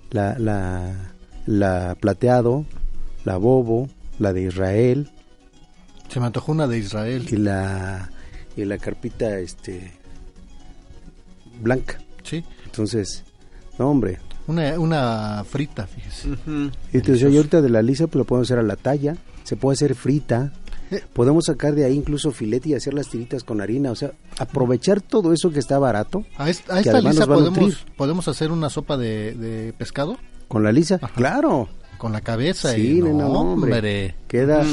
la, 0.09 0.39
la, 0.39 1.13
la 1.45 1.95
plateado, 1.99 2.65
la 3.25 3.37
bobo, 3.37 3.89
la 4.17 4.33
de 4.33 4.43
Israel. 4.43 5.11
Se 6.07 6.19
me 6.19 6.25
antojó 6.25 6.51
una 6.51 6.67
de 6.67 6.79
Israel. 6.79 7.27
Y 7.29 7.35
la, 7.37 8.09
y 8.55 8.65
la 8.65 8.77
carpita, 8.79 9.37
este, 9.39 9.98
blanca. 11.61 11.99
Sí. 12.23 12.43
Entonces, 12.65 13.23
no, 13.77 13.89
hombre. 13.89 14.19
Una, 14.47 14.79
una 14.79 15.43
frita, 15.43 15.85
fíjese. 15.85 16.29
Y 16.91 16.97
entonces, 16.97 17.19
yo 17.19 17.27
ahorita 17.27 17.61
de 17.61 17.69
la 17.69 17.81
lisa, 17.81 18.07
pues 18.07 18.15
lo 18.15 18.25
podemos 18.25 18.47
hacer 18.47 18.59
a 18.59 18.63
la 18.63 18.75
talla, 18.75 19.15
se 19.43 19.55
puede 19.55 19.75
hacer 19.75 19.95
frita. 19.95 20.51
Podemos 21.13 21.45
sacar 21.45 21.75
de 21.75 21.85
ahí 21.85 21.93
incluso 21.93 22.31
filete 22.31 22.69
y 22.69 22.73
hacer 22.73 22.95
las 22.95 23.09
tiritas 23.09 23.43
con 23.43 23.61
harina, 23.61 23.91
o 23.91 23.95
sea, 23.95 24.11
aprovechar 24.39 25.01
todo 25.01 25.33
eso 25.33 25.51
que 25.51 25.59
está 25.59 25.77
barato. 25.77 26.25
A, 26.35 26.49
esta 26.49 26.77
además 26.77 27.13
lisa 27.13 27.25
a 27.25 27.27
podemos, 27.27 27.85
podemos 27.95 28.27
hacer 28.27 28.51
una 28.51 28.71
sopa 28.71 28.97
de, 28.97 29.35
de 29.35 29.71
pescado 29.73 30.17
Con 30.47 30.63
la 30.63 30.71
lisa, 30.71 30.97
claro. 31.13 31.69
Con 31.99 32.11
la 32.11 32.21
cabeza 32.21 32.71
Sí, 32.73 32.97
y 32.97 33.01
no, 33.03 33.09
no, 33.13 33.27
hombre. 33.27 33.73
hombre. 33.75 34.15
Queda 34.27 34.63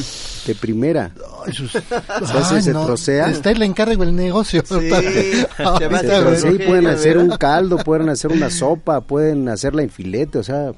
de 0.47 0.55
primera. 0.55 1.11
Ay, 1.47 1.53
sus- 1.53 1.77
Ay, 2.53 2.63
se 2.63 2.73
no, 2.73 2.87
trocea. 2.87 3.29
Está 3.31 3.51
el 3.51 3.61
encargo 3.63 4.03
el 4.03 4.17
negocio. 4.17 4.63
Sí, 4.65 4.75
Ay, 4.93 5.45
se 5.79 5.89
trocea 5.89 6.51
y 6.53 6.59
pueden 6.67 6.87
hacer 6.87 7.19
un 7.19 7.31
caldo, 7.37 7.77
pueden 7.85 8.09
hacer 8.09 8.33
una 8.33 8.49
sopa, 8.49 9.03
pueden 9.03 9.49
hacerla 9.51 9.83
en 9.83 9.91
filete, 9.91 10.39
o 10.39 10.43
sea, 10.43 10.73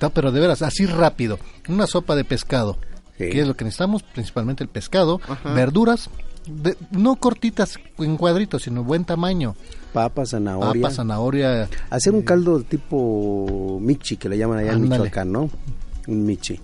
No, 0.00 0.10
pero 0.10 0.32
de 0.32 0.40
veras, 0.40 0.62
así 0.62 0.86
rápido. 0.86 1.38
Una 1.68 1.86
sopa 1.86 2.16
de 2.16 2.24
pescado. 2.24 2.78
Sí. 3.18 3.30
Que 3.30 3.40
es 3.42 3.46
lo 3.46 3.54
que 3.54 3.64
necesitamos, 3.64 4.02
principalmente 4.02 4.62
el 4.64 4.68
pescado, 4.68 5.20
Ajá. 5.28 5.52
verduras, 5.54 6.10
de- 6.46 6.76
no 6.90 7.16
cortitas 7.16 7.76
en 7.98 8.16
cuadritos, 8.16 8.62
sino 8.62 8.84
buen 8.84 9.04
tamaño. 9.04 9.54
papa, 9.92 10.26
zanahoria. 10.26 10.82
Papa, 10.82 10.94
zanahoria. 10.94 11.68
Hacer 11.90 12.12
un 12.14 12.22
caldo 12.22 12.60
tipo 12.62 13.78
michi, 13.80 14.16
que 14.18 14.28
le 14.28 14.36
llaman 14.38 14.58
allá 14.58 14.72
en 14.72 14.82
Ándale. 14.82 15.04
Michoacán, 15.04 15.32
¿no? 15.32 15.48
Un 16.06 16.24
michi, 16.26 16.60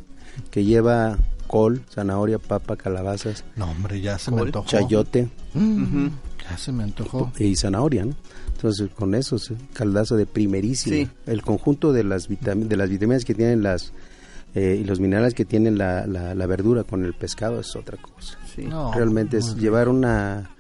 que 0.50 0.64
lleva 0.64 1.16
col, 1.46 1.82
zanahoria, 1.90 2.38
papa, 2.38 2.76
calabazas, 2.76 3.44
No, 3.56 3.70
hombre, 3.70 4.00
ya 4.00 4.18
se 4.18 4.30
me 4.30 4.42
antojó. 4.42 4.66
chayote 4.68 5.28
Mm, 5.54 6.08
Ya 6.50 6.56
se 6.58 6.72
me 6.72 6.82
antojó. 6.84 7.30
y 7.38 7.56
zanahoria, 7.56 8.04
¿no? 8.04 8.14
Entonces, 8.54 8.90
con 8.94 9.14
eso, 9.14 9.38
sí, 9.38 9.54
caldazo 9.72 10.16
de 10.16 10.24
primerísimo. 10.26 10.94
Sí. 10.96 11.08
El 11.26 11.42
conjunto 11.42 11.92
de 11.92 12.04
las, 12.04 12.28
vitam- 12.30 12.68
de 12.68 12.76
las 12.76 12.88
vitaminas 12.90 13.24
que 13.24 13.34
tienen 13.34 13.62
las 13.62 13.92
eh, 14.54 14.78
y 14.80 14.84
los 14.84 15.00
minerales 15.00 15.32
que 15.34 15.44
tienen 15.46 15.78
la, 15.78 16.06
la, 16.06 16.34
la 16.34 16.46
verdura 16.46 16.84
con 16.84 17.04
el 17.04 17.14
pescado 17.14 17.58
es 17.60 17.74
otra 17.74 17.96
cosa. 17.96 18.38
Sí. 18.54 18.62
No, 18.62 18.92
Realmente 18.92 19.38
es 19.38 19.56
llevar 19.56 19.88
una, 19.88 20.50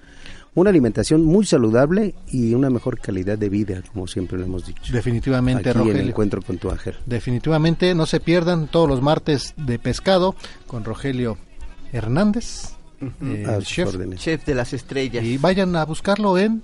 una 0.54 0.70
alimentación 0.70 1.24
muy 1.24 1.44
saludable 1.46 2.14
y 2.30 2.54
una 2.54 2.70
mejor 2.70 2.98
calidad 3.00 3.36
de 3.38 3.48
vida, 3.48 3.82
como 3.92 4.06
siempre 4.06 4.38
lo 4.38 4.44
hemos 4.44 4.66
dicho. 4.66 4.92
Definitivamente, 4.92 5.70
Aquí 5.70 5.78
en 5.78 5.84
Rogelio. 5.86 6.08
Encuentro 6.10 6.42
con 6.42 6.58
tu 6.58 6.70
ángel. 6.70 6.94
Definitivamente, 7.06 7.94
no 7.94 8.06
se 8.06 8.20
pierdan 8.20 8.68
todos 8.68 8.88
los 8.88 9.02
martes 9.02 9.54
de 9.56 9.78
pescado 9.78 10.34
con 10.66 10.84
Rogelio 10.84 11.36
Hernández, 11.92 12.74
el 13.20 13.64
chef. 13.64 13.94
Chef 14.16 14.44
de 14.46 14.54
las 14.54 14.72
estrellas. 14.72 15.24
Y 15.24 15.36
vayan 15.36 15.74
a 15.76 15.84
buscarlo 15.84 16.38
en 16.38 16.62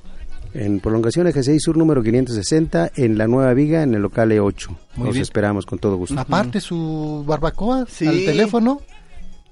En 0.55 0.81
prolongación 0.81 1.27
Eje 1.27 1.43
6 1.43 1.63
Sur 1.63 1.77
número 1.77 2.03
560, 2.03 2.93
en 2.97 3.19
la 3.19 3.27
Nueva 3.27 3.53
Viga, 3.55 3.83
en 3.83 3.93
el 3.95 4.01
local 4.01 4.31
E8. 4.31 4.69
Muy 4.97 5.07
Los 5.07 5.15
bien. 5.15 5.23
esperamos 5.23 5.67
con 5.67 5.79
todo 5.79 5.97
gusto. 5.97 6.19
Aparte 6.19 6.61
su 6.61 7.23
barbacoa 7.27 7.85
Sí. 7.89 8.07
al 8.07 8.25
teléfono 8.25 8.81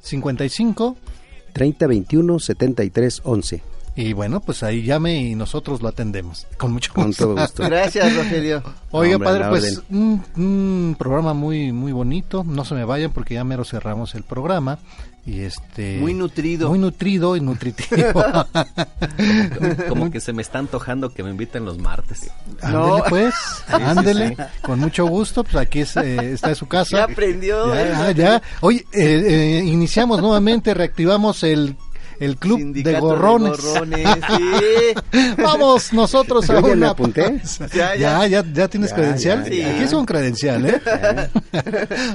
55 0.01 0.97
30 1.57 1.87
21 1.87 2.39
73 2.39 3.21
11. 3.25 3.63
y 3.97 4.13
bueno, 4.13 4.41
pues 4.41 4.63
ahí 4.63 4.83
llame 4.83 5.23
y 5.23 5.35
nosotros 5.35 5.81
lo 5.81 5.89
atendemos 5.89 6.47
con 6.59 6.71
mucho 6.73 6.93
Con 6.93 7.07
gusto. 7.07 7.25
todo 7.25 7.37
gusto. 7.41 7.63
Gracias, 7.65 8.15
Rogelio. 8.15 8.63
Oiga, 8.91 9.17
Hombre, 9.17 9.27
padre, 9.31 9.45
pues 9.49 9.83
un, 9.89 10.23
un 10.37 10.97
programa 10.99 11.33
muy 11.33 11.73
muy 11.73 11.93
bonito, 11.93 12.45
no 12.45 12.67
se 12.67 12.75
me 12.75 12.85
vayan 12.85 13.11
porque 13.13 13.35
ya 13.35 13.45
mero 13.45 13.65
cerramos 13.65 14.15
el 14.15 14.23
programa 14.23 14.79
y 15.27 15.41
este 15.41 15.99
Muy 15.99 16.15
nutrido. 16.15 16.69
muy 16.69 16.79
nutrido 16.79 17.37
y 17.37 17.41
nutritivo. 17.41 18.23
Como 19.89 20.11
que 20.11 20.21
se 20.21 20.33
me 20.33 20.41
está 20.43 20.59
antojando 20.61 21.11
que 21.11 21.23
me 21.23 21.31
inviten 21.31 21.65
los 21.65 21.79
martes. 21.79 22.31
Ándele 22.63 22.73
No. 22.79 23.03
pues, 23.09 23.35
ándele, 23.69 24.37
con 24.63 24.79
mucho 24.79 25.07
gusto, 25.07 25.43
pues 25.45 25.57
aquí 25.57 25.81
es, 25.81 25.97
eh, 25.97 26.33
está 26.33 26.51
en 26.51 26.55
su 26.55 26.67
casa. 26.69 26.97
Ya 26.99 27.05
aprendió. 27.05 27.75
Ya, 27.75 27.89
ya, 27.91 28.11
ya. 28.13 28.43
Oye, 28.61 28.87
eh, 28.93 29.59
eh, 29.61 29.63
iniciamos 29.67 30.21
nuevamente, 30.21 30.75
reactivamos 30.75 31.43
el, 31.43 31.77
el 32.21 32.37
club 32.37 32.59
Sindicato 32.59 32.95
de 32.95 33.01
gorrones. 33.01 33.61
gorrones, 33.61 34.09
sí. 34.37 35.25
Vamos 35.43 35.93
nosotros 35.93 36.49
a 36.51 36.59
una 36.61 36.91
apunté. 36.91 37.41
Ya, 37.75 37.95
Ya, 37.95 37.97
ya. 37.97 38.27
ya, 38.43 38.45
ya 38.53 38.69
tienes 38.69 38.91
Ya, 38.91 38.97
credencial. 38.97 39.45
ya, 39.45 39.51
ya. 39.51 39.71
Aquí 39.75 39.83
es 39.85 39.93
un 39.93 40.07
credencial, 40.07 40.67
¿eh? 40.67 40.81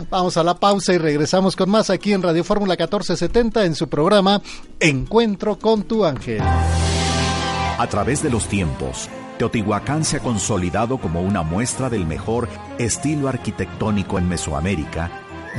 Vamos 0.09 0.37
a 0.37 0.43
la 0.43 0.55
pausa 0.55 0.93
y 0.93 0.97
regresamos 0.97 1.55
con 1.55 1.69
más 1.69 1.89
aquí 1.89 2.13
en 2.13 2.21
Radio 2.21 2.43
Fórmula 2.43 2.73
1470 2.73 3.65
en 3.65 3.75
su 3.75 3.87
programa 3.89 4.41
Encuentro 4.79 5.57
con 5.59 5.83
tu 5.83 6.05
ángel. 6.05 6.41
A 6.41 7.87
través 7.89 8.21
de 8.21 8.29
los 8.29 8.47
tiempos, 8.47 9.09
Teotihuacán 9.37 10.05
se 10.05 10.17
ha 10.17 10.19
consolidado 10.19 10.97
como 10.99 11.21
una 11.21 11.41
muestra 11.41 11.89
del 11.89 12.05
mejor 12.05 12.47
estilo 12.77 13.27
arquitectónico 13.27 14.19
en 14.19 14.29
Mesoamérica 14.29 15.09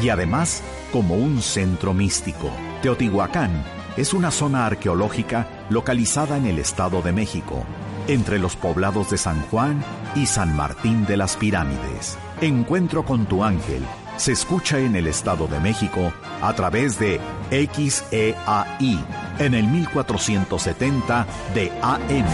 y 0.00 0.08
además 0.08 0.62
como 0.92 1.14
un 1.16 1.42
centro 1.42 1.92
místico. 1.92 2.48
Teotihuacán 2.82 3.64
es 3.96 4.14
una 4.14 4.30
zona 4.30 4.66
arqueológica 4.66 5.46
localizada 5.70 6.36
en 6.36 6.46
el 6.46 6.58
Estado 6.58 7.02
de 7.02 7.12
México, 7.12 7.64
entre 8.08 8.38
los 8.38 8.56
poblados 8.56 9.10
de 9.10 9.18
San 9.18 9.40
Juan 9.42 9.82
y 10.14 10.26
San 10.26 10.56
Martín 10.56 11.04
de 11.06 11.16
las 11.16 11.36
Pirámides. 11.36 12.18
Encuentro 12.40 13.04
con 13.04 13.26
tu 13.26 13.44
ángel 13.44 13.82
se 14.16 14.32
escucha 14.32 14.78
en 14.78 14.94
el 14.94 15.06
Estado 15.06 15.46
de 15.46 15.58
México 15.58 16.12
a 16.42 16.52
través 16.54 16.98
de 16.98 17.20
XEAI 17.50 19.04
en 19.38 19.54
el 19.54 19.66
1470 19.66 21.26
de 21.54 21.72
AM. 21.82 22.26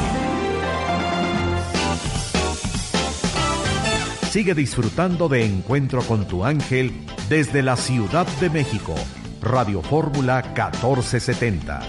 Sigue 4.31 4.55
disfrutando 4.55 5.29
de 5.29 5.47
Encuentro 5.47 6.03
con 6.03 6.27
tu 6.27 6.45
ángel 6.45 6.93
desde 7.29 7.63
la 7.63 7.77
Ciudad 7.77 8.27
de 8.41 8.51
México. 8.51 8.95
Radio 9.43 9.83
Fórmula 9.83 10.43
1470. 10.43 11.81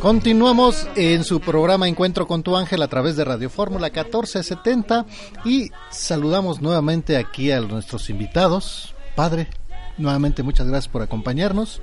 Continuamos 0.00 0.88
en 0.96 1.24
su 1.24 1.40
programa 1.40 1.88
Encuentro 1.88 2.26
con 2.26 2.42
tu 2.42 2.56
ángel 2.56 2.82
a 2.82 2.88
través 2.88 3.16
de 3.16 3.24
Radio 3.24 3.50
Fórmula 3.50 3.88
1470 3.88 5.06
y 5.44 5.70
saludamos 5.90 6.60
nuevamente 6.60 7.16
aquí 7.16 7.50
a 7.50 7.60
nuestros 7.60 8.08
invitados. 8.08 8.94
Padre, 9.16 9.48
nuevamente 9.98 10.42
muchas 10.42 10.68
gracias 10.68 10.90
por 10.90 11.02
acompañarnos. 11.02 11.82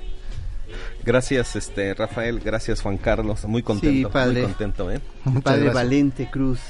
Gracias, 1.04 1.56
este 1.56 1.94
Rafael, 1.94 2.40
gracias 2.40 2.80
Juan 2.82 2.96
Carlos, 2.96 3.44
muy 3.44 3.62
contento, 3.62 4.10
padre. 4.10 4.42
muy 4.42 4.42
contento, 4.50 4.90
¿eh? 4.90 5.00
Muchas 5.24 5.42
Padre 5.42 5.60
gracias. 5.64 5.74
Valente 5.74 6.30
Cruz. 6.30 6.60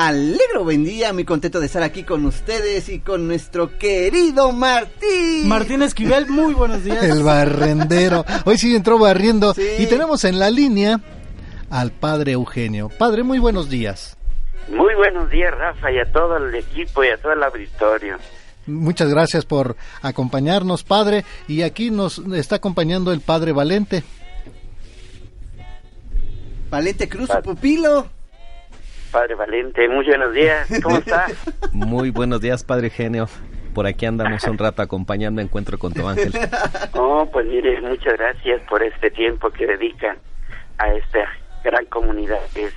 Alegro 0.00 0.62
buen 0.62 0.84
día, 0.84 1.12
muy 1.12 1.24
contento 1.24 1.58
de 1.58 1.66
estar 1.66 1.82
aquí 1.82 2.04
con 2.04 2.24
ustedes 2.24 2.88
y 2.88 3.00
con 3.00 3.26
nuestro 3.26 3.76
querido 3.78 4.52
Martín. 4.52 5.48
Martín 5.48 5.82
Esquivel, 5.82 6.28
muy 6.28 6.54
buenos 6.54 6.84
días. 6.84 7.02
El 7.02 7.24
barrendero. 7.24 8.24
Hoy 8.44 8.58
sí 8.58 8.76
entró 8.76 8.96
barriendo. 9.00 9.54
Sí. 9.54 9.66
Y 9.80 9.86
tenemos 9.86 10.22
en 10.22 10.38
la 10.38 10.50
línea 10.50 11.00
al 11.68 11.90
padre 11.90 12.30
Eugenio. 12.30 12.90
Padre, 12.96 13.24
muy 13.24 13.40
buenos 13.40 13.68
días. 13.68 14.16
Muy 14.68 14.94
buenos 14.94 15.30
días, 15.30 15.52
Rafa, 15.52 15.90
y 15.90 15.98
a 15.98 16.12
todo 16.12 16.36
el 16.36 16.54
equipo 16.54 17.02
y 17.02 17.08
a 17.08 17.16
todo 17.16 17.32
el 17.32 17.42
auditorio. 17.42 18.18
Muchas 18.66 19.08
gracias 19.08 19.46
por 19.46 19.74
acompañarnos, 20.00 20.84
padre. 20.84 21.24
Y 21.48 21.62
aquí 21.62 21.90
nos 21.90 22.20
está 22.36 22.54
acompañando 22.54 23.12
el 23.12 23.20
padre 23.20 23.50
Valente. 23.50 24.04
Valente 26.70 27.08
Cruz, 27.08 27.30
su 27.30 27.42
pupilo. 27.42 28.06
Padre 29.10 29.34
Valente, 29.34 29.88
muy 29.88 30.06
buenos 30.06 30.32
días. 30.32 30.68
¿Cómo 30.82 30.98
está? 30.98 31.26
Muy 31.72 32.10
buenos 32.10 32.40
días, 32.40 32.64
Padre 32.64 32.90
Genio. 32.90 33.28
Por 33.74 33.86
aquí 33.86 34.06
andamos 34.06 34.42
un 34.44 34.58
rato 34.58 34.82
acompañando 34.82 35.40
Encuentro 35.40 35.78
con 35.78 35.92
tu 35.92 36.06
ángel. 36.06 36.32
Oh, 36.94 37.28
pues 37.30 37.46
mire, 37.46 37.80
muchas 37.80 38.14
gracias 38.18 38.60
por 38.68 38.82
este 38.82 39.10
tiempo 39.10 39.50
que 39.50 39.66
dedican 39.66 40.18
a 40.78 40.92
esta 40.94 41.28
gran 41.62 41.84
comunidad 41.86 42.40
que 42.54 42.64
es 42.64 42.74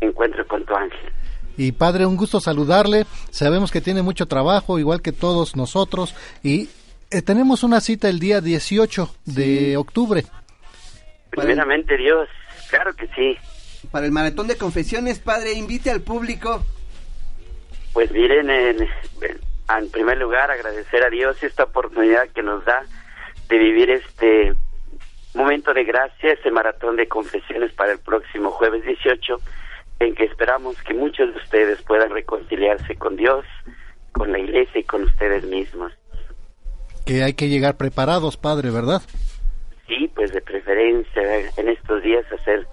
Encuentro 0.00 0.46
con 0.46 0.64
tu 0.64 0.74
ángel. 0.74 1.12
Y 1.56 1.72
padre, 1.72 2.06
un 2.06 2.16
gusto 2.16 2.40
saludarle. 2.40 3.04
Sabemos 3.30 3.70
que 3.70 3.80
tiene 3.80 4.02
mucho 4.02 4.26
trabajo, 4.26 4.78
igual 4.78 5.02
que 5.02 5.12
todos 5.12 5.54
nosotros. 5.54 6.14
Y 6.42 6.70
eh, 7.10 7.22
tenemos 7.22 7.62
una 7.62 7.80
cita 7.80 8.08
el 8.08 8.18
día 8.18 8.40
18 8.40 9.08
de 9.26 9.76
octubre. 9.76 10.24
Primeramente 11.30 11.96
Dios, 11.96 12.28
claro 12.70 12.94
que 12.94 13.06
sí. 13.08 13.36
Para 13.92 14.06
el 14.06 14.12
maratón 14.12 14.48
de 14.48 14.56
confesiones, 14.56 15.18
padre, 15.18 15.52
invite 15.52 15.90
al 15.90 16.00
público. 16.00 16.64
Pues 17.92 18.10
miren, 18.10 18.48
en, 18.48 18.88
en 19.68 19.90
primer 19.90 20.16
lugar 20.16 20.50
agradecer 20.50 21.04
a 21.04 21.10
Dios 21.10 21.42
esta 21.42 21.64
oportunidad 21.64 22.26
que 22.30 22.42
nos 22.42 22.64
da 22.64 22.86
de 23.50 23.58
vivir 23.58 23.90
este 23.90 24.54
momento 25.34 25.74
de 25.74 25.84
gracia, 25.84 26.32
este 26.32 26.50
maratón 26.50 26.96
de 26.96 27.06
confesiones 27.06 27.70
para 27.74 27.92
el 27.92 27.98
próximo 27.98 28.50
jueves 28.50 28.82
18, 28.82 29.36
en 30.00 30.14
que 30.14 30.24
esperamos 30.24 30.80
que 30.82 30.94
muchos 30.94 31.34
de 31.34 31.40
ustedes 31.40 31.82
puedan 31.82 32.10
reconciliarse 32.10 32.96
con 32.96 33.16
Dios, 33.16 33.44
con 34.12 34.32
la 34.32 34.38
iglesia 34.38 34.80
y 34.80 34.84
con 34.84 35.02
ustedes 35.02 35.44
mismos. 35.44 35.92
Que 37.04 37.22
hay 37.22 37.34
que 37.34 37.48
llegar 37.48 37.76
preparados, 37.76 38.38
padre, 38.38 38.70
¿verdad? 38.70 39.02
Sí, 39.86 40.10
pues 40.14 40.32
de 40.32 40.40
preferencia 40.40 41.50
en 41.58 41.68
estos 41.68 42.02
días 42.02 42.24
hacer 42.32 42.66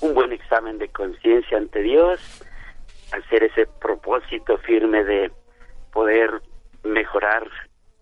un 0.00 0.14
buen 0.14 0.32
examen 0.32 0.78
de 0.78 0.88
conciencia 0.88 1.58
ante 1.58 1.82
Dios, 1.82 2.20
hacer 3.12 3.44
ese 3.44 3.66
propósito 3.80 4.58
firme 4.58 5.04
de 5.04 5.30
poder 5.92 6.42
mejorar 6.84 7.48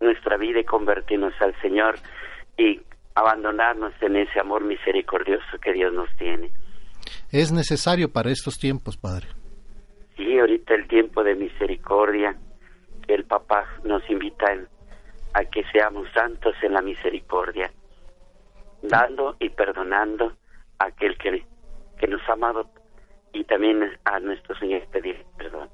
nuestra 0.01 0.37
vida 0.37 0.61
y 0.61 0.65
convertirnos 0.65 1.33
al 1.41 1.59
Señor 1.61 1.99
y 2.59 2.81
abandonarnos 3.15 3.95
en 4.03 4.17
ese 4.17 4.41
amor 4.41 4.63
misericordioso 4.65 5.59
que 5.63 5.73
Dios 5.73 5.93
nos 5.93 6.15
tiene. 6.17 6.51
Es 7.31 7.53
necesario 7.53 8.13
para 8.13 8.31
estos 8.31 8.59
tiempos, 8.59 8.97
Padre. 8.97 9.27
Sí, 10.17 10.39
ahorita 10.39 10.75
el 10.75 10.87
tiempo 10.87 11.23
de 11.25 11.35
misericordia, 11.35 12.37
el 13.09 13.25
Papa 13.25 13.67
nos 13.85 14.09
invita 14.11 14.47
a 15.35 15.45
que 15.45 15.65
seamos 15.73 16.09
santos 16.13 16.55
en 16.63 16.73
la 16.73 16.83
misericordia, 16.83 17.71
dando 18.83 19.37
y 19.39 19.51
perdonando 19.51 20.33
a 20.79 20.87
aquel 20.87 21.17
que, 21.19 21.45
que 21.99 22.07
nos 22.07 22.21
ha 22.29 22.33
amado 22.33 22.69
y 23.33 23.45
también 23.45 23.83
a 24.05 24.21
nuestro 24.21 24.57
Señor 24.59 24.87
pedir 24.89 25.25
perdón. 25.37 25.69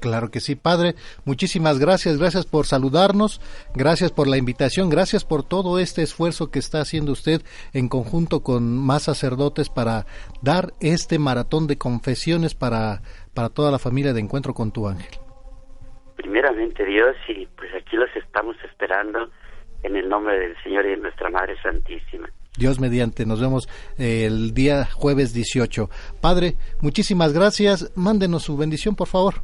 Claro 0.00 0.30
que 0.30 0.40
sí, 0.40 0.54
Padre. 0.54 0.94
Muchísimas 1.24 1.80
gracias, 1.80 2.18
gracias 2.18 2.46
por 2.46 2.66
saludarnos, 2.66 3.40
gracias 3.74 4.12
por 4.12 4.28
la 4.28 4.36
invitación, 4.36 4.90
gracias 4.90 5.24
por 5.24 5.42
todo 5.42 5.80
este 5.80 6.02
esfuerzo 6.02 6.50
que 6.50 6.60
está 6.60 6.80
haciendo 6.80 7.12
usted 7.12 7.40
en 7.74 7.88
conjunto 7.88 8.44
con 8.44 8.78
más 8.78 9.04
sacerdotes 9.04 9.68
para 9.68 10.06
dar 10.40 10.68
este 10.80 11.18
maratón 11.18 11.66
de 11.66 11.78
confesiones 11.78 12.54
para, 12.54 13.02
para 13.34 13.48
toda 13.48 13.72
la 13.72 13.80
familia 13.80 14.12
de 14.12 14.20
Encuentro 14.20 14.54
con 14.54 14.70
tu 14.70 14.86
Ángel. 14.86 15.18
Primeramente 16.16 16.84
Dios 16.84 17.16
y 17.28 17.46
pues 17.46 17.74
aquí 17.74 17.96
los 17.96 18.14
estamos 18.14 18.56
esperando 18.64 19.30
en 19.82 19.96
el 19.96 20.08
nombre 20.08 20.38
del 20.38 20.56
Señor 20.62 20.86
y 20.86 20.90
de 20.90 20.96
nuestra 20.98 21.28
Madre 21.30 21.56
Santísima. 21.60 22.28
Dios 22.58 22.80
mediante, 22.80 23.24
nos 23.24 23.40
vemos 23.40 23.68
eh, 23.98 24.24
el 24.26 24.52
día 24.52 24.84
jueves 24.84 25.32
18. 25.32 25.88
Padre, 26.20 26.54
muchísimas 26.80 27.32
gracias, 27.32 27.92
mándenos 27.96 28.42
su 28.42 28.56
bendición, 28.56 28.96
por 28.96 29.06
favor. 29.06 29.34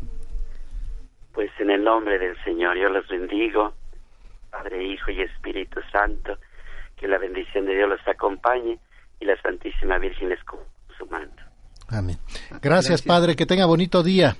Pues 1.32 1.50
en 1.60 1.70
el 1.70 1.84
nombre 1.84 2.18
del 2.18 2.36
Señor 2.44 2.76
yo 2.76 2.88
los 2.88 3.06
bendigo, 3.08 3.72
Padre, 4.50 4.84
Hijo 4.84 5.10
y 5.12 5.22
Espíritu 5.22 5.80
Santo, 5.92 6.38
que 6.96 7.06
la 7.06 7.18
bendición 7.18 7.66
de 7.66 7.74
Dios 7.74 7.88
los 7.88 8.06
acompañe 8.06 8.78
y 9.20 9.24
la 9.24 9.40
Santísima 9.40 9.98
Virgen 9.98 10.28
les 10.28 10.42
con 10.44 10.58
su 10.98 11.06
manto. 11.06 11.42
Amén. 11.88 12.16
Gracias, 12.60 13.02
Padre, 13.02 13.36
que 13.36 13.46
tenga 13.46 13.66
bonito 13.66 14.02
día. 14.02 14.36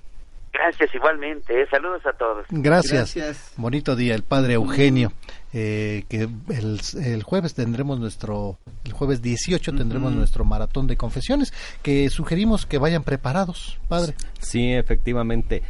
Gracias 0.53 0.95
igualmente, 0.95 1.63
eh. 1.63 1.67
saludos 1.69 2.07
a 2.07 2.13
todos. 2.13 2.47
Gracias. 2.49 3.55
Bonito 3.57 3.97
día, 3.97 4.15
el 4.15 4.23
Padre 4.23 4.55
Eugenio. 4.55 5.13
Eh, 5.57 6.05
que 6.09 6.29
el, 6.49 6.81
el 7.01 7.23
jueves 7.23 7.55
tendremos 7.55 8.01
nuestro, 8.01 8.59
el 8.83 8.93
jueves 8.93 9.23
18 9.23 9.73
tendremos 9.75 10.13
nuestro 10.13 10.45
maratón 10.45 10.89
de 10.89 10.97
confesiones, 10.97 11.53
que 11.81 12.11
sugerimos 12.11 12.67
que 12.67 12.79
vayan 12.79 13.05
preparados, 13.05 13.79
Padre. 13.87 14.15
Sí, 14.41 14.73
efectivamente. 14.73 15.63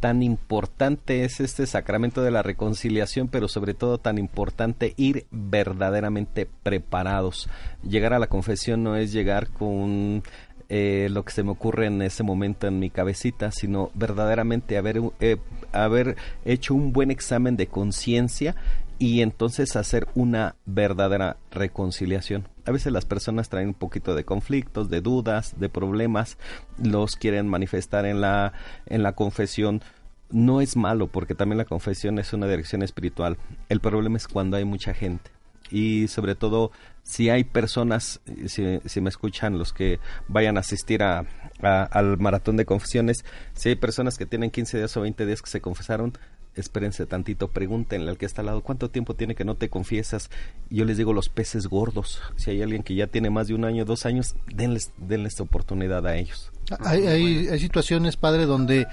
Tan 0.00 0.22
importante 0.22 1.24
es 1.24 1.40
este 1.40 1.66
sacramento 1.66 2.22
de 2.22 2.30
la 2.30 2.42
reconciliación, 2.42 3.28
pero 3.28 3.48
sobre 3.48 3.74
todo 3.74 3.98
tan 3.98 4.18
importante 4.18 4.94
ir 4.96 5.26
verdaderamente 5.30 6.48
preparados. 6.62 7.48
Llegar 7.82 8.14
a 8.14 8.18
la 8.18 8.28
confesión 8.28 8.82
no 8.84 8.96
es 8.96 9.12
llegar 9.12 9.48
con 9.48 10.22
eh, 10.68 11.08
lo 11.10 11.24
que 11.24 11.32
se 11.32 11.44
me 11.44 11.52
ocurre 11.52 11.86
en 11.86 12.02
ese 12.02 12.24
momento 12.24 12.66
en 12.66 12.78
mi 12.78 12.90
cabecita, 12.90 13.52
sino 13.52 13.90
verdaderamente 13.94 14.76
haber, 14.76 15.00
eh, 15.20 15.36
haber 15.72 16.16
hecho 16.44 16.74
un 16.74 16.92
buen 16.92 17.10
examen 17.10 17.56
de 17.56 17.68
conciencia 17.68 18.56
y 18.98 19.20
entonces 19.22 19.76
hacer 19.76 20.08
una 20.14 20.54
verdadera 20.64 21.36
reconciliación. 21.50 22.48
A 22.64 22.70
veces 22.72 22.92
las 22.92 23.04
personas 23.04 23.48
traen 23.48 23.68
un 23.68 23.74
poquito 23.74 24.14
de 24.14 24.24
conflictos, 24.24 24.88
de 24.88 25.00
dudas, 25.00 25.54
de 25.58 25.68
problemas, 25.68 26.38
los 26.82 27.16
quieren 27.16 27.46
manifestar 27.48 28.06
en 28.06 28.20
la 28.20 28.52
en 28.86 29.02
la 29.02 29.12
confesión. 29.12 29.82
No 30.30 30.60
es 30.60 30.76
malo 30.76 31.06
porque 31.06 31.34
también 31.34 31.58
la 31.58 31.64
confesión 31.66 32.18
es 32.18 32.32
una 32.32 32.48
dirección 32.48 32.82
espiritual. 32.82 33.36
El 33.68 33.80
problema 33.80 34.16
es 34.16 34.26
cuando 34.26 34.56
hay 34.56 34.64
mucha 34.64 34.92
gente 34.94 35.30
y 35.70 36.08
sobre 36.08 36.34
todo 36.34 36.70
si 37.02 37.28
hay 37.30 37.44
personas, 37.44 38.20
si, 38.46 38.80
si 38.84 39.00
me 39.00 39.08
escuchan 39.10 39.58
los 39.58 39.72
que 39.72 40.00
vayan 40.26 40.56
a 40.56 40.60
asistir 40.60 41.02
a, 41.04 41.24
a- 41.62 41.84
al 41.84 42.18
maratón 42.18 42.56
de 42.56 42.64
confesiones, 42.64 43.24
si 43.54 43.68
hay 43.68 43.74
personas 43.76 44.18
que 44.18 44.26
tienen 44.26 44.50
15 44.50 44.78
días 44.78 44.96
o 44.96 45.02
20 45.02 45.24
días 45.26 45.42
que 45.42 45.50
se 45.50 45.60
confesaron, 45.60 46.12
espérense 46.56 47.06
tantito, 47.06 47.48
pregúntenle 47.48 48.10
al 48.10 48.18
que 48.18 48.26
está 48.26 48.42
al 48.42 48.46
lado, 48.46 48.62
¿cuánto 48.62 48.90
tiempo 48.90 49.14
tiene 49.14 49.34
que 49.34 49.44
no 49.44 49.54
te 49.54 49.68
confiesas? 49.68 50.30
Yo 50.70 50.84
les 50.84 50.96
digo 50.96 51.12
los 51.12 51.28
peces 51.28 51.66
gordos, 51.66 52.20
si 52.36 52.50
hay 52.50 52.62
alguien 52.62 52.82
que 52.82 52.94
ya 52.94 53.06
tiene 53.06 53.30
más 53.30 53.48
de 53.48 53.54
un 53.54 53.64
año, 53.64 53.84
dos 53.84 54.06
años, 54.06 54.34
denles, 54.52 54.92
denles 54.96 55.40
oportunidad 55.40 56.06
a 56.06 56.16
ellos. 56.16 56.50
Hay, 56.80 57.06
hay, 57.06 57.48
hay 57.48 57.60
situaciones, 57.60 58.16
Padre, 58.16 58.46
donde 58.46 58.86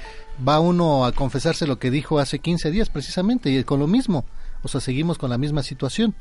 va 0.48 0.59
uno 0.59 1.06
a 1.06 1.11
confesarse 1.11 1.66
lo 1.66 1.80
que 1.80 1.90
dijo 1.90 2.19
hace 2.19 2.40
15 2.40 2.69
días 2.72 2.90
precisamente 2.90 3.50
y 3.50 3.64
con 3.64 3.80
lo 3.80 3.88
mismo. 3.88 4.25
O 4.61 4.67
sea, 4.67 4.80
seguimos 4.80 5.17
con 5.17 5.30
la 5.30 5.38
misma 5.38 5.64
situación. 5.64 6.16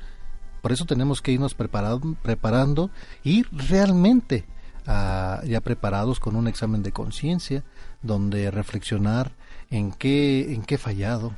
Por 0.63 0.73
eso 0.73 0.87
tenemos 0.87 1.21
que 1.21 1.33
irnos 1.33 1.55
preparado, 1.55 2.01
preparando 2.23 2.91
y 3.25 3.43
realmente 3.43 4.45
ah, 4.87 5.43
ya 5.45 5.61
preparados 5.61 6.21
con 6.21 6.37
un 6.37 6.49
examen 6.49 6.83
de 6.83 6.93
conciencia, 6.93 7.65
donde 8.03 8.51
reflexionar 8.51 9.33
en 9.73 9.91
qué, 9.93 10.53
en 10.55 10.63
qué 10.63 10.77
he 10.77 10.79
fallado. 10.79 11.33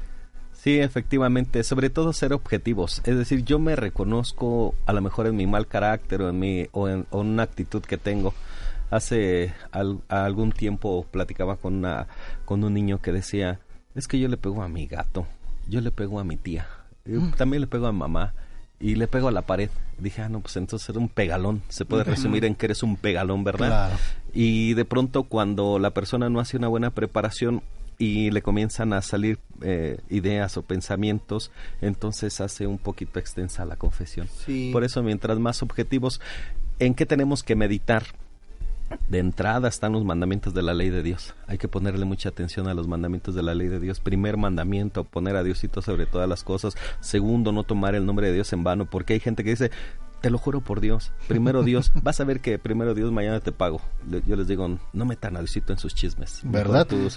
Sí, 0.52 0.78
efectivamente, 0.78 1.62
sobre 1.62 1.90
todo 1.90 2.12
ser 2.12 2.32
objetivos. 2.32 3.00
Es 3.04 3.16
decir, 3.16 3.44
yo 3.44 3.58
me 3.58 3.76
reconozco 3.76 4.74
a 4.86 4.92
lo 4.92 5.00
mejor 5.02 5.26
en 5.26 5.36
mi 5.36 5.46
mal 5.46 5.66
carácter 5.66 6.22
o 6.22 6.28
en, 6.30 6.38
mi, 6.38 6.66
o 6.72 6.88
en, 6.88 7.06
o 7.10 7.20
una 7.20 7.42
actitud 7.42 7.82
que 7.82 7.98
tengo. 7.98 8.32
Hace 8.90 9.52
al- 9.72 10.00
algún 10.08 10.52
tiempo 10.52 11.06
platicaba 11.10 11.56
con, 11.56 11.74
una, 11.76 12.06
con 12.44 12.64
un 12.64 12.72
niño 12.74 13.00
que 13.02 13.12
decía, 13.12 13.60
es 13.94 14.08
que 14.08 14.18
yo 14.18 14.28
le 14.28 14.36
pego 14.36 14.62
a 14.62 14.68
mi 14.68 14.86
gato, 14.86 15.26
yo 15.68 15.80
le 15.80 15.90
pego 15.90 16.18
a 16.20 16.24
mi 16.24 16.36
tía, 16.36 16.66
y 17.04 17.18
también 17.36 17.60
le 17.60 17.66
pego 17.66 17.86
a 17.86 17.92
mamá 17.92 18.34
y 18.80 18.94
le 18.94 19.06
pego 19.08 19.28
a 19.28 19.32
la 19.32 19.42
pared. 19.42 19.70
Dije, 19.98 20.22
ah, 20.22 20.28
no, 20.28 20.40
pues 20.40 20.56
entonces 20.56 20.88
era 20.88 20.98
un 20.98 21.08
pegalón. 21.08 21.62
Se 21.68 21.84
puede 21.84 22.04
resumir 22.04 22.44
en 22.44 22.54
que 22.54 22.66
eres 22.66 22.82
un 22.82 22.96
pegalón, 22.96 23.44
¿verdad? 23.44 23.68
Claro. 23.68 23.96
Y 24.32 24.74
de 24.74 24.84
pronto 24.84 25.24
cuando 25.24 25.78
la 25.78 25.90
persona 25.90 26.28
no 26.30 26.40
hace 26.40 26.56
una 26.56 26.68
buena 26.68 26.90
preparación 26.90 27.62
y 27.98 28.30
le 28.30 28.42
comienzan 28.42 28.92
a 28.92 29.02
salir 29.02 29.38
eh, 29.62 29.98
ideas 30.10 30.56
o 30.56 30.62
pensamientos, 30.62 31.50
entonces 31.80 32.40
hace 32.40 32.66
un 32.66 32.78
poquito 32.78 33.18
extensa 33.18 33.64
la 33.64 33.76
confesión. 33.76 34.28
Sí. 34.44 34.70
Por 34.72 34.84
eso 34.84 35.02
mientras 35.02 35.38
más 35.38 35.62
objetivos, 35.62 36.20
¿en 36.78 36.94
qué 36.94 37.06
tenemos 37.06 37.42
que 37.42 37.56
meditar? 37.56 38.04
De 39.08 39.18
entrada 39.18 39.68
están 39.68 39.92
los 39.92 40.04
mandamientos 40.04 40.52
de 40.54 40.62
la 40.62 40.74
ley 40.74 40.90
de 40.90 41.02
Dios. 41.02 41.34
Hay 41.46 41.58
que 41.58 41.68
ponerle 41.68 42.04
mucha 42.04 42.28
atención 42.28 42.68
a 42.68 42.74
los 42.74 42.86
mandamientos 42.86 43.34
de 43.34 43.42
la 43.42 43.54
ley 43.54 43.68
de 43.68 43.80
Dios. 43.80 43.98
Primer 43.98 44.36
mandamiento, 44.36 45.04
poner 45.04 45.36
a 45.36 45.42
Diosito 45.42 45.80
sobre 45.80 46.06
todas 46.06 46.28
las 46.28 46.44
cosas. 46.44 46.76
Segundo, 47.00 47.50
no 47.50 47.64
tomar 47.64 47.94
el 47.94 48.04
nombre 48.04 48.28
de 48.28 48.34
Dios 48.34 48.52
en 48.52 48.62
vano, 48.62 48.84
porque 48.84 49.14
hay 49.14 49.20
gente 49.20 49.42
que 49.42 49.50
dice, 49.50 49.70
te 50.24 50.30
lo 50.30 50.38
juro 50.38 50.62
por 50.62 50.80
Dios. 50.80 51.12
Primero 51.28 51.62
Dios, 51.62 51.92
vas 52.02 52.18
a 52.18 52.24
ver 52.24 52.40
que 52.40 52.58
primero 52.58 52.94
Dios, 52.94 53.12
mañana 53.12 53.40
te 53.40 53.52
pago. 53.52 53.82
Le- 54.08 54.22
Yo 54.26 54.36
les 54.36 54.48
digo, 54.48 54.78
no 54.94 55.04
metan 55.04 55.36
a 55.36 55.40
Diosito 55.40 55.74
en 55.74 55.78
sus 55.78 55.94
chismes. 55.94 56.40
¿Verdad? 56.44 56.86
Tú- 56.86 57.10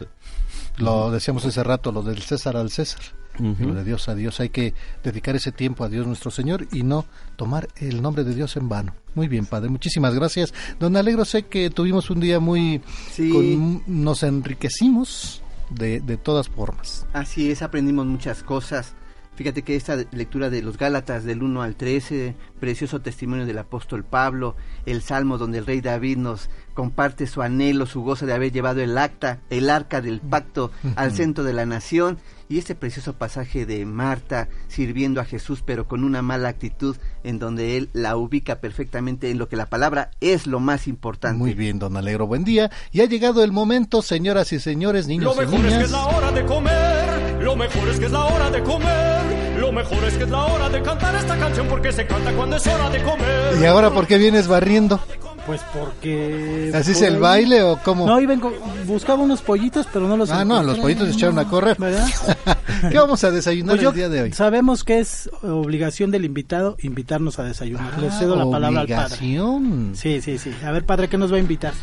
Lo 0.76 1.10
decíamos 1.10 1.46
hace 1.46 1.64
rato, 1.64 1.94
lo 1.94 2.02
del 2.04 2.22
César 2.22 2.58
al 2.58 2.70
César, 2.70 3.00
lo 3.40 3.74
de 3.74 3.84
Dios 3.86 4.10
a 4.10 4.16
Dios. 4.16 4.42
Hay 4.42 4.50
que 4.50 4.74
dedicar 5.06 5.38
ese 5.38 5.54
tiempo 5.54 5.86
a 5.86 5.90
Dios 5.90 6.06
nuestro 6.06 6.32
Señor 6.32 6.68
y 6.74 6.84
no 6.84 7.06
tomar 7.38 7.70
el 7.78 8.02
nombre 8.02 8.26
de 8.26 8.36
Dios 8.36 8.58
en 8.58 8.68
vano. 8.68 8.94
Muy 9.16 9.30
bien, 9.30 9.46
Padre, 9.46 9.70
muchísimas 9.70 10.14
gracias. 10.14 10.54
Don 10.78 10.98
Alegro, 10.98 11.24
sé 11.24 11.44
que 11.44 11.70
tuvimos 11.70 12.10
un 12.10 12.20
día 12.20 12.42
muy... 12.42 12.82
Sí. 13.14 13.30
con- 13.32 13.84
nos 13.88 14.22
enriquecimos 14.24 15.42
de, 15.70 16.02
de 16.02 16.18
todas 16.18 16.50
formas. 16.50 17.06
Así 17.14 17.50
es, 17.52 17.62
aprendimos 17.62 18.06
muchas 18.06 18.44
cosas. 18.44 18.96
Fíjate 19.38 19.62
que 19.62 19.76
esta 19.76 19.96
lectura 20.14 20.50
de 20.50 20.64
los 20.64 20.80
Gálatas 20.80 21.24
del 21.24 21.44
1 21.44 21.62
al 21.62 21.76
13, 21.76 22.34
precioso 22.60 23.02
testimonio 23.02 23.46
del 23.46 23.60
apóstol 23.60 24.04
Pablo, 24.04 24.56
el 24.88 25.04
salmo 25.04 25.38
donde 25.38 25.60
el 25.60 25.68
rey 25.68 25.80
David 25.80 26.18
nos 26.18 26.50
comparte 26.78 27.26
su 27.26 27.42
anhelo, 27.42 27.88
su 27.88 28.04
gozo 28.04 28.28
de 28.28 28.34
haber 28.34 28.52
llevado 28.52 28.82
el 28.82 29.00
acta, 29.00 29.40
el 29.50 29.72
arca 29.72 30.00
del 30.00 30.22
pacto 30.22 30.70
al 30.96 31.12
centro 31.12 31.44
de 31.44 31.52
la 31.52 31.66
nación, 31.66 32.20
y 32.50 32.60
este 32.60 32.76
precioso 32.76 33.14
pasaje 33.14 33.66
de 33.66 33.84
Marta 33.84 34.48
sirviendo 34.68 35.20
a 35.20 35.26
Jesús 35.26 35.64
pero 35.66 35.88
con 35.88 36.04
una 36.04 36.22
mala 36.22 36.50
actitud 36.50 36.96
en 37.24 37.40
donde 37.40 37.78
él 37.78 37.90
la 37.94 38.16
ubica 38.16 38.58
perfectamente 38.58 39.32
en 39.32 39.40
lo 39.40 39.50
que 39.50 39.56
la 39.56 39.66
palabra 39.66 40.12
es 40.22 40.46
lo 40.46 40.60
más 40.60 40.88
importante. 40.88 41.36
Muy 41.36 41.56
bien, 41.56 41.80
don 41.80 41.98
Alegro, 41.98 42.28
buen 42.28 42.44
día. 42.44 42.70
Y 42.92 43.02
ha 43.02 43.06
llegado 43.06 43.44
el 43.44 43.52
momento, 43.52 44.04
señoras 44.04 44.54
y 44.54 44.60
señores, 44.60 45.08
niños 45.08 45.36
Lo 45.36 45.44
y 45.44 45.48
mejor 45.48 45.66
es 45.66 45.78
que 45.78 45.84
es 45.84 45.92
la 45.92 46.06
hora 46.06 46.32
de 46.32 46.46
comer, 46.46 47.42
lo 47.42 47.56
mejor 47.56 47.90
es 47.90 48.00
que 48.00 48.06
es 48.06 48.12
la 48.12 48.24
hora 48.24 48.52
de 48.52 48.62
comer, 48.62 49.58
lo 49.60 49.72
mejor 49.72 50.04
es 50.04 50.14
que 50.14 50.24
es 50.26 50.30
la 50.30 50.46
hora 50.46 50.70
de 50.70 50.84
cantar 50.84 51.16
esta 51.16 51.40
canción 51.40 51.68
porque 51.68 51.92
se 51.92 52.06
canta 52.06 52.32
cuando 52.34 52.56
es 52.58 52.68
hora 52.68 52.88
de 52.92 53.02
comer. 53.02 53.58
¿Y 53.60 53.66
ahora 53.66 53.90
por 53.90 54.06
qué 54.06 54.20
vienes 54.20 54.48
barriendo? 54.48 55.02
Pues 55.48 55.62
porque... 55.74 56.72
¿Así 56.76 56.92
es 56.92 56.98
por 57.00 57.08
el 57.08 57.14
ahí- 57.16 57.20
baile 57.22 57.64
o 57.64 57.80
cómo? 57.84 58.06
No, 58.06 58.20
iba 58.20 58.34
en- 58.34 58.42
buscaba 58.86 59.24
unos 59.24 59.42
pollitos, 59.42 59.88
pero 59.92 60.08
no 60.08 60.16
los 60.18 60.30
Ah, 60.30 60.44
no, 60.46 60.62
los 60.62 60.78
pollitos 60.78 61.08
se 61.08 61.14
echaron 61.14 61.40
a 61.40 61.48
correr. 61.48 61.78
¿Verdad? 61.80 62.06
¿Qué 62.92 62.98
vamos 63.00 63.24
a 63.24 63.32
desayunar 63.32 63.76
Pues 63.78 63.82
yo- 63.84 63.90
el 63.92 63.96
día 63.96 64.10
de 64.10 64.22
hoy? 64.24 64.34
Sabemos 64.34 64.84
que 64.84 65.00
es 65.00 65.30
obligación 65.42 66.12
del 66.12 66.26
invitado 66.26 66.76
invitarnos 66.82 67.40
a 67.40 67.44
desayunar. 67.46 67.98
Le 67.98 68.10
Ah, 68.10 68.12
cedo 68.20 68.36
la 68.36 68.44
palabra 68.44 68.82
al 68.82 68.88
padre. 68.88 69.06
obligación. 69.16 69.92
Sí, 69.96 70.22
sí, 70.22 70.38
sí. 70.38 70.52
A 70.66 70.72
ver, 70.72 70.84
padre, 70.86 71.08
¿qué 71.08 71.18
nos 71.18 71.32
va 71.32 71.38
a 71.38 71.40
invitar? 71.40 71.74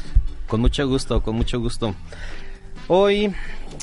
Con 0.47 0.61
mucho 0.61 0.87
gusto, 0.87 1.23
con 1.23 1.35
mucho 1.35 1.59
gusto. 1.59 1.95
Hoy, 2.87 3.33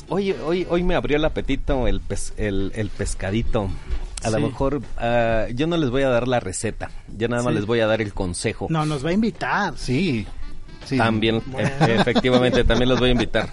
hoy, 0.08 0.32
hoy, 0.46 0.64
hoy 0.70 0.82
me 0.84 0.94
abrió 0.94 1.16
el 1.16 1.24
apetito 1.24 1.88
el, 1.88 2.00
pes- 2.00 2.34
el, 2.36 2.70
el 2.76 2.88
pescadito. 2.88 3.68
A 4.24 4.30
lo 4.30 4.40
mejor 4.40 4.80
ah, 4.98 5.46
yo 5.54 5.66
no 5.66 5.76
les 5.76 5.90
voy 5.90 6.02
a 6.02 6.08
dar 6.08 6.28
la 6.28 6.40
receta, 6.40 6.90
yo 7.16 7.28
nada 7.28 7.42
más 7.42 7.52
Sí. 7.52 7.58
les 7.58 7.66
voy 7.66 7.80
a 7.80 7.86
dar 7.86 8.00
el 8.00 8.12
consejo. 8.14 8.66
No, 8.70 8.84
nos 8.86 9.04
va 9.04 9.10
a 9.10 9.12
invitar. 9.12 9.74
Sí. 9.76 10.26
sí. 10.84 10.96
También, 10.96 11.42
Bueno. 11.46 11.68
e- 11.86 11.94
efectivamente, 12.00 12.64
también 12.64 12.88
los 12.88 12.98
voy 13.00 13.08
a 13.10 13.12
invitar. 13.12 13.48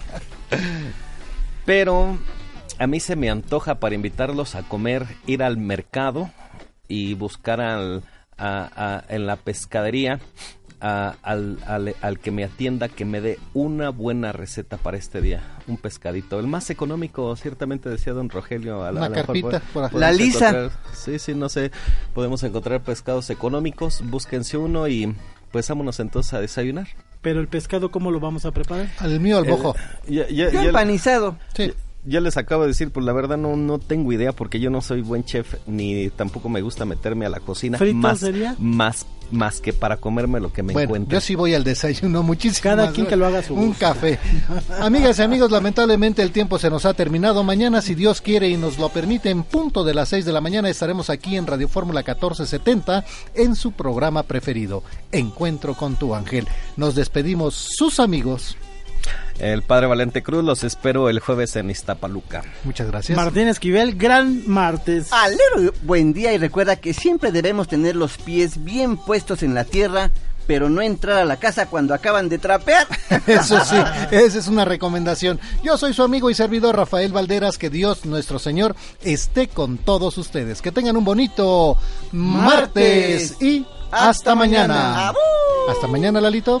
Pero 1.64 2.18
a 2.78 2.86
mí 2.86 3.00
se 3.00 3.16
me 3.16 3.30
antoja 3.30 3.76
para 3.80 3.94
invitarlos 3.94 4.54
a 4.54 4.62
comer, 4.62 5.06
ir 5.26 5.42
al 5.42 5.56
mercado 5.56 6.30
y 6.88 7.14
buscar 7.14 7.60
al, 7.60 8.02
a- 8.36 8.70
a- 8.74 9.04
en 9.14 9.26
la 9.26 9.36
pescadería 9.36 10.18
a- 10.80 11.14
al, 11.22 11.58
al- 11.66 11.94
al 12.00 12.18
que 12.18 12.30
me 12.30 12.44
atienda 12.44 12.88
que 12.88 13.04
me 13.04 13.20
dé 13.20 13.38
una 13.54 13.90
buena 13.90 14.32
receta 14.32 14.76
para 14.76 14.96
este 14.96 15.20
día. 15.20 15.42
Un 15.66 15.76
pescadito. 15.76 16.38
El 16.40 16.46
más 16.46 16.70
económico, 16.70 17.34
ciertamente 17.36 17.88
decía 17.88 18.12
don 18.12 18.28
Rogelio. 18.30 18.82
A 18.84 18.90
Una 18.90 19.06
a 19.06 19.12
carpita 19.12 19.60
po- 19.60 19.66
por 19.72 19.84
afuera. 19.84 19.90
podemos 19.90 20.00
La 20.00 20.12
lisa. 20.12 20.70
Sí, 20.92 21.18
sí, 21.18 21.34
no 21.34 21.48
sé. 21.48 21.70
Podemos 22.14 22.42
encontrar 22.42 22.82
pescados 22.82 23.30
económicos. 23.30 24.02
Búsquense 24.04 24.56
uno 24.56 24.88
y 24.88 25.14
pues 25.52 25.68
vámonos 25.68 26.00
entonces 26.00 26.32
a 26.34 26.40
desayunar. 26.40 26.88
Pero 27.22 27.40
el 27.40 27.48
pescado, 27.48 27.90
¿cómo 27.90 28.10
lo 28.10 28.18
vamos 28.20 28.46
a 28.46 28.50
preparar? 28.52 28.88
Al 28.98 29.20
mío, 29.20 29.38
al 29.38 29.44
bojo. 29.44 29.74
ya- 30.08 30.28
ya- 30.28 30.50
ya- 30.50 30.62
empanizado. 30.64 31.36
Sí. 31.54 31.72
Ya 32.04 32.20
les 32.20 32.36
acabo 32.36 32.62
de 32.62 32.68
decir, 32.68 32.90
pues 32.90 33.04
la 33.04 33.12
verdad 33.12 33.36
no, 33.36 33.56
no 33.56 33.78
tengo 33.78 34.12
idea 34.12 34.32
porque 34.32 34.58
yo 34.60 34.70
no 34.70 34.80
soy 34.80 35.02
buen 35.02 35.24
chef 35.24 35.54
ni 35.66 36.08
tampoco 36.10 36.48
me 36.48 36.62
gusta 36.62 36.84
meterme 36.84 37.26
a 37.26 37.28
la 37.28 37.40
cocina. 37.40 37.78
¿Frito 37.78 37.96
más, 37.96 38.20
sería? 38.20 38.56
Más, 38.58 39.04
más 39.30 39.60
que 39.60 39.72
para 39.72 39.98
comerme 39.98 40.40
lo 40.40 40.52
que 40.52 40.62
me 40.62 40.72
Bueno, 40.72 40.86
encuentre. 40.88 41.14
yo 41.16 41.20
sí 41.20 41.34
voy 41.34 41.54
al 41.54 41.62
desayuno, 41.62 42.22
muchísimas 42.24 42.60
Cada 42.62 42.92
quien 42.92 43.06
que 43.06 43.16
lo 43.16 43.26
haga 43.26 43.42
su 43.42 43.54
Un 43.54 43.68
gusto. 43.68 43.80
café. 43.86 44.18
Amigas 44.80 45.18
y 45.18 45.22
amigos, 45.22 45.50
lamentablemente 45.50 46.22
el 46.22 46.32
tiempo 46.32 46.58
se 46.58 46.70
nos 46.70 46.86
ha 46.86 46.94
terminado. 46.94 47.44
Mañana, 47.44 47.82
si 47.82 47.94
Dios 47.94 48.20
quiere 48.20 48.48
y 48.48 48.56
nos 48.56 48.78
lo 48.78 48.88
permite, 48.88 49.28
en 49.30 49.42
punto 49.42 49.84
de 49.84 49.94
las 49.94 50.08
6 50.08 50.24
de 50.24 50.32
la 50.32 50.40
mañana 50.40 50.68
estaremos 50.70 51.10
aquí 51.10 51.36
en 51.36 51.46
Radio 51.46 51.68
Fórmula 51.68 52.00
1470 52.00 53.04
en 53.34 53.54
su 53.54 53.72
programa 53.72 54.22
preferido, 54.22 54.82
Encuentro 55.12 55.74
con 55.74 55.96
tu 55.96 56.14
ángel. 56.14 56.46
Nos 56.76 56.94
despedimos 56.94 57.54
sus 57.76 58.00
amigos. 58.00 58.56
El 59.40 59.62
padre 59.62 59.86
Valente 59.86 60.22
Cruz 60.22 60.44
los 60.44 60.64
espero 60.64 61.08
el 61.08 61.18
jueves 61.20 61.56
en 61.56 61.70
Iztapaluca. 61.70 62.42
Muchas 62.64 62.88
gracias. 62.88 63.16
Martín 63.16 63.48
Esquivel, 63.48 63.94
gran 63.96 64.42
martes. 64.46 65.08
Alero, 65.12 65.72
buen 65.82 66.12
día 66.12 66.32
y 66.34 66.38
recuerda 66.38 66.76
que 66.76 66.92
siempre 66.92 67.32
debemos 67.32 67.66
tener 67.66 67.96
los 67.96 68.18
pies 68.18 68.62
bien 68.62 68.98
puestos 68.98 69.42
en 69.42 69.54
la 69.54 69.64
tierra, 69.64 70.10
pero 70.46 70.68
no 70.68 70.82
entrar 70.82 71.16
a 71.18 71.24
la 71.24 71.38
casa 71.38 71.66
cuando 71.66 71.94
acaban 71.94 72.28
de 72.28 72.36
trapear. 72.38 72.86
Eso 73.26 73.64
sí, 73.64 73.76
esa 74.10 74.38
es 74.38 74.46
una 74.48 74.64
recomendación. 74.66 75.40
Yo 75.62 75.78
soy 75.78 75.94
su 75.94 76.02
amigo 76.02 76.28
y 76.28 76.34
servidor 76.34 76.76
Rafael 76.76 77.12
Valderas. 77.12 77.56
Que 77.56 77.70
Dios 77.70 78.04
nuestro 78.04 78.38
Señor 78.38 78.76
esté 79.02 79.48
con 79.48 79.78
todos 79.78 80.18
ustedes. 80.18 80.60
Que 80.60 80.70
tengan 80.70 80.96
un 80.98 81.04
bonito 81.04 81.78
martes, 82.12 83.30
Martes. 83.32 83.42
y 83.42 83.64
hasta, 83.90 84.08
Hasta 84.10 84.34
mañana. 84.34 84.74
mañana. 84.74 85.12
Hasta 85.70 85.86
mañana, 85.86 86.20
Lalito. 86.20 86.60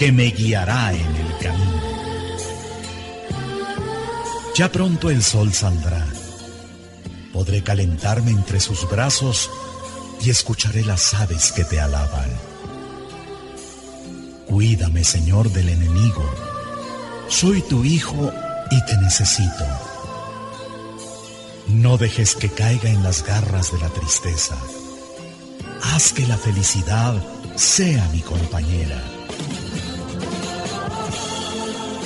que 0.00 0.12
me 0.12 0.30
guiará 0.30 0.94
en 0.94 1.14
el 1.14 1.36
camino. 1.42 1.82
Ya 4.56 4.72
pronto 4.72 5.10
el 5.10 5.22
sol 5.22 5.52
saldrá. 5.52 6.06
Podré 7.34 7.62
calentarme 7.62 8.30
entre 8.30 8.60
sus 8.60 8.88
brazos 8.88 9.50
y 10.22 10.30
escucharé 10.30 10.86
las 10.86 11.12
aves 11.12 11.52
que 11.52 11.64
te 11.64 11.78
alaban. 11.78 12.30
Cuídame, 14.46 15.04
Señor, 15.04 15.52
del 15.52 15.68
enemigo. 15.68 16.24
Soy 17.28 17.60
tu 17.60 17.84
hijo 17.84 18.32
y 18.70 18.82
te 18.86 18.96
necesito. 19.02 19.66
No 21.68 21.98
dejes 21.98 22.36
que 22.36 22.48
caiga 22.48 22.88
en 22.88 23.02
las 23.02 23.22
garras 23.22 23.70
de 23.70 23.78
la 23.80 23.90
tristeza. 23.90 24.56
Haz 25.92 26.14
que 26.14 26.26
la 26.26 26.38
felicidad 26.38 27.22
sea 27.54 28.08
mi 28.14 28.22
compañera. 28.22 29.20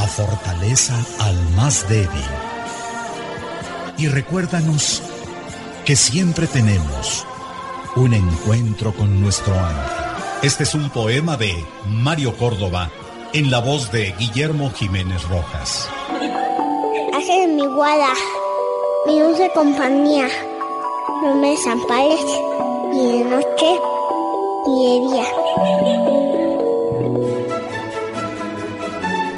Da 0.00 0.06
fortaleza 0.06 0.94
al 1.18 1.36
más 1.56 1.86
débil. 1.86 2.24
Y 3.98 4.08
recuérdanos 4.08 5.02
que 5.84 5.94
siempre 5.94 6.46
tenemos 6.46 7.26
un 7.96 8.14
encuentro 8.14 8.94
con 8.94 9.20
nuestro 9.20 9.52
ángel. 9.52 9.92
Este 10.42 10.62
es 10.62 10.74
un 10.74 10.88
poema 10.88 11.36
de 11.36 11.52
Mario 11.86 12.34
Córdoba 12.38 12.90
en 13.34 13.50
la 13.50 13.58
voz 13.60 13.92
de 13.92 14.14
Guillermo 14.18 14.70
Jiménez 14.70 15.22
Rojas. 15.28 15.86
Mi 17.48 17.66
guarda, 17.66 18.14
mi 19.06 19.20
dulce 19.20 19.50
compañía. 19.54 20.28
No 21.22 21.34
me 21.34 21.50
desampares 21.50 22.24
ni 22.90 23.18
de 23.18 23.24
noche 23.24 23.78
ni 24.66 24.86
de 24.86 25.08
día. 25.10 26.39